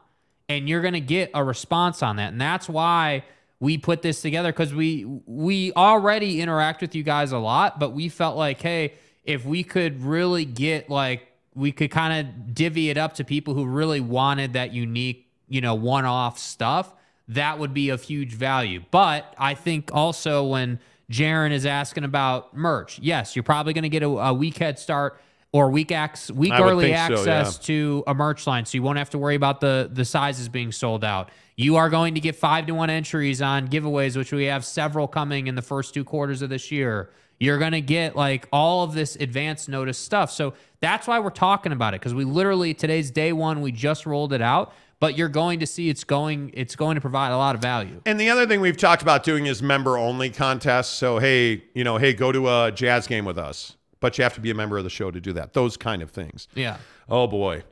and 0.48 0.68
you're 0.68 0.82
gonna 0.82 1.00
get 1.00 1.30
a 1.34 1.42
response 1.44 2.02
on 2.02 2.16
that. 2.16 2.32
And 2.32 2.40
that's 2.40 2.68
why 2.68 3.24
we 3.58 3.78
put 3.78 4.02
this 4.02 4.20
together 4.22 4.52
because 4.52 4.74
we 4.74 5.04
we 5.26 5.72
already 5.72 6.40
interact 6.40 6.80
with 6.80 6.94
you 6.94 7.02
guys 7.02 7.32
a 7.32 7.38
lot, 7.38 7.78
but 7.80 7.92
we 7.92 8.08
felt 8.08 8.36
like, 8.36 8.60
hey, 8.60 8.94
if 9.24 9.44
we 9.44 9.64
could 9.64 10.02
really 10.02 10.44
get 10.44 10.88
like 10.88 11.26
we 11.56 11.72
could 11.72 11.90
kind 11.90 12.28
of 12.28 12.54
divvy 12.54 12.90
it 12.90 12.98
up 12.98 13.14
to 13.14 13.24
people 13.24 13.54
who 13.54 13.64
really 13.64 14.00
wanted 14.00 14.52
that 14.52 14.72
unique, 14.72 15.26
you 15.48 15.60
know, 15.60 15.74
one-off 15.74 16.38
stuff, 16.38 16.92
that 17.28 17.58
would 17.58 17.74
be 17.74 17.88
of 17.88 18.02
huge 18.02 18.34
value. 18.34 18.84
But 18.90 19.34
I 19.38 19.54
think 19.54 19.90
also 19.92 20.44
when 20.44 20.78
Jaron 21.10 21.52
is 21.52 21.66
asking 21.66 22.04
about 22.04 22.56
merch, 22.56 22.98
yes, 23.00 23.34
you're 23.34 23.42
probably 23.42 23.72
going 23.72 23.82
to 23.82 23.88
get 23.88 24.02
a, 24.02 24.08
a 24.08 24.34
week 24.34 24.58
head 24.58 24.78
start 24.78 25.18
or 25.52 25.70
week 25.70 25.90
ac- 25.90 26.32
week 26.32 26.52
I 26.52 26.62
early 26.62 26.92
think 26.92 26.96
so, 26.96 27.14
access 27.14 27.58
yeah. 27.58 27.66
to 27.66 28.04
a 28.06 28.14
merch 28.14 28.46
line, 28.46 28.66
so 28.66 28.76
you 28.76 28.82
won't 28.82 28.98
have 28.98 29.10
to 29.10 29.18
worry 29.18 29.36
about 29.36 29.60
the 29.60 29.88
the 29.90 30.04
sizes 30.04 30.48
being 30.48 30.72
sold 30.72 31.04
out. 31.04 31.30
You 31.56 31.76
are 31.76 31.88
going 31.88 32.14
to 32.14 32.20
get 32.20 32.36
five 32.36 32.66
to 32.66 32.74
one 32.74 32.90
entries 32.90 33.40
on 33.40 33.68
giveaways, 33.68 34.16
which 34.16 34.32
we 34.32 34.44
have 34.44 34.64
several 34.64 35.08
coming 35.08 35.46
in 35.46 35.54
the 35.54 35.62
first 35.62 35.94
two 35.94 36.04
quarters 36.04 36.42
of 36.42 36.50
this 36.50 36.70
year. 36.70 37.10
You're 37.38 37.58
going 37.58 37.72
to 37.72 37.80
get 37.80 38.16
like 38.16 38.48
all 38.52 38.84
of 38.84 38.94
this 38.94 39.16
advance 39.16 39.68
notice 39.68 39.98
stuff. 39.98 40.30
So 40.30 40.54
that's 40.80 41.06
why 41.06 41.18
we're 41.18 41.30
talking 41.30 41.72
about 41.72 41.94
it 41.94 42.00
because 42.00 42.14
we 42.14 42.24
literally 42.24 42.74
today's 42.74 43.10
day 43.10 43.32
one. 43.32 43.60
We 43.60 43.72
just 43.72 44.06
rolled 44.06 44.32
it 44.32 44.40
out, 44.40 44.72
but 45.00 45.18
you're 45.18 45.28
going 45.28 45.60
to 45.60 45.66
see 45.66 45.88
it's 45.88 46.04
going 46.04 46.50
it's 46.54 46.76
going 46.76 46.94
to 46.94 47.00
provide 47.00 47.32
a 47.32 47.36
lot 47.36 47.54
of 47.54 47.60
value. 47.60 48.00
And 48.06 48.18
the 48.18 48.30
other 48.30 48.46
thing 48.46 48.60
we've 48.60 48.76
talked 48.76 49.02
about 49.02 49.22
doing 49.22 49.46
is 49.46 49.62
member 49.62 49.98
only 49.98 50.30
contests. 50.30 50.88
So 50.88 51.18
hey, 51.18 51.64
you 51.74 51.84
know, 51.84 51.98
hey, 51.98 52.14
go 52.14 52.32
to 52.32 52.48
a 52.48 52.72
jazz 52.72 53.06
game 53.06 53.24
with 53.24 53.38
us, 53.38 53.76
but 54.00 54.16
you 54.16 54.24
have 54.24 54.34
to 54.34 54.40
be 54.40 54.50
a 54.50 54.54
member 54.54 54.78
of 54.78 54.84
the 54.84 54.90
show 54.90 55.10
to 55.10 55.20
do 55.20 55.32
that. 55.34 55.52
Those 55.52 55.76
kind 55.76 56.02
of 56.02 56.10
things. 56.10 56.48
Yeah. 56.54 56.78
Oh 57.08 57.26
boy. 57.26 57.64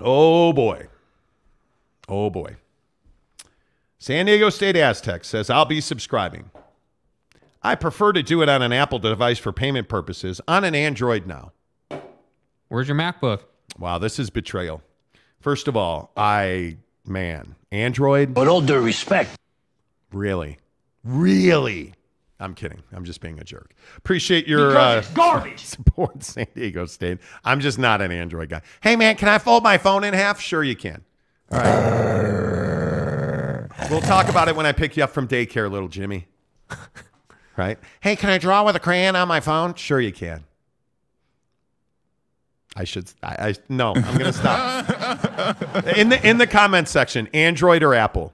Oh 0.00 0.52
boy. 0.52 0.88
Oh 2.08 2.28
boy. 2.28 2.56
San 3.98 4.26
Diego 4.26 4.50
State 4.50 4.76
Aztec 4.76 5.24
says 5.24 5.48
I'll 5.48 5.64
be 5.64 5.80
subscribing. 5.80 6.50
I 7.64 7.74
prefer 7.76 8.12
to 8.12 8.22
do 8.22 8.42
it 8.42 8.48
on 8.50 8.60
an 8.60 8.74
Apple 8.74 8.98
device 8.98 9.38
for 9.38 9.50
payment 9.50 9.88
purposes. 9.88 10.38
On 10.46 10.64
an 10.64 10.74
Android 10.74 11.26
now. 11.26 11.52
Where's 12.68 12.88
your 12.88 12.96
MacBook? 12.96 13.40
Wow, 13.78 13.96
this 13.96 14.18
is 14.18 14.28
betrayal. 14.28 14.82
First 15.40 15.66
of 15.66 15.74
all, 15.76 16.12
I 16.14 16.76
man, 17.06 17.54
Android. 17.72 18.36
With 18.36 18.48
all 18.48 18.60
due 18.60 18.80
respect. 18.80 19.30
Really? 20.12 20.58
Really? 21.04 21.94
I'm 22.38 22.54
kidding. 22.54 22.82
I'm 22.92 23.04
just 23.04 23.22
being 23.22 23.38
a 23.38 23.44
jerk. 23.44 23.74
Appreciate 23.96 24.46
your 24.46 24.76
uh, 24.76 25.02
garbage. 25.14 25.60
support, 25.64 26.22
San 26.22 26.46
Diego 26.54 26.84
State. 26.84 27.18
I'm 27.44 27.60
just 27.60 27.78
not 27.78 28.02
an 28.02 28.12
Android 28.12 28.50
guy. 28.50 28.60
Hey, 28.82 28.96
man, 28.96 29.16
can 29.16 29.28
I 29.28 29.38
fold 29.38 29.62
my 29.62 29.78
phone 29.78 30.04
in 30.04 30.12
half? 30.12 30.38
Sure, 30.38 30.62
you 30.62 30.76
can. 30.76 31.02
All 31.50 31.60
right. 31.60 31.74
we'll 33.90 34.02
talk 34.02 34.28
about 34.28 34.48
it 34.48 34.56
when 34.56 34.66
I 34.66 34.72
pick 34.72 34.98
you 34.98 35.04
up 35.04 35.10
from 35.10 35.26
daycare, 35.26 35.70
little 35.70 35.88
Jimmy. 35.88 36.26
Right? 37.56 37.78
Hey, 38.00 38.16
can 38.16 38.30
I 38.30 38.38
draw 38.38 38.64
with 38.64 38.74
a 38.76 38.80
crayon 38.80 39.14
on 39.16 39.28
my 39.28 39.40
phone? 39.40 39.74
Sure, 39.74 40.00
you 40.00 40.12
can. 40.12 40.44
I 42.76 42.84
should. 42.84 43.10
I, 43.22 43.48
I 43.50 43.54
no. 43.68 43.94
I'm 43.94 44.18
gonna 44.18 44.32
stop. 44.32 45.86
in 45.96 46.08
the 46.08 46.28
in 46.28 46.38
the 46.38 46.46
comment 46.46 46.88
section, 46.88 47.28
Android 47.32 47.82
or 47.82 47.94
Apple. 47.94 48.32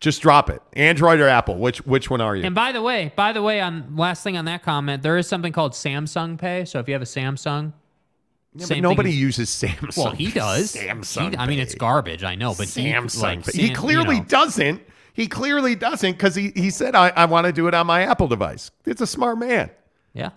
Just 0.00 0.20
drop 0.22 0.50
it. 0.50 0.60
Android 0.72 1.20
or 1.20 1.28
Apple. 1.28 1.56
Which 1.56 1.78
which 1.86 2.10
one 2.10 2.20
are 2.20 2.34
you? 2.34 2.44
And 2.44 2.54
by 2.54 2.72
the 2.72 2.82
way, 2.82 3.12
by 3.14 3.32
the 3.32 3.42
way, 3.42 3.60
on 3.60 3.94
last 3.96 4.24
thing 4.24 4.36
on 4.36 4.44
that 4.46 4.62
comment, 4.64 5.02
there 5.04 5.16
is 5.16 5.28
something 5.28 5.52
called 5.52 5.72
Samsung 5.72 6.36
Pay. 6.36 6.64
So 6.64 6.80
if 6.80 6.88
you 6.88 6.94
have 6.94 7.02
a 7.02 7.06
Samsung, 7.06 7.72
Yeah, 8.54 8.66
but 8.68 8.80
nobody 8.80 9.10
thing- 9.12 9.20
uses 9.20 9.50
Samsung. 9.50 9.96
Well, 9.96 10.10
he 10.12 10.32
does. 10.32 10.74
Samsung. 10.74 11.30
He- 11.30 11.36
I 11.38 11.46
mean, 11.46 11.60
it's 11.60 11.76
garbage. 11.76 12.24
I 12.24 12.34
know, 12.34 12.54
but 12.58 12.68
he, 12.68 12.86
Samsung. 12.86 13.22
like, 13.22 13.46
Pay. 13.46 13.62
he 13.62 13.70
clearly 13.72 14.16
you 14.16 14.22
know. 14.22 14.26
doesn't. 14.26 14.82
He 15.14 15.26
clearly 15.28 15.74
doesn't 15.76 16.12
because 16.12 16.34
he, 16.34 16.52
he 16.54 16.68
said, 16.70 16.94
I, 16.94 17.08
I 17.10 17.24
want 17.24 17.46
to 17.46 17.52
do 17.52 17.66
it 17.68 17.72
on 17.74 17.86
my 17.86 18.02
Apple 18.02 18.28
device. 18.28 18.70
It's 18.84 19.00
a 19.00 19.06
smart 19.06 19.38
man. 19.38 19.70
Yeah. 20.12 20.30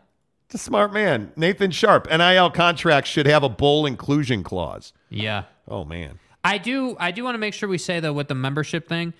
It's 0.46 0.56
a 0.56 0.60
smart 0.60 0.94
man. 0.94 1.34
Nathan 1.36 1.72
Sharp. 1.72 2.08
NIL 2.10 2.52
contracts 2.52 3.10
should 3.10 3.26
have 3.26 3.44
a 3.44 3.50
bull 3.50 3.86
inclusion 3.86 4.44
clause. 4.44 4.94
Yeah. 5.10 5.44
Oh, 5.68 5.84
man. 5.84 6.20
I 6.44 6.58
do. 6.60 6.96
I 7.00 7.12
do 7.12 7.24
want 7.26 7.34
to 7.36 7.40
make 7.40 7.54
sure 7.54 7.68
we 7.68 7.78
say 7.80 8.00
though 8.00 8.14
with 8.14 8.30
the 8.30 8.36
membership 8.36 8.88
thing, 8.88 9.14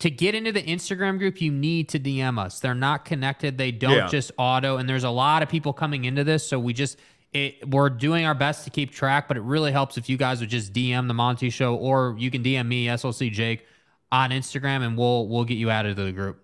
to 0.00 0.10
get 0.10 0.34
into 0.34 0.50
the 0.50 0.62
Instagram 0.62 1.18
group, 1.18 1.40
you 1.40 1.52
need 1.52 1.88
to 1.90 2.00
DM 2.00 2.36
us. 2.38 2.58
They're 2.58 2.74
not 2.74 3.04
connected. 3.04 3.58
They 3.58 3.70
don't 3.70 3.92
Yeah. 3.92 4.08
just 4.08 4.32
auto. 4.38 4.78
And 4.78 4.88
there's 4.88 5.04
a 5.04 5.10
lot 5.10 5.42
of 5.44 5.48
people 5.48 5.72
coming 5.72 6.04
into 6.06 6.24
this, 6.24 6.44
so 6.48 6.58
we 6.58 6.72
just 6.72 6.98
it, 7.32 7.68
we're 7.68 7.90
doing 7.90 8.24
our 8.26 8.34
best 8.34 8.64
to 8.64 8.70
keep 8.70 8.90
track. 8.92 9.28
But 9.28 9.36
it 9.36 9.42
really 9.42 9.70
helps 9.70 9.98
if 9.98 10.08
you 10.08 10.16
guys 10.16 10.40
would 10.40 10.50
just 10.50 10.72
DM 10.72 11.06
the 11.08 11.14
Monty 11.14 11.50
Show, 11.50 11.76
or 11.76 12.16
you 12.18 12.30
can 12.30 12.42
DM 12.42 12.66
me 12.66 12.86
SLC 12.86 13.30
Jake 13.30 13.66
on 14.12 14.30
Instagram, 14.30 14.82
and 14.86 14.96
we'll 14.96 15.28
we'll 15.28 15.44
get 15.44 15.56
you 15.58 15.70
added 15.70 15.96
to 15.96 16.04
the 16.04 16.12
group. 16.12 16.40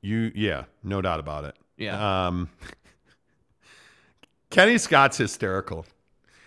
You, 0.00 0.30
yeah, 0.34 0.64
no 0.84 1.00
doubt 1.02 1.18
about 1.20 1.44
it. 1.44 1.56
Yeah. 1.76 2.26
Um, 2.28 2.48
Kenny 4.50 4.78
Scott's 4.78 5.16
hysterical. 5.18 5.84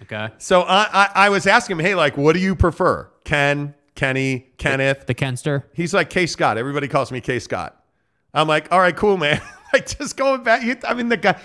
Okay. 0.04 0.30
So 0.40 0.62
I, 0.62 0.88
I, 0.92 1.10
I 1.16 1.30
was 1.30 1.46
asking 1.46 1.78
him, 1.80 1.86
hey, 1.86 1.96
like, 1.96 2.18
what 2.18 2.34
do 2.34 2.40
you 2.40 2.56
prefer? 2.56 3.10
Ken, 3.24 3.76
Kenny, 3.94 4.48
Kenneth? 4.58 5.06
The 5.06 5.14
Kenster? 5.14 5.64
He's 5.74 5.94
like, 5.94 6.10
K 6.10 6.26
Scott. 6.26 6.58
Everybody 6.58 6.88
calls 6.88 7.12
me 7.12 7.22
K 7.22 7.40
Scott. 7.40 7.84
I'm 8.34 8.48
like, 8.48 8.72
all 8.72 8.80
right, 8.80 8.96
cool, 8.96 9.18
man. 9.18 9.40
like, 9.74 9.86
just 9.88 10.18
going 10.18 10.44
back. 10.44 10.64
You, 10.64 10.78
I 10.88 10.94
mean, 10.96 11.10
the 11.10 11.18
guy, 11.18 11.40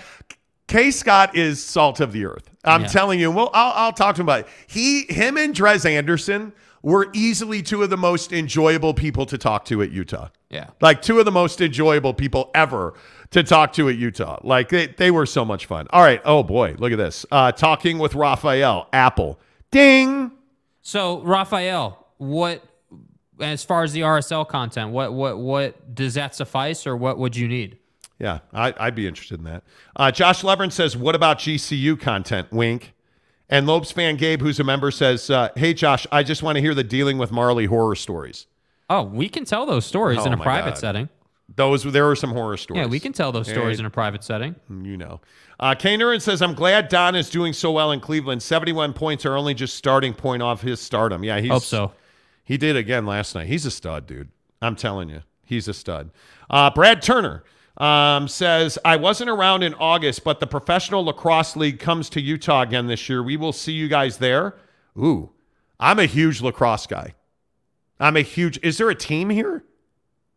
K 0.67 0.89
Scott 0.89 1.35
is 1.35 1.63
salt 1.63 1.99
of 1.99 2.11
the 2.13 2.25
earth. 2.25 2.49
I'm 2.63 2.81
Yeah. 2.81 2.87
telling 2.87 3.19
you. 3.19 3.29
Well, 3.29 3.51
I'll, 3.53 3.73
I'll 3.75 3.93
talk 3.93 4.15
to 4.15 4.21
him 4.21 4.25
about 4.25 4.41
it. 4.41 4.47
He, 4.65 5.03
him 5.03 5.37
and 5.37 5.53
Dres 5.53 5.85
Anderson 5.85 6.51
were 6.87 7.09
easily 7.11 7.61
two 7.61 7.83
of 7.83 7.89
the 7.89 7.97
most 7.97 8.31
enjoyable 8.31 8.93
people 8.93 9.25
to 9.25 9.37
talk 9.37 9.65
to 9.65 9.81
at 9.81 9.91
Utah. 9.91 10.29
Yeah. 10.49 10.69
Like 10.79 11.01
two 11.01 11.19
of 11.19 11.25
the 11.25 11.33
most 11.33 11.59
enjoyable 11.59 12.13
people 12.13 12.49
ever 12.55 12.93
to 13.31 13.43
talk 13.43 13.73
to 13.73 13.89
at 13.89 13.97
Utah. 13.97 14.39
Like 14.41 14.69
they, 14.69 14.87
they 14.87 15.11
were 15.11 15.25
so 15.25 15.43
much 15.43 15.65
fun. 15.65 15.87
All 15.89 16.01
right. 16.01 16.21
Oh 16.23 16.43
boy, 16.43 16.75
look 16.77 16.93
at 16.93 16.97
this. 16.97 17.25
Uh, 17.29 17.51
talking 17.51 17.97
with 17.97 18.15
Raphael, 18.15 18.87
Apple. 18.93 19.37
Ding. 19.69 20.31
So 20.81 21.19
Raphael, 21.23 22.07
what 22.19 22.63
as 23.41 23.65
far 23.65 23.83
as 23.83 23.91
the 23.91 24.01
RSL 24.01 24.47
content, 24.47 24.91
what 24.91 25.11
what 25.11 25.37
what 25.39 25.93
does 25.93 26.13
that 26.13 26.35
suffice, 26.35 26.87
or 26.87 26.95
what 26.95 27.17
would 27.17 27.35
you 27.35 27.49
need? 27.49 27.79
Yeah, 28.17 28.39
I, 28.53 28.73
I'd 28.79 28.95
be 28.95 29.07
interested 29.07 29.39
in 29.39 29.43
that. 29.43 29.63
Uh, 29.93 30.09
Josh 30.11 30.41
Levern 30.41 30.71
says, 30.71 30.95
"What 30.95 31.15
about 31.15 31.39
GCU 31.39 31.99
content?" 31.99 32.49
Wink. 32.53 32.93
And 33.49 33.65
Lopes 33.65 33.91
fan 33.91 34.17
Gabe, 34.17 34.41
who's 34.41 34.59
a 34.59 34.63
member, 34.63 34.91
says, 34.91 35.29
uh, 35.29 35.49
"Hey 35.55 35.73
Josh, 35.73 36.05
I 36.11 36.23
just 36.23 36.43
want 36.43 36.57
to 36.57 36.61
hear 36.61 36.73
the 36.73 36.83
dealing 36.83 37.17
with 37.17 37.31
Marley 37.31 37.65
horror 37.65 37.95
stories. 37.95 38.45
Oh, 38.89 39.03
we 39.03 39.29
can 39.29 39.45
tell 39.45 39.65
those 39.65 39.85
stories 39.85 40.19
Oh 40.21 40.25
in 40.25 40.33
a 40.33 40.37
private 40.37 40.71
God. 40.71 40.77
setting. 40.77 41.09
Those 41.55 41.83
there 41.83 42.05
were 42.05 42.15
some 42.15 42.31
horror 42.31 42.57
stories. 42.57 42.81
Yeah, 42.81 42.87
we 42.87 42.99
can 42.99 43.13
tell 43.13 43.31
those 43.31 43.47
stories 43.47 43.77
Hey, 43.77 43.81
in 43.81 43.85
a 43.85 43.89
private 43.89 44.23
setting. 44.23 44.55
You 44.69 44.97
know. 44.97 45.21
Uh, 45.59 45.73
Nurin 45.75 46.21
says, 46.21 46.41
I'm 46.41 46.53
glad 46.53 46.89
Don 46.89 47.15
is 47.15 47.29
doing 47.29 47.53
so 47.53 47.71
well 47.71 47.91
in 47.93 47.99
Cleveland. 48.01 48.43
71 48.43 48.93
points 48.93 49.25
are 49.25 49.35
only 49.35 49.53
just 49.53 49.75
starting 49.75 50.13
point 50.13 50.43
off 50.43 50.61
his 50.61 50.79
stardom. 50.81 51.23
Yeah, 51.23 51.39
he's, 51.39 51.49
Hope 51.49 51.63
so. 51.63 51.93
He 52.43 52.57
did 52.57 52.75
again 52.75 53.05
last 53.05 53.33
night. 53.33 53.47
He's 53.47 53.65
a 53.65 53.71
stud, 53.71 54.05
dude. 54.07 54.29
I'm 54.61 54.75
telling 54.75 55.09
you, 55.09 55.21
he's 55.45 55.67
a 55.67 55.73
stud. 55.73 56.11
Uh, 56.49 56.69
Brad 56.69 57.01
Turner 57.01 57.43
um, 57.77 58.27
says, 58.27 58.77
I 58.83 58.95
wasn't 58.95 59.29
around 59.29 59.63
in 59.63 59.73
August, 59.75 60.23
but 60.23 60.39
the 60.39 60.47
Professional 60.47 61.05
Lacrosse 61.05 61.55
League 61.55 61.79
comes 61.79 62.09
to 62.11 62.21
Utah 62.21 62.61
again 62.61 62.87
this 62.87 63.07
year. 63.07 63.21
We 63.21 63.37
will 63.37 63.53
see 63.53 63.73
you 63.73 63.87
guys 63.87 64.17
there. 64.17 64.55
Ooh, 64.97 65.31
I'm 65.79 65.99
a 65.99 66.05
huge 66.05 66.41
lacrosse 66.41 66.87
guy. 66.87 67.13
I'm 67.99 68.17
a 68.17 68.21
huge. 68.21 68.59
Is 68.63 68.77
there 68.77 68.89
a 68.89 68.95
team 68.95 69.29
here? 69.29 69.63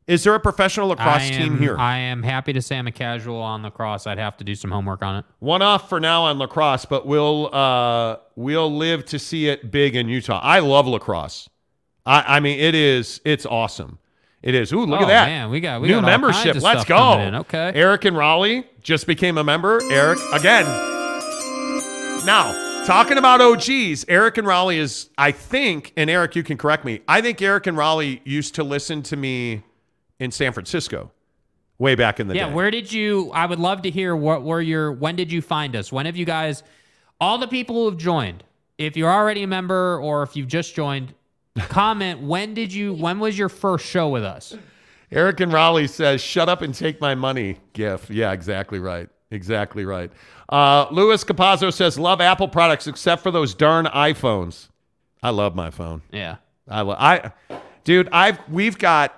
Is 0.07 0.25
there 0.25 0.35
a 0.35 0.41
professional 0.41 0.89
lacrosse 0.89 1.23
I 1.23 1.31
team 1.31 1.59
here? 1.59 1.79
I 1.79 1.99
am 1.99 2.23
happy 2.23 2.53
to 2.55 2.61
say 2.61 2.77
I'm 2.77 2.89
a 2.89 2.93
casual 2.93 3.37
on 3.37 3.63
lacrosse. 3.63 4.07
I'd 4.07 4.19
have 4.19 4.37
to 4.39 4.45
do 4.45 4.55
some 4.55 4.71
homework 4.71 5.03
on 5.03 5.17
it. 5.17 5.25
One 5.39 5.63
off 5.63 5.89
for 5.89 6.01
now 6.01 6.25
on 6.25 6.39
lacrosse, 6.39 6.85
but 6.85 7.07
we'll 7.07 7.55
uh, 7.55 8.17
we'll 8.35 8.75
live 8.75 9.05
to 9.07 9.19
see 9.19 9.49
it 9.49 9.71
big 9.71 9.95
in 9.95 10.09
Utah. 10.09 10.41
I 10.43 10.59
love 10.59 10.87
lacrosse. 10.87 11.49
I, 12.05 12.37
I 12.37 12.41
mean, 12.41 12.59
it 12.59 12.75
is 12.75 13.21
it's 13.25 13.47
awesome. 13.47 13.99
It 14.43 14.55
is. 14.55 14.73
Ooh, 14.73 14.87
look 14.87 15.01
Oh, 15.01 15.05
at 15.05 15.09
that. 15.09 15.27
man, 15.27 15.51
we 15.51 15.61
got- 15.61 15.81
we 15.83 15.89
new 15.89 15.97
got 15.97 16.05
membership. 16.05 16.57
Let's 16.63 16.85
go. 16.85 17.13
Okay. 17.41 17.73
Eric 17.75 18.07
and 18.07 18.17
Raleigh 18.17 18.65
just 18.83 19.07
became 19.07 19.37
a 19.37 19.45
member. 19.45 19.81
Eric 19.91 20.19
again. 20.33 20.65
Now 22.25 22.85
talking 22.87 23.19
about 23.19 23.41
OGs, 23.41 24.05
Eric 24.09 24.39
and 24.39 24.47
Raleigh 24.47 24.79
is 24.79 25.11
I 25.19 25.33
think, 25.33 25.93
and 25.97 26.09
Eric, 26.09 26.37
you 26.37 26.43
can 26.43 26.57
correct 26.57 26.85
me. 26.85 27.01
I 27.07 27.21
think 27.21 27.41
Eric 27.43 27.67
and 27.67 27.77
Raleigh 27.77 28.21
used 28.25 28.55
to 28.57 28.65
listen 28.65 29.03
to 29.05 29.17
me 29.17 29.63
in 30.19 30.31
San 30.31 30.53
Francisco, 30.53 31.11
way 31.79 31.95
back 31.95 32.21
in 32.21 32.29
the 32.29 32.35
yeah, 32.35 32.45
day. 32.45 32.49
Yeah, 32.51 32.55
where 32.55 32.71
did 32.71 32.93
you? 32.93 33.31
I 33.33 33.47
would 33.47 33.59
love 33.59 33.83
to 33.83 33.91
hear 33.91 34.17
what 34.17 34.43
were 34.43 34.61
your. 34.61 34.93
When 34.93 35.17
did 35.17 35.31
you 35.31 35.43
find 35.43 35.77
us? 35.77 35.93
When 35.93 36.07
have 36.07 36.17
you 36.17 36.25
guys? 36.27 36.63
All 37.21 37.37
the 37.39 37.49
people 37.49 37.75
who 37.77 37.85
have 37.91 37.99
joined. 37.99 38.43
If 38.79 38.97
you're 38.97 39.13
already 39.13 39.43
a 39.43 39.47
member 39.47 39.99
or 40.01 40.23
if 40.23 40.35
you've 40.37 40.49
just 40.49 40.75
joined, 40.75 41.13
comment. 41.59 42.21
when 42.23 42.55
did 42.55 42.73
you? 42.73 42.95
When 42.95 43.19
was 43.19 43.39
your 43.39 43.49
first 43.49 43.85
show 43.87 44.09
with 44.09 44.25
us? 44.25 44.57
Eric 45.13 45.41
and 45.41 45.53
Raleigh 45.53 45.87
says, 45.89 46.21
"Shut 46.21 46.49
up 46.49 46.63
and 46.63 46.75
take 46.75 47.01
my 47.01 47.15
money." 47.15 47.59
GIF. 47.73 48.09
Yeah, 48.11 48.33
exactly 48.33 48.79
right. 48.79 49.09
Exactly 49.33 49.85
right. 49.85 50.11
Uh, 50.49 50.87
Luis 50.91 51.25
Capazzo 51.25 51.73
says, 51.73 51.99
"Love 51.99 52.21
Apple 52.21 52.49
products 52.49 52.87
except 52.87 53.23
for 53.23 53.31
those 53.31 53.55
darn 53.55 53.87
iPhones." 53.87 54.69
I 55.23 55.31
love 55.31 55.55
my 55.55 55.71
phone. 55.71 56.03
Yeah. 56.13 56.37
I 56.69 56.81
love. 56.83 56.97
I, 57.01 57.33
dude. 57.85 58.09
I've 58.13 58.39
we've 58.49 58.79
got. 58.79 59.17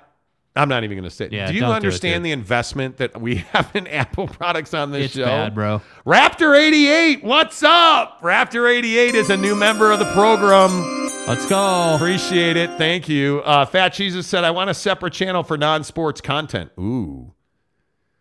I'm 0.54 0.68
not 0.68 0.84
even 0.84 0.98
going 0.98 1.08
to 1.08 1.14
say. 1.14 1.28
Yeah, 1.30 1.46
do 1.48 1.54
you 1.54 1.60
don't 1.60 1.68
do 1.70 1.72
it, 1.72 1.76
understand 1.76 2.26
the 2.26 2.32
investment 2.32 2.98
that 2.98 3.18
we 3.18 3.36
have 3.52 3.70
in 3.74 3.86
Apple 3.86 4.28
products 4.28 4.74
on 4.74 4.90
this 4.90 5.06
It's 5.06 5.14
show? 5.14 5.24
bad, 5.24 5.54
bro. 5.54 5.80
Raptor 6.06 6.58
88, 6.58 7.24
what's 7.24 7.62
up? 7.62 8.20
Raptor 8.20 8.70
88 8.70 9.14
is 9.14 9.30
a 9.30 9.36
new 9.36 9.54
member 9.54 9.90
of 9.92 9.98
the 9.98 10.12
program. 10.12 11.01
Let's 11.26 11.46
go. 11.46 11.94
Appreciate 11.94 12.56
it. 12.56 12.68
Thank 12.78 13.08
you. 13.08 13.42
Uh, 13.44 13.64
Fat 13.64 13.90
Jesus 13.94 14.26
said, 14.26 14.42
I 14.42 14.50
want 14.50 14.70
a 14.70 14.74
separate 14.74 15.12
channel 15.12 15.44
for 15.44 15.56
non 15.56 15.84
sports 15.84 16.20
content. 16.20 16.72
Ooh. 16.78 17.32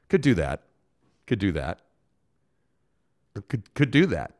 Could 0.08 0.22
do 0.22 0.36
that. 0.36 0.62
Could 1.26 1.40
do 1.40 1.52
that. 1.54 1.80
Could, 3.48 3.74
could 3.74 3.92
do 3.92 4.06
that. 4.06 4.36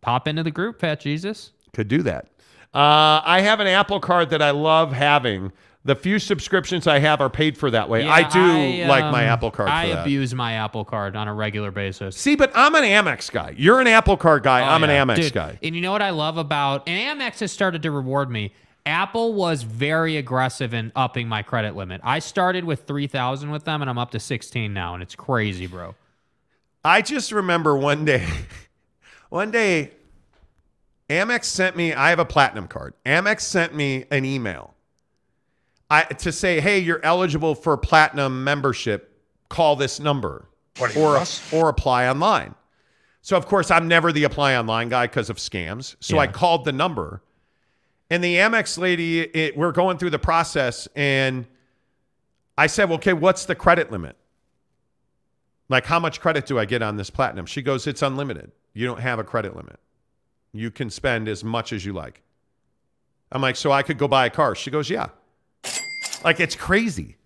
Pop 0.00 0.28
into 0.28 0.42
the 0.42 0.50
group, 0.50 0.80
Fat 0.80 1.00
Jesus. 1.00 1.52
Could 1.72 1.88
do 1.88 2.02
that. 2.02 2.26
Uh, 2.72 3.20
I 3.24 3.40
have 3.40 3.60
an 3.60 3.66
Apple 3.66 4.00
card 4.00 4.30
that 4.30 4.42
I 4.42 4.50
love 4.52 4.92
having. 4.92 5.52
The 5.86 5.94
few 5.94 6.18
subscriptions 6.18 6.86
I 6.86 6.98
have 7.00 7.20
are 7.20 7.28
paid 7.28 7.58
for 7.58 7.70
that 7.70 7.90
way. 7.90 8.06
I 8.08 8.20
Yeah, 8.20 8.28
do 8.84 8.88
like 8.88 9.04
my 9.12 9.24
um, 9.26 9.32
Apple 9.32 9.50
card 9.50 9.68
I 9.68 9.88
that. 9.88 10.00
abuse 10.02 10.34
my 10.34 10.54
Apple 10.54 10.84
card 10.84 11.14
on 11.14 11.28
a 11.28 11.34
regular 11.34 11.70
basis. 11.70 12.16
See, 12.16 12.36
but 12.36 12.50
I'm 12.54 12.74
an 12.74 12.84
Amex 12.84 13.30
guy. 13.30 13.54
You're 13.56 13.80
an 13.82 13.86
Apple 13.86 14.16
card 14.16 14.42
guy. 14.44 14.62
Oh, 14.62 14.64
I'm 14.70 14.82
yeah. 14.82 15.02
an 15.02 15.08
Amex 15.08 15.16
Dude, 15.16 15.32
guy. 15.34 15.58
And 15.62 15.74
you 15.74 15.82
know 15.82 15.92
what 15.92 16.00
I 16.00 16.10
love 16.10 16.38
about 16.38 16.88
and 16.88 17.20
Amex 17.20 17.40
has 17.40 17.52
started 17.52 17.82
to 17.82 17.90
reward 17.90 18.30
me. 18.30 18.52
Apple 18.86 19.34
was 19.34 19.62
very 19.62 20.16
aggressive 20.16 20.74
in 20.74 20.92
upping 20.94 21.26
my 21.28 21.42
credit 21.42 21.74
limit. 21.74 22.00
I 22.04 22.18
started 22.18 22.64
with 22.64 22.84
three 22.84 23.06
thousand 23.06 23.50
with 23.50 23.64
them, 23.64 23.80
and 23.80 23.90
I'm 23.90 23.96
up 23.98 24.10
to 24.10 24.20
sixteen 24.20 24.74
now, 24.74 24.92
and 24.94 25.02
it's 25.02 25.14
crazy, 25.14 25.66
bro. 25.66 25.94
I 26.84 27.00
just 27.00 27.32
remember 27.32 27.76
one 27.76 28.04
day, 28.04 28.26
one 29.30 29.50
day, 29.50 29.92
Amex 31.08 31.44
sent 31.44 31.76
me. 31.76 31.94
I 31.94 32.10
have 32.10 32.18
a 32.18 32.26
platinum 32.26 32.68
card. 32.68 32.92
Amex 33.06 33.40
sent 33.40 33.74
me 33.74 34.04
an 34.10 34.26
email, 34.26 34.73
I 35.94 36.02
to 36.14 36.32
say, 36.32 36.60
"Hey, 36.60 36.78
you're 36.78 37.04
eligible 37.04 37.54
for 37.54 37.76
platinum 37.76 38.44
membership. 38.44 39.18
Call 39.48 39.76
this 39.76 40.00
number, 40.00 40.48
or 40.96 41.22
or 41.52 41.68
apply 41.68 42.08
online." 42.08 42.54
So 43.22 43.36
of 43.36 43.46
course, 43.46 43.70
I'm 43.70 43.88
never 43.88 44.12
the 44.12 44.24
apply 44.24 44.56
online 44.56 44.88
guy 44.88 45.06
because 45.06 45.30
of 45.30 45.38
scams. 45.38 45.96
So 46.00 46.18
I 46.18 46.26
called 46.26 46.64
the 46.64 46.72
number, 46.72 47.22
and 48.10 48.22
the 48.22 48.36
Amex 48.36 48.78
lady. 48.78 49.20
It, 49.20 49.56
we're 49.56 49.72
going 49.72 49.98
through 49.98 50.10
the 50.10 50.18
process, 50.18 50.88
and 50.94 51.46
I 52.58 52.66
said, 52.66 52.88
well, 52.88 52.96
"Okay, 52.96 53.12
what's 53.12 53.46
the 53.46 53.54
credit 53.54 53.90
limit?" 53.90 54.16
Like, 55.68 55.86
how 55.86 55.98
much 55.98 56.20
credit 56.20 56.46
do 56.46 56.58
I 56.58 56.64
get 56.64 56.82
on 56.82 56.96
this 56.96 57.10
platinum? 57.10 57.46
She 57.46 57.62
goes, 57.62 57.86
It's 57.86 58.02
unlimited. 58.02 58.52
You 58.74 58.86
don't 58.86 59.00
have 59.00 59.18
a 59.18 59.24
credit 59.24 59.56
limit. 59.56 59.78
You 60.52 60.70
can 60.70 60.90
spend 60.90 61.28
as 61.28 61.42
much 61.42 61.72
as 61.72 61.84
you 61.84 61.92
like. 61.92 62.22
I'm 63.32 63.42
like, 63.42 63.56
So 63.56 63.72
I 63.72 63.82
could 63.82 63.98
go 63.98 64.06
buy 64.06 64.26
a 64.26 64.30
car? 64.30 64.54
She 64.54 64.70
goes, 64.70 64.90
Yeah. 64.90 65.08
Like, 66.24 66.40
it's 66.40 66.56
crazy. 66.56 67.16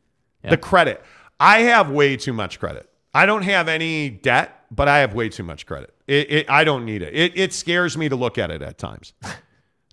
Yeah. 0.45 0.51
The 0.51 0.57
credit. 0.57 1.03
I 1.41 1.61
have 1.61 1.91
way 1.91 2.17
too 2.17 2.33
much 2.33 2.59
credit. 2.59 2.89
I 3.15 3.27
don't 3.27 3.43
have 3.43 3.69
any 3.69 4.11
debt, 4.11 4.65
but 4.71 4.89
I 4.89 4.99
have 4.99 5.15
way 5.15 5.29
too 5.29 5.43
much 5.43 5.67
credit. 5.67 5.95
It, 6.07 6.31
it, 6.31 6.51
I 6.51 6.65
don't 6.65 6.85
need 6.85 7.03
it. 7.03 7.15
it. 7.15 7.39
It 7.39 7.53
scares 7.53 7.97
me 7.97 8.09
to 8.09 8.17
look 8.17 8.39
at 8.39 8.51
it 8.51 8.63
at 8.63 8.79
times. 8.79 9.13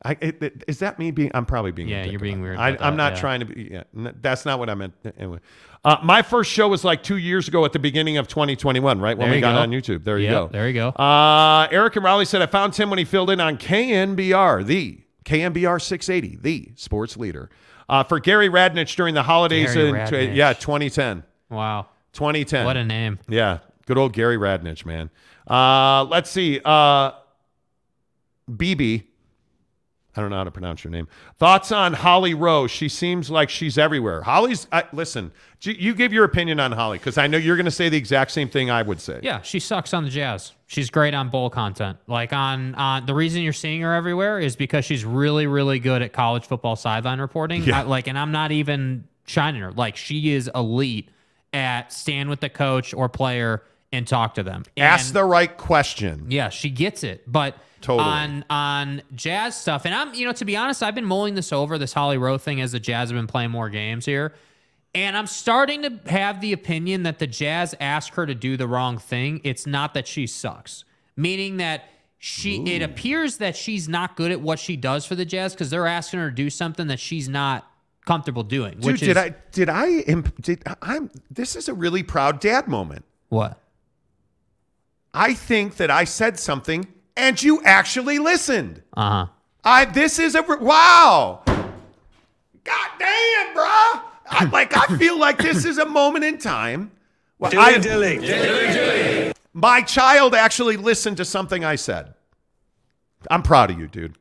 I, 0.05 0.17
it, 0.21 0.63
is 0.67 0.79
that 0.79 0.99
me 0.99 1.09
being? 1.09 1.31
I'm 1.33 1.45
probably 1.47 1.71
being. 1.71 1.87
Yeah, 1.87 2.05
you're 2.05 2.19
being 2.19 2.41
weird. 2.41 2.57
I, 2.57 2.77
I'm 2.79 2.95
not 2.95 3.13
yeah. 3.13 3.19
trying 3.19 3.39
to 3.39 3.45
be. 3.47 3.69
Yeah, 3.71 3.83
n- 3.97 4.15
that's 4.21 4.45
not 4.45 4.59
what 4.59 4.69
I 4.69 4.75
meant. 4.75 4.93
Anyway, 5.17 5.39
uh, 5.83 5.97
my 6.03 6.21
first 6.21 6.51
show 6.51 6.67
was 6.67 6.83
like 6.83 7.01
two 7.01 7.17
years 7.17 7.47
ago 7.47 7.65
at 7.65 7.73
the 7.73 7.79
beginning 7.79 8.17
of 8.17 8.27
2021, 8.27 8.99
right 8.99 9.17
when 9.17 9.27
There 9.27 9.35
we 9.35 9.41
got 9.41 9.53
go. 9.53 9.59
on 9.61 9.71
YouTube. 9.71 10.03
There 10.03 10.19
you 10.19 10.29
go. 10.29 10.47
there 10.47 10.67
you 10.67 10.75
go. 10.75 10.89
Uh, 10.89 11.67
Eric 11.71 11.95
and 11.95 12.05
Raleigh 12.05 12.25
said 12.25 12.43
I 12.43 12.45
found 12.45 12.73
Tim 12.73 12.91
when 12.91 12.99
he 12.99 13.05
filled 13.05 13.31
in 13.31 13.39
on 13.39 13.57
KNBR, 13.57 14.65
the 14.65 14.99
KNBR 15.23 15.81
680, 15.81 16.37
the 16.41 16.71
sports 16.75 17.17
leader. 17.17 17.49
Uh, 17.87 18.03
for 18.03 18.19
Gary 18.19 18.49
Radnich 18.49 18.95
during 18.95 19.13
the 19.13 19.23
holidays 19.23 19.73
Gary 19.73 19.89
in 19.89 19.95
Radnich. 19.95 20.35
yeah 20.35 20.53
2010. 20.53 21.23
Wow, 21.49 21.87
2010. 22.13 22.65
what 22.65 22.77
a 22.77 22.83
name! 22.83 23.19
Yeah, 23.27 23.59
good 23.85 23.97
old 23.97 24.13
Gary 24.13 24.37
Radnich, 24.37 24.85
man. 24.85 25.09
Uh, 25.47 26.03
let's 26.05 26.29
see. 26.29 26.59
Uh, 26.65 27.11
BB. 28.49 29.03
I 30.15 30.21
don't 30.21 30.29
know 30.29 30.37
how 30.37 30.43
to 30.45 30.51
pronounce 30.51 30.83
your 30.83 30.91
name. 30.91 31.07
Thoughts 31.37 31.71
on 31.71 31.93
Holly 31.93 32.33
Rowe? 32.33 32.67
She 32.67 32.87
seems 32.87 33.29
like 33.29 33.49
she's 33.49 33.77
everywhere. 33.77 34.21
Holly's. 34.21 34.67
I, 34.71 34.83
listen, 34.93 35.31
you, 35.61 35.73
you 35.73 35.93
give 35.95 36.13
your 36.13 36.23
opinion 36.23 36.59
on 36.59 36.71
Holly 36.71 36.97
because 36.97 37.17
I 37.17 37.27
know 37.27 37.37
you're 37.37 37.57
going 37.57 37.65
to 37.65 37.71
say 37.71 37.89
the 37.89 37.97
exact 37.97 38.31
same 38.31 38.47
thing 38.47 38.69
I 38.71 38.81
would 38.81 39.01
say. 39.01 39.19
Yeah, 39.23 39.41
she 39.41 39.59
sucks 39.59 39.93
on 39.93 40.03
the 40.03 40.09
Jazz. 40.09 40.53
She's 40.67 40.89
great 40.89 41.13
on 41.13 41.29
bowl 41.29 41.49
content. 41.49 41.97
Like 42.07 42.31
on 42.33 42.75
on 42.75 43.05
the 43.05 43.13
reason 43.13 43.41
you're 43.41 43.51
seeing 43.53 43.81
her 43.81 43.93
everywhere 43.93 44.39
is 44.39 44.55
because 44.55 44.85
she's 44.85 45.03
really 45.05 45.47
really 45.47 45.79
good 45.79 46.01
at 46.01 46.13
college 46.13 46.45
football 46.45 46.75
sideline 46.75 47.19
reporting. 47.19 47.63
Yeah. 47.63 47.79
I- 47.79 47.83
like, 47.83 48.07
and 48.07 48.17
I'm 48.17 48.31
not 48.31 48.51
even 48.51 49.07
shining 49.25 49.61
her. 49.61 49.71
Like 49.71 49.95
she 49.97 50.31
is 50.33 50.49
elite 50.55 51.09
at 51.53 51.91
stand 51.93 52.29
with 52.29 52.39
the 52.39 52.49
coach 52.49 52.93
or 52.93 53.09
player 53.09 53.63
and 53.95 54.07
talk 54.07 54.35
to 54.35 54.43
them. 54.43 54.63
Ask 54.77 55.07
And- 55.07 55.15
the 55.15 55.23
right 55.23 55.55
question. 55.57 56.25
Yeah, 56.29 56.49
she 56.49 56.69
gets 56.69 57.03
it. 57.03 57.23
But 57.31 57.57
Totally. 57.81 58.07
on 58.09 58.45
on 58.49 59.01
jazz 59.15 59.55
stuff, 59.59 59.85
and 59.85 59.93
I'm 59.95 60.13
you 60.13 60.25
know 60.25 60.33
to 60.33 60.45
be 60.45 60.55
honest, 60.57 60.81
I've 60.83 60.95
been 60.95 61.05
mulling 61.05 61.35
this 61.35 61.53
over 61.53 61.77
this 61.77 61.93
Holly 61.93 62.17
Rowe 62.17 62.37
thing 62.37 62.59
as 62.61 62.71
the 62.71 62.79
Jazz 62.79 63.09
have 63.09 63.17
been 63.17 63.27
playing 63.27 63.51
more 63.51 63.69
games 63.69 64.05
here, 64.05 64.33
and 64.93 65.15
I'm 65.15 65.27
starting 65.27 65.83
to 65.83 65.99
have 66.09 66.41
the 66.41 66.51
opinion 66.53 67.03
that 67.03 67.19
the 67.19 67.27
Jazz 67.27 67.75
ask 67.79 68.13
her 68.15 68.25
to 68.25 68.33
do 68.35 68.57
the 68.57 68.67
wrong 68.67 68.97
thing. 68.97 69.39
It's 69.43 69.67
not 69.67 69.93
that 69.93 70.07
she 70.07 70.27
sucks, 70.27 70.83
meaning 71.15 71.57
that. 71.57 71.85
She 72.17 72.55
it 72.63 72.81
appears 72.81 73.37
that 73.37 73.55
she's 73.55 73.87
not 73.87 74.15
good 74.15 74.31
at 74.31 74.41
what 74.41 74.57
she 74.57 74.75
does 74.77 75.05
for 75.05 75.13
the 75.13 75.25
Jazz 75.25 75.53
because 75.53 75.69
they're 75.69 75.85
asking 75.85 76.21
her 76.21 76.29
to 76.31 76.35
do 76.35 76.49
something 76.49 76.87
that 76.87 76.99
she's 76.99 77.29
not 77.29 77.69
comfortable 78.07 78.41
doing. 78.41 78.75
Dude, 78.79 78.85
which 78.85 78.99
did 79.01 79.09
is 79.09 79.17
I? 79.17 79.35
Did 79.51 79.69
I? 79.69 80.01
Did 80.41 80.63
I'm? 80.81 81.11
This 81.29 81.55
is 81.55 81.67
a 81.69 81.73
really 81.75 82.01
proud 82.01 82.39
dad 82.39 82.67
moment. 82.67 83.05
what? 83.29 83.61
I 85.15 85.33
think 85.33 85.77
that 85.77 85.89
I 85.89 86.03
said 86.03 86.37
something 86.39 86.87
and 87.17 87.41
you 87.41 87.63
actually 87.63 88.19
listened. 88.19 88.83
Uh 88.95 89.09
huh. 89.09 89.25
I 89.63 89.85
this 89.85 90.19
is 90.19 90.35
a 90.35 90.41
wow. 90.43 91.41
God 91.45 92.89
damn, 92.99 93.55
bruh. 93.55 94.01
I, 94.27 94.49
like 94.51 94.75
I 94.75 94.97
feel 94.97 95.17
like 95.19 95.37
this 95.37 95.65
is 95.65 95.77
a 95.77 95.85
moment 95.85 96.25
in 96.25 96.37
time. 96.37 96.91
Well, 97.39 97.51
I- 97.55 99.33
My 99.53 99.81
child 99.81 100.35
actually 100.35 100.75
listened 100.77 101.17
to 101.17 101.25
something 101.25 101.63
I 101.63 101.75
said. 101.75 102.13
I'm 103.31 103.41
proud 103.41 103.71
of 103.71 103.79
you, 103.79 103.87
dude. 103.87 104.17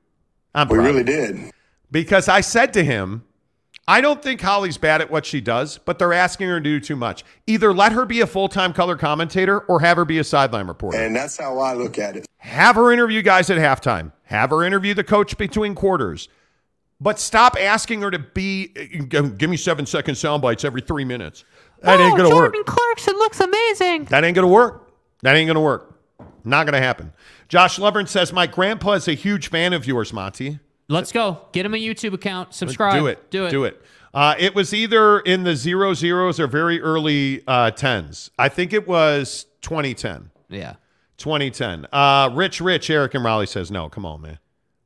I'm 0.55 0.69
We 0.69 0.79
really 0.79 1.03
did. 1.05 1.51
because 1.91 2.29
I 2.29 2.41
said 2.41 2.73
to 2.75 2.85
him, 2.85 3.23
I 3.86 4.01
don't 4.01 4.23
think 4.23 4.40
Holly's 4.40 4.78
bad 4.78 5.02
at 5.02 5.11
what 5.11 5.27
she 5.27 5.43
does, 5.43 5.77
but 5.77 5.98
they're 5.98 6.15
asking 6.15 6.48
her 6.48 6.59
to 6.59 6.62
do 6.62 6.81
too 6.81 6.97
much. 6.97 7.23
Either 7.47 7.73
let 7.74 7.93
her 7.93 8.06
be 8.06 8.20
a 8.23 8.27
full 8.27 8.48
time 8.48 8.73
color 8.73 8.97
commentator 8.97 9.61
or 9.61 9.81
have 9.81 9.98
her 9.98 10.05
be 10.05 10.19
a 10.19 10.24
sideline 10.24 10.66
reporter. 10.66 10.98
And 10.98 11.15
that's 11.15 11.36
how 11.36 11.59
I 11.59 11.74
look 11.74 11.98
at 11.98 12.16
it. 12.16 12.27
Have 12.39 12.77
her 12.77 12.93
interview 12.93 13.20
guys 13.20 13.51
at 13.51 13.59
halftime. 13.59 14.12
Have 14.24 14.51
her 14.51 14.65
interview 14.65 14.94
the 14.94 15.05
coach 15.05 15.36
between 15.36 15.74
quarters. 15.74 16.28
But 17.01 17.19
stop 17.19 17.56
asking 17.61 18.01
her 18.01 18.11
to 18.11 18.19
be, 18.19 18.69
give 19.09 19.36
give 19.36 19.51
me 19.51 19.56
seven 19.59 19.85
second 19.85 20.15
sound 20.15 20.40
bites 20.40 20.65
every 20.65 20.81
three 20.81 21.05
minutes. 21.05 21.44
That 21.82 22.01
ain't 22.01 22.15
oh, 22.15 22.16
going 22.16 22.31
to 22.31 22.35
work. 22.35 22.55
Clarkson 22.65 23.15
looks 23.15 23.40
amazing. 23.40 24.05
That 24.06 24.24
ain't 24.24 24.35
going 24.35 24.47
to 24.47 24.52
work. 24.52 24.94
That 25.23 25.36
ain't 25.36 25.47
going 25.47 25.56
to 25.56 25.61
work. 25.61 26.01
Not 26.44 26.65
going 26.65 26.74
to 26.74 26.81
happen. 26.81 27.12
Josh 27.48 27.78
Lovern 27.78 28.09
says, 28.09 28.32
My 28.32 28.47
grandpa 28.47 28.93
is 28.93 29.09
a 29.09 29.15
huge 29.15 29.48
fan 29.48 29.73
of 29.73 29.86
yours, 29.86 30.12
Monty. 30.12 30.61
Let's 30.89 31.12
go. 31.12 31.40
Get 31.52 31.65
him 31.65 31.74
a 31.74 31.78
YouTube 31.78 32.12
account. 32.12 32.55
Subscribe. 32.55 32.94
Do 32.94 33.06
it. 33.06 33.31
Do 33.31 33.47
it. 33.47 33.51
Do 33.51 33.65
it. 33.65 33.82
Uh, 34.12 34.35
it 34.39 34.55
was 34.55 34.73
either 34.73 35.20
in 35.20 35.43
the 35.43 35.56
zero 35.56 35.93
zeros 35.94 36.39
or 36.39 36.47
very 36.47 36.81
early 36.81 37.43
uh, 37.48 37.70
tens. 37.73 38.31
I 38.39 38.48
think 38.48 38.73
it 38.73 38.86
was 38.86 39.47
2010. 39.62 40.31
Yeah. 40.48 40.74
2010. 41.16 41.86
Uh, 41.93 42.31
Rich, 42.32 42.61
Rich, 42.61 42.90
Eric 42.90 43.15
and 43.15 43.24
Raleigh 43.24 43.47
says 43.47 43.70
no. 43.70 43.89
Come 43.89 44.06
on, 44.06 44.20
man. 44.20 44.39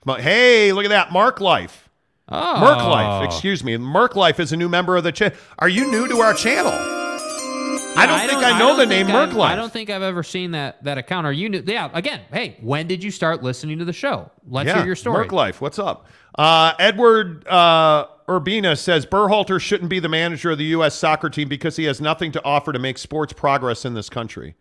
Come 0.04 0.14
on. 0.14 0.20
Hey, 0.20 0.72
look 0.72 0.84
at 0.84 0.90
that. 0.90 1.12
Mark 1.12 1.40
Life. 1.40 1.90
Oh. 2.30 2.60
Merc 2.60 2.78
Life. 2.78 3.24
Excuse 3.24 3.64
me. 3.64 3.76
Merc 3.76 4.16
Life 4.16 4.40
is 4.40 4.52
a 4.52 4.56
new 4.56 4.68
member 4.68 4.96
of 4.96 5.04
the 5.04 5.12
channel. 5.12 5.36
Are 5.58 5.68
you 5.68 5.90
new 5.90 6.08
to 6.08 6.18
our 6.18 6.34
channel? 6.34 6.97
I 7.98 8.06
don't 8.06 8.28
think 8.28 8.42
I 8.42 8.58
know 8.58 8.76
the 8.76 8.82
don't 8.82 8.88
name 8.88 9.06
Merc 9.08 9.32
Life. 9.32 9.52
I 9.52 9.56
don't 9.56 9.72
think 9.72 9.90
I've 9.90 10.02
ever 10.02 10.22
seen 10.22 10.52
that 10.52 10.82
that 10.84 10.98
account. 10.98 11.26
Are 11.26 11.32
you 11.32 11.48
new? 11.48 11.62
Yeah. 11.66 11.90
Again, 11.92 12.20
hey, 12.32 12.56
when 12.60 12.86
did 12.86 13.02
you 13.02 13.10
start 13.10 13.42
listening 13.42 13.78
to 13.78 13.84
the 13.84 13.92
show? 13.92 14.30
Let's 14.48 14.72
hear 14.72 14.84
your 14.86 14.96
story. 14.96 15.18
Merc 15.18 15.32
Life, 15.32 15.60
what's 15.60 15.78
up? 15.78 16.06
Uh, 16.36 16.72
Edward 16.78 17.46
uh, 17.48 18.06
Urbina 18.28 18.78
says 18.78 19.06
Berhalter 19.06 19.60
shouldn't 19.60 19.90
be 19.90 19.98
the 19.98 20.08
manager 20.08 20.52
of 20.52 20.58
the 20.58 20.64
U.S. 20.66 20.94
soccer 20.94 21.28
team 21.30 21.48
because 21.48 21.76
he 21.76 21.84
has 21.84 22.00
nothing 22.00 22.30
to 22.32 22.44
offer 22.44 22.72
to 22.72 22.78
make 22.78 22.98
sports 22.98 23.32
progress 23.32 23.84
in 23.84 23.94
this 23.94 24.08
country. 24.08 24.54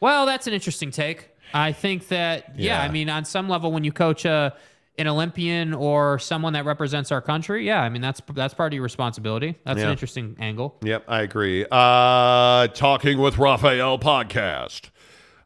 Well, 0.00 0.26
that's 0.26 0.46
an 0.46 0.52
interesting 0.52 0.90
take. 0.90 1.30
I 1.54 1.72
think 1.72 2.08
that 2.08 2.52
yeah, 2.56 2.78
Yeah. 2.78 2.82
I 2.82 2.88
mean, 2.88 3.08
on 3.08 3.24
some 3.24 3.48
level, 3.48 3.72
when 3.72 3.84
you 3.84 3.92
coach 3.92 4.24
a 4.24 4.54
an 4.98 5.06
Olympian 5.08 5.72
or 5.72 6.18
someone 6.18 6.52
that 6.52 6.64
represents 6.66 7.10
our 7.10 7.22
country, 7.22 7.66
yeah, 7.66 7.80
I 7.82 7.88
mean 7.88 8.02
that's 8.02 8.20
that's 8.34 8.52
part 8.52 8.72
of 8.72 8.74
your 8.74 8.82
responsibility. 8.82 9.58
That's 9.64 9.78
Yeah. 9.78 9.86
an 9.86 9.90
interesting 9.92 10.36
angle. 10.38 10.76
Yep, 10.82 11.04
I 11.08 11.22
agree. 11.22 11.64
Uh, 11.70 12.66
Talking 12.68 13.18
with 13.18 13.38
Raphael 13.38 13.98
podcast. 13.98 14.90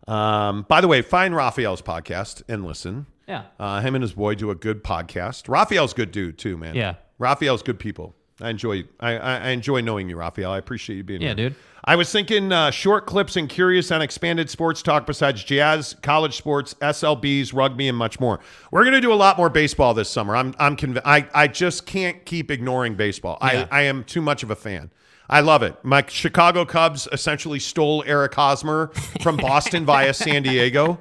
Um, 0.09 0.64
by 0.68 0.81
the 0.81 0.89
way, 0.89 1.01
find 1.02 1.35
Raphael's 1.35 1.82
podcast 1.82 2.43
and 2.48 2.64
listen. 2.64 3.06
Yeah. 3.28 3.44
Uh, 3.59 3.81
him 3.81 3.94
and 3.94 4.02
his 4.02 4.12
boy 4.14 4.35
do 4.35 4.51
a 4.51 4.55
good 4.56 4.82
podcast. 4.82 5.48
Raphael's 5.48 5.93
good 5.94 6.10
dude 6.10 6.39
too, 6.39 6.56
man. 6.56 6.74
Yeah. 6.74 6.94
Raphael's 7.18 7.62
good 7.62 7.78
people. 7.78 8.15
I 8.40 8.50
enjoy 8.50 8.84
I, 9.00 9.16
I, 9.16 9.48
enjoy 9.50 9.80
knowing 9.80 10.10
you, 10.10 10.16
Raphael. 10.16 10.50
I 10.50 10.58
appreciate 10.58 10.96
you 10.96 11.04
being 11.04 11.22
Yeah, 11.22 11.28
here. 11.34 11.36
Yeah, 11.44 11.48
dude. 11.50 11.58
I 11.84 11.96
was 11.96 12.10
thinking 12.10 12.52
uh, 12.52 12.70
short 12.70 13.06
clips 13.06 13.36
and 13.36 13.48
curious 13.48 13.90
on 13.90 14.02
expanded 14.02 14.50
sports 14.50 14.82
talk 14.82 15.06
besides 15.06 15.42
jazz, 15.42 15.94
college 16.02 16.36
sports, 16.36 16.74
SLBs, 16.74 17.54
rugby, 17.54 17.88
and 17.88 17.96
much 17.96 18.18
more. 18.18 18.40
We're 18.72 18.82
going 18.82 18.94
to 18.94 19.00
do 19.00 19.12
a 19.12 19.14
lot 19.14 19.38
more 19.38 19.48
baseball 19.48 19.94
this 19.94 20.10
summer. 20.10 20.36
I'm 20.36 20.54
I'm 20.58 20.76
conv- 20.76 21.00
I 21.04 21.26
I 21.32 21.48
just 21.48 21.86
can't 21.86 22.24
keep 22.26 22.50
ignoring 22.50 22.94
baseball. 22.94 23.38
Yeah. 23.40 23.66
I 23.70 23.80
I 23.80 23.82
am 23.82 24.04
too 24.04 24.20
much 24.20 24.42
of 24.42 24.50
a 24.50 24.56
fan. 24.56 24.90
I 25.30 25.40
love 25.40 25.62
it. 25.62 25.76
My 25.82 26.04
Chicago 26.06 26.64
Cubs 26.64 27.08
essentially 27.12 27.58
stole 27.58 28.04
Eric 28.06 28.34
Hosmer 28.34 28.88
from 29.22 29.36
Boston 29.36 29.84
via 29.84 30.14
San 30.14 30.42
Diego. 30.42 31.00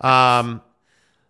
Um, 0.00 0.62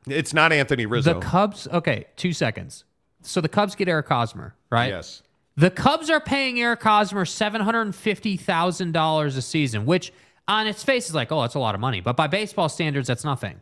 it's 0.07 0.33
not 0.33 0.53
Anthony 0.53 0.87
Rizzo. 0.87 1.15
The 1.15 1.21
Cubs. 1.21 1.67
Okay, 1.69 2.07
two 2.17 2.33
seconds. 2.33 2.85
So 3.23 3.41
the 3.41 3.49
Cubs 3.49 3.75
get 3.75 3.89
Eric 3.89 4.09
Hosmer, 4.09 4.55
right? 4.71 4.89
Yes. 4.89 5.23
The 5.57 5.71
Cubs 5.71 6.11
are 6.11 6.21
paying 6.21 6.61
Eric 6.61 6.83
Hosmer 6.83 7.25
seven 7.25 7.61
hundred 7.63 7.83
and 7.83 7.95
fifty 7.95 8.37
thousand 8.37 8.93
dollars 8.93 9.37
a 9.37 9.43
season, 9.43 9.87
which 9.87 10.13
on 10.47 10.67
its 10.67 10.83
face 10.85 11.09
is 11.09 11.15
like, 11.15 11.33
oh, 11.33 11.41
that's 11.41 11.55
a 11.55 11.59
lot 11.59 11.75
of 11.75 11.81
money, 11.81 12.01
but 12.01 12.17
by 12.17 12.27
baseball 12.27 12.69
standards, 12.69 13.09
that's 13.09 13.25
nothing. 13.25 13.61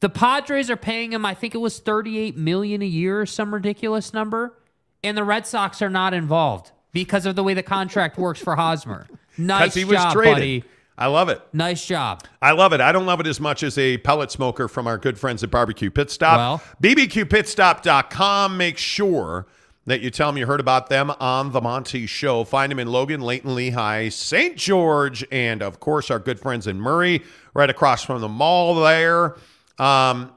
The 0.00 0.08
Padres 0.10 0.68
are 0.68 0.76
paying 0.76 1.12
him, 1.12 1.24
I 1.24 1.34
think 1.34 1.54
it 1.54 1.58
was 1.58 1.78
thirty-eight 1.78 2.36
million 2.36 2.82
a 2.82 2.86
year, 2.86 3.22
or 3.22 3.26
some 3.26 3.54
ridiculous 3.54 4.12
number, 4.12 4.58
and 5.02 5.16
the 5.16 5.24
Red 5.24 5.46
Sox 5.46 5.80
are 5.80 5.88
not 5.90 6.12
involved 6.12 6.70
because 6.92 7.24
of 7.24 7.34
the 7.34 7.42
way 7.42 7.54
the 7.54 7.62
contract 7.62 8.18
works 8.18 8.40
for 8.40 8.56
Hosmer. 8.56 9.06
Nice 9.38 9.72
he 9.72 9.86
was 9.86 9.96
job, 9.96 10.12
traded. 10.12 10.34
buddy. 10.34 10.64
I 10.98 11.06
love 11.06 11.30
it. 11.30 11.40
Nice 11.54 11.86
job. 11.86 12.22
I 12.42 12.52
love 12.52 12.74
it. 12.74 12.82
I 12.82 12.92
don't 12.92 13.06
love 13.06 13.18
it 13.18 13.26
as 13.26 13.40
much 13.40 13.62
as 13.62 13.78
a 13.78 13.96
pellet 13.96 14.30
smoker 14.30 14.68
from 14.68 14.86
our 14.86 14.98
good 14.98 15.18
friends 15.18 15.42
at 15.42 15.50
Barbecue 15.50 15.90
Pit 15.90 16.10
Stop. 16.10 16.36
Well- 16.36 16.62
BBQPitstop.com. 16.82 18.58
Make 18.58 18.76
sure 18.76 19.46
that 19.86 20.00
you 20.00 20.10
tell 20.10 20.28
them 20.28 20.38
you 20.38 20.46
heard 20.46 20.60
about 20.60 20.88
them 20.88 21.10
on 21.18 21.52
The 21.52 21.60
Monty 21.60 22.06
Show. 22.06 22.44
Find 22.44 22.70
them 22.70 22.78
in 22.78 22.88
Logan, 22.88 23.20
Layton, 23.20 23.50
Lehi, 23.50 24.12
St. 24.12 24.56
George, 24.56 25.24
and 25.32 25.62
of 25.62 25.80
course, 25.80 26.10
our 26.10 26.18
good 26.18 26.38
friends 26.38 26.66
in 26.66 26.80
Murray, 26.80 27.22
right 27.54 27.68
across 27.68 28.04
from 28.04 28.20
the 28.20 28.28
mall 28.28 28.76
there. 28.76 29.36
Um, 29.78 30.32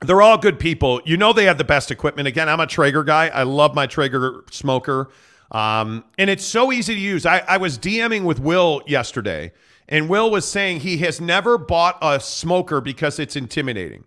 they're 0.00 0.22
all 0.22 0.38
good 0.38 0.58
people. 0.58 1.00
You 1.04 1.16
know 1.16 1.32
they 1.32 1.44
have 1.44 1.58
the 1.58 1.64
best 1.64 1.90
equipment. 1.90 2.28
Again, 2.28 2.48
I'm 2.48 2.60
a 2.60 2.66
Traeger 2.66 3.04
guy. 3.04 3.28
I 3.28 3.42
love 3.42 3.74
my 3.74 3.86
Traeger 3.86 4.44
smoker. 4.50 5.10
Um, 5.50 6.04
and 6.18 6.30
it's 6.30 6.44
so 6.44 6.72
easy 6.72 6.94
to 6.94 7.00
use. 7.00 7.26
I, 7.26 7.38
I 7.46 7.58
was 7.58 7.78
DMing 7.78 8.24
with 8.24 8.40
Will 8.40 8.82
yesterday, 8.86 9.52
and 9.88 10.08
Will 10.08 10.30
was 10.30 10.48
saying 10.48 10.80
he 10.80 10.98
has 10.98 11.20
never 11.20 11.58
bought 11.58 11.98
a 12.02 12.18
smoker 12.18 12.80
because 12.80 13.18
it's 13.18 13.36
intimidating. 13.36 14.04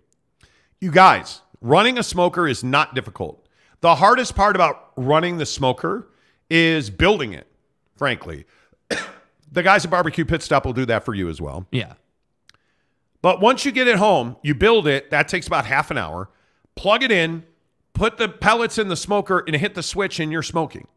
You 0.81 0.91
guys, 0.91 1.41
running 1.61 1.97
a 1.97 2.03
smoker 2.03 2.47
is 2.47 2.63
not 2.63 2.95
difficult. 2.95 3.46
The 3.81 3.95
hardest 3.95 4.35
part 4.35 4.55
about 4.55 4.91
running 4.95 5.37
the 5.37 5.45
smoker 5.45 6.07
is 6.49 6.89
building 6.89 7.33
it, 7.33 7.47
frankly. 7.95 8.45
the 9.51 9.63
guys 9.63 9.85
at 9.85 9.91
Barbecue 9.91 10.25
Pit 10.25 10.41
Stop 10.41 10.65
will 10.65 10.73
do 10.73 10.85
that 10.85 11.03
for 11.03 11.13
you 11.13 11.29
as 11.29 11.39
well. 11.39 11.67
Yeah. 11.71 11.93
But 13.21 13.41
once 13.41 13.65
you 13.65 13.71
get 13.71 13.87
it 13.87 13.97
home, 13.97 14.37
you 14.41 14.55
build 14.55 14.87
it. 14.87 15.09
That 15.11 15.27
takes 15.27 15.47
about 15.47 15.65
half 15.65 15.91
an 15.91 15.97
hour. 15.97 16.29
Plug 16.75 17.03
it 17.03 17.11
in, 17.11 17.43
put 17.93 18.17
the 18.17 18.29
pellets 18.29 18.77
in 18.77 18.87
the 18.87 18.95
smoker, 18.95 19.43
and 19.45 19.55
hit 19.55 19.75
the 19.75 19.83
switch, 19.83 20.19
and 20.19 20.31
you're 20.31 20.43
smoking. 20.43 20.87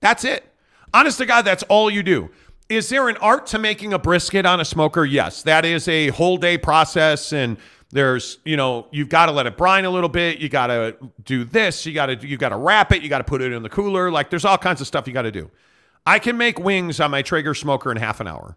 That's 0.00 0.24
it. 0.24 0.44
Honest 0.92 1.18
to 1.18 1.26
God, 1.26 1.42
that's 1.42 1.64
all 1.64 1.90
you 1.90 2.02
do. 2.02 2.30
Is 2.68 2.88
there 2.88 3.08
an 3.08 3.16
art 3.18 3.46
to 3.48 3.58
making 3.58 3.92
a 3.92 3.98
brisket 3.98 4.46
on 4.46 4.60
a 4.60 4.64
smoker? 4.64 5.04
Yes. 5.04 5.42
That 5.42 5.64
is 5.64 5.86
a 5.88 6.08
whole 6.08 6.36
day 6.38 6.56
process. 6.56 7.32
And 7.32 7.58
there's, 7.94 8.38
you 8.44 8.56
know, 8.56 8.88
you've 8.90 9.08
got 9.08 9.26
to 9.26 9.32
let 9.32 9.46
it 9.46 9.56
brine 9.56 9.84
a 9.84 9.90
little 9.90 10.08
bit. 10.08 10.38
You 10.38 10.48
got 10.48 10.66
to 10.66 10.96
do 11.24 11.44
this. 11.44 11.86
You 11.86 11.94
got 11.94 12.06
to, 12.06 12.26
you 12.26 12.36
got 12.36 12.48
to 12.48 12.56
wrap 12.56 12.90
it. 12.90 13.02
You 13.02 13.08
got 13.08 13.18
to 13.18 13.24
put 13.24 13.40
it 13.40 13.52
in 13.52 13.62
the 13.62 13.68
cooler. 13.68 14.10
Like 14.10 14.30
there's 14.30 14.44
all 14.44 14.58
kinds 14.58 14.80
of 14.80 14.88
stuff 14.88 15.06
you 15.06 15.12
got 15.12 15.22
to 15.22 15.30
do. 15.30 15.48
I 16.04 16.18
can 16.18 16.36
make 16.36 16.58
wings 16.58 16.98
on 16.98 17.12
my 17.12 17.22
Traeger 17.22 17.54
smoker 17.54 17.92
in 17.92 17.96
half 17.96 18.18
an 18.18 18.26
hour. 18.26 18.56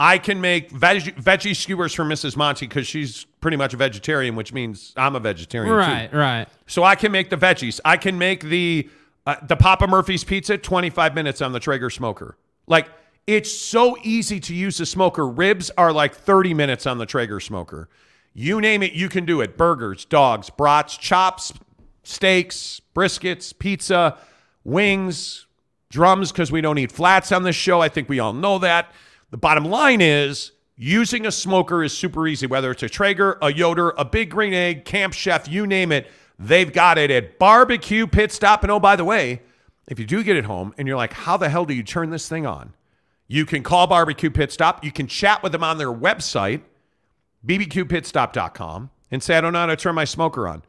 I 0.00 0.16
can 0.16 0.40
make 0.40 0.70
veg- 0.70 1.16
veggie 1.16 1.54
skewers 1.54 1.92
for 1.92 2.04
Mrs. 2.04 2.36
Monty 2.36 2.66
because 2.66 2.86
she's 2.86 3.26
pretty 3.42 3.58
much 3.58 3.74
a 3.74 3.76
vegetarian, 3.76 4.34
which 4.34 4.54
means 4.54 4.94
I'm 4.96 5.14
a 5.14 5.20
vegetarian 5.20 5.70
too. 5.70 5.78
Right, 5.78 6.14
right. 6.14 6.48
So 6.66 6.84
I 6.84 6.94
can 6.94 7.12
make 7.12 7.28
the 7.28 7.36
veggies. 7.36 7.80
I 7.84 7.98
can 7.98 8.16
make 8.16 8.44
the 8.44 8.88
uh, 9.26 9.36
the 9.46 9.56
Papa 9.56 9.86
Murphy's 9.86 10.24
pizza 10.24 10.56
25 10.56 11.14
minutes 11.14 11.42
on 11.42 11.52
the 11.52 11.60
Traeger 11.60 11.90
smoker. 11.90 12.38
Like 12.66 12.88
it's 13.26 13.52
so 13.52 13.98
easy 14.02 14.40
to 14.40 14.54
use 14.54 14.78
the 14.78 14.86
smoker. 14.86 15.28
Ribs 15.28 15.70
are 15.76 15.92
like 15.92 16.14
30 16.14 16.54
minutes 16.54 16.86
on 16.86 16.96
the 16.96 17.04
Traeger 17.04 17.40
smoker. 17.40 17.90
You 18.34 18.60
name 18.60 18.82
it, 18.82 18.92
you 18.92 19.08
can 19.08 19.24
do 19.24 19.40
it. 19.40 19.56
Burgers, 19.56 20.04
dogs, 20.04 20.50
brats, 20.50 20.96
chops, 20.96 21.52
steaks, 22.02 22.80
briskets, 22.94 23.56
pizza, 23.58 24.16
wings, 24.64 25.46
drums 25.90 26.30
because 26.30 26.52
we 26.52 26.60
don't 26.60 26.78
eat 26.78 26.92
flats 26.92 27.32
on 27.32 27.42
this 27.42 27.56
show. 27.56 27.80
I 27.80 27.88
think 27.88 28.08
we 28.08 28.20
all 28.20 28.32
know 28.32 28.58
that. 28.58 28.92
The 29.30 29.36
bottom 29.36 29.64
line 29.64 30.00
is 30.00 30.52
using 30.76 31.26
a 31.26 31.32
smoker 31.32 31.82
is 31.82 31.96
super 31.96 32.26
easy, 32.26 32.46
whether 32.46 32.70
it's 32.70 32.82
a 32.82 32.88
Traeger, 32.88 33.36
a 33.42 33.52
Yoder, 33.52 33.90
a 33.98 34.04
Big 34.04 34.30
Green 34.30 34.54
Egg, 34.54 34.84
Camp 34.84 35.12
Chef, 35.12 35.48
you 35.48 35.66
name 35.66 35.92
it. 35.92 36.10
They've 36.38 36.72
got 36.72 36.98
it 36.98 37.10
at 37.10 37.38
Barbecue 37.38 38.06
Pit 38.06 38.30
Stop. 38.30 38.62
And 38.62 38.70
oh, 38.70 38.78
by 38.78 38.94
the 38.94 39.04
way, 39.04 39.42
if 39.88 39.98
you 39.98 40.06
do 40.06 40.22
get 40.22 40.36
it 40.36 40.44
home 40.44 40.72
and 40.78 40.86
you're 40.86 40.96
like, 40.96 41.12
how 41.12 41.36
the 41.36 41.48
hell 41.48 41.64
do 41.64 41.74
you 41.74 41.82
turn 41.82 42.10
this 42.10 42.28
thing 42.28 42.46
on? 42.46 42.74
You 43.26 43.44
can 43.44 43.62
call 43.62 43.86
Barbecue 43.86 44.30
Pit 44.30 44.52
Stop. 44.52 44.84
You 44.84 44.92
can 44.92 45.08
chat 45.08 45.42
with 45.42 45.52
them 45.52 45.64
on 45.64 45.78
their 45.78 45.92
website, 45.92 46.62
bbqpitstop.com, 47.46 48.90
and 49.10 49.22
say, 49.22 49.36
I 49.36 49.40
don't 49.40 49.52
know 49.52 49.60
how 49.60 49.66
to 49.66 49.76
turn 49.76 49.94
my 49.94 50.04
smoker 50.04 50.46
on. 50.48 50.62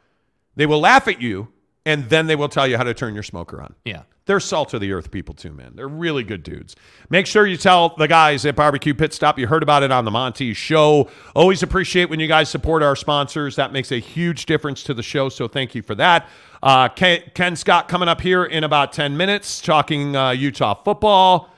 They 0.56 0.66
will 0.66 0.80
laugh 0.80 1.08
at 1.08 1.22
you, 1.22 1.50
and 1.86 2.10
then 2.10 2.28
they 2.28 2.36
will 2.36 2.50
tell 2.50 2.68
you 2.68 2.78
how 2.78 2.84
to 2.84 2.94
turn 2.94 3.14
your 3.14 3.24
smoker 3.24 3.62
on. 3.62 3.76
Yeah. 3.86 4.04
They're 4.26 4.40
salt 4.40 4.76
of 4.76 4.82
the 4.82 4.92
earth 4.92 5.10
people 5.10 5.34
too, 5.34 5.52
man. 5.52 5.72
They're 5.76 5.88
really 5.88 6.24
good 6.24 6.44
dudes. 6.44 6.76
Make 7.10 7.26
sure 7.26 7.48
you 7.48 7.58
tell 7.58 7.96
the 7.98 8.08
guys 8.08 8.46
at 8.46 8.56
Barbecue 8.56 8.94
Pit 8.94 9.12
Stop 9.12 9.40
you 9.40 9.48
heard 9.48 9.64
about 9.64 9.82
it 9.82 9.92
on 9.92 10.06
the 10.06 10.12
Monty 10.12 10.54
Show. 10.54 11.10
Always 11.36 11.64
appreciate 11.64 12.12
when 12.12 12.20
you 12.20 12.28
guys 12.28 12.48
support 12.48 12.84
our 12.84 12.96
sponsors. 12.96 13.56
That 13.56 13.74
makes 13.74 13.92
a 13.92 13.98
huge 13.98 14.46
difference 14.46 14.84
to 14.84 14.94
the 14.94 15.02
show. 15.02 15.30
So 15.30 15.48
thank 15.48 15.74
you 15.74 15.82
for 15.82 15.96
that. 15.96 16.30
Uh, 16.62 16.90
Ken, 16.90 17.24
Ken 17.34 17.56
Scott 17.56 17.88
coming 17.88 18.08
up 18.08 18.22
here 18.22 18.46
in 18.46 18.64
about 18.64 18.94
10 18.94 19.18
minutes 19.18 19.62
talking 19.62 20.16
uh, 20.16 20.30
Utah 20.30 20.76
football. 20.84 21.50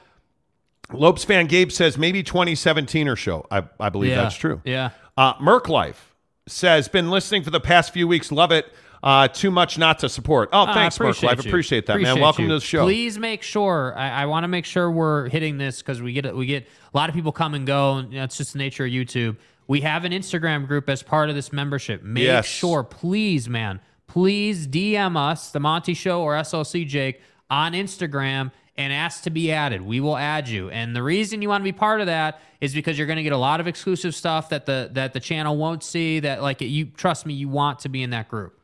Lopes 0.93 1.25
fan 1.25 1.47
Gabe 1.47 1.71
says 1.71 1.97
maybe 1.97 2.23
2017 2.23 3.09
or 3.09 3.17
so. 3.17 3.45
I, 3.51 3.63
I 3.81 3.89
believe 3.89 4.11
Yeah. 4.11 4.23
that's 4.23 4.35
true. 4.35 4.61
Yeah. 4.63 4.91
Uh, 5.17 5.33
Merc 5.39 5.67
Life 5.69 6.15
says, 6.47 6.87
been 6.87 7.09
listening 7.09 7.43
for 7.43 7.49
the 7.51 7.59
past 7.59 7.91
few 7.93 8.07
weeks. 8.07 8.31
Love 8.31 8.51
it. 8.51 8.65
Uh, 9.03 9.27
too 9.27 9.49
much 9.49 9.77
not 9.79 9.97
to 9.99 10.07
support. 10.09 10.49
Oh, 10.53 10.61
Uh, 10.61 10.73
thanks, 10.73 10.99
Merc 10.99 11.21
Life. 11.23 11.43
you. 11.43 11.49
Appreciate 11.49 11.87
that, 11.87 11.99
man. 11.99 12.19
Welcome 12.19 12.43
you. 12.45 12.49
to 12.49 12.55
the 12.55 12.61
show. 12.61 12.83
Please 12.83 13.17
make 13.17 13.41
sure. 13.41 13.93
I, 13.97 14.09
I 14.23 14.25
want 14.27 14.43
to 14.43 14.47
make 14.47 14.63
sure 14.65 14.91
we're 14.91 15.27
hitting 15.29 15.57
this 15.57 15.79
because 15.81 16.01
we 16.01 16.13
get 16.13 16.35
we 16.35 16.45
get 16.45 16.67
a 16.93 16.97
lot 16.97 17.09
of 17.09 17.15
people 17.15 17.31
come 17.31 17.55
and 17.55 17.65
go, 17.65 17.95
and 17.97 18.13
that's 18.13 18.37
just 18.37 18.53
the 18.53 18.59
nature 18.59 18.85
of 18.85 18.91
YouTube. 18.91 19.37
We 19.67 19.81
have 19.81 20.05
an 20.05 20.11
Instagram 20.11 20.67
group 20.67 20.87
as 20.87 21.01
part 21.01 21.29
of 21.29 21.35
this 21.35 21.51
membership. 21.51 22.03
Make 22.03 22.25
Yes. 22.25 22.45
sure, 22.45 22.83
please, 22.83 23.49
man, 23.49 23.79
please 24.05 24.67
DM 24.67 25.17
us, 25.17 25.49
the 25.49 25.59
Monty 25.59 25.93
Show 25.95 26.21
or 26.21 26.35
SLC 26.35 26.85
Jake, 26.85 27.21
on 27.49 27.73
Instagram 27.73 28.51
and 28.81 28.91
ask 28.91 29.23
to 29.23 29.29
be 29.29 29.51
added. 29.51 29.81
We 29.81 29.99
will 29.99 30.17
add 30.17 30.47
you. 30.47 30.69
And 30.69 30.95
the 30.95 31.03
reason 31.03 31.41
you 31.41 31.49
want 31.49 31.61
to 31.61 31.63
be 31.63 31.71
part 31.71 32.01
of 32.01 32.07
that 32.07 32.41
is 32.59 32.73
because 32.73 32.97
you're 32.97 33.07
going 33.07 33.17
to 33.17 33.23
get 33.23 33.33
a 33.33 33.37
lot 33.37 33.59
of 33.59 33.67
exclusive 33.67 34.15
stuff 34.15 34.49
that 34.49 34.65
the 34.65 34.89
that 34.93 35.13
the 35.13 35.19
channel 35.19 35.55
won't 35.57 35.83
see. 35.83 36.19
That 36.19 36.41
like 36.41 36.61
you 36.61 36.85
trust 36.85 37.25
me, 37.25 37.33
you 37.33 37.47
want 37.47 37.79
to 37.79 37.89
be 37.89 38.03
in 38.03 38.09
that 38.09 38.27
group. 38.27 38.59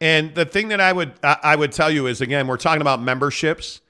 And 0.00 0.34
the 0.34 0.44
thing 0.44 0.68
that 0.68 0.80
I 0.80 0.92
would 0.92 1.12
I 1.22 1.56
would 1.56 1.72
tell 1.72 1.90
you 1.90 2.06
is 2.06 2.20
again, 2.20 2.46
we're 2.46 2.56
talking 2.56 2.82
about 2.82 3.00
memberships. 3.00 3.80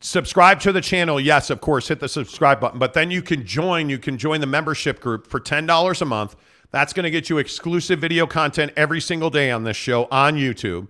Subscribe 0.00 0.60
to 0.60 0.72
the 0.72 0.80
channel, 0.80 1.20
yes, 1.20 1.50
of 1.50 1.60
course, 1.60 1.88
hit 1.88 2.00
the 2.00 2.08
subscribe 2.08 2.58
button. 2.58 2.78
But 2.78 2.94
then 2.94 3.10
you 3.10 3.22
can 3.22 3.44
join. 3.46 3.90
You 3.90 3.98
can 3.98 4.16
join 4.18 4.40
the 4.40 4.46
membership 4.46 5.00
group 5.00 5.26
for 5.26 5.38
ten 5.40 5.66
dollars 5.66 6.00
a 6.00 6.06
month. 6.06 6.36
That's 6.70 6.92
going 6.92 7.04
to 7.04 7.10
get 7.10 7.30
you 7.30 7.38
exclusive 7.38 8.00
video 8.00 8.26
content 8.26 8.72
every 8.76 9.00
single 9.00 9.30
day 9.30 9.50
on 9.50 9.62
this 9.62 9.76
show 9.76 10.08
on 10.10 10.34
YouTube. 10.34 10.88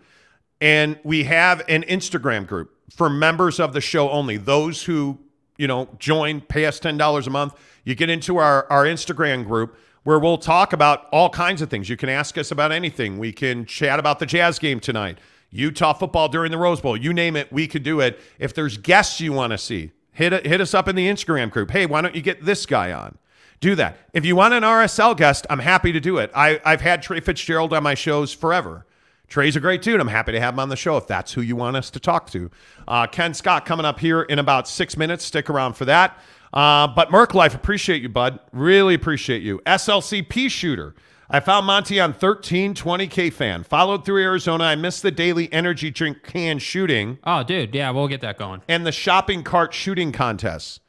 And 0.60 0.98
we 1.04 1.24
have 1.24 1.62
an 1.68 1.82
Instagram 1.82 2.46
group 2.46 2.73
for 2.90 3.08
members 3.08 3.60
of 3.60 3.72
the 3.72 3.80
show 3.80 4.10
only. 4.10 4.36
Those 4.36 4.84
who, 4.84 5.18
you 5.56 5.66
know, 5.66 5.88
join, 5.98 6.40
pay 6.40 6.66
us 6.66 6.80
$10 6.80 7.26
a 7.26 7.30
month. 7.30 7.54
You 7.84 7.94
get 7.94 8.10
into 8.10 8.38
our, 8.38 8.70
our 8.70 8.84
Instagram 8.84 9.44
group 9.44 9.76
where 10.04 10.18
we'll 10.18 10.38
talk 10.38 10.72
about 10.72 11.06
all 11.10 11.30
kinds 11.30 11.62
of 11.62 11.70
things. 11.70 11.88
You 11.88 11.96
can 11.96 12.08
ask 12.08 12.36
us 12.38 12.50
about 12.50 12.72
anything. 12.72 13.18
We 13.18 13.32
can 13.32 13.64
chat 13.66 13.98
about 13.98 14.18
the 14.18 14.26
Jazz 14.26 14.58
game 14.58 14.80
tonight, 14.80 15.18
Utah 15.50 15.94
football 15.94 16.28
during 16.28 16.50
the 16.50 16.58
Rose 16.58 16.80
Bowl. 16.80 16.96
You 16.96 17.12
name 17.12 17.36
it, 17.36 17.52
we 17.52 17.66
could 17.66 17.82
do 17.82 18.00
it. 18.00 18.20
If 18.38 18.54
there's 18.54 18.76
guests 18.76 19.20
you 19.20 19.32
want 19.32 19.52
to 19.52 19.58
see, 19.58 19.92
hit, 20.12 20.46
hit 20.46 20.60
us 20.60 20.74
up 20.74 20.88
in 20.88 20.96
the 20.96 21.08
Instagram 21.08 21.50
group. 21.50 21.70
Hey, 21.70 21.86
why 21.86 22.02
don't 22.02 22.14
you 22.14 22.22
get 22.22 22.44
this 22.44 22.66
guy 22.66 22.92
on? 22.92 23.18
Do 23.60 23.74
that. 23.76 23.96
If 24.12 24.26
you 24.26 24.36
want 24.36 24.52
an 24.52 24.62
RSL 24.62 25.16
guest, 25.16 25.46
I'm 25.48 25.60
happy 25.60 25.90
to 25.92 26.00
do 26.00 26.18
it. 26.18 26.30
I, 26.34 26.60
I've 26.64 26.82
had 26.82 27.02
Trey 27.02 27.20
Fitzgerald 27.20 27.72
on 27.72 27.82
my 27.82 27.94
shows 27.94 28.32
forever. 28.32 28.84
Trey's 29.28 29.56
a 29.56 29.60
great 29.60 29.82
dude. 29.82 30.00
I'm 30.00 30.08
happy 30.08 30.32
to 30.32 30.40
have 30.40 30.54
him 30.54 30.60
on 30.60 30.68
the 30.68 30.76
show 30.76 30.96
if 30.96 31.06
that's 31.06 31.32
who 31.32 31.40
you 31.40 31.56
want 31.56 31.76
us 31.76 31.90
to 31.90 32.00
talk 32.00 32.30
to. 32.30 32.50
Uh, 32.86 33.06
Ken 33.06 33.34
Scott 33.34 33.64
coming 33.64 33.86
up 33.86 33.98
here 33.98 34.22
in 34.22 34.38
about 34.38 34.68
six 34.68 34.96
minutes. 34.96 35.24
Stick 35.24 35.48
around 35.50 35.74
for 35.74 35.84
that. 35.86 36.18
Uh, 36.52 36.86
but 36.86 37.10
Merc 37.10 37.34
Life, 37.34 37.54
appreciate 37.54 38.00
you, 38.02 38.08
bud. 38.08 38.38
Really 38.52 38.94
appreciate 38.94 39.42
you. 39.42 39.60
SLCP 39.66 40.48
shooter. 40.50 40.94
I 41.28 41.40
found 41.40 41.66
Monty 41.66 41.98
on 41.98 42.10
1320 42.10 43.08
KFAN. 43.08 43.66
Followed 43.66 44.04
through 44.04 44.22
Arizona. 44.22 44.64
I 44.64 44.76
missed 44.76 45.02
the 45.02 45.10
daily 45.10 45.50
energy 45.52 45.90
drink 45.90 46.22
can 46.22 46.58
shooting 46.58 47.18
Oh, 47.24 47.42
dude, 47.42 47.74
yeah, 47.74 47.90
we'll 47.90 48.08
get 48.08 48.20
that 48.20 48.38
going. 48.38 48.60
and 48.68 48.86
the 48.86 48.92
shopping 48.92 49.42
cart 49.42 49.72
shooting 49.74 50.12
contests. 50.12 50.80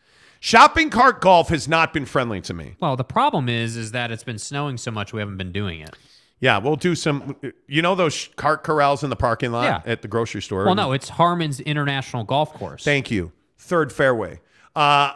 Shopping 0.42 0.92
cart 0.92 1.22
golf 1.22 1.50
has 1.50 1.68
not 1.68 1.94
been 1.94 2.06
friendly 2.06 2.42
to 2.42 2.54
me. 2.54 2.76
Well, 2.80 2.96
the 2.96 3.04
problem 3.06 3.50
is, 3.50 3.76
is 3.78 3.92
that 3.94 4.12
it's 4.12 4.24
been 4.26 4.38
snowing 4.38 4.78
so 4.78 4.92
much 4.92 5.14
we 5.14 5.20
haven't 5.20 5.38
been 5.38 5.52
doing 5.54 5.80
it. 5.80 5.96
Yeah, 6.40 6.58
we'll 6.58 6.76
do 6.76 6.96
some. 6.96 7.36
You 7.68 7.82
know 7.82 7.96
those 7.96 8.30
cart 8.36 8.64
corrals 8.64 9.04
in 9.04 9.10
the 9.10 9.16
parking 9.16 9.52
lot 9.52 9.64
Yeah. 9.86 9.92
at 9.92 10.02
the 10.02 10.08
grocery 10.08 10.42
store. 10.42 10.66
Well, 10.66 10.76
no, 10.76 10.92
it's 10.92 11.10
Harmon's 11.10 11.60
International 11.62 12.24
Golf 12.24 12.54
Course. 12.54 12.84
Thank 12.84 13.10
you. 13.10 13.32
Third 13.58 13.92
fairway. 13.92 14.42
Uh, 14.76 15.14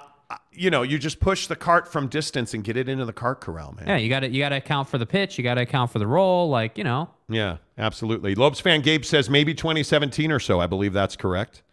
you 0.51 0.69
know, 0.69 0.81
you 0.81 0.97
just 0.97 1.19
push 1.19 1.47
the 1.47 1.55
cart 1.55 1.91
from 1.91 2.07
distance 2.07 2.53
and 2.53 2.63
get 2.63 2.77
it 2.77 2.87
into 2.89 3.03
the 3.05 3.13
cart 3.13 3.41
corral, 3.41 3.73
man. 3.73 3.87
yeah, 3.87 3.97
you 3.97 4.09
got 4.09 4.21
to 4.21 4.29
you 4.29 4.39
got 4.41 4.49
to 4.49 4.57
account 4.57 4.87
for 4.87 4.97
the 4.97 5.05
pitch. 5.05 5.37
You 5.37 5.43
got 5.43 5.55
to 5.55 5.61
account 5.61 5.91
for 5.91 5.99
the 5.99 6.07
roll. 6.07 6.49
Like 6.49 6.77
you 6.77 6.83
know, 6.83 7.09
Yeah, 7.27 7.57
absolutely. 7.77 8.33
Lopes 8.35 8.59
fan 8.59 8.81
Gabe 8.81 9.03
says 9.05 9.29
maybe 9.29 9.53
2017 9.53 10.31
or 10.31 10.39
so. 10.39 10.59
I 10.59 10.67
believe 10.67 10.93
that's 10.93 11.15
correct. 11.15 11.63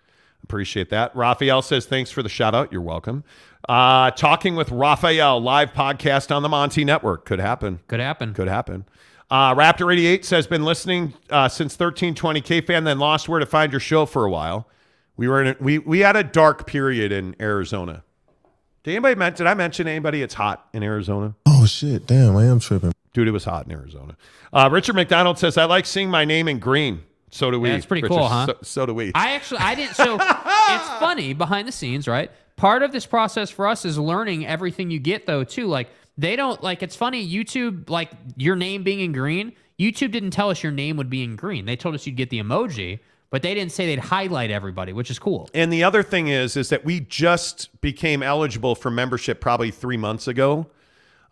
Appreciate 0.42 0.90
that. 0.90 1.14
Raphael 1.16 1.62
says 1.62 1.86
thanks 1.86 2.10
for 2.10 2.22
the 2.22 2.28
shout 2.28 2.54
out. 2.54 2.70
You're 2.72 2.82
welcome. 2.82 3.24
Uh, 3.68 4.10
talking 4.12 4.54
with 4.54 4.70
Raphael 4.70 5.40
live 5.40 5.72
podcast 5.72 6.34
on 6.34 6.42
the 6.42 6.48
Monty 6.48 6.84
Network 6.84 7.24
could 7.24 7.40
happen. 7.40 7.80
could 7.88 8.00
happen. 8.00 8.32
Could 8.34 8.48
happen. 8.48 8.84
Uh, 9.30 9.54
Raptor 9.54 9.92
88 9.92 10.24
says 10.24 10.46
been 10.46 10.64
listening 10.64 11.12
uh, 11.30 11.48
since 11.48 11.72
1320 11.72 12.40
KFAN, 12.42 12.84
then 12.84 12.98
lost 12.98 13.28
where 13.28 13.40
to 13.40 13.46
find 13.46 13.72
your 13.72 13.80
show 13.80 14.06
for 14.06 14.24
a 14.24 14.30
while. 14.30 14.68
We 15.16 15.28
were 15.28 15.42
in 15.42 15.48
a, 15.48 15.56
we 15.58 15.78
we 15.78 16.00
had 16.00 16.14
a 16.14 16.22
dark 16.22 16.66
period 16.66 17.10
in 17.10 17.34
Arizona. 17.40 18.04
Did 18.84 18.92
anybody 18.92 19.16
men- 19.16 19.32
did 19.32 19.46
I 19.46 19.54
mention 19.54 19.88
anybody? 19.88 20.22
It's 20.22 20.34
hot 20.34 20.68
in 20.72 20.82
Arizona. 20.82 21.34
Oh 21.46 21.66
shit! 21.66 22.06
Damn, 22.06 22.36
I 22.36 22.44
am 22.44 22.60
tripping. 22.60 22.92
Dude, 23.14 23.26
it 23.26 23.32
was 23.32 23.44
hot 23.44 23.66
in 23.66 23.72
Arizona. 23.72 24.16
Uh, 24.52 24.68
Richard 24.70 24.94
McDonald 24.94 25.38
says 25.38 25.56
I 25.56 25.64
like 25.64 25.86
seeing 25.86 26.10
my 26.10 26.24
name 26.24 26.46
in 26.48 26.58
green. 26.58 27.02
So 27.30 27.50
do 27.50 27.58
we. 27.58 27.70
Yeah, 27.70 27.76
it's 27.76 27.86
pretty 27.86 28.02
Richard. 28.02 28.14
cool, 28.14 28.28
huh? 28.28 28.46
So, 28.46 28.56
so 28.62 28.86
do 28.86 28.94
we. 28.94 29.10
I 29.14 29.32
actually 29.32 29.58
I 29.58 29.74
didn't. 29.74 29.94
So 29.94 30.14
it's 30.14 30.88
funny 31.00 31.32
behind 31.32 31.66
the 31.66 31.72
scenes, 31.72 32.06
right? 32.06 32.30
Part 32.56 32.82
of 32.82 32.92
this 32.92 33.06
process 33.06 33.50
for 33.50 33.66
us 33.66 33.84
is 33.84 33.98
learning 33.98 34.46
everything 34.46 34.90
you 34.90 34.98
get, 34.98 35.26
though. 35.26 35.42
Too 35.44 35.66
like 35.66 35.88
they 36.18 36.36
don't 36.36 36.62
like. 36.62 36.82
It's 36.82 36.96
funny. 36.96 37.28
YouTube 37.28 37.90
like 37.90 38.10
your 38.36 38.56
name 38.56 38.82
being 38.82 39.00
in 39.00 39.12
green. 39.12 39.52
YouTube 39.78 40.12
didn't 40.12 40.30
tell 40.30 40.50
us 40.50 40.62
your 40.62 40.72
name 40.72 40.96
would 40.96 41.10
be 41.10 41.22
in 41.22 41.36
green. 41.36 41.66
They 41.66 41.76
told 41.76 41.94
us 41.94 42.06
you'd 42.06 42.16
get 42.16 42.30
the 42.30 42.40
emoji, 42.40 43.00
but 43.30 43.42
they 43.42 43.54
didn't 43.54 43.72
say 43.72 43.86
they'd 43.86 43.98
highlight 43.98 44.50
everybody, 44.50 44.92
which 44.92 45.10
is 45.10 45.18
cool. 45.18 45.50
And 45.52 45.70
the 45.70 45.84
other 45.84 46.02
thing 46.02 46.28
is, 46.28 46.56
is 46.56 46.70
that 46.70 46.84
we 46.84 47.00
just 47.00 47.78
became 47.82 48.22
eligible 48.22 48.74
for 48.74 48.90
membership 48.90 49.40
probably 49.40 49.70
three 49.70 49.98
months 49.98 50.28
ago. 50.28 50.66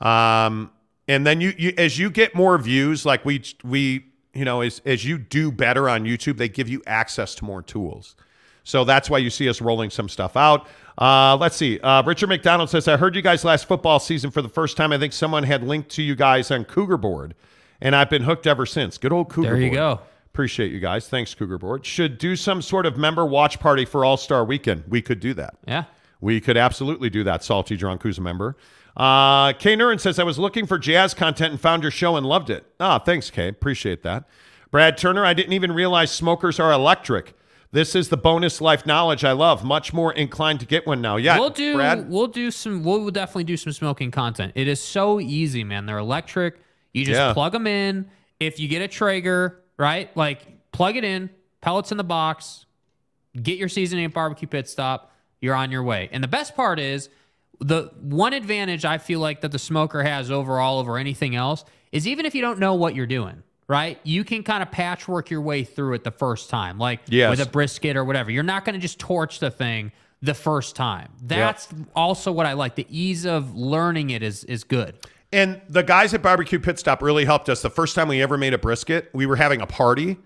Um, 0.00 0.70
and 1.08 1.26
then 1.26 1.40
you, 1.40 1.54
you, 1.56 1.72
as 1.78 1.98
you 1.98 2.10
get 2.10 2.34
more 2.34 2.58
views, 2.58 3.06
like 3.06 3.24
we, 3.24 3.42
we, 3.62 4.06
you 4.34 4.44
know, 4.44 4.60
as 4.60 4.82
as 4.84 5.04
you 5.04 5.16
do 5.16 5.50
better 5.50 5.88
on 5.88 6.04
YouTube, 6.04 6.36
they 6.36 6.48
give 6.48 6.68
you 6.68 6.82
access 6.86 7.34
to 7.36 7.44
more 7.44 7.62
tools. 7.62 8.16
So 8.65 8.84
that's 8.84 9.09
why 9.10 9.18
you 9.18 9.31
see 9.31 9.49
us 9.49 9.60
rolling 9.60 9.91
some 9.91 10.09
stuff 10.09 10.36
out. 10.36 10.67
Uh, 10.97 11.36
let's 11.39 11.55
see. 11.57 11.78
Uh, 11.81 12.02
Richard 12.02 12.28
McDonald 12.28 12.70
says, 12.70 12.89
I 12.89 12.97
heard 12.97 13.15
you 13.15 13.23
guys 13.23 13.44
last 13.44 13.67
football 13.67 13.99
season 14.01 14.31
for 14.31 14.41
the 14.43 14.49
first 14.49 14.76
time. 14.76 14.91
I 14.93 14.99
think 14.99 15.12
someone 15.12 15.43
had 15.43 15.62
linked 15.62 15.91
to 15.91 16.02
you 16.02 16.15
guys 16.15 16.51
on 16.51 16.65
Cougar 16.65 16.97
Board, 16.97 17.34
and 17.81 17.94
I've 17.94 18.09
been 18.10 18.23
hooked 18.23 18.47
ever 18.47 18.65
since. 18.65 18.97
Good 18.97 19.12
old 19.12 19.28
Cougar 19.28 19.49
There 19.51 19.57
you 19.60 19.68
Board. 19.68 19.76
go. 19.76 20.01
Appreciate 20.33 20.73
you 20.73 20.81
guys. 20.81 21.07
Thanks, 21.09 21.34
Cougar 21.34 21.59
Board. 21.59 21.84
Should 21.84 22.18
do 22.18 22.34
some 22.36 22.62
sort 22.62 22.86
of 22.86 22.97
member 22.97 23.25
watch 23.26 23.60
party 23.60 23.84
for 23.84 24.05
All 24.05 24.17
Star 24.17 24.44
Weekend. 24.44 24.84
We 24.89 25.02
could 25.02 25.20
do 25.20 25.34
that. 25.34 25.55
Yeah. 25.67 25.84
We 26.20 26.41
could 26.41 26.57
absolutely 26.57 27.10
do 27.10 27.23
that. 27.25 27.44
Salty 27.44 27.76
Drunk, 27.76 28.02
who's 28.02 28.18
a 28.18 28.23
member. 28.23 28.57
Uh, 28.97 29.52
Kay 29.52 29.76
Nurin 29.76 30.01
says, 30.01 30.18
I 30.18 30.25
was 30.25 30.39
looking 30.39 30.67
for 30.67 30.78
jazz 30.78 31.12
content 31.12 31.51
and 31.52 31.60
found 31.60 31.83
your 31.83 31.91
show 31.91 32.17
and 32.17 32.25
loved 32.25 32.49
it. 32.51 32.65
Ah, 32.81 32.99
thanks, 32.99 33.31
Kay. 33.31 33.49
Appreciate 33.49 34.02
that. 34.05 34.25
Brad 34.70 34.97
Turner, 34.97 35.25
I 35.25 35.34
didn't 35.34 35.52
even 35.52 35.73
realize 35.73 36.10
smokers 36.10 36.59
are 36.59 36.73
electric. 36.73 37.34
This 37.75 37.97
is 37.97 38.09
the 38.09 38.17
bonus 38.17 38.61
life 38.61 38.86
knowledge 38.86 39.25
I 39.25 39.33
love. 39.33 39.65
Much 39.65 39.93
more 39.93 40.12
inclined 40.12 40.61
to 40.61 40.67
get 40.67 40.86
one 40.86 41.01
now. 41.01 41.17
Yeah, 41.17 41.41
we'll 41.41 41.51
do 41.51 41.75
Brad. 41.75 42.09
we'll 42.09 42.28
do 42.28 42.53
some 42.53 42.85
we'll 42.85 43.11
definitely 43.11 43.43
do 43.43 43.57
some 43.57 43.73
smoking 43.73 44.12
content. 44.12 44.53
It 44.55 44.69
is 44.69 44.81
so 44.81 45.19
easy, 45.19 45.65
man. 45.65 45.85
They're 45.85 45.99
electric. 45.99 46.61
You 46.93 47.05
just 47.05 47.19
Yeah. 47.19 47.33
plug 47.33 47.51
them 47.51 47.67
in. 47.67 48.09
If 48.39 48.61
you 48.61 48.69
get 48.69 48.81
a 48.81 48.86
Traeger, 48.86 49.61
right? 49.77 50.17
Like 50.17 50.70
plug 50.70 50.97
it 50.97 51.03
in, 51.03 51.31
pellets 51.62 51.91
in 51.91 51.99
the 51.99 52.05
box, 52.05 52.65
get 53.43 53.59
your 53.59 53.69
seasoning 53.69 54.05
at 54.05 54.15
barbecue 54.15 54.47
pit 54.47 54.69
stop. 54.69 55.11
You're 55.41 55.57
on 55.57 55.73
your 55.73 55.83
way. 55.83 56.09
And 56.12 56.23
the 56.23 56.28
best 56.28 56.55
part 56.55 56.78
is 56.78 57.11
the 57.59 57.91
one 58.01 58.35
advantage 58.35 58.85
I 58.85 58.99
feel 58.99 59.19
like 59.19 59.41
that 59.41 59.51
the 59.51 59.59
smoker 59.59 60.05
has 60.05 60.31
overall 60.31 60.78
over 60.78 60.97
anything 60.97 61.35
else 61.35 61.65
is 61.91 62.07
even 62.07 62.25
if 62.25 62.36
you 62.36 62.41
don't 62.41 62.61
know 62.61 62.75
what 62.75 62.94
you're 62.94 63.05
doing, 63.05 63.43
right? 63.68 63.99
You 64.02 64.25
can 64.25 64.43
kind 64.43 64.62
of 64.62 64.70
patchwork 64.70 65.31
your 65.31 65.41
way 65.41 65.65
through 65.65 65.94
it 65.94 66.05
the 66.05 66.10
first 66.10 66.51
time, 66.51 66.78
like 66.78 67.01
Yes. 67.09 67.31
with 67.31 67.47
a 67.47 67.51
brisket 67.51 67.97
or 67.97 68.05
whatever. 68.05 68.31
You're 68.31 68.43
not 68.43 68.65
going 68.65 68.75
to 68.75 68.81
just 68.81 68.99
torch 68.99 69.39
the 69.41 69.51
thing 69.51 69.93
the 70.23 70.34
first 70.34 70.75
time. 70.76 71.10
That's 71.23 71.68
also 71.94 72.33
what 72.33 72.47
I 72.47 72.55
like. 72.55 72.75
The 72.76 72.86
ease 72.91 73.26
of 73.26 73.55
learning 73.55 74.10
it 74.10 74.23
is 74.23 74.44
is 74.44 74.65
good. 74.65 74.97
And 75.33 75.60
the 75.68 75.83
guys 75.83 76.15
at 76.15 76.23
Barbecue 76.23 76.60
Pit 76.60 76.78
Stop 76.78 77.02
really 77.02 77.25
helped 77.25 77.49
us. 77.49 77.60
The 77.60 77.70
first 77.70 77.94
time 77.97 78.09
we 78.09 78.23
ever 78.23 78.39
made 78.39 78.55
a 78.55 78.59
brisket, 78.59 79.10
we 79.12 79.26
were 79.26 79.36
having 79.36 79.60
a 79.60 79.67
party. 79.67 80.17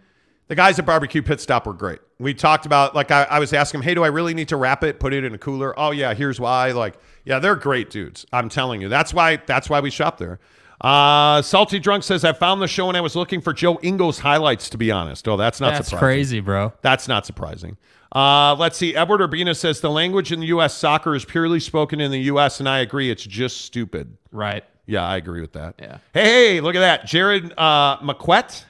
The 0.49 0.55
guys 0.55 0.79
at 0.79 0.85
Barbecue 0.87 1.23
Pit 1.23 1.41
Stop 1.41 1.67
were 1.67 1.73
great. 1.73 1.99
We 2.19 2.35
talked 2.35 2.67
about, 2.67 2.95
like, 2.95 3.11
I, 3.11 3.25
I 3.25 3.39
was 3.39 3.53
asking 3.53 3.81
them, 3.81 3.85
hey, 3.89 3.95
do 3.95 4.03
I 4.05 4.09
really 4.09 4.35
need 4.35 4.49
to 4.49 4.57
wrap 4.57 4.83
it, 4.85 4.99
put 5.01 5.13
it 5.15 5.25
in 5.25 5.35
a 5.35 5.39
cooler? 5.39 5.79
Oh, 5.79 5.91
yeah, 5.93 6.15
here's 6.15 6.39
why. 6.41 6.73
Like, 6.73 6.99
yeah, 7.25 7.39
they're 7.39 7.55
great 7.57 7.91
dudes. 7.91 8.27
I'm 8.33 8.49
telling 8.49 8.81
you. 8.81 8.89
That's 8.89 9.15
why 9.15 9.37
that's 9.47 9.69
why 9.71 9.81
we 9.81 9.91
shop 9.91 10.19
there. 10.19 10.41
Uh, 10.81 11.43
Salty 11.43 11.79
Drunk 11.79 12.05
says, 12.05 12.25
I 12.25 12.33
found 12.33 12.63
the 12.63 12.69
show 12.69 12.89
and 12.89 12.97
I 12.97 13.01
was 13.01 13.17
looking 13.17 13.41
for 13.41 13.53
Joe 13.53 13.79
Ingles' 13.83 14.21
highlights, 14.21 14.71
to 14.71 14.79
be 14.79 14.91
honest. 14.93 15.27
Oh, 15.27 15.37
that's 15.37 15.61
not 15.61 15.73
That's 15.75 15.89
surprising. 15.89 16.05
crazy, 16.05 16.41
bro. 16.41 16.73
That's 16.83 17.09
not 17.09 17.27
surprising. 17.27 17.77
Uh, 18.15 18.55
let's 18.59 18.77
see. 18.79 18.95
Edward 18.97 19.21
Urbina 19.21 19.55
says 19.57 19.81
the 19.81 19.91
language 19.91 20.33
in 20.33 20.41
the 20.41 20.47
U.S. 20.47 20.75
soccer 20.75 21.15
is 21.15 21.25
purely 21.25 21.61
spoken 21.61 22.01
in 22.01 22.11
the 22.11 22.21
U.S., 22.23 22.59
and 22.61 22.69
I 22.69 22.79
agree. 22.79 23.11
It's 23.11 23.25
just 23.25 23.63
stupid. 23.63 24.17
Right. 24.33 24.65
Yeah, 24.87 25.05
I 25.07 25.17
agree 25.17 25.41
with 25.43 25.53
that. 25.53 25.75
Yeah. 25.79 25.99
Hey, 26.15 26.25
hey, 26.55 26.61
look 26.61 26.75
at 26.75 26.81
that. 26.81 27.07
Jared 27.07 27.53
uh, 27.59 27.99
McQuet. 27.99 28.65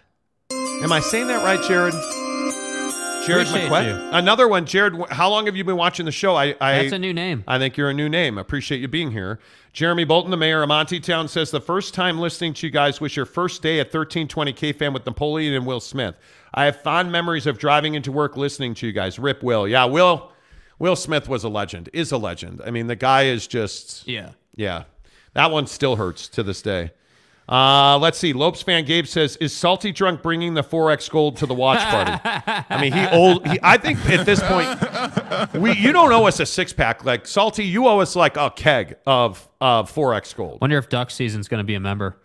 Am 0.83 0.91
I 0.91 0.99
saying 1.01 1.28
that 1.28 1.45
right, 1.45 1.62
Jared? 1.69 1.95
Jared 3.29 3.47
Appreciate 3.47 3.71
McQuet. 3.71 3.87
you. 3.87 4.17
Another 4.17 4.49
one. 4.49 4.67
Jared, 4.67 4.95
how 5.11 5.29
long 5.29 5.47
have 5.47 5.55
you 5.55 5.65
been 5.65 5.77
watching 5.77 6.07
the 6.07 6.13
show? 6.13 6.35
I, 6.35 6.55
I 6.61 6.83
That's 6.83 6.93
a 6.93 6.99
new 6.99 7.13
name. 7.13 7.45
I 7.47 7.59
think 7.59 7.77
you're 7.77 7.91
a 7.91 7.95
new 7.95 8.09
name. 8.09 8.39
Appreciate 8.39 8.81
you 8.81 8.89
being 8.89 9.13
here. 9.13 9.39
Jeremy 9.73 10.05
Bolton, 10.05 10.31
the 10.31 10.37
mayor 10.37 10.63
of 10.63 10.69
Monty 10.69 10.99
Town, 10.99 11.29
says 11.29 11.51
the 11.51 11.61
first 11.61 11.95
time 11.95 12.19
listening 12.19 12.55
to 12.55 12.67
you 12.67 12.71
guys 12.71 13.01
was 13.01 13.15
your 13.15 13.27
first 13.27 13.63
day 13.63 13.79
at 13.81 13.87
1320 13.87 14.53
KFAN 14.53 14.93
with 14.93 15.07
Napoleon 15.07 15.55
and 15.55 15.67
Will 15.67 15.81
Smith. 15.81 16.17
I 16.55 16.65
have 16.65 16.81
fond 16.81 17.13
memories 17.13 17.47
of 17.47 17.59
driving 17.59 17.95
into 17.95 18.11
work 18.11 18.37
listening 18.37 18.75
to 18.75 18.87
you 18.87 18.93
guys. 18.93 19.19
Rip 19.19 19.43
Will. 19.43 19.69
Yeah, 19.69 19.85
Will. 19.85 20.33
Will 20.79 20.97
Smith 20.97 21.29
was 21.29 21.45
a 21.45 21.49
legend. 21.49 21.91
Is 21.93 22.13
a 22.13 22.19
legend. 22.19 22.63
I 22.65 22.71
mean, 22.71 22.87
the 22.87 22.97
guy 22.97 23.25
is 23.25 23.47
just. 23.47 24.07
Yeah. 24.09 24.31
Yeah. 24.57 24.85
That 25.35 25.51
one 25.51 25.67
still 25.67 25.97
hurts 25.97 26.29
to 26.29 26.43
this 26.43 26.63
day. 26.63 26.93
Uh, 27.49 27.99
let's 27.99 28.18
see. 28.18 28.33
Lopes 28.35 28.60
fan 28.60 28.85
Gabe 28.85 29.07
says, 29.07 29.36
"Is 29.36 29.57
Salty 29.57 29.91
Drunk 29.91 30.20
bringing 30.23 30.52
the 30.52 30.62
4X 30.62 31.10
Gold 31.10 31.36
to 31.39 31.47
the 31.47 31.55
watch 31.55 31.78
party?" 31.81 32.12
I 32.68 32.78
mean, 32.81 32.93
he 32.93 33.07
old. 33.09 33.47
He, 33.47 33.59
I 33.62 33.78
think 33.78 33.99
at 34.10 34.27
this 34.27 34.41
point, 34.43 35.55
we 35.62 35.73
you 35.75 35.93
don't 35.93 36.12
owe 36.12 36.27
us 36.27 36.41
a 36.41 36.47
six 36.47 36.73
pack. 36.75 37.05
Like 37.07 37.27
Salty, 37.27 37.65
you 37.65 37.86
owe 37.89 38.01
us 38.01 38.15
like 38.15 38.36
a 38.36 38.51
keg 38.51 38.97
of 39.07 39.49
of 39.62 39.91
4X 39.91 40.36
Gold. 40.36 40.60
Wonder 40.60 40.77
if 40.77 40.89
duck 40.91 41.10
season's 41.10 41.49
going 41.49 41.59
to 41.59 41.65
be 41.65 41.75
a 41.75 41.81
member. 41.81 42.18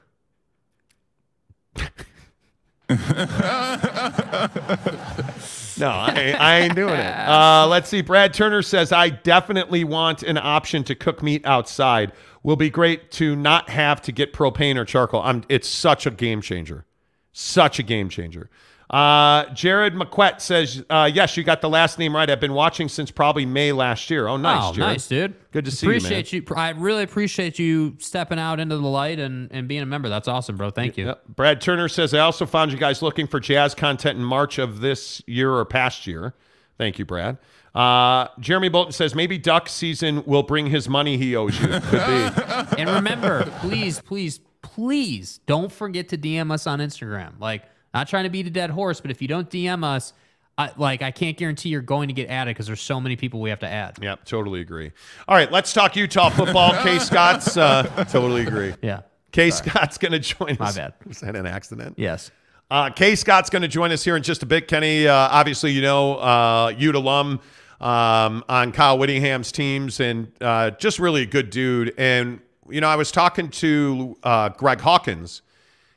No, 5.79 5.89
I, 5.89 6.13
ain't- 6.15 6.39
I 6.39 6.59
ain't 6.59 6.75
doing 6.75 6.93
it. 6.93 7.05
Uh, 7.27 7.65
let's 7.67 7.89
see. 7.89 8.01
Brad 8.01 8.33
Turner 8.33 8.61
says, 8.61 8.91
I 8.91 9.09
definitely 9.09 9.83
want 9.83 10.21
an 10.21 10.37
option 10.37 10.83
to 10.83 10.93
cook 10.95 11.23
meat 11.23 11.43
outside. 11.45 12.11
Will 12.43 12.57
be 12.57 12.69
great 12.69 13.09
to 13.11 13.35
not 13.35 13.69
have 13.69 14.01
to 14.03 14.11
get 14.11 14.33
propane 14.33 14.75
or 14.75 14.83
charcoal. 14.85 15.21
I'm, 15.21 15.43
it's 15.47 15.67
such 15.67 16.05
a 16.05 16.11
game 16.11 16.41
changer. 16.41 16.85
Such 17.31 17.79
a 17.79 17.83
game 17.83 18.09
changer. 18.09 18.49
Uh, 18.89 19.51
Jared 19.53 19.95
McQuet 19.95 20.39
says, 20.39 20.83
uh, 20.89 21.09
Yes, 21.11 21.35
you 21.35 21.43
got 21.43 21.61
the 21.61 21.69
last 21.69 21.97
name 21.97 22.15
right. 22.15 22.29
I've 22.29 22.39
been 22.39 22.53
watching 22.53 22.87
since 22.87 23.09
probably 23.09 23.43
May 23.43 23.71
last 23.71 24.09
year. 24.11 24.27
Oh, 24.27 24.37
nice, 24.37 24.65
oh, 24.65 24.73
Jared. 24.73 24.91
nice, 24.91 25.07
dude. 25.07 25.33
Good 25.51 25.65
to 25.65 25.71
see 25.71 25.87
appreciate 25.87 26.31
you, 26.31 26.43
you. 26.47 26.55
I 26.55 26.69
really 26.71 27.01
appreciate 27.01 27.57
you 27.57 27.95
stepping 27.97 28.37
out 28.37 28.59
into 28.59 28.77
the 28.77 28.87
light 28.87 29.17
and, 29.19 29.51
and 29.51 29.67
being 29.67 29.81
a 29.81 29.87
member. 29.87 30.09
That's 30.09 30.27
awesome, 30.27 30.57
bro. 30.57 30.69
Thank 30.69 30.97
you. 30.97 31.07
Yep. 31.07 31.23
Brad 31.29 31.59
Turner 31.59 31.87
says, 31.87 32.13
I 32.13 32.19
also 32.19 32.45
found 32.45 32.71
you 32.71 32.77
guys 32.77 33.01
looking 33.01 33.25
for 33.25 33.39
jazz 33.39 33.73
content 33.73 34.19
in 34.19 34.23
March 34.23 34.59
of 34.59 34.81
this 34.81 35.23
year 35.25 35.51
or 35.51 35.65
past 35.65 36.05
year. 36.05 36.35
Thank 36.77 36.99
you, 36.99 37.05
Brad. 37.05 37.39
Uh, 37.75 38.27
Jeremy 38.39 38.69
Bolton 38.69 38.93
says, 38.93 39.15
maybe 39.15 39.37
duck 39.37 39.67
season 39.67 40.23
will 40.25 40.43
bring 40.43 40.67
his 40.67 40.87
money 40.87 41.17
he 41.17 41.35
owes 41.35 41.59
you. 41.59 41.67
Could 41.89 41.91
be. 41.91 42.77
And 42.81 42.89
remember, 42.89 43.45
please, 43.59 43.99
please, 43.99 44.39
please 44.61 45.39
don't 45.47 45.71
forget 45.71 46.09
to 46.09 46.17
DM 46.17 46.51
us 46.51 46.67
on 46.67 46.79
Instagram. 46.79 47.39
Like, 47.39 47.63
not 47.93 48.07
trying 48.07 48.25
to 48.25 48.29
beat 48.29 48.47
a 48.47 48.51
dead 48.51 48.69
horse, 48.69 49.01
but 49.01 49.11
if 49.11 49.21
you 49.21 49.27
don't 49.27 49.49
DM 49.49 49.83
us, 49.83 50.13
I, 50.57 50.71
like 50.77 51.01
I 51.01 51.09
can't 51.11 51.35
guarantee 51.35 51.69
you're 51.69 51.81
going 51.81 52.09
to 52.09 52.13
get 52.13 52.29
added 52.29 52.51
because 52.51 52.67
there's 52.67 52.81
so 52.81 52.99
many 52.99 53.15
people 53.15 53.41
we 53.41 53.49
have 53.49 53.59
to 53.59 53.67
add. 53.67 53.97
Yep, 54.01 54.25
totally 54.25 54.61
agree. 54.61 54.91
All 55.27 55.35
right, 55.35 55.51
let's 55.51 55.73
talk 55.73 55.95
Utah 55.95 56.29
football. 56.29 56.73
Kay 56.83 56.99
Scott's 56.99 57.57
uh, 57.57 57.83
totally 58.09 58.43
agree. 58.45 58.75
Yeah. 58.83 59.01
Kay 59.31 59.49
Scott's 59.49 59.97
going 59.97 60.11
to 60.11 60.19
join 60.19 60.57
My 60.59 60.67
us. 60.67 60.75
My 60.75 60.83
bad. 60.83 60.93
Was 61.07 61.21
that 61.21 61.35
an 61.35 61.47
accident? 61.47 61.95
Yes. 61.97 62.29
Uh, 62.69 62.91
Kay 62.91 63.15
Scott's 63.15 63.49
going 63.49 63.63
to 63.63 63.67
join 63.67 63.91
us 63.91 64.03
here 64.03 64.15
in 64.15 64.21
just 64.21 64.43
a 64.43 64.45
bit. 64.45 64.67
Kenny, 64.67 65.07
uh, 65.07 65.13
obviously, 65.15 65.71
you 65.71 65.81
know, 65.81 66.17
uh, 66.17 66.73
Ute 66.77 66.95
alum 66.95 67.39
um, 67.83 68.45
on 68.47 68.71
Kyle 68.71 68.97
Whittingham's 68.97 69.51
teams 69.51 69.99
and 69.99 70.31
uh, 70.39 70.71
just 70.71 70.99
really 70.99 71.23
a 71.23 71.25
good 71.25 71.49
dude. 71.49 71.93
And, 71.97 72.39
you 72.69 72.79
know, 72.79 72.87
I 72.87 72.95
was 72.95 73.11
talking 73.11 73.49
to 73.49 74.17
uh, 74.23 74.49
Greg 74.49 74.79
Hawkins 74.79 75.41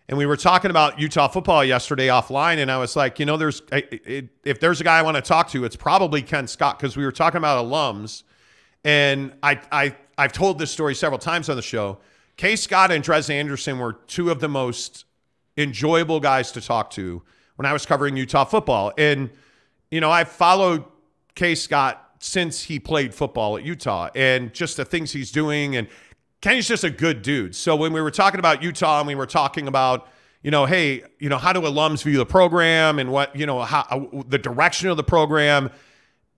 and 0.08 0.18
we 0.18 0.26
were 0.26 0.36
talking 0.36 0.70
about 0.70 0.98
Utah 0.98 1.28
football 1.28 1.64
yesterday 1.64 2.08
offline. 2.08 2.58
And 2.58 2.72
I 2.72 2.78
was 2.78 2.96
like, 2.96 3.20
you 3.20 3.26
know, 3.26 3.36
there's 3.36 3.62
I- 3.70 3.84
it, 3.90 4.28
if 4.44 4.58
there's 4.58 4.80
a 4.80 4.84
guy 4.84 4.98
I 4.98 5.02
want 5.02 5.16
to 5.16 5.22
talk 5.22 5.48
to, 5.50 5.64
it's 5.64 5.76
probably 5.76 6.22
Ken 6.22 6.48
Scott 6.48 6.78
because 6.78 6.96
we 6.96 7.04
were 7.04 7.12
talking 7.12 7.38
about 7.38 7.64
alums. 7.64 8.24
And 8.84 9.32
I, 9.42 9.60
I, 9.70 9.96
I've 10.18 10.32
told 10.32 10.58
this 10.58 10.72
story 10.72 10.94
several 10.94 11.20
times 11.20 11.48
on 11.48 11.54
the 11.54 11.62
show. 11.62 11.98
Kay 12.36 12.56
Scott 12.56 12.90
and 12.90 13.02
Dres 13.02 13.30
Anderson 13.30 13.78
were 13.78 13.92
two 13.92 14.30
of 14.30 14.40
the 14.40 14.48
most 14.48 15.04
enjoyable 15.56 16.18
guys 16.18 16.50
to 16.52 16.60
talk 16.60 16.90
to 16.90 17.22
when 17.54 17.64
I 17.64 17.72
was 17.72 17.86
covering 17.86 18.16
Utah 18.16 18.44
football. 18.44 18.92
And, 18.98 19.30
you 19.90 20.00
know, 20.00 20.10
I've 20.10 20.28
followed 20.28 20.84
Kay 21.36 21.54
Scott 21.54 22.02
since 22.18 22.62
he 22.64 22.80
played 22.80 23.14
football 23.14 23.56
at 23.56 23.64
Utah 23.64 24.08
and 24.16 24.52
just 24.52 24.76
the 24.76 24.84
things 24.84 25.12
he's 25.12 25.30
doing. 25.30 25.76
And 25.76 25.86
Kenny's 26.40 26.66
just 26.66 26.82
a 26.82 26.90
good 26.90 27.22
dude. 27.22 27.54
So 27.54 27.76
when 27.76 27.92
we 27.92 28.00
were 28.00 28.10
talking 28.10 28.40
about 28.40 28.62
Utah 28.62 28.98
and 28.98 29.06
we 29.06 29.14
were 29.14 29.26
talking 29.26 29.68
about, 29.68 30.08
you 30.42 30.50
know, 30.50 30.66
hey, 30.66 31.02
you 31.18 31.28
know, 31.28 31.38
how 31.38 31.52
do 31.52 31.60
alums 31.60 32.02
view 32.02 32.16
the 32.16 32.26
program 32.26 32.98
and 32.98 33.12
what, 33.12 33.34
you 33.36 33.46
know, 33.46 33.62
how 33.62 33.80
uh, 33.90 34.22
the 34.28 34.38
direction 34.38 34.88
of 34.88 34.96
the 34.96 35.04
program. 35.04 35.70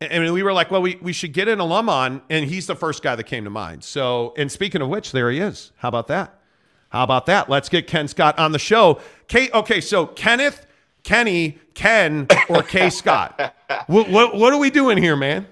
And 0.00 0.32
we 0.32 0.42
were 0.42 0.52
like, 0.52 0.70
well, 0.70 0.82
we, 0.82 0.96
we 1.02 1.12
should 1.12 1.32
get 1.32 1.48
an 1.48 1.58
alum 1.58 1.88
on, 1.88 2.22
and 2.30 2.48
he's 2.48 2.68
the 2.68 2.76
first 2.76 3.02
guy 3.02 3.16
that 3.16 3.24
came 3.24 3.42
to 3.42 3.50
mind. 3.50 3.82
So, 3.82 4.32
and 4.36 4.50
speaking 4.50 4.80
of 4.80 4.88
which, 4.88 5.10
there 5.10 5.28
he 5.28 5.40
is. 5.40 5.72
How 5.78 5.88
about 5.88 6.06
that? 6.06 6.38
How 6.90 7.02
about 7.02 7.26
that? 7.26 7.50
Let's 7.50 7.68
get 7.68 7.88
Ken 7.88 8.06
Scott 8.06 8.38
on 8.38 8.52
the 8.52 8.60
show. 8.60 9.00
Kate, 9.26 9.52
okay, 9.52 9.80
so 9.80 10.06
Kenneth, 10.06 10.67
Kenny, 11.04 11.58
Ken, 11.74 12.26
or 12.48 12.62
K 12.62 12.90
Scott? 12.90 13.54
what, 13.86 14.08
what, 14.10 14.34
what 14.36 14.52
are 14.52 14.58
we 14.58 14.70
doing 14.70 14.98
here, 14.98 15.16
man? 15.16 15.46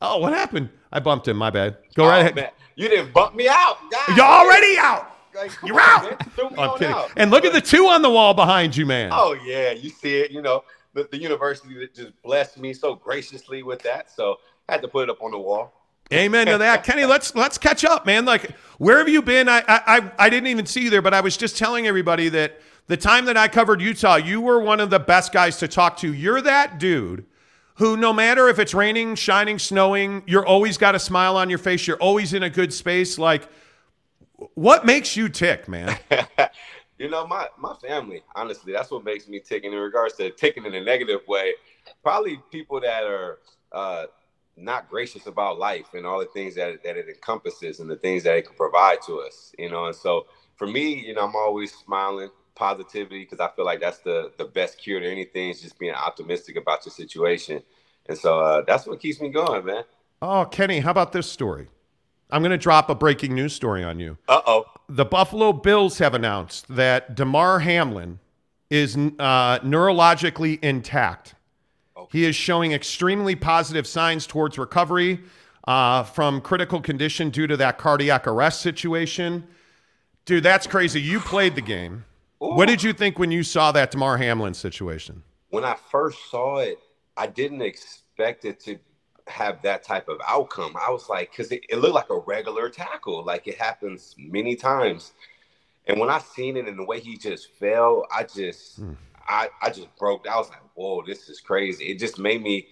Oh, 0.00 0.18
what 0.18 0.32
happened? 0.32 0.68
I 0.92 1.00
bumped 1.00 1.28
him. 1.28 1.36
My 1.36 1.50
bad. 1.50 1.76
Go 1.94 2.04
Oh, 2.04 2.08
right 2.08 2.18
ahead. 2.20 2.34
man. 2.36 2.50
You 2.74 2.88
didn't 2.88 3.12
bump 3.14 3.34
me 3.34 3.48
out. 3.48 3.78
God, 3.90 4.16
You're 4.16 4.26
already 4.26 4.76
out. 4.78 5.10
Like, 5.34 5.50
You're 5.64 5.80
out. 5.80 6.02
man. 6.04 6.18
Oh, 6.56 6.72
I'm 6.72 6.78
kidding. 6.78 6.94
out. 6.94 7.10
And 7.16 7.30
look 7.30 7.44
at 7.44 7.52
the 7.52 7.60
two 7.60 7.86
on 7.86 8.02
the 8.02 8.10
wall 8.10 8.34
behind 8.34 8.76
you, 8.76 8.84
man. 8.86 9.10
Oh 9.12 9.32
yeah, 9.44 9.70
you 9.72 9.90
see 9.90 10.16
it. 10.16 10.30
You 10.30 10.42
know 10.42 10.64
the, 10.94 11.08
the 11.10 11.18
university 11.18 11.74
that 11.78 11.94
just 11.94 12.12
blessed 12.22 12.58
me 12.58 12.72
so 12.74 12.94
graciously 12.94 13.62
with 13.62 13.80
that, 13.82 14.10
so 14.10 14.36
I 14.68 14.72
had 14.72 14.82
to 14.82 14.88
put 14.88 15.04
it 15.04 15.10
up 15.10 15.22
on 15.22 15.30
the 15.30 15.38
wall. 15.38 15.72
Amen 16.12 16.46
to 16.46 16.58
that, 16.58 16.84
Kenny. 16.84 17.04
Let's 17.06 17.34
let's 17.34 17.58
catch 17.58 17.84
up, 17.84 18.06
man. 18.06 18.24
Like, 18.24 18.50
where 18.78 18.98
have 18.98 19.08
you 19.08 19.20
been? 19.22 19.48
I 19.48 19.62
I 19.68 20.10
I 20.18 20.30
didn't 20.30 20.46
even 20.48 20.64
see 20.66 20.82
you 20.82 20.90
there, 20.90 21.02
but 21.02 21.12
I 21.14 21.20
was 21.20 21.36
just 21.36 21.56
telling 21.58 21.86
everybody 21.86 22.28
that 22.30 22.60
the 22.86 22.96
time 22.96 23.24
that 23.26 23.36
I 23.36 23.48
covered 23.48 23.80
Utah, 23.80 24.16
you 24.16 24.40
were 24.40 24.60
one 24.60 24.80
of 24.80 24.90
the 24.90 25.00
best 25.00 25.32
guys 25.32 25.58
to 25.58 25.68
talk 25.68 25.96
to. 25.98 26.12
You're 26.12 26.40
that 26.42 26.78
dude 26.78 27.24
who, 27.76 27.96
no 27.96 28.12
matter 28.12 28.48
if 28.48 28.58
it's 28.58 28.74
raining, 28.74 29.14
shining, 29.14 29.58
snowing, 29.58 30.22
you're 30.26 30.46
always 30.46 30.78
got 30.78 30.94
a 30.94 30.98
smile 30.98 31.36
on 31.36 31.50
your 31.50 31.58
face. 31.58 31.86
You're 31.86 31.98
always 31.98 32.32
in 32.32 32.42
a 32.42 32.50
good 32.50 32.72
space. 32.72 33.18
Like, 33.18 33.48
what 34.54 34.86
makes 34.86 35.16
you 35.16 35.28
tick, 35.28 35.68
man? 35.68 35.98
you 36.98 37.10
know, 37.10 37.26
my 37.26 37.48
my 37.58 37.74
family, 37.86 38.22
honestly, 38.34 38.72
that's 38.72 38.90
what 38.90 39.04
makes 39.04 39.28
me 39.28 39.40
tick. 39.40 39.64
And 39.64 39.74
in 39.74 39.80
regards 39.80 40.14
to 40.16 40.30
ticking 40.30 40.64
in 40.64 40.74
a 40.74 40.82
negative 40.82 41.20
way, 41.28 41.54
probably 42.02 42.40
people 42.50 42.80
that 42.80 43.04
are 43.04 43.38
uh, 43.72 44.06
not 44.56 44.88
gracious 44.88 45.26
about 45.26 45.58
life 45.58 45.92
and 45.92 46.06
all 46.06 46.18
the 46.18 46.26
things 46.26 46.54
that 46.54 46.82
that 46.82 46.96
it 46.96 47.08
encompasses 47.08 47.80
and 47.80 47.90
the 47.90 47.96
things 47.96 48.22
that 48.22 48.36
it 48.36 48.46
can 48.46 48.56
provide 48.56 48.98
to 49.06 49.20
us. 49.20 49.52
You 49.58 49.70
know, 49.70 49.86
and 49.86 49.94
so 49.94 50.26
for 50.56 50.66
me, 50.66 50.94
you 50.94 51.14
know, 51.14 51.24
I'm 51.24 51.36
always 51.36 51.74
smiling, 51.74 52.30
positivity, 52.56 53.20
because 53.20 53.38
I 53.38 53.48
feel 53.54 53.64
like 53.64 53.80
that's 53.80 53.98
the 53.98 54.32
the 54.38 54.46
best 54.46 54.78
cure 54.78 54.98
to 54.98 55.08
anything 55.08 55.50
is 55.50 55.60
just 55.60 55.78
being 55.78 55.94
optimistic 55.94 56.56
about 56.56 56.84
your 56.84 56.92
situation. 56.92 57.62
And 58.08 58.18
so 58.18 58.40
uh, 58.40 58.62
that's 58.66 58.86
what 58.86 58.98
keeps 58.98 59.20
me 59.20 59.28
going, 59.28 59.64
man. 59.64 59.84
Oh, 60.22 60.44
Kenny, 60.46 60.80
how 60.80 60.90
about 60.90 61.12
this 61.12 61.30
story? 61.30 61.68
I'm 62.30 62.42
going 62.42 62.50
to 62.50 62.58
drop 62.58 62.90
a 62.90 62.94
breaking 62.94 63.34
news 63.34 63.52
story 63.52 63.84
on 63.84 64.00
you. 64.00 64.18
Uh 64.28 64.40
oh. 64.46 64.64
The 64.88 65.04
Buffalo 65.04 65.52
Bills 65.52 65.98
have 65.98 66.14
announced 66.14 66.66
that 66.68 67.14
Damar 67.14 67.60
Hamlin 67.60 68.18
is 68.70 68.96
uh, 68.96 69.58
neurologically 69.60 70.58
intact. 70.62 71.34
Okay. 71.96 72.18
He 72.18 72.24
is 72.24 72.34
showing 72.34 72.72
extremely 72.72 73.36
positive 73.36 73.86
signs 73.86 74.26
towards 74.26 74.58
recovery 74.58 75.20
uh, 75.66 76.02
from 76.04 76.40
critical 76.40 76.80
condition 76.80 77.30
due 77.30 77.46
to 77.46 77.56
that 77.56 77.78
cardiac 77.78 78.26
arrest 78.26 78.60
situation. 78.60 79.46
Dude, 80.24 80.42
that's 80.42 80.66
crazy. 80.66 81.00
You 81.00 81.20
played 81.20 81.54
the 81.54 81.60
game. 81.60 82.04
What 82.38 82.66
did 82.66 82.82
you 82.82 82.92
think 82.92 83.18
when 83.18 83.30
you 83.30 83.42
saw 83.42 83.72
that 83.72 83.90
Damar 83.90 84.18
Hamlin 84.18 84.54
situation? 84.54 85.22
when 85.50 85.64
I 85.64 85.76
first 85.90 86.30
saw 86.30 86.58
it, 86.58 86.78
I 87.16 87.26
didn't 87.26 87.62
expect 87.62 88.44
it 88.44 88.60
to 88.60 88.78
have 89.26 89.62
that 89.62 89.82
type 89.82 90.08
of 90.08 90.18
outcome. 90.26 90.76
I 90.76 90.90
was 90.90 91.08
like, 91.08 91.30
because 91.30 91.50
it, 91.50 91.64
it 91.68 91.76
looked 91.76 91.94
like 91.94 92.10
a 92.10 92.18
regular 92.18 92.68
tackle, 92.68 93.24
like 93.24 93.48
it 93.48 93.56
happens 93.56 94.14
many 94.18 94.54
times. 94.54 95.12
And 95.86 95.98
when 95.98 96.10
I 96.10 96.18
seen 96.18 96.56
it 96.56 96.68
and 96.68 96.78
the 96.78 96.84
way 96.84 97.00
he 97.00 97.16
just 97.16 97.52
fell, 97.54 98.06
I 98.14 98.24
just, 98.24 98.76
hmm. 98.76 98.92
I, 99.26 99.48
I 99.62 99.70
just 99.70 99.94
broke. 99.96 100.28
I 100.28 100.36
was 100.36 100.48
like, 100.48 100.60
whoa, 100.74 101.02
this 101.06 101.28
is 101.28 101.40
crazy. 101.40 101.86
It 101.86 101.98
just 101.98 102.18
made 102.18 102.42
me 102.42 102.68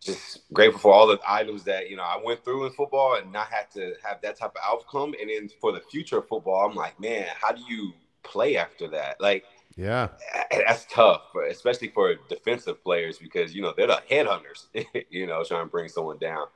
just 0.00 0.40
grateful 0.52 0.80
for 0.80 0.92
all 0.92 1.06
the 1.06 1.18
items 1.26 1.64
that 1.64 1.88
you 1.88 1.96
know 1.96 2.02
I 2.02 2.20
went 2.24 2.44
through 2.44 2.66
in 2.66 2.72
football 2.72 3.16
and 3.16 3.32
not 3.32 3.48
had 3.48 3.70
to 3.72 3.94
have 4.02 4.20
that 4.22 4.38
type 4.38 4.52
of 4.56 4.62
outcome. 4.64 5.14
And 5.20 5.30
then 5.30 5.50
for 5.60 5.72
the 5.72 5.80
future 5.80 6.18
of 6.18 6.28
football, 6.28 6.68
I'm 6.68 6.74
like, 6.74 6.98
man, 6.98 7.26
how 7.40 7.52
do 7.52 7.62
you 7.68 7.92
play 8.22 8.56
after 8.56 8.88
that? 8.88 9.20
Like 9.20 9.44
Yeah. 9.76 10.08
that's 10.50 10.86
tough, 10.90 11.22
especially 11.50 11.88
for 11.88 12.14
defensive 12.28 12.82
players 12.84 13.18
because 13.18 13.54
you 13.54 13.62
know 13.62 13.72
they're 13.76 13.86
the 13.86 14.02
headhunters. 14.10 14.66
you 15.10 15.26
know, 15.26 15.42
trying 15.44 15.64
to 15.66 15.70
bring 15.70 15.88
someone 15.88 16.18
down. 16.18 16.46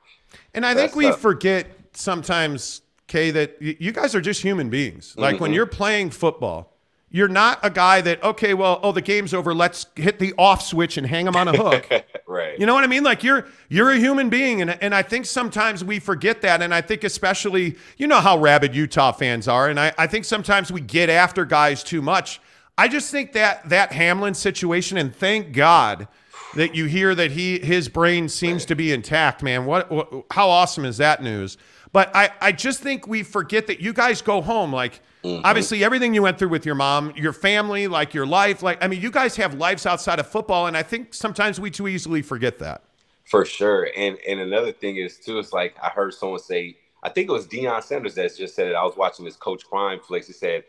And 0.53 0.65
I 0.65 0.73
think 0.73 0.95
we 0.95 1.05
tough. 1.09 1.19
forget 1.19 1.67
sometimes, 1.93 2.81
Kay, 3.07 3.31
that 3.31 3.61
you 3.61 3.91
guys 3.91 4.13
are 4.15 4.21
just 4.21 4.41
human 4.41 4.69
beings. 4.69 5.15
Like 5.17 5.39
when 5.39 5.51
Mhm. 5.51 5.55
you're 5.55 5.65
playing 5.65 6.09
football, 6.11 6.76
you're 7.09 7.29
not 7.29 7.59
a 7.63 7.69
guy 7.69 8.01
that, 8.01 8.21
okay, 8.21 8.53
well, 8.53 8.81
oh, 8.83 8.91
the 8.91 9.01
game's 9.01 9.33
over. 9.33 9.53
Let's 9.53 9.85
hit 9.95 10.19
the 10.19 10.33
off 10.37 10.61
switch 10.61 10.97
and 10.97 11.07
hang 11.07 11.25
him 11.25 11.37
on 11.37 11.47
a 11.47 11.55
hook. 11.55 11.89
right. 12.27 12.59
You 12.59 12.65
know 12.65 12.73
what 12.73 12.83
I 12.83 12.87
mean? 12.87 13.03
Like 13.03 13.23
you're 13.23 13.47
you're 13.69 13.91
a 13.91 13.97
human 13.97 14.29
being, 14.29 14.61
and 14.61 14.77
and 14.83 14.93
I 14.93 15.03
think 15.03 15.25
sometimes 15.25 15.83
we 15.83 15.99
forget 15.99 16.41
that. 16.41 16.61
And 16.61 16.73
I 16.73 16.81
think 16.81 17.05
especially, 17.05 17.77
you 17.97 18.07
know 18.07 18.19
how 18.19 18.37
rabid 18.37 18.75
Utah 18.75 19.13
fans 19.13 19.47
are, 19.47 19.69
and 19.69 19.79
I, 19.79 19.93
I 19.97 20.07
think 20.07 20.25
sometimes 20.25 20.71
we 20.71 20.81
get 20.81 21.09
after 21.09 21.45
guys 21.45 21.81
too 21.81 22.01
much. 22.01 22.41
I 22.77 22.89
just 22.89 23.09
think 23.09 23.31
that 23.33 23.69
that 23.69 23.93
Hamlin 23.93 24.33
situation, 24.33 24.97
and 24.97 25.15
thank 25.15 25.53
God 25.53 26.09
that 26.55 26.75
you 26.75 26.85
hear 26.85 27.15
that 27.15 27.31
he 27.31 27.59
his 27.59 27.87
brain 27.87 28.27
seems 28.27 28.65
to 28.65 28.75
be 28.75 28.91
intact, 28.91 29.41
man. 29.41 29.65
What, 29.65 29.89
what 29.89 30.25
how 30.31 30.49
awesome 30.49 30.83
is 30.83 30.97
that 30.97 31.23
news? 31.23 31.57
But 31.93 32.13
I 32.13 32.31
I 32.41 32.51
just 32.51 32.81
think 32.81 33.07
we 33.07 33.23
forget 33.23 33.67
that 33.67 33.79
you 33.79 33.93
guys 33.93 34.21
go 34.21 34.41
home 34.41 34.73
like. 34.73 34.99
Mm-hmm. 35.23 35.41
Obviously, 35.45 35.83
everything 35.83 36.13
you 36.13 36.21
went 36.21 36.37
through 36.37 36.49
with 36.49 36.65
your 36.65 36.75
mom, 36.75 37.11
your 37.15 37.33
family, 37.33 37.87
like 37.87 38.13
your 38.13 38.25
life, 38.25 38.61
like 38.61 38.83
I 38.83 38.87
mean, 38.87 39.01
you 39.01 39.11
guys 39.11 39.35
have 39.37 39.55
lives 39.55 39.85
outside 39.85 40.19
of 40.19 40.27
football, 40.27 40.67
and 40.67 40.77
I 40.77 40.83
think 40.83 41.13
sometimes 41.13 41.59
we 41.59 41.71
too 41.71 41.87
easily 41.87 42.21
forget 42.21 42.59
that. 42.59 42.83
For 43.25 43.43
sure. 43.43 43.89
And 43.97 44.17
and 44.27 44.39
another 44.39 44.71
thing 44.71 44.97
is 44.97 45.17
too, 45.17 45.39
it's 45.39 45.51
like 45.53 45.75
I 45.81 45.89
heard 45.89 46.13
someone 46.13 46.39
say, 46.39 46.77
I 47.03 47.09
think 47.09 47.29
it 47.29 47.33
was 47.33 47.47
Deion 47.47 47.83
Sanders 47.83 48.15
that 48.15 48.35
just 48.37 48.55
said 48.55 48.67
it. 48.67 48.75
I 48.75 48.83
was 48.83 48.95
watching 48.95 49.25
this 49.25 49.35
Coach 49.35 49.63
Prime 49.69 49.99
flicks. 49.99 50.27
He 50.27 50.33
said, 50.33 50.63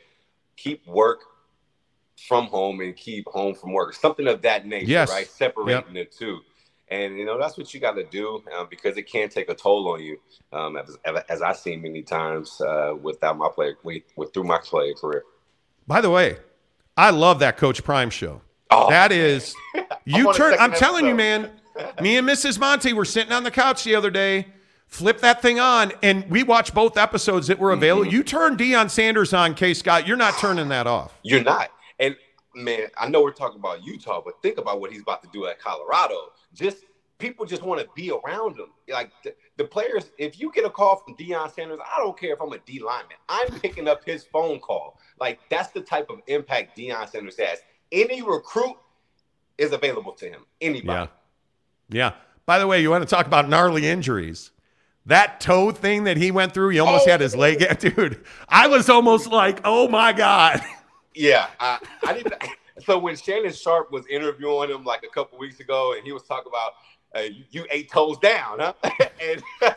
keep 0.57 0.85
work 0.87 1.21
from 2.27 2.47
home 2.47 2.81
and 2.81 2.97
keep 2.97 3.27
home 3.29 3.55
from 3.55 3.73
work, 3.73 3.95
something 3.95 4.27
of 4.27 4.43
that 4.43 4.67
nature, 4.67 4.87
Yes. 4.91 5.09
right? 5.09 5.27
Separating 5.29 5.95
Yep. 5.95 6.11
the 6.11 6.17
two. 6.17 6.41
And 6.91 7.19
you 7.19 7.27
know 7.27 7.39
that's 7.39 7.59
what 7.59 7.73
you 7.75 7.81
got 7.81 7.93
to 7.93 8.05
do 8.05 8.43
um, 8.57 8.67
because 8.71 8.97
it 8.97 9.03
can 9.03 9.29
take 9.29 9.51
a 9.51 9.55
toll 9.55 9.93
on 9.93 10.03
you, 10.03 10.19
um, 10.53 10.77
as, 10.77 10.97
as 11.29 11.43
I've 11.43 11.59
seen 11.59 11.83
many 11.83 12.03
times 12.03 12.61
uh, 12.61 12.95
without 13.01 13.37
my 13.37 13.49
play 13.55 13.75
with, 13.83 14.03
with 14.17 14.33
through 14.33 14.45
my 14.45 14.59
play 14.59 14.95
career. 14.95 15.25
By 15.87 16.01
the 16.01 16.11
way, 16.11 16.39
I 16.97 17.11
love 17.11 17.41
that 17.41 17.57
Coach 17.57 17.85
Prime 17.85 18.11
show. 18.11 18.41
Oh. 18.71 18.91
that 18.91 19.13
is, 19.13 19.55
you 20.05 20.33
turn. 20.35 20.57
I'm 20.59 20.73
telling 20.73 21.07
you, 21.07 21.15
man. 21.15 21.51
Me 22.01 22.17
and 22.17 22.29
Mrs. 22.29 22.59
Monty 22.59 22.93
were 22.93 23.05
sitting 23.05 23.33
on 23.33 23.45
the 23.45 23.51
couch 23.51 23.85
the 23.85 23.95
other 23.95 24.11
day, 24.11 24.49
flip 24.87 25.21
that 25.21 25.41
thing 25.41 25.61
on, 25.61 25.93
and 26.03 26.29
we 26.29 26.43
watched 26.43 26.75
both 26.75 26.97
episodes 26.97 27.47
that 27.47 27.59
were 27.59 27.71
available. 27.71 28.05
Mm-hmm. 28.05 28.17
You 28.17 28.23
turn 28.25 28.57
Deion 28.57 28.91
Sanders 28.91 29.33
on, 29.33 29.55
K. 29.55 29.75
Scott. 29.75 30.07
You're 30.07 30.17
not 30.17 30.37
turning 30.39 30.69
that 30.71 30.87
off. 30.87 31.17
You're 31.23 31.45
not. 31.45 31.71
Man, 32.55 32.89
I 32.97 33.09
know 33.09 33.23
we're 33.23 33.33
talking 33.33 33.59
about 33.59 33.85
Utah, 33.85 34.21
but 34.25 34.41
think 34.43 34.59
about 34.59 34.81
what 34.81 34.91
he's 34.93 35.03
about 35.03 35.23
to 35.23 35.29
do 35.33 35.47
at 35.47 35.61
Colorado. 35.61 36.33
Just 36.55 36.85
people 37.19 37.45
just 37.45 37.63
want 37.63 37.81
to 37.81 37.87
be 37.95 38.11
around 38.11 38.57
him. 38.59 38.69
Like 38.89 39.11
the, 39.23 39.35
the 39.59 39.65
players, 39.65 40.11
if 40.19 40.41
you 40.41 40.51
get 40.53 40.65
a 40.65 40.71
call 40.71 40.97
from 40.97 41.15
Deion 41.17 41.53
Sanders, 41.53 41.79
I 41.85 41.99
don't 41.99 42.19
care 42.19 42.33
if 42.33 42.41
I'm 42.41 42.53
a 42.53 42.59
D 42.59 42.81
lineman. 42.81 43.17
I'm 43.29 43.49
picking 43.61 43.87
up 43.87 44.05
his 44.05 44.25
phone 44.25 44.59
call. 44.61 44.99
Like 45.21 45.41
that's 45.51 45.71
the 45.71 45.81
type 45.83 46.09
of 46.11 46.21
impact 46.27 46.77
Deion 46.77 47.09
Sanders 47.09 47.37
has. 47.39 47.59
Any 47.93 48.23
recruit 48.23 48.77
is 49.59 49.73
available 49.73 50.13
to 50.13 50.27
him. 50.27 50.47
Anybody. 50.61 51.11
Yeah. 51.91 52.13
By 52.47 52.59
the 52.59 52.67
way, 52.67 52.81
you 52.81 52.91
want 52.91 53.03
to 53.07 53.09
talk 53.15 53.27
about 53.27 53.49
gnarly 53.49 53.87
injuries? 53.87 54.53
That 55.07 55.41
toe 55.41 55.71
thing 55.71 56.05
that 56.05 56.17
he 56.17 56.31
went 56.31 56.53
through, 56.55 56.69
he 56.71 56.79
almost 56.81 57.07
Oh. 57.07 57.11
had 57.11 57.21
his 57.21 57.35
leg. 57.37 57.65
Dude, 57.79 58.25
I 58.49 58.67
was 58.69 58.89
almost 58.89 59.27
like, 59.27 59.61
oh 59.65 59.89
my 59.89 60.13
God. 60.13 60.61
Yeah, 61.19 61.49
I, 61.59 61.79
I 62.07 62.13
didn't. 62.15 62.35
So 62.87 62.97
when 62.97 63.17
Shannon 63.17 63.53
Sharpe 63.53 63.91
was 63.91 64.07
interviewing 64.07 64.71
him 64.71 64.85
like 64.85 65.03
a 65.03 65.09
couple 65.09 65.37
weeks 65.37 65.59
ago, 65.59 65.95
and 65.95 66.07
he 66.07 66.13
was 66.13 66.23
talking 66.23 66.49
about 66.49 66.75
uh, 67.13 67.23
you, 67.29 67.43
you 67.51 67.67
eight 67.73 67.91
toes 67.91 68.19
down, 68.19 68.61
huh? 68.61 68.73
and 69.21 69.43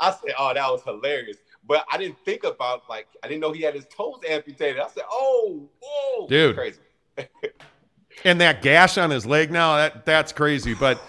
I 0.00 0.10
said, 0.10 0.34
"Oh, 0.36 0.52
that 0.52 0.68
was 0.68 0.82
hilarious." 0.82 1.36
But 1.64 1.86
I 1.92 1.96
didn't 1.96 2.18
think 2.24 2.42
about 2.42 2.82
like 2.90 3.06
I 3.22 3.28
didn't 3.28 3.40
know 3.40 3.52
he 3.52 3.62
had 3.62 3.76
his 3.76 3.86
toes 3.86 4.18
amputated. 4.28 4.80
I 4.80 4.88
said, 4.88 5.04
"Oh, 5.08 5.68
whoa, 5.80 6.26
Dude. 6.26 6.56
crazy." 6.56 6.80
and 8.24 8.40
that 8.40 8.62
gash 8.62 8.98
on 8.98 9.10
his 9.10 9.24
leg 9.24 9.52
now, 9.52 9.76
that 9.76 10.04
that's 10.04 10.32
crazy. 10.32 10.74
But 10.74 11.00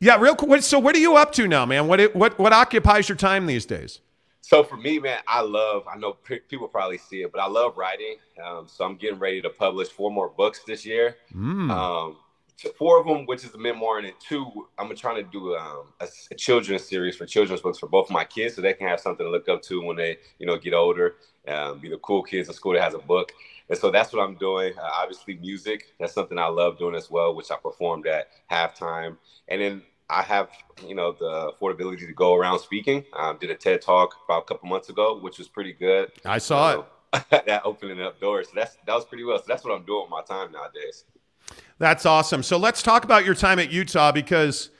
yeah, 0.00 0.16
real 0.16 0.34
quick. 0.34 0.62
So 0.62 0.80
what 0.80 0.96
are 0.96 0.98
you 1.00 1.14
up 1.14 1.30
to 1.34 1.46
now, 1.46 1.66
man? 1.66 1.86
What 1.86 2.00
it, 2.00 2.16
what 2.16 2.36
what 2.36 2.52
occupies 2.52 3.08
your 3.08 3.14
time 3.14 3.46
these 3.46 3.64
days? 3.64 4.00
So 4.42 4.64
for 4.64 4.76
me, 4.76 4.98
man, 4.98 5.18
I 5.26 5.42
love. 5.42 5.84
I 5.92 5.98
know 5.98 6.14
pe- 6.14 6.40
people 6.40 6.68
probably 6.68 6.98
see 6.98 7.22
it, 7.22 7.32
but 7.32 7.40
I 7.40 7.46
love 7.46 7.76
writing. 7.76 8.16
Um, 8.44 8.66
so 8.66 8.84
I'm 8.84 8.96
getting 8.96 9.18
ready 9.18 9.40
to 9.42 9.50
publish 9.50 9.88
four 9.88 10.10
more 10.10 10.28
books 10.28 10.62
this 10.66 10.84
year. 10.86 11.16
Mm. 11.34 11.70
Um, 11.70 12.16
four 12.78 13.00
of 13.00 13.06
them, 13.06 13.26
which 13.26 13.44
is 13.44 13.54
a 13.54 13.58
memoir, 13.58 13.98
and 13.98 14.06
then 14.06 14.14
two, 14.18 14.68
I'm 14.78 14.94
trying 14.96 15.16
to 15.16 15.30
do 15.30 15.56
um, 15.56 15.92
a, 16.00 16.08
a 16.30 16.34
children's 16.34 16.84
series 16.84 17.16
for 17.16 17.26
children's 17.26 17.60
books 17.60 17.78
for 17.78 17.88
both 17.88 18.06
of 18.06 18.12
my 18.12 18.24
kids, 18.24 18.56
so 18.56 18.62
they 18.62 18.74
can 18.74 18.88
have 18.88 19.00
something 19.00 19.24
to 19.24 19.30
look 19.30 19.48
up 19.48 19.62
to 19.62 19.82
when 19.82 19.96
they, 19.96 20.18
you 20.38 20.46
know, 20.46 20.56
get 20.56 20.74
older. 20.74 21.16
Um, 21.48 21.78
be 21.78 21.88
the 21.88 21.96
cool 21.98 22.22
kids 22.22 22.48
in 22.48 22.54
school 22.54 22.74
that 22.74 22.82
has 22.82 22.94
a 22.94 22.98
book, 22.98 23.32
and 23.70 23.78
so 23.78 23.90
that's 23.90 24.12
what 24.12 24.22
I'm 24.22 24.34
doing. 24.34 24.74
Uh, 24.78 24.90
obviously, 24.92 25.36
music. 25.36 25.94
That's 25.98 26.12
something 26.12 26.38
I 26.38 26.48
love 26.48 26.78
doing 26.78 26.94
as 26.94 27.10
well, 27.10 27.34
which 27.34 27.50
I 27.50 27.56
performed 27.56 28.06
at 28.06 28.28
halftime, 28.50 29.16
and 29.48 29.60
then 29.60 29.82
I 30.10 30.22
have, 30.22 30.50
you 30.86 30.94
know, 30.94 31.12
the 31.12 31.52
affordability 31.52 32.06
to 32.06 32.12
go 32.12 32.34
around 32.34 32.58
speaking. 32.58 33.04
Um, 33.16 33.38
did 33.40 33.50
a 33.50 33.54
TED 33.54 33.80
talk 33.80 34.16
about 34.24 34.42
a 34.42 34.44
couple 34.46 34.68
months 34.68 34.88
ago, 34.88 35.18
which 35.18 35.38
was 35.38 35.48
pretty 35.48 35.72
good. 35.72 36.10
I 36.24 36.38
saw 36.38 36.72
it. 36.72 36.84
it. 37.12 37.26
that 37.46 37.62
opening 37.64 38.00
up 38.00 38.20
doors. 38.20 38.48
So 38.48 38.52
that's 38.56 38.76
that 38.86 38.94
was 38.94 39.04
pretty 39.04 39.24
well. 39.24 39.38
So 39.38 39.44
that's 39.48 39.64
what 39.64 39.74
I'm 39.74 39.84
doing 39.84 40.02
with 40.02 40.10
my 40.10 40.22
time 40.22 40.52
nowadays. 40.52 41.04
That's 41.78 42.06
awesome. 42.06 42.42
So 42.42 42.56
let's 42.56 42.82
talk 42.82 43.04
about 43.04 43.24
your 43.24 43.34
time 43.34 43.58
at 43.58 43.72
Utah 43.72 44.12
because 44.12 44.70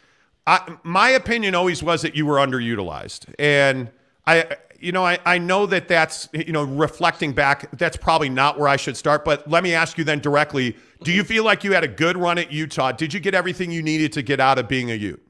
I, 0.47 0.77
my 0.83 1.11
opinion 1.11 1.55
always 1.55 1.83
was 1.83 2.03
that 2.03 2.15
you 2.15 2.27
were 2.27 2.37
underutilized, 2.37 3.35
and 3.39 3.91
I, 4.27 4.57
you 4.79 4.93
know, 4.93 5.05
I, 5.05 5.19
I 5.25 5.39
know 5.39 5.67
that 5.67 5.89
that's 5.89 6.29
you 6.33 6.53
know 6.53 6.65
reflecting 6.65 7.33
back, 7.33 7.77
that's 7.79 7.97
probably 7.97 8.29
not 8.29 8.59
where 8.59 8.69
I 8.69 8.77
should 8.77 8.97
start. 8.97 9.25
But 9.25 9.49
let 9.49 9.63
me 9.63 9.75
ask 9.75 9.99
you 9.99 10.05
then 10.05 10.21
directly: 10.21 10.77
Do 11.03 11.13
you 11.13 11.25
feel 11.25 11.45
like 11.45 11.65
you 11.65 11.73
had 11.73 11.85
a 11.85 11.89
good 11.89 12.17
run 12.17 12.39
at 12.39 12.53
Utah? 12.53 12.93
Did 12.93 13.15
you 13.15 13.21
get 13.21 13.35
everything 13.35 13.71
you 13.71 13.83
needed 13.83 14.13
to 14.15 14.23
get 14.23 14.41
out 14.41 14.59
of 14.59 14.69
being 14.69 14.91
a 14.91 14.95
Ute? 14.95 15.23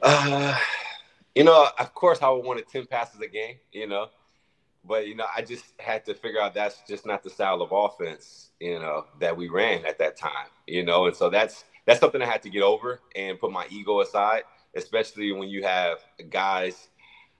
Uh, 0.00 0.58
you 1.34 1.44
know, 1.44 1.68
of 1.78 1.94
course, 1.94 2.20
I 2.22 2.30
would 2.30 2.44
want 2.44 2.66
10 2.66 2.86
passes 2.86 3.20
a 3.20 3.28
game, 3.28 3.56
you 3.72 3.86
know, 3.86 4.08
but, 4.84 5.06
you 5.06 5.14
know, 5.14 5.26
I 5.34 5.42
just 5.42 5.64
had 5.78 6.04
to 6.06 6.14
figure 6.14 6.40
out 6.40 6.54
that's 6.54 6.82
just 6.88 7.06
not 7.06 7.22
the 7.22 7.30
style 7.30 7.62
of 7.62 7.72
offense, 7.72 8.50
you 8.60 8.78
know, 8.78 9.06
that 9.20 9.36
we 9.36 9.48
ran 9.48 9.84
at 9.86 9.98
that 9.98 10.16
time, 10.16 10.48
you 10.66 10.84
know, 10.84 11.06
and 11.06 11.16
so 11.16 11.30
that's 11.30 11.64
that's 11.86 12.00
something 12.00 12.22
I 12.22 12.26
had 12.26 12.42
to 12.42 12.50
get 12.50 12.62
over 12.62 13.00
and 13.14 13.38
put 13.38 13.52
my 13.52 13.66
ego 13.70 14.00
aside, 14.00 14.44
especially 14.74 15.32
when 15.32 15.48
you 15.48 15.62
have 15.64 15.98
guys 16.30 16.88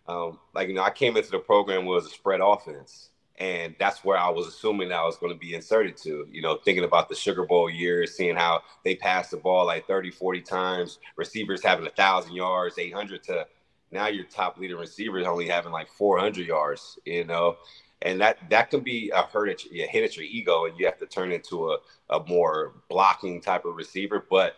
um, 0.07 0.39
like, 0.55 0.69
you 0.69 0.75
know, 0.75 0.83
I 0.83 0.91
came 0.91 1.17
into 1.17 1.31
the 1.31 1.39
program 1.39 1.87
was 1.87 2.07
a 2.07 2.11
spread 2.11 2.41
offense. 2.43 3.11
And 3.39 3.75
that's 3.81 4.05
where 4.05 4.17
I 4.17 4.29
was 4.29 4.47
assuming 4.47 4.93
I 4.93 5.05
was 5.05 5.17
going 5.17 5.33
to 5.33 5.39
be 5.39 5.55
inserted 5.55 5.97
to, 5.99 6.27
you 6.31 6.41
know, 6.41 6.59
thinking 6.65 6.85
about 6.85 7.09
the 7.09 7.17
Sugar 7.17 7.45
Bowl 7.45 7.69
years, 7.69 8.17
seeing 8.17 8.37
how 8.37 8.63
they 8.85 8.95
passed 8.95 9.33
the 9.33 9.37
ball 9.37 9.67
like 9.67 9.87
30, 9.89 10.11
40 10.13 10.41
times, 10.41 10.99
receivers 11.17 11.63
having 11.63 11.85
a 11.85 11.89
1,000 11.89 12.33
yards, 12.33 12.79
800 12.79 13.25
to 13.25 13.47
now 13.91 14.09
your 14.09 14.25
top 14.25 14.59
leading 14.59 14.77
receivers 14.77 15.27
only 15.27 15.49
having 15.49 15.73
like 15.73 15.89
400 15.89 16.47
yards, 16.47 16.99
you 17.05 17.25
know, 17.25 17.57
and 18.03 18.21
that 18.21 18.39
that 18.51 18.71
can 18.71 18.81
be 18.81 19.11
a 19.15 19.23
hurt 19.23 19.49
at 19.49 19.65
your, 19.65 19.89
hit 19.89 20.05
at 20.05 20.17
your 20.17 20.27
ego, 20.27 20.67
and 20.67 20.79
you 20.79 20.85
have 20.85 20.99
to 20.99 21.07
turn 21.07 21.33
into 21.33 21.71
a, 21.71 21.79
a 22.11 22.23
more 22.27 22.75
blocking 22.91 23.41
type 23.41 23.65
of 23.65 23.77
receiver. 23.77 24.27
But 24.29 24.57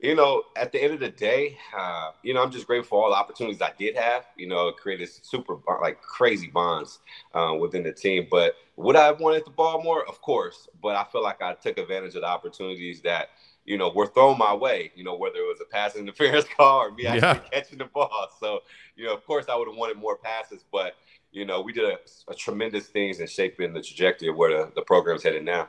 you 0.00 0.14
know, 0.14 0.42
at 0.56 0.72
the 0.72 0.82
end 0.82 0.94
of 0.94 1.00
the 1.00 1.10
day, 1.10 1.58
uh, 1.76 2.10
you 2.22 2.34
know, 2.34 2.42
I'm 2.42 2.50
just 2.52 2.66
grateful 2.66 2.98
for 2.98 3.04
all 3.04 3.10
the 3.10 3.16
opportunities 3.16 3.60
I 3.62 3.72
did 3.78 3.96
have. 3.96 4.26
You 4.36 4.46
know, 4.48 4.68
it 4.68 4.76
created 4.76 5.08
super 5.22 5.56
like 5.82 6.00
crazy 6.00 6.48
bonds 6.48 7.00
uh, 7.34 7.54
within 7.58 7.82
the 7.82 7.92
team. 7.92 8.28
But 8.30 8.54
would 8.76 8.96
I 8.96 9.06
have 9.06 9.20
wanted 9.20 9.44
the 9.44 9.50
ball 9.50 9.82
more? 9.82 10.08
Of 10.08 10.20
course. 10.20 10.68
But 10.82 10.96
I 10.96 11.04
feel 11.10 11.22
like 11.22 11.42
I 11.42 11.54
took 11.54 11.78
advantage 11.78 12.14
of 12.14 12.22
the 12.22 12.28
opportunities 12.28 13.02
that 13.02 13.30
you 13.64 13.76
know 13.76 13.90
were 13.90 14.06
thrown 14.06 14.38
my 14.38 14.54
way. 14.54 14.92
You 14.94 15.04
know, 15.04 15.16
whether 15.16 15.38
it 15.38 15.48
was 15.48 15.60
a 15.60 15.64
pass 15.74 15.96
interference 15.96 16.46
call 16.56 16.78
or 16.80 16.92
me 16.92 17.06
actually 17.06 17.42
Yeah. 17.42 17.50
catching 17.52 17.78
the 17.78 17.86
ball. 17.86 18.28
So 18.38 18.60
you 18.96 19.06
know, 19.06 19.14
of 19.14 19.24
course, 19.24 19.46
I 19.48 19.56
would 19.56 19.68
have 19.68 19.76
wanted 19.76 19.96
more 19.96 20.18
passes, 20.18 20.64
but 20.70 20.94
you 21.32 21.44
know, 21.44 21.60
we 21.60 21.72
did 21.72 21.84
a, 21.84 21.98
a 22.30 22.34
tremendous 22.34 22.86
things 22.88 23.20
in 23.20 23.26
shaping 23.26 23.72
the 23.72 23.82
trajectory 23.82 24.28
of 24.28 24.36
where 24.36 24.50
the, 24.66 24.72
the 24.76 24.82
program's 24.82 25.22
headed 25.24 25.44
now. 25.44 25.68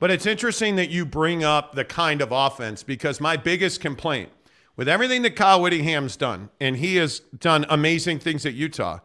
But 0.00 0.10
it's 0.10 0.26
interesting 0.26 0.74
that 0.76 0.90
you 0.90 1.04
bring 1.04 1.44
up 1.44 1.76
the 1.76 1.84
kind 1.84 2.20
of 2.20 2.32
offense 2.32 2.82
because 2.82 3.20
my 3.20 3.36
biggest 3.36 3.80
complaint 3.80 4.30
with 4.76 4.88
everything 4.88 5.20
that 5.22 5.36
Kyle 5.36 5.60
Whittingham's 5.60 6.16
done, 6.16 6.48
and 6.58 6.78
he 6.78 6.96
has 6.96 7.20
done 7.20 7.66
amazing 7.68 8.18
things 8.18 8.46
at 8.46 8.54
Utah, 8.54 9.00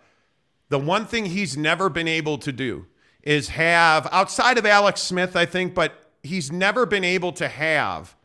the 0.69 0.79
one 0.79 1.05
thing 1.05 1.25
he's 1.25 1.57
never 1.57 1.89
been 1.89 2.07
able 2.07 2.37
to 2.37 2.51
do 2.53 2.85
is 3.23 3.49
have, 3.49 4.07
outside 4.11 4.57
of 4.57 4.65
Alex 4.65 5.01
Smith, 5.01 5.35
I 5.35 5.45
think, 5.45 5.75
but 5.75 6.11
he's 6.23 6.49
never 6.49 6.85
been 6.85 7.03
able 7.03 7.33
to 7.33 7.49
have 7.49 8.15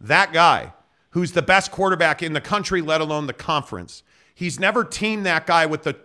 that 0.00 0.32
guy 0.32 0.72
who's 1.10 1.32
the 1.32 1.42
best 1.42 1.72
quarterback 1.72 2.22
in 2.22 2.34
the 2.34 2.40
country, 2.40 2.80
let 2.80 3.00
alone 3.00 3.26
the 3.26 3.32
conference. 3.32 4.04
He's 4.34 4.60
never 4.60 4.84
teamed 4.84 5.26
that 5.26 5.46
guy 5.46 5.66
with 5.66 5.82
the 5.82 5.96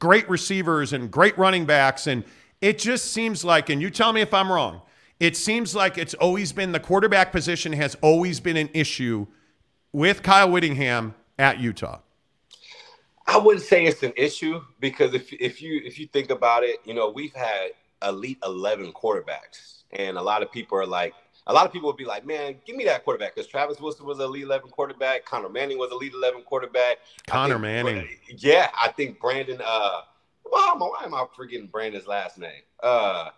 great 0.00 0.28
receivers 0.28 0.92
and 0.92 1.10
great 1.10 1.38
running 1.38 1.64
backs. 1.64 2.08
And 2.08 2.24
it 2.60 2.78
just 2.78 3.12
seems 3.12 3.44
like, 3.44 3.70
and 3.70 3.80
you 3.80 3.88
tell 3.88 4.12
me 4.12 4.20
if 4.20 4.34
I'm 4.34 4.50
wrong, 4.50 4.82
it 5.20 5.36
seems 5.36 5.74
like 5.74 5.98
it's 5.98 6.14
always 6.14 6.52
been 6.52 6.72
the 6.72 6.80
quarterback 6.80 7.30
position 7.30 7.74
has 7.74 7.94
always 8.00 8.40
been 8.40 8.56
an 8.56 8.70
issue 8.72 9.26
with 9.92 10.22
Kyle 10.22 10.50
Whittingham 10.50 11.14
at 11.38 11.60
Utah. 11.60 12.00
I 13.26 13.36
wouldn't 13.38 13.64
say 13.64 13.84
it's 13.84 14.02
an 14.02 14.14
issue 14.16 14.60
because 14.80 15.14
if 15.14 15.32
if 15.32 15.62
you 15.62 15.80
if 15.84 15.98
you 15.98 16.06
think 16.06 16.30
about 16.30 16.64
it, 16.64 16.80
you 16.84 16.94
know, 16.94 17.10
we've 17.10 17.34
had 17.34 17.70
elite 18.02 18.38
eleven 18.44 18.92
quarterbacks, 18.92 19.82
and 19.92 20.16
a 20.16 20.22
lot 20.22 20.42
of 20.42 20.50
people 20.50 20.78
are 20.78 20.86
like, 20.86 21.14
a 21.46 21.52
lot 21.52 21.64
of 21.64 21.72
people 21.72 21.86
would 21.88 21.96
be 21.96 22.04
like, 22.04 22.26
"Man, 22.26 22.56
give 22.66 22.74
me 22.74 22.84
that 22.86 23.04
quarterback," 23.04 23.34
because 23.36 23.48
Travis 23.48 23.78
Wilson 23.78 24.04
was 24.06 24.18
a 24.18 24.24
elite 24.24 24.42
eleven 24.42 24.68
quarterback, 24.70 25.24
Conner 25.26 25.48
Manning 25.48 25.78
was 25.78 25.92
a 25.92 25.94
elite 25.94 26.12
eleven 26.14 26.42
quarterback. 26.42 26.98
Connor 27.28 27.54
think- 27.54 27.62
Manning. 27.62 28.08
yeah, 28.38 28.70
I 28.80 28.88
think 28.88 29.20
Brandon. 29.20 29.60
Uh, 29.64 30.00
why 30.42 30.72
am 30.74 30.82
I, 30.82 30.86
why 30.86 31.02
am 31.04 31.14
I 31.14 31.24
forgetting 31.36 31.68
Brandon's 31.68 32.08
last 32.08 32.36
name? 32.36 32.62
Uh, 32.82 33.28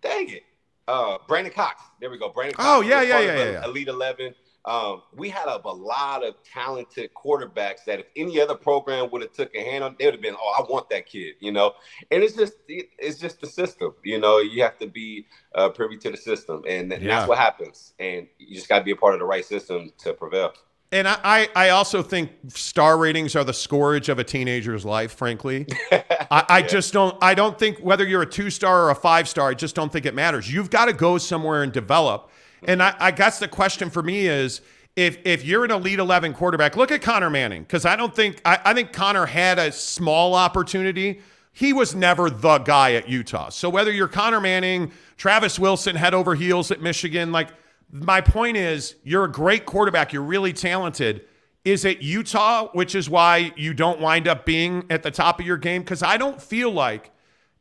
dang 0.00 0.28
it, 0.28 0.44
uh, 0.88 1.18
Brandon 1.28 1.52
Cox. 1.52 1.82
There 2.00 2.10
we 2.10 2.18
go, 2.18 2.30
Brandon. 2.30 2.56
Cox 2.56 2.66
Oh, 2.68 2.80
yeah, 2.80 3.02
yeah, 3.02 3.20
yeah, 3.20 3.50
yeah. 3.52 3.64
Elite 3.64 3.88
Eleven. 3.88 4.34
Um, 4.64 5.02
we 5.14 5.30
had 5.30 5.46
a, 5.46 5.60
a 5.66 5.72
lot 5.72 6.22
of 6.24 6.34
talented 6.42 7.10
quarterbacks 7.14 7.84
that 7.86 8.00
if 8.00 8.06
any 8.16 8.38
other 8.38 8.54
program 8.54 9.08
would 9.10 9.22
have 9.22 9.32
took 9.32 9.54
a 9.54 9.60
hand 9.64 9.82
on, 9.82 9.96
they 9.98 10.04
would 10.04 10.14
have 10.14 10.20
been, 10.20 10.34
oh, 10.38 10.54
I 10.58 10.70
want 10.70 10.90
that 10.90 11.06
kid, 11.06 11.36
you 11.40 11.52
know. 11.52 11.72
And 12.10 12.22
it's 12.22 12.34
just 12.36 12.54
it- 12.68 12.90
it's 12.98 13.18
just 13.18 13.40
the 13.40 13.46
system, 13.46 13.94
you 14.04 14.18
know. 14.18 14.38
You 14.38 14.62
have 14.64 14.76
to 14.80 14.86
be 14.86 15.26
uh, 15.54 15.70
privy 15.70 15.96
to 15.98 16.10
the 16.10 16.16
system, 16.18 16.64
and 16.68 16.90
th- 16.90 17.00
Yeah. 17.02 17.16
that's 17.16 17.28
what 17.28 17.38
happens. 17.38 17.94
And 17.98 18.26
you 18.38 18.56
just 18.56 18.68
got 18.68 18.80
to 18.80 18.84
be 18.84 18.90
a 18.90 18.96
part 18.96 19.14
of 19.14 19.20
the 19.20 19.26
right 19.26 19.44
system 19.44 19.90
to 19.98 20.12
prevail. 20.12 20.52
And 20.90 21.06
I, 21.06 21.48
I, 21.54 21.68
also 21.68 22.02
think 22.02 22.30
star 22.48 22.96
ratings 22.96 23.36
are 23.36 23.44
the 23.44 23.52
scourge 23.52 24.08
of 24.08 24.18
a 24.18 24.24
teenager's 24.24 24.86
life, 24.86 25.12
frankly. 25.12 25.66
I, 25.92 26.44
I 26.48 26.62
just 26.62 26.94
don't 26.94 27.14
I 27.22 27.34
don't 27.34 27.58
think 27.58 27.78
whether 27.80 28.06
you're 28.06 28.22
a 28.22 28.26
two 28.26 28.48
star 28.48 28.84
or 28.84 28.90
a 28.90 28.94
five 28.94 29.28
star, 29.28 29.50
I 29.50 29.54
just 29.54 29.74
don't 29.74 29.92
think 29.92 30.06
it 30.06 30.14
matters. 30.14 30.50
You've 30.50 30.70
got 30.70 30.86
to 30.86 30.94
go 30.94 31.18
somewhere 31.18 31.62
and 31.62 31.72
develop. 31.72 32.30
And 32.62 32.82
I, 32.82 32.94
I 32.98 33.10
guess 33.10 33.38
the 33.38 33.48
question 33.48 33.90
for 33.90 34.02
me 34.02 34.28
is 34.28 34.62
if 34.96 35.18
if 35.26 35.44
you're 35.44 35.64
an 35.64 35.70
elite 35.70 35.98
eleven 35.98 36.32
quarterback, 36.32 36.74
look 36.74 36.90
at 36.90 37.02
Conner 37.02 37.28
Manning, 37.28 37.62
because 37.62 37.84
I 37.84 37.94
don't 37.94 38.14
think 38.14 38.40
I, 38.46 38.58
I 38.64 38.72
think 38.72 38.92
Conner 38.92 39.26
had 39.26 39.58
a 39.58 39.70
small 39.70 40.34
opportunity. 40.34 41.20
He 41.52 41.74
was 41.74 41.94
never 41.94 42.30
the 42.30 42.58
guy 42.58 42.94
at 42.94 43.08
Utah. 43.10 43.50
So 43.50 43.68
whether 43.68 43.92
you're 43.92 44.08
Conner 44.08 44.40
Manning, 44.40 44.92
Travis 45.18 45.58
Wilson 45.58 45.96
head 45.96 46.14
over 46.14 46.34
heels 46.34 46.70
at 46.70 46.80
Michigan, 46.80 47.30
like 47.30 47.50
my 47.90 48.20
point 48.20 48.56
is, 48.56 48.96
you're 49.02 49.24
a 49.24 49.30
great 49.30 49.66
quarterback. 49.66 50.12
You're 50.12 50.22
really 50.22 50.52
talented. 50.52 51.24
Is 51.64 51.84
it 51.84 52.00
Utah, 52.00 52.68
which 52.72 52.94
is 52.94 53.10
why 53.10 53.52
you 53.56 53.74
don't 53.74 54.00
wind 54.00 54.28
up 54.28 54.44
being 54.46 54.84
at 54.90 55.02
the 55.02 55.10
top 55.10 55.40
of 55.40 55.46
your 55.46 55.56
game? 55.56 55.82
Because 55.82 56.02
I 56.02 56.16
don't 56.16 56.40
feel 56.40 56.70
like 56.70 57.10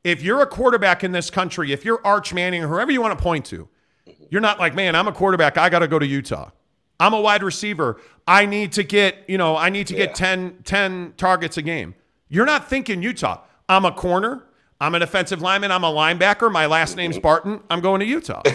if 0.04 0.22
you're 0.22 0.42
a 0.42 0.48
quarterback 0.48 1.04
in 1.04 1.12
this 1.12 1.30
country, 1.30 1.72
if 1.72 1.84
you're 1.84 2.00
Arch 2.06 2.34
Manning 2.34 2.64
or 2.64 2.68
whoever 2.68 2.92
you 2.92 3.02
want 3.02 3.18
to 3.18 3.22
point 3.22 3.46
to, 3.48 3.68
you're 4.30 4.42
not 4.42 4.60
like, 4.60 4.76
man, 4.76 4.96
I'm 4.96 5.08
a 5.08 5.12
quarterback. 5.12 5.58
I 5.58 5.70
got 5.70 5.80
to 5.80 5.88
go 5.88 6.00
to 6.00 6.06
Utah. 6.06 6.52
I'm 7.00 7.14
a 7.14 7.22
wide 7.22 7.44
receiver. 7.44 8.00
I 8.28 8.46
need 8.46 8.72
to 8.74 8.84
get, 8.84 9.24
you 9.28 9.38
know, 9.38 9.56
I 9.56 9.70
need 9.70 9.88
to 9.88 9.94
get 9.94 10.16
10, 10.16 10.60
10 10.64 11.14
targets 11.18 11.58
a 11.58 11.62
game. 11.62 11.96
You're 12.30 12.46
not 12.46 12.70
thinking 12.70 13.04
Utah. 13.04 13.42
I'm 13.70 13.86
a 13.86 13.92
corner. 13.92 14.44
I'm 14.80 14.96
an 14.96 15.02
offensive 15.02 15.42
lineman. 15.42 15.72
I'm 15.72 15.84
a 15.84 15.92
linebacker. 15.92 16.52
My 16.52 16.66
last 16.66 16.96
name's 16.96 17.16
mm-hmm. 17.16 17.24
Barton. 17.24 17.64
I'm 17.70 17.82
going 17.82 18.00
to 18.00 18.06
Utah. 18.06 18.44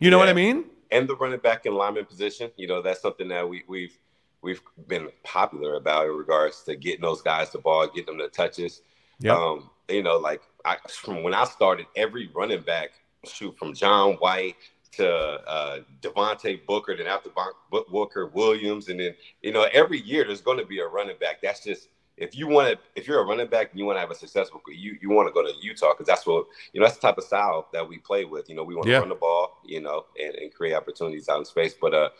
You 0.00 0.10
know 0.10 0.16
what 0.16 0.28
I 0.28 0.32
mean? 0.32 0.64
And 0.92 1.08
the 1.08 1.16
running 1.16 1.38
back 1.40 1.66
and 1.66 1.74
lineman 1.74 2.04
position. 2.04 2.50
You 2.56 2.66
know, 2.66 2.82
that's 2.82 3.00
something 3.00 3.28
that 3.28 3.48
we, 3.48 3.64
we've 3.68 3.98
we've 4.42 4.62
been 4.88 5.08
popular 5.22 5.74
about 5.74 6.06
in 6.06 6.12
regards 6.12 6.62
to 6.64 6.76
getting 6.76 7.02
those 7.02 7.22
guys 7.22 7.50
the 7.50 7.58
ball, 7.58 7.86
getting 7.88 8.06
them 8.06 8.18
the 8.18 8.28
touches. 8.28 8.82
Yep. 9.20 9.36
Um, 9.36 9.70
you 9.88 10.02
know, 10.02 10.16
like 10.18 10.42
I, 10.64 10.76
from 10.88 11.22
when 11.22 11.34
I 11.34 11.44
started, 11.44 11.86
every 11.96 12.30
running 12.34 12.62
back, 12.62 12.90
shoot 13.24 13.56
from 13.58 13.74
John 13.74 14.14
White 14.14 14.56
to 14.92 15.08
uh, 15.08 15.80
Devontae 16.00 16.64
Booker, 16.66 16.96
then 16.96 17.06
after 17.06 17.30
Booker 17.70 18.26
Williams, 18.26 18.88
and 18.88 18.98
then 19.00 19.14
you 19.42 19.52
know 19.52 19.66
every 19.72 20.00
year 20.00 20.24
there's 20.24 20.40
going 20.40 20.58
to 20.58 20.66
be 20.66 20.80
a 20.80 20.86
running 20.86 21.16
back. 21.20 21.40
That's 21.42 21.62
just 21.62 21.88
if 22.20 22.36
you 22.36 22.46
want 22.46 22.68
to, 22.68 22.78
if 22.94 23.08
you're 23.08 23.20
a 23.20 23.24
running 23.24 23.48
back 23.48 23.70
and 23.70 23.78
you 23.78 23.86
want 23.86 23.96
to 23.96 24.00
have 24.00 24.10
a 24.10 24.14
successful, 24.14 24.60
you 24.68 24.96
you 25.00 25.10
want 25.10 25.26
to 25.28 25.32
go 25.32 25.42
to 25.42 25.52
Utah 25.60 25.92
because 25.94 26.06
that's 26.06 26.26
what 26.26 26.46
you 26.72 26.80
know. 26.80 26.86
That's 26.86 26.96
the 26.98 27.02
type 27.08 27.18
of 27.18 27.24
style 27.24 27.66
that 27.72 27.88
we 27.88 27.98
play 27.98 28.24
with. 28.26 28.48
You 28.48 28.54
know, 28.56 28.62
we 28.62 28.74
want 28.74 28.86
to 28.86 28.92
Yeah. 28.92 28.98
run 28.98 29.08
the 29.08 29.14
ball, 29.16 29.58
you 29.64 29.80
know, 29.80 30.04
and, 30.22 30.34
and 30.36 30.54
create 30.54 30.74
opportunities 30.74 31.28
out 31.28 31.38
in 31.38 31.44
space. 31.44 31.74
But 31.80 31.94
uh, 31.94 32.10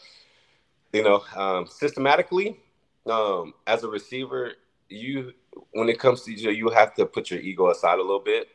you 0.92 1.02
know, 1.04 1.22
um, 1.36 1.66
systematically, 1.66 2.58
um, 3.06 3.54
as 3.66 3.84
a 3.84 3.88
receiver, 3.88 4.52
you 4.88 5.32
when 5.72 5.88
it 5.88 5.98
comes 5.98 6.22
to 6.22 6.32
you, 6.32 6.50
you 6.50 6.70
have 6.70 6.94
to 6.94 7.06
put 7.06 7.30
your 7.30 7.40
ego 7.40 7.70
aside 7.70 7.98
a 7.98 8.02
little 8.02 8.20
bit. 8.20 8.48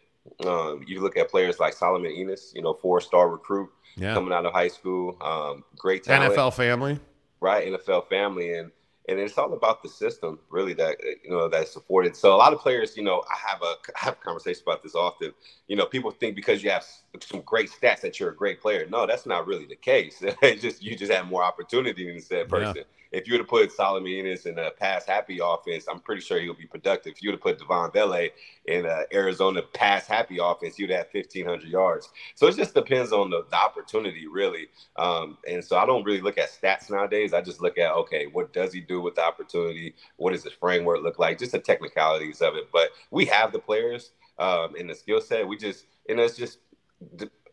Um, 0.46 0.84
you 0.88 1.02
look 1.02 1.16
at 1.18 1.30
players 1.30 1.60
like 1.60 1.74
Solomon 1.74 2.12
Enis, 2.12 2.54
you 2.56 2.62
know, 2.64 2.74
four 2.74 3.00
star 3.00 3.30
recruit 3.30 3.70
Yeah. 3.96 4.16
coming 4.16 4.34
out 4.34 4.46
of 4.46 4.54
high 4.54 4.68
school, 4.70 5.16
um, 5.22 5.64
great 5.78 6.04
talent 6.04 6.34
NFL 6.34 6.52
family. 6.56 7.00
right 7.40 7.68
NFL 7.68 8.10
family 8.10 8.54
and 8.54 8.72
and 9.08 9.20
it's 9.20 9.38
all 9.38 9.54
about 9.54 9.84
the 9.84 9.90
system 9.90 10.40
really 10.50 10.74
that 10.74 10.96
uh, 10.96 11.10
you 11.24 11.30
know 11.30 11.48
that's 11.50 11.72
supported. 11.72 12.16
So 12.16 12.36
a 12.36 12.38
lot 12.38 12.54
of 12.54 12.60
players 12.60 12.98
you 12.98 13.04
know 13.04 13.24
i 13.32 13.50
have 13.50 13.62
a 13.62 13.76
I 13.96 14.06
have 14.06 14.14
a 14.14 14.26
conversation 14.26 14.64
about 14.66 14.84
this 14.84 14.96
often. 14.96 15.34
You 15.68 15.76
know 15.76 15.86
people 15.86 16.12
think 16.12 16.36
because 16.36 16.64
you 16.64 16.70
have 16.72 16.86
some 17.22 17.42
great 17.42 17.70
stats 17.70 18.02
that 18.02 18.20
you're 18.20 18.32
a 18.32 18.36
great 18.36 18.62
player 18.62 18.88
no 18.90 19.06
that's 19.06 19.26
not 19.26 19.48
really 19.48 19.66
the 19.66 19.76
case 19.76 20.18
it's 20.42 20.62
just 20.62 20.84
you 20.84 20.96
just 20.96 21.12
have 21.12 21.28
more 21.28 21.44
opportunity 21.44 22.12
than 22.12 22.22
said 22.22 22.48
Yeah. 22.58 22.74
person 22.74 22.84
if 23.12 23.28
you 23.28 23.34
would 23.34 23.42
have 23.42 23.48
put 23.50 23.72
Solomon 23.72 24.12
in 24.26 24.60
a 24.60 24.72
pass 24.72 25.06
happy 25.06 25.40
offense, 25.42 25.86
I'm 25.90 26.00
pretty 26.02 26.22
sure 26.22 26.40
he'll 26.40 26.54
be 26.54 26.66
productive. 26.66 27.14
If 27.14 27.24
you 27.24 27.30
would 27.30 27.36
have 27.36 27.42
put 27.42 27.60
Devaughn 27.60 27.94
Vele 27.94 28.30
in 28.66 28.86
a 28.86 29.04
Arizona 29.14 29.62
pass 29.62 30.06
happy 30.06 30.38
offense, 30.42 30.78
you'd 30.78 30.90
have 30.90 31.08
1,500 31.14 31.64
yards. 31.70 32.10
So 32.36 32.48
it 32.48 32.58
just 32.58 32.74
depends 32.74 33.14
on 33.14 33.30
the, 33.30 33.46
the 33.50 33.56
opportunity, 33.56 34.28
really. 34.28 34.68
Um, 34.98 35.38
and 35.50 35.64
so 35.64 35.78
I 35.78 35.86
don't 35.86 36.04
really 36.04 36.22
look 36.22 36.38
at 36.38 36.50
stats 36.52 36.90
nowadays. 36.92 37.34
I 37.34 37.42
just 37.42 37.62
look 37.62 37.78
at, 37.78 37.94
okay, 37.94 38.28
what 38.28 38.52
does 38.54 38.74
he 38.74 38.82
do 38.82 39.02
with 39.02 39.16
the 39.16 39.24
opportunity? 39.24 39.96
What 40.18 40.34
does 40.34 40.44
his 40.44 40.54
framework 40.54 41.02
look 41.02 41.18
like? 41.20 41.40
Just 41.40 41.54
the 41.54 41.60
technicalities 41.60 42.42
of 42.42 42.56
it. 42.56 42.70
But 42.74 42.90
we 43.12 43.26
have 43.26 43.54
the 43.54 43.60
players 43.60 44.12
um, 44.40 44.76
and 44.78 44.90
the 44.90 44.96
skill 44.96 45.22
set. 45.22 45.48
We 45.48 45.58
just, 45.58 45.86
and 46.10 46.20
it's 46.20 46.36
just, 46.36 46.60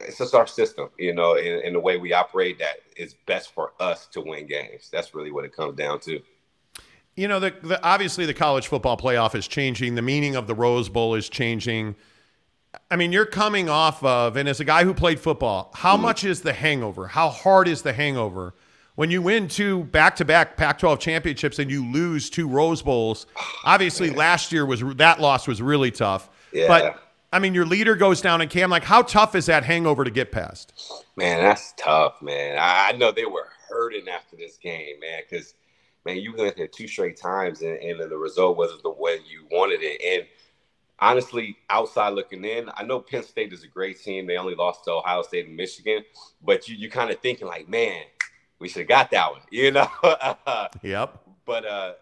it's 0.00 0.18
just 0.18 0.34
our 0.34 0.47
system, 0.47 0.89
you 0.98 1.14
know, 1.14 1.36
and, 1.36 1.62
and 1.62 1.74
the 1.74 1.81
way 1.81 1.97
we 1.97 2.12
operate 2.12 2.58
that 2.58 2.76
is 2.97 3.14
best 3.26 3.52
for 3.52 3.72
us 3.81 4.06
to 4.08 4.20
win 4.20 4.47
games. 4.47 4.89
That's 4.92 5.14
really 5.14 5.31
what 5.31 5.44
it 5.44 5.55
comes 5.55 5.76
down 5.76 6.00
to. 6.00 6.20
You 7.14 7.28
know, 7.28 7.40
the, 7.40 7.55
the 7.62 7.82
obviously 7.82 8.26
the 8.26 8.34
college 8.34 8.68
football 8.68 8.97
playoff 8.97 9.34
is 9.34 9.47
changing. 9.47 9.94
The 9.94 10.02
meaning 10.02 10.34
of 10.34 10.47
the 10.47 10.55
Rose 10.55 10.89
Bowl 10.89 11.14
is 11.14 11.28
changing. 11.28 11.94
I 12.90 12.97
mean, 12.97 13.12
you're 13.12 13.26
coming 13.26 13.68
off 13.68 14.02
of, 14.02 14.36
and 14.36 14.48
as 14.48 14.60
a 14.60 14.64
guy 14.64 14.84
who 14.84 14.94
played 14.94 15.20
football, 15.20 15.70
how 15.74 15.94
mm-hmm. 15.94 16.02
much 16.02 16.24
is 16.24 16.40
the 16.40 16.55
hangover? 16.55 17.08
How 17.08 17.28
hard 17.28 17.68
is 17.68 17.82
the 17.82 17.92
hangover 17.92 18.55
when 18.94 19.10
you 19.10 19.20
win 19.20 19.48
two 19.48 19.84
back-to-back 19.84 20.56
Pac-12 20.56 20.98
championships 21.00 21.58
and 21.58 21.70
you 21.70 21.84
lose 21.84 22.31
two 22.31 22.48
Rose 22.48 22.82
Bowls? 22.82 23.26
Oh, 23.36 23.70
obviously, 23.74 24.10
last 24.10 24.50
year 24.50 24.66
was 24.66 24.81
that 24.97 25.20
loss 25.20 25.47
was 25.47 25.62
really 25.62 25.90
tough. 25.90 26.28
Yeah. 26.52 26.66
But 26.66 27.02
I 27.33 27.39
mean, 27.39 27.55
your 27.55 27.65
leader 27.65 27.97
goes 27.97 28.20
down 28.20 28.43
in 28.43 28.49
Cam. 28.49 28.69
Like, 28.69 28.85
how 28.85 29.01
tough 29.01 29.35
is 29.35 29.47
that 29.47 29.65
hangover 29.65 30.05
to 30.05 30.11
get 30.11 30.31
past? 30.31 30.75
Man, 31.17 31.43
that's 31.43 31.73
tough, 31.78 32.20
man. 32.20 32.59
I, 32.61 32.93
know 32.93 33.11
they 33.11 33.25
were 33.25 33.49
hurting 33.70 34.07
after 34.09 34.36
this 34.36 34.59
game, 34.59 35.01
man, 35.01 35.23
because 35.28 35.55
man, 36.05 36.19
you 36.19 36.35
went 36.36 36.57
there 36.57 36.67
two 36.67 36.86
straight 36.86 37.17
times, 37.17 37.62
and, 37.62 37.78
and 37.78 37.99
then 37.99 38.11
the 38.11 38.19
result 38.19 38.59
wasn't 38.59 38.83
the 38.83 38.91
way 38.91 39.19
you 39.27 39.47
wanted 39.51 39.81
it. 39.83 40.01
And 40.02 40.28
honestly, 40.99 41.57
outside 41.70 42.11
looking 42.11 42.44
in, 42.44 42.69
I 42.75 42.83
know 42.83 43.01
Penn 43.01 43.23
State 43.23 43.52
is 43.55 43.65
a 43.65 43.69
great 43.69 43.99
team. 44.02 44.27
They 44.27 44.36
only 44.36 44.55
lost 44.55 44.85
to 44.85 44.93
Ohio 44.93 45.23
State 45.23 45.47
and 45.47 45.57
Michigan, 45.57 46.05
but 46.43 46.69
you 46.69 46.77
you 46.77 46.91
kind 46.91 47.11
of 47.11 47.19
thinking 47.20 47.49
like, 47.49 47.67
man, 47.67 48.02
we 48.59 48.69
should 48.69 48.81
have 48.81 48.89
got 48.89 49.11
that 49.11 49.33
one, 49.33 49.41
you 49.51 49.70
know. 49.70 49.89
Yep. 50.83 51.19
but 51.47 51.65
uh, 51.65 51.93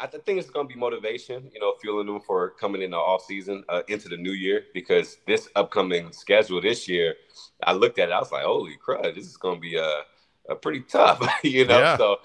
I 0.00 0.06
th- 0.06 0.22
think 0.24 0.38
it's 0.38 0.50
going 0.50 0.68
to 0.68 0.72
be 0.72 0.78
motivation, 0.78 1.50
you 1.52 1.60
know, 1.60 1.74
fueling 1.80 2.06
them 2.06 2.20
for 2.20 2.50
coming 2.50 2.82
in 2.82 2.90
the 2.90 2.96
off 2.96 3.24
season 3.24 3.64
uh, 3.68 3.82
into 3.88 4.08
the 4.08 4.16
new 4.16 4.32
year 4.32 4.64
because 4.74 5.18
this 5.26 5.48
upcoming 5.56 6.12
schedule 6.12 6.60
this 6.60 6.88
year, 6.88 7.14
I 7.62 7.72
looked 7.72 7.98
at 7.98 8.08
it, 8.08 8.12
I 8.12 8.18
was 8.18 8.32
like, 8.32 8.44
holy 8.44 8.76
crud, 8.84 9.14
this 9.14 9.26
is 9.26 9.36
going 9.36 9.56
to 9.56 9.60
be 9.60 9.78
uh, 9.78 10.02
uh, 10.50 10.54
pretty 10.54 10.80
tough, 10.80 11.26
you 11.44 11.66
know. 11.66 11.78
Yeah. 11.78 11.96
So 11.96 12.18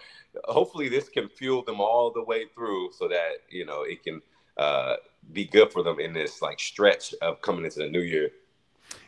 hopefully 0.45 0.90
this 0.90 1.09
can 1.09 1.30
fuel 1.30 1.64
them 1.64 1.80
all 1.80 2.11
the 2.11 2.24
way 2.24 2.45
through 2.53 2.91
so 2.91 3.08
that 3.08 3.38
you 3.50 3.66
know 3.66 3.83
it 3.83 4.03
can 4.03 4.22
uh, 4.58 4.95
be 5.32 5.45
good 5.45 5.72
for 5.72 5.83
them 5.83 6.00
in 6.00 6.14
this 6.14 6.41
like 6.41 6.59
stretch 6.59 7.14
of 7.22 7.41
coming 7.41 7.66
into 7.66 7.80
the 7.80 7.90
new 7.90 8.01
year. 8.01 8.32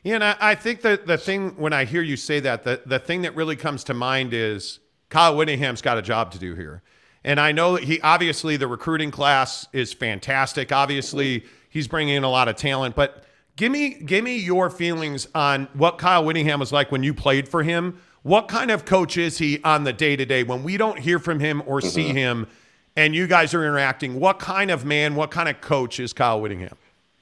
Yeah, 0.03 0.16
and 0.16 0.24
I, 0.24 0.35
I 0.40 0.56
think 0.56 0.82
that 0.82 1.08
the 1.08 1.17
thing 1.17 1.51
when 1.58 1.74
I 1.74 1.85
hear 1.85 2.01
you 2.01 2.16
say 2.16 2.40
that, 2.42 2.64
the, 2.64 2.82
the 2.85 3.00
thing 3.00 3.24
that 3.24 3.35
really 3.35 3.56
comes 3.56 3.83
to 3.85 3.93
mind 3.93 4.33
is 4.33 4.80
Kyle 5.09 5.35
Whittingham's 5.35 5.82
got 5.82 5.98
a 5.98 6.01
job 6.01 6.32
to 6.32 6.40
do 6.40 6.56
here. 6.56 6.83
And 7.26 7.40
I 7.40 7.52
know 7.52 7.76
that 7.76 7.84
he 7.84 8.02
obviously 8.02 8.58
the 8.58 8.68
recruiting 8.68 9.11
class 9.11 9.68
is 9.74 9.93
fantastic. 9.93 10.72
Obviously, 10.72 11.45
he's 11.69 11.88
bringing 11.88 12.16
in 12.16 12.24
a 12.24 12.30
lot 12.30 12.48
of 12.48 12.56
talent, 12.56 12.95
but 12.95 13.24
give 13.56 13.72
me 13.72 13.92
give 14.06 14.24
me 14.24 14.38
your 14.38 14.69
feelings 14.69 15.27
on 15.34 15.68
what 15.74 15.98
Kyle 15.98 16.24
Whittingham 16.26 16.60
was 16.60 16.72
like 16.72 16.92
when 16.92 17.03
you 17.03 17.14
played 17.14 17.48
for 17.48 17.64
him. 17.64 18.00
What 18.24 18.48
kind 18.48 18.72
of 18.72 18.85
coach 18.85 19.18
is 19.18 19.38
he 19.38 19.61
on 19.64 19.84
the 19.84 19.93
day 19.93 20.16
to 20.16 20.26
day 20.26 20.43
when 20.43 20.64
we 20.64 20.77
don't 20.77 21.00
hear 21.00 21.19
from 21.19 21.40
him 21.40 21.61
or 21.66 21.82
see 21.82 22.10
Mhm. 22.10 22.14
him 22.14 22.48
and 22.95 23.16
you 23.16 23.27
guys 23.27 23.53
are 23.53 23.64
interacting? 23.66 24.19
What 24.19 24.40
kind 24.40 24.69
of 24.72 24.85
man, 24.85 25.16
what 25.16 25.32
kind 25.32 25.50
of 25.50 25.60
coach 25.61 26.00
is 26.00 26.14
Kyle 26.14 26.40
Whittingham? 26.42 26.77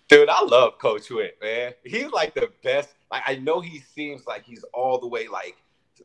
Dude, 0.10 0.30
I 0.30 0.44
love 0.44 0.78
Coach 0.78 1.10
Witt, 1.10 1.38
man. 1.42 1.74
He's 1.86 2.12
like 2.12 2.34
the 2.34 2.50
best. 2.64 2.90
Like 3.12 3.24
I 3.28 3.36
know 3.36 3.62
he 3.62 3.80
seems 3.96 4.26
like 4.28 4.44
he's 4.44 4.64
all 4.74 5.00
the 5.00 5.08
way 5.08 5.28
like 5.28 5.56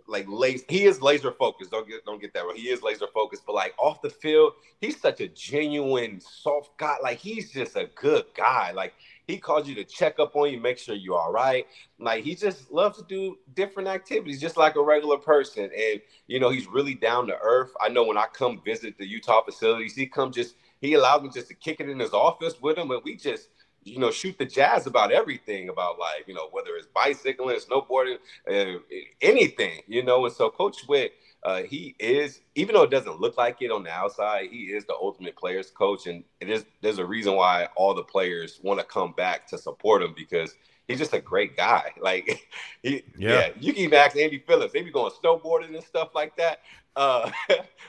like 0.09 0.27
laser. 0.29 0.65
He 0.69 0.85
is 0.85 1.03
laser 1.03 1.33
focused. 1.33 1.71
Don't 1.71 1.89
get 1.89 2.05
don't 2.05 2.21
get 2.21 2.33
that 2.35 2.45
wrong. 2.45 2.57
He 2.57 2.69
is 2.69 2.83
laser 2.83 3.07
focused, 3.13 3.45
but 3.47 3.55
like 3.55 3.75
off 3.79 4.03
the 4.03 4.11
field, 4.11 4.55
he's 4.81 5.01
such 5.01 5.21
a 5.21 5.29
genuine 5.29 6.21
soft 6.21 6.77
guy. 6.79 6.97
Like 7.03 7.19
he's 7.19 7.53
just 7.53 7.77
a 7.77 7.89
good 7.95 8.25
guy. 8.37 8.73
Like 8.73 8.95
he 9.27 9.39
calls 9.39 9.69
you 9.69 9.75
to 9.77 9.85
check 9.85 10.19
up 10.19 10.37
on 10.37 10.53
you, 10.53 10.61
make 10.61 10.79
sure 10.79 10.95
you're 10.95 11.19
all 11.19 11.33
right. 11.33 11.67
Like 11.99 12.25
he 12.25 12.35
just 12.35 12.71
loves 12.71 12.99
to 12.99 13.05
do 13.05 13.39
different 13.55 13.89
activities, 13.89 14.41
just 14.41 14.57
like 14.57 14.77
a 14.77 14.83
regular 14.83 15.19
person. 15.19 15.65
And 15.65 16.01
you 16.27 16.41
know, 16.41 16.51
he's 16.51 16.67
really 16.67 16.95
down 16.95 17.27
to 17.29 17.39
earth. 17.43 17.73
I 17.81 17.89
know 17.89 18.05
when 18.05 18.19
I 18.19 18.27
come 18.33 18.61
visit 18.65 18.99
the 18.99 19.07
Utah 19.07 19.43
facilities, 19.45 19.95
he 19.95 20.07
come 20.07 20.33
just 20.33 20.57
he 20.81 20.95
allows 20.95 21.23
me 21.23 21.31
just 21.33 21.49
to 21.49 21.55
kick 21.55 21.81
it 21.81 21.89
in 21.89 21.99
his 21.99 22.13
office 22.13 22.61
with 22.61 22.79
him, 22.79 22.91
and 22.91 23.01
we 23.05 23.17
just 23.17 23.49
you 23.87 23.99
know, 23.99 24.11
shoot 24.11 24.37
the 24.39 24.45
jazz 24.45 24.87
about 24.87 25.13
everything 25.13 25.69
about 25.69 25.99
life, 25.99 26.25
you 26.27 26.35
know, 26.35 26.49
whether 26.51 26.77
it's 26.77 26.89
bicycling, 26.89 27.57
snowboarding, 27.59 28.17
uh, 28.51 28.81
anything, 29.23 29.81
you 29.87 30.03
know. 30.03 30.27
And 30.27 30.35
so 30.35 30.51
Coach 30.51 30.79
Witt, 30.89 31.13
uh, 31.45 31.63
he 31.63 31.95
is, 32.01 32.41
even 32.57 32.75
though 32.75 32.83
it 32.83 32.91
doesn't 32.91 33.21
look 33.21 33.37
like 33.37 33.63
it 33.63 33.71
on 33.71 33.85
the 33.85 33.91
outside, 33.91 34.49
he 34.51 34.65
is 34.65 34.85
the 34.87 34.95
ultimate 34.95 35.37
players 35.37 35.71
coach. 35.71 36.07
And 36.09 36.25
it 36.41 36.51
is, 36.51 36.65
there's 36.83 36.99
a 36.99 37.07
reason 37.07 37.35
why 37.37 37.69
all 37.77 37.95
the 37.95 38.03
players 38.03 38.59
want 38.63 38.81
to 38.81 38.85
come 38.87 39.13
back 39.13 39.47
to 39.49 39.59
support 39.59 40.03
him 40.03 40.15
because 40.17 40.57
he's 40.89 40.99
just 40.99 41.15
a 41.15 41.21
great 41.21 41.57
guy. 41.57 41.93
Like, 42.03 42.49
he, 42.83 43.05
Yeah. 43.17 43.31
yeah. 43.31 43.49
you 43.61 43.73
can 43.73 43.83
even 43.83 43.99
ask 43.99 44.17
Andy 44.17 44.43
Phillips. 44.47 44.73
They 44.73 44.83
be 44.83 44.91
going 44.91 45.13
snowboarding 45.23 45.75
and 45.75 45.85
stuff 45.85 46.09
like 46.15 46.37
that. 46.37 46.59
Uh, 46.97 47.31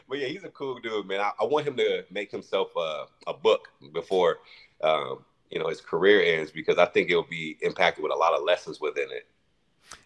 but 0.09 0.19
yeah, 0.19 0.27
he's 0.27 0.43
a 0.43 0.49
cool 0.49 0.79
dude, 0.79 1.07
man. 1.07 1.21
I, 1.21 1.31
I 1.41 1.45
want 1.45 1.67
him 1.67 1.75
to 1.77 2.05
make 2.11 2.29
himself 2.31 2.69
a, 2.77 3.05
a 3.25 3.33
book 3.33 3.69
before, 3.93 4.37
um, 4.83 5.25
you 5.49 5.59
know, 5.59 5.67
his 5.69 5.81
career 5.81 6.21
ends 6.39 6.51
because 6.51 6.77
I 6.77 6.85
think 6.85 7.09
it'll 7.09 7.23
be 7.23 7.57
impacted 7.61 8.03
with 8.03 8.11
a 8.11 8.15
lot 8.15 8.33
of 8.33 8.43
lessons 8.43 8.79
within 8.81 9.09
it. 9.11 9.27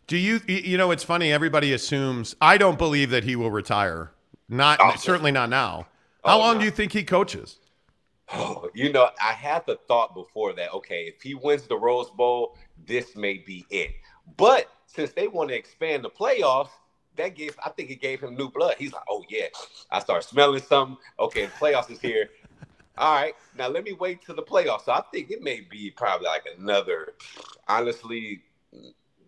Do 0.07 0.17
you 0.17 0.41
you 0.47 0.77
know 0.77 0.91
it's 0.91 1.03
funny 1.03 1.31
everybody 1.31 1.73
assumes 1.73 2.35
I 2.41 2.57
don't 2.57 2.77
believe 2.77 3.09
that 3.11 3.23
he 3.23 3.35
will 3.35 3.51
retire. 3.51 4.11
Not 4.49 4.79
Oh. 4.81 4.95
certainly 4.97 5.31
not 5.31 5.49
now. 5.49 5.87
Oh, 6.23 6.29
How 6.29 6.35
Oh, 6.35 6.39
long 6.39 6.53
no. 6.55 6.59
do 6.59 6.65
you 6.65 6.71
think 6.71 6.91
he 6.91 7.03
coaches? 7.03 7.57
Oh, 8.33 8.69
you 8.73 8.91
know, 8.93 9.09
I 9.21 9.33
had 9.33 9.65
the 9.65 9.75
thought 9.87 10.13
before 10.13 10.53
that, 10.53 10.71
okay, 10.73 11.05
if 11.13 11.21
he 11.21 11.33
wins 11.33 11.63
the 11.67 11.77
Rose 11.77 12.09
Bowl, 12.11 12.57
this 12.85 13.15
may 13.15 13.39
be 13.39 13.65
it. 13.69 13.91
But 14.37 14.67
since 14.85 15.11
they 15.11 15.27
want 15.27 15.49
to 15.49 15.55
expand 15.55 16.03
the 16.03 16.09
playoffs, 16.09 16.69
that 17.17 17.35
gave 17.35 17.57
I 17.65 17.69
think 17.71 17.89
it 17.89 17.99
gave 18.01 18.21
him 18.21 18.35
new 18.35 18.49
blood. 18.49 18.75
He's 18.77 18.93
like, 18.93 19.03
oh 19.09 19.23
yeah, 19.29 19.47
I 19.89 19.99
start 19.99 20.23
smelling 20.23 20.61
something. 20.61 20.97
Okay, 21.19 21.45
the 21.47 21.51
playoffs 21.53 21.89
is 21.91 21.99
here. 21.99 22.29
All 22.97 23.15
right, 23.15 23.33
now 23.57 23.67
let 23.67 23.83
me 23.83 23.93
wait 23.93 24.21
till 24.21 24.35
the 24.35 24.43
playoffs. 24.43 24.85
So 24.85 24.91
I 24.91 25.01
think 25.13 25.31
it 25.31 25.41
may 25.41 25.61
be 25.61 25.91
probably 25.91 26.27
like 26.27 26.43
another, 26.57 27.13
honestly, 27.67 28.43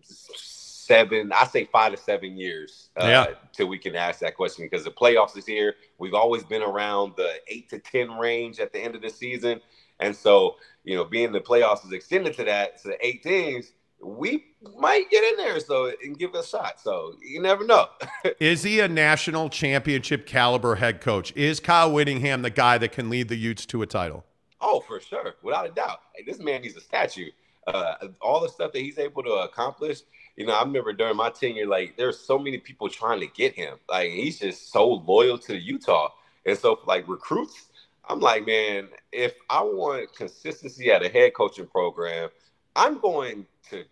seven. 0.02 1.32
I 1.32 1.46
say 1.46 1.64
five 1.64 1.92
to 1.92 1.98
seven 1.98 2.36
years 2.36 2.90
uh, 2.96 3.06
Yeah. 3.06 3.26
till 3.52 3.66
we 3.68 3.78
can 3.78 3.96
ask 3.96 4.20
that 4.20 4.36
question 4.36 4.66
because 4.66 4.84
the 4.84 4.90
playoffs 4.90 5.36
is 5.36 5.46
here. 5.46 5.74
We've 5.98 6.14
always 6.14 6.44
been 6.44 6.62
around 6.62 7.14
the 7.16 7.40
eight 7.48 7.70
to 7.70 7.78
ten 7.78 8.18
range 8.18 8.60
at 8.60 8.72
the 8.72 8.80
end 8.80 8.94
of 8.94 9.02
the 9.02 9.10
season, 9.10 9.60
and 9.98 10.14
so 10.14 10.56
you 10.84 10.94
know, 10.96 11.04
being 11.04 11.32
the 11.32 11.40
playoffs 11.40 11.84
is 11.86 11.92
extended 11.92 12.34
to 12.34 12.44
that 12.44 12.78
to 12.82 12.88
the 12.88 13.06
eight 13.06 13.22
teams, 13.22 13.72
we 14.04 14.44
might 14.78 15.10
get 15.10 15.24
in 15.24 15.36
there 15.36 15.58
so 15.60 15.92
and 16.02 16.18
give 16.18 16.34
it 16.34 16.38
a 16.38 16.46
shot. 16.46 16.80
So 16.80 17.14
you 17.22 17.40
never 17.40 17.64
know. 17.64 17.88
Is 18.40 18.62
he 18.62 18.80
a 18.80 18.88
national 18.88 19.48
championship 19.48 20.26
caliber 20.26 20.76
head 20.76 21.00
coach? 21.00 21.32
Is 21.36 21.60
Kyle 21.60 21.92
Whittingham 21.92 22.42
the 22.42 22.50
guy 22.50 22.78
that 22.78 22.92
can 22.92 23.10
lead 23.10 23.28
the 23.28 23.36
Utes 23.36 23.66
to 23.66 23.82
a 23.82 23.86
title? 23.86 24.24
Oh, 24.60 24.80
for 24.80 25.00
sure, 25.00 25.34
without 25.42 25.66
a 25.66 25.70
doubt. 25.70 26.00
Hey, 26.14 26.24
this 26.24 26.38
man 26.38 26.62
needs 26.62 26.76
a 26.76 26.80
statue. 26.80 27.30
Uh, 27.66 27.94
all 28.20 28.40
the 28.40 28.48
stuff 28.48 28.72
that 28.72 28.80
he's 28.80 28.98
able 28.98 29.22
to 29.22 29.30
accomplish. 29.30 30.00
You 30.36 30.46
know, 30.46 30.54
I 30.54 30.62
remember 30.62 30.92
during 30.92 31.16
my 31.16 31.30
tenure, 31.30 31.66
like 31.66 31.96
there's 31.96 32.18
so 32.18 32.38
many 32.38 32.58
people 32.58 32.88
trying 32.88 33.20
to 33.20 33.26
get 33.26 33.54
him. 33.54 33.78
Like 33.88 34.10
he's 34.10 34.38
just 34.38 34.70
so 34.72 34.86
loyal 34.86 35.38
to 35.38 35.56
Utah, 35.56 36.10
and 36.44 36.58
so 36.58 36.78
like 36.86 37.08
recruits, 37.08 37.68
I'm 38.08 38.20
like, 38.20 38.46
man, 38.46 38.88
if 39.12 39.34
I 39.48 39.62
want 39.62 40.14
consistency 40.14 40.90
at 40.90 41.04
a 41.04 41.08
head 41.08 41.34
coaching 41.34 41.66
program, 41.66 42.28
I'm 42.76 42.98
going 42.98 43.46
to, 43.70 43.84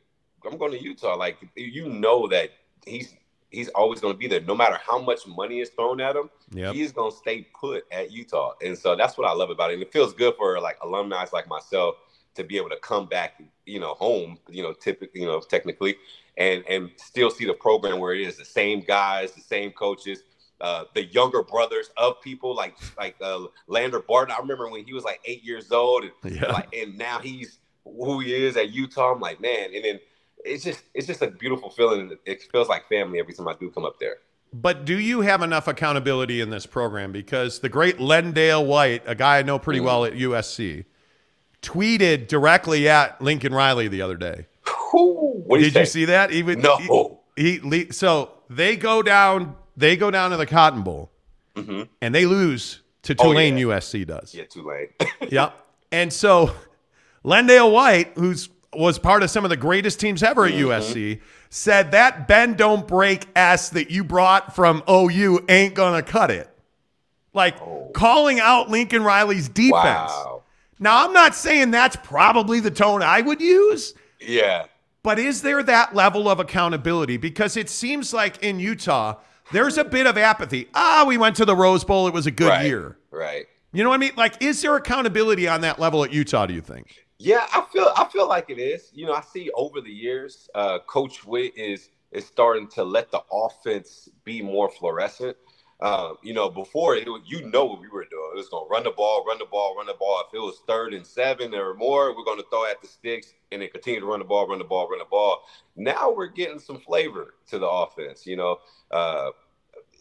I'm 0.50 0.58
going 0.58 0.72
to 0.72 0.82
Utah. 0.82 1.16
Like 1.16 1.38
you 1.56 1.88
know 1.88 2.26
that 2.28 2.50
he's 2.86 3.14
he's 3.50 3.68
always 3.70 4.00
going 4.00 4.14
to 4.14 4.18
be 4.18 4.26
there, 4.26 4.40
no 4.40 4.54
matter 4.54 4.78
how 4.84 4.98
much 4.98 5.26
money 5.26 5.60
is 5.60 5.68
thrown 5.70 6.00
at 6.00 6.16
him. 6.16 6.30
Yep. 6.52 6.74
He's 6.74 6.90
going 6.92 7.10
to 7.12 7.16
stay 7.16 7.46
put 7.58 7.84
at 7.92 8.10
Utah, 8.10 8.54
and 8.64 8.76
so 8.76 8.96
that's 8.96 9.16
what 9.16 9.28
I 9.28 9.32
love 9.32 9.50
about 9.50 9.70
it. 9.70 9.74
And 9.74 9.82
it 9.82 9.92
feels 9.92 10.12
good 10.12 10.34
for 10.36 10.58
like 10.60 10.78
alumni 10.82 11.24
like 11.32 11.48
myself 11.48 11.96
to 12.34 12.44
be 12.44 12.56
able 12.56 12.70
to 12.70 12.78
come 12.78 13.06
back, 13.06 13.42
you 13.66 13.78
know, 13.78 13.94
home, 13.94 14.38
you 14.48 14.62
know, 14.62 14.72
typically, 14.72 15.20
you 15.20 15.26
know, 15.26 15.40
technically, 15.40 15.96
and 16.36 16.64
and 16.68 16.90
still 16.96 17.30
see 17.30 17.44
the 17.44 17.54
program 17.54 17.98
where 17.98 18.14
it 18.14 18.22
is 18.22 18.36
the 18.36 18.44
same 18.44 18.80
guys, 18.80 19.32
the 19.32 19.40
same 19.40 19.70
coaches, 19.72 20.22
uh, 20.60 20.84
the 20.94 21.04
younger 21.06 21.42
brothers 21.42 21.90
of 21.96 22.20
people 22.22 22.54
like 22.54 22.76
like 22.98 23.16
uh, 23.20 23.44
Lander 23.66 24.00
Barton. 24.00 24.34
I 24.36 24.40
remember 24.40 24.70
when 24.70 24.84
he 24.84 24.94
was 24.94 25.04
like 25.04 25.20
eight 25.24 25.44
years 25.44 25.70
old, 25.72 26.04
and 26.04 26.34
Yeah. 26.34 26.52
like, 26.52 26.74
and 26.74 26.96
now 26.96 27.18
he's 27.18 27.58
who 27.84 28.20
he 28.20 28.32
is 28.34 28.56
at 28.56 28.70
Utah. 28.70 29.12
I'm 29.12 29.20
like, 29.20 29.40
man, 29.40 29.74
and 29.74 29.84
then 29.84 30.00
it's 30.44 30.64
just 30.64 30.82
it's 30.94 31.06
just 31.06 31.22
a 31.22 31.28
beautiful 31.28 31.70
feeling. 31.70 32.16
It 32.26 32.42
feels 32.50 32.68
like 32.68 32.88
family 32.88 33.18
every 33.20 33.34
time 33.34 33.48
I 33.48 33.54
do 33.54 33.70
come 33.70 33.84
up 33.84 33.98
there. 34.00 34.16
But 34.54 34.84
do 34.84 34.98
you 34.98 35.22
have 35.22 35.40
enough 35.42 35.66
accountability 35.66 36.40
in 36.42 36.50
this 36.50 36.66
program? 36.66 37.10
Because 37.12 37.60
the 37.60 37.68
great 37.70 37.96
LenDale 37.98 38.66
White, 38.66 39.02
a 39.06 39.14
guy 39.14 39.38
I 39.38 39.42
know 39.42 39.58
pretty 39.58 39.80
well 39.80 40.04
at 40.04 40.12
USC, 40.12 40.84
tweeted 41.62 42.28
directly 42.28 42.88
at 42.88 43.20
Lincoln 43.22 43.54
Riley 43.54 43.88
the 43.88 44.02
other 44.02 44.16
day. 44.16 44.46
Did 45.50 45.74
you 45.74 45.86
see 45.86 46.04
that? 46.06 46.32
Even 46.32 46.60
No. 46.60 47.20
He, 47.36 47.58
he 47.58 47.92
so 47.92 48.30
they 48.50 48.76
go 48.76 49.02
down. 49.02 49.56
They 49.76 49.96
go 49.96 50.10
down 50.10 50.32
to 50.32 50.36
the 50.36 50.44
Cotton 50.46 50.82
Bowl, 50.82 51.10
Mm-hmm. 51.56 51.82
and 52.02 52.14
they 52.14 52.26
lose 52.26 52.80
to 53.04 53.14
Oh, 53.18 53.24
Tulane. 53.32 53.56
yeah. 53.56 53.64
USC 53.64 54.06
does. 54.06 54.34
Yeah, 54.34 54.44
Tulane. 54.44 54.88
Yep. 55.30 55.54
And 55.92 56.12
so 56.12 56.54
LenDale 57.24 57.72
White, 57.72 58.12
who's 58.16 58.48
was 58.74 58.98
part 58.98 59.22
of 59.22 59.30
some 59.30 59.44
of 59.44 59.50
the 59.50 59.56
greatest 59.56 60.00
teams 60.00 60.22
ever 60.22 60.46
at 60.46 60.52
USC, 60.52 61.20
said 61.50 61.90
that 61.90 62.26
bend 62.26 62.56
don't 62.56 62.88
break 62.88 63.26
S 63.36 63.68
that 63.70 63.90
you 63.90 64.02
brought 64.02 64.54
from 64.54 64.82
OU 64.88 65.44
ain't 65.48 65.74
gonna 65.74 66.02
cut 66.02 66.30
it. 66.30 66.48
Like 67.34 67.56
calling 67.94 68.40
out 68.40 68.70
Lincoln 68.70 69.02
Riley's 69.04 69.48
defense. 69.48 69.72
Wow. 69.72 70.42
Now 70.78 71.04
I'm 71.04 71.12
not 71.12 71.34
saying 71.34 71.70
that's 71.70 71.96
probably 71.96 72.60
the 72.60 72.70
tone 72.70 73.02
I 73.02 73.20
would 73.20 73.40
use, 73.40 73.94
Yeah. 74.20 74.64
but 75.02 75.18
is 75.18 75.42
there 75.42 75.62
that 75.62 75.94
level 75.94 76.28
of 76.28 76.40
accountability? 76.40 77.16
Because 77.18 77.56
it 77.56 77.68
seems 77.70 78.12
like 78.12 78.42
in 78.42 78.58
Utah, 78.58 79.16
there's 79.52 79.78
a 79.78 79.84
bit 79.84 80.06
of 80.06 80.18
apathy. 80.18 80.68
Ah, 80.74 81.04
we 81.06 81.16
went 81.18 81.36
to 81.36 81.44
the 81.44 81.54
Rose 81.54 81.84
Bowl, 81.84 82.08
it 82.08 82.14
was 82.14 82.26
a 82.26 82.30
good 82.30 82.48
right. 82.48 82.66
year. 82.66 82.96
Right. 83.10 83.46
You 83.72 83.82
know 83.82 83.90
what 83.90 83.96
I 83.96 83.98
mean? 83.98 84.12
Like, 84.16 84.42
is 84.42 84.60
there 84.60 84.76
accountability 84.76 85.48
on 85.48 85.62
that 85.62 85.78
level 85.78 86.04
at 86.04 86.12
Utah, 86.12 86.46
do 86.46 86.52
you 86.54 86.60
think? 86.60 87.01
Yeah, 87.24 87.46
I 87.52 87.64
feel 87.72 87.88
I 87.96 88.04
feel 88.12 88.28
like 88.28 88.50
it 88.50 88.58
is. 88.58 88.90
You 88.92 89.06
know, 89.06 89.12
I 89.12 89.20
see 89.20 89.48
over 89.54 89.80
the 89.80 89.92
years, 89.92 90.50
uh, 90.56 90.80
Coach 90.80 91.24
Witt 91.24 91.56
is 91.56 91.90
is 92.10 92.26
starting 92.26 92.66
to 92.70 92.82
let 92.82 93.12
the 93.12 93.22
offense 93.32 94.08
be 94.24 94.42
more 94.42 94.68
fluorescent. 94.68 95.36
Um, 95.80 96.16
you 96.24 96.34
know, 96.34 96.50
before 96.50 96.96
it 96.96 97.06
you 97.24 97.48
know 97.48 97.64
what 97.66 97.80
we 97.80 97.88
were 97.88 98.06
doing. 98.06 98.30
It 98.34 98.36
was 98.36 98.48
going 98.48 98.66
to 98.66 98.70
run 98.70 98.82
the 98.82 98.90
ball, 98.90 99.24
run 99.24 99.38
the 99.38 99.46
ball, 99.46 99.76
run 99.76 99.86
the 99.86 99.94
ball. 99.94 100.24
If 100.26 100.34
it 100.34 100.40
was 100.40 100.62
third 100.66 100.94
and 100.94 101.06
seven 101.06 101.54
or 101.54 101.74
more, 101.74 102.16
we're 102.16 102.24
going 102.24 102.38
to 102.38 102.46
throw 102.50 102.68
at 102.68 102.82
the 102.82 102.88
sticks 102.88 103.34
and 103.52 103.62
then 103.62 103.68
continue 103.68 104.00
to 104.00 104.06
run 104.06 104.18
the 104.18 104.24
ball, 104.24 104.48
run 104.48 104.58
the 104.58 104.64
ball, 104.64 104.88
run 104.88 104.98
the 104.98 105.04
ball. 105.04 105.42
Now 105.76 106.12
we're 106.12 106.26
getting 106.26 106.58
some 106.58 106.80
flavor 106.80 107.34
to 107.50 107.58
the 107.60 107.68
offense. 107.68 108.26
You 108.26 108.36
know, 108.36 108.58
uh, 108.90 109.30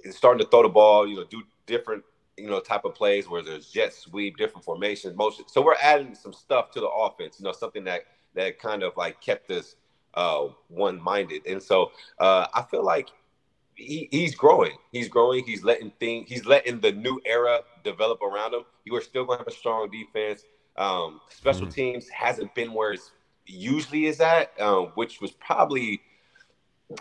starting 0.09 0.43
to 0.43 0.50
throw 0.50 0.64
the 0.64 0.69
ball. 0.69 1.08
You 1.08 1.17
know, 1.17 1.25
do 1.30 1.43
different 1.67 2.03
you 2.42 2.50
know 2.50 2.60
type 2.60 2.86
of 2.86 2.95
plays 2.95 3.30
where 3.30 3.42
there's 3.42 3.68
jet 3.68 3.94
sweep, 3.94 4.38
different 4.38 4.66
formations, 4.66 5.16
motion. 5.16 5.45
So 5.48 5.61
we're 5.61 5.76
adding 5.82 6.16
some 6.16 6.34
stuff 6.34 6.72
to 6.72 6.80
the 6.80 6.90
offense. 6.90 7.40
You 7.40 7.45
know, 7.45 7.52
something 7.52 7.84
that 7.86 8.02
that 8.36 8.60
kind 8.60 8.84
of 8.84 8.94
like 8.98 9.22
kept 9.22 9.52
us 9.52 9.76
uh, 10.14 10.48
one 10.68 11.02
minded. 11.02 11.45
And 11.45 11.61
so 11.61 11.92
uh, 12.20 12.48
I 12.53 12.64
feel 12.64 12.84
like 12.84 13.10
he, 13.76 14.08
he's 14.11 14.36
growing. 14.36 14.78
He's 14.92 15.08
growing. 15.08 15.45
He's 15.45 15.64
letting 15.64 15.92
things. 16.00 16.30
He's 16.30 16.45
letting 16.45 16.80
the 16.80 16.92
new 16.92 17.20
era 17.26 17.60
develop 17.84 18.22
around 18.22 18.53
him. 18.53 18.61
You 18.86 18.95
are 18.95 19.02
still 19.02 19.26
going 19.26 19.40
to 19.40 19.44
have 19.44 19.48
a 19.48 19.58
strong 19.58 19.90
defense. 19.90 20.44
Um, 20.78 21.22
special 21.30 21.68
teams 21.68 22.08
hasn't 22.10 22.53
been 22.56 22.74
where 22.74 22.94
it 22.94 23.02
usually 23.45 24.06
is 24.06 24.22
at, 24.22 24.60
um, 24.60 24.92
which 24.95 25.20
was 25.20 25.32
probably 25.32 26.02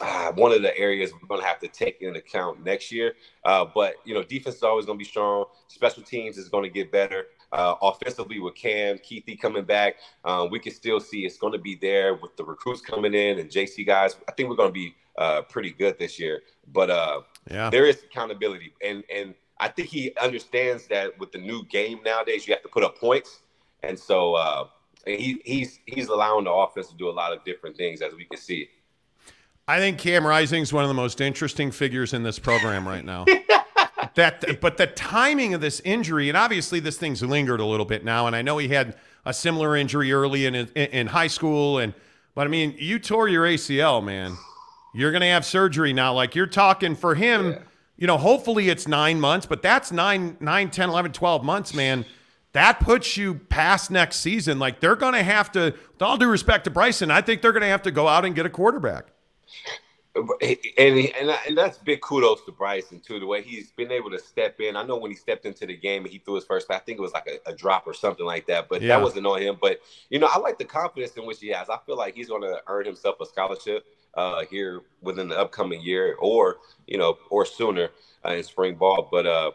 uh, 0.01 0.33
one 0.33 0.53
of 0.53 0.63
the 0.63 0.77
areas 0.77 1.13
we're 1.13 1.27
going 1.29 1.41
to 1.41 1.47
have 1.47 1.59
to 1.61 1.69
take 1.69 2.01
into 2.03 2.19
account 2.19 2.65
next 2.65 2.93
year. 2.93 3.15
Uh, 3.45 3.65
but 3.75 3.95
you 4.05 4.15
know, 4.15 4.23
defense 4.23 4.57
is 4.57 4.63
always 4.63 4.87
going 4.87 4.99
to 4.99 5.03
be 5.03 5.09
strong. 5.09 5.45
Special 5.69 6.03
teams 6.03 6.39
is 6.39 6.49
going 6.49 6.65
to 6.65 6.71
get 6.71 6.91
better. 6.93 7.27
Uh, 7.53 7.75
offensively, 7.83 8.39
with 8.39 8.55
Cam 8.55 8.99
Kuithe 8.99 9.41
coming 9.41 9.65
back, 9.65 9.97
um, 10.25 10.51
we 10.51 10.61
can 10.61 10.73
still 10.73 11.01
see 11.01 11.27
it's 11.27 11.37
going 11.37 11.53
to 11.53 11.59
be 11.59 11.75
there 11.75 12.15
with 12.15 12.37
the 12.37 12.45
recruits 12.45 12.81
coming 12.81 13.13
in 13.13 13.41
and 13.41 13.51
JC 13.51 13.85
guys. 13.85 14.17
I 14.29 14.33
think 14.33 14.49
we're 14.49 14.57
going 14.57 14.69
to 14.69 14.73
be 14.73 14.95
uh, 15.19 15.43
pretty 15.43 15.71
good 15.71 15.99
this 15.99 16.19
year. 16.19 16.43
But 16.73 16.91
uh, 16.91 17.23
Yeah. 17.51 17.71
there 17.71 17.87
is 17.87 18.05
accountability, 18.05 18.73
and 18.83 19.03
and 19.13 19.35
I 19.59 19.69
think 19.69 19.89
he 19.89 20.15
understands 20.21 20.87
that 20.89 21.19
with 21.19 21.33
the 21.33 21.39
new 21.39 21.65
game 21.67 22.01
nowadays, 22.05 22.47
you 22.47 22.55
have 22.55 22.63
to 22.63 22.69
put 22.69 22.85
up 22.85 22.97
points, 22.99 23.41
and 23.83 23.99
so 23.99 24.35
uh, 24.35 24.69
he 25.05 25.41
he's 25.45 25.81
he's 25.87 26.09
allowing 26.09 26.45
the 26.45 26.53
offense 26.53 26.89
to 26.89 26.97
do 26.97 27.09
a 27.09 27.13
lot 27.13 27.33
of 27.33 27.45
different 27.45 27.77
things 27.77 28.01
as 28.01 28.15
we 28.15 28.25
can 28.27 28.39
see. 28.39 28.69
I 29.71 29.79
think 29.79 29.99
Cam 29.99 30.27
Rising's 30.27 30.73
one 30.73 30.83
of 30.83 30.89
the 30.89 30.95
most 30.95 31.21
interesting 31.21 31.71
figures 31.71 32.13
in 32.13 32.25
this 32.25 32.41
program 32.41 32.89
right 32.89 33.05
now. 33.05 33.25
that, 34.17 34.61
but 34.61 34.77
the 34.77 34.89
timing 34.89 35.55
of 35.55 35.61
this 35.61 35.79
injury, 35.85 36.29
and 36.29 36.37
obviously 36.37 36.81
this 36.81 36.97
thing's 36.97 37.23
lingered 37.23 37.61
a 37.61 37.65
little 37.65 37.87
bit 37.87 38.05
now, 38.05 38.27
and 38.27 38.35
I 38.35 38.43
know 38.43 38.59
he 38.59 38.67
had 38.67 38.97
a 39.25 39.33
similar 39.33 39.77
injury 39.77 40.13
early 40.13 40.47
in 40.47 40.57
in, 40.57 40.67
in 40.75 41.07
high 41.07 41.29
school, 41.29 41.79
and 41.79 41.95
but 42.35 42.49
I 42.49 42.51
mean, 42.51 42.75
you 42.79 42.99
tore 42.99 43.29
your 43.29 43.45
ACL, 43.47 44.03
man. 44.03 44.37
You're 44.93 45.13
gonna 45.13 45.27
have 45.27 45.45
surgery 45.45 45.93
now. 45.93 46.15
Like 46.15 46.35
you're 46.35 46.49
talking 46.49 46.97
for 46.97 47.15
him, 47.15 47.57
you 47.97 48.09
know. 48.09 48.17
Hopefully 48.17 48.71
it's 48.71 48.89
nine 48.89 49.21
months, 49.21 49.47
but 49.47 49.63
that's 49.63 49.93
nine, 49.93 50.37
nine, 50.41 50.71
10, 50.71 50.89
11, 50.89 51.13
12 51.13 51.45
months, 51.45 51.75
man. 51.75 52.05
That 52.55 52.81
puts 52.81 53.17
you 53.17 53.35
past 53.37 53.93
next 53.93 54.17
season. 54.17 54.59
Like 54.59 54.81
they're 54.81 54.97
gonna 54.97 55.23
have 55.23 55.53
to. 55.53 55.77
With 55.93 56.03
all 56.03 56.17
due 56.17 56.29
respect 56.29 56.65
to 56.65 56.71
Bryson, 56.71 57.13
I 57.13 57.21
think 57.21 57.41
they're 57.41 57.53
gonna 57.53 57.67
have 57.67 57.83
to 57.83 57.93
go 57.93 58.09
out 58.09 58.25
and 58.25 58.35
get 58.35 58.47
a 58.47 58.51
quarterback. 58.51 59.13
And 60.15 60.29
and 60.79 61.31
and 61.49 61.57
that's 61.57 61.79
big 61.79 62.01
kudos 62.01 62.45
to 62.45 62.53
Bryson 62.53 63.01
too. 63.01 63.21
The 63.21 63.27
way 63.27 63.43
he's 63.43 63.71
been 63.73 63.93
able 63.93 64.11
to 64.11 64.19
step 64.19 64.61
in. 64.61 64.77
I 64.77 64.83
know 64.85 64.97
when 64.97 65.11
he 65.11 65.17
stepped 65.17 65.47
into 65.47 65.67
the 65.67 65.77
game 65.77 66.03
and 66.03 66.11
he 66.13 66.19
threw 66.19 66.35
his 66.35 66.45
first 66.45 66.71
I 66.71 66.79
think 66.79 66.99
it 66.99 67.03
was 67.03 67.13
like 67.13 67.29
a, 67.29 67.51
a 67.51 67.55
drop 67.55 67.87
or 67.87 67.95
something 67.95 68.27
like 68.27 68.47
that. 68.47 68.69
But 68.69 68.83
Yeah. 68.83 68.97
that 68.97 69.03
wasn't 69.03 69.27
on 69.27 69.41
him. 69.41 69.57
But 69.61 69.81
you 70.09 70.19
know, 70.19 70.29
I 70.33 70.39
like 70.39 70.59
the 70.59 70.65
confidence 70.65 71.13
in 71.17 71.27
which 71.27 71.39
he 71.41 71.49
has. 71.49 71.71
I 71.71 71.79
feel 71.87 71.97
like 71.97 72.15
he's 72.15 72.29
going 72.29 72.43
to 72.43 72.61
earn 72.67 72.87
himself 72.87 73.21
a 73.21 73.27
scholarship 73.27 73.87
uh, 74.15 74.45
here 74.51 74.83
within 75.01 75.29
the 75.29 75.39
upcoming 75.39 75.81
year, 75.81 76.17
or 76.19 76.59
you 76.87 76.99
know, 76.99 77.17
or 77.31 77.47
sooner 77.47 77.91
uh, 78.25 78.33
in 78.33 78.43
spring 78.43 78.75
ball. 78.75 79.09
But 79.11 79.27
uh, 79.27 79.53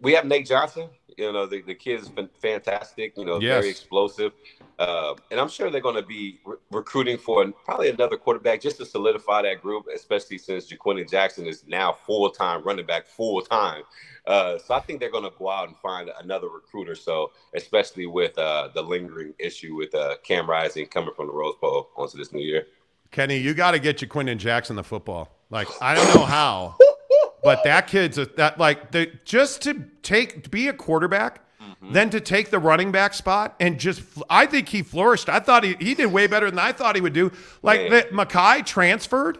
we 0.00 0.14
have 0.14 0.24
Nate 0.24 0.46
Johnson. 0.46 0.88
You 1.18 1.32
know, 1.32 1.46
the, 1.46 1.60
the 1.62 1.74
kid 1.74 1.98
has 1.98 2.08
been 2.08 2.28
fantastic. 2.40 3.16
You 3.16 3.24
know, 3.24 3.40
Yes. 3.40 3.58
very 3.60 3.68
explosive. 3.68 4.32
Uh, 4.78 5.14
and 5.32 5.40
I'm 5.40 5.48
sure 5.48 5.70
they're 5.70 5.80
going 5.80 5.96
to 5.96 6.02
be 6.06 6.38
re- 6.44 6.56
recruiting 6.70 7.18
for 7.18 7.44
probably 7.64 7.90
another 7.90 8.16
quarterback 8.16 8.60
just 8.60 8.76
to 8.78 8.86
solidify 8.86 9.42
that 9.42 9.60
group, 9.60 9.86
especially 9.92 10.38
since 10.38 10.70
Ja'Quinden 10.70 11.10
Jackson 11.10 11.46
is 11.46 11.64
now 11.66 11.92
full 11.92 12.30
time 12.30 12.62
running 12.62 12.86
back, 12.86 13.06
full 13.06 13.40
time. 13.42 13.82
Uh, 14.26 14.58
so 14.58 14.74
I 14.74 14.80
think 14.80 15.00
they're 15.00 15.10
going 15.10 15.24
to 15.24 15.32
go 15.36 15.50
out 15.50 15.66
and 15.68 15.76
find 15.78 16.10
another 16.20 16.48
recruiter. 16.48 16.94
So 16.94 17.32
especially 17.54 18.06
with 18.06 18.38
uh, 18.38 18.68
the 18.74 18.82
lingering 18.82 19.34
issue 19.40 19.74
with 19.74 19.94
uh, 19.94 20.16
Cam 20.22 20.48
Rising 20.48 20.86
coming 20.86 21.10
from 21.16 21.26
the 21.26 21.32
Rose 21.32 21.56
Bowl 21.60 21.90
onto 21.96 22.16
this 22.16 22.32
new 22.32 22.40
year. 22.44 22.66
Kenny, 23.10 23.38
you 23.38 23.54
got 23.54 23.72
to 23.72 23.78
get 23.80 23.98
Ja'Quinden 23.98 24.36
Jackson 24.36 24.76
the 24.76 24.84
football. 24.84 25.28
Like 25.50 25.66
I 25.80 25.94
don't 25.94 26.14
know 26.14 26.26
how, 26.26 26.76
but 27.42 27.64
that 27.64 27.86
kid's 27.86 28.18
a, 28.18 28.26
that 28.36 28.58
like 28.58 28.90
the 28.90 29.10
just 29.24 29.62
to 29.62 29.84
take 30.02 30.44
to 30.44 30.50
be 30.50 30.68
a 30.68 30.72
quarterback, 30.72 31.40
mm-hmm. 31.60 31.92
then 31.92 32.10
to 32.10 32.20
take 32.20 32.50
the 32.50 32.58
running 32.58 32.92
back 32.92 33.14
spot 33.14 33.54
and 33.60 33.78
just 33.78 34.02
I 34.28 34.46
think 34.46 34.68
he 34.68 34.82
flourished. 34.82 35.28
I 35.28 35.40
thought 35.40 35.64
he 35.64 35.76
he 35.80 35.94
did 35.94 36.06
way 36.06 36.26
better 36.26 36.50
than 36.50 36.58
I 36.58 36.72
thought 36.72 36.94
he 36.94 37.00
would 37.00 37.12
do. 37.12 37.30
Like 37.62 37.82
Man. 37.82 37.90
that 37.90 38.12
Mackay 38.12 38.62
transferred 38.62 39.38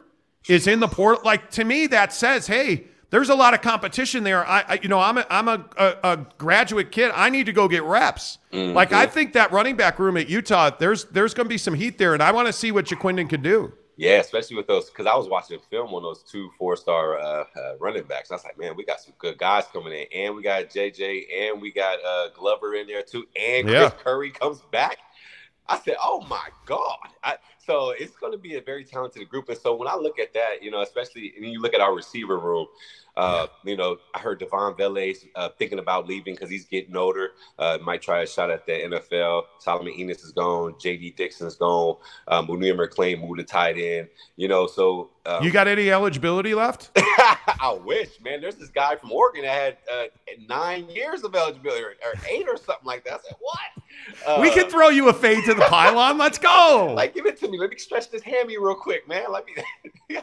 is 0.48 0.66
in 0.66 0.80
the 0.80 0.88
port. 0.88 1.24
Like 1.24 1.50
to 1.52 1.64
me, 1.64 1.86
that 1.88 2.12
says, 2.12 2.46
hey. 2.46 2.84
There's 3.10 3.30
a 3.30 3.34
lot 3.34 3.54
of 3.54 3.62
competition 3.62 4.22
there. 4.22 4.46
I, 4.46 4.60
I 4.68 4.78
you 4.82 4.88
know, 4.90 5.00
I'm 5.00 5.16
a, 5.16 5.24
I'm 5.30 5.48
a, 5.48 5.64
a, 5.78 5.96
a 6.02 6.16
graduate 6.36 6.92
kid. 6.92 7.10
I 7.14 7.30
need 7.30 7.46
to 7.46 7.54
go 7.54 7.66
get 7.66 7.82
reps. 7.82 8.36
Like 8.52 8.92
I 8.92 9.06
mm-hmm. 9.06 9.14
think 9.14 9.32
that 9.32 9.50
running 9.50 9.76
back 9.76 9.98
room 9.98 10.18
at 10.18 10.28
Utah, 10.28 10.68
there's 10.78 11.06
there's 11.06 11.32
going 11.32 11.46
to 11.46 11.48
be 11.48 11.56
some 11.56 11.72
heat 11.72 11.96
there, 11.96 12.12
and 12.12 12.22
I 12.22 12.32
want 12.32 12.48
to 12.48 12.52
see 12.52 12.70
what 12.70 12.84
Ja'Quinden 12.84 13.26
can 13.30 13.40
do. 13.40 13.72
Yeah, 13.98 14.18
especially 14.20 14.56
with 14.56 14.68
those, 14.68 14.88
because 14.90 15.06
I 15.06 15.16
was 15.16 15.28
watching 15.28 15.56
a 15.56 15.60
film 15.60 15.92
on 15.92 16.04
those 16.04 16.22
two 16.22 16.50
four-star 16.56 17.18
uh, 17.18 17.44
uh, 17.56 17.76
running 17.80 18.04
backs. 18.04 18.30
I 18.30 18.34
was 18.36 18.44
like, 18.44 18.56
man, 18.56 18.76
we 18.76 18.84
got 18.84 19.00
some 19.00 19.12
good 19.18 19.36
guys 19.38 19.64
coming 19.72 19.92
in, 19.92 20.06
and 20.14 20.36
we 20.36 20.42
got 20.42 20.70
JJ, 20.70 21.24
and 21.36 21.60
we 21.60 21.72
got 21.72 21.98
uh, 22.04 22.28
Glover 22.32 22.76
in 22.76 22.86
there 22.86 23.02
too, 23.02 23.26
and 23.34 23.66
Chris 23.66 23.80
Yeah. 23.80 23.90
Curry 23.90 24.30
comes 24.30 24.62
back. 24.70 24.98
I 25.66 25.78
said, 25.80 25.96
oh 26.02 26.24
my 26.30 26.48
god! 26.64 26.96
I, 27.24 27.36
so 27.58 27.90
it's 27.90 28.16
going 28.16 28.32
to 28.32 28.38
be 28.38 28.54
a 28.54 28.60
very 28.62 28.84
talented 28.84 29.28
group, 29.28 29.48
and 29.48 29.58
so 29.58 29.74
when 29.74 29.88
I 29.88 29.96
look 29.96 30.18
at 30.20 30.32
that, 30.32 30.62
you 30.62 30.70
know, 30.70 30.80
especially 30.82 31.34
when 31.38 31.50
you 31.50 31.60
look 31.60 31.74
at 31.74 31.80
our 31.80 31.94
receiver 31.94 32.38
room, 32.38 32.66
uh, 33.18 33.46
you 33.64 33.76
know, 33.76 33.96
I 34.14 34.20
heard 34.20 34.40
Devaughn 34.40 34.76
Vele's 34.78 35.24
uh, 35.34 35.48
thinking 35.58 35.78
about 35.80 36.06
leaving 36.06 36.34
because 36.34 36.48
he's 36.48 36.64
getting 36.66 36.96
older. 36.96 37.30
Uh, 37.58 37.76
might 37.82 38.00
try 38.00 38.20
a 38.22 38.26
shot 38.26 38.50
at 38.50 38.64
the 38.64 38.72
NFL. 38.72 39.42
Solomon 39.58 39.92
Enis 39.92 40.24
is 40.24 40.32
gone. 40.32 40.74
J.D. 40.80 41.14
Dixon's 41.16 41.56
gone. 41.56 41.96
Um, 42.28 42.46
Munir 42.46 42.74
McClain 42.78 43.20
moved 43.20 43.40
to 43.40 43.44
tight 43.44 43.76
end. 43.76 44.08
You 44.36 44.46
know, 44.46 44.66
so 44.68 45.10
um, 45.26 45.42
You 45.42 45.50
got 45.50 45.66
any 45.66 45.90
eligibility 45.90 46.54
left? 46.54 46.90
I 46.96 47.76
wish, 47.84 48.20
man. 48.22 48.40
There's 48.40 48.54
this 48.54 48.68
guy 48.70 48.94
from 48.96 49.10
Oregon 49.10 49.42
that 49.42 49.52
had 49.52 49.76
uh, 49.92 50.04
nine 50.48 50.88
years 50.88 51.24
of 51.24 51.34
eligibility 51.34 51.82
or, 51.82 51.94
or 52.04 52.14
eight 52.30 52.46
or 52.48 52.56
something 52.56 52.86
like 52.86 53.04
that. 53.04 53.14
I 53.14 53.18
said, 53.28 53.36
what? 53.40 54.40
we 54.40 54.48
Uh, 54.50 54.54
can 54.54 54.70
throw 54.70 54.88
you 54.90 55.08
a 55.08 55.12
fade 55.12 55.44
to 55.44 55.54
the 55.54 55.62
pylon. 55.62 56.18
Let's 56.18 56.38
go. 56.38 56.92
like, 56.96 57.14
give 57.14 57.26
it 57.26 57.36
to 57.40 57.48
me. 57.48 57.58
Let 57.58 57.70
me 57.70 57.78
stretch 57.78 58.10
this 58.10 58.22
hammy 58.22 58.56
real 58.58 58.76
quick, 58.76 59.08
man. 59.08 59.32
Let 59.32 59.44
me. 59.46 59.54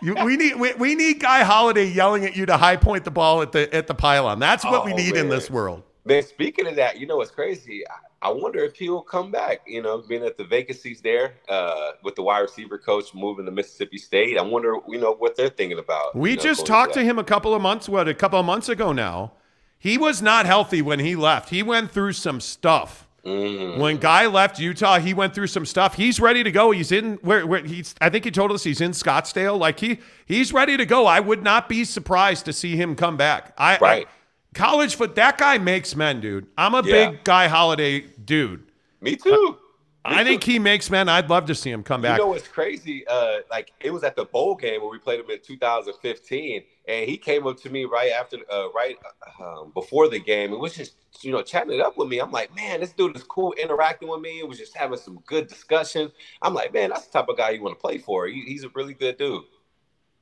You- 0.02 0.16
we 0.26 0.36
need 0.38 0.56
we, 0.56 0.74
we 0.76 0.96
need 0.96 1.20
Guy 1.20 1.44
Holliday 1.44 1.86
yelling 1.86 2.26
at 2.26 2.36
you 2.36 2.46
to 2.48 2.58
high 2.58 2.76
point 2.86 3.04
the 3.04 3.12
ball 3.12 3.42
at 3.42 3.52
the 3.52 3.74
at 3.76 3.88
the 3.88 3.96
pylon. 3.96 4.40
That's 4.40 4.64
what 4.64 4.86
we 4.86 4.94
Oh, 4.94 4.96
need 4.96 5.16
in 5.18 5.28
this 5.30 5.50
world. 5.50 5.84
Man, 6.06 6.22
speaking 6.24 6.68
of 6.68 6.76
that, 6.76 7.00
you 7.00 7.08
know 7.08 7.18
what's 7.18 7.32
crazy? 7.32 7.84
I, 7.90 8.28
I 8.30 8.32
wonder 8.32 8.60
if 8.64 8.76
he'll 8.76 9.02
come 9.02 9.32
back. 9.32 9.62
You 9.66 9.82
know, 9.82 9.98
being 10.08 10.22
that 10.22 10.38
the 10.38 10.44
vacancies 10.44 11.02
there 11.02 11.34
uh, 11.50 11.92
with 12.04 12.16
the 12.16 12.22
wide 12.22 12.40
receiver 12.42 12.78
coach 12.78 13.14
moving 13.14 13.46
to 13.46 13.52
Mississippi 13.52 13.98
State. 13.98 14.38
I 14.38 14.42
wonder, 14.44 14.76
you 14.88 15.00
know, 15.00 15.14
what 15.16 15.36
they're 15.36 15.50
thinking 15.50 15.80
about. 15.80 16.16
We 16.16 16.32
you 16.32 16.36
know, 16.38 16.44
just 16.44 16.66
talked 16.66 16.94
that. 16.94 17.00
to 17.02 17.06
him 17.06 17.18
a 17.20 17.24
couple 17.24 17.54
of 17.56 17.62
months 17.62 17.90
what 17.90 18.08
a 18.08 18.14
couple 18.14 18.40
of 18.40 18.46
months 18.46 18.70
ago 18.70 18.92
now. 18.94 19.34
He 19.78 19.98
was 19.98 20.22
not 20.22 20.46
healthy 20.46 20.82
when 20.82 21.00
he 21.00 21.16
left. 21.16 21.50
He 21.50 21.62
went 21.62 21.92
through 21.92 22.14
some 22.14 22.40
stuff. 22.40 23.05
Mm. 23.26 23.80
When 23.80 23.98
Guy 23.98 24.28
left 24.28 24.60
Utah, 24.60 25.00
he 25.00 25.14
went 25.14 25.34
through 25.34 25.48
some 25.48 25.66
stuff. 25.66 25.95
He's 25.95 26.20
ready 26.20 26.44
to 26.44 26.52
go. 26.52 26.70
He's 26.72 26.92
in 26.92 27.16
where, 27.24 27.45
where 27.48 27.64
he's. 27.64 27.95
I 28.00 28.10
think 28.10 28.24
he 28.24 28.30
told 28.32 28.52
us 28.52 28.64
he's 28.64 28.82
in 28.82 28.92
Scottsdale. 28.92 29.58
Like 29.58 29.80
he 29.80 30.00
he's 30.28 30.54
ready 30.54 30.78
to 30.78 30.86
go. 30.86 31.08
I 31.08 31.20
would 31.20 31.42
not 31.42 31.68
be 31.68 31.86
surprised 31.86 32.45
to 32.45 32.54
see 32.54 32.76
him 32.76 32.95
come 32.95 33.18
back. 33.18 33.54
I, 33.58 33.78
Right. 33.80 34.08
I- 34.08 34.10
college 34.58 34.95
foot. 34.95 35.16
That 35.16 35.38
guy 35.40 35.58
makes 35.58 35.95
men, 35.95 36.22
dude. 36.22 36.45
I'm 36.58 36.76
a 36.76 36.84
Yeah. 36.86 37.10
big 37.10 37.24
Guy 37.24 37.48
Holliday 37.48 38.02
dude. 38.24 38.64
Me 39.02 39.16
too. 39.16 39.58
I 40.06 40.24
think 40.24 40.43
he 40.43 40.59
makes 40.59 40.90
men. 40.90 41.09
I'd 41.09 41.30
love 41.30 41.45
to 41.48 41.56
see 41.56 41.72
him 41.72 41.84
come 41.84 42.01
back. 42.01 42.17
You 42.17 42.24
know 42.24 42.30
what's 42.30 42.48
crazy? 42.48 43.06
Uh, 43.08 43.40
like 43.50 43.72
it 43.80 43.92
was 43.92 44.03
at 44.03 44.16
the 44.16 44.25
bowl 44.25 44.56
game 44.56 44.82
where 44.82 44.90
we 44.90 45.00
played 45.00 45.19
him 45.19 45.30
in 45.30 45.40
2015, 45.42 46.64
and 46.88 47.09
he 47.09 47.17
came 47.17 47.48
up 47.48 47.58
to 47.61 47.69
me 47.69 47.85
right 47.85 48.11
after, 48.11 48.38
uh, 48.51 48.69
right 48.72 48.98
um, 49.42 49.72
before 49.74 50.08
the 50.08 50.19
game, 50.19 50.51
and 50.51 50.61
was 50.61 50.75
just 50.75 50.95
you 51.22 51.32
know 51.32 51.42
chatting 51.42 51.74
it 51.74 51.82
up 51.82 51.98
with 51.98 52.08
me. 52.08 52.19
I'm 52.19 52.32
like, 52.32 52.56
man, 52.56 52.80
this 52.80 52.92
dude 52.93 53.16
is 53.16 53.24
cool, 53.24 53.53
interacting 53.53 54.08
with 54.09 54.22
me. 54.22 54.40
It 54.40 54.48
was 54.48 54.58
just 54.58 54.75
having 54.77 55.00
some 55.00 55.19
good 55.25 55.48
discussion. 55.48 56.11
I'm 56.42 56.53
like, 56.53 56.74
man, 56.74 56.92
that's 56.92 57.08
the 57.08 57.19
type 57.19 57.30
of 57.30 57.38
guy 57.38 57.51
you 57.51 57.64
want 57.64 57.75
to 57.77 57.82
play 57.82 57.98
for. 57.98 58.27
He, 58.27 58.43
he's 58.45 58.64
a 58.64 58.69
really 58.69 58.93
good 58.93 59.17
dude. 59.17 59.43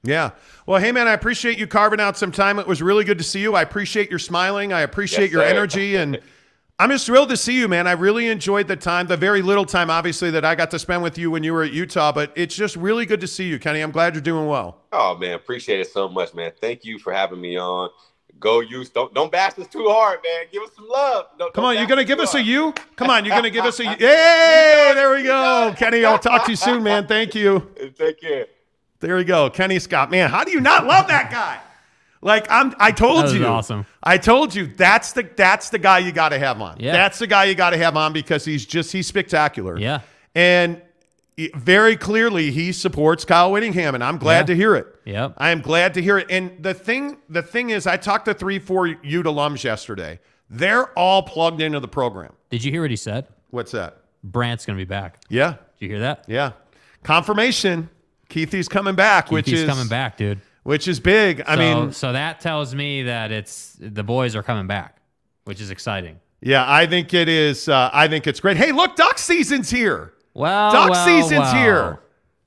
Yeah. 0.04 0.32
Well, 0.66 0.82
hey, 0.82 0.92
man, 0.92 1.08
I 1.08 1.14
appreciate 1.14 1.58
you 1.58 1.66
carving 1.66 2.02
out 2.02 2.18
some 2.18 2.32
time. 2.32 2.60
It 2.60 2.68
was 2.68 2.82
really 2.82 3.06
good 3.06 3.18
to 3.20 3.24
see 3.24 3.40
you. 3.42 3.56
I 3.56 3.62
appreciate 3.62 4.10
your 4.10 4.20
smiling. 4.20 4.74
I 4.74 4.82
appreciate 4.82 5.26
Yes, 5.26 5.32
your 5.32 5.42
sir. 5.44 5.48
energy. 5.48 5.96
And 5.96 6.20
I'm 6.84 6.90
just 6.90 7.06
thrilled 7.06 7.30
to 7.30 7.38
see 7.38 7.58
you, 7.58 7.70
man. 7.70 7.88
I 7.88 7.94
really 7.94 8.28
enjoyed 8.28 8.68
the 8.68 8.76
time, 8.76 9.08
the 9.08 9.16
very 9.16 9.42
little 9.42 9.64
time, 9.64 9.90
obviously, 9.90 10.30
that 10.32 10.44
I 10.44 10.54
got 10.54 10.70
to 10.72 10.80
spend 10.80 11.02
with 11.02 11.18
you 11.18 11.32
when 11.32 11.42
you 11.42 11.54
were 11.54 11.64
at 11.64 11.72
Utah. 11.72 12.12
But 12.12 12.34
it's 12.36 12.54
just 12.54 12.76
really 12.76 13.06
good 13.06 13.22
to 13.22 13.28
see 13.28 13.46
you, 13.46 13.58
Kenny. 13.58 13.80
I'm 13.80 13.92
glad 13.92 14.16
you're 14.16 14.22
doing 14.22 14.48
well. 14.48 14.82
Oh 14.92 15.16
man, 15.16 15.34
appreciate 15.36 15.80
it 15.80 15.90
so 15.90 16.10
much, 16.10 16.34
man. 16.34 16.52
Thank 16.60 16.84
you 16.84 17.00
for 17.00 17.14
having 17.14 17.40
me 17.40 17.58
on. 17.58 17.90
Go 18.38 18.60
Utes. 18.60 18.90
Don't 18.90 19.14
don't 19.14 19.32
bash 19.32 19.58
us 19.60 19.68
too 19.68 19.86
hard, 19.88 20.20
man. 20.26 20.48
Give 20.52 20.62
us 20.62 20.72
some 20.76 20.90
love. 20.90 21.28
Don't, 21.40 21.54
Come 21.54 21.62
don't 21.62 21.70
on, 21.70 21.78
you're 21.78 21.88
going 21.88 22.00
to 22.00 22.04
give 22.04 22.20
us 22.20 22.34
a 22.34 22.40
hard. 22.40 22.48
you? 22.48 22.74
Come 22.98 23.10
on, 23.10 23.24
you're 23.24 23.34
going 23.34 23.44
to 23.44 23.50
give 23.50 23.64
us 23.64 23.80
a 23.80 23.86
Hey, 23.86 24.92
there 24.94 25.10
we 25.10 25.24
go. 25.24 25.74
Kenny, 25.78 26.04
I'll 26.04 26.20
talk 26.20 26.44
to 26.44 26.52
you 26.52 26.58
soon, 26.58 26.84
man. 26.84 27.08
Thank 27.08 27.34
you. 27.34 27.66
Take 27.98 28.20
care. 28.20 28.48
There 29.00 29.16
we 29.16 29.24
go. 29.24 29.50
Kenny 29.50 29.80
Scott. 29.80 30.12
Man, 30.12 30.30
how 30.30 30.44
do 30.44 30.52
you 30.52 30.60
not 30.60 30.86
love 30.86 31.08
that 31.08 31.32
guy? 31.32 31.62
Like 32.24 32.48
I'm 32.50 32.74
I 32.80 32.92
told 32.92 33.32
you. 33.32 33.46
awesome. 33.46 33.86
I 34.02 34.18
told 34.18 34.56
you 34.56 34.68
that's 34.68 35.12
the 35.14 35.30
that's 35.36 35.70
the 35.70 35.80
guy 35.80 36.00
you 36.00 36.12
got 36.12 36.30
to 36.30 36.40
have 36.40 36.62
on. 36.62 36.78
Yeah. 36.80 36.94
That's 36.94 37.20
the 37.20 37.28
guy 37.28 37.46
you 37.46 37.56
got 37.56 37.72
to 37.72 37.78
have 37.78 37.98
on 37.98 38.14
because 38.14 38.46
he's 38.46 38.66
just 38.66 38.92
he's 38.92 39.08
spectacular. 39.08 39.78
Yeah. 39.78 40.00
And 40.34 40.82
very 41.56 41.96
clearly 41.98 42.52
he 42.52 42.72
supports 42.72 43.26
Kyle 43.26 43.52
Whittingham 43.52 43.96
and 43.96 44.04
I'm 44.04 44.18
glad 44.18 44.42
Yeah. 44.42 44.46
to 44.46 44.56
hear 44.56 44.76
it. 44.76 44.88
Yep. 45.06 45.34
I 45.38 45.50
am 45.50 45.62
glad 45.62 45.94
to 45.96 46.02
hear 46.02 46.18
it. 46.20 46.28
And 46.30 46.62
the 46.64 46.74
thing 46.74 47.18
the 47.30 47.42
thing 47.42 47.72
is 47.72 47.86
I 47.88 47.98
talked 47.98 48.26
to 48.26 48.34
3 48.34 48.60
4 48.60 48.88
Ute 48.88 49.26
alums 49.26 49.64
yesterday. 49.64 50.20
They're 50.50 50.88
all 50.98 51.24
plugged 51.24 51.62
into 51.62 51.80
the 51.80 51.88
program. 51.88 52.34
Did 52.52 52.64
you 52.64 52.72
hear 52.72 52.82
what 52.82 52.92
he 52.92 52.96
said? 52.96 53.28
What's 53.50 53.72
that? 53.72 53.98
Brant's 54.24 54.66
going 54.66 54.78
to 54.78 54.82
be 54.86 54.88
back. 54.88 55.22
Yeah. 55.28 55.56
Did 55.80 55.86
you 55.86 55.90
hear 55.90 56.00
that? 56.02 56.26
Yeah. 56.28 56.52
Confirmation. 57.04 57.90
Kuithe's 58.30 58.68
coming 58.70 58.96
back, 58.96 59.30
which 59.32 59.50
He's 59.50 59.62
is 59.64 59.70
coming 59.70 59.88
back, 59.88 60.18
dude. 60.18 60.40
Which 60.64 60.88
is 60.88 61.00
big. 61.00 61.42
I 61.46 61.56
So- 61.56 61.60
mean, 61.60 61.92
so 61.92 62.14
that 62.14 62.40
tells 62.40 62.74
me 62.74 63.04
that 63.04 63.32
it's 63.32 63.78
the 63.80 64.04
boys 64.04 64.36
are 64.36 64.44
coming 64.44 64.66
back, 64.68 64.98
which 65.44 65.60
is 65.60 65.70
exciting. 65.72 66.20
Yeah, 66.42 66.66
I 66.68 66.88
think 66.88 67.14
it 67.14 67.30
is. 67.30 67.70
Uh, 67.70 67.90
I 67.94 68.08
think 68.08 68.28
it's 68.28 68.40
great. 68.40 68.58
Hey, 68.58 68.72
look, 68.72 68.96
duck 68.96 69.18
season's 69.18 69.70
here. 69.70 70.14
Well, 70.34 70.72
duck 70.72 70.90
well, 70.90 71.06
season's 71.06 71.40
well. 71.42 71.56
here. 71.56 72.00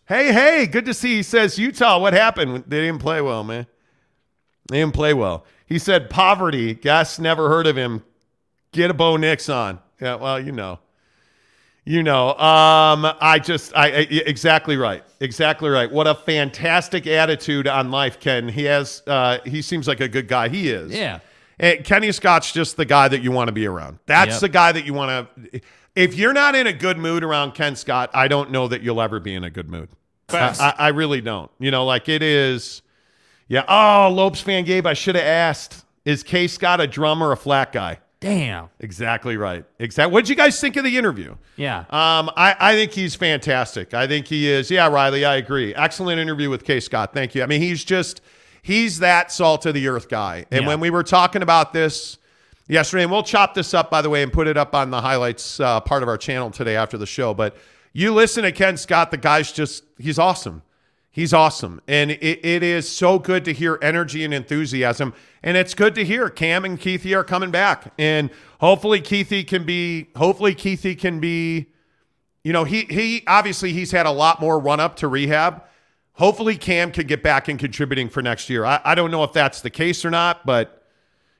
Hey, 0.06 0.32
hey, 0.32 0.66
good 0.66 0.84
to 0.86 0.94
see. 0.94 1.16
He 1.16 1.22
says 1.22 1.58
Utah. 1.58 1.98
What 1.98 2.12
happened? 2.12 2.64
They 2.66 2.80
didn't 2.80 3.00
play 3.00 3.20
well, 3.20 3.42
man. 3.44 3.66
They 4.68 4.80
didn't 4.80 4.94
play 4.94 5.14
well. 5.14 5.44
He 5.66 5.78
said 5.78 6.10
poverty. 6.10 6.74
Guess 6.74 7.18
never 7.18 7.48
heard 7.48 7.66
of 7.66 7.76
him. 7.76 8.02
Get 8.72 8.90
a 8.90 8.94
Bo 8.94 9.16
Nix 9.16 9.48
on. 9.48 9.78
Yeah, 10.00 10.16
well, 10.16 10.38
you 10.40 10.52
know. 10.52 10.78
You 11.88 12.02
know, 12.02 12.30
um, 12.30 13.06
I 13.20 13.38
just, 13.38 13.72
I, 13.76 13.86
I 13.86 13.90
exactly 14.26 14.76
right, 14.76 15.04
exactly 15.20 15.70
right. 15.70 15.90
What 15.90 16.08
a 16.08 16.16
fantastic 16.16 17.06
attitude 17.06 17.68
on 17.68 17.92
life, 17.92 18.18
Ken. 18.18 18.48
He 18.48 18.64
has, 18.64 19.04
uh, 19.06 19.38
he 19.44 19.62
seems 19.62 19.86
like 19.86 20.00
a 20.00 20.08
good 20.08 20.26
guy. 20.26 20.48
He 20.48 20.68
is. 20.68 20.92
Yeah. 20.92 21.20
And 21.60 21.84
Kenny 21.84 22.10
Scott's 22.10 22.50
just 22.50 22.76
the 22.76 22.84
guy 22.84 23.06
that 23.06 23.22
you 23.22 23.30
want 23.30 23.48
to 23.48 23.52
be 23.52 23.66
around. 23.66 24.00
That's 24.06 24.32
Yep. 24.32 24.40
the 24.40 24.48
guy 24.48 24.72
that 24.72 24.84
you 24.84 24.94
want 24.94 25.28
to. 25.52 25.60
If 25.94 26.16
you're 26.16 26.32
not 26.32 26.56
in 26.56 26.66
a 26.66 26.72
good 26.72 26.98
mood 26.98 27.22
around 27.22 27.52
Ken 27.54 27.76
Scott, 27.76 28.10
I 28.12 28.26
don't 28.26 28.50
know 28.50 28.66
that 28.66 28.82
you'll 28.82 29.00
ever 29.00 29.20
be 29.20 29.34
in 29.34 29.44
a 29.44 29.50
good 29.50 29.70
mood. 29.70 29.88
I, 30.28 30.54
I, 30.58 30.74
I 30.76 30.88
really 30.88 31.20
don't. 31.20 31.50
You 31.60 31.70
know, 31.70 31.84
like 31.86 32.08
it 32.08 32.20
is. 32.20 32.82
Yeah. 33.46 33.62
Oh, 33.68 34.10
Lopes 34.12 34.40
fan 34.40 34.64
Gabe, 34.64 34.88
I 34.88 34.92
should 34.94 35.14
have 35.14 35.24
asked: 35.24 35.84
Is 36.04 36.24
K 36.24 36.48
Scott 36.48 36.80
a 36.80 36.88
drum 36.88 37.22
or 37.22 37.30
a 37.30 37.36
flat 37.36 37.70
guy? 37.72 38.00
Damn. 38.26 38.68
Exactly 38.80 39.36
right. 39.36 39.64
Exactly. 39.78 40.12
What 40.12 40.24
did 40.24 40.30
you 40.30 40.36
guys 40.36 40.60
think 40.60 40.76
of 40.76 40.84
the 40.84 40.96
interview? 40.98 41.36
Yeah. 41.56 41.80
Um, 41.90 42.30
I, 42.36 42.56
I 42.58 42.74
think 42.74 42.92
he's 42.92 43.14
fantastic. 43.14 43.94
I 43.94 44.06
think 44.06 44.26
he 44.26 44.48
is. 44.48 44.70
Yeah, 44.70 44.88
Riley, 44.88 45.24
I 45.24 45.36
agree. 45.36 45.74
Excellent 45.74 46.18
interview 46.20 46.50
with 46.50 46.64
K. 46.64 46.80
Scott. 46.80 47.14
Thank 47.14 47.34
you. 47.34 47.42
I 47.42 47.46
mean, 47.46 47.60
he's 47.60 47.84
just 47.84 48.20
he's 48.62 48.98
that 48.98 49.30
salt 49.30 49.64
of 49.66 49.74
the 49.74 49.86
earth 49.88 50.08
guy. 50.08 50.44
And 50.50 50.62
Yeah. 50.62 50.68
when 50.68 50.80
we 50.80 50.90
were 50.90 51.02
talking 51.04 51.42
about 51.42 51.72
this 51.72 52.18
yesterday, 52.68 53.04
and 53.04 53.12
we'll 53.12 53.22
chop 53.22 53.54
this 53.54 53.72
up 53.74 53.90
by 53.90 54.02
the 54.02 54.10
way 54.10 54.22
and 54.22 54.32
put 54.32 54.48
it 54.48 54.56
up 54.56 54.74
on 54.74 54.90
the 54.90 55.00
highlights 55.00 55.60
uh, 55.60 55.80
part 55.80 56.02
of 56.02 56.08
our 56.08 56.18
channel 56.18 56.50
today 56.50 56.74
after 56.76 56.98
the 56.98 57.06
show. 57.06 57.32
But 57.32 57.56
you 57.92 58.12
listen 58.12 58.42
to 58.42 58.52
Ken 58.52 58.76
Scott, 58.76 59.10
the 59.10 59.16
guy's 59.16 59.52
just 59.52 59.84
he's 59.98 60.18
awesome. 60.18 60.62
He's 61.16 61.32
awesome. 61.32 61.80
And 61.88 62.10
it, 62.10 62.44
it 62.44 62.62
is 62.62 62.86
so 62.86 63.18
good 63.18 63.46
to 63.46 63.54
hear 63.54 63.78
energy 63.80 64.22
and 64.22 64.34
enthusiasm. 64.34 65.14
And 65.42 65.56
it's 65.56 65.72
good 65.72 65.94
to 65.94 66.04
hear 66.04 66.28
Cam 66.28 66.62
and 66.66 66.78
Kuithe 66.78 67.10
are 67.16 67.24
coming 67.24 67.50
back. 67.50 67.90
And 67.98 68.28
hopefully 68.60 69.00
Kuithe 69.00 69.46
can 69.46 69.64
be 69.64 70.08
hopefully 70.14 70.54
Kuithe 70.54 70.98
can 70.98 71.18
be 71.18 71.68
you 72.44 72.52
know, 72.52 72.64
he 72.64 72.82
he 72.82 73.24
obviously 73.26 73.72
he's 73.72 73.92
had 73.92 74.04
a 74.04 74.10
lot 74.10 74.42
more 74.42 74.58
run 74.58 74.78
up 74.78 74.96
to 74.96 75.08
rehab. 75.08 75.62
Hopefully 76.12 76.54
Cam 76.54 76.92
could 76.92 77.08
get 77.08 77.22
back 77.22 77.48
and 77.48 77.58
contributing 77.58 78.10
for 78.10 78.20
next 78.20 78.50
year. 78.50 78.66
I, 78.66 78.82
I 78.84 78.94
don't 78.94 79.10
know 79.10 79.24
if 79.24 79.32
that's 79.32 79.62
the 79.62 79.70
case 79.70 80.04
or 80.04 80.10
not, 80.10 80.44
but 80.44 80.84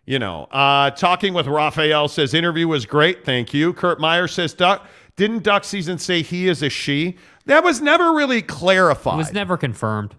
you 0.06 0.18
know, 0.18 0.44
uh, 0.52 0.90
talking 0.92 1.34
with 1.34 1.48
Raphael 1.48 2.08
says 2.08 2.32
interview 2.32 2.66
was 2.66 2.86
great. 2.86 3.26
Thank 3.26 3.52
you. 3.52 3.74
Kurt 3.74 4.00
Meyer 4.00 4.26
says 4.26 4.54
Duck 4.54 4.86
didn't 5.16 5.42
Duck 5.42 5.64
season 5.64 5.98
say 5.98 6.22
he 6.22 6.48
is 6.48 6.62
a 6.62 6.70
she. 6.70 7.18
That 7.46 7.64
was 7.64 7.80
never 7.80 8.12
really 8.12 8.42
clarified. 8.42 9.14
It 9.14 9.18
was 9.18 9.32
never 9.32 9.56
confirmed. 9.56 10.14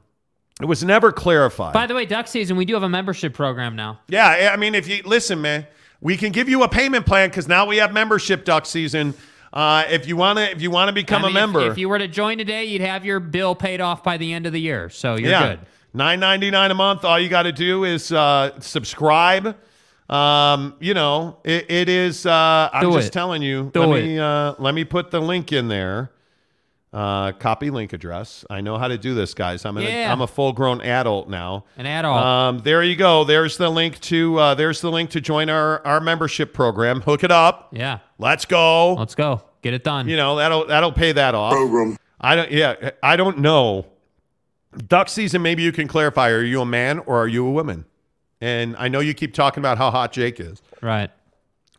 It 0.60 0.66
was 0.66 0.84
never 0.84 1.12
clarified. 1.12 1.74
By 1.74 1.86
the 1.86 1.94
way, 1.94 2.06
duck 2.06 2.28
season, 2.28 2.58
we 2.58 2.66
do 2.66 2.74
have 2.74 2.84
a 2.84 2.90
membership 2.90 3.34
program 3.34 3.76
now. 3.76 4.00
Yeah, 4.08 4.50
I 4.52 4.58
mean, 4.58 4.74
if 4.74 4.88
you 4.88 5.04
listen, 5.06 5.40
man, 5.42 5.68
we 6.02 6.18
can 6.18 6.32
give 6.32 6.50
you 6.50 6.64
a 6.64 6.70
payment 6.70 7.06
plan 7.06 7.30
because 7.30 7.48
now 7.48 7.66
we 7.68 7.78
have 7.78 7.94
membership 7.94 8.44
duck 8.44 8.66
season. 8.66 9.14
Uh, 9.54 9.86
if 9.90 10.08
you 10.08 10.16
wanna, 10.18 10.42
if 10.42 10.62
you 10.62 10.72
wanna 10.72 10.94
become 10.94 11.24
I 11.24 11.28
mean, 11.28 11.38
a 11.38 11.40
member, 11.40 11.72
If, 11.72 11.78
you 11.78 11.90
were 11.90 12.00
to 12.00 12.08
join 12.08 12.38
today, 12.38 12.66
you'd 12.66 12.82
have 12.82 13.06
your 13.06 13.20
bill 13.20 13.56
paid 13.56 13.82
off 13.82 14.04
by 14.04 14.18
the 14.18 14.34
end 14.34 14.46
of 14.46 14.54
the 14.54 14.60
year. 14.60 14.90
So 14.90 15.16
you're 15.16 15.30
yeah, 15.30 15.48
good. 15.50 15.60
nine 15.94 16.20
ninety 16.20 16.50
nine 16.50 16.72
a 16.72 16.76
month. 16.76 17.06
All 17.06 17.20
you 17.20 17.30
got 17.30 17.44
to 17.44 17.52
do 17.52 17.84
is 17.84 18.12
uh, 18.12 18.60
subscribe. 18.60 19.56
Um, 20.10 20.76
you 20.80 20.94
know, 20.94 21.38
it, 21.44 21.70
it 21.70 21.90
is. 21.90 22.26
Uh, 22.26 22.70
I'm 22.72 22.84
Do 22.90 22.94
just 22.94 23.10
it. 23.10 23.14
telling 23.14 23.42
you. 23.42 23.72
Do 23.74 23.82
let 23.84 24.00
it. 24.00 24.06
me 24.06 24.20
uh, 24.20 24.56
let 24.60 24.74
me 24.74 24.84
put 24.86 25.12
the 25.12 25.20
link 25.20 25.52
in 25.52 25.68
there. 25.68 26.12
Uh, 26.94 27.34
copy 27.34 27.70
link 27.70 27.92
address. 27.92 28.46
I 28.50 28.62
know 28.62 28.78
how 28.78 28.88
to 28.88 28.98
do 28.98 29.14
this, 29.14 29.34
guys. 29.34 29.66
I'm 29.66 29.76
an, 29.78 29.84
Yeah. 29.84 30.12
I'm 30.12 30.22
a 30.22 30.28
full 30.28 30.54
grown 30.54 30.82
adult 30.82 31.30
now. 31.30 31.66
An 31.78 31.86
adult. 31.86 32.18
Um, 32.18 32.58
there 32.60 32.82
you 32.82 32.96
go. 32.96 33.24
There's 33.26 33.58
the 33.58 33.70
link 33.70 34.00
to 34.02 34.38
uh, 34.40 34.56
there's 34.56 34.80
the 34.82 34.90
link 34.90 35.10
to 35.12 35.22
join 35.22 35.50
our 35.50 35.86
our 35.86 36.00
membership 36.00 36.54
program. 36.54 37.02
Hook 37.02 37.24
it 37.26 37.32
up. 37.32 37.70
Yeah. 37.74 38.00
Let's 38.18 38.46
go. 38.46 38.94
Let's 38.94 39.16
go. 39.16 39.42
Get 39.62 39.74
it 39.74 39.84
done. 39.84 40.08
You 40.08 40.16
know 40.16 40.38
that'll 40.38 40.66
that'll 40.66 40.94
pay 40.94 41.12
that 41.12 41.36
off. 41.36 41.54
Program. 41.54 41.98
I 42.22 42.36
don't. 42.36 42.52
Yeah, 42.52 42.92
I 43.04 43.16
don't 43.18 43.40
know. 43.40 43.86
Duck 44.88 45.10
season. 45.10 45.42
Maybe 45.42 45.64
you 45.64 45.72
can 45.74 45.88
clarify. 45.88 46.30
Are 46.30 46.42
you 46.42 46.62
a 46.62 46.66
man 46.66 47.00
or 47.00 47.18
are 47.22 47.28
you 47.28 47.46
a 47.46 47.52
woman? 47.52 47.86
And 48.40 48.76
I 48.78 48.88
know 48.88 49.00
you 49.02 49.14
keep 49.14 49.34
talking 49.34 49.60
about 49.62 49.78
how 49.78 49.92
hot 49.92 50.12
Jake 50.14 50.40
is. 50.40 50.62
Right. 50.82 51.10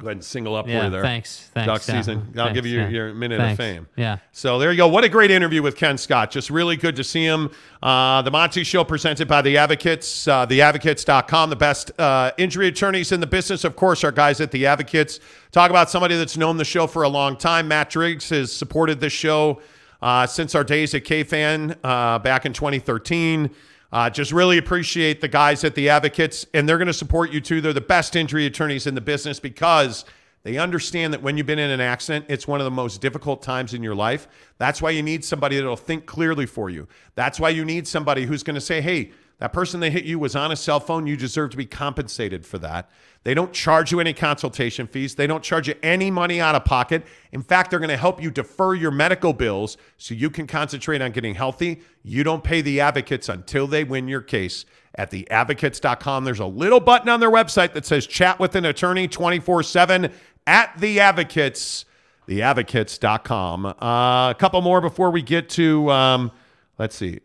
Go 0.00 0.06
ahead 0.06 0.18
and 0.18 0.24
single 0.24 0.54
up 0.54 0.68
Yeah, 0.68 0.78
for 0.78 0.84
you 0.84 0.90
there. 0.92 1.02
thanks, 1.02 1.50
thanks, 1.52 1.66
Duck 1.66 1.82
yeah, 1.88 2.00
season. 2.00 2.18
I'll 2.36 2.44
thanks, 2.44 2.54
give 2.54 2.66
you 2.66 2.78
yeah. 2.82 2.88
your 2.88 3.14
minute 3.14 3.38
Thanks, 3.40 3.54
of 3.54 3.56
fame. 3.58 3.88
yeah. 3.96 4.18
So 4.30 4.60
there 4.60 4.70
you 4.70 4.76
go. 4.76 4.86
What 4.86 5.02
a 5.02 5.08
great 5.08 5.32
interview 5.32 5.60
with 5.60 5.74
Ken 5.74 5.98
Scott. 5.98 6.30
Just 6.30 6.50
really 6.50 6.76
good 6.76 6.94
to 6.94 7.02
see 7.02 7.24
him. 7.24 7.50
Uh, 7.82 8.22
the 8.22 8.30
Monty 8.30 8.62
Show 8.62 8.84
presented 8.84 9.26
by 9.26 9.42
The 9.42 9.56
Advocates, 9.56 10.28
uh, 10.28 10.46
theadvocates.com. 10.46 11.50
The 11.50 11.56
best 11.56 11.90
uh, 11.98 12.30
injury 12.38 12.68
attorneys 12.68 13.10
in 13.10 13.18
the 13.18 13.26
business, 13.26 13.64
of 13.64 13.74
course, 13.74 14.04
our 14.04 14.12
guys 14.12 14.40
at 14.40 14.52
The 14.52 14.66
Advocates. 14.66 15.18
Talk 15.50 15.70
about 15.70 15.90
somebody 15.90 16.16
that's 16.16 16.36
known 16.36 16.58
the 16.58 16.64
show 16.64 16.86
for 16.86 17.02
a 17.02 17.08
long 17.08 17.36
time. 17.36 17.66
Matt 17.66 17.90
Driggs 17.90 18.28
has 18.28 18.52
supported 18.52 19.00
this 19.00 19.12
show 19.12 19.60
uh, 20.00 20.28
since 20.28 20.54
our 20.54 20.62
days 20.62 20.94
at 20.94 21.02
KFAN 21.02 21.76
uh, 21.82 22.20
back 22.20 22.46
in 22.46 22.52
2013. 22.52 23.50
Uh, 23.90 24.10
just 24.10 24.32
really 24.32 24.58
appreciate 24.58 25.20
the 25.20 25.28
guys 25.28 25.64
at 25.64 25.74
The 25.74 25.88
Advocates, 25.88 26.46
and 26.52 26.68
they're 26.68 26.76
going 26.76 26.88
to 26.88 26.92
support 26.92 27.32
you 27.32 27.40
too. 27.40 27.60
They're 27.60 27.72
the 27.72 27.80
best 27.80 28.16
injury 28.16 28.44
attorneys 28.44 28.86
in 28.86 28.94
the 28.94 29.00
business 29.00 29.40
because 29.40 30.04
they 30.42 30.58
understand 30.58 31.12
that 31.14 31.22
when 31.22 31.36
you've 31.36 31.46
been 31.46 31.58
in 31.58 31.70
an 31.70 31.80
accident, 31.80 32.26
it's 32.28 32.46
one 32.46 32.60
of 32.60 32.64
the 32.64 32.70
most 32.70 33.00
difficult 33.00 33.42
times 33.42 33.74
in 33.74 33.82
your 33.82 33.94
life. 33.94 34.28
That's 34.58 34.82
why 34.82 34.90
you 34.90 35.02
need 35.02 35.24
somebody 35.24 35.56
that'll 35.56 35.76
think 35.76 36.06
clearly 36.06 36.46
for 36.46 36.68
you. 36.70 36.86
That's 37.14 37.40
why 37.40 37.48
you 37.48 37.64
need 37.64 37.88
somebody 37.88 38.24
who's 38.24 38.42
going 38.42 38.54
to 38.54 38.60
say, 38.60 38.80
hey, 38.80 39.12
that 39.38 39.52
person 39.52 39.80
that 39.80 39.90
hit 39.90 40.04
you 40.04 40.18
was 40.18 40.34
on 40.34 40.50
a 40.50 40.56
cell 40.56 40.80
phone. 40.80 41.06
You 41.06 41.16
deserve 41.16 41.50
to 41.50 41.56
be 41.56 41.66
compensated 41.66 42.44
for 42.44 42.58
that. 42.58 42.90
They 43.22 43.34
don't 43.34 43.52
charge 43.52 43.92
you 43.92 44.00
any 44.00 44.12
consultation 44.12 44.86
fees. 44.86 45.14
They 45.14 45.26
don't 45.26 45.44
charge 45.44 45.68
you 45.68 45.74
any 45.82 46.10
money 46.10 46.40
out 46.40 46.54
of 46.54 46.64
pocket. 46.64 47.04
In 47.32 47.42
fact, 47.42 47.70
they're 47.70 47.78
going 47.78 47.88
to 47.90 47.96
help 47.96 48.22
you 48.22 48.30
defer 48.30 48.74
your 48.74 48.90
medical 48.90 49.32
bills 49.32 49.76
so 49.96 50.14
you 50.14 50.30
can 50.30 50.46
concentrate 50.46 51.02
on 51.02 51.12
getting 51.12 51.34
healthy. 51.34 51.82
You 52.02 52.24
don't 52.24 52.42
pay 52.42 52.62
the 52.62 52.80
advocates 52.80 53.28
until 53.28 53.66
they 53.66 53.84
win 53.84 54.08
your 54.08 54.22
case 54.22 54.64
at 54.94 55.10
theadvocates.com. 55.10 56.24
There's 56.24 56.40
a 56.40 56.46
little 56.46 56.80
button 56.80 57.08
on 57.08 57.20
their 57.20 57.30
website 57.30 57.74
that 57.74 57.86
says 57.86 58.06
chat 58.06 58.40
with 58.40 58.56
an 58.56 58.64
attorney 58.64 59.06
24 59.06 59.62
7 59.62 60.12
at 60.46 60.72
the 60.78 60.98
advocates, 60.98 61.84
theadvocates.com. 62.26 63.66
Uh, 63.66 64.30
a 64.30 64.36
couple 64.36 64.60
more 64.62 64.80
before 64.80 65.10
we 65.10 65.22
get 65.22 65.48
to, 65.50 65.90
um, 65.90 66.32
let's 66.78 66.96
see. 66.96 67.20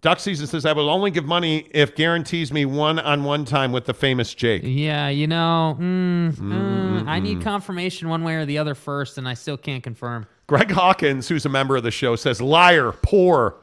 Duck 0.00 0.20
season 0.20 0.46
says, 0.46 0.64
I 0.64 0.72
will 0.72 0.90
only 0.90 1.10
give 1.10 1.24
money 1.24 1.66
if 1.72 1.96
guarantees 1.96 2.52
me 2.52 2.64
one 2.64 3.00
on 3.00 3.24
one 3.24 3.44
time 3.44 3.72
with 3.72 3.84
the 3.84 3.94
famous 3.94 4.32
Jake. 4.32 4.62
Yeah, 4.64 5.08
you 5.08 5.26
know, 5.26 5.76
mm, 5.78 6.32
mm, 6.32 7.08
I 7.08 7.18
need 7.18 7.40
confirmation 7.42 8.08
one 8.08 8.22
way 8.22 8.36
or 8.36 8.44
the 8.44 8.58
other 8.58 8.76
first, 8.76 9.18
and 9.18 9.28
I 9.28 9.34
still 9.34 9.56
can't 9.56 9.82
confirm. 9.82 10.26
Greg 10.46 10.70
Hawkins, 10.70 11.28
who's 11.28 11.44
a 11.46 11.48
member 11.48 11.76
of 11.76 11.82
the 11.82 11.90
show, 11.90 12.14
says, 12.14 12.40
liar, 12.40 12.92
poor, 13.02 13.56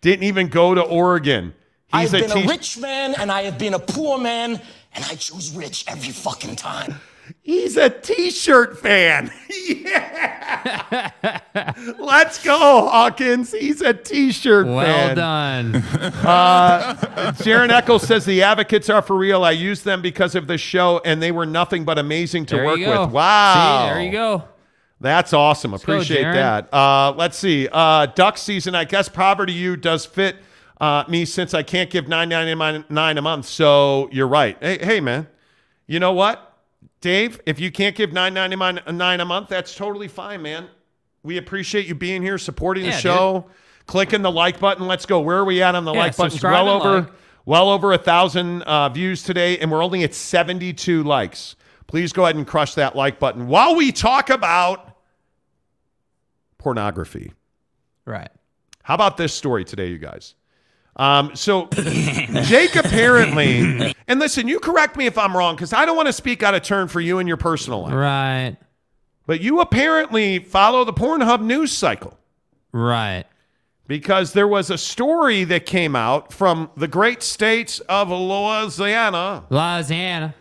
didn't 0.00 0.24
even 0.24 0.46
go 0.46 0.74
to 0.74 0.82
Oregon. 0.82 1.54
I've 1.92 2.12
He's 2.12 2.20
been 2.20 2.30
te- 2.30 2.44
a 2.44 2.46
rich 2.46 2.78
man 2.78 3.14
and 3.18 3.32
I 3.32 3.42
have 3.42 3.58
been 3.58 3.74
a 3.74 3.78
poor 3.80 4.16
man, 4.16 4.60
and 4.94 5.04
I 5.04 5.16
choose 5.16 5.50
rich 5.52 5.84
every 5.88 6.12
fucking 6.12 6.54
time. 6.54 7.00
He's 7.42 7.76
a 7.76 7.90
t-shirt 7.90 8.78
fan. 8.78 9.30
yeah. 9.68 11.10
Let's 11.98 12.42
go, 12.42 12.58
Hawkins. 12.88 13.52
He's 13.52 13.80
a 13.80 13.92
t-shirt 13.94 14.66
Well 14.66 14.84
fan. 15.08 15.16
done. 15.16 15.84
Uh, 16.30 16.94
Jaron 17.38 17.70
Eccles 17.70 18.06
says 18.06 18.24
the 18.24 18.42
advocates 18.42 18.88
are 18.90 19.02
for 19.02 19.16
real. 19.16 19.42
I 19.42 19.52
used 19.52 19.84
them 19.84 20.02
because 20.02 20.34
of 20.34 20.46
the 20.46 20.58
show, 20.58 21.00
and 21.04 21.20
they 21.22 21.32
were 21.32 21.46
nothing 21.46 21.84
but 21.84 21.98
amazing 21.98 22.46
to 22.46 22.56
There 22.56 22.64
work 22.66 22.78
go. 22.78 23.02
with. 23.06 23.10
Wow. 23.12 23.88
See, 23.88 23.94
there 23.94 24.02
you 24.04 24.12
go. 24.12 24.44
That's 25.00 25.32
awesome. 25.32 25.70
go, 25.70 25.76
Appreciate 25.76 26.24
Jaron. 26.24 26.34
that. 26.70 26.74
Uh, 26.74 27.12
let's 27.16 27.36
see. 27.38 27.68
Uh, 27.72 28.06
duck 28.06 28.36
season. 28.38 28.74
I 28.74 28.84
guess 28.84 29.08
poverty 29.08 29.52
you 29.54 29.76
does 29.76 30.04
fit 30.04 30.36
uh, 30.80 31.04
me 31.08 31.24
since 31.24 31.54
I 31.54 31.62
can't 31.62 31.88
give 31.90 32.06
nine 32.06 32.28
ninety 32.28 32.84
nine 32.90 33.18
a 33.18 33.22
month. 33.22 33.46
So 33.46 34.08
you're 34.12 34.28
right. 34.28 34.56
Hey, 34.60 34.78
hey, 34.84 35.00
man. 35.00 35.26
You 35.86 36.00
know 36.00 36.12
what, 36.12 36.49
Dave? 37.00 37.40
If 37.46 37.58
you 37.58 37.70
can't 37.70 37.96
give 37.96 38.12
nine 38.12 38.34
ninety 38.34 38.56
nine 38.56 39.20
a 39.20 39.24
month, 39.24 39.48
that's 39.48 39.74
totally 39.74 40.08
fine, 40.08 40.42
man. 40.42 40.68
We 41.22 41.36
appreciate 41.38 41.86
you 41.86 41.94
being 41.94 42.22
here, 42.22 42.38
supporting 42.38 42.84
the 42.84 42.90
Yeah, 42.90 42.98
show, 42.98 43.46
clicking 43.86 44.22
the 44.22 44.30
like 44.30 44.58
button. 44.60 44.86
Let's 44.86 45.06
go. 45.06 45.20
Where 45.20 45.38
are 45.38 45.44
we 45.44 45.62
at 45.62 45.74
on 45.74 45.84
the 45.84 45.92
Yeah, 45.92 46.00
like 46.00 46.16
button? 46.16 46.38
Well 46.50 46.68
over, 46.68 47.00
like. 47.02 47.12
well 47.44 47.70
over 47.70 47.92
a 47.92 47.98
thousand 47.98 48.62
uh, 48.62 48.88
views 48.90 49.22
today, 49.22 49.58
and 49.58 49.70
we're 49.70 49.84
only 49.84 50.02
at 50.04 50.14
seventy 50.14 50.72
two 50.72 51.02
likes. 51.02 51.56
Please 51.86 52.12
go 52.12 52.24
ahead 52.24 52.36
and 52.36 52.46
crush 52.46 52.74
that 52.74 52.94
like 52.96 53.18
button 53.18 53.48
while 53.48 53.74
we 53.76 53.92
talk 53.92 54.30
about 54.30 54.96
pornography. 56.58 57.32
Right. 58.04 58.28
How 58.82 58.94
about 58.94 59.16
this 59.16 59.32
story 59.34 59.64
today, 59.64 59.88
you 59.88 59.98
guys? 59.98 60.34
Um, 61.00 61.34
so 61.34 61.66
Jake 61.72 62.76
apparently, 62.76 63.94
and 64.06 64.20
listen, 64.20 64.46
you 64.48 64.60
correct 64.60 64.96
me 64.98 65.06
if 65.06 65.16
I'm 65.16 65.34
wrong, 65.34 65.56
because 65.56 65.72
I 65.72 65.86
don't 65.86 65.96
want 65.96 66.08
to 66.08 66.12
speak 66.12 66.42
out 66.42 66.54
of 66.54 66.60
turn 66.62 66.88
for 66.88 67.00
you 67.00 67.18
and 67.18 67.26
your 67.26 67.38
personal 67.38 67.80
life. 67.80 67.94
Right. 67.94 68.56
But 69.26 69.40
you 69.40 69.60
apparently 69.60 70.40
follow 70.40 70.84
the 70.84 70.92
Pornhub 70.92 71.40
news 71.40 71.72
cycle 71.72 72.18
Right. 72.72 73.24
because 73.86 74.34
there 74.34 74.46
was 74.46 74.68
a 74.68 74.76
story 74.76 75.44
that 75.44 75.64
came 75.64 75.96
out 75.96 76.34
from 76.34 76.70
the 76.76 76.86
great 76.88 77.22
states 77.22 77.80
of 77.88 78.10
Louisiana. 78.10 79.44
Louisiana. 79.48 80.34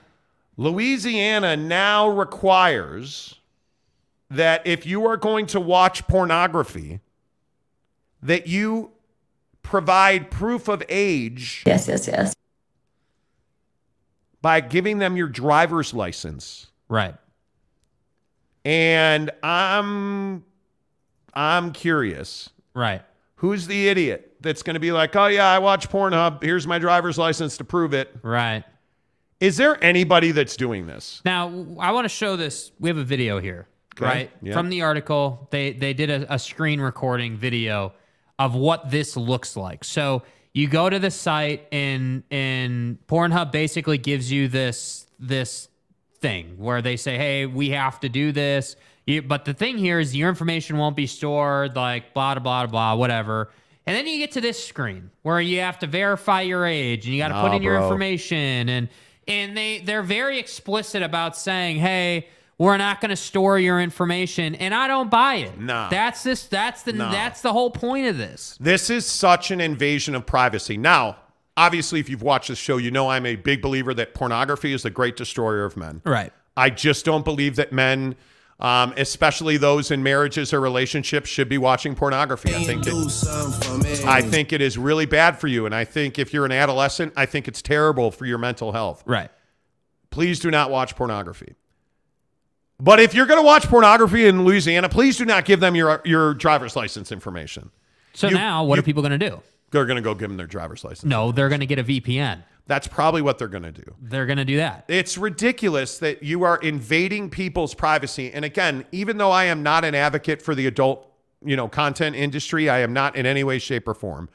Louisiana 0.57 1.55
now 1.55 2.09
requires 2.09 3.35
that 4.29 4.67
if 4.67 4.85
you 4.85 5.05
are 5.07 5.15
going 5.15 5.45
to 5.47 5.59
watch 5.61 6.05
pornography, 6.07 6.99
that 8.21 8.45
you 8.47 8.91
provide 9.69 10.31
proof 10.31 10.67
of 10.67 10.83
age. 10.89 11.63
Yes, 11.65 11.87
yes, 11.87 12.07
yes. 12.07 12.33
By 14.41 14.61
giving 14.61 14.97
them 14.97 15.15
your 15.15 15.27
driver's 15.27 15.93
license. 15.93 16.67
Right. 16.87 17.13
And 18.65 19.29
I'm 19.43 20.43
I'm 21.33 21.71
curious. 21.71 22.49
Right. 22.73 23.03
Who's 23.35 23.67
the 23.67 23.87
idiot 23.89 24.35
that's 24.41 24.63
going 24.63 24.73
to 24.73 24.79
be 24.79 24.91
like, 24.91 25.15
"Oh 25.15 25.27
yeah, 25.27 25.47
I 25.47 25.59
watch 25.59 25.87
Pornhub. 25.89 26.41
Here's 26.43 26.65
my 26.65 26.79
driver's 26.79 27.17
license 27.17 27.57
to 27.57 27.63
prove 27.63 27.93
it." 27.93 28.13
Right. 28.23 28.63
Is 29.39 29.55
there 29.55 29.81
anybody 29.83 30.31
that's 30.31 30.57
doing 30.57 30.87
this? 30.87 31.21
Now, 31.23 31.47
I 31.79 31.91
want 31.91 32.05
to 32.05 32.09
show 32.09 32.35
this. 32.35 32.71
We 32.79 32.89
have 32.89 32.97
a 32.97 33.05
video 33.05 33.39
here, 33.39 33.67
Okay, 33.95 34.05
right? 34.05 34.31
yeah. 34.41 34.53
From 34.53 34.69
the 34.69 34.81
article, 34.81 35.47
they 35.51 35.71
they 35.73 35.93
did 35.93 36.09
a, 36.09 36.33
a 36.33 36.39
screen 36.39 36.81
recording 36.81 37.37
video 37.37 37.93
of 38.39 38.55
what 38.55 38.89
this 38.89 39.15
looks 39.17 39.55
like. 39.55 39.83
So 39.83 40.23
you 40.53 40.67
go 40.67 40.89
to 40.89 40.97
the 40.97 41.11
site, 41.11 41.67
and 41.71 42.23
and 42.31 42.97
Pornhub 43.07 43.51
basically 43.51 43.99
gives 43.99 44.31
you 44.31 44.47
this 44.47 45.05
this 45.19 45.67
thing 46.19 46.55
where 46.57 46.81
they 46.81 46.95
say, 46.95 47.17
"Hey, 47.17 47.45
we 47.45 47.69
have 47.71 47.99
to 47.99 48.09
do 48.09 48.31
this." 48.31 48.75
You, 49.05 49.21
but 49.21 49.45
the 49.45 49.53
thing 49.53 49.77
here 49.77 49.99
is 49.99 50.15
your 50.15 50.29
information 50.29 50.77
won't 50.77 50.95
be 50.95 51.05
stored, 51.07 51.75
like 51.75 52.13
blah 52.13 52.33
blah 52.35 52.41
blah 52.41 52.65
blah 52.67 52.95
whatever. 52.95 53.51
And 53.85 53.95
then 53.95 54.07
you 54.07 54.19
get 54.19 54.31
to 54.33 54.41
this 54.41 54.63
screen 54.63 55.09
where 55.23 55.41
you 55.41 55.61
have 55.61 55.79
to 55.79 55.87
verify 55.87 56.41
your 56.41 56.65
age 56.65 57.05
and 57.05 57.13
you 57.15 57.21
got 57.21 57.29
to 57.29 57.41
put 57.41 57.49
Nah, 57.49 57.55
in 57.55 57.63
your 57.63 57.81
information 57.81 58.69
and 58.69 58.89
and 59.27 59.57
they 59.57 59.79
they're 59.79 60.03
very 60.03 60.39
explicit 60.39 61.03
about 61.03 61.35
saying, 61.37 61.77
"Hey, 61.77 62.27
we're 62.59 62.77
not 62.77 63.01
going 63.01 63.09
to 63.09 63.15
store 63.15 63.57
your 63.57 63.81
information." 63.81 64.53
And 64.53 64.75
I 64.75 64.87
don't 64.87 65.09
buy 65.09 65.35
it. 65.35 65.59
no 65.59 65.87
That's 65.89 66.21
this 66.21 66.45
that's 66.45 66.83
the 66.83 66.93
Nah. 66.93 67.11
that's 67.11 67.41
the 67.41 67.51
whole 67.53 67.71
point 67.71 68.05
of 68.05 68.17
this. 68.19 68.55
This 68.59 68.91
is 68.91 69.07
such 69.07 69.49
an 69.49 69.59
invasion 69.59 70.13
of 70.13 70.27
privacy. 70.27 70.77
Now, 70.77 71.17
obviously, 71.57 71.99
if 71.99 72.07
you've 72.09 72.21
watched 72.21 72.49
this 72.49 72.59
show, 72.59 72.77
you 72.77 72.91
know 72.91 73.09
I'm 73.09 73.25
a 73.25 73.35
big 73.35 73.61
believer 73.63 73.93
that 73.95 74.13
pornography 74.13 74.71
is 74.73 74.83
the 74.83 74.91
great 74.91 75.15
destroyer 75.15 75.65
of 75.65 75.75
men. 75.75 76.01
Right. 76.05 76.31
I 76.55 76.69
just 76.69 77.05
don't 77.05 77.23
believe 77.23 77.55
that 77.55 77.71
men, 77.71 78.15
um, 78.59 78.93
especially 78.97 79.55
those 79.55 79.91
in 79.91 80.03
marriages 80.03 80.53
or 80.53 80.59
relationships, 80.59 81.29
should 81.29 81.47
be 81.47 81.57
watching 81.57 81.95
pornography. 81.95 82.53
I 82.53 82.63
think 82.65 82.85
I 84.05 84.21
think 84.21 84.51
it 84.51 84.61
is 84.61 84.77
really 84.77 85.05
bad 85.05 85.39
for 85.39 85.47
you, 85.47 85.65
and 85.65 85.73
I 85.73 85.85
think 85.85 86.19
if 86.19 86.33
you're 86.33 86.45
an 86.45 86.51
adolescent, 86.51 87.13
I 87.15 87.25
think 87.25 87.47
it's 87.47 87.61
terrible 87.61 88.11
for 88.11 88.25
your 88.25 88.37
mental 88.37 88.73
health. 88.73 89.03
Right. 89.05 89.31
Please 90.09 90.39
do 90.39 90.51
not 90.51 90.69
watch 90.69 90.95
pornography. 90.97 91.55
But 92.79 92.99
if 92.99 93.13
you're 93.13 93.25
going 93.25 93.39
to 93.39 93.45
watch 93.45 93.67
pornography 93.67 94.25
in 94.25 94.45
Louisiana, 94.45 94.87
please 94.89 95.17
do 95.17 95.25
not 95.25 95.45
give 95.45 95.59
them 95.59 95.75
your 95.75 96.01
your 96.05 96.33
driver's 96.33 96.75
license 96.75 97.11
information. 97.11 97.71
So 98.13 98.27
You- 98.29 98.35
now 98.35 98.63
what 98.63 98.75
you- 98.75 98.79
are 98.79 98.83
people 98.83 99.01
going 99.03 99.17
to 99.19 99.29
do? 99.29 99.41
They're 99.71 99.85
going 99.85 99.97
to 99.97 100.01
go 100.01 100.15
give 100.15 100.29
them 100.29 100.37
their 100.37 100.47
driver's 100.47 100.83
license. 100.83 101.03
No, 101.03 101.31
they're 101.31 101.49
going 101.49 101.59
to 101.59 101.67
get 101.67 101.77
a 101.77 101.83
VPN. 101.83 102.43
That's 102.65 102.87
probably 102.87 103.21
what 103.21 103.37
they're 103.37 103.47
going 103.47 103.63
to 103.63 103.71
do. 103.71 103.83
They're 104.01 104.25
going 104.25 104.37
to 104.37 104.45
do 104.45 104.57
that. 104.57 104.85
It's 104.87 105.17
ridiculous 105.17 105.97
that 105.99 106.23
you 106.23 106.43
are 106.43 106.57
invading 106.57 107.29
people's 107.29 107.73
privacy. 107.75 108.31
And 108.31 108.45
again, 108.45 108.85
even 108.91 109.17
though 109.17 109.31
I 109.31 109.45
am 109.45 109.61
not 109.61 109.83
an 109.85 109.93
advocate 109.95 110.41
for 110.41 110.55
the 110.55 110.65
adult, 110.67 111.11
you 111.43 111.55
know, 111.55 111.67
content 111.67 112.15
industry, 112.15 112.67
I 112.69 112.79
am 112.79 112.93
not 112.93 113.15
in 113.15 113.25
any 113.25 113.43
way, 113.43 113.59
shape, 113.59 113.87
or 113.87 113.93
form. 113.93 114.29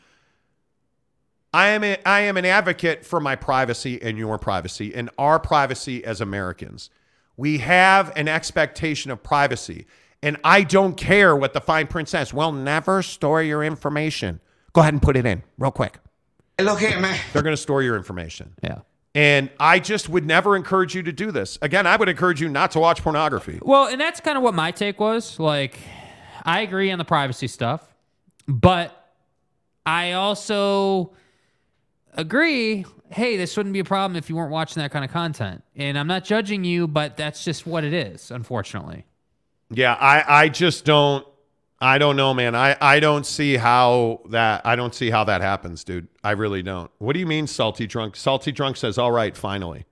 I 1.53 1.69
am 1.69 1.85
a, 1.85 1.97
I 2.05 2.21
am 2.21 2.37
an 2.37 2.45
advocate 2.45 3.05
for 3.07 3.21
my 3.21 3.37
privacy 3.37 4.01
and 4.03 4.19
your 4.19 4.39
privacy 4.39 4.93
and 4.95 5.11
our 5.19 5.39
privacy 5.39 6.05
as 6.05 6.21
Americans. 6.21 6.91
We 7.37 7.59
have 7.59 8.13
an 8.17 8.29
expectation 8.29 9.11
of 9.11 9.23
privacy. 9.23 9.87
And 10.23 10.39
I 10.43 10.63
don't 10.63 10.97
care 10.97 11.37
what 11.37 11.53
the 11.53 11.61
fine 11.61 11.87
print 11.87 12.09
says. 12.09 12.33
Well, 12.33 12.51
never 12.53 13.03
store 13.03 13.43
your 13.43 13.63
information. 13.63 14.41
Go 14.73 14.81
ahead 14.81 14.95
and 14.95 15.03
put 15.03 15.17
it 15.17 15.27
in 15.27 15.43
real 15.59 15.71
quick. 15.71 15.99
Look 16.61 16.81
here, 16.81 16.99
man. 16.99 17.21
They're 17.33 17.43
going 17.43 17.53
to 17.53 17.61
store 17.61 17.83
your 17.83 17.97
information. 17.97 18.55
Yeah. 18.63 18.79
And 19.15 19.51
I 19.61 19.79
just 19.79 20.09
would 20.09 20.25
never 20.25 20.57
encourage 20.57 20.95
you 20.95 21.03
to 21.03 21.13
do 21.13 21.31
this. 21.31 21.59
Again, 21.63 21.87
I 21.87 21.97
would 21.97 22.09
encourage 22.09 22.41
you 22.41 22.49
not 22.49 22.71
to 22.73 22.81
watch 22.81 23.03
pornography. 23.03 23.59
Well, 23.63 23.87
and 23.87 24.01
that's 24.01 24.21
kind 24.21 24.37
of 24.37 24.43
what 24.43 24.55
my 24.55 24.71
take 24.71 24.99
was. 24.99 25.39
Like, 25.39 25.79
I 26.45 26.63
agree 26.63 26.91
on 26.91 26.99
the 26.99 27.05
privacy 27.05 27.47
stuff, 27.47 27.87
but 28.49 29.13
I 29.87 30.13
also 30.13 31.13
agree. 32.15 32.85
Hey, 33.11 33.37
this 33.37 33.57
wouldn't 33.57 33.73
be 33.73 33.81
a 33.81 33.85
problem 33.85 34.17
if 34.17 34.29
you 34.29 34.37
weren't 34.37 34.51
watching 34.51 34.83
that 34.83 34.91
kind 34.91 35.05
of 35.05 35.11
content. 35.11 35.63
And 35.77 35.99
I'm 35.99 36.07
not 36.07 36.25
judging 36.25 36.65
you, 36.65 36.89
but 36.89 37.17
that's 37.17 37.45
just 37.45 37.67
what 37.67 37.85
it 37.85 37.93
is, 37.93 38.31
unfortunately. 38.31 39.05
Yeah, 39.71 39.95
I, 39.95 40.43
I 40.43 40.49
just 40.49 40.85
don't 40.85 41.27
I 41.85 41.99
don't 41.99 42.17
know, 42.17 42.33
man. 42.33 42.55
I, 42.55 42.77
I 42.81 42.99
don't 42.99 43.27
see 43.27 43.59
how 43.59 44.23
that 44.31 44.65
I 44.65 44.75
don't 44.75 44.95
see 44.95 45.11
how 45.11 45.25
that 45.25 45.43
happens, 45.43 45.85
dude. 45.85 46.09
I 46.23 46.31
really 46.31 46.63
don't. 46.63 46.91
What 46.97 47.13
do 47.13 47.19
you 47.19 47.27
mean 47.27 47.47
salty 47.47 47.87
drunk? 47.87 48.17
Salty 48.17 48.53
drunk 48.53 48.79
says, 48.79 48.97
All 48.97 49.13
right, 49.13 49.37
finally. 49.37 49.85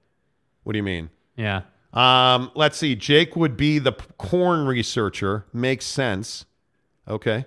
What 0.62 0.72
do 0.72 0.78
you 0.78 0.82
mean? 0.82 1.10
Yeah. 1.36 1.62
Um, 1.92 2.50
let's 2.54 2.78
see. 2.78 2.94
Jake 2.94 3.36
would 3.36 3.58
be 3.58 3.78
the 3.78 3.92
corn 3.92 4.66
researcher. 4.66 5.44
Makes 5.52 5.84
sense. 5.84 6.46
Okay. 7.06 7.44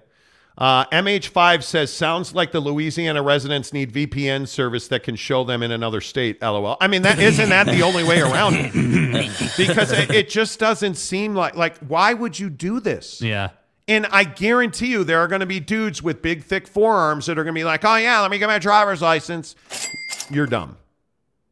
Uh, 0.57 0.85
MH5 0.85 1.63
says, 1.63 1.91
sounds 1.91 2.33
like 2.33 2.53
the 2.53 2.61
Louisiana 2.61 3.21
residents 3.21 3.73
need 3.73 3.91
VPN 3.91 4.47
service 4.47 4.87
that 4.87 5.03
can 5.03 5.17
show 5.17 5.43
them 5.43 5.61
in 5.61 5.71
another 5.71 5.99
state. 5.99 6.41
LOL. 6.41 6.77
I 6.79 6.87
mean, 6.87 7.01
that 7.01 7.19
isn't 7.19 7.49
that 7.49 7.65
the 7.65 7.81
only 7.81 8.03
way 8.03 8.21
around 8.21 8.55
it? 8.57 8.71
Because 9.57 9.91
it, 9.91 10.11
it 10.11 10.29
just 10.29 10.59
doesn't 10.59 10.95
seem 10.95 11.33
like 11.33 11.55
like 11.55 11.77
why 11.79 12.13
would 12.13 12.37
you 12.37 12.49
do 12.49 12.79
this? 12.79 13.21
Yeah. 13.21 13.51
And 13.87 14.05
I 14.07 14.23
guarantee 14.23 14.87
you, 14.87 15.03
there 15.03 15.19
are 15.19 15.27
going 15.27 15.41
to 15.41 15.45
be 15.45 15.59
dudes 15.59 16.01
with 16.01 16.21
big, 16.21 16.43
thick 16.43 16.67
forearms 16.67 17.27
that 17.27 17.37
are 17.37 17.43
going 17.43 17.53
to 17.53 17.59
be 17.59 17.63
like, 17.63 17.85
"Oh 17.85 17.95
yeah, 17.95 18.19
let 18.21 18.31
me 18.31 18.37
get 18.37 18.47
my 18.47 18.59
driver's 18.59 19.01
license." 19.01 19.55
You're 20.29 20.47
dumb. 20.47 20.77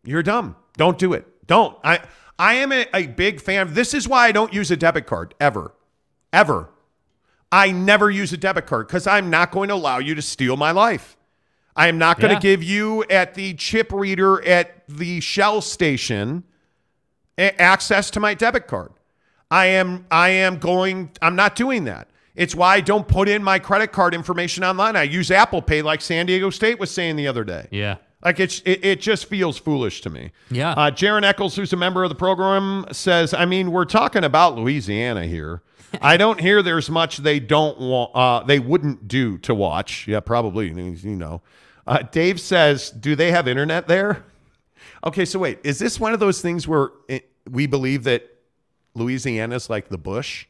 You're 0.03 0.23
dumb. 0.23 0.55
Don't 0.75 0.97
do 0.97 1.13
it. 1.13 1.27
Don't. 1.47 1.77
I 1.83 2.01
I 2.37 2.55
am 2.55 2.71
a, 2.71 2.85
a 2.93 3.07
big 3.07 3.39
fan. 3.39 3.73
This 3.73 3.93
is 3.93 4.07
why 4.07 4.27
I 4.27 4.31
don't 4.31 4.53
use 4.53 4.71
a 4.71 4.77
debit 4.77 5.05
card 5.05 5.35
ever, 5.39 5.73
ever. 6.31 6.69
I 7.53 7.71
never 7.71 8.09
use 8.09 8.33
a 8.33 8.37
debit 8.37 8.65
card 8.65 8.87
because 8.87 9.05
I'm 9.05 9.29
not 9.29 9.51
going 9.51 9.69
to 9.69 9.75
allow 9.75 9.99
you 9.99 10.15
to 10.15 10.21
steal 10.23 10.57
my 10.57 10.71
life. 10.71 11.15
I 11.75 11.87
am 11.87 11.97
not 11.99 12.19
going 12.19 12.29
to 12.29 12.35
Yeah. 12.35 12.39
give 12.55 12.63
you 12.63 13.03
at 13.11 13.35
the 13.35 13.53
chip 13.53 13.91
reader 13.93 14.43
at 14.45 14.83
the 14.89 15.19
Shell 15.21 15.61
station 15.61 16.43
a- 17.37 17.59
access 17.61 18.09
to 18.11 18.19
my 18.19 18.33
debit 18.33 18.67
card. 18.67 18.91
I 19.51 19.67
am 19.67 20.05
I 20.09 20.29
am 20.29 20.57
going 20.57 21.11
I'm 21.21 21.35
not 21.35 21.55
doing 21.55 21.83
that. 21.85 22.07
It's 22.35 22.55
why 22.55 22.75
I 22.75 22.81
don't 22.81 23.07
put 23.07 23.29
in 23.29 23.43
my 23.43 23.59
credit 23.59 23.91
card 23.91 24.15
information 24.15 24.63
online. 24.63 24.95
I 24.95 25.03
use 25.03 25.29
Apple 25.29 25.61
Pay 25.61 25.83
like 25.83 26.01
San 26.01 26.25
Diego 26.25 26.49
State 26.49 26.79
was 26.79 26.89
saying 26.89 27.15
the 27.17 27.27
other 27.27 27.43
day. 27.43 27.67
Yeah. 27.69 27.97
Like 28.25 28.39
it's 28.39 28.61
it, 28.65 28.83
it 28.83 28.99
just 29.01 29.25
feels 29.25 29.59
foolish 29.59 30.01
to 30.01 30.09
me. 30.09 30.31
Yeah. 30.49 30.71
Uh, 30.71 30.89
Jaron 30.89 31.23
Eccles, 31.23 31.55
who's 31.55 31.71
a 31.73 31.77
member 31.77 32.03
of 32.03 32.09
the 32.09 32.15
program, 32.15 32.85
says, 32.91 33.33
I 33.33 33.45
mean, 33.45 33.71
we're 33.71 33.85
talking 33.85 34.23
about 34.23 34.55
Louisiana 34.55 35.25
here. 35.27 35.61
I 36.01 36.17
don't 36.17 36.39
hear 36.39 36.61
there's 36.61 36.89
much 36.89 37.17
they 37.17 37.39
don't 37.39 37.79
want, 37.79 38.11
uh, 38.15 38.43
they 38.43 38.59
wouldn't 38.59 39.07
do 39.07 39.37
to 39.39 39.53
watch. 39.53 40.07
Yeah, 40.07 40.19
probably. 40.19 40.67
You 40.69 41.15
know. 41.15 41.41
Uh, 41.85 41.99
Dave 41.99 42.39
says, 42.39 42.91
do 42.91 43.15
they 43.15 43.31
have 43.31 43.47
internet 43.47 43.87
there? 43.87 44.23
Okay, 45.05 45.25
so 45.25 45.39
wait, 45.39 45.59
is 45.63 45.79
this 45.79 45.99
one 45.99 46.13
of 46.13 46.19
those 46.19 46.41
things 46.41 46.67
where 46.67 46.89
it, 47.07 47.29
we 47.49 47.67
believe 47.67 48.05
that 48.05 48.27
Louisiana's 48.95 49.69
like 49.69 49.89
the 49.89 49.97
bush? 49.97 50.45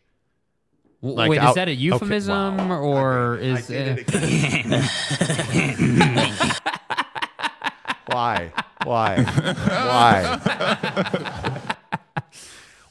Like 1.02 1.32
Wait, 1.32 1.40
out- 1.40 1.50
is 1.50 1.56
that 1.56 1.68
a 1.68 1.72
okay, 1.72 1.80
euphemism 1.80 2.70
wow. 2.70 2.80
or 2.80 3.36
I 3.36 3.40
is 3.40 3.68
did 3.68 4.00
it? 4.00 4.10
Why? 8.06 8.52
Why? 8.84 9.24
Why? 9.24 10.40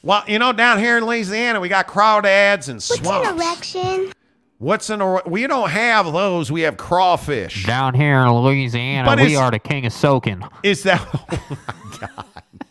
well, 0.02 0.24
you 0.26 0.38
know, 0.38 0.52
down 0.52 0.78
here 0.78 0.98
in 0.98 1.04
Louisiana, 1.06 1.60
we 1.60 1.68
got 1.68 1.86
crawdads 1.88 2.68
and 2.68 2.82
swamps. 2.82 3.06
What's 3.06 3.28
an 3.28 3.36
erection? 3.36 4.12
What's 4.58 4.90
an 4.90 5.02
er- 5.02 5.22
we 5.26 5.46
don't 5.46 5.70
have 5.70 6.12
those. 6.12 6.52
We 6.52 6.60
have 6.62 6.76
crawfish. 6.76 7.64
Down 7.64 7.94
here 7.94 8.18
in 8.20 8.32
Louisiana, 8.32 9.08
But 9.08 9.18
we 9.18 9.24
it's- 9.26 9.38
are 9.38 9.50
the 9.50 9.58
king 9.58 9.86
of 9.86 9.92
soaking. 9.92 10.42
Is 10.62 10.82
that? 10.84 11.00
Oh 12.04 12.08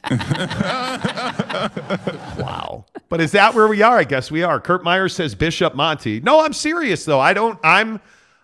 my 0.10 0.48
god! 0.50 2.38
wow. 2.38 2.86
But 3.08 3.22
is 3.22 3.32
that 3.32 3.54
where 3.54 3.68
we 3.68 3.82
are? 3.82 3.98
I 3.98 4.04
guess 4.04 4.30
we 4.30 4.44
are. 4.44 4.60
Kurt 4.60 4.84
Myers 4.84 5.16
says 5.16 5.36
Bishop 5.36 5.74
Monty. 5.74 6.20
No, 6.20 6.44
I'm 6.44 6.52
serious 6.54 7.06
though. 7.06 7.20
I 7.20 7.34
don't. 7.34 7.58
I'm. 7.64 8.02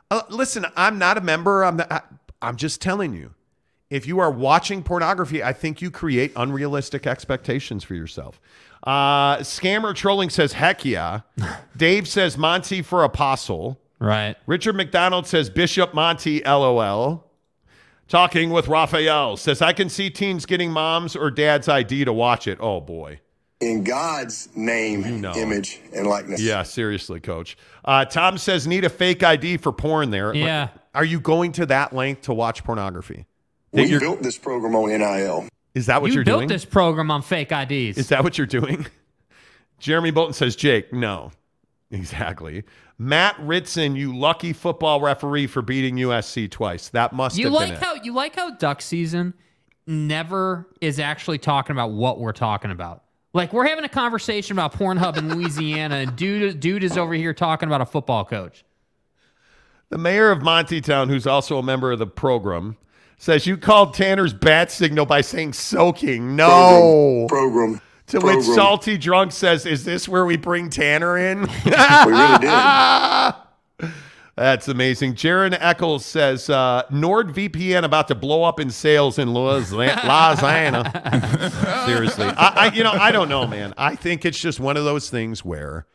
Uh, 0.10 0.22
listen, 0.30 0.66
I'm 0.78 0.98
not 0.98 1.18
a 1.18 1.22
member. 1.22 1.64
I'm. 1.66 1.78
Not, 1.78 1.92
I, 1.92 2.02
I'm 2.42 2.56
just 2.56 2.82
telling 2.82 3.14
you. 3.14 3.34
If 3.90 4.06
you 4.06 4.20
are 4.20 4.30
watching 4.32 4.84
pornography, 4.84 5.42
I 5.44 5.52
think 5.54 5.82
you 5.82 5.90
create 5.92 6.32
unrealistic 6.36 7.08
expectations 7.08 7.84
for 7.84 7.96
yourself. 7.96 8.40
Uh, 8.88 9.40
Scammer 9.40 9.94
trolling 9.94 10.30
says, 10.30 10.54
"Heck 10.54 10.86
yeah." 10.86 11.22
Dave 11.78 12.08
says, 12.08 12.38
"Monty 12.38 12.82
for 12.82 13.04
apostle." 13.04 13.78
Right. 14.00 14.36
Richard 14.46 14.76
McDonald 14.78 15.28
says 15.28 15.50
Bishop 15.50 15.94
Monty 15.94 16.42
LOL. 16.46 17.26
Talking 18.08 18.52
with 18.52 18.70
Raphael 18.70 19.36
says 19.36 19.62
I 19.62 19.74
can 19.74 19.90
see 19.90 20.10
teens 20.10 20.46
getting 20.46 20.72
mom's 20.72 21.16
or 21.16 21.30
dad's 21.30 21.68
ID 21.68 22.06
to 22.06 22.14
watch 22.14 22.48
it. 22.48 22.58
Oh 22.62 22.80
boy. 22.80 23.20
In 23.60 23.84
God's 23.84 24.48
name, 24.56 25.02
You 25.02 25.18
know. 25.18 25.34
image, 25.36 25.82
and 25.94 26.08
likeness. 26.08 26.40
Yeah, 26.40 26.64
seriously, 26.64 27.20
coach. 27.20 27.58
Uh, 27.84 28.06
Tom 28.06 28.38
says 28.38 28.68
need 28.68 28.86
a 28.86 28.90
fake 28.90 29.24
ID 29.24 29.58
for 29.58 29.74
porn 29.74 30.12
there. 30.12 30.34
Yeah. 30.34 30.70
Are 30.94 31.04
you 31.04 31.20
going 31.20 31.52
to 31.54 31.66
that 31.66 31.92
length 31.92 32.22
to 32.24 32.34
watch 32.34 32.64
pornography? 32.64 33.26
That 33.74 33.90
We 33.90 34.00
built 34.00 34.22
this 34.22 34.38
program 34.38 34.76
on 34.76 34.90
NIL. 34.90 35.48
Is 35.78 35.86
that 35.86 36.02
what 36.02 36.12
you 36.12 36.22
are 36.22 36.24
doing? 36.24 36.42
You 36.42 36.48
built 36.48 36.50
this 36.50 36.66
program 36.66 37.12
on 37.12 37.22
fake 37.22 37.52
IDs. 37.52 37.98
Is 37.98 38.10
that 38.10 38.24
what 38.24 38.38
you're 38.38 38.48
doing? 38.48 38.88
Jeremy 39.80 40.12
Bolton 40.12 40.34
says, 40.34 40.56
Jake, 40.56 40.92
no. 40.92 41.32
Exactly. 41.92 42.64
Matt 42.98 43.36
Ritson, 43.40 43.96
you 43.96 44.18
lucky 44.18 44.54
football 44.54 45.00
referee 45.00 45.48
for 45.48 45.62
beating 45.62 45.96
USC 45.98 46.50
twice. 46.50 46.90
That 46.90 47.14
must 47.14 47.38
you 47.38 47.46
have 47.46 47.54
like 47.54 47.68
been 47.70 47.78
it. 47.78 47.84
how 47.84 47.94
you 47.96 48.14
like 48.14 48.36
how 48.36 48.52
duck 48.56 48.82
season 48.82 49.34
never 49.86 50.68
is 50.82 51.00
actually 51.00 51.38
talking 51.38 51.74
about 51.74 51.92
what 51.92 52.20
we're 52.20 52.34
talking 52.34 52.72
about. 52.72 53.04
Like 53.34 53.54
we're 53.54 53.68
having 53.68 53.86
a 53.86 53.90
conversation 53.90 54.54
about 54.54 54.74
Pornhub 54.74 55.16
in 55.16 55.30
Louisiana, 55.36 55.96
and 55.96 56.16
dude, 56.16 56.60
dude 56.60 56.84
is 56.84 56.98
over 56.98 57.14
here 57.14 57.34
talking 57.34 57.68
about 57.70 57.82
a 57.82 57.86
football 57.86 58.26
coach. 58.26 58.66
The 59.90 59.98
mayor 59.98 60.32
of 60.32 60.40
Montytown, 60.40 61.08
who's 61.08 61.28
also 61.28 61.60
a 61.60 61.64
member 61.64 61.92
of 61.92 62.00
the 62.00 62.08
program, 62.08 62.78
says 63.18 63.46
you 63.48 63.58
called 63.58 63.94
Tanner's 63.94 64.34
bat 64.34 64.72
signal 64.72 65.06
by 65.06 65.22
saying 65.22 65.54
soaking. 65.54 66.36
No. 66.36 67.26
Program. 67.28 67.82
To 68.08 68.20
program. 68.20 68.38
which 68.38 68.46
Salty 68.46 68.98
Drunk 68.98 69.32
says, 69.32 69.66
Is 69.66 69.84
this 69.84 70.08
where 70.08 70.26
we 70.26 70.38
bring 70.38 70.70
Tanner 70.70 71.18
in? 71.18 71.42
we 71.66 71.72
really 72.12 72.38
did. 72.40 73.94
That's 74.38 74.68
amazing. 74.68 75.16
Jaron 75.16 75.58
Eccles 75.60 76.06
says 76.06 76.48
uh, 76.48 76.84
NordVPN 76.92 77.84
about 77.84 78.08
to 78.10 78.16
blow 78.16 78.44
up 78.44 78.60
in 78.60 78.70
sales 78.70 79.18
in 79.18 79.34
Louisiana. 79.34 80.92
Seriously, 81.88 82.28
I, 82.28 82.68
I, 82.68 82.72
you 82.72 82.84
know, 82.84 82.92
I 82.92 83.12
don't 83.12 83.30
know, 83.30 83.48
man. 83.48 83.74
I 83.80 83.96
think 83.96 84.26
it's 84.26 84.40
just 84.40 84.60
one 84.60 84.78
of 84.78 84.84
those 84.84 85.10
things 85.10 85.44
where, 85.44 85.88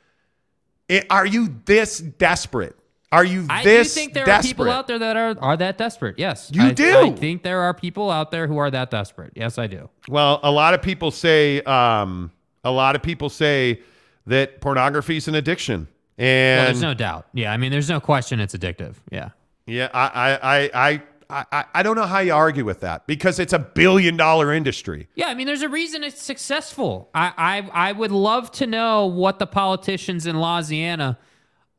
it, 0.89 1.07
are 1.09 1.25
you 1.25 1.55
this 1.67 1.99
desperate? 2.01 2.77
Are 3.13 3.25
you 3.25 3.47
I 3.51 3.63
this 3.63 3.93
do 3.95 4.01
think 4.01 4.15
there 4.15 4.25
desperate? 4.25 4.51
are 4.51 4.55
people 4.55 4.71
out 4.73 4.87
there 4.89 4.99
that 4.99 5.17
are 5.17 5.37
are 5.41 5.57
that 5.59 5.77
desperate. 5.79 6.19
Yes, 6.19 6.51
You 6.53 6.63
I, 6.63 6.73
do? 6.73 6.99
I 6.99 7.11
think 7.13 7.43
there 7.43 7.61
are 7.61 7.75
people 7.75 8.11
out 8.11 8.31
there 8.31 8.47
who 8.47 8.57
are 8.57 8.71
that 8.71 8.91
desperate. 8.91 9.33
Yes, 9.37 9.59
I 9.59 9.67
do. 9.67 9.91
Well, 10.09 10.41
a 10.43 10.51
lot 10.51 10.73
of 10.75 10.81
people 10.83 11.11
say, 11.11 11.61
um, 11.63 12.31
a 12.65 12.71
lot 12.73 12.97
of 12.97 13.03
people 13.03 13.29
say 13.29 13.81
that 14.27 14.61
pornography 14.61 15.17
is 15.19 15.29
an 15.29 15.35
addiction, 15.35 15.89
Well, 16.19 16.27
and 16.27 16.67
there's 16.69 16.81
no 16.83 16.95
doubt. 16.95 17.27
Yeah, 17.35 17.53
I 17.53 17.57
mean, 17.59 17.71
there's 17.71 17.89
no 17.91 18.01
question 18.01 18.41
it's 18.41 18.55
addictive. 18.57 18.95
Yeah. 19.11 19.31
Yeah, 19.67 19.89
I, 19.95 20.39
I, 20.43 20.71
I, 20.73 21.03
I, 21.31 21.47
I, 21.53 21.65
I 21.75 21.83
don't 21.83 21.97
know 21.97 22.07
how 22.07 22.19
you 22.21 22.35
argue 22.35 22.65
with 22.65 22.81
that 22.81 23.07
because 23.07 23.39
it's 23.39 23.53
a 23.53 23.59
billion 23.59 24.17
dollar 24.17 24.53
industry. 24.53 25.09
Yeah, 25.15 25.27
I 25.29 25.35
mean, 25.35 25.47
there's 25.47 25.63
a 25.63 25.69
reason 25.69 26.03
it's 26.03 26.21
successful. 26.23 27.09
I, 27.15 27.33
I, 27.37 27.89
I 27.89 27.93
would 27.93 28.11
love 28.11 28.51
to 28.53 28.67
know 28.67 29.07
what 29.07 29.39
the 29.39 29.47
politicians 29.47 30.27
in 30.27 30.41
Louisiana 30.41 31.19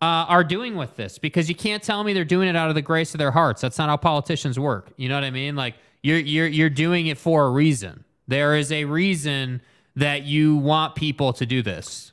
uh, 0.04 0.26
are 0.28 0.44
doing 0.44 0.76
with 0.76 0.98
this 0.98 1.18
because 1.18 1.48
you 1.48 1.56
can't 1.56 1.82
tell 1.82 2.04
me 2.04 2.12
they're 2.12 2.26
doing 2.26 2.50
it 2.50 2.58
out 2.58 2.68
of 2.68 2.76
the 2.76 2.82
grace 2.82 3.14
of 3.14 3.20
their 3.20 3.32
hearts. 3.32 3.62
That's 3.62 3.78
not 3.78 3.88
how 3.88 3.96
politicians 3.96 4.60
work. 4.60 4.92
You 4.98 5.08
know 5.08 5.16
what 5.16 5.24
I 5.24 5.32
mean? 5.32 5.56
Like 5.56 5.76
you're 6.02 6.20
you're 6.20 6.48
you're 6.48 6.70
doing 6.70 7.08
it 7.08 7.18
for 7.18 7.46
a 7.46 7.50
reason. 7.50 8.04
There 8.28 8.58
is 8.58 8.70
a 8.74 8.84
reason 8.84 9.62
that 9.96 10.24
you 10.24 10.58
want 10.58 10.96
people 10.96 11.32
to 11.32 11.46
do 11.46 11.62
this. 11.62 12.12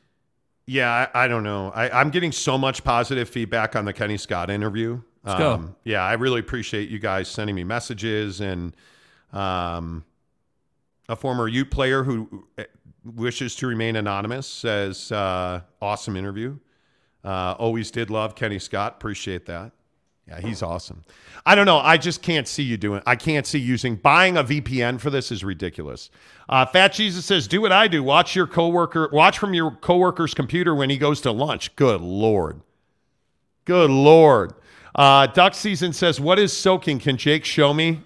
Yeah, 0.66 1.08
I, 1.12 1.24
I 1.24 1.28
don't 1.28 1.42
know. 1.42 1.72
I, 1.74 1.90
I'm 1.90 2.10
getting 2.10 2.30
so 2.30 2.56
much 2.56 2.84
positive 2.84 3.28
feedback 3.28 3.74
on 3.74 3.84
the 3.84 3.92
Kenny 3.92 4.18
Scott 4.18 4.50
interview. 4.50 4.92
Um, 4.92 5.02
Let's 5.24 5.38
go. 5.40 5.74
Yeah, 5.82 6.04
I 6.04 6.12
really 6.12 6.38
appreciate 6.38 6.90
you 6.90 7.00
guys 7.00 7.26
sending 7.26 7.56
me 7.56 7.64
messages 7.64 8.40
and 8.40 8.76
um, 9.32 10.04
a 11.08 11.16
former 11.16 11.48
Ute 11.48 11.72
player 11.72 12.04
who 12.04 12.46
uh, 12.56 12.64
wishes 13.04 13.56
to 13.56 13.66
remain 13.66 13.96
anonymous 13.96 14.46
says, 14.46 15.10
uh, 15.10 15.62
awesome 15.82 16.16
interview. 16.16 16.56
Uh, 17.24 17.54
always 17.58 17.90
did 17.90 18.10
love 18.10 18.34
Kenny 18.34 18.58
Scott. 18.58 18.94
Appreciate 18.94 19.46
that. 19.46 19.72
Yeah, 20.30 20.40
he's 20.40 20.62
awesome. 20.62 21.02
I 21.44 21.56
don't 21.56 21.66
know. 21.66 21.78
I 21.78 21.96
just 21.96 22.22
can't 22.22 22.46
see 22.46 22.62
you 22.62 22.76
doing. 22.76 23.02
I 23.04 23.16
can't 23.16 23.46
see 23.46 23.58
using 23.58 23.96
buying 23.96 24.36
a 24.36 24.44
VPN 24.44 25.00
for 25.00 25.10
this 25.10 25.32
is 25.32 25.42
ridiculous. 25.42 26.10
Uh, 26.48 26.64
Fat 26.66 26.92
Jesus 26.92 27.24
says, 27.24 27.48
"Do 27.48 27.60
what 27.60 27.72
I 27.72 27.88
do. 27.88 28.02
Watch 28.02 28.36
your 28.36 28.46
coworker. 28.46 29.08
Watch 29.12 29.38
from 29.38 29.54
your 29.54 29.72
coworker's 29.72 30.32
computer 30.32 30.74
when 30.74 30.88
he 30.88 30.98
goes 30.98 31.20
to 31.22 31.32
lunch." 31.32 31.74
Good 31.74 32.00
lord. 32.00 32.60
Good 33.64 33.90
lord. 33.90 34.52
Uh, 34.94 35.26
Duck 35.26 35.54
season 35.54 35.92
says, 35.92 36.20
"What 36.20 36.38
is 36.38 36.52
soaking? 36.56 37.00
Can 37.00 37.16
Jake 37.16 37.44
show 37.44 37.74
me?" 37.74 38.02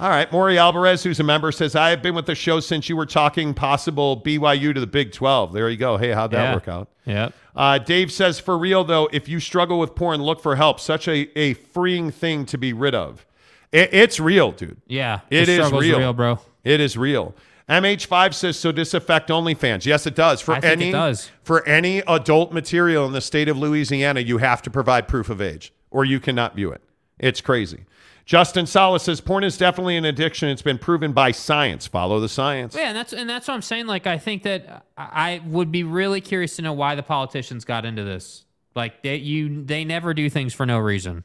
All 0.00 0.08
right. 0.08 0.30
Maury 0.32 0.58
Alvarez, 0.58 1.02
who's 1.04 1.20
a 1.20 1.24
member, 1.24 1.52
says, 1.52 1.76
I 1.76 1.90
have 1.90 2.02
been 2.02 2.14
with 2.14 2.26
the 2.26 2.34
show 2.34 2.58
since 2.60 2.88
you 2.88 2.96
were 2.96 3.06
talking 3.06 3.54
possible 3.54 4.20
BYU 4.20 4.74
to 4.74 4.80
the 4.80 4.86
Big 4.86 5.12
12. 5.12 5.52
There 5.52 5.68
you 5.70 5.76
go. 5.76 5.96
Hey, 5.96 6.10
how'd 6.10 6.32
that 6.32 6.42
Yeah. 6.48 6.54
work 6.54 6.68
out? 6.68 6.88
Yeah. 7.06 7.28
Uh, 7.54 7.78
Dave 7.78 8.10
says, 8.10 8.40
for 8.40 8.58
real, 8.58 8.82
though, 8.82 9.08
if 9.12 9.28
you 9.28 9.38
struggle 9.38 9.78
with 9.78 9.94
porn, 9.94 10.20
look 10.22 10.40
for 10.40 10.56
help. 10.56 10.80
Such 10.80 11.06
a, 11.06 11.28
a 11.38 11.54
freeing 11.54 12.10
thing 12.10 12.44
to 12.46 12.58
be 12.58 12.72
rid 12.72 12.94
of. 12.94 13.24
It, 13.70 13.90
it's 13.92 14.18
real, 14.18 14.50
dude. 14.52 14.78
Yeah, 14.86 15.20
It 15.30 15.48
is 15.48 15.70
real. 15.70 15.98
real, 15.98 16.12
bro. 16.12 16.38
It 16.64 16.80
is 16.80 16.96
real. 16.96 17.34
MH5 17.68 18.34
says, 18.34 18.58
so 18.58 18.72
this 18.72 18.92
affect 18.94 19.30
OnlyFans? 19.30 19.86
Yes, 19.86 20.06
it 20.06 20.14
does. 20.14 20.40
For 20.40 20.56
any 20.56 20.90
it 20.90 20.92
does. 20.92 21.30
for 21.42 21.66
any 21.66 22.00
adult 22.06 22.52
material 22.52 23.06
in 23.06 23.12
the 23.12 23.20
state 23.22 23.48
of 23.48 23.56
Louisiana, 23.56 24.20
you 24.20 24.38
have 24.38 24.60
to 24.62 24.70
provide 24.70 25.08
proof 25.08 25.30
of 25.30 25.40
age, 25.40 25.72
or 25.90 26.04
you 26.04 26.20
cannot 26.20 26.54
view 26.54 26.70
it. 26.72 26.82
It's 27.18 27.40
crazy. 27.40 27.84
Justin 28.24 28.66
Salas 28.66 29.02
says, 29.02 29.20
porn 29.20 29.44
is 29.44 29.58
definitely 29.58 29.96
an 29.96 30.06
addiction. 30.06 30.48
It's 30.48 30.62
been 30.62 30.78
proven 30.78 31.12
by 31.12 31.30
science. 31.30 31.86
Follow 31.86 32.20
the 32.20 32.28
science. 32.28 32.74
Yeah, 32.74 32.88
and 32.88 32.96
that's 32.96 33.12
and 33.12 33.28
that's 33.28 33.48
what 33.48 33.54
I'm 33.54 33.62
saying. 33.62 33.86
Like, 33.86 34.06
I 34.06 34.16
think 34.16 34.44
that 34.44 34.86
I 34.96 35.42
would 35.46 35.70
be 35.70 35.82
really 35.82 36.22
curious 36.22 36.56
to 36.56 36.62
know 36.62 36.72
why 36.72 36.94
the 36.94 37.02
politicians 37.02 37.66
got 37.66 37.84
into 37.84 38.02
this. 38.02 38.46
Like, 38.74 39.02
they 39.02 39.16
you 39.16 39.64
they 39.64 39.84
never 39.84 40.14
do 40.14 40.30
things 40.30 40.54
for 40.54 40.64
no 40.64 40.78
reason. 40.78 41.24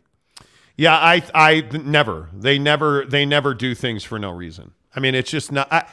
Yeah, 0.76 0.96
I 0.96 1.24
I 1.34 1.62
never. 1.72 2.30
They 2.34 2.60
never 2.60 3.06
they 3.06 3.26
never 3.26 3.54
do 3.54 3.76
things 3.76 4.04
for 4.04 4.20
no 4.20 4.32
reason. 4.32 4.72
I 4.96 5.00
mean, 5.00 5.16
it's 5.16 5.32
just 5.32 5.52
not 5.52 5.72
I 5.72 5.86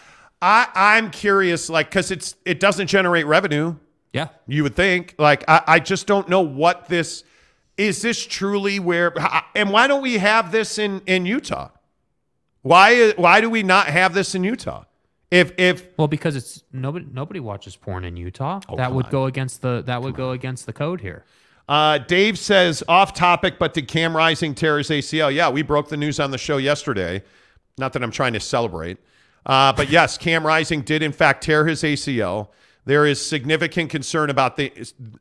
I 0.42 0.68
I'm 0.74 1.10
curious 1.10 1.68
like 1.70 1.90
cuz 1.90 2.10
it's 2.10 2.36
it 2.44 2.58
doesn't 2.58 2.88
generate 2.88 3.26
revenue. 3.26 3.76
Yeah. 4.12 4.28
You 4.46 4.62
would 4.64 4.74
think. 4.74 5.14
Like 5.18 5.44
I 5.48 5.62
I 5.66 5.78
just 5.80 6.06
don't 6.06 6.28
know 6.28 6.40
what 6.40 6.88
this 6.88 7.22
is 7.76 8.02
this 8.02 8.24
truly 8.24 8.78
where 8.78 9.12
and 9.54 9.70
why 9.70 9.86
don't 9.86 10.02
we 10.02 10.18
have 10.18 10.52
this 10.52 10.78
in 10.78 11.02
in 11.06 11.26
Utah? 11.26 11.70
Why 12.62 13.12
why 13.12 13.40
do 13.40 13.50
we 13.50 13.62
not 13.62 13.86
have 13.88 14.14
this 14.14 14.34
in 14.34 14.44
Utah? 14.44 14.84
If 15.30 15.52
if 15.58 15.86
Well, 15.96 16.08
because 16.08 16.36
it's 16.36 16.62
nobody 16.72 17.06
nobody 17.10 17.40
watches 17.40 17.76
porn 17.76 18.04
in 18.04 18.16
Utah. 18.16 18.60
Oh, 18.68 18.76
that 18.76 18.92
would 18.92 19.06
on. 19.06 19.12
go 19.12 19.26
against 19.26 19.62
the 19.62 19.82
that 19.86 20.02
would 20.02 20.14
go 20.14 20.30
against 20.30 20.66
the 20.66 20.72
code 20.72 21.00
here. 21.00 21.24
Uh, 21.68 21.98
Dave 21.98 22.38
says 22.38 22.84
off 22.86 23.12
topic, 23.12 23.58
but 23.58 23.74
did 23.74 23.88
Cam 23.88 24.16
Rising 24.16 24.54
tear 24.54 24.78
his 24.78 24.88
ACL? 24.88 25.34
Yeah, 25.34 25.50
we 25.50 25.62
broke 25.62 25.88
the 25.88 25.96
news 25.96 26.20
on 26.20 26.30
the 26.30 26.38
show 26.38 26.58
yesterday. 26.58 27.24
Not 27.76 27.92
that 27.92 28.04
I'm 28.04 28.12
trying 28.12 28.34
to 28.34 28.40
celebrate, 28.40 28.98
uh, 29.44 29.72
but 29.72 29.90
yes, 29.90 30.16
Cam 30.16 30.46
Rising 30.46 30.82
did 30.82 31.02
in 31.02 31.12
fact 31.12 31.42
tear 31.42 31.66
his 31.66 31.82
ACL. 31.82 32.48
There 32.86 33.04
is 33.04 33.20
significant 33.20 33.90
concern 33.90 34.30
about 34.30 34.56
the 34.56 34.72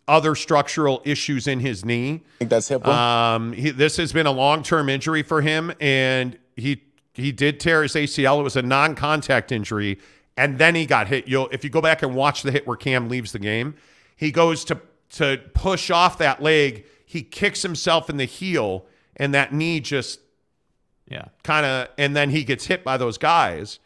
other 0.08 0.36
structural 0.36 1.02
issues 1.04 1.48
in 1.48 1.60
his 1.60 1.84
knee. 1.84 2.22
I 2.36 2.38
think 2.38 2.50
that's 2.52 2.70
HIPAA. 2.70 2.86
Um, 2.86 3.54
he, 3.54 3.72
this 3.72 3.98
has 3.98 4.14
been 4.14 4.28
a 4.28 4.32
long-term 4.32 4.88
injury 4.88 5.24
for 5.24 5.42
him, 5.42 5.74
and 5.82 6.38
he 6.56 6.84
he 7.16 7.32
did 7.32 7.60
tear 7.60 7.82
his 7.82 7.94
ACL. 7.96 8.40
It 8.40 8.44
was 8.44 8.56
a 8.56 8.62
non-contact 8.62 9.52
injury, 9.52 9.98
and 10.38 10.60
then 10.60 10.76
he 10.76 10.86
got 10.86 11.08
hit. 11.08 11.28
You'll 11.28 11.48
if 11.50 11.64
you 11.64 11.72
go 11.72 11.82
back 11.82 12.04
and 12.04 12.14
watch 12.14 12.44
the 12.44 12.52
hit 12.52 12.68
where 12.68 12.78
Cam 12.78 13.10
leaves 13.10 13.32
the 13.32 13.40
game, 13.40 13.74
he 14.16 14.32
goes 14.32 14.64
to 14.66 14.80
to 15.14 15.42
push 15.56 15.90
off 15.90 16.20
that 16.20 16.44
leg. 16.44 16.86
He 17.04 17.24
kicks 17.24 17.64
himself 17.64 18.12
in 18.12 18.18
the 18.18 18.26
heel, 18.26 18.86
and 19.18 19.34
that 19.34 19.54
knee 19.54 19.80
just 19.80 20.20
Yeah. 21.10 21.26
kind 21.44 21.66
of, 21.66 21.88
and 21.98 22.16
then 22.16 22.30
he 22.30 22.44
gets 22.44 22.66
hit 22.68 22.84
by 22.84 22.98
those 22.98 23.18
guys, 23.18 23.80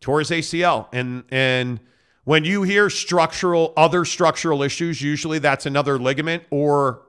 tore 0.00 0.20
his 0.20 0.30
ACL, 0.30 0.86
and 0.92 1.24
and. 1.32 1.80
When 2.24 2.44
you 2.44 2.62
hear 2.62 2.88
structural, 2.90 3.72
other 3.76 4.04
structural 4.04 4.62
issues, 4.62 5.00
usually 5.02 5.38
that's 5.38 5.66
another 5.66 5.98
ligament 5.98 6.44
or 6.50 7.02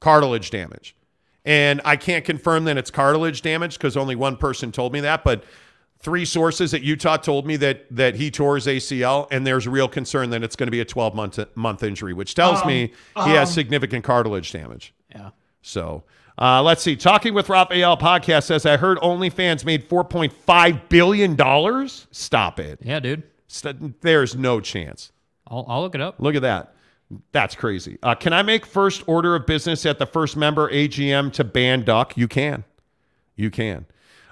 cartilage 0.00 0.50
damage. 0.50 0.96
And 1.44 1.80
I 1.84 1.96
can't 1.96 2.24
confirm 2.24 2.64
that 2.64 2.76
it's 2.78 2.90
cartilage 2.90 3.42
damage 3.42 3.76
because 3.76 3.96
only 3.96 4.16
one 4.16 4.36
person 4.36 4.72
told 4.72 4.92
me 4.92 5.00
that, 5.00 5.24
but 5.24 5.44
three 5.98 6.24
sources 6.24 6.72
at 6.74 6.82
Utah 6.82 7.16
told 7.16 7.46
me 7.46 7.56
that 7.56 7.84
that 7.90 8.14
he 8.14 8.30
tore 8.30 8.54
his 8.54 8.66
ACL, 8.66 9.26
and 9.30 9.46
there's 9.46 9.66
real 9.68 9.88
concern 9.88 10.30
that 10.30 10.42
it's 10.42 10.56
going 10.56 10.68
to 10.68 10.70
be 10.72 10.80
a 10.80 10.84
12 10.84 11.14
month 11.14 11.38
month 11.56 11.82
injury, 11.82 12.12
which 12.12 12.34
tells 12.34 12.62
Um, 12.62 12.68
me 12.68 12.92
he 13.24 13.30
has 13.30 13.48
um. 13.48 13.54
significant 13.54 14.04
cartilage 14.04 14.52
damage. 14.52 14.94
Yeah. 15.14 15.30
So 15.62 16.04
uh, 16.38 16.62
let's 16.62 16.82
see. 16.82 16.96
Talking 16.96 17.34
with 17.34 17.48
Raphael 17.48 17.96
podcast 17.96 18.44
says 18.44 18.64
I 18.64 18.76
heard 18.76 18.98
OnlyFans 18.98 19.64
made 19.64 19.88
4.5 19.88 20.88
billion 20.88 21.34
dollars. 21.36 22.06
Stop 22.12 22.58
it. 22.60 22.78
Yeah, 22.82 23.00
dude. 23.00 23.22
St- 23.52 24.00
there's 24.00 24.34
no 24.36 24.60
chance. 24.60 25.12
I'll, 25.46 25.64
I'll 25.68 25.82
look 25.82 25.94
it 25.94 26.00
up. 26.00 26.16
Look 26.18 26.34
at 26.34 26.42
that. 26.42 26.74
That's 27.32 27.54
crazy. 27.54 27.98
Uh, 28.02 28.14
can 28.14 28.32
I 28.32 28.42
make 28.42 28.64
first 28.64 29.02
order 29.06 29.36
of 29.36 29.44
business 29.46 29.84
at 29.84 29.98
the 29.98 30.06
first 30.06 30.36
member 30.36 30.70
AGM 30.70 31.32
to 31.34 31.44
ban 31.44 31.84
Duck? 31.84 32.16
You 32.16 32.26
can. 32.28 32.64
You 33.36 33.50
can. 33.50 33.84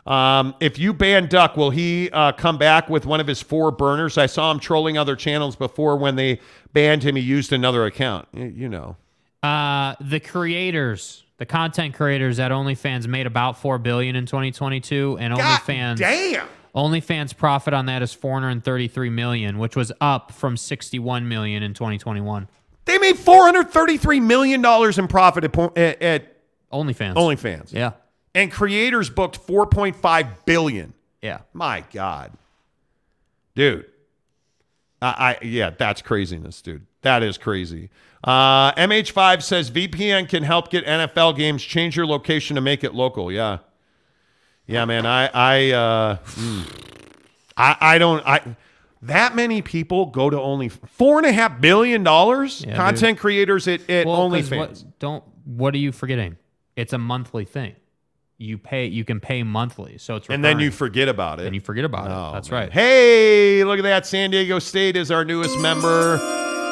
Um, 0.06 0.54
if 0.60 0.78
you 0.78 0.94
ban 0.94 1.26
Duck, 1.26 1.58
will 1.58 1.68
he 1.68 2.08
uh, 2.10 2.32
come 2.32 2.56
back 2.56 2.88
with 2.88 3.04
one 3.04 3.20
of 3.20 3.26
his 3.26 3.42
four 3.42 3.70
burners? 3.70 4.16
I 4.16 4.24
saw 4.24 4.50
him 4.50 4.58
trolling 4.58 4.96
other 4.96 5.14
channels 5.14 5.56
before 5.56 5.96
when 5.98 6.16
they 6.16 6.40
banned 6.72 7.02
him. 7.02 7.16
He 7.16 7.22
used 7.22 7.52
another 7.52 7.84
account. 7.84 8.26
Y- 8.32 8.52
You 8.56 8.68
know. 8.70 8.96
Uh, 9.42 9.94
the 10.00 10.20
creators, 10.20 11.24
the 11.36 11.44
content 11.46 11.94
creators 11.94 12.38
at 12.38 12.50
OnlyFans 12.50 13.06
made 13.06 13.26
about 13.26 13.58
four 13.58 13.78
billion 13.78 14.16
in 14.16 14.24
2022, 14.24 15.18
and 15.20 15.34
OnlyFans 15.34 15.96
damn. 15.98 16.46
OnlyFans 16.74 17.36
profit 17.36 17.74
on 17.74 17.86
that 17.86 18.02
is 18.02 18.12
433 18.12 19.10
million, 19.10 19.58
which 19.58 19.76
was 19.76 19.92
up 20.00 20.32
from 20.32 20.56
61 20.56 21.28
million 21.28 21.62
in 21.62 21.74
2021. 21.74 22.48
They 22.84 22.98
made 22.98 23.18
433 23.18 24.20
million 24.20 24.62
dollars 24.62 24.98
in 24.98 25.08
profit 25.08 25.44
at, 25.44 25.56
at, 25.76 26.02
at 26.02 26.36
OnlyFans. 26.72 27.14
OnlyFans. 27.14 27.72
Yeah. 27.72 27.92
And 28.34 28.50
creators 28.50 29.10
booked 29.10 29.44
4.5 29.46 30.28
billion. 30.44 30.94
Yeah. 31.20 31.40
My 31.52 31.84
God. 31.92 32.32
Dude. 33.54 33.86
I, 35.02 35.38
I 35.40 35.44
yeah, 35.44 35.70
that's 35.70 36.02
craziness, 36.02 36.62
dude. 36.62 36.86
That 37.02 37.22
is 37.22 37.38
crazy. 37.38 37.90
Uh, 38.22 38.72
MH5 38.72 39.42
says 39.42 39.70
VPN 39.70 40.28
can 40.28 40.42
help 40.42 40.70
get 40.70 40.84
NFL 40.84 41.36
games. 41.36 41.62
Change 41.62 41.96
your 41.96 42.06
location 42.06 42.54
to 42.56 42.60
make 42.60 42.84
it 42.84 42.94
local. 42.94 43.32
Yeah. 43.32 43.58
Yeah, 44.70 44.84
man. 44.84 45.06
I 45.06 45.26
I 45.32 45.70
uh, 45.72 46.16
mm. 46.16 46.64
I 47.56 47.76
I 47.80 47.98
don't 47.98 48.26
I 48.26 48.56
that 49.02 49.34
many 49.34 49.62
people 49.62 50.06
go 50.06 50.28
to 50.30 50.38
only 50.40 50.68
four 50.68 51.18
and 51.18 51.26
a 51.26 51.32
half 51.32 51.60
billion 51.60 52.02
dollars. 52.02 52.64
Yeah, 52.66 52.76
Content 52.76 53.18
creators 53.18 53.66
at, 53.68 53.88
at 53.90 54.06
Well, 54.06 54.28
'cause 54.30 54.50
OnlyFans. 54.50 54.58
What, 54.58 54.98
don't. 54.98 55.24
What 55.44 55.74
are 55.74 55.78
you 55.78 55.90
forgetting? 55.92 56.36
It's 56.76 56.92
a 56.92 56.98
monthly 56.98 57.44
thing. 57.44 57.74
You 58.38 58.56
pay. 58.56 58.86
You 58.86 59.04
can 59.04 59.20
pay 59.20 59.42
monthly, 59.42 59.98
so 59.98 60.16
it's 60.16 60.28
and 60.28 60.42
then 60.44 60.58
you 60.60 60.66
recurring. 60.66 60.72
forget 60.78 61.08
about 61.08 61.40
it. 61.40 61.46
and 61.46 61.54
you 61.54 61.60
forget 61.60 61.84
about 61.84 62.10
Oh, 62.10 62.30
it. 62.30 62.32
That's 62.34 62.50
man. 62.50 62.60
right. 62.60 62.72
Hey, 62.72 63.64
look 63.64 63.78
at 63.78 63.82
that. 63.82 64.06
San 64.06 64.30
Diego 64.30 64.58
State 64.58 64.96
is 64.96 65.10
our 65.10 65.24
newest 65.26 65.58
member. 65.58 66.14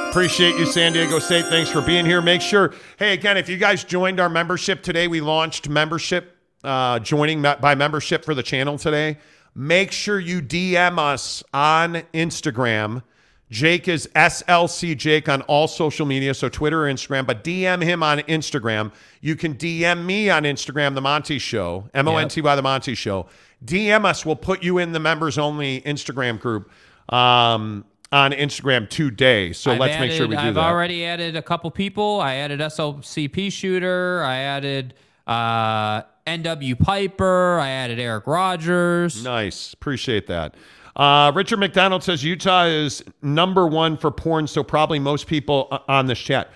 Appreciate 0.09 0.57
you, 0.57 0.65
San 0.65 0.95
Diego 0.95 1.19
State. 1.19 1.45
Thanks 1.47 1.69
for 1.69 1.83
being 1.83 2.07
here. 2.07 2.23
Make 2.23 2.41
sure, 2.41 2.73
hey, 2.99 3.13
again, 3.13 3.37
if 3.37 3.51
you 3.51 3.59
guys 3.59 3.85
joined 3.85 4.19
our 4.19 4.31
membership 4.31 4.83
today, 4.83 5.07
we 5.09 5.21
launched 5.21 5.69
membership, 5.69 6.38
uh, 6.65 6.99
joining 7.01 7.43
by 7.43 7.75
membership 7.75 8.25
for 8.25 8.35
the 8.35 8.43
channel 8.43 8.79
today. 8.79 9.19
Make 9.55 9.91
sure 9.93 10.21
you 10.21 10.41
DM 10.41 10.99
us 10.99 11.43
on 11.53 12.03
Instagram. 12.15 13.03
Jake 13.51 13.89
is 13.89 14.09
SLC 14.15 14.95
Jake 14.97 15.27
on 15.29 15.41
all 15.43 15.67
social 15.67 16.05
media, 16.05 16.35
so 16.35 16.49
Twitter 16.51 16.87
or 16.87 16.93
Instagram, 16.93 17.27
but 17.27 17.43
DM 17.43 17.83
him 17.83 18.03
on 18.03 18.19
Instagram. 18.21 18.93
You 19.23 19.37
can 19.37 19.55
DM 19.55 20.05
me 20.05 20.29
on 20.29 20.43
Instagram, 20.43 20.95
The 20.95 21.01
Monty 21.01 21.39
Show, 21.39 21.89
M 21.95 22.07
O 22.09 22.17
N 22.19 22.29
T 22.29 22.43
Y, 22.43 22.55
The 22.57 22.63
Monty 22.63 22.95
Show. 22.95 23.27
DM 23.65 24.05
us. 24.05 24.27
We'll 24.27 24.37
put 24.37 24.63
you 24.63 24.77
in 24.79 24.93
the 24.93 25.01
members 25.01 25.39
only 25.39 25.81
Instagram 25.81 26.39
group 26.39 26.71
um, 27.09 27.87
on 28.13 28.33
Instagram 28.33 28.89
today. 28.89 29.55
So 29.55 29.73
I've 29.73 29.79
let's 29.81 29.99
make 29.99 30.13
sure 30.13 30.29
we 30.29 30.35
do 30.35 30.41
added- 30.41 30.49
I've 30.51 30.55
that. 30.57 30.61
already 30.65 31.05
added 31.07 31.35
a 31.35 31.43
couple 31.43 31.71
people. 31.71 32.21
I 32.21 32.35
added 32.35 32.61
SLCP 32.61 33.51
shooter. 33.51 34.23
I 34.25 34.37
added 34.41 34.93
uh, 35.27 36.03
NW 36.29 36.79
Piper. 36.79 37.59
I 37.59 37.69
added 37.69 37.99
Eric 37.99 38.27
Rogers. 38.27 39.25
Nice. 39.25 39.73
Appreciate 39.73 40.27
that. 40.27 40.55
Uh, 40.95 41.33
Richard 41.35 41.59
McDonald 41.59 42.03
says 42.03 42.25
Utah 42.25 42.65
is 42.65 43.05
number 43.23 43.67
one 43.67 43.97
for 43.97 44.11
porn, 44.11 44.47
so 44.47 44.65
probably 44.65 44.99
most 44.99 45.27
people 45.27 45.83
on 45.89 46.07
this 46.07 46.19
chat. 46.19 46.51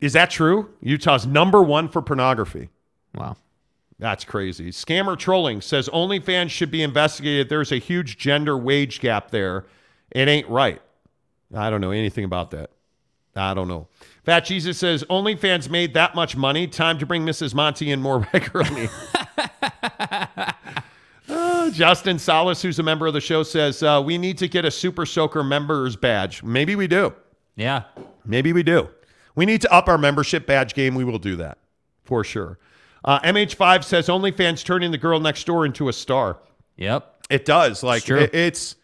Is 0.00 0.12
that 0.12 0.30
true? 0.30 0.70
Utah's 0.80 1.26
number 1.26 1.62
one 1.62 1.88
for 1.88 2.02
pornography. 2.02 2.68
Wow. 3.14 3.36
That's 3.98 4.24
crazy. 4.24 4.70
Scammer 4.70 5.18
Trolling 5.18 5.60
says 5.60 5.88
OnlyFans 5.88 6.50
should 6.50 6.70
be 6.70 6.82
investigated. 6.82 7.48
There's 7.48 7.72
a 7.72 7.78
huge 7.78 8.16
gender 8.16 8.56
wage 8.56 9.00
gap 9.00 9.30
there. 9.30 9.64
It 10.12 10.28
ain't 10.28 10.48
right. 10.48 10.80
I 11.54 11.70
don't 11.70 11.80
know 11.80 11.90
anything 11.90 12.24
about 12.24 12.52
that. 12.52 12.70
I 13.34 13.54
don't 13.54 13.68
know. 13.68 13.88
Fat 14.28 14.44
Jesus 14.44 14.76
says 14.76 15.04
OnlyFans 15.04 15.70
made 15.70 15.94
that 15.94 16.14
much 16.14 16.36
money. 16.36 16.66
Time 16.66 16.98
to 16.98 17.06
bring 17.06 17.24
Mrs. 17.24 17.54
Monty 17.54 17.90
in 17.92 18.02
more 18.02 18.18
regularly. 18.34 18.90
Uh, 21.30 21.70
Justin 21.70 22.18
Salas, 22.18 22.60
who's 22.60 22.78
a 22.78 22.82
member 22.82 23.06
of 23.06 23.14
the 23.14 23.22
show, 23.22 23.42
says 23.42 23.82
uh, 23.82 24.02
we 24.04 24.18
need 24.18 24.36
to 24.36 24.46
get 24.46 24.66
a 24.66 24.70
Super 24.70 25.06
Soaker 25.06 25.42
members 25.42 25.96
badge. 25.96 26.42
Maybe 26.42 26.76
we 26.76 26.86
do. 26.86 27.14
Yeah. 27.56 27.84
Maybe 28.26 28.52
we 28.52 28.62
do. 28.62 28.90
We 29.34 29.46
need 29.46 29.62
to 29.62 29.72
up 29.72 29.88
our 29.88 29.96
membership 29.96 30.46
badge 30.46 30.74
game. 30.74 30.94
We 30.94 31.04
will 31.04 31.18
do 31.18 31.36
that 31.36 31.56
for 32.04 32.22
sure. 32.22 32.58
Uh, 33.06 33.20
MH5 33.20 33.82
says 33.82 34.08
OnlyFans 34.08 34.62
turning 34.62 34.90
the 34.90 34.98
girl 34.98 35.20
next 35.20 35.44
door 35.46 35.64
into 35.64 35.88
a 35.88 35.92
star. 35.94 36.36
Yep. 36.76 37.24
It 37.30 37.46
does. 37.46 37.82
Like 37.82 38.04
true. 38.04 38.18
it- 38.18 38.34
it's, 38.34 38.76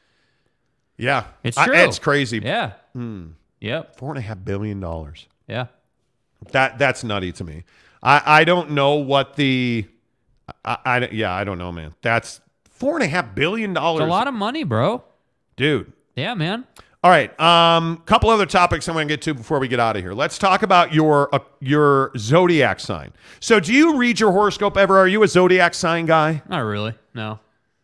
yeah, 0.96 1.24
It's 1.42 1.58
I- 1.58 1.66
true. 1.66 1.76
it's 1.76 1.98
crazy. 1.98 2.38
Yeah. 2.42 2.72
Hmm. 2.94 3.32
Yep. 3.60 3.96
Four 3.98 4.08
and 4.10 4.18
a 4.18 4.22
half 4.22 4.42
billion 4.42 4.80
dollars. 4.80 5.26
Yeah. 5.46 5.66
That 6.52 6.78
that's 6.78 7.04
nutty 7.04 7.32
to 7.32 7.44
me. 7.44 7.64
I 8.02 8.40
I 8.40 8.44
don't 8.44 8.70
know 8.70 8.94
what 8.96 9.36
the, 9.36 9.86
I, 10.64 10.78
I 10.84 11.08
yeah 11.10 11.32
I 11.32 11.44
don't 11.44 11.58
know 11.58 11.72
man. 11.72 11.94
That's 12.02 12.40
four 12.70 12.94
and 12.94 13.02
a 13.02 13.08
half 13.08 13.34
billion 13.34 13.72
dollars. 13.72 14.04
A 14.04 14.06
lot 14.06 14.28
of 14.28 14.34
money, 14.34 14.64
bro. 14.64 15.02
dude. 15.56 15.92
Yeah, 16.16 16.34
man. 16.34 16.64
All 17.02 17.10
right. 17.10 17.38
Um, 17.38 17.98
couple 18.06 18.30
other 18.30 18.46
topics 18.46 18.88
I 18.88 18.92
want 18.92 19.08
to 19.08 19.12
get 19.12 19.20
to 19.22 19.34
before 19.34 19.58
we 19.58 19.68
get 19.68 19.78
out 19.78 19.94
of 19.94 20.02
here. 20.02 20.14
Let's 20.14 20.38
talk 20.38 20.62
about 20.62 20.94
your 20.94 21.34
uh, 21.34 21.40
your 21.60 22.12
zodiac 22.16 22.80
sign. 22.80 23.12
So, 23.40 23.60
do 23.60 23.74
you 23.74 23.96
read 23.96 24.18
your 24.20 24.32
horoscope 24.32 24.76
ever? 24.78 24.96
Are 24.98 25.08
you 25.08 25.22
a 25.22 25.28
zodiac 25.28 25.74
sign 25.74 26.06
guy? 26.06 26.42
Not 26.48 26.60
really. 26.60 26.94
No. 27.12 27.40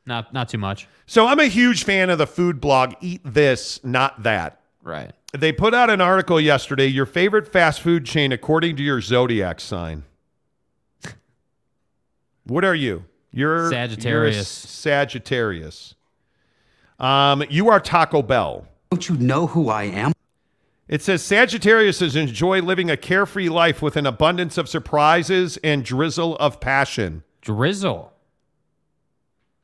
Not 0.07 0.33
not 0.33 0.49
too 0.49 0.57
much. 0.59 0.89
So, 1.07 1.27
I'm 1.27 1.39
a 1.39 1.47
huge 1.47 1.85
fan 1.85 2.09
of 2.09 2.17
the 2.17 2.27
food 2.27 2.61
blog 2.63 2.95
Eat 3.03 3.21
This, 3.25 3.85
Not 3.85 4.23
That. 4.23 4.61
Right. 4.83 5.13
They 5.33 5.53
put 5.53 5.75
out 5.75 5.91
an 5.91 6.01
article 6.01 6.41
yesterday. 6.41 6.87
Your 6.87 7.07
favorite 7.07 7.51
fast 7.51 7.81
food 7.81 8.05
chain 8.05 8.33
according 8.33 8.77
to 8.77 8.83
your 8.83 9.01
zodiac 9.01 9.61
sign. 9.61 10.05
What 12.45 12.65
are 12.65 12.75
you? 12.75 13.05
You're 13.33 13.71
Sagittarius. 13.71 14.05
you're 14.05 14.25
a 14.27 14.45
Sagittarius. 14.45 14.49
Sagittarius. 14.49 15.95
Um, 16.99 17.45
you 17.49 17.69
are 17.69 17.79
Taco 17.81 18.23
Bell. 18.23 18.67
Don't 18.91 19.09
you 19.09 19.17
know 19.17 19.47
who 19.47 19.69
I 19.69 19.85
am? 19.85 20.13
It 20.89 21.03
says 21.03 21.23
Sagittariuses 21.23 22.17
enjoy 22.17 22.61
living 22.61 22.91
a 22.91 22.97
carefree 22.97 23.49
life 23.49 23.81
with 23.81 23.97
an 23.97 24.07
abundance 24.07 24.59
of 24.59 24.69
surprises 24.69 25.57
and 25.63 25.85
drizzle 25.85 26.35
of 26.37 26.59
passion. 26.61 27.23
Drizzle. 27.41 28.13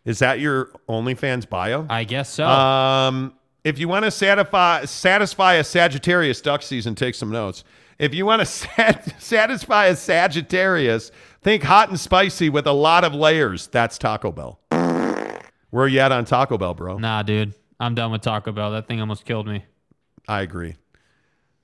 Is 0.05 0.20
that 0.20 0.39
your 0.39 0.67
OnlyFans 0.89 1.49
bio? 1.49 1.85
I 1.91 2.05
guess 2.05 2.31
so. 2.31 2.47
Um, 2.47 3.35
if 3.67 3.81
you 3.81 3.89
want 3.89 4.05
to 4.05 4.12
satisfy 4.12 4.85
satisfy 4.85 5.55
a 5.55 5.65
Sagittarius 5.65 6.41
duck 6.41 6.62
season, 6.62 6.95
take 6.95 7.17
some 7.17 7.31
notes. 7.31 7.65
If 7.99 8.15
you 8.15 8.25
want 8.25 8.41
to 8.41 8.47
sat- 8.47 9.20
satisfy 9.20 9.86
a 9.86 9.97
Sagittarius, 9.97 11.11
think 11.43 11.65
hot 11.65 11.89
and 11.89 11.99
spicy 11.99 12.49
with 12.49 12.69
a 12.69 12.73
lot 12.73 13.03
of 13.03 13.12
layers. 13.12 13.67
That's 13.67 13.99
Taco 13.99 14.31
Bell. 14.31 14.61
Where 14.70 15.85
are 15.85 15.89
you 15.89 15.99
at 15.99 16.12
on 16.12 16.25
Taco 16.25 16.57
Bell, 16.57 16.75
bro? 16.75 16.99
nah, 16.99 17.23
dude. 17.25 17.55
I'm 17.81 17.97
done 17.97 18.12
with 18.12 18.23
Taco 18.23 18.53
Bell. 18.53 18.70
That 18.70 18.86
thing 18.86 19.01
almost 19.01 19.25
killed 19.25 19.49
me. 19.49 19.65
I 20.28 20.43
agree. 20.43 20.77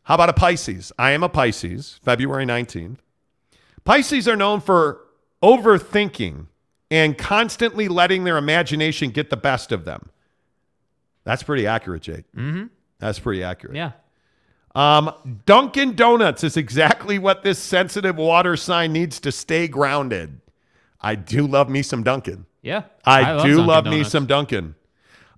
How 0.03 0.17
about 0.17 0.29
a 0.29 0.35
Pisces? 0.35 0.93
I 0.99 1.13
am 1.13 1.23
a 1.23 1.29
Pisces, 1.29 2.01
February 2.05 2.45
19th. 2.45 2.99
Pisces 3.85 4.27
are 4.27 4.37
known 4.37 4.61
for 4.61 5.01
overthinking 5.43 6.49
and 6.91 7.17
constantly 7.17 7.87
letting 7.87 8.25
their 8.25 8.37
imagination 8.37 9.11
get 9.11 9.31
the 9.31 9.37
best 9.37 9.71
of 9.71 9.85
them. 9.85 10.11
That's 11.25 11.43
pretty 11.43 11.67
accurate, 11.67 12.03
Jake. 12.03 12.25
Mm-hmm. 12.37 12.65
That's 12.99 13.19
pretty 13.19 13.43
accurate. 13.43 13.77
Yeah. 13.77 13.93
Um, 14.75 15.13
Dunkin' 15.45 15.95
Donuts 15.97 16.45
is 16.45 16.57
exactly 16.57 17.19
what 17.19 17.43
this 17.43 17.59
sensitive 17.59 18.17
water 18.17 18.57
sign 18.57 18.93
needs 18.93 19.21
to 19.21 19.33
stay 19.33 19.69
grounded. 19.69 20.41
I 21.01 21.15
do 21.15 21.47
love 21.47 21.69
me 21.69 21.83
some 21.83 22.03
Dunkin'. 22.03 22.47
Yeah. 22.63 22.85
I, 23.05 23.33
love 23.33 23.43
do 23.43 23.51
Dunkin' 23.51 23.67
love 23.67 23.85
me 23.87 24.05
some 24.05 24.27
Dunkin'. 24.27 24.75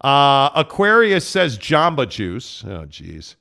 Uh, 0.01 0.51
Aquarius 0.55 1.27
says 1.27 1.59
Jamba 1.59 2.09
Juice. 2.09 2.63
Oh, 2.67 2.85
geez. 2.85 3.37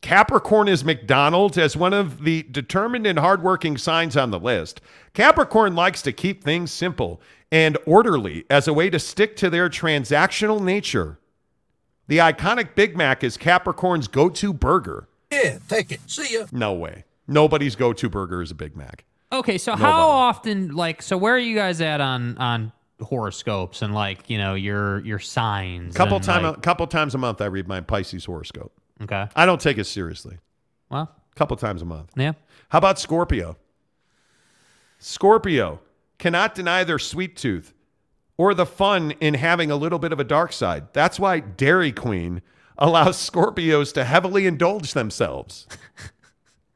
Capricorn 0.00 0.68
is 0.68 0.84
McDonald's 0.84 1.58
as 1.58 1.76
one 1.76 1.92
of 1.92 2.22
the 2.22 2.44
determined 2.44 3.06
and 3.06 3.18
hardworking 3.18 3.76
signs 3.76 4.16
on 4.16 4.30
the 4.30 4.38
list. 4.38 4.80
Capricorn 5.14 5.74
likes 5.74 6.02
to 6.02 6.12
keep 6.12 6.44
things 6.44 6.70
simple 6.70 7.20
and 7.50 7.78
orderly 7.86 8.44
as 8.50 8.68
a 8.68 8.72
way 8.72 8.90
to 8.90 8.98
stick 8.98 9.36
to 9.36 9.50
their 9.50 9.68
transactional 9.68 10.62
nature. 10.62 11.18
The 12.08 12.18
iconic 12.18 12.74
Big 12.74 12.96
Mac 12.96 13.22
is 13.22 13.36
Capricorn's 13.36 14.08
go 14.08 14.28
to 14.30 14.52
burger. 14.52 15.08
Yeah, 15.30 15.58
take 15.68 15.92
it. 15.92 16.00
See 16.06 16.34
ya. 16.38 16.46
No 16.52 16.72
way. 16.72 17.04
Nobody's 17.26 17.76
go 17.76 17.92
to 17.92 18.08
burger 18.08 18.40
is 18.42 18.50
a 18.50 18.54
Big 18.54 18.74
Mac. 18.76 19.04
Okay, 19.30 19.58
so 19.58 19.72
Nobody. 19.72 19.84
how 19.92 20.08
often 20.08 20.74
like 20.74 21.02
so 21.02 21.18
where 21.18 21.34
are 21.34 21.38
you 21.38 21.54
guys 21.54 21.82
at 21.82 22.00
on 22.00 22.38
on 22.38 22.72
horoscopes 23.00 23.82
and 23.82 23.94
like, 23.94 24.30
you 24.30 24.38
know, 24.38 24.54
your 24.54 25.00
your 25.04 25.18
signs? 25.18 25.94
Couple 25.94 26.16
and, 26.16 26.24
time, 26.24 26.42
like- 26.44 26.56
a 26.56 26.60
couple 26.60 26.86
times 26.86 27.14
a 27.14 27.18
month, 27.18 27.42
I 27.42 27.46
read 27.46 27.68
my 27.68 27.82
Pisces 27.82 28.24
horoscope. 28.24 28.72
Okay. 29.02 29.26
I 29.36 29.44
don't 29.46 29.60
take 29.60 29.76
it 29.78 29.84
seriously. 29.84 30.38
Well, 30.90 31.14
couple 31.36 31.56
times 31.58 31.82
a 31.82 31.84
month. 31.84 32.10
Yeah. 32.16 32.32
How 32.70 32.78
about 32.78 32.98
Scorpio? 32.98 33.56
Scorpio 34.98 35.80
cannot 36.18 36.54
deny 36.54 36.82
their 36.84 36.98
sweet 36.98 37.36
tooth 37.36 37.74
or 38.38 38.54
the 38.54 38.64
fun 38.64 39.10
in 39.20 39.34
having 39.34 39.70
a 39.70 39.76
little 39.76 39.98
bit 39.98 40.12
of 40.12 40.18
a 40.20 40.24
dark 40.24 40.52
side. 40.54 40.86
That's 40.94 41.20
why 41.20 41.40
Dairy 41.40 41.92
Queen 41.92 42.40
allows 42.78 43.16
Scorpios 43.18 43.92
to 43.94 44.04
heavily 44.04 44.46
indulge 44.46 44.94
themselves. 44.94 45.66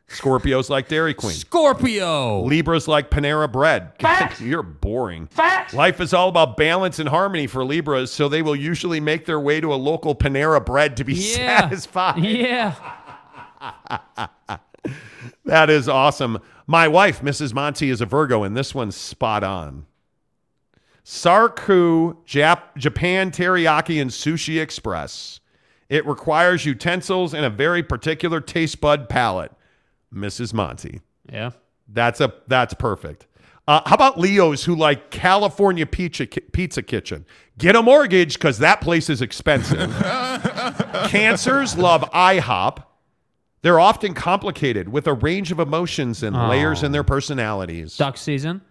Scorpios 0.08 0.68
like 0.68 0.88
Dairy 0.88 1.14
Queen. 1.14 1.32
Scorpio. 1.32 2.42
Libras 2.42 2.86
like 2.86 3.08
Panera 3.10 3.50
Bread. 3.50 3.92
You're 4.40 4.62
boring. 4.62 5.30
Life 5.72 6.00
is 6.02 6.12
all 6.12 6.28
about 6.28 6.58
balance 6.58 6.98
and 6.98 7.08
harmony 7.08 7.46
for 7.46 7.64
Libras, 7.64 8.12
so 8.12 8.28
they 8.28 8.42
will 8.42 8.54
usually 8.56 9.00
make 9.00 9.24
their 9.24 9.40
way 9.40 9.58
to 9.60 9.72
a 9.72 9.76
local 9.76 10.14
Panera 10.14 10.62
Bread 10.62 10.98
to 10.98 11.04
be 11.04 11.14
Yeah. 11.14 11.60
satisfied. 11.60 12.18
Yeah. 12.22 12.74
That 15.44 15.70
is 15.70 15.88
awesome. 15.88 16.40
My 16.66 16.88
wife, 16.88 17.22
Mrs. 17.22 17.54
Monty, 17.54 17.88
is 17.88 18.00
a 18.00 18.06
Virgo, 18.06 18.42
and 18.42 18.56
this 18.56 18.74
one's 18.74 18.96
spot 18.96 19.42
on. 19.44 19.86
Sarku 21.04 22.16
Jap- 22.26 22.76
Japan 22.76 23.30
Teriyaki 23.30 24.00
and 24.00 24.10
Sushi 24.10 24.60
Express. 24.60 25.40
It 25.88 26.06
requires 26.06 26.64
utensils 26.64 27.34
and 27.34 27.44
a 27.44 27.50
very 27.50 27.82
particular 27.82 28.40
taste 28.40 28.80
bud 28.80 29.08
palate. 29.08 29.52
Mrs. 30.14 30.54
Monty. 30.54 31.00
Yeah. 31.30 31.50
That's 31.88 32.20
a 32.20 32.32
that's 32.48 32.74
perfect. 32.74 33.26
Uh, 33.68 33.80
how 33.86 33.94
about 33.94 34.18
Leo's 34.18 34.64
who 34.64 34.74
like 34.74 35.10
California 35.10 35.86
Pizza 35.86 36.26
Pizza 36.26 36.82
Kitchen? 36.82 37.24
Get 37.58 37.76
a 37.76 37.82
mortgage 37.82 38.34
because 38.34 38.58
that 38.58 38.80
place 38.80 39.08
is 39.10 39.22
expensive. 39.22 39.90
Cancers 41.08 41.76
love 41.76 42.02
IHOP. 42.12 42.84
They're 43.62 43.78
often 43.78 44.14
complicated 44.14 44.88
with 44.88 45.06
a 45.06 45.12
range 45.12 45.52
of 45.52 45.60
emotions 45.60 46.22
and 46.22 46.36
layers 46.48 46.82
in 46.82 46.90
their 46.92 47.04
personalities. 47.04 47.96
Duck 47.96 48.16
season. 48.16 48.62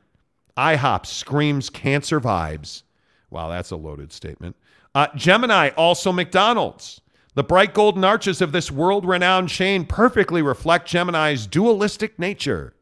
IHOP 0.57 1.05
screams 1.05 1.69
cancer 1.69 2.19
vibes. 2.19 2.83
Wow, 3.29 3.49
that's 3.49 3.71
a 3.71 3.75
loaded 3.75 4.11
statement. 4.11 4.55
Uh, 4.93 5.07
Gemini, 5.15 5.69
also 5.69 6.11
McDonald's. 6.11 7.01
The 7.33 7.43
bright 7.43 7.73
golden 7.73 8.03
arches 8.03 8.41
of 8.41 8.51
this 8.51 8.69
world 8.69 9.05
renowned 9.05 9.47
chain 9.47 9.85
perfectly 9.85 10.41
reflect 10.41 10.87
Gemini's 10.87 11.47
dualistic 11.47 12.19
nature. 12.19 12.73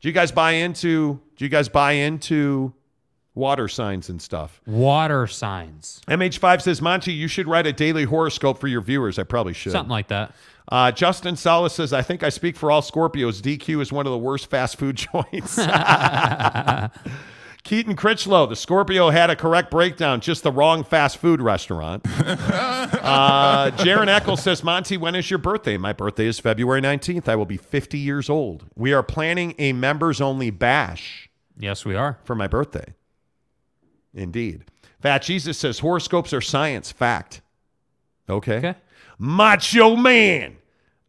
Do 0.00 0.08
you 0.08 0.14
guys 0.14 0.32
buy 0.32 0.52
into 0.52 1.20
do 1.36 1.44
you 1.44 1.48
guys 1.48 1.68
buy 1.68 1.92
into 1.92 2.72
water 3.38 3.68
signs 3.68 4.10
and 4.10 4.20
stuff? 4.20 4.60
Water 4.66 5.26
signs. 5.26 6.02
MH5 6.08 6.62
says, 6.62 6.82
Monty, 6.82 7.12
you 7.12 7.28
should 7.28 7.46
write 7.46 7.66
a 7.66 7.72
daily 7.72 8.04
horoscope 8.04 8.58
for 8.58 8.68
your 8.68 8.82
viewers. 8.82 9.18
I 9.18 9.22
probably 9.22 9.54
should. 9.54 9.72
Something 9.72 9.90
like 9.90 10.08
that. 10.08 10.34
Uh, 10.70 10.92
Justin 10.92 11.36
Salas 11.36 11.72
says, 11.74 11.94
I 11.94 12.02
think 12.02 12.22
I 12.22 12.28
speak 12.28 12.56
for 12.56 12.70
all 12.70 12.82
Scorpios. 12.82 13.40
DQ 13.40 13.80
is 13.80 13.90
one 13.90 14.06
of 14.06 14.12
the 14.12 14.18
worst 14.18 14.50
fast 14.50 14.76
food 14.76 14.96
joints. 15.12 15.58
Keaton 17.64 17.96
Critchlow, 17.96 18.46
the 18.46 18.56
Scorpio 18.56 19.10
had 19.10 19.28
a 19.28 19.36
correct 19.36 19.70
breakdown, 19.70 20.20
just 20.20 20.42
the 20.42 20.52
wrong 20.52 20.84
fast 20.84 21.18
food 21.18 21.42
restaurant. 21.42 22.02
uh, 22.06 23.70
Jaron 23.76 24.08
Eccles 24.08 24.42
says, 24.42 24.64
Monty, 24.64 24.96
when 24.96 25.14
is 25.14 25.30
your 25.30 25.38
birthday? 25.38 25.76
My 25.76 25.92
birthday 25.92 26.26
is 26.26 26.38
February 26.38 26.80
19th. 26.80 27.28
I 27.28 27.36
will 27.36 27.46
be 27.46 27.58
50 27.58 27.98
years 27.98 28.30
old. 28.30 28.64
We 28.74 28.92
are 28.92 29.02
planning 29.02 29.54
a 29.58 29.72
members 29.74 30.20
only 30.20 30.50
bash. 30.50 31.28
Yes, 31.58 31.84
we 31.84 31.94
are. 31.94 32.18
For 32.24 32.34
my 32.34 32.46
birthday. 32.46 32.94
Indeed. 34.14 34.64
Fat 35.00 35.22
Jesus 35.22 35.58
says, 35.58 35.78
horoscopes 35.78 36.32
are 36.32 36.40
science. 36.40 36.90
Fact. 36.90 37.40
Okay. 38.28 38.56
Okay. 38.56 38.74
Macho 39.18 39.96
man. 39.96 40.56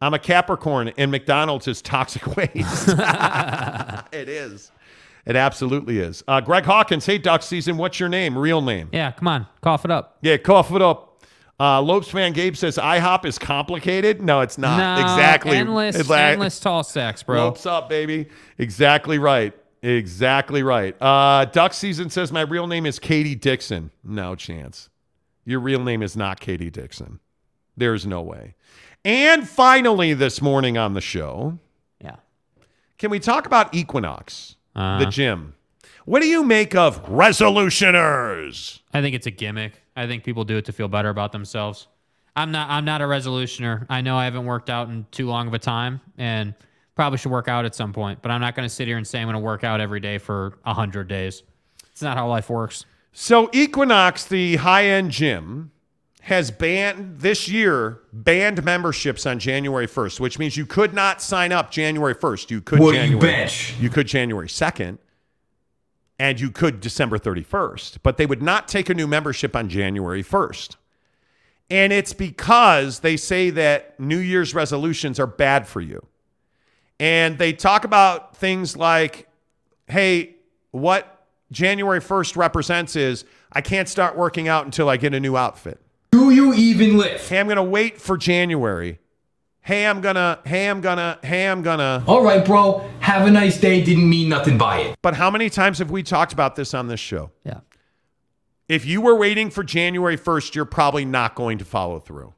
I'm 0.02 0.14
a 0.14 0.18
Capricorn, 0.18 0.92
and 0.96 1.10
McDonald's 1.10 1.68
is 1.68 1.82
toxic 1.82 2.26
waste. 2.36 2.88
it 4.12 4.28
is. 4.28 4.72
It 5.26 5.36
absolutely 5.36 5.98
is. 5.98 6.24
Uh, 6.26 6.40
Greg 6.40 6.64
Hawkins, 6.64 7.04
hey, 7.04 7.18
Duck 7.18 7.42
Season, 7.42 7.76
what's 7.76 8.00
your 8.00 8.08
name? 8.08 8.36
Real 8.36 8.62
name? 8.62 8.88
Yeah, 8.92 9.12
come 9.12 9.28
on. 9.28 9.46
Cough 9.60 9.84
it 9.84 9.90
up. 9.90 10.16
Yeah, 10.22 10.38
cough 10.38 10.72
it 10.72 10.80
up. 10.80 11.22
Uh, 11.60 11.82
Lopes 11.82 12.08
fan 12.08 12.32
Gabe 12.32 12.56
says 12.56 12.78
IHOP 12.78 13.26
is 13.26 13.38
complicated. 13.38 14.22
No, 14.22 14.40
it's 14.40 14.56
not. 14.56 14.78
No, 14.78 15.02
exactly. 15.02 15.58
Endless, 15.58 16.10
endless 16.10 16.58
tall 16.58 16.82
stacks, 16.82 17.22
bro. 17.22 17.44
Lopes 17.44 17.66
up, 17.66 17.90
baby. 17.90 18.30
Exactly 18.56 19.18
right. 19.18 19.52
Exactly 19.82 20.62
right. 20.62 20.94
Uh, 21.00 21.46
Duck 21.46 21.72
Season 21.72 22.10
says 22.10 22.30
my 22.32 22.42
real 22.42 22.66
name 22.66 22.84
is 22.86 22.98
Katie 22.98 23.34
Dixon. 23.34 23.90
No 24.04 24.34
chance. 24.34 24.88
Your 25.44 25.60
real 25.60 25.82
name 25.82 26.02
is 26.02 26.16
not 26.16 26.38
Katie 26.40 26.70
Dixon. 26.70 27.18
There's 27.76 28.04
no 28.04 28.20
way. 28.20 28.54
And 29.04 29.48
finally, 29.48 30.12
this 30.12 30.42
morning 30.42 30.76
on 30.76 30.92
the 30.92 31.00
show, 31.00 31.58
Yeah. 32.02 32.16
can 32.98 33.10
we 33.10 33.18
talk 33.18 33.46
about 33.46 33.74
Equinox, 33.74 34.56
Uh-huh. 34.76 34.98
the 35.04 35.10
gym? 35.10 35.54
What 36.04 36.20
do 36.20 36.28
you 36.28 36.42
make 36.44 36.74
of 36.74 37.02
resolutioners? 37.06 38.80
I 38.92 39.00
think 39.00 39.14
it's 39.14 39.26
a 39.26 39.30
gimmick. 39.30 39.80
I 39.96 40.06
think 40.06 40.24
people 40.24 40.44
do 40.44 40.56
it 40.56 40.64
to 40.66 40.72
feel 40.72 40.88
better 40.88 41.08
about 41.08 41.32
themselves. 41.32 41.86
I'm 42.36 42.52
not. 42.52 42.70
I'm 42.70 42.84
not 42.84 43.00
a 43.02 43.04
resolutioner. 43.04 43.86
I 43.88 44.00
know 44.02 44.16
I 44.16 44.24
haven't 44.24 44.44
worked 44.44 44.70
out 44.70 44.88
in 44.88 45.06
too 45.10 45.26
long 45.26 45.48
of 45.48 45.54
a 45.54 45.58
time, 45.58 46.00
and 46.16 46.54
probably 47.00 47.16
should 47.16 47.32
work 47.32 47.48
out 47.48 47.64
at 47.64 47.74
some 47.74 47.94
point. 47.94 48.20
But 48.20 48.30
I'm 48.30 48.42
not 48.42 48.54
going 48.54 48.68
to 48.68 48.74
sit 48.74 48.86
here 48.86 48.98
and 48.98 49.06
say 49.06 49.20
I'm 49.20 49.26
going 49.26 49.32
to 49.32 49.40
work 49.40 49.64
out 49.64 49.80
every 49.80 50.00
day 50.00 50.18
for 50.18 50.58
hundred 50.66 51.08
days. 51.08 51.42
It's 51.92 52.02
not 52.02 52.18
how 52.18 52.28
life 52.28 52.50
works. 52.50 52.84
So 53.14 53.48
Equinox, 53.54 54.26
the 54.26 54.56
high-end 54.56 55.10
gym, 55.10 55.70
has 56.20 56.50
banned 56.50 57.20
this 57.20 57.48
year 57.48 58.00
banned 58.12 58.62
memberships 58.62 59.24
on 59.24 59.38
January 59.38 59.86
1st, 59.86 60.20
which 60.20 60.38
means 60.38 60.58
you 60.58 60.66
could 60.66 60.92
not 60.92 61.22
sign 61.22 61.52
up 61.52 61.70
January 61.70 62.14
1st. 62.14 62.50
You 62.50 62.60
could 62.60 62.80
Well, 62.80 62.92
you 62.92 63.00
January. 63.00 63.32
bet. 63.32 63.80
You 63.80 63.88
could 63.88 64.06
January 64.06 64.48
2nd, 64.48 64.98
and 66.18 66.38
you 66.38 66.50
could 66.50 66.80
December 66.80 67.18
31st, 67.18 68.00
but 68.02 68.18
they 68.18 68.26
would 68.26 68.42
not 68.42 68.68
take 68.68 68.90
a 68.90 68.94
new 68.94 69.06
membership 69.06 69.56
on 69.56 69.70
January 69.70 70.22
1st. 70.22 70.76
And 71.70 71.94
it's 71.94 72.12
because 72.12 73.00
they 73.00 73.16
say 73.16 73.48
that 73.48 73.98
New 73.98 74.18
Year's 74.18 74.54
resolutions 74.54 75.18
are 75.18 75.26
bad 75.26 75.66
for 75.66 75.80
you. 75.80 76.06
And 77.00 77.38
they 77.38 77.54
talk 77.54 77.84
about 77.84 78.36
things 78.36 78.76
like, 78.76 79.26
hey, 79.88 80.36
what 80.70 81.26
January 81.50 82.00
1st 82.00 82.36
represents 82.36 82.94
is 82.94 83.24
I 83.50 83.62
can't 83.62 83.88
start 83.88 84.16
working 84.16 84.48
out 84.48 84.66
until 84.66 84.88
I 84.90 84.98
get 84.98 85.14
a 85.14 85.18
new 85.18 85.34
outfit. 85.34 85.80
Do 86.12 86.30
you 86.30 86.52
even 86.52 86.98
lift? 86.98 87.30
Hey, 87.30 87.40
I'm 87.40 87.46
going 87.46 87.56
to 87.56 87.62
wait 87.62 87.98
for 87.98 88.18
January. 88.18 88.98
Hey, 89.62 89.86
I'm 89.86 90.02
going 90.02 90.16
to, 90.16 90.40
hey, 90.44 90.68
I'm 90.68 90.82
going 90.82 90.98
to, 90.98 91.18
hey, 91.22 91.48
I'm 91.48 91.62
going 91.62 91.78
to. 91.78 92.04
All 92.06 92.22
right, 92.22 92.44
bro. 92.44 92.86
Have 93.00 93.26
a 93.26 93.30
nice 93.30 93.58
day. 93.58 93.82
Didn't 93.82 94.08
mean 94.08 94.28
nothing 94.28 94.58
by 94.58 94.80
it. 94.80 94.96
But 95.00 95.14
how 95.14 95.30
many 95.30 95.48
times 95.48 95.78
have 95.78 95.90
we 95.90 96.02
talked 96.02 96.34
about 96.34 96.54
this 96.54 96.74
on 96.74 96.88
this 96.88 97.00
show? 97.00 97.30
Yeah. 97.44 97.60
If 98.68 98.84
you 98.84 99.00
were 99.00 99.14
waiting 99.14 99.48
for 99.48 99.64
January 99.64 100.18
1st, 100.18 100.54
you're 100.54 100.66
probably 100.66 101.06
not 101.06 101.34
going 101.34 101.56
to 101.58 101.64
follow 101.64 101.98
through. 101.98 102.34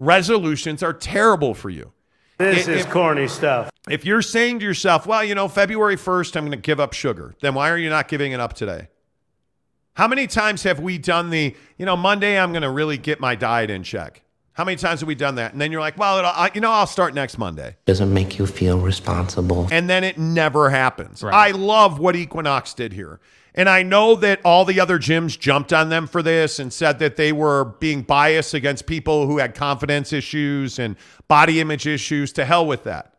Resolutions 0.00 0.82
are 0.82 0.92
terrible 0.92 1.54
for 1.54 1.70
you. 1.70 1.92
This 2.38 2.68
If- 2.68 2.80
is 2.80 2.86
corny 2.86 3.28
stuff. 3.28 3.70
If 3.90 4.04
you're 4.04 4.22
saying 4.22 4.60
to 4.60 4.64
yourself, 4.64 5.06
well, 5.06 5.24
you 5.24 5.34
know, 5.34 5.48
February 5.48 5.96
1st, 5.96 6.36
I'm 6.36 6.44
going 6.44 6.52
to 6.52 6.56
give 6.58 6.78
up 6.78 6.92
sugar, 6.92 7.34
then 7.40 7.54
why 7.54 7.70
are 7.70 7.78
you 7.78 7.88
not 7.90 8.06
giving 8.08 8.32
it 8.32 8.40
up 8.40 8.52
today? 8.52 8.88
How 9.94 10.06
many 10.06 10.26
times 10.28 10.62
have 10.62 10.78
we 10.78 10.98
done 10.98 11.30
the, 11.30 11.56
you 11.76 11.84
know, 11.86 11.96
Monday, 11.96 12.38
I'm 12.38 12.52
going 12.52 12.62
to 12.62 12.70
really 12.70 12.98
get 12.98 13.18
my 13.18 13.34
diet 13.34 13.70
in 13.70 13.82
check? 13.82 14.22
How 14.52 14.64
many 14.64 14.76
times 14.76 15.00
have 15.00 15.06
we 15.08 15.14
done 15.14 15.36
that? 15.36 15.52
And 15.52 15.60
then 15.60 15.72
you're 15.72 15.80
like, 15.80 15.96
well, 15.96 16.18
it'll, 16.18 16.30
I, 16.30 16.50
you 16.54 16.60
know, 16.60 16.70
I'll 16.70 16.86
start 16.86 17.14
next 17.14 17.38
Monday. 17.38 17.76
Doesn't 17.86 18.12
make 18.12 18.38
you 18.38 18.46
feel 18.46 18.78
responsible. 18.78 19.68
And 19.70 19.88
then 19.88 20.04
it 20.04 20.18
never 20.18 20.68
happens. 20.70 21.22
Right. 21.22 21.34
I 21.34 21.50
love 21.52 21.98
what 21.98 22.14
Equinox 22.16 22.74
did 22.74 22.92
here. 22.92 23.20
And 23.58 23.68
I 23.68 23.82
know 23.82 24.14
that 24.14 24.40
all 24.44 24.64
the 24.64 24.78
other 24.78 25.00
gyms 25.00 25.36
jumped 25.36 25.72
on 25.72 25.88
them 25.88 26.06
for 26.06 26.22
this 26.22 26.60
and 26.60 26.72
said 26.72 27.00
that 27.00 27.16
they 27.16 27.32
were 27.32 27.64
being 27.80 28.02
biased 28.02 28.54
against 28.54 28.86
people 28.86 29.26
who 29.26 29.38
had 29.38 29.56
confidence 29.56 30.12
issues 30.12 30.78
and 30.78 30.94
body 31.26 31.58
image 31.58 31.84
issues. 31.84 32.32
To 32.34 32.44
hell 32.44 32.64
with 32.64 32.84
that. 32.84 33.14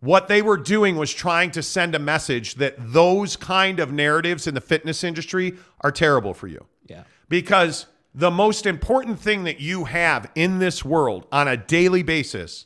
What 0.00 0.28
they 0.28 0.40
were 0.40 0.56
doing 0.56 0.96
was 0.96 1.12
trying 1.12 1.50
to 1.50 1.62
send 1.62 1.94
a 1.94 1.98
message 1.98 2.54
that 2.54 2.74
those 2.78 3.36
kind 3.36 3.80
of 3.80 3.92
narratives 3.92 4.46
in 4.46 4.54
the 4.54 4.62
fitness 4.62 5.04
industry 5.04 5.58
are 5.82 5.92
terrible 5.92 6.32
for 6.32 6.46
you. 6.46 6.64
Yeah. 6.86 7.04
Because 7.28 7.84
the 8.14 8.30
most 8.30 8.64
important 8.64 9.20
thing 9.20 9.44
that 9.44 9.60
you 9.60 9.84
have 9.84 10.30
in 10.34 10.58
this 10.58 10.82
world 10.82 11.26
on 11.30 11.48
a 11.48 11.56
daily 11.58 12.02
basis 12.02 12.64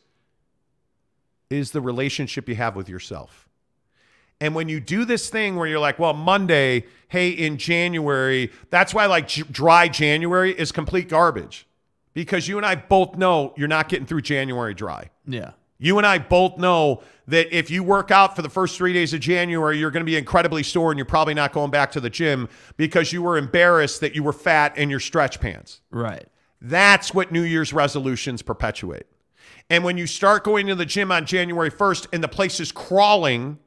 is 1.51 1.73
the 1.73 1.81
relationship 1.81 2.49
you 2.49 2.55
have 2.55 2.77
with 2.77 2.89
yourself. 2.89 3.46
And 4.41 4.55
when 4.55 4.69
you 4.69 4.81
do 4.81 5.05
this 5.05 5.31
thing 5.31 5.57
where 5.57 5.67
you're 5.67 5.81
like, 5.81 5.99
well, 5.99 6.13
Monday, 6.13 6.85
hey, 7.09 7.31
in 7.31 7.57
January, 7.57 8.51
that's 8.71 8.93
why 8.93 9.07
like 9.07 9.29
j- 9.29 9.45
dry 9.51 9.89
January 9.89 10.53
is 10.53 10.73
complete 10.73 11.09
garbage 11.09 11.67
because 12.13 12.47
you 12.49 12.57
and 12.57 12.67
I 12.67 12.75
both 12.75 13.17
know 13.17 13.55
you're 13.57 13.69
not 13.69 13.89
getting 13.89 14.07
through 14.07 14.23
January 14.23 14.75
dry. 14.75 15.11
Yeah. 15.27 15.53
You 15.79 15.99
and 15.99 16.07
I 16.07 16.19
both 16.19 16.59
know 16.59 17.03
that 17.29 17.55
if 17.55 17.71
you 17.71 17.83
work 17.83 18.11
out 18.11 18.35
for 18.35 18.43
the 18.43 18.49
first 18.49 18.77
three 18.79 18.93
days 18.93 19.13
of 19.13 19.21
January, 19.21 19.79
you're 19.79 19.91
going 19.91 20.05
to 20.05 20.11
be 20.11 20.17
incredibly 20.17 20.63
sore 20.63 20.91
and 20.91 20.99
you're 20.99 21.05
probably 21.05 21.35
not 21.35 21.53
going 21.53 21.71
back 21.71 21.93
to 21.93 22.01
the 22.01 22.09
gym 22.09 22.49
because 22.77 23.13
you 23.13 23.23
were 23.23 23.37
embarrassed 23.37 24.01
that 24.01 24.15
you 24.15 24.23
were 24.23 24.33
fat 24.33 24.77
in 24.79 24.89
your 24.89 25.01
stretch 25.01 25.41
pants. 25.41 25.81
Right. 25.91 26.27
That's 26.61 27.13
what 27.13 27.33
New 27.33 27.43
Year's 27.43 27.73
resolutions 27.73 28.43
perpetuate. 28.43 29.07
And 29.69 29.85
when 29.85 29.99
you 29.99 30.07
start 30.07 30.45
going 30.45 30.67
to 30.69 30.75
the 30.75 30.87
gym 30.87 31.13
on 31.13 31.27
January 31.27 31.71
1st 31.71 32.09
and 32.13 32.23
the 32.23 32.29
place 32.29 32.61
is 32.61 32.73
crawling 32.73 33.59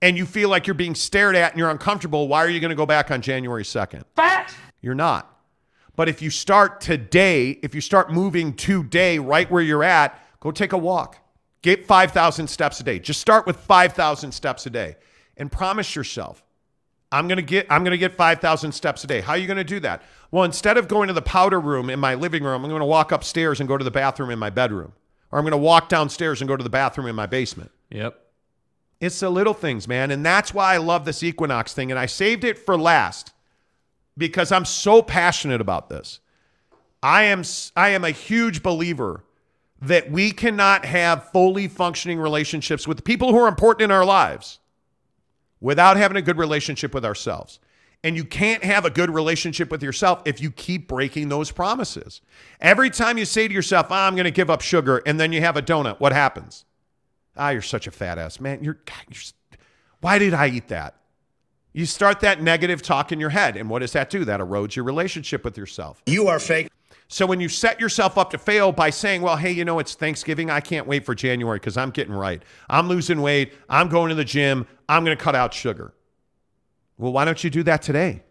and 0.00 0.16
you 0.16 0.26
feel 0.26 0.48
like 0.48 0.66
you're 0.66 0.74
being 0.74 0.94
stared 0.94 1.36
at 1.36 1.52
and 1.52 1.58
you're 1.58 1.70
uncomfortable, 1.70 2.28
why 2.28 2.44
are 2.44 2.48
you 2.48 2.60
going 2.60 2.70
to 2.70 2.76
go 2.76 2.86
back 2.86 3.10
on 3.10 3.20
January 3.20 3.64
2nd? 3.64 4.04
Fat. 4.14 4.54
You're 4.80 4.94
not. 4.94 5.34
But 5.96 6.08
if 6.08 6.22
you 6.22 6.30
start 6.30 6.80
today, 6.80 7.58
if 7.62 7.74
you 7.74 7.80
start 7.80 8.12
moving 8.12 8.54
today 8.54 9.18
right 9.18 9.50
where 9.50 9.62
you're 9.62 9.82
at, 9.82 10.20
go 10.40 10.52
take 10.52 10.72
a 10.72 10.78
walk. 10.78 11.18
Get 11.62 11.86
5,000 11.86 12.46
steps 12.46 12.78
a 12.78 12.84
day. 12.84 13.00
Just 13.00 13.20
start 13.20 13.46
with 13.46 13.56
5,000 13.56 14.30
steps 14.30 14.64
a 14.66 14.70
day 14.70 14.96
and 15.36 15.50
promise 15.50 15.96
yourself, 15.96 16.44
I'm 17.10 17.26
going 17.26 17.36
to 17.36 17.42
get 17.42 17.66
I'm 17.70 17.84
going 17.84 17.92
to 17.92 17.98
get 17.98 18.14
5,000 18.14 18.70
steps 18.72 19.02
a 19.02 19.06
day. 19.06 19.22
How 19.22 19.32
are 19.32 19.38
you 19.38 19.46
going 19.46 19.56
to 19.56 19.64
do 19.64 19.80
that? 19.80 20.02
Well, 20.30 20.44
instead 20.44 20.76
of 20.76 20.88
going 20.88 21.08
to 21.08 21.14
the 21.14 21.22
powder 21.22 21.58
room 21.58 21.88
in 21.88 21.98
my 21.98 22.14
living 22.14 22.44
room, 22.44 22.64
I'm 22.64 22.70
going 22.70 22.80
to 22.80 22.86
walk 22.86 23.12
upstairs 23.12 23.60
and 23.60 23.68
go 23.68 23.78
to 23.78 23.84
the 23.84 23.90
bathroom 23.90 24.30
in 24.30 24.38
my 24.38 24.50
bedroom. 24.50 24.92
Or 25.32 25.38
I'm 25.38 25.44
going 25.44 25.52
to 25.52 25.56
walk 25.56 25.88
downstairs 25.88 26.40
and 26.40 26.48
go 26.48 26.56
to 26.56 26.62
the 26.62 26.70
bathroom 26.70 27.06
in 27.06 27.16
my 27.16 27.26
basement. 27.26 27.70
Yep. 27.90 28.27
It's 29.00 29.20
the 29.20 29.30
little 29.30 29.54
things, 29.54 29.86
man. 29.86 30.10
And 30.10 30.24
that's 30.24 30.52
why 30.52 30.74
I 30.74 30.78
love 30.78 31.04
this 31.04 31.22
Equinox 31.22 31.72
thing. 31.72 31.90
And 31.90 31.98
I 31.98 32.06
saved 32.06 32.44
it 32.44 32.58
for 32.58 32.76
last 32.76 33.32
because 34.16 34.50
I'm 34.50 34.64
so 34.64 35.02
passionate 35.02 35.60
about 35.60 35.88
this. 35.88 36.20
I 37.02 37.24
am 37.24 37.44
I 37.76 37.90
am 37.90 38.04
a 38.04 38.10
huge 38.10 38.62
believer 38.62 39.24
that 39.80 40.10
we 40.10 40.32
cannot 40.32 40.84
have 40.84 41.30
fully 41.30 41.68
functioning 41.68 42.18
relationships 42.18 42.88
with 42.88 43.04
people 43.04 43.30
who 43.30 43.38
are 43.38 43.48
important 43.48 43.82
in 43.82 43.90
our 43.92 44.04
lives 44.04 44.58
without 45.60 45.96
having 45.96 46.16
a 46.16 46.22
good 46.22 46.38
relationship 46.38 46.92
with 46.92 47.04
ourselves. 47.04 47.60
And 48.04 48.16
you 48.16 48.24
can't 48.24 48.62
have 48.62 48.84
a 48.84 48.90
good 48.90 49.10
relationship 49.10 49.70
with 49.70 49.82
yourself 49.82 50.22
if 50.24 50.40
you 50.40 50.50
keep 50.50 50.88
breaking 50.88 51.28
those 51.28 51.50
promises. 51.50 52.20
Every 52.60 52.90
time 52.90 53.18
you 53.18 53.24
say 53.24 53.48
to 53.48 53.54
yourself, 53.54 53.88
oh, 53.90 53.94
I'm 53.94 54.14
going 54.14 54.24
to 54.24 54.30
give 54.30 54.50
up 54.50 54.60
sugar, 54.60 55.02
and 55.04 55.18
then 55.18 55.32
you 55.32 55.40
have 55.40 55.56
a 55.56 55.62
donut, 55.62 55.98
what 55.98 56.12
happens? 56.12 56.64
Ah, 57.38 57.50
you're 57.50 57.62
such 57.62 57.86
a 57.86 57.90
fat 57.90 58.18
ass. 58.18 58.40
Man, 58.40 58.62
you're, 58.62 58.78
God, 58.84 59.04
you're 59.08 59.60
why 60.00 60.18
did 60.18 60.34
I 60.34 60.48
eat 60.48 60.68
that? 60.68 60.94
You 61.72 61.86
start 61.86 62.20
that 62.20 62.42
negative 62.42 62.82
talk 62.82 63.12
in 63.12 63.20
your 63.20 63.30
head. 63.30 63.56
And 63.56 63.68
what 63.70 63.80
does 63.80 63.92
that 63.92 64.10
do? 64.10 64.24
That 64.24 64.40
erodes 64.40 64.74
your 64.74 64.84
relationship 64.84 65.44
with 65.44 65.56
yourself. 65.56 66.02
You 66.06 66.28
are 66.28 66.38
fake. 66.38 66.70
So 67.08 67.24
when 67.24 67.40
you 67.40 67.48
set 67.48 67.80
yourself 67.80 68.18
up 68.18 68.30
to 68.30 68.38
fail 68.38 68.70
by 68.70 68.90
saying, 68.90 69.22
well, 69.22 69.36
hey, 69.36 69.50
you 69.50 69.64
know, 69.64 69.78
it's 69.78 69.94
Thanksgiving. 69.94 70.50
I 70.50 70.60
can't 70.60 70.86
wait 70.86 71.06
for 71.06 71.14
January 71.14 71.58
because 71.58 71.76
I'm 71.76 71.90
getting 71.90 72.12
right. 72.12 72.42
I'm 72.68 72.88
losing 72.88 73.22
weight. 73.22 73.54
I'm 73.68 73.88
going 73.88 74.10
to 74.10 74.14
the 74.14 74.24
gym. 74.24 74.66
I'm 74.88 75.04
going 75.04 75.16
to 75.16 75.22
cut 75.22 75.34
out 75.34 75.54
sugar. 75.54 75.94
Well, 76.98 77.12
why 77.12 77.24
don't 77.24 77.42
you 77.42 77.48
do 77.48 77.62
that 77.62 77.80
today? 77.80 78.24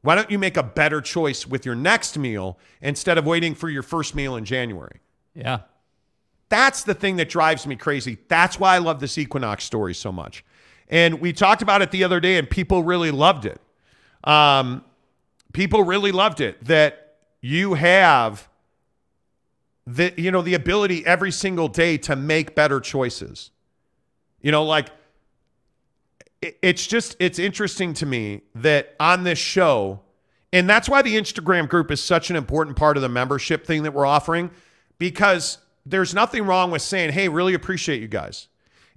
Why 0.00 0.16
don't 0.16 0.30
you 0.30 0.38
make 0.38 0.56
a 0.56 0.64
better 0.64 1.00
choice 1.00 1.46
with 1.46 1.64
your 1.64 1.76
next 1.76 2.18
meal 2.18 2.58
instead 2.80 3.18
of 3.18 3.26
waiting 3.26 3.54
for 3.54 3.68
your 3.68 3.84
first 3.84 4.16
meal 4.16 4.34
in 4.34 4.44
January? 4.44 5.00
Yeah. 5.34 5.60
That's 6.52 6.82
the 6.82 6.92
thing 6.92 7.16
that 7.16 7.30
drives 7.30 7.66
me 7.66 7.76
crazy. 7.76 8.18
That's 8.28 8.60
why 8.60 8.74
I 8.74 8.78
love 8.78 9.00
this 9.00 9.16
Equinox 9.16 9.64
story 9.64 9.94
so 9.94 10.12
much. 10.12 10.44
And 10.90 11.18
we 11.18 11.32
talked 11.32 11.62
about 11.62 11.80
it 11.80 11.90
the 11.90 12.04
other 12.04 12.20
day, 12.20 12.36
and 12.36 12.48
people 12.48 12.82
really 12.82 13.10
loved 13.10 13.46
it. 13.46 13.58
Um, 14.22 14.84
people 15.54 15.82
really 15.82 16.12
loved 16.12 16.42
it 16.42 16.62
that 16.66 17.14
you 17.40 17.72
have 17.72 18.50
the 19.86 20.12
you 20.18 20.30
know 20.30 20.42
the 20.42 20.52
ability 20.52 21.06
every 21.06 21.30
single 21.30 21.68
day 21.68 21.96
to 21.96 22.16
make 22.16 22.54
better 22.54 22.80
choices. 22.80 23.50
You 24.42 24.52
know, 24.52 24.62
like 24.62 24.90
it's 26.42 26.86
just 26.86 27.16
it's 27.18 27.38
interesting 27.38 27.94
to 27.94 28.04
me 28.04 28.42
that 28.56 28.94
on 29.00 29.24
this 29.24 29.38
show 29.38 30.00
and 30.52 30.68
that's 30.68 30.86
why 30.86 31.00
the 31.00 31.16
Instagram 31.16 31.66
group 31.66 31.90
is 31.90 32.02
such 32.02 32.28
an 32.28 32.36
important 32.36 32.76
part 32.76 32.98
of 32.98 33.02
the 33.02 33.08
membership 33.08 33.64
thing 33.64 33.84
that 33.84 33.94
we're 33.94 34.04
offering 34.04 34.50
because 34.98 35.56
there's 35.84 36.14
nothing 36.14 36.44
wrong 36.44 36.70
with 36.70 36.82
saying, 36.82 37.12
"Hey, 37.12 37.28
really 37.28 37.54
appreciate 37.54 38.00
you 38.00 38.08
guys." 38.08 38.48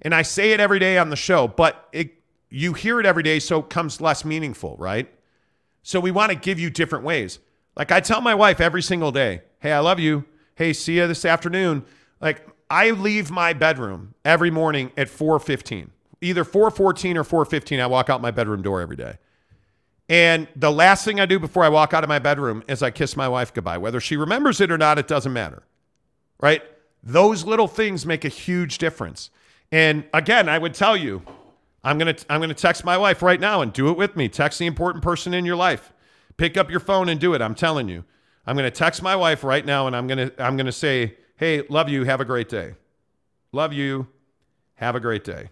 And 0.02 0.14
I 0.14 0.22
say 0.22 0.52
it 0.52 0.60
every 0.60 0.78
day 0.78 0.98
on 0.98 1.10
the 1.10 1.16
show, 1.16 1.48
but 1.48 1.88
it 1.92 2.14
you 2.48 2.74
hear 2.74 3.00
it 3.00 3.06
every 3.06 3.22
day 3.22 3.38
so 3.38 3.60
it 3.60 3.70
comes 3.70 4.00
less 4.00 4.24
meaningful, 4.24 4.76
right? 4.78 5.08
So 5.82 5.98
we 6.00 6.10
want 6.10 6.30
to 6.30 6.36
give 6.36 6.58
you 6.60 6.70
different 6.70 7.04
ways. 7.04 7.38
Like 7.76 7.92
I 7.92 8.00
tell 8.00 8.20
my 8.20 8.34
wife 8.34 8.60
every 8.60 8.82
single 8.82 9.12
day, 9.12 9.42
"Hey, 9.60 9.72
I 9.72 9.80
love 9.80 9.98
you. 9.98 10.24
Hey, 10.54 10.72
see 10.72 10.96
you 10.96 11.06
this 11.06 11.24
afternoon." 11.24 11.84
Like 12.20 12.46
I 12.70 12.90
leave 12.90 13.30
my 13.30 13.52
bedroom 13.52 14.14
every 14.24 14.50
morning 14.50 14.92
at 14.96 15.08
4:15. 15.08 15.90
Either 16.20 16.44
4:14 16.44 17.16
or 17.16 17.24
4:15 17.24 17.80
I 17.80 17.86
walk 17.86 18.08
out 18.08 18.20
my 18.22 18.30
bedroom 18.30 18.62
door 18.62 18.80
every 18.80 18.96
day. 18.96 19.18
And 20.08 20.46
the 20.54 20.70
last 20.70 21.04
thing 21.04 21.18
I 21.18 21.26
do 21.26 21.38
before 21.38 21.64
I 21.64 21.68
walk 21.68 21.92
out 21.92 22.04
of 22.04 22.08
my 22.08 22.20
bedroom 22.20 22.62
is 22.68 22.82
I 22.82 22.90
kiss 22.90 23.16
my 23.16 23.28
wife 23.28 23.52
goodbye. 23.52 23.78
Whether 23.78 24.00
she 24.00 24.16
remembers 24.16 24.60
it 24.60 24.70
or 24.70 24.78
not, 24.78 24.98
it 24.98 25.08
doesn't 25.08 25.32
matter. 25.32 25.64
Right? 26.40 26.62
Those 27.06 27.44
little 27.44 27.68
things 27.68 28.04
make 28.04 28.24
a 28.24 28.28
huge 28.28 28.78
difference. 28.78 29.30
And 29.72 30.04
again, 30.12 30.48
I 30.48 30.58
would 30.58 30.74
tell 30.74 30.96
you, 30.96 31.22
I'm 31.84 31.98
going 31.98 32.14
to 32.14 32.26
I'm 32.28 32.40
going 32.40 32.48
to 32.48 32.54
text 32.54 32.84
my 32.84 32.98
wife 32.98 33.22
right 33.22 33.40
now 33.40 33.62
and 33.62 33.72
do 33.72 33.88
it 33.90 33.96
with 33.96 34.16
me. 34.16 34.28
Text 34.28 34.58
the 34.58 34.66
important 34.66 35.04
person 35.04 35.32
in 35.32 35.44
your 35.44 35.56
life. 35.56 35.92
Pick 36.36 36.56
up 36.56 36.68
your 36.68 36.80
phone 36.80 37.08
and 37.08 37.18
do 37.18 37.32
it. 37.32 37.40
I'm 37.40 37.54
telling 37.54 37.88
you. 37.88 38.04
I'm 38.44 38.56
going 38.56 38.70
to 38.70 38.76
text 38.76 39.02
my 39.02 39.16
wife 39.16 39.42
right 39.44 39.64
now 39.64 39.86
and 39.86 39.96
I'm 39.96 40.06
going 40.06 40.30
to 40.30 40.42
I'm 40.42 40.56
going 40.56 40.66
to 40.66 40.72
say, 40.72 41.16
"Hey, 41.36 41.62
love 41.68 41.88
you. 41.88 42.04
Have 42.04 42.20
a 42.20 42.24
great 42.24 42.48
day." 42.48 42.74
Love 43.52 43.72
you. 43.72 44.08
Have 44.74 44.96
a 44.96 45.00
great 45.00 45.24
day. 45.24 45.48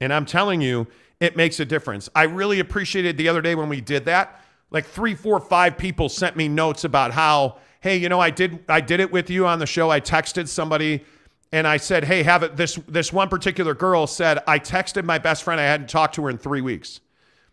And 0.00 0.12
I'm 0.12 0.26
telling 0.26 0.60
you, 0.60 0.86
it 1.20 1.36
makes 1.36 1.60
a 1.60 1.64
difference. 1.64 2.10
I 2.14 2.24
really 2.24 2.60
appreciated 2.60 3.16
the 3.16 3.28
other 3.28 3.40
day 3.40 3.54
when 3.54 3.70
we 3.70 3.80
did 3.80 4.04
that. 4.04 4.42
Like 4.70 4.84
three, 4.84 5.14
four, 5.14 5.40
five 5.40 5.78
people 5.78 6.10
sent 6.10 6.36
me 6.36 6.48
notes 6.48 6.84
about 6.84 7.12
how, 7.12 7.56
hey, 7.86 7.96
you 7.96 8.08
know, 8.08 8.18
I 8.18 8.30
did 8.30 8.64
I 8.68 8.80
did 8.80 8.98
it 8.98 9.12
with 9.12 9.30
you 9.30 9.46
on 9.46 9.60
the 9.60 9.66
show. 9.66 9.90
I 9.90 10.00
texted 10.00 10.48
somebody 10.48 11.04
and 11.52 11.68
I 11.68 11.76
said, 11.76 12.02
hey, 12.02 12.24
have 12.24 12.42
it. 12.42 12.56
This 12.56 12.74
this 12.88 13.12
one 13.12 13.28
particular 13.28 13.74
girl 13.74 14.08
said, 14.08 14.40
I 14.48 14.58
texted 14.58 15.04
my 15.04 15.18
best 15.18 15.44
friend. 15.44 15.60
I 15.60 15.64
hadn't 15.64 15.88
talked 15.88 16.16
to 16.16 16.24
her 16.24 16.30
in 16.30 16.36
three 16.36 16.60
weeks. 16.60 17.00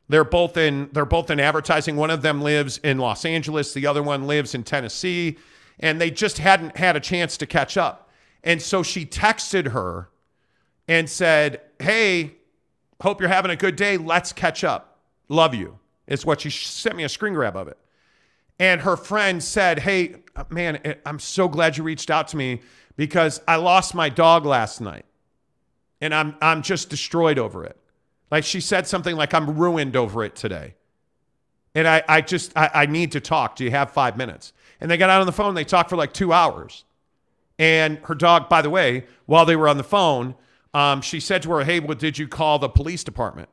They're 0.10 0.24
both 0.24 0.58
in 0.58 0.90
they're 0.92 1.06
both 1.06 1.30
in 1.30 1.40
advertising. 1.40 1.98
One 1.98 2.10
of 2.10 2.24
them 2.24 2.42
lives 2.42 2.80
in 2.80 2.98
Los 2.98 3.26
Angeles, 3.26 3.74
the 3.74 3.86
other 3.86 4.02
one 4.02 4.26
lives 4.26 4.56
in 4.56 4.64
Tennessee, 4.64 5.38
and 5.80 6.02
they 6.02 6.10
just 6.10 6.40
hadn't 6.40 6.78
had 6.78 6.96
a 6.96 7.00
chance 7.00 7.38
to 7.38 7.46
catch 7.46 7.78
up. 7.78 8.10
And 8.44 8.60
so 8.60 8.82
she 8.82 9.06
texted 9.06 9.68
her 9.68 10.10
and 10.88 11.08
said, 11.08 11.62
Hey, 11.80 12.38
hope 13.02 13.22
you're 13.22 13.30
having 13.30 13.52
a 13.52 13.56
good 13.56 13.76
day. 13.76 13.98
Let's 13.98 14.34
catch 14.34 14.64
up. 14.64 14.98
Love 15.30 15.54
you. 15.54 15.78
It's 16.08 16.26
what 16.26 16.42
she 16.42 16.50
sent 16.50 16.96
me 16.96 17.04
a 17.04 17.10
screen 17.10 17.34
grab 17.34 17.56
of 17.56 17.68
it. 17.68 17.78
And 18.60 18.82
her 18.82 18.96
friend 18.96 19.44
said, 19.44 19.80
Hey, 19.80 20.16
man, 20.50 20.96
I'm 21.06 21.20
so 21.20 21.48
glad 21.48 21.78
you 21.78 21.84
reached 21.84 22.10
out 22.10 22.28
to 22.30 22.38
me 22.38 22.62
because 22.96 23.42
I 23.48 23.56
lost 23.58 23.96
my 23.96 24.10
dog 24.10 24.46
last 24.46 24.82
night 24.82 25.06
and 26.02 26.14
I'm, 26.14 26.36
I'm 26.42 26.62
just 26.62 26.90
destroyed 26.90 27.40
over 27.40 27.64
it. 27.64 27.78
Like 28.30 28.44
she 28.44 28.60
said 28.62 28.88
something 28.88 29.16
like, 29.16 29.34
I'm 29.34 29.58
ruined 29.58 29.96
over 29.96 30.24
it 30.24 30.36
today. 30.36 30.76
And 31.76 31.88
I, 31.88 32.04
I 32.08 32.22
just, 32.22 32.52
I, 32.56 32.70
I 32.74 32.86
need 32.86 33.12
to 33.14 33.20
talk. 33.20 33.56
Do 33.56 33.64
you 33.64 33.72
have 33.72 33.92
five 33.92 34.18
minutes? 34.18 34.54
And 34.80 34.92
they 34.92 34.98
got 34.98 35.10
out 35.10 35.22
on 35.22 35.26
the 35.26 35.32
phone. 35.32 35.56
They 35.56 35.64
talked 35.64 35.90
for 35.90 35.96
like 35.96 36.14
two 36.14 36.34
hours. 36.34 36.84
And 37.58 38.00
her 38.00 38.16
dog, 38.16 38.50
by 38.50 38.62
the 38.62 38.70
way, 38.70 39.06
while 39.26 39.46
they 39.46 39.56
were 39.56 39.68
on 39.68 39.78
the 39.78 39.84
phone, 39.84 40.36
um, 40.74 41.02
she 41.02 41.20
said 41.20 41.44
to 41.44 41.52
her, 41.52 41.64
Hey, 41.64 41.80
well, 41.80 41.98
did 41.98 42.18
you 42.18 42.28
call 42.28 42.60
the 42.60 42.70
police 42.70 43.04
department? 43.04 43.50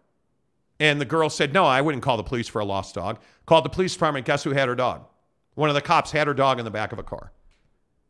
And 0.81 1.00
the 1.00 1.05
girl 1.05 1.31
said, 1.31 1.52
No, 1.52 1.65
I 1.65 1.81
wouldn't 1.81 2.02
call 2.02 2.17
the 2.17 2.25
police 2.25 2.49
for 2.49 2.60
a 2.60 2.65
lost 2.65 2.94
dog. 2.94 3.20
Called 3.47 3.65
the 3.65 3.70
police 3.70 3.92
department. 3.92 4.26
Guess 4.26 4.42
who 4.42 4.50
had 4.50 4.68
her 4.68 4.75
dog? 4.75 5.05
One 5.55 5.68
of 5.68 5.75
the 5.75 5.81
cops 5.81 6.10
had 6.10 6.26
her 6.26 6.34
dog 6.34 6.59
in 6.59 6.65
the 6.65 6.70
back 6.70 6.92
of 6.92 6.99
a 6.99 7.02
car. 7.02 7.33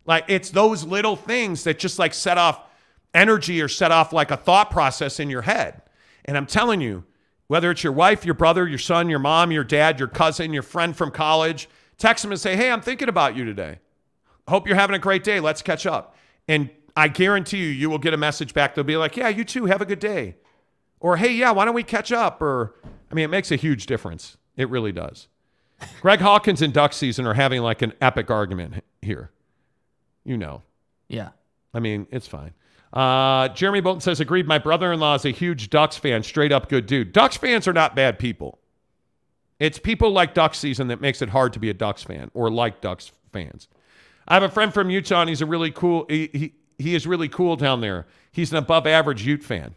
Like 0.06 0.24
it's 0.28 0.50
those 0.50 0.84
little 0.84 1.16
things 1.16 1.64
that 1.64 1.78
just 1.78 1.98
like 1.98 2.14
set 2.14 2.38
off 2.38 2.60
energy 3.12 3.60
or 3.60 3.68
set 3.68 3.90
off 3.90 4.12
like 4.12 4.30
a 4.30 4.36
thought 4.36 4.70
process 4.70 5.20
in 5.20 5.28
your 5.28 5.42
head. 5.42 5.82
And 6.24 6.36
I'm 6.36 6.46
telling 6.46 6.80
you, 6.80 7.04
whether 7.48 7.70
it's 7.70 7.82
your 7.82 7.92
wife, 7.92 8.24
your 8.24 8.34
brother, 8.34 8.66
your 8.68 8.78
son, 8.78 9.10
your 9.10 9.18
mom, 9.18 9.50
your 9.50 9.64
dad, 9.64 9.98
your 9.98 10.08
cousin, 10.08 10.52
your 10.52 10.62
friend 10.62 10.96
from 10.96 11.10
college, 11.10 11.68
text 11.98 12.22
them 12.22 12.30
and 12.30 12.40
say, 12.40 12.56
Hey, 12.56 12.70
I'm 12.70 12.80
thinking 12.80 13.08
about 13.08 13.36
you 13.36 13.44
today. 13.44 13.80
Hope 14.48 14.66
you're 14.66 14.76
having 14.76 14.96
a 14.96 15.00
great 15.00 15.24
day. 15.24 15.40
Let's 15.40 15.62
catch 15.62 15.86
up. 15.86 16.16
And 16.48 16.70
I 16.96 17.08
guarantee 17.08 17.58
you, 17.58 17.68
you 17.68 17.88
will 17.88 17.98
get 17.98 18.14
a 18.14 18.16
message 18.16 18.52
back. 18.52 18.74
They'll 18.74 18.84
be 18.84 18.96
like, 18.96 19.16
yeah, 19.16 19.28
you 19.28 19.44
too. 19.44 19.66
Have 19.66 19.80
a 19.80 19.86
good 19.86 20.00
day. 20.00 20.36
Or, 21.00 21.16
hey, 21.16 21.32
yeah, 21.32 21.50
why 21.50 21.64
don't 21.64 21.74
we 21.74 21.82
catch 21.82 22.12
up? 22.12 22.40
Or, 22.42 22.74
I 23.10 23.14
mean, 23.14 23.24
it 23.24 23.30
makes 23.30 23.50
a 23.50 23.56
huge 23.56 23.86
difference. 23.86 24.36
It 24.56 24.68
really 24.68 24.92
does. 24.92 25.28
Greg 26.02 26.20
Hawkins 26.20 26.60
and 26.60 26.72
Duck 26.72 26.92
Season 26.92 27.26
are 27.26 27.34
having 27.34 27.62
like 27.62 27.80
an 27.82 27.94
epic 28.00 28.30
argument 28.30 28.84
here. 29.00 29.30
You 30.24 30.36
know. 30.36 30.62
Yeah. 31.08 31.30
I 31.72 31.80
mean, 31.80 32.06
it's 32.10 32.26
fine. 32.26 32.52
Uh, 32.92 33.48
Jeremy 33.48 33.80
Bolton 33.80 34.00
says, 34.00 34.20
agreed. 34.20 34.46
My 34.46 34.58
brother 34.58 34.92
in 34.92 35.00
law 35.00 35.14
is 35.14 35.24
a 35.24 35.30
huge 35.30 35.70
Ducks 35.70 35.96
fan, 35.96 36.22
straight 36.22 36.52
up 36.52 36.68
good 36.68 36.86
dude. 36.86 37.12
Ducks 37.12 37.36
fans 37.36 37.66
are 37.66 37.72
not 37.72 37.96
bad 37.96 38.18
people. 38.18 38.58
It's 39.58 39.78
people 39.78 40.10
like 40.10 40.34
Ducks 40.34 40.58
season 40.58 40.88
that 40.88 41.00
makes 41.00 41.22
it 41.22 41.28
hard 41.28 41.52
to 41.52 41.58
be 41.58 41.70
a 41.70 41.74
Ducks 41.74 42.02
fan 42.02 42.30
or 42.34 42.50
like 42.50 42.80
Ducks 42.80 43.12
fans. 43.32 43.68
I 44.26 44.34
have 44.34 44.42
a 44.42 44.48
friend 44.48 44.74
from 44.74 44.90
Utah, 44.90 45.20
and 45.20 45.28
he's 45.28 45.42
a 45.42 45.46
really 45.46 45.70
cool. 45.70 46.06
He, 46.08 46.30
he, 46.32 46.54
he 46.78 46.94
is 46.94 47.06
really 47.06 47.28
cool 47.28 47.56
down 47.56 47.80
there. 47.80 48.06
He's 48.32 48.50
an 48.52 48.58
above 48.58 48.86
average 48.86 49.24
Ute 49.24 49.42
fan. 49.42 49.74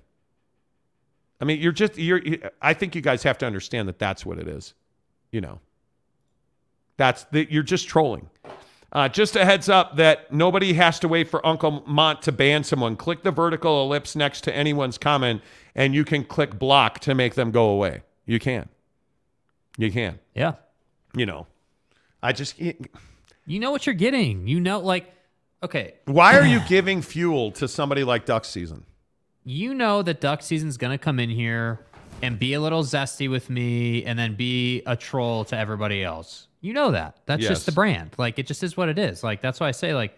I 1.43 1.45
mean, 1.45 1.59
you're 1.59 1.73
just 1.73 1.97
you're. 1.97 2.21
I 2.61 2.73
think 2.73 2.95
you 2.95 3.01
guys 3.01 3.21
have 3.23 3.37
to 3.39 3.45
understand 3.45 3.89
that 3.89 3.99
that's 3.99 4.25
what 4.25 4.39
it 4.39 4.47
is. 4.47 4.73
You 5.29 5.41
know. 5.41 5.59
That's 6.95 7.25
the, 7.25 7.45
you're 7.51 7.63
just 7.63 7.89
trolling. 7.89 8.29
Uh, 8.93 9.09
just 9.09 9.35
a 9.35 9.43
heads 9.43 9.67
up 9.67 9.97
that 9.97 10.31
nobody 10.31 10.71
has 10.71 10.99
to 10.99 11.09
wait 11.09 11.27
for 11.27 11.45
Uncle 11.45 11.83
Mont 11.85 12.21
to 12.21 12.31
ban 12.31 12.63
someone. 12.63 12.95
Click 12.95 13.23
the 13.23 13.31
vertical 13.31 13.83
ellipse 13.83 14.15
next 14.15 14.45
to 14.45 14.55
anyone's 14.55 14.97
comment, 14.97 15.41
and 15.75 15.93
you 15.93 16.05
can 16.05 16.23
click 16.23 16.57
block 16.57 16.99
to 16.99 17.13
make 17.13 17.35
them 17.35 17.51
go 17.51 17.71
away. 17.71 18.03
You 18.25 18.39
can. 18.39 18.69
You 19.77 19.91
can. 19.91 20.19
Yeah. 20.33 20.53
You 21.13 21.25
know, 21.25 21.47
I 22.21 22.31
just. 22.31 22.57
You 22.57 23.59
know 23.59 23.71
what 23.71 23.85
you're 23.85 23.95
getting. 23.95 24.47
You 24.47 24.61
know, 24.61 24.79
like, 24.79 25.13
okay. 25.61 25.95
Why 26.05 26.37
are 26.37 26.45
you 26.45 26.61
giving 26.69 27.01
fuel 27.01 27.51
to 27.51 27.67
somebody 27.67 28.05
like 28.05 28.25
Duck 28.25 28.45
Season? 28.45 28.85
You 29.43 29.73
know 29.73 30.01
that 30.01 30.21
Duck 30.21 30.41
Season's 30.41 30.77
to 30.77 30.97
come 30.97 31.19
in 31.19 31.29
here 31.29 31.79
and 32.21 32.39
be 32.39 32.53
a 32.53 32.61
little 32.61 32.83
zesty 32.83 33.29
with 33.29 33.49
me 33.49 34.05
and 34.05 34.17
then 34.17 34.35
be 34.35 34.81
a 34.85 34.95
troll 34.95 35.43
to 35.45 35.57
everybody 35.57 36.03
else. 36.03 36.47
You 36.61 36.73
know 36.73 36.91
that. 36.91 37.17
That's 37.25 37.41
Yes. 37.43 37.49
just 37.49 37.65
the 37.65 37.73
brand. 37.73 38.11
Like, 38.17 38.39
it 38.39 38.47
just 38.47 38.63
is 38.63 38.77
what 38.77 38.87
it 38.87 38.97
is. 38.97 39.23
Like, 39.23 39.41
that's 39.41 39.59
why 39.59 39.67
I 39.67 39.71
say, 39.71 39.93
like, 39.93 40.17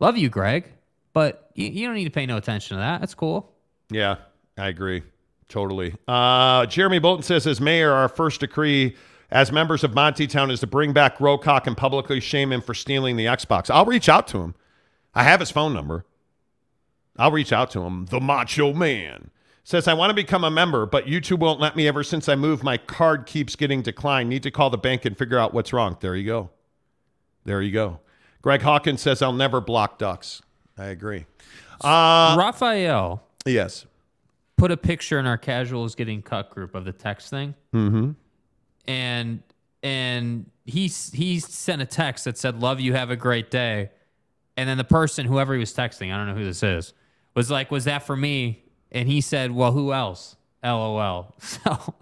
love 0.00 0.18
you, 0.18 0.28
Greg. 0.28 0.70
But 1.14 1.50
you, 1.54 1.68
you 1.68 1.86
don't 1.86 1.94
need 1.94 2.04
to 2.04 2.10
pay 2.10 2.26
no 2.26 2.36
attention 2.36 2.76
to 2.76 2.80
that. 2.82 3.00
That's 3.00 3.14
cool. 3.14 3.50
Yeah, 3.90 4.16
I 4.58 4.68
agree. 4.68 5.02
Totally. 5.48 5.94
Uh, 6.06 6.66
Jeremy 6.66 6.98
Bolton 6.98 7.22
says, 7.22 7.46
as 7.46 7.60
mayor, 7.60 7.92
our 7.92 8.08
first 8.08 8.40
decree 8.40 8.94
as 9.30 9.50
members 9.50 9.82
of 9.82 9.94
Monty 9.94 10.26
Town 10.26 10.50
is 10.50 10.60
to 10.60 10.66
bring 10.66 10.92
back 10.92 11.18
Rocock 11.20 11.66
and 11.66 11.74
publicly 11.76 12.20
shame 12.20 12.52
him 12.52 12.60
for 12.60 12.74
stealing 12.74 13.16
the 13.16 13.24
Xbox. 13.24 13.70
I'll 13.70 13.86
reach 13.86 14.10
out 14.10 14.28
to 14.28 14.42
him. 14.42 14.54
I 15.14 15.22
have 15.22 15.40
his 15.40 15.50
phone 15.50 15.72
number. 15.72 16.04
I'll 17.18 17.32
reach 17.32 17.52
out 17.52 17.70
to 17.72 17.80
him. 17.82 18.06
The 18.06 18.20
Macho 18.20 18.72
Man 18.72 19.30
says, 19.64 19.88
I 19.88 19.94
want 19.94 20.10
to 20.10 20.14
become 20.14 20.44
a 20.44 20.50
member, 20.50 20.86
but 20.86 21.06
YouTube 21.06 21.40
won't 21.40 21.60
let 21.60 21.76
me 21.76 21.88
ever 21.88 22.02
since 22.02 22.28
I 22.28 22.36
moved. 22.36 22.62
My 22.62 22.76
card 22.78 23.26
keeps 23.26 23.56
getting 23.56 23.82
declined. 23.82 24.28
Need 24.28 24.44
to 24.44 24.50
call 24.50 24.70
the 24.70 24.78
bank 24.78 25.04
and 25.04 25.18
figure 25.18 25.38
out 25.38 25.52
what's 25.52 25.72
wrong. 25.72 25.96
There 26.00 26.14
you 26.14 26.24
go. 26.24 26.50
There 27.44 27.60
you 27.60 27.72
go. 27.72 28.00
Greg 28.40 28.62
Hawkins 28.62 29.02
says, 29.02 29.20
I'll 29.20 29.32
never 29.32 29.60
block 29.60 29.98
ducks. 29.98 30.40
I 30.78 30.86
agree. 30.86 31.26
Uh, 31.80 32.36
Raphael 32.38 33.22
yes. 33.44 33.84
put 34.56 34.70
a 34.70 34.76
picture 34.76 35.18
in 35.18 35.26
our 35.26 35.38
casuals 35.38 35.94
getting 35.94 36.22
cut 36.22 36.50
group 36.50 36.74
of 36.74 36.84
the 36.84 36.92
text 36.92 37.30
thing. 37.30 37.54
Mm-hmm. 37.74 38.12
and 38.86 39.42
and 39.82 40.46
he 40.64 40.88
he 40.88 41.38
sent 41.38 41.80
a 41.82 41.86
text 41.86 42.24
that 42.24 42.36
said 42.36 42.60
love 42.60 42.80
you 42.80 42.94
have 42.94 43.10
a 43.10 43.16
great 43.16 43.50
day 43.50 43.90
and 44.56 44.68
then 44.68 44.76
the 44.76 44.84
person 44.84 45.24
whoever 45.24 45.54
he 45.54 45.60
was 45.60 45.72
texting 45.72 46.12
i 46.12 46.16
don't 46.16 46.26
know 46.26 46.34
who 46.34 46.44
this 46.44 46.64
is 46.64 46.94
was 47.38 47.50
like 47.52 47.70
was 47.70 47.84
that 47.84 48.02
for 48.02 48.16
me 48.16 48.64
and 48.90 49.08
he 49.08 49.20
said 49.20 49.52
well 49.52 49.70
who 49.70 49.92
else 49.92 50.34
lol 50.64 51.36
so 51.38 51.94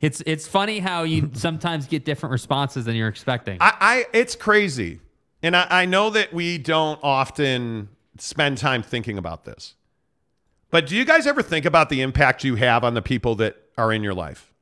it's 0.00 0.22
it's 0.24 0.48
funny 0.48 0.78
how 0.78 1.02
you 1.02 1.30
sometimes 1.34 1.86
get 1.86 2.06
different 2.06 2.32
responses 2.32 2.86
than 2.86 2.96
you're 2.96 3.08
expecting 3.08 3.58
I, 3.60 3.74
I 3.80 4.06
it's 4.12 4.34
crazy. 4.34 5.00
And 5.42 5.54
I, 5.54 5.66
I 5.68 5.84
know 5.84 6.08
that 6.08 6.32
we 6.32 6.56
don't 6.56 6.98
often 7.02 7.90
spend 8.16 8.56
time 8.56 8.82
thinking 8.82 9.18
about 9.18 9.44
this. 9.44 9.74
But 10.70 10.86
do 10.86 10.96
you 10.96 11.04
guys 11.04 11.26
ever 11.26 11.42
think 11.42 11.66
about 11.66 11.90
the 11.90 12.00
impact 12.00 12.44
you 12.44 12.54
have 12.54 12.82
on 12.82 12.94
the 12.94 13.02
people 13.02 13.34
that 13.34 13.56
are 13.76 13.92
in 13.92 14.02
your 14.02 14.14
life? 14.14 14.54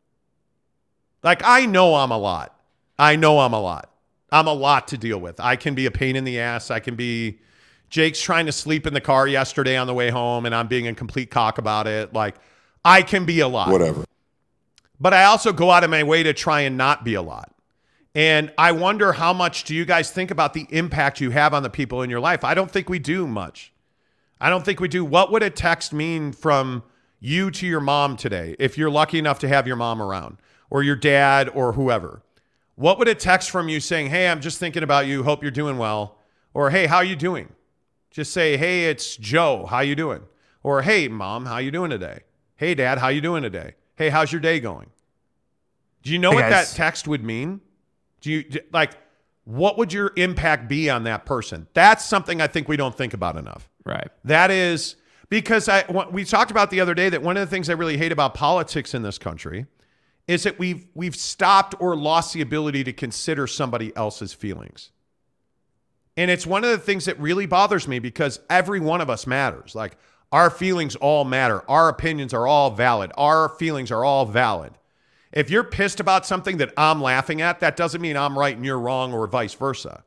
Like 1.22 1.40
I 1.44 1.66
know 1.66 1.94
I'm 1.94 2.10
a 2.10 2.18
lot. 2.18 2.58
I 2.98 3.14
know 3.14 3.38
I'm 3.38 3.52
a 3.52 3.60
lot. 3.60 3.90
I'm 4.32 4.48
a 4.48 4.52
lot 4.52 4.88
to 4.88 4.98
deal 4.98 5.18
with. 5.18 5.38
I 5.38 5.54
can 5.54 5.76
be 5.76 5.86
a 5.86 5.92
pain 5.92 6.16
in 6.16 6.24
the 6.24 6.40
ass. 6.40 6.68
I 6.68 6.80
can 6.80 6.96
be 6.96 7.38
Jake's 7.92 8.22
trying 8.22 8.46
to 8.46 8.52
sleep 8.52 8.86
in 8.86 8.94
the 8.94 9.02
car 9.02 9.28
yesterday 9.28 9.76
on 9.76 9.86
the 9.86 9.92
way 9.92 10.08
home 10.08 10.46
and 10.46 10.54
I'm 10.54 10.66
being 10.66 10.88
a 10.88 10.94
complete 10.94 11.30
cock 11.30 11.58
about 11.58 11.86
it. 11.86 12.14
Like 12.14 12.36
I 12.82 13.02
can 13.02 13.26
be 13.26 13.40
a 13.40 13.48
lot. 13.48 13.68
Whatever. 13.70 14.06
But 14.98 15.12
I 15.12 15.24
also 15.24 15.52
go 15.52 15.70
out 15.70 15.84
of 15.84 15.90
my 15.90 16.02
way 16.02 16.22
to 16.22 16.32
try 16.32 16.62
and 16.62 16.78
not 16.78 17.04
be 17.04 17.12
a 17.12 17.20
lot. 17.20 17.54
And 18.14 18.50
I 18.56 18.72
wonder 18.72 19.12
how 19.12 19.34
much 19.34 19.64
do 19.64 19.74
you 19.74 19.84
guys 19.84 20.10
think 20.10 20.30
about 20.30 20.54
the 20.54 20.66
impact 20.70 21.20
you 21.20 21.32
have 21.32 21.52
on 21.52 21.62
the 21.62 21.68
people 21.68 22.00
in 22.00 22.08
your 22.08 22.18
life? 22.18 22.44
I 22.44 22.54
don't 22.54 22.70
think 22.70 22.88
we 22.88 22.98
do 22.98 23.26
much. 23.26 23.74
I 24.40 24.48
don't 24.48 24.64
think 24.64 24.80
we 24.80 24.88
do. 24.88 25.04
What 25.04 25.30
would 25.30 25.42
a 25.42 25.50
text 25.50 25.92
mean 25.92 26.32
from 26.32 26.84
you 27.20 27.50
to 27.50 27.66
your 27.66 27.80
mom 27.80 28.16
today 28.16 28.56
if 28.58 28.78
you're 28.78 28.90
lucky 28.90 29.18
enough 29.18 29.38
to 29.40 29.48
have 29.48 29.66
your 29.66 29.76
mom 29.76 30.00
around 30.00 30.38
or 30.70 30.82
your 30.82 30.96
dad 30.96 31.50
or 31.50 31.74
whoever? 31.74 32.22
What 32.74 32.98
would 32.98 33.08
a 33.08 33.14
text 33.14 33.50
from 33.50 33.68
you 33.68 33.80
saying, 33.80 34.08
"Hey, 34.08 34.28
I'm 34.28 34.40
just 34.40 34.58
thinking 34.58 34.82
about 34.82 35.06
you. 35.06 35.24
Hope 35.24 35.42
you're 35.42 35.50
doing 35.50 35.76
well." 35.76 36.16
Or, 36.54 36.70
"Hey, 36.70 36.86
how 36.86 36.96
are 36.96 37.04
you 37.04 37.16
doing?" 37.16 37.50
Just 38.12 38.32
say, 38.32 38.56
"Hey, 38.56 38.84
it's 38.90 39.16
Joe. 39.16 39.66
How 39.68 39.80
you 39.80 39.96
doing?" 39.96 40.22
Or, 40.62 40.82
"Hey, 40.82 41.08
mom, 41.08 41.46
how 41.46 41.58
you 41.58 41.70
doing 41.72 41.90
today?" 41.90 42.20
"Hey, 42.56 42.74
dad, 42.74 42.98
how 42.98 43.08
you 43.08 43.20
doing 43.20 43.42
today?" 43.42 43.74
"Hey, 43.96 44.10
how's 44.10 44.30
your 44.32 44.40
day 44.40 44.60
going?" 44.60 44.90
Do 46.02 46.12
you 46.12 46.18
know 46.18 46.30
Hey, 46.30 46.36
what 46.36 46.50
guys. 46.50 46.70
that 46.70 46.76
text 46.76 47.08
would 47.08 47.24
mean? 47.24 47.60
Do 48.20 48.30
you 48.30 48.42
do- 48.44 48.60
like 48.72 48.92
what 49.44 49.76
would 49.76 49.92
your 49.92 50.12
impact 50.14 50.68
be 50.68 50.88
on 50.88 51.02
that 51.04 51.26
person? 51.26 51.66
That's 51.74 52.04
something 52.04 52.40
I 52.40 52.46
think 52.46 52.68
we 52.68 52.76
don't 52.76 52.96
think 52.96 53.12
about 53.12 53.36
enough. 53.36 53.68
right 53.84 54.08
That 54.24 54.52
is 54.52 54.94
because 55.28 55.68
I 55.68 55.84
we 56.12 56.24
talked 56.24 56.52
about 56.52 56.70
the 56.70 56.78
other 56.80 56.94
day 56.94 57.08
that 57.08 57.22
one 57.22 57.36
of 57.36 57.40
the 57.40 57.52
things 57.52 57.68
I 57.68 57.72
really 57.72 57.96
hate 57.96 58.12
about 58.12 58.34
politics 58.34 58.94
in 58.94 59.02
this 59.02 59.18
country 59.18 59.66
is 60.28 60.44
that 60.44 60.60
we've 60.60 60.86
we've 60.94 61.16
stopped 61.16 61.74
or 61.80 61.96
lost 61.96 62.34
the 62.34 62.40
ability 62.40 62.84
to 62.84 62.92
consider 62.92 63.48
somebody 63.48 63.92
else's 63.96 64.32
feelings. 64.32 64.91
And 66.16 66.30
it's 66.30 66.46
one 66.46 66.64
of 66.64 66.70
the 66.70 66.78
things 66.78 67.06
that 67.06 67.18
really 67.18 67.46
bothers 67.46 67.88
me 67.88 67.98
because 67.98 68.40
every 68.50 68.80
one 68.80 69.00
of 69.00 69.08
us 69.08 69.26
matters. 69.26 69.74
Like 69.74 69.96
our 70.30 70.50
feelings 70.50 70.96
all 70.96 71.24
matter. 71.24 71.62
Our 71.68 71.88
opinions 71.88 72.34
are 72.34 72.46
all 72.46 72.70
valid. 72.70 73.12
Our 73.16 73.48
feelings 73.48 73.90
are 73.90 74.04
all 74.04 74.26
valid. 74.26 74.72
If 75.32 75.50
you're 75.50 75.64
pissed 75.64 76.00
about 76.00 76.26
something 76.26 76.58
that 76.58 76.72
I'm 76.76 77.00
laughing 77.00 77.40
at, 77.40 77.60
that 77.60 77.76
doesn't 77.76 78.00
mean 78.00 78.16
I'm 78.16 78.38
right 78.38 78.54
and 78.54 78.64
you're 78.64 78.78
wrong 78.78 79.14
or 79.14 79.26
vice 79.26 79.54
versa. 79.54 80.04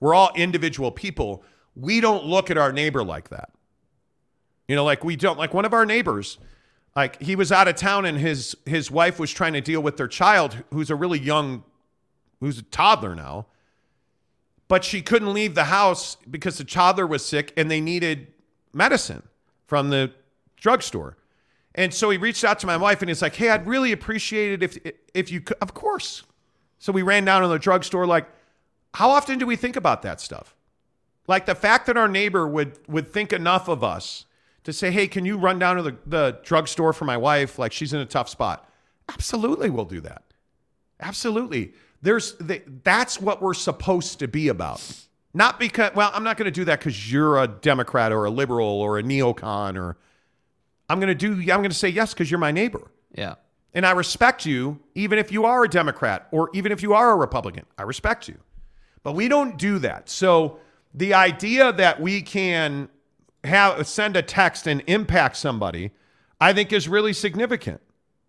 We're 0.00 0.14
all 0.14 0.30
individual 0.34 0.90
people. 0.90 1.44
We 1.76 2.00
don't 2.00 2.24
look 2.24 2.50
at 2.50 2.58
our 2.58 2.72
neighbor 2.72 3.04
like 3.04 3.28
that. 3.28 3.50
You 4.66 4.76
know, 4.76 4.84
like 4.84 5.04
we 5.04 5.16
don't 5.16 5.38
like 5.38 5.54
one 5.54 5.64
of 5.64 5.72
our 5.72 5.84
neighbors, 5.84 6.38
like 6.96 7.20
he 7.20 7.36
was 7.36 7.52
out 7.52 7.68
of 7.68 7.76
town 7.76 8.04
and 8.04 8.18
his 8.18 8.56
his 8.66 8.90
wife 8.90 9.18
was 9.18 9.30
trying 9.32 9.52
to 9.52 9.60
deal 9.60 9.80
with 9.80 9.96
their 9.96 10.08
child 10.08 10.62
who's 10.72 10.90
a 10.90 10.94
really 10.96 11.18
young 11.18 11.64
who's 12.40 12.58
a 12.58 12.62
toddler 12.62 13.14
now. 13.14 13.46
But 14.70 14.84
she 14.84 15.02
couldn't 15.02 15.34
leave 15.34 15.56
the 15.56 15.64
house 15.64 16.16
because 16.30 16.56
the 16.56 16.62
toddler 16.62 17.04
was 17.04 17.26
sick 17.26 17.52
and 17.56 17.68
they 17.68 17.80
needed 17.80 18.28
medicine 18.72 19.24
from 19.66 19.90
the 19.90 20.12
drugstore. 20.54 21.16
And 21.74 21.92
so 21.92 22.08
he 22.08 22.16
reached 22.16 22.44
out 22.44 22.60
to 22.60 22.68
my 22.68 22.76
wife 22.76 23.02
and 23.02 23.10
he's 23.10 23.20
like, 23.20 23.34
"Hey, 23.34 23.48
I'd 23.48 23.66
really 23.66 23.90
appreciate 23.90 24.52
it 24.52 24.62
if 24.62 24.92
if 25.12 25.32
you 25.32 25.40
could." 25.40 25.56
Of 25.60 25.74
course. 25.74 26.22
So 26.78 26.92
we 26.92 27.02
ran 27.02 27.24
down 27.24 27.42
to 27.42 27.48
the 27.48 27.58
drugstore. 27.58 28.06
Like, 28.06 28.28
how 28.94 29.10
often 29.10 29.40
do 29.40 29.46
we 29.46 29.56
think 29.56 29.74
about 29.74 30.02
that 30.02 30.20
stuff? 30.20 30.54
Like 31.26 31.46
the 31.46 31.56
fact 31.56 31.86
that 31.86 31.96
our 31.96 32.06
neighbor 32.08 32.46
would 32.46 32.78
would 32.86 33.08
think 33.12 33.32
enough 33.32 33.66
of 33.66 33.82
us 33.82 34.24
to 34.62 34.72
say, 34.72 34.92
"Hey, 34.92 35.08
can 35.08 35.26
you 35.26 35.36
run 35.36 35.58
down 35.58 35.78
to 35.78 35.82
the 35.82 35.96
the 36.06 36.38
drugstore 36.44 36.92
for 36.92 37.06
my 37.06 37.16
wife? 37.16 37.58
Like 37.58 37.72
she's 37.72 37.92
in 37.92 37.98
a 37.98 38.06
tough 38.06 38.28
spot." 38.28 38.70
Absolutely, 39.08 39.68
we'll 39.68 39.84
do 39.84 40.00
that. 40.02 40.22
Absolutely. 41.00 41.74
There's 42.02 42.34
the, 42.34 42.62
that's 42.82 43.20
what 43.20 43.42
we're 43.42 43.54
supposed 43.54 44.18
to 44.20 44.28
be 44.28 44.48
about. 44.48 44.82
Not 45.32 45.60
because 45.60 45.92
well, 45.94 46.10
I'm 46.12 46.24
not 46.24 46.36
going 46.36 46.46
to 46.46 46.50
do 46.50 46.64
that 46.64 46.80
because 46.80 47.12
you're 47.12 47.38
a 47.42 47.46
Democrat 47.46 48.12
or 48.12 48.24
a 48.24 48.30
liberal 48.30 48.66
or 48.66 48.98
a 48.98 49.02
neocon 49.02 49.76
or 49.76 49.96
I'm 50.88 50.98
going 50.98 51.08
to 51.08 51.14
do 51.14 51.32
I'm 51.52 51.60
going 51.60 51.70
to 51.70 51.76
say 51.76 51.88
yes 51.88 52.12
because 52.12 52.30
you're 52.30 52.40
my 52.40 52.50
neighbor. 52.50 52.90
yeah 53.14 53.36
And 53.72 53.86
I 53.86 53.92
respect 53.92 54.44
you 54.44 54.80
even 54.94 55.18
if 55.18 55.30
you 55.30 55.44
are 55.44 55.64
a 55.64 55.68
Democrat 55.68 56.26
or 56.32 56.50
even 56.52 56.72
if 56.72 56.82
you 56.82 56.94
are 56.94 57.12
a 57.12 57.16
Republican. 57.16 57.64
I 57.78 57.82
respect 57.82 58.28
you. 58.28 58.38
But 59.02 59.12
we 59.12 59.28
don't 59.28 59.56
do 59.56 59.78
that. 59.78 60.08
So 60.08 60.58
the 60.92 61.14
idea 61.14 61.72
that 61.72 62.00
we 62.00 62.22
can 62.22 62.88
have 63.44 63.86
send 63.86 64.16
a 64.16 64.22
text 64.22 64.66
and 64.66 64.82
impact 64.86 65.36
somebody, 65.36 65.92
I 66.40 66.52
think 66.52 66.72
is 66.72 66.88
really 66.88 67.12
significant. 67.12 67.80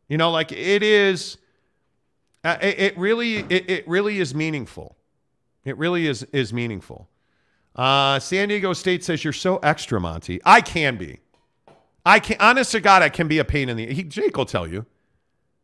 You 0.08 0.17
know, 0.17 0.30
like 0.30 0.51
it 0.51 0.83
is 0.83 1.38
uh, 2.44 2.58
it, 2.61 2.80
it 2.80 2.98
really 2.98 3.38
it, 3.38 3.70
it 3.70 3.88
really 3.88 4.20
is 4.20 4.34
meaningful. 4.34 4.98
It 5.64 5.78
really 5.78 6.08
is 6.08 6.24
is 6.34 6.52
meaningful. 6.53 7.10
Uh, 7.76 8.20
San 8.20 8.50
Diego 8.50 8.74
State 8.74 9.03
says 9.03 9.24
you're 9.24 9.32
so 9.34 9.58
extra, 9.58 10.00
Monty. 10.00 10.42
I 10.44 10.61
can 10.61 10.98
be. 10.98 11.20
I 12.06 12.20
can, 12.20 12.38
honest 12.40 12.72
to 12.72 12.82
God, 12.82 13.02
I 13.02 13.10
can 13.10 13.28
be 13.28 13.38
a 13.38 13.45
pain 13.45 13.70
in 13.70 13.78
the. 13.78 13.94
He, 13.94 14.03
Jake 14.03 14.36
will 14.36 14.45
tell 14.45 14.68
you. 14.68 14.86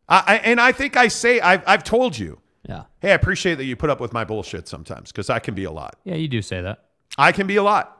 I, 0.07 0.23
I 0.27 0.35
and 0.37 0.61
I 0.61 0.71
think 0.71 0.95
I 0.95 1.07
say 1.07 1.39
I've 1.39 1.63
I've 1.67 1.83
told 1.83 2.17
you. 2.17 2.39
yeah 2.67 2.83
Hey, 2.99 3.11
I 3.11 3.15
appreciate 3.15 3.55
that 3.55 3.65
you 3.65 3.75
put 3.75 3.89
up 3.89 3.99
with 3.99 4.13
my 4.13 4.23
bullshit 4.23 4.67
sometimes 4.67 5.11
because 5.11 5.29
I 5.29 5.39
can 5.39 5.53
be 5.53 5.65
a 5.65 5.71
lot. 5.71 5.97
yeah 6.03 6.15
you 6.15 6.27
do 6.27 6.41
say 6.41 6.61
that 6.61 6.85
I 7.17 7.31
can 7.31 7.47
be 7.47 7.55
a 7.55 7.63
lot. 7.63 7.93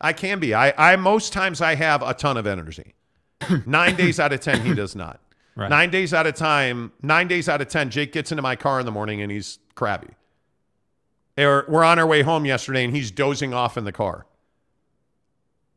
I 0.00 0.12
can 0.12 0.40
be. 0.40 0.54
I, 0.54 0.92
I 0.92 0.96
most 0.96 1.32
times 1.32 1.60
I 1.60 1.74
have 1.74 2.02
a 2.02 2.14
ton 2.14 2.36
of 2.36 2.46
energy. 2.46 2.94
nine 3.66 3.94
days 3.96 4.18
out 4.18 4.32
of 4.32 4.40
ten, 4.40 4.64
he 4.64 4.74
does 4.74 4.96
not. 4.96 5.20
Right. 5.56 5.70
Nine 5.70 5.90
days 5.90 6.12
out 6.12 6.26
of 6.26 6.34
time, 6.34 6.92
nine 7.02 7.28
days 7.28 7.48
out 7.48 7.60
of 7.60 7.68
ten, 7.68 7.90
Jake 7.90 8.12
gets 8.12 8.32
into 8.32 8.42
my 8.42 8.56
car 8.56 8.80
in 8.80 8.86
the 8.86 8.92
morning 8.92 9.22
and 9.22 9.30
he's 9.30 9.58
crabby. 9.76 10.08
Or 11.38 11.64
we're 11.68 11.84
on 11.84 11.98
our 11.98 12.06
way 12.06 12.22
home 12.22 12.44
yesterday 12.44 12.84
and 12.84 12.94
he's 12.94 13.10
dozing 13.10 13.54
off 13.54 13.76
in 13.76 13.84
the 13.84 13.92
car. 13.92 14.26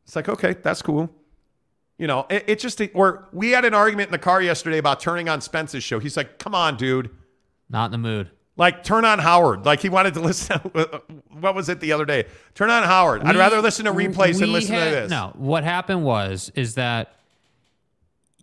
It's 0.06 0.16
like, 0.16 0.30
okay, 0.30 0.54
that's 0.62 0.82
cool. 0.82 1.10
You 1.98 2.08
know, 2.08 2.26
it, 2.30 2.44
it 2.48 2.60
just 2.60 2.80
or 2.94 3.28
we 3.34 3.52
had 3.52 3.66
an 3.66 3.74
argument 3.74 4.08
in 4.08 4.12
the 4.12 4.20
car 4.20 4.42
yesterday 4.42 4.78
about 4.78 5.00
turning 5.00 5.30
on 5.30 5.42
Spence's 5.42 5.84
show. 5.84 6.00
He's 6.00 6.16
like, 6.16 6.38
come 6.40 6.54
on, 6.56 6.78
dude. 6.78 7.10
not 7.70 7.86
in 7.86 7.92
the 7.92 7.98
mood 7.98 8.30
Like, 8.56 8.84
turn 8.84 9.04
on 9.04 9.18
Howard. 9.20 9.66
Like, 9.66 9.80
he 9.82 9.90
wanted 9.90 10.14
to 10.14 10.20
listen. 10.22 10.60
what 11.40 11.56
was 11.56 11.70
it 11.70 11.80
the 11.80 11.92
other 11.92 12.06
day? 12.06 12.26
Turn 12.56 12.70
on 12.70 12.84
Howard. 12.84 13.24
I'd 13.24 13.36
rather 13.36 13.62
listen 13.62 13.86
to 13.86 13.92
replays 13.92 14.40
than 14.40 14.52
listen 14.54 14.76
had- 14.76 14.86
to 14.86 14.92
this. 14.92 15.10
No, 15.12 15.34
what 15.36 15.64
happened 15.64 16.04
was 16.04 16.52
is 16.56 16.76
that 16.76 17.14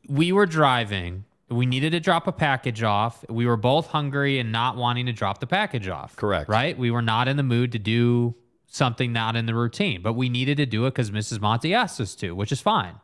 we 0.08 0.33
were 0.33 0.47
driving. 0.47 1.24
We 1.50 1.66
needed 1.66 1.91
to 1.92 2.00
drop 2.00 2.26
a 2.26 2.33
package 2.33 2.83
off. 2.83 3.24
We 3.28 3.47
were 3.47 3.57
both 3.57 3.89
hungry 3.89 4.39
and 4.39 4.50
not 4.50 4.76
wanting 4.76 5.07
to 5.07 5.12
drop 5.12 5.39
the 5.39 5.47
package 5.47 5.89
off. 5.89 6.16
Correct. 6.16 6.49
Right? 6.49 6.76
We 6.76 6.91
were 6.91 7.02
not 7.02 7.28
in 7.28 7.36
the 7.36 7.42
mood 7.42 7.73
to 7.73 7.78
do 7.78 8.34
something 8.66 9.12
not 9.12 9.36
in 9.36 9.47
the 9.47 9.55
routine, 9.55 10.02
but 10.02 10.15
we 10.15 10.28
needed 10.28 10.57
to 10.57 10.66
do 10.66 10.86
it 10.86 10.91
because 10.94 11.10
Mrs. 11.10 11.41
Monty 11.41 11.74
asked 11.74 12.00
us 12.00 12.15
to, 12.16 12.33
which 12.34 12.50
is 12.50 12.60
fine. 12.60 12.94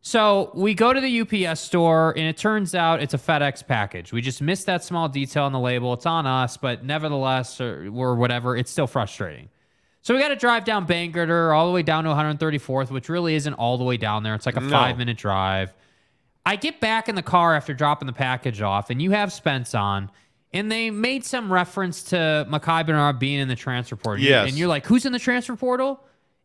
So 0.00 0.52
we 0.54 0.74
go 0.74 0.92
to 0.92 1.00
the 1.00 1.20
UPS 1.48 1.60
store, 1.60 2.12
and 2.16 2.26
it 2.26 2.36
turns 2.36 2.74
out 2.74 3.02
it's 3.02 3.14
a 3.14 3.18
FedEx 3.18 3.66
package. 3.66 4.12
We 4.12 4.22
just 4.22 4.40
missed 4.40 4.66
that 4.66 4.84
small 4.84 5.08
detail 5.08 5.42
on 5.44 5.52
the 5.52 5.58
label. 5.58 5.92
It's 5.92 6.06
on 6.06 6.24
us, 6.26 6.56
but 6.56 6.84
nevertheless, 6.84 7.60
or, 7.60 7.90
or 7.92 8.14
whatever, 8.14 8.56
it's 8.56 8.70
still 8.70 8.86
frustrating. 8.86 9.48
So 10.02 10.14
we 10.14 10.20
got 10.20 10.28
to 10.28 10.36
drive 10.36 10.64
down 10.64 10.86
Bangor 10.86 11.52
all 11.52 11.66
the 11.66 11.72
way 11.72 11.82
down 11.82 12.04
to 12.04 12.10
134th, 12.10 12.90
which 12.90 13.08
really 13.08 13.34
isn't 13.34 13.54
all 13.54 13.76
the 13.76 13.84
way 13.84 13.96
down 13.96 14.22
there. 14.22 14.34
It's 14.36 14.46
like 14.46 14.56
a 14.56 14.60
No. 14.60 14.70
five 14.70 14.96
minute 14.96 15.18
drive. 15.18 15.74
I 16.46 16.56
get 16.56 16.80
back 16.80 17.08
in 17.08 17.14
the 17.14 17.22
car 17.22 17.54
after 17.54 17.74
dropping 17.74 18.06
the 18.06 18.12
package 18.12 18.62
off, 18.62 18.90
and 18.90 19.02
you 19.02 19.10
have 19.10 19.32
Spence 19.32 19.74
on, 19.74 20.10
and 20.52 20.72
they 20.72 20.90
made 20.90 21.24
some 21.24 21.52
reference 21.52 22.02
to 22.04 22.46
Micah 22.48 22.84
Bernard 22.86 23.18
being 23.18 23.38
in 23.38 23.48
the 23.48 23.56
transfer 23.56 23.96
portal. 23.96 24.24
Yes. 24.24 24.48
And 24.48 24.56
you're 24.56 24.68
like, 24.68 24.86
who's 24.86 25.04
in 25.04 25.12
the 25.12 25.18
transfer 25.18 25.56
portal? 25.56 26.00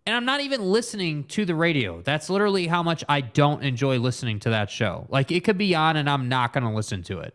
And 0.05 0.15
I'm 0.15 0.25
not 0.25 0.41
even 0.41 0.61
listening 0.61 1.23
to 1.25 1.45
the 1.45 1.55
radio. 1.55 2.01
That's 2.01 2.29
literally 2.29 2.67
how 2.67 2.83
much 2.83 3.03
I 3.07 3.21
don't 3.21 3.63
enjoy 3.63 3.99
listening 3.99 4.39
to 4.39 4.49
that 4.49 4.69
show. 4.69 5.07
Like 5.09 5.31
it 5.31 5.45
could 5.45 5.57
be 5.57 5.73
on 5.75 5.95
and 5.95 6.09
I'm 6.09 6.27
not 6.27 6.51
going 6.51 6.65
to 6.65 6.71
listen 6.71 7.03
to 7.03 7.19
it. 7.19 7.33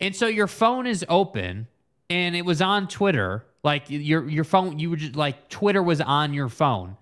And 0.00 0.16
so 0.16 0.26
your 0.26 0.46
phone 0.46 0.86
is 0.86 1.04
open 1.08 1.66
and 2.08 2.34
it 2.34 2.46
was 2.46 2.62
on 2.62 2.88
Twitter. 2.88 3.44
Like 3.62 3.84
your 3.88 4.26
your 4.26 4.44
phone 4.44 4.78
you 4.78 4.88
were 4.88 4.96
just 4.96 5.16
like 5.16 5.50
Twitter 5.50 5.82
was 5.82 6.00
on 6.00 6.32
your 6.32 6.48
phone. 6.48 6.96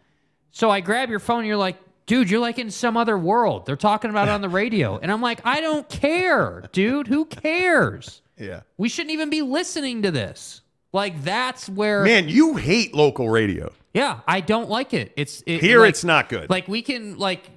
So 0.51 0.71
I 0.71 0.81
grab 0.81 1.11
your 1.11 1.21
phone 1.21 1.41
and 1.41 1.47
you're 1.47 1.57
like, 1.57 1.77
"Dude, 2.07 2.31
you're 2.31 2.41
like 2.41 2.59
in 2.59 2.71
some 2.71 2.97
other 2.97 3.19
world. 3.19 3.67
They're 3.67 3.77
talking 3.77 4.11
about 4.11 4.29
it 4.29 4.31
on 4.31 4.41
the 4.41 4.49
radio." 4.63 4.99
And 4.99 5.13
I'm 5.13 5.21
like, 5.21 5.41
"I 5.45 5.61
don't 5.61 5.89
care, 5.89 6.65
dude. 6.73 7.07
Who 7.09 7.25
cares?" 7.27 8.23
Yeah. 8.39 8.61
We 8.77 8.89
shouldn't 8.89 9.13
even 9.13 9.31
be 9.31 9.43
listening 9.43 10.03
to 10.03 10.11
this. 10.11 10.61
Like 10.93 11.23
that's 11.25 11.69
where 11.69 12.05
Man, 12.05 12.29
you 12.29 12.57
hate 12.57 12.95
local 12.95 13.29
radio. 13.29 13.73
yeah, 13.95 14.21
I 14.27 14.41
don't 14.41 14.69
like 14.71 14.95
it. 14.95 15.13
It's 15.17 15.43
it, 15.47 15.61
Here 15.61 15.81
like- 15.81 15.91
it's 15.91 16.05
not 16.05 16.29
good. 16.29 16.49
Like 16.51 16.69
we 16.69 16.81
can 16.83 17.19
like 17.19 17.51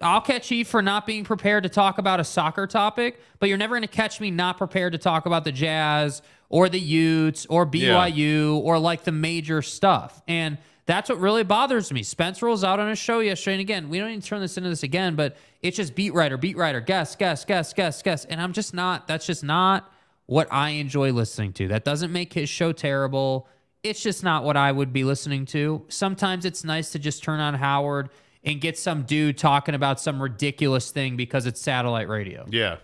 I'll 0.00 0.20
catch 0.20 0.50
you 0.52 0.64
for 0.64 0.80
not 0.80 1.06
being 1.06 1.24
prepared 1.24 1.64
to 1.64 1.68
talk 1.68 1.98
about 1.98 2.20
a 2.20 2.24
soccer 2.24 2.66
topic, 2.68 3.20
but 3.40 3.48
you're 3.48 3.58
never 3.58 3.74
going 3.74 3.82
to 3.82 3.88
catch 3.88 4.20
me 4.20 4.30
not 4.30 4.56
prepared 4.56 4.92
to 4.92 4.98
talk 4.98 5.26
about 5.26 5.42
the 5.44 5.50
Jazz 5.50 6.22
or 6.48 6.68
the 6.68 6.78
Utes 6.78 7.46
or 7.46 7.66
BYU 7.66 8.58
or 8.58 8.78
like 8.78 9.02
the 9.02 9.10
major 9.10 9.60
stuff. 9.60 10.22
And 10.28 10.58
that's 10.88 11.10
what 11.10 11.20
really 11.20 11.44
bothers 11.44 11.92
me. 11.92 12.02
Spence 12.02 12.40
rolls 12.40 12.64
out 12.64 12.80
on 12.80 12.88
a 12.88 12.96
show 12.96 13.20
yesterday, 13.20 13.56
and 13.56 13.60
again, 13.60 13.90
we 13.90 13.98
don't 13.98 14.08
need 14.08 14.22
to 14.22 14.26
turn 14.26 14.40
this 14.40 14.56
into 14.56 14.70
this 14.70 14.82
again, 14.82 15.16
but 15.16 15.36
it's 15.60 15.76
just 15.76 15.94
beat 15.94 16.14
writer, 16.14 16.38
beat 16.38 16.56
writer, 16.56 16.80
guess, 16.80 17.14
guess, 17.14 17.44
guess, 17.44 17.74
guess, 17.74 18.02
guess. 18.02 18.24
And 18.24 18.40
I'm 18.40 18.54
just 18.54 18.72
not, 18.72 19.06
that's 19.06 19.26
just 19.26 19.44
not 19.44 19.92
what 20.24 20.50
I 20.50 20.70
enjoy 20.70 21.12
listening 21.12 21.52
to. 21.52 21.68
That 21.68 21.84
doesn't 21.84 22.10
make 22.10 22.32
his 22.32 22.48
show 22.48 22.72
terrible. 22.72 23.46
It's 23.82 24.02
just 24.02 24.24
not 24.24 24.44
what 24.44 24.56
I 24.56 24.72
would 24.72 24.94
be 24.94 25.04
listening 25.04 25.44
to. 25.46 25.84
Sometimes 25.88 26.46
it's 26.46 26.64
nice 26.64 26.90
to 26.92 26.98
just 26.98 27.22
turn 27.22 27.38
on 27.38 27.52
Howard 27.52 28.08
and 28.42 28.58
get 28.58 28.78
some 28.78 29.02
dude 29.02 29.36
talking 29.36 29.74
about 29.74 30.00
some 30.00 30.22
ridiculous 30.22 30.90
thing 30.90 31.18
because 31.18 31.44
it's 31.44 31.60
satellite 31.60 32.08
radio. 32.08 32.46
Yeah. 32.48 32.78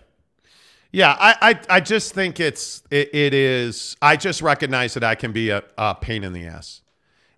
Yeah, 0.91 1.17
I, 1.19 1.35
I, 1.41 1.59
I 1.77 1.79
just 1.79 2.13
think 2.13 2.39
it's 2.39 2.83
it, 2.91 3.13
it 3.15 3.33
is. 3.33 3.97
I 3.99 4.15
just 4.15 4.43
recognize 4.43 4.93
that 4.93 5.03
I 5.03 5.15
can 5.15 5.31
be 5.31 5.49
a, 5.49 5.63
a 5.77 5.95
pain 5.95 6.23
in 6.23 6.33
the 6.33 6.45
ass, 6.45 6.83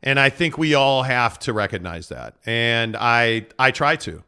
and 0.04 0.20
I 0.20 0.30
think 0.30 0.58
we 0.58 0.74
all 0.74 1.04
have 1.04 1.40
to 1.40 1.54
recognize 1.54 2.10
that. 2.10 2.36
And 2.46 2.96
I 2.96 3.48
I 3.58 3.72
try 3.72 3.96
to, 3.98 4.24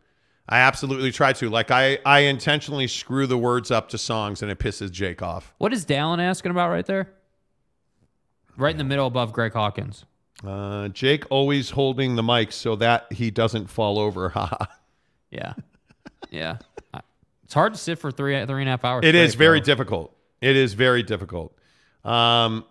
I 0.48 0.60
absolutely 0.60 1.12
try 1.12 1.34
to. 1.34 1.50
Like 1.50 1.72
I 1.72 2.00
I 2.06 2.20
intentionally 2.22 2.88
screw 2.88 3.28
the 3.28 3.38
words 3.38 3.72
up 3.72 3.90
to 3.90 3.98
songs, 3.98 4.42
and 4.42 4.52
it 4.52 4.60
pisses 4.60 4.92
Jake 4.92 5.22
off. 5.22 5.54
What 5.58 5.74
is 5.74 5.86
Dallin 5.86 6.20
asking 6.20 6.52
about 6.52 6.70
right 6.70 6.86
there? 6.86 7.10
Right 8.58 8.72
in 8.72 8.78
the 8.78 8.84
middle 8.84 9.08
above 9.08 9.32
Greg 9.32 9.54
Hawkins. 9.54 10.06
Uh, 10.46 10.88
Jake 10.90 11.26
always 11.30 11.70
holding 11.70 12.16
the 12.16 12.24
mic 12.24 12.52
so 12.52 12.76
that 12.78 13.12
he 13.12 13.30
doesn't 13.32 13.68
fall 13.70 14.00
over. 14.00 14.30
Haha. 14.36 14.66
Yeah. 15.32 15.54
Yeah. 16.30 16.58
It's 17.44 17.54
hard 17.54 17.74
to 17.74 17.80
sit 17.80 18.00
for 18.00 18.12
three 18.12 18.46
three 18.46 18.62
and 18.62 18.70
a 18.70 18.72
half 18.72 18.86
hours. 18.86 19.06
It 19.06 19.16
is 19.16 19.32
straight, 19.32 19.46
very 19.46 19.60
bro. 19.60 19.66
difficult. 19.66 20.16
It 20.42 20.56
is 20.56 20.74
very 20.74 21.04
difficult. 21.04 21.56
Um, 22.06 22.64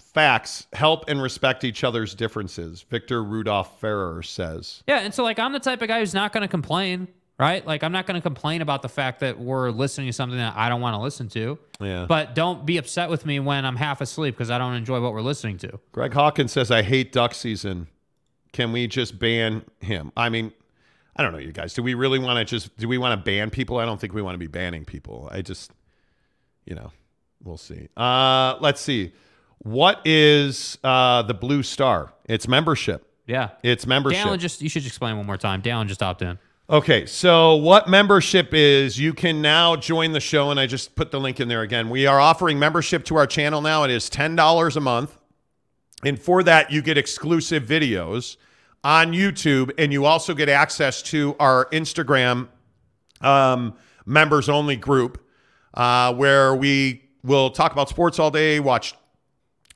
facts 0.00 0.66
help 0.72 1.08
and 1.08 1.22
respect 1.22 1.64
each 1.64 1.84
other's 1.84 2.14
differences. 2.14 2.82
Victor 2.82 3.22
Rudolph 3.22 3.80
Ferrer 3.80 4.22
says. 4.22 4.82
Yeah, 4.86 5.00
and 5.00 5.14
so 5.14 5.22
like 5.22 5.38
I'm 5.38 5.52
the 5.52 5.60
type 5.60 5.82
of 5.82 5.88
guy 5.88 6.00
who's 6.00 6.14
not 6.14 6.32
going 6.32 6.42
to 6.42 6.48
complain, 6.48 7.08
right? 7.38 7.66
Like 7.66 7.82
I'm 7.82 7.92
not 7.92 8.06
going 8.06 8.16
to 8.16 8.22
complain 8.22 8.62
about 8.62 8.82
the 8.82 8.88
fact 8.88 9.20
that 9.20 9.38
we're 9.38 9.70
listening 9.70 10.08
to 10.08 10.12
something 10.12 10.38
that 10.38 10.56
I 10.56 10.68
don't 10.68 10.80
want 10.80 10.94
to 10.94 11.00
listen 11.00 11.28
to. 11.30 11.58
Yeah. 11.80 12.06
But 12.08 12.34
don't 12.34 12.66
be 12.66 12.76
upset 12.76 13.10
with 13.10 13.24
me 13.24 13.40
when 13.40 13.64
I'm 13.64 13.76
half 13.76 14.00
asleep 14.00 14.34
because 14.34 14.50
I 14.50 14.58
don't 14.58 14.74
enjoy 14.74 15.00
what 15.00 15.12
we're 15.12 15.22
listening 15.22 15.58
to. 15.58 15.78
Greg 15.92 16.12
Hawkins 16.12 16.52
says, 16.52 16.70
I 16.70 16.82
hate 16.82 17.12
duck 17.12 17.34
season. 17.34 17.86
Can 18.52 18.72
we 18.72 18.86
just 18.86 19.18
ban 19.18 19.64
him? 19.80 20.12
I 20.16 20.28
mean, 20.28 20.52
I 21.16 21.22
don't 21.22 21.32
know, 21.32 21.38
you 21.38 21.52
guys. 21.52 21.74
Do 21.74 21.82
we 21.82 21.94
really 21.94 22.18
want 22.18 22.38
to 22.38 22.44
just, 22.44 22.76
do 22.76 22.88
we 22.88 22.98
want 22.98 23.18
to 23.18 23.24
ban 23.24 23.50
people? 23.50 23.78
I 23.78 23.84
don't 23.84 24.00
think 24.00 24.12
we 24.12 24.22
want 24.22 24.34
to 24.34 24.38
be 24.38 24.46
banning 24.46 24.84
people. 24.84 25.28
I 25.30 25.42
just, 25.42 25.70
you 26.64 26.74
know, 26.74 26.92
we'll 27.44 27.56
see. 27.56 27.88
Uh, 27.96 28.56
let's 28.60 28.80
see. 28.80 29.12
What 29.62 30.00
is 30.06 30.78
uh, 30.82 31.22
the 31.22 31.34
Blue 31.34 31.62
Star? 31.62 32.12
It's 32.24 32.48
membership. 32.48 33.06
Yeah. 33.26 33.50
It's 33.62 33.86
membership. 33.86 34.26
Dallin 34.26 34.38
just 34.38 34.62
you 34.62 34.68
should 34.68 34.86
explain 34.86 35.16
one 35.16 35.26
more 35.26 35.36
time. 35.36 35.62
Dallin 35.62 35.86
just 35.86 36.02
opted 36.02 36.28
in. 36.28 36.38
Okay, 36.70 37.04
so 37.04 37.56
what 37.56 37.88
membership 37.88 38.54
is, 38.54 38.96
you 38.96 39.12
can 39.12 39.42
now 39.42 39.74
join 39.74 40.12
the 40.12 40.20
show, 40.20 40.52
and 40.52 40.60
I 40.60 40.68
just 40.68 40.94
put 40.94 41.10
the 41.10 41.18
link 41.18 41.40
in 41.40 41.48
there 41.48 41.62
again. 41.62 41.90
We 41.90 42.06
are 42.06 42.20
offering 42.20 42.60
membership 42.60 43.04
to 43.06 43.16
our 43.16 43.26
channel 43.26 43.60
now. 43.60 43.82
It 43.82 43.90
is 43.90 44.08
$10 44.08 44.76
a 44.76 44.80
month. 44.80 45.18
And 46.04 46.16
for 46.16 46.44
that, 46.44 46.70
you 46.70 46.80
get 46.80 46.96
exclusive 46.96 47.64
videos 47.64 48.36
on 48.84 49.12
YouTube, 49.12 49.72
and 49.78 49.92
you 49.92 50.04
also 50.04 50.32
get 50.32 50.48
access 50.48 51.02
to 51.02 51.34
our 51.40 51.66
Instagram 51.72 52.46
um, 53.20 53.74
members 54.06 54.48
only 54.48 54.76
group 54.76 55.26
uh, 55.74 56.14
where 56.14 56.54
we 56.54 57.02
will 57.24 57.50
talk 57.50 57.72
about 57.72 57.88
sports 57.88 58.20
all 58.20 58.30
day, 58.30 58.60
watch 58.60 58.94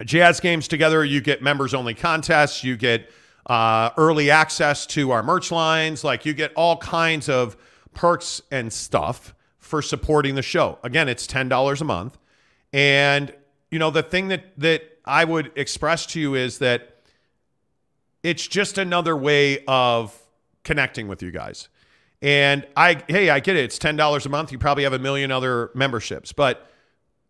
jazz 0.02 0.40
games 0.40 0.68
together. 0.68 1.05
You 1.05 1.20
get 1.20 1.42
members 1.42 1.74
only 1.74 1.94
contests. 1.94 2.64
You 2.64 2.76
get 2.76 3.10
uh, 3.47 3.90
early 3.97 4.31
access 4.31 4.86
to 4.86 5.10
our 5.10 5.23
merch 5.23 5.50
lines. 5.50 6.02
Like 6.02 6.24
you 6.24 6.34
get 6.34 6.52
all 6.55 6.76
kinds 6.78 7.28
of 7.28 7.56
perks 7.92 8.42
and 8.50 8.73
stuff 8.73 9.34
for 9.58 9.82
supporting 9.82 10.34
the 10.34 10.42
show. 10.42 10.78
Again, 10.82 11.08
it's 11.08 11.26
ten 11.26 11.48
dollars 11.48 11.81
a 11.81 11.84
month, 11.84 12.18
and 12.73 13.32
you 13.70 13.78
know 13.78 13.90
the 13.90 14.02
thing 14.02 14.28
that 14.28 14.58
that 14.58 14.82
I 15.05 15.24
would 15.24 15.52
express 15.56 16.06
to 16.06 16.20
you 16.20 16.34
is 16.34 16.58
that 16.58 17.02
it's 18.23 18.47
just 18.47 18.78
another 18.78 19.16
way 19.16 19.64
of 19.66 20.18
connecting 20.64 21.08
with 21.08 21.23
you 21.23 21.31
guys. 21.31 21.68
And 22.23 22.66
I, 22.74 23.02
hey, 23.06 23.28
I 23.28 23.40
get 23.40 23.56
it. 23.56 23.64
It's 23.64 23.78
ten 23.78 23.97
dollars 23.97 24.26
a 24.26 24.31
month. 24.31 24.50
You 24.50 24.58
probably 24.58 24.84
have 24.84 24.94
a 24.94 24.98
million 24.98 25.31
other 25.31 25.70
memberships, 25.74 26.32
but 26.32 26.70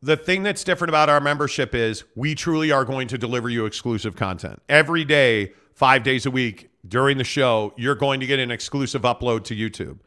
the 0.04 0.18
thing 0.18 0.42
that's 0.42 0.62
different 0.64 0.90
about 0.90 1.08
our 1.08 1.20
membership 1.20 1.74
is 1.74 2.04
we 2.14 2.34
truly 2.34 2.70
are 2.70 2.84
going 2.84 3.08
to 3.08 3.16
deliver 3.16 3.48
you 3.48 3.64
exclusive 3.64 4.14
content 4.14 4.60
every 4.68 5.02
day, 5.02 5.52
five 5.72 6.02
days 6.02 6.26
a 6.26 6.30
week 6.30 6.68
during 6.86 7.16
the 7.16 7.24
show. 7.24 7.72
You're 7.76 7.94
going 7.94 8.20
to 8.20 8.26
get 8.26 8.38
an 8.38 8.50
exclusive 8.50 9.02
upload 9.02 9.44
to 9.44 9.56
YouTube. 9.56 9.98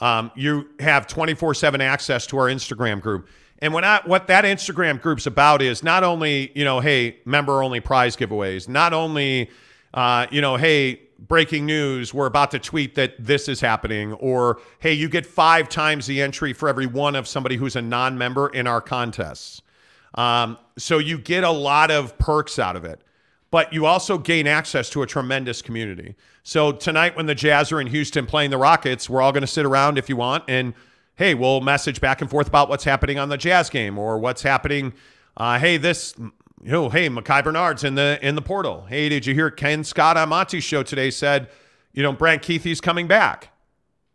Um, 0.00 0.32
you 0.34 0.68
have 0.80 1.06
24 1.06 1.54
7 1.54 1.80
access 1.80 2.26
to 2.26 2.38
our 2.38 2.46
Instagram 2.46 3.00
group. 3.00 3.28
And 3.60 3.72
when 3.72 3.84
I, 3.84 4.00
what 4.04 4.26
that 4.26 4.44
Instagram 4.44 5.00
group's 5.00 5.26
about 5.26 5.62
is 5.62 5.82
not 5.84 6.02
only, 6.02 6.50
you 6.58 6.64
know, 6.64 6.80
hey, 6.80 7.20
member 7.24 7.62
only 7.62 7.78
prize 7.78 8.16
giveaways, 8.16 8.68
not 8.68 8.92
only, 8.92 9.48
uh, 9.94 10.26
you 10.30 10.40
know, 10.40 10.56
hey, 10.56 11.02
breaking 11.18 11.66
news, 11.66 12.12
we're 12.12 12.26
about 12.26 12.50
to 12.52 12.58
tweet 12.58 12.94
that 12.94 13.14
this 13.18 13.48
is 13.48 13.60
happening, 13.60 14.12
or 14.14 14.60
hey, 14.78 14.92
you 14.92 15.08
get 15.08 15.26
five 15.26 15.68
times 15.68 16.06
the 16.06 16.20
entry 16.20 16.52
for 16.52 16.68
every 16.68 16.86
one 16.86 17.14
of 17.14 17.26
somebody 17.26 17.56
who's 17.56 17.76
a 17.76 17.82
non 17.82 18.18
member 18.18 18.48
in 18.48 18.66
our 18.66 18.80
contests. 18.80 19.62
Um, 20.14 20.58
so 20.78 20.98
you 20.98 21.18
get 21.18 21.44
a 21.44 21.50
lot 21.50 21.90
of 21.90 22.16
perks 22.18 22.58
out 22.58 22.76
of 22.76 22.84
it, 22.84 23.00
but 23.50 23.72
you 23.72 23.86
also 23.86 24.18
gain 24.18 24.46
access 24.46 24.88
to 24.90 25.02
a 25.02 25.06
tremendous 25.06 25.62
community. 25.62 26.14
So 26.42 26.72
tonight, 26.72 27.16
when 27.16 27.26
the 27.26 27.34
Jazz 27.34 27.72
are 27.72 27.80
in 27.80 27.86
Houston 27.88 28.26
playing 28.26 28.50
the 28.50 28.58
Rockets, 28.58 29.10
we're 29.10 29.20
all 29.20 29.32
going 29.32 29.42
to 29.42 29.46
sit 29.46 29.66
around 29.66 29.98
if 29.98 30.08
you 30.08 30.16
want 30.16 30.44
and 30.48 30.74
hey, 31.16 31.34
we'll 31.34 31.62
message 31.62 32.00
back 32.00 32.20
and 32.20 32.30
forth 32.30 32.46
about 32.46 32.68
what's 32.68 32.84
happening 32.84 33.18
on 33.18 33.30
the 33.30 33.38
Jazz 33.38 33.70
game 33.70 33.98
or 33.98 34.18
what's 34.18 34.42
happening. 34.42 34.92
Uh, 35.36 35.58
hey, 35.58 35.78
this, 35.78 36.14
you 36.66 36.72
know, 36.72 36.88
hey, 36.88 37.08
Micah 37.08 37.44
Bernard's 37.44 37.84
in 37.84 37.94
the 37.94 38.18
in 38.20 38.34
the 38.34 38.42
portal. 38.42 38.86
Hey, 38.88 39.08
did 39.08 39.24
you 39.24 39.34
hear 39.34 39.52
Ken 39.52 39.84
Scott 39.84 40.16
on 40.16 40.30
Monty's 40.30 40.64
show 40.64 40.82
today 40.82 41.12
said, 41.12 41.48
you 41.92 42.02
know, 42.02 42.10
Brant 42.10 42.42
Kuithe's 42.42 42.80
coming 42.80 43.06
back. 43.06 43.50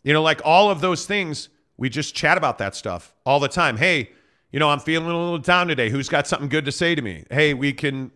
You 0.04 0.12
know, 0.12 0.22
like 0.22 0.42
all 0.44 0.70
of 0.70 0.82
those 0.82 1.06
things, 1.06 1.48
we 1.78 1.88
just 1.88 2.14
chat 2.14 2.38
about 2.38 2.58
that 2.58 2.76
stuff 2.76 3.16
all 3.26 3.40
the 3.40 3.48
time. 3.48 3.78
Hey, 3.78 4.10
you 4.52 4.60
know, 4.60 4.70
I'm 4.70 4.82
feeling 4.82 5.10
a 5.10 5.18
little 5.18 5.38
down 5.38 5.70
today. 5.70 5.90
Who's 5.90 6.10
got 6.10 6.28
something 6.28 6.50
good 6.50 6.66
to 6.66 6.74
say 6.74 6.94
to 6.94 7.02
me? 7.02 7.24
Hey, 7.32 7.54
we 7.54 7.72
can, 7.72 8.12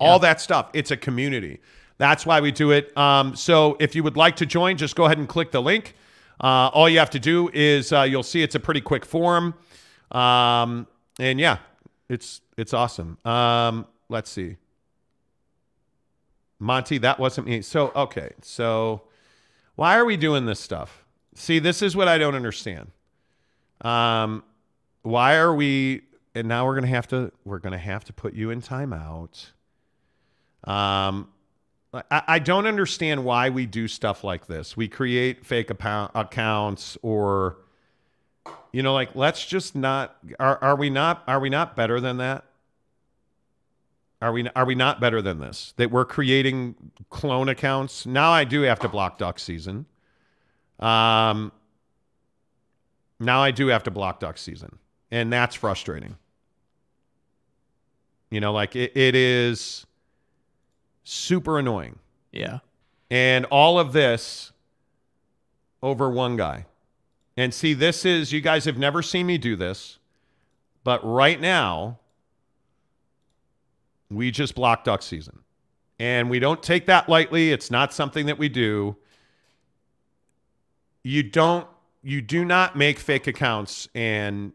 all 0.00 0.18
that 0.20 0.40
stuff. 0.40 0.70
It's 0.72 0.90
a 0.90 0.96
community. 0.96 1.60
That's 1.98 2.24
why 2.24 2.40
we 2.40 2.52
do 2.52 2.70
it. 2.70 2.96
Um, 2.96 3.36
so 3.36 3.76
if 3.80 3.94
you 3.94 4.02
would 4.02 4.16
like 4.16 4.36
to 4.36 4.46
join, 4.46 4.78
just 4.78 4.96
go 4.96 5.04
ahead 5.04 5.18
and 5.18 5.28
click 5.28 5.50
the 5.50 5.60
link. 5.60 5.94
Uh, 6.40 6.70
all 6.72 6.88
you 6.88 7.00
have 7.00 7.10
to 7.10 7.20
do 7.20 7.50
is 7.52 7.92
uh, 7.92 8.00
you'll 8.00 8.22
see 8.22 8.42
it's 8.42 8.54
a 8.54 8.60
pretty 8.60 8.80
quick 8.80 9.04
form, 9.04 9.52
um, 10.10 10.86
and 11.20 11.38
yeah, 11.38 11.58
it's 12.08 12.40
it's 12.56 12.72
awesome. 12.72 13.18
Um, 13.24 13.86
let's 14.08 14.30
see, 14.30 14.56
Monty, 16.58 16.98
that 16.98 17.18
wasn't 17.18 17.46
me. 17.46 17.62
So 17.62 17.92
okay, 17.94 18.30
so 18.42 19.02
why 19.76 19.96
are 19.96 20.04
we 20.04 20.16
doing 20.16 20.46
this 20.46 20.60
stuff? 20.60 21.04
See, 21.34 21.58
this 21.58 21.82
is 21.82 21.96
what 21.96 22.08
I 22.08 22.18
don't 22.18 22.34
understand. 22.34 22.90
Um, 23.80 24.44
why 25.02 25.36
are 25.36 25.54
we? 25.54 26.02
And 26.34 26.48
now 26.48 26.66
we're 26.66 26.74
gonna 26.74 26.86
have 26.88 27.08
to 27.08 27.32
we're 27.44 27.58
gonna 27.58 27.78
have 27.78 28.04
to 28.04 28.12
put 28.12 28.34
you 28.34 28.50
in 28.50 28.60
timeout. 28.60 29.46
Um, 30.64 31.28
I, 32.10 32.38
don't 32.40 32.66
understand 32.66 33.24
why 33.24 33.50
we 33.50 33.66
do 33.66 33.86
stuff 33.86 34.24
like 34.24 34.46
this. 34.46 34.76
We 34.76 34.88
create 34.88 35.46
fake 35.46 35.70
account, 35.70 36.10
accounts 36.14 36.98
or 37.02 37.58
you 38.74 38.82
know 38.82 38.92
like 38.92 39.14
let's 39.14 39.46
just 39.46 39.76
not 39.76 40.16
are, 40.40 40.58
are 40.60 40.74
we 40.74 40.90
not 40.90 41.22
are 41.28 41.38
we 41.38 41.48
not 41.48 41.76
better 41.76 42.00
than 42.00 42.16
that? 42.16 42.44
Are 44.20 44.32
we 44.32 44.48
are 44.56 44.64
we 44.64 44.74
not 44.74 45.00
better 45.00 45.22
than 45.22 45.38
this? 45.38 45.74
That 45.76 45.92
we're 45.92 46.04
creating 46.04 46.74
clone 47.08 47.48
accounts. 47.48 48.04
Now 48.04 48.32
I 48.32 48.42
do 48.42 48.62
have 48.62 48.80
to 48.80 48.88
block 48.88 49.16
duck 49.16 49.38
season. 49.38 49.86
Um 50.80 51.52
now 53.20 53.44
I 53.44 53.52
do 53.52 53.68
have 53.68 53.84
to 53.84 53.92
block 53.92 54.18
duck 54.18 54.38
season. 54.38 54.76
And 55.08 55.32
that's 55.32 55.54
frustrating. 55.54 56.16
You 58.28 58.40
know, 58.40 58.52
like 58.52 58.74
it, 58.74 58.96
it 58.96 59.14
is 59.14 59.86
super 61.04 61.60
annoying. 61.60 62.00
Yeah. 62.32 62.58
And 63.08 63.44
all 63.52 63.78
of 63.78 63.92
this 63.92 64.50
over 65.80 66.10
one 66.10 66.36
guy. 66.36 66.66
And 67.36 67.52
see, 67.52 67.74
this 67.74 68.04
is, 68.04 68.32
you 68.32 68.40
guys 68.40 68.64
have 68.64 68.78
never 68.78 69.02
seen 69.02 69.26
me 69.26 69.38
do 69.38 69.56
this, 69.56 69.98
but 70.84 71.04
right 71.04 71.40
now, 71.40 71.98
we 74.10 74.30
just 74.30 74.54
block 74.54 74.84
duck 74.84 75.02
season. 75.02 75.40
And 75.98 76.30
we 76.30 76.38
don't 76.38 76.62
take 76.62 76.86
that 76.86 77.08
lightly. 77.08 77.52
It's 77.52 77.70
not 77.70 77.92
something 77.92 78.26
that 78.26 78.38
we 78.38 78.48
do. 78.48 78.96
You 81.02 81.22
don't, 81.22 81.66
you 82.02 82.20
do 82.20 82.44
not 82.44 82.76
make 82.76 82.98
fake 82.98 83.26
accounts 83.26 83.88
and 83.94 84.52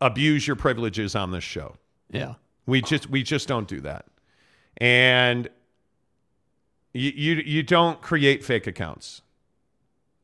abuse 0.00 0.46
your 0.46 0.56
privileges 0.56 1.14
on 1.14 1.30
this 1.30 1.44
show. 1.44 1.76
Yeah. 2.10 2.34
We 2.66 2.82
just 2.82 3.10
we 3.10 3.22
just 3.22 3.48
don't 3.48 3.66
do 3.66 3.80
that. 3.80 4.06
And 4.76 5.48
you 6.92 7.10
you, 7.14 7.34
you 7.44 7.62
don't 7.62 8.00
create 8.00 8.44
fake 8.44 8.66
accounts. 8.66 9.22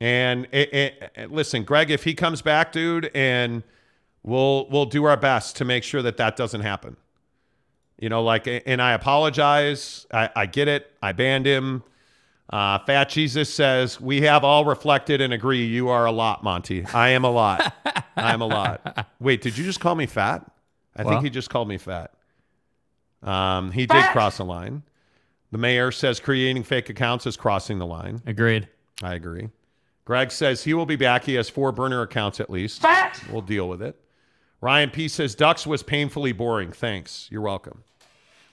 And 0.01 0.47
it, 0.53 0.73
it, 0.73 1.13
it- 1.17 1.33
listen, 1.33 1.65
Greg, 1.65 1.91
if 1.91 2.05
he 2.05 2.15
comes 2.15 2.43
back, 2.43 2.73
dude, 2.73 3.11
and 3.15 3.63
we'll 4.23 4.69
we'll 4.71 4.87
do 4.87 5.05
our 5.05 5.17
best 5.17 5.57
to 5.57 5.65
make 5.65 5.83
sure 5.85 6.03
that 6.03 6.17
that 6.19 6.37
doesn't 6.37 6.61
happen. 6.61 6.97
You 8.01 8.09
know, 8.09 8.23
like, 8.23 8.47
and 8.47 8.81
I 8.81 8.93
apologize. 8.93 10.07
I, 10.13 10.31
I 10.37 10.47
get 10.47 10.69
it. 10.69 10.93
I 11.03 11.11
banned 11.13 11.47
him. 11.47 11.83
Uh, 12.49 12.79
Fat 12.79 13.09
Jesus 13.09 13.53
says, 13.53 14.01
We 14.01 14.21
have 14.23 14.45
all 14.45 14.65
reflected 14.65 15.21
and 15.21 15.33
agree 15.33 15.65
you 15.67 15.89
are 15.89 16.07
a 16.07 16.13
lot, 16.13 16.45
Monty. 16.45 16.85
I 16.95 17.09
am 17.11 17.25
a 17.25 17.31
lot. 17.31 17.75
I 18.17 18.33
am 18.33 18.41
a 18.41 18.47
lot. 18.47 19.09
Wait, 19.21 19.43
did 19.43 19.59
you 19.59 19.65
just 19.65 19.81
call 19.81 19.97
me 19.97 20.07
fat? 20.07 20.49
I 20.97 21.03
Well. 21.03 21.15
think 21.15 21.25
he 21.25 21.31
just 21.31 21.51
called 21.51 21.69
me 21.69 21.77
fat. 21.77 22.13
Um, 23.23 23.73
he 23.73 23.87
did 23.87 24.05
cross 24.13 24.37
the 24.37 24.45
line. 24.45 24.85
The 25.51 25.59
mayor 25.59 25.91
says 25.91 26.21
creating 26.21 26.63
fake 26.63 26.89
accounts 26.89 27.27
is 27.27 27.37
crossing 27.37 27.79
the 27.81 27.87
line. 27.87 28.23
Agreed. 28.27 28.69
I 29.03 29.15
agree. 29.15 29.49
Greg 30.09 30.33
says 30.33 30.65
he 30.65 30.73
will 30.73 30.87
be 30.87 30.97
back. 30.97 31.25
He 31.25 31.35
has 31.35 31.51
four 31.51 31.71
burner 31.71 32.01
accounts 32.01 32.41
at 32.41 32.49
least. 32.49 32.83
We'll 33.31 33.43
deal 33.43 33.69
with 33.69 33.83
it. 33.83 33.95
Ryan 34.63 34.89
P 34.89 35.07
says 35.07 35.35
Ducks 35.35 35.67
was 35.67 35.83
painfully 35.83 36.33
boring. 36.33 36.73
Thanks. 36.73 37.29
You're 37.31 37.43
welcome. 37.43 37.85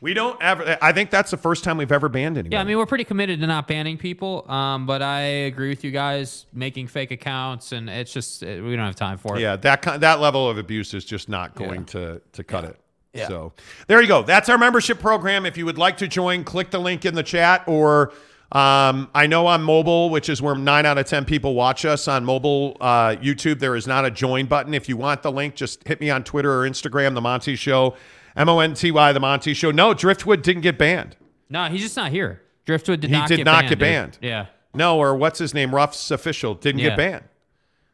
We 0.01 0.13
don't 0.13 0.39
ever. 0.41 0.77
I 0.81 0.91
think 0.91 1.11
that's 1.11 1.31
the 1.31 1.37
first 1.37 1.63
time 1.63 1.77
we've 1.77 1.93
ever 1.93 2.09
banned 2.09 2.37
anybody. 2.37 2.57
Yeah, 2.57 2.59
I 2.59 2.65
mean, 2.65 2.77
we're 2.77 2.85
pretty 2.85 3.05
committed 3.05 3.39
to 3.39 3.47
not 3.47 3.69
banning 3.69 3.97
people, 3.97 4.45
um, 4.51 4.85
but 4.85 5.01
I 5.01 5.21
agree 5.21 5.69
with 5.69 5.85
you 5.85 5.91
guys 5.91 6.45
making 6.51 6.87
fake 6.87 7.11
accounts, 7.11 7.71
and 7.71 7.89
it's 7.89 8.11
just 8.11 8.43
uh, 8.43 8.47
we 8.47 8.75
don't 8.75 8.85
have 8.85 8.97
time 8.97 9.17
for 9.17 9.37
it. 9.37 9.39
Yeah, 9.39 9.55
that 9.55 9.81
ki- 9.81 9.99
that 9.99 10.19
level 10.19 10.49
of 10.49 10.57
abuse 10.57 10.93
is 10.93 11.05
just 11.05 11.29
not 11.29 11.55
going 11.55 11.85
to 11.85 12.21
to 12.33 12.43
cut 12.43 12.65
it. 12.65 12.77
Yeah. 13.13 13.29
So 13.29 13.53
there 13.87 14.01
you 14.01 14.09
go. 14.09 14.23
That's 14.23 14.49
our 14.49 14.57
membership 14.57 14.99
program. 14.99 15.45
If 15.45 15.57
you 15.57 15.65
would 15.65 15.77
like 15.77 15.95
to 15.99 16.07
join, 16.09 16.43
click 16.43 16.69
the 16.69 16.79
link 16.79 17.05
in 17.05 17.15
the 17.15 17.23
chat, 17.23 17.63
or 17.65 18.11
um, 18.55 19.09
I 19.13 19.27
know 19.27 19.47
on 19.47 19.61
mobile, 19.63 20.09
which 20.09 20.29
is 20.29 20.41
where 20.41 20.55
nine 20.55 20.85
out 20.85 20.97
of 20.97 21.05
ten 21.05 21.25
people 21.25 21.55
watch 21.55 21.83
us 21.83 22.07
on 22.07 22.23
mobile 22.23 22.77
uh, 22.79 23.09
YouTube. 23.17 23.59
There 23.59 23.75
is 23.75 23.85
not 23.85 24.05
a 24.05 24.11
join 24.11 24.45
button. 24.45 24.73
If 24.73 24.87
you 24.87 24.95
want 24.95 25.23
the 25.23 25.31
link, 25.31 25.55
just 25.55 25.85
hit 25.85 25.99
me 25.99 26.09
on 26.09 26.23
Twitter 26.23 26.61
or 26.61 26.69
Instagram. 26.69 27.13
The 27.15 27.21
Monty 27.21 27.55
Show, 27.57 27.95
M 28.37 28.47
O 28.47 28.59
N 28.59 28.73
T 28.73 28.91
Y, 28.91 29.11
the 29.11 29.19
Monty 29.19 29.53
Show. 29.53 29.71
No, 29.71 29.93
Driftwood 29.93 30.41
didn't 30.41 30.61
get 30.61 30.77
banned. 30.77 31.17
No, 31.49 31.65
he's 31.65 31.81
just 31.81 31.97
not 31.97 32.11
here. 32.11 32.41
Driftwood 32.65 33.01
did 33.01 33.09
he 33.09 33.17
not 33.17 33.27
did 33.27 33.37
get 33.37 33.43
not 33.45 33.51
banned, 33.63 33.69
get 33.69 33.75
dude. 33.75 33.79
banned. 33.79 34.17
Yeah. 34.21 34.45
No, 34.73 34.97
or 34.99 35.15
what's 35.15 35.37
his 35.39 35.53
name? 35.53 35.75
Ruff's 35.75 36.09
official 36.09 36.53
didn't 36.55 36.79
Yeah. 36.79 36.89
get 36.89 36.97
banned. 36.97 37.23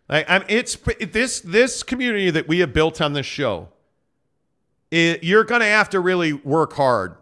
Like, 0.09 0.29
I 0.29 0.39
mean, 0.39 0.47
it's 0.49 0.75
this 1.11 1.39
this 1.41 1.81
community 1.83 2.29
that 2.29 2.47
we 2.47 2.59
have 2.59 2.71
built 2.71 3.01
on 3.01 3.13
this 3.13 3.25
show. 3.25 3.69
It, 4.91 5.23
you're 5.23 5.43
going 5.45 5.61
to 5.61 5.67
have 5.67 5.89
to 5.91 5.99
really 5.99 6.33
work 6.33 6.73
hard 6.73 7.15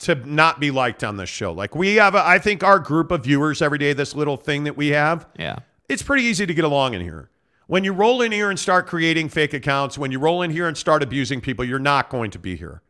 to 0.00 0.14
not 0.14 0.60
be 0.60 0.70
liked 0.70 1.02
on 1.02 1.16
this 1.16 1.28
show. 1.28 1.52
Like 1.52 1.74
we 1.74 1.96
have, 1.96 2.14
a, 2.14 2.24
I 2.26 2.38
think 2.38 2.62
our 2.62 2.78
group 2.78 3.10
of 3.10 3.24
viewers 3.24 3.60
every 3.60 3.78
day, 3.78 3.92
this 3.92 4.14
little 4.14 4.36
thing 4.36 4.64
that 4.64 4.76
we 4.76 4.88
have, 4.88 5.26
Yeah. 5.38 5.58
it's 5.88 6.02
pretty 6.02 6.22
easy 6.24 6.46
to 6.46 6.54
get 6.54 6.64
along 6.64 6.94
in 6.94 7.00
here. 7.00 7.30
When 7.66 7.84
you 7.84 7.92
roll 7.92 8.22
in 8.22 8.32
here 8.32 8.48
and 8.48 8.58
start 8.58 8.86
creating 8.86 9.28
fake 9.28 9.52
accounts, 9.52 9.98
when 9.98 10.10
you 10.12 10.18
roll 10.18 10.42
in 10.42 10.50
here 10.50 10.68
and 10.68 10.76
start 10.76 11.02
abusing 11.02 11.40
people, 11.40 11.64
you're 11.64 11.78
not 11.78 12.08
going 12.10 12.30
to 12.30 12.38
be 12.38 12.56
here. 12.56 12.80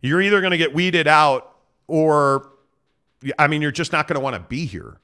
You're 0.00 0.20
either 0.22 0.40
going 0.40 0.50
to 0.50 0.56
get 0.58 0.74
weeded 0.74 1.06
out 1.06 1.56
or, 1.86 2.50
I 3.38 3.46
mean, 3.46 3.62
you're 3.62 3.70
just 3.70 3.92
not 3.92 4.08
going 4.08 4.16
to 4.16 4.20
want 4.20 4.34
to 4.34 4.40
be 4.40 4.64
here 4.66 4.98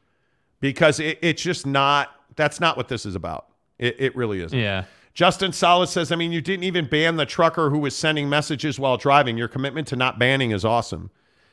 because 0.60 0.98
it, 0.98 1.18
it's 1.22 1.42
just 1.42 1.66
not, 1.66 2.08
that's 2.36 2.58
not 2.58 2.76
what 2.76 2.88
this 2.88 3.06
is 3.06 3.14
about. 3.14 3.46
It, 3.78 3.96
it 3.98 4.16
really 4.16 4.40
isn't. 4.42 4.58
Yeah. 4.58 4.84
Justin 5.14 5.52
Salas 5.52 5.90
says, 5.90 6.10
I 6.12 6.16
mean, 6.16 6.32
you 6.32 6.40
didn't 6.40 6.64
even 6.64 6.86
ban 6.86 7.16
the 7.16 7.26
trucker 7.26 7.70
who 7.70 7.78
was 7.78 7.94
sending 7.94 8.28
messages 8.28 8.78
while 8.80 8.96
driving. 8.96 9.36
Your 9.36 9.48
commitment 9.48 9.86
to 9.88 9.96
not 9.96 10.18
banning 10.18 10.50
is 10.52 10.64
awesome. 10.64 11.10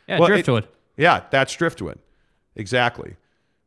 Yeah, 0.08 0.20
Well, 0.20 0.28
it- 0.30 0.34
Driftwood. 0.34 0.68
yeah, 0.96 1.24
that's 1.30 1.54
Driftwood. 1.54 2.00
Exactly. 2.56 3.16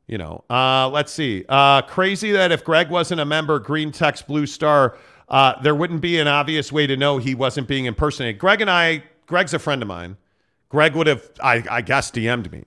You 0.06 0.18
know, 0.18 0.44
uh, 0.50 0.88
let's 0.88 1.12
see. 1.12 1.44
Uh, 1.48 1.82
crazy 1.82 2.32
that 2.32 2.50
if 2.50 2.64
Greg 2.64 2.90
wasn't 2.90 3.20
a 3.20 3.24
member, 3.24 3.58
Green 3.60 3.92
Text 3.92 4.26
Blue 4.26 4.44
Star, 4.46 4.96
uh, 5.28 5.60
there 5.62 5.74
wouldn't 5.74 6.00
be 6.00 6.18
an 6.18 6.26
obvious 6.26 6.72
way 6.72 6.86
to 6.88 6.96
know 6.96 7.18
he 7.18 7.34
wasn't 7.36 7.68
being 7.68 7.84
impersonated. 7.84 8.40
Greg 8.40 8.60
and 8.60 8.68
I, 8.68 9.04
Greg's 9.26 9.54
a 9.54 9.60
friend 9.60 9.80
of 9.82 9.86
mine. 9.88 10.16
Greg 10.68 10.96
would 10.96 11.06
have, 11.06 11.30
I, 11.40 11.62
I 11.70 11.80
guess, 11.82 12.10
DM'd 12.10 12.50
me. 12.50 12.64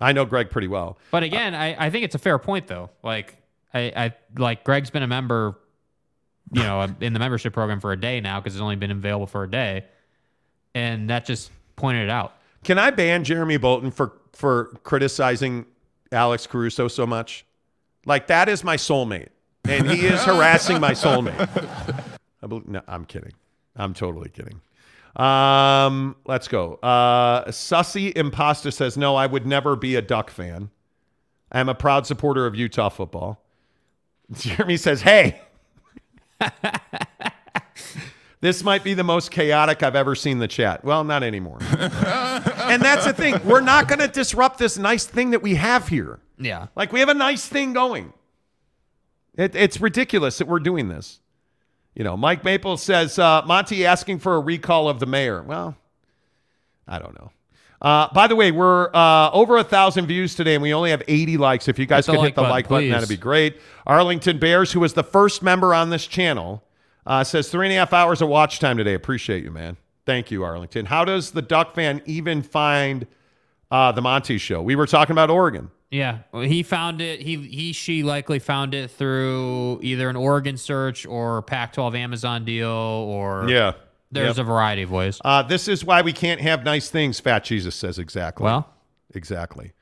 I 0.00 0.12
know 0.12 0.24
Greg 0.24 0.48
pretty 0.48 0.68
well. 0.68 0.96
But 1.10 1.22
again, 1.22 1.54
I, 1.54 1.86
I 1.86 1.90
think 1.90 2.04
it's 2.06 2.14
a 2.14 2.18
fair 2.18 2.38
point 2.38 2.66
though. 2.66 2.88
Like 3.02 3.36
I, 3.74 3.80
I 3.94 4.14
like 4.38 4.64
Greg's 4.64 4.88
been 4.88 5.02
a 5.02 5.06
member, 5.06 5.58
you 6.52 6.62
know, 6.62 6.80
in 7.02 7.12
the 7.12 7.18
membership 7.18 7.52
program 7.52 7.80
for 7.80 7.92
a 7.92 8.00
day 8.00 8.20
now 8.22 8.40
because 8.40 8.54
it's 8.54 8.62
only 8.62 8.76
been 8.76 8.90
available 8.90 9.26
for 9.26 9.44
a 9.44 9.50
day, 9.50 9.84
and 10.74 11.10
that 11.10 11.26
just 11.26 11.50
pointed 11.76 12.04
it 12.04 12.10
out. 12.10 12.34
Can 12.64 12.78
I 12.78 12.90
ban 12.90 13.24
Jeremy 13.24 13.56
Bolton 13.56 13.90
for 13.90 14.12
for 14.32 14.66
criticizing 14.82 15.66
Alex 16.12 16.46
Caruso 16.46 16.88
so 16.88 17.06
much? 17.06 17.44
Like 18.06 18.26
that 18.28 18.48
is 18.48 18.64
my 18.64 18.76
soulmate, 18.76 19.28
and 19.68 19.90
he 19.90 20.06
is 20.06 20.22
harassing 20.24 20.80
my 20.80 20.92
soulmate. 20.92 21.48
I 22.42 22.46
believe, 22.46 22.68
no, 22.68 22.82
I'm 22.86 23.04
kidding. 23.04 23.32
I'm 23.76 23.94
totally 23.94 24.30
kidding. 24.30 24.60
Um, 25.16 26.16
let's 26.26 26.48
go. 26.48 26.74
Uh, 26.74 27.46
Sussy 27.46 28.12
Impasta 28.14 28.72
says, 28.72 28.96
"No, 28.96 29.16
I 29.16 29.26
would 29.26 29.46
never 29.46 29.76
be 29.76 29.96
a 29.96 30.02
Duck 30.02 30.30
fan. 30.30 30.70
I'm 31.52 31.68
a 31.68 31.74
proud 31.74 32.06
supporter 32.06 32.46
of 32.46 32.54
Utah 32.54 32.90
football." 32.90 33.42
Jeremy 34.32 34.76
says, 34.76 35.02
"Hey." 35.02 35.40
This 38.42 38.64
might 38.64 38.82
be 38.82 38.94
the 38.94 39.04
most 39.04 39.30
chaotic 39.30 39.82
I've 39.82 39.94
ever 39.94 40.14
seen 40.14 40.38
the 40.38 40.48
chat. 40.48 40.82
Well, 40.82 41.04
not 41.04 41.22
anymore. 41.22 41.58
And 42.70 42.82
that's 42.82 43.04
the 43.04 43.12
thing. 43.12 43.40
We're 43.44 43.60
not 43.60 43.88
going 43.88 43.98
to 43.98 44.08
disrupt 44.08 44.58
this 44.58 44.78
nice 44.78 45.04
thing 45.04 45.30
that 45.30 45.42
we 45.42 45.56
have 45.56 45.88
here. 45.88 46.20
Yeah. 46.38 46.68
Like 46.76 46.92
we 46.92 47.00
have 47.00 47.08
a 47.08 47.14
nice 47.14 47.46
thing 47.46 47.72
going. 47.72 48.12
It, 49.36 49.54
it's 49.54 49.80
ridiculous 49.80 50.38
that 50.38 50.48
we're 50.48 50.60
doing 50.60 50.88
this. 50.88 51.20
You 51.94 52.04
know, 52.04 52.16
Mike 52.16 52.44
Maple 52.44 52.76
says 52.76 53.18
uh, 53.18 53.42
Monty 53.46 53.84
asking 53.84 54.20
for 54.20 54.36
a 54.36 54.40
recall 54.40 54.88
of 54.88 55.00
the 55.00 55.06
mayor. 55.06 55.42
Well, 55.42 55.76
I 56.86 56.98
don't 56.98 57.14
know. 57.14 57.30
Uh, 57.82 58.08
by 58.12 58.26
the 58.26 58.36
way, 58.36 58.50
we're 58.50 58.90
uh, 58.94 59.30
over 59.30 59.56
a 59.56 59.64
thousand 59.64 60.06
views 60.06 60.34
today, 60.34 60.54
and 60.54 60.62
we 60.62 60.74
only 60.74 60.90
have 60.90 61.02
80 61.08 61.38
likes. 61.38 61.66
If 61.66 61.78
you 61.78 61.86
guys 61.86 62.06
Hit 62.06 62.14
could 62.14 62.24
hit 62.24 62.34
the 62.34 62.42
like 62.42 62.68
button, 62.68 62.88
please. 62.88 62.92
that'd 62.92 63.08
be 63.08 63.16
great. 63.16 63.58
Arlington 63.86 64.38
Bears, 64.38 64.72
who 64.72 64.80
was 64.80 64.92
the 64.92 65.02
first 65.02 65.42
member 65.42 65.72
on 65.74 65.88
this 65.88 66.06
channel, 66.06 66.62
uh, 67.06 67.24
says 67.24 67.48
three 67.48 67.66
and 67.66 67.72
a 67.72 67.78
half 67.78 67.92
hours 67.94 68.20
of 68.20 68.28
watch 68.28 68.58
time 68.58 68.76
today. 68.76 68.92
Appreciate 68.92 69.42
you, 69.42 69.50
man. 69.50 69.78
Thank 70.06 70.30
you, 70.30 70.42
Arlington. 70.44 70.86
How 70.86 71.04
does 71.04 71.30
the 71.32 71.42
Duck 71.42 71.74
fan 71.74 72.02
even 72.06 72.42
find 72.42 73.06
uh, 73.70 73.92
the 73.92 74.02
Monty 74.02 74.38
Show? 74.38 74.62
We 74.62 74.74
were 74.76 74.86
talking 74.86 75.12
about 75.12 75.30
Oregon. 75.30 75.70
Yeah, 75.90 76.18
well, 76.32 76.42
he 76.42 76.62
found 76.62 77.00
it. 77.00 77.20
He 77.20 77.36
he 77.36 77.72
she 77.72 78.02
likely 78.04 78.38
found 78.38 78.74
it 78.74 78.90
through 78.92 79.80
either 79.82 80.08
an 80.08 80.14
Oregon 80.16 80.56
search 80.56 81.04
or 81.04 81.42
Pac-12 81.42 81.96
Amazon 81.96 82.44
deal 82.44 82.68
or 82.68 83.48
Yeah. 83.48 83.72
There's 84.12 84.38
Yep. 84.38 84.44
a 84.44 84.48
variety 84.48 84.82
of 84.82 84.90
ways. 84.90 85.20
Uh, 85.24 85.42
this 85.42 85.68
is 85.68 85.84
why 85.84 86.02
we 86.02 86.12
can't 86.12 86.40
have 86.40 86.64
nice 86.64 86.90
things, 86.90 87.20
Fat 87.20 87.44
Jesus 87.44 87.74
says 87.76 87.98
exactly. 87.98 88.44
Well. 88.44 88.68
exactly. 89.14 89.72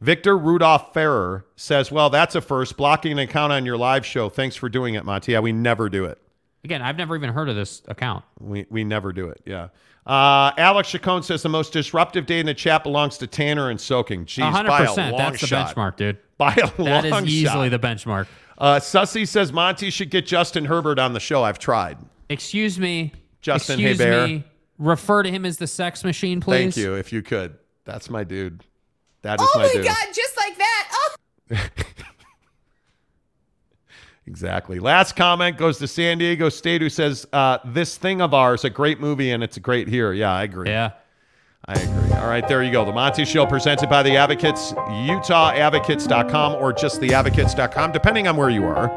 Victor 0.00 0.36
Rudolph 0.36 0.92
Ferrer 0.94 1.44
says, 1.56 1.90
Well, 1.92 2.08
that's 2.10 2.34
a 2.34 2.40
first. 2.40 2.76
Blocking 2.78 3.12
an 3.12 3.18
account 3.18 3.52
on 3.52 3.66
your 3.66 3.76
live 3.76 4.04
show. 4.06 4.28
Thanks 4.30 4.56
for 4.56 4.68
doing 4.70 4.94
it, 4.94 5.04
Monty. 5.04 5.32
Yeah, 5.32 5.40
we 5.40 5.52
never 5.52 5.88
do 5.90 6.04
it. 6.06 6.18
Again, 6.64 6.82
I've 6.82 6.96
never 6.96 7.16
even 7.16 7.30
heard 7.30 7.48
of 7.48 7.56
this 7.56 7.82
account. 7.88 8.24
We 8.38 8.66
we 8.70 8.84
never 8.84 9.12
do 9.12 9.28
it. 9.28 9.40
Yeah. 9.46 9.68
Uh, 10.06 10.50
Alex 10.58 10.90
Chacon 10.90 11.22
says 11.22 11.42
the 11.42 11.48
most 11.48 11.72
disruptive 11.72 12.26
day 12.26 12.40
in 12.40 12.46
the 12.46 12.54
chat 12.54 12.82
belongs 12.82 13.18
to 13.18 13.26
Tanner 13.26 13.70
and 13.70 13.80
soaking. 13.80 14.24
Jeez, 14.26 14.42
hundred 14.50 14.68
by 14.68 14.84
a 14.84 14.86
percent. 14.88 15.12
long 15.16 15.32
That's 15.32 15.40
the 15.42 15.46
benchmark, 15.56 15.96
dude. 15.96 16.18
By 16.38 16.52
a 16.54 16.82
That 16.82 17.04
is 17.04 17.10
long 17.12 17.26
easily 17.26 17.70
shot. 17.70 17.80
the 17.80 17.86
benchmark. 17.86 18.26
Uh, 18.58 18.76
Sussy 18.78 19.26
says 19.26 19.52
Monty 19.52 19.88
should 19.90 20.10
get 20.10 20.26
Justin 20.26 20.64
Herbert 20.66 20.98
on 20.98 21.12
the 21.12 21.20
show. 21.20 21.42
I've 21.44 21.58
tried. 21.58 21.98
Excuse 22.28 22.78
me, 22.78 23.12
Justin 23.40 23.78
Excuse 23.80 23.98
Hebert. 23.98 24.28
me. 24.30 24.44
Refer 24.78 25.22
to 25.24 25.30
him 25.30 25.44
as 25.46 25.58
the 25.58 25.66
sex 25.66 26.04
machine, 26.04 26.40
please. 26.40 26.74
Thank 26.74 26.76
you. 26.76 26.94
If 26.94 27.12
you 27.12 27.22
could, 27.22 27.56
that's 27.84 28.08
my 28.10 28.24
dude. 28.24 28.64
That 29.22 29.40
is 29.40 29.46
Oh 29.54 29.58
my, 29.58 29.66
my 29.66 29.72
dude. 29.72 29.84
god, 29.84 30.06
just 30.14 30.36
like 30.36 30.56
that. 30.58 30.88
Oh. 31.52 31.56
Exactly. 34.26 34.78
Last 34.78 35.16
comment 35.16 35.56
goes 35.56 35.78
to 35.78 35.88
San 35.88 36.18
Diego 36.18 36.48
State, 36.50 36.82
who 36.82 36.88
says, 36.88 37.26
uh, 37.32 37.58
"This 37.64 37.96
thing 37.96 38.20
of 38.20 38.32
ours, 38.34 38.64
a 38.64 38.70
great 38.70 39.00
movie, 39.00 39.32
and 39.32 39.42
it's 39.42 39.56
a 39.56 39.60
great 39.60 39.88
here." 39.88 40.12
Yeah, 40.12 40.32
I 40.32 40.44
agree. 40.44 40.68
Yeah. 40.68 40.90
I 41.66 41.74
agree. 41.74 42.12
All 42.18 42.26
right, 42.26 42.46
there 42.48 42.62
you 42.62 42.72
go. 42.72 42.84
The 42.84 42.92
Monty 42.92 43.24
Show 43.24 43.44
presented 43.46 43.88
by 43.90 44.02
the 44.02 44.16
Advocates, 44.16 44.72
UtahAdvocates.com 44.72 46.54
or 46.54 46.72
just 46.72 47.00
theadvocates.com, 47.00 47.92
depending 47.92 48.26
on 48.28 48.36
where 48.36 48.48
you 48.48 48.64
are, 48.64 48.88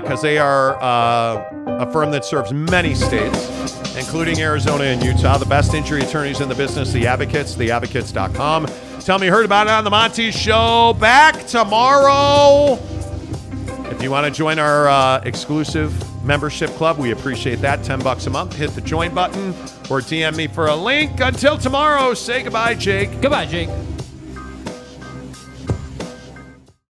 because 0.00 0.20
they 0.20 0.36
are 0.38 0.74
uh, 0.82 1.78
a 1.80 1.90
firm 1.92 2.10
that 2.10 2.24
serves 2.24 2.52
many 2.52 2.94
states, 2.94 3.96
including 3.96 4.40
Arizona 4.40 4.84
and 4.84 5.02
Utah. 5.02 5.38
The 5.38 5.46
best 5.46 5.74
injury 5.74 6.02
attorneys 6.02 6.40
in 6.40 6.48
the 6.48 6.54
business, 6.56 6.92
the 6.92 7.06
Advocates, 7.06 7.54
theadvocates.com. 7.54 8.66
Tell 9.00 9.18
me 9.18 9.26
you 9.26 9.32
heard 9.32 9.44
about 9.44 9.68
it 9.68 9.72
on 9.72 9.84
the 9.84 9.90
Monty 9.90 10.32
Show. 10.32 10.94
Back 10.98 11.46
tomorrow. 11.46 12.78
If 13.90 14.02
you 14.02 14.10
want 14.10 14.26
to 14.26 14.30
join 14.32 14.58
our 14.58 14.88
uh, 14.88 15.20
exclusive 15.24 15.92
membership 16.24 16.70
club, 16.70 16.98
we 16.98 17.12
appreciate 17.12 17.56
that. 17.56 17.84
10 17.84 18.00
bucks 18.00 18.26
a 18.26 18.30
month. 18.30 18.54
Hit 18.54 18.70
the 18.70 18.80
join 18.80 19.14
button 19.14 19.50
or 19.90 20.00
DM 20.00 20.36
me 20.36 20.46
for 20.48 20.66
a 20.66 20.74
link. 20.74 21.20
Until 21.20 21.56
tomorrow, 21.56 22.12
say 22.14 22.42
goodbye, 22.42 22.74
Jake. 22.74 23.20
Goodbye, 23.20 23.46
Jake. 23.46 23.68